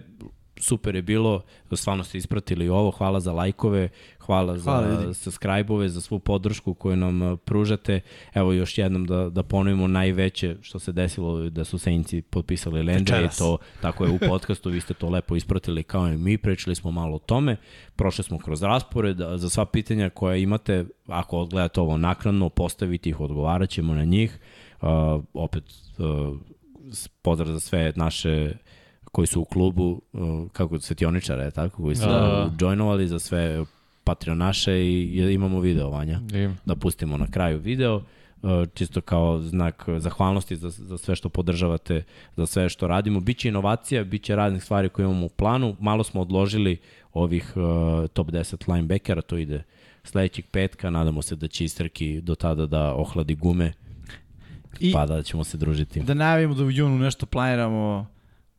super 0.57 0.95
je 0.95 1.01
bilo, 1.01 1.41
stvarno 1.71 2.03
ste 2.03 2.17
ispratili 2.17 2.69
ovo, 2.69 2.91
hvala 2.91 3.19
za 3.19 3.33
lajkove, 3.33 3.89
hvala, 4.19 4.57
hvala 4.57 5.01
za 5.01 5.13
subscribe-ove, 5.13 5.89
za 5.89 6.01
svu 6.01 6.19
podršku 6.19 6.73
koju 6.73 6.95
nam 6.95 7.21
uh, 7.21 7.39
pružate. 7.39 8.01
Evo 8.33 8.53
još 8.53 8.77
jednom 8.77 9.05
da, 9.05 9.29
da 9.29 9.43
ponovimo 9.43 9.87
najveće 9.87 10.55
što 10.61 10.79
se 10.79 10.91
desilo 10.91 11.49
da 11.49 11.63
su 11.63 11.77
Saintsi 11.77 12.21
potpisali 12.21 12.83
Landry 12.83 13.25
i 13.25 13.37
to 13.37 13.57
tako 13.81 14.05
je 14.05 14.11
u 14.11 14.19
podcastu, 14.29 14.69
vi 14.69 14.81
ste 14.81 14.93
to 14.93 15.09
lepo 15.09 15.35
ispratili 15.35 15.83
kao 15.83 16.07
i 16.07 16.17
mi, 16.17 16.37
pričali 16.37 16.75
smo 16.75 16.91
malo 16.91 17.15
o 17.15 17.19
tome, 17.19 17.57
prošli 17.95 18.23
smo 18.23 18.39
kroz 18.39 18.63
raspored, 18.63 19.17
za 19.35 19.49
sva 19.49 19.65
pitanja 19.65 20.09
koja 20.09 20.35
imate, 20.35 20.85
ako 21.07 21.37
odgledate 21.37 21.81
ovo 21.81 21.97
naknadno, 21.97 22.49
postavite 22.49 23.09
ih, 23.09 23.19
odgovarat 23.19 23.69
ćemo 23.69 23.93
na 23.93 24.03
njih. 24.03 24.39
Uh, 24.81 24.89
opet 25.33 25.63
uh, 25.97 26.37
pozdrav 27.21 27.53
za 27.53 27.59
sve 27.59 27.93
naše 27.95 28.53
koji 29.11 29.27
su 29.27 29.41
u 29.41 29.45
klubu, 29.45 30.01
uh, 30.13 30.51
kako 30.51 30.79
svetioničara 30.79 31.43
je 31.43 31.51
tako, 31.51 31.83
koji 31.83 31.95
su 31.95 32.05
da. 32.05 32.51
joinovali 32.59 33.07
za 33.07 33.19
sve 33.19 33.65
patronaše 34.03 34.79
i 34.79 35.33
imamo 35.33 35.59
video, 35.59 35.89
Vanja. 35.89 36.19
Im. 36.33 36.57
Da 36.65 36.75
pustimo 36.75 37.17
na 37.17 37.27
kraju 37.31 37.59
video, 37.59 37.95
uh, 37.95 38.03
čisto 38.73 39.01
kao 39.01 39.41
znak 39.41 39.85
zahvalnosti 39.97 40.55
za, 40.55 40.69
za 40.69 40.97
sve 40.97 41.15
što 41.15 41.29
podržavate, 41.29 42.03
za 42.37 42.45
sve 42.45 42.69
što 42.69 42.87
radimo. 42.87 43.19
Biće 43.19 43.47
inovacija, 43.47 44.03
biće 44.03 44.35
raznih 44.35 44.63
stvari 44.63 44.89
koje 44.89 45.03
imamo 45.03 45.25
u 45.25 45.29
planu. 45.29 45.75
Malo 45.79 46.03
smo 46.03 46.21
odložili 46.21 46.77
ovih 47.13 47.53
uh, 47.55 48.07
top 48.07 48.27
10 48.27 48.73
linebackera, 48.73 49.21
to 49.21 49.37
ide 49.37 49.63
sledećeg 50.03 50.45
petka, 50.51 50.89
nadamo 50.89 51.21
se 51.21 51.35
da 51.35 51.47
će 51.47 51.65
Istrki 51.65 52.21
do 52.21 52.35
tada 52.35 52.65
da 52.65 52.93
ohladi 52.93 53.35
gume 53.35 53.73
I 54.79 54.93
pa 54.93 55.05
da 55.05 55.23
ćemo 55.23 55.43
se 55.43 55.57
družiti. 55.57 55.99
Da 55.99 56.13
najavimo 56.13 56.53
da 56.53 56.63
u 56.63 56.71
junu 56.71 56.97
nešto 56.97 57.25
planiramo 57.25 58.07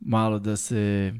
malo 0.00 0.38
da 0.38 0.56
se 0.56 1.12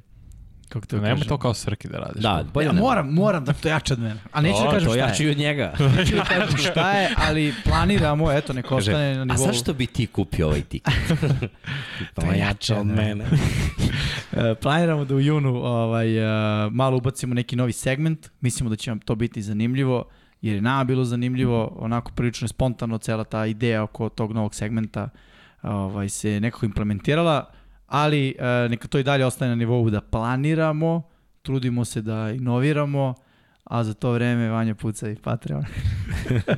kako 0.69 0.87
to 0.87 1.01
Nema 1.01 1.25
to 1.25 1.39
kao 1.39 1.55
Srki 1.55 1.89
da 1.89 1.99
radiš. 1.99 2.23
Da, 2.23 2.45
bolje 2.55 2.67
ja, 2.67 2.73
moram, 2.73 3.13
moram 3.13 3.45
da 3.45 3.53
to 3.53 3.69
jače 3.69 3.93
od 3.93 4.01
mene. 4.01 4.21
A 4.33 4.41
neću 4.41 4.59
da 4.65 4.71
kažem 4.71 4.81
šta 4.81 4.91
je. 4.91 5.03
To 5.03 5.09
jače 5.09 5.25
i 5.25 5.31
od 5.31 5.39
njega. 5.39 5.73
neću 5.97 6.15
da 6.17 6.25
kažem 6.25 6.59
šta 6.59 6.93
je, 6.93 7.11
ali 7.17 7.55
planiramo, 7.65 8.33
eto, 8.33 8.53
neko 8.53 8.77
ostane 8.77 9.15
na 9.15 9.25
nivou. 9.25 9.49
A 9.49 9.53
zašto 9.53 9.75
bi 9.75 9.87
ti 9.87 10.07
kupio 10.07 10.47
ovaj 10.47 10.63
tiket? 10.63 10.95
to 12.15 12.33
je 12.33 12.39
jače 12.39 12.75
od 12.75 12.87
mene. 12.87 13.25
E, 14.33 14.55
planiramo 14.55 15.05
da 15.05 15.15
u 15.15 15.21
junu 15.21 15.57
ovaj, 15.57 16.19
uh, 16.19 16.73
malo 16.73 16.97
ubacimo 16.97 17.35
neki 17.35 17.57
novi 17.57 17.73
segment. 17.73 18.29
Mislimo 18.41 18.71
da 18.71 18.77
će 18.77 18.91
vam 18.91 19.01
to 19.01 19.15
biti 19.15 19.43
zanimljivo 19.43 20.05
jer 20.47 20.57
je 20.57 20.63
nama 20.63 20.85
bilo 20.85 21.05
zanimljivo, 21.05 21.77
onako 21.79 22.13
prilično 22.15 22.49
spontano 22.49 22.99
cela 22.99 23.25
ta 23.25 23.47
ideja 23.47 23.83
oko 23.83 24.09
tog 24.09 24.33
novog 24.33 24.55
segmenta 24.55 25.09
ovaj, 25.63 26.09
se 26.09 26.41
nekako 26.41 26.67
implementirala 26.67 27.51
ali 27.87 28.35
e, 28.39 28.69
neka 28.69 28.89
to 28.89 28.99
i 28.99 29.03
dalje 29.03 29.27
ostane 29.27 29.49
na 29.49 29.55
nivou 29.55 29.91
da 29.91 30.01
planiramo, 30.01 31.03
trudimo 31.43 31.85
se 31.85 32.03
da 32.03 32.31
inoviramo, 32.31 33.15
a 33.65 33.85
za 33.85 33.95
to 33.95 34.13
vreme 34.13 34.49
Vanja 34.49 34.75
puca 34.75 35.09
i 35.09 35.17
Patreon. 35.17 35.65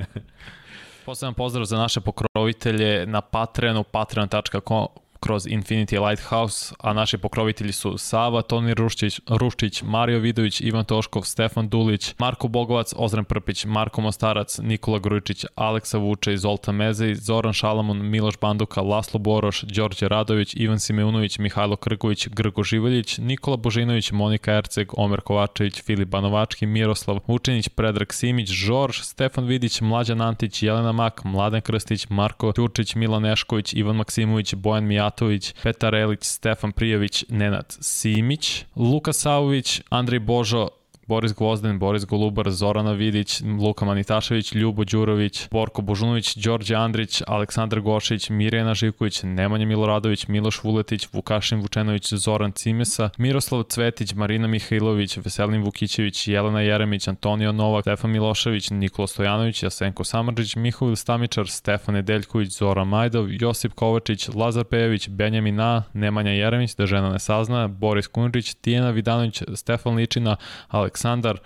Poseban 1.07 1.35
pozdrav 1.35 1.65
za 1.65 1.79
naše 1.79 2.01
pokrovitelje 2.01 3.07
na 3.07 3.21
Patreonu, 3.21 3.85
patreon.com 3.85 4.87
kroz 5.21 5.47
Infinity 5.47 6.09
Lighthouse, 6.09 6.75
a 6.79 6.93
naši 6.93 7.19
pokrovitelji 7.19 7.73
su 7.73 7.99
Sava, 7.99 8.43
Toni 8.43 8.75
Ruščić, 8.75 9.21
Ruščić, 9.27 9.83
Mario 9.83 10.19
Vidović, 10.19 10.61
Ivan 10.61 10.85
Toškov, 10.85 11.23
Stefan 11.23 11.69
Dulić, 11.69 12.15
Marko 12.19 12.49
Bogovac, 12.49 12.95
Ozren 12.97 13.25
Prpić, 13.25 13.65
Marko 13.65 14.01
Mostarac, 14.01 14.59
Nikola 14.59 14.99
Grujičić, 14.99 15.45
Aleksa 15.55 15.99
Vuče, 15.99 16.37
Zoltan 16.37 16.75
Mezej, 16.75 17.15
Zoran 17.15 17.53
Šalamun, 17.53 18.11
Miloš 18.11 18.39
Banduka, 18.41 18.81
Laslo 18.81 19.21
Boroš, 19.21 19.63
Đorđe 19.63 20.09
Radović, 20.09 20.55
Ivan 20.55 20.79
Simeunović, 20.81 21.39
Mihajlo 21.39 21.77
Krgović, 21.77 22.29
Grgo 22.29 22.63
Živaljić, 22.63 23.19
Nikola 23.19 23.57
Božinović, 23.57 24.13
Monika 24.13 24.53
Erceg, 24.53 24.89
Omer 24.97 25.21
Kovačević, 25.21 25.83
Filip 25.83 26.09
Banovački, 26.09 26.67
Miroslav 26.67 27.21
Vučinić, 27.27 27.69
Predrag 27.69 28.13
Simić, 28.13 28.49
Žorž, 28.51 29.01
Stefan 29.01 29.47
Vidić, 29.47 29.81
Mlađan 29.81 30.21
Antić, 30.21 30.63
Jelena 30.63 30.93
Mak, 30.93 31.25
Mladen 31.25 31.61
Krstić, 31.61 32.09
Marko 32.09 32.53
Ćurčić, 32.57 32.95
Milan 32.95 33.23
Nešković, 33.23 33.75
Ivan 33.75 33.97
Maksimović, 33.97 34.55
Bojan 34.55 34.85
Mijat, 34.85 35.08
Mijatović, 35.09 35.55
Petar 35.63 35.95
Elić, 35.95 36.25
Stefan 36.25 36.73
Prijović, 36.73 37.25
Nenad 37.29 37.77
Simić, 37.81 38.65
Luka 38.77 39.13
Savović, 39.13 39.83
Andrej 39.91 40.21
Božo, 40.21 40.69
Boris 41.09 41.33
Gvozden, 41.35 41.79
Boris 41.79 42.05
Golubar, 42.05 42.51
Zorana 42.51 42.93
Vidić, 42.93 43.41
Luka 43.61 43.85
Manitašević, 43.85 44.53
Ljubo 44.55 44.85
Đurović, 44.85 45.49
Borko 45.51 45.83
Božunović, 45.83 46.37
Đorđe 46.37 46.75
Andrić, 46.75 47.23
Aleksandar 47.27 47.81
Gošić, 47.81 48.31
Mirjana 48.31 48.75
Živković, 48.75 49.23
Nemanja 49.23 49.67
Miloradović, 49.67 50.29
Miloš 50.29 50.63
Vuletić, 50.65 51.09
Vukašin 51.13 51.61
Vučenović, 51.61 52.13
Zoran 52.13 52.53
Cimesa, 52.53 53.11
Miroslav 53.19 53.63
Cvetić, 53.63 54.15
Marina 54.15 54.49
Mihajlović, 54.49 55.17
Veselin 55.17 55.63
Vukićević, 55.63 56.29
Jelena 56.29 56.61
Jeremić, 56.61 57.09
Antonio 57.09 57.53
Novak, 57.53 57.85
Stefan 57.85 58.11
Milošević, 58.11 58.71
Nikola 58.71 59.07
Stojanović, 59.07 59.63
Jasenko 59.63 60.05
Samarđić, 60.05 60.57
Mihovil 60.57 60.97
Stamičar, 60.97 61.49
Stefan 61.49 61.95
Nedeljković, 61.95 62.59
Zoran 62.59 62.89
Majdov, 62.89 63.27
Josip 63.31 63.73
Kovačić, 63.73 64.29
Lazar 64.29 64.65
Pejević, 64.65 65.09
Benjamin 65.09 65.61
A, 65.61 65.83
Nemanja 65.93 66.33
Jeremić, 66.33 66.75
da 66.75 66.87
žena 66.87 67.13
ne 67.13 67.19
sazna, 67.19 67.69
Boris 67.69 68.07
Kunrić, 68.07 68.55
Tijena 68.55 68.91
Vidanović, 68.91 69.43
Stefan 69.55 69.95
Ličina, 69.95 70.37
Aleks 70.69 70.98
Aleksandar 70.99 71.39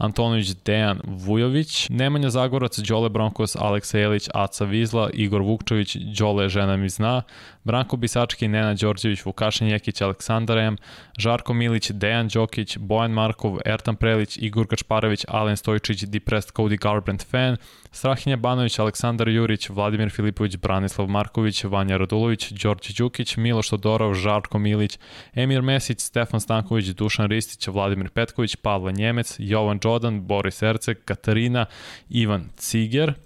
Antonović, 0.00 0.54
Dejan 0.64 1.00
Vujović, 1.04 1.88
Nemanja 1.90 2.30
Zagorac, 2.30 2.78
Đole 2.78 3.08
Bronkos, 3.08 3.56
Aleksa 3.56 3.98
Jelić, 3.98 4.28
Aca 4.34 4.64
Vizla, 4.64 5.10
Igor 5.12 5.42
Vukčević, 5.42 5.96
Đole 6.18 6.48
žena 6.48 6.76
mi 6.76 6.88
zna, 6.88 7.22
Branko 7.64 7.96
Bisački, 7.96 8.48
Nena 8.48 8.74
Đorđević, 8.74 9.24
Vukašin 9.24 9.68
Jekić, 9.68 10.00
Aleksandar 10.00 10.58
M, 10.58 10.76
Žarko 11.18 11.54
Milić, 11.54 11.90
Dejan 11.90 12.28
Đokić, 12.28 12.78
Bojan 12.78 13.10
Markov, 13.10 13.58
Ertan 13.64 13.96
Prelić, 13.96 14.36
Igor 14.36 14.66
Gačparević, 14.66 15.24
Alen 15.28 15.56
Stojčić, 15.56 16.04
Depressed 16.04 16.52
Cody 16.54 16.78
Garbrandt 16.78 17.26
fan, 17.30 17.56
Strahinja 17.92 18.36
Banović, 18.36 18.78
Aleksandar 18.78 19.28
Jurić, 19.28 19.68
Vladimir 19.68 20.10
Filipović, 20.10 20.56
Branislav 20.56 21.08
Marković, 21.08 21.64
Vanja 21.64 21.96
Radulović, 21.96 22.52
Đorđe 22.52 22.94
Đukić, 22.98 23.36
Miloš 23.36 23.68
Todorov, 23.68 24.14
Žarko 24.14 24.58
Milić, 24.58 24.98
Emir 25.34 25.62
Mesić, 25.62 26.00
Stefan 26.00 26.40
Stanković, 26.40 26.86
Dušan 26.86 27.28
Ristić, 27.28 27.68
Vladimir 27.68 28.10
Petković, 28.10 28.56
Pavla 28.56 28.90
Njemec, 28.90 29.36
Jovan 29.38 29.78
Đodan, 29.90 30.22
Boris 30.26 30.62
Erceg, 30.62 31.04
Katarina, 31.04 31.66
Ivan 32.10 32.50
Ciger, 32.56 33.16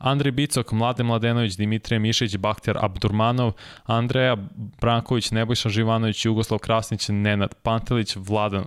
Andrej 0.00 0.32
Bicok, 0.32 0.72
Mlade 0.72 1.02
Mladenović, 1.02 1.56
Dimitrije 1.56 1.98
Mišić, 1.98 2.36
Bakter 2.36 2.76
Abdurmanov, 2.80 3.52
Andreja 3.84 4.36
Branković, 4.80 5.30
Nebojša 5.30 5.68
Živanović, 5.68 6.24
Jugoslav 6.24 6.58
Krasnić, 6.58 7.08
Nenad 7.08 7.54
Pantelić, 7.54 8.16
Vladan, 8.16 8.64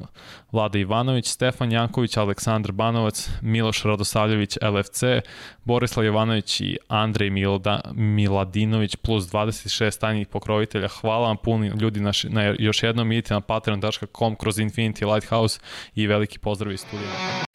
Vlada 0.52 0.80
Ivanović, 0.80 1.28
Stefan 1.28 1.72
Janković, 1.72 2.18
Aleksandar 2.18 2.72
Banovac, 2.72 3.30
Miloš 3.42 3.84
Radosavljević, 3.84 4.58
LFC, 4.62 5.04
Borislav 5.64 6.06
Jovanović 6.06 6.62
i 6.62 6.78
Andrej 6.88 7.30
Milda, 7.30 7.82
Miladinović 7.94 8.96
plus 8.96 9.24
26 9.24 10.00
tajnih 10.00 10.28
pokrovitelja. 10.28 10.88
Hvala 10.88 11.28
vam 11.28 11.38
puni 11.38 11.72
ljudi 11.82 12.00
na, 12.00 12.12
na 12.30 12.44
još 12.60 12.84
jednom 12.84 13.12
idite 13.12 13.34
na 13.34 13.42
patreon.com 13.42 14.36
kroz 14.36 14.58
Infinity 14.58 15.14
Lighthouse 15.14 15.60
i 15.96 16.08
veliki 16.08 16.40
pozdrav 16.40 16.74
iz 16.74 16.80
studija. 16.80 17.53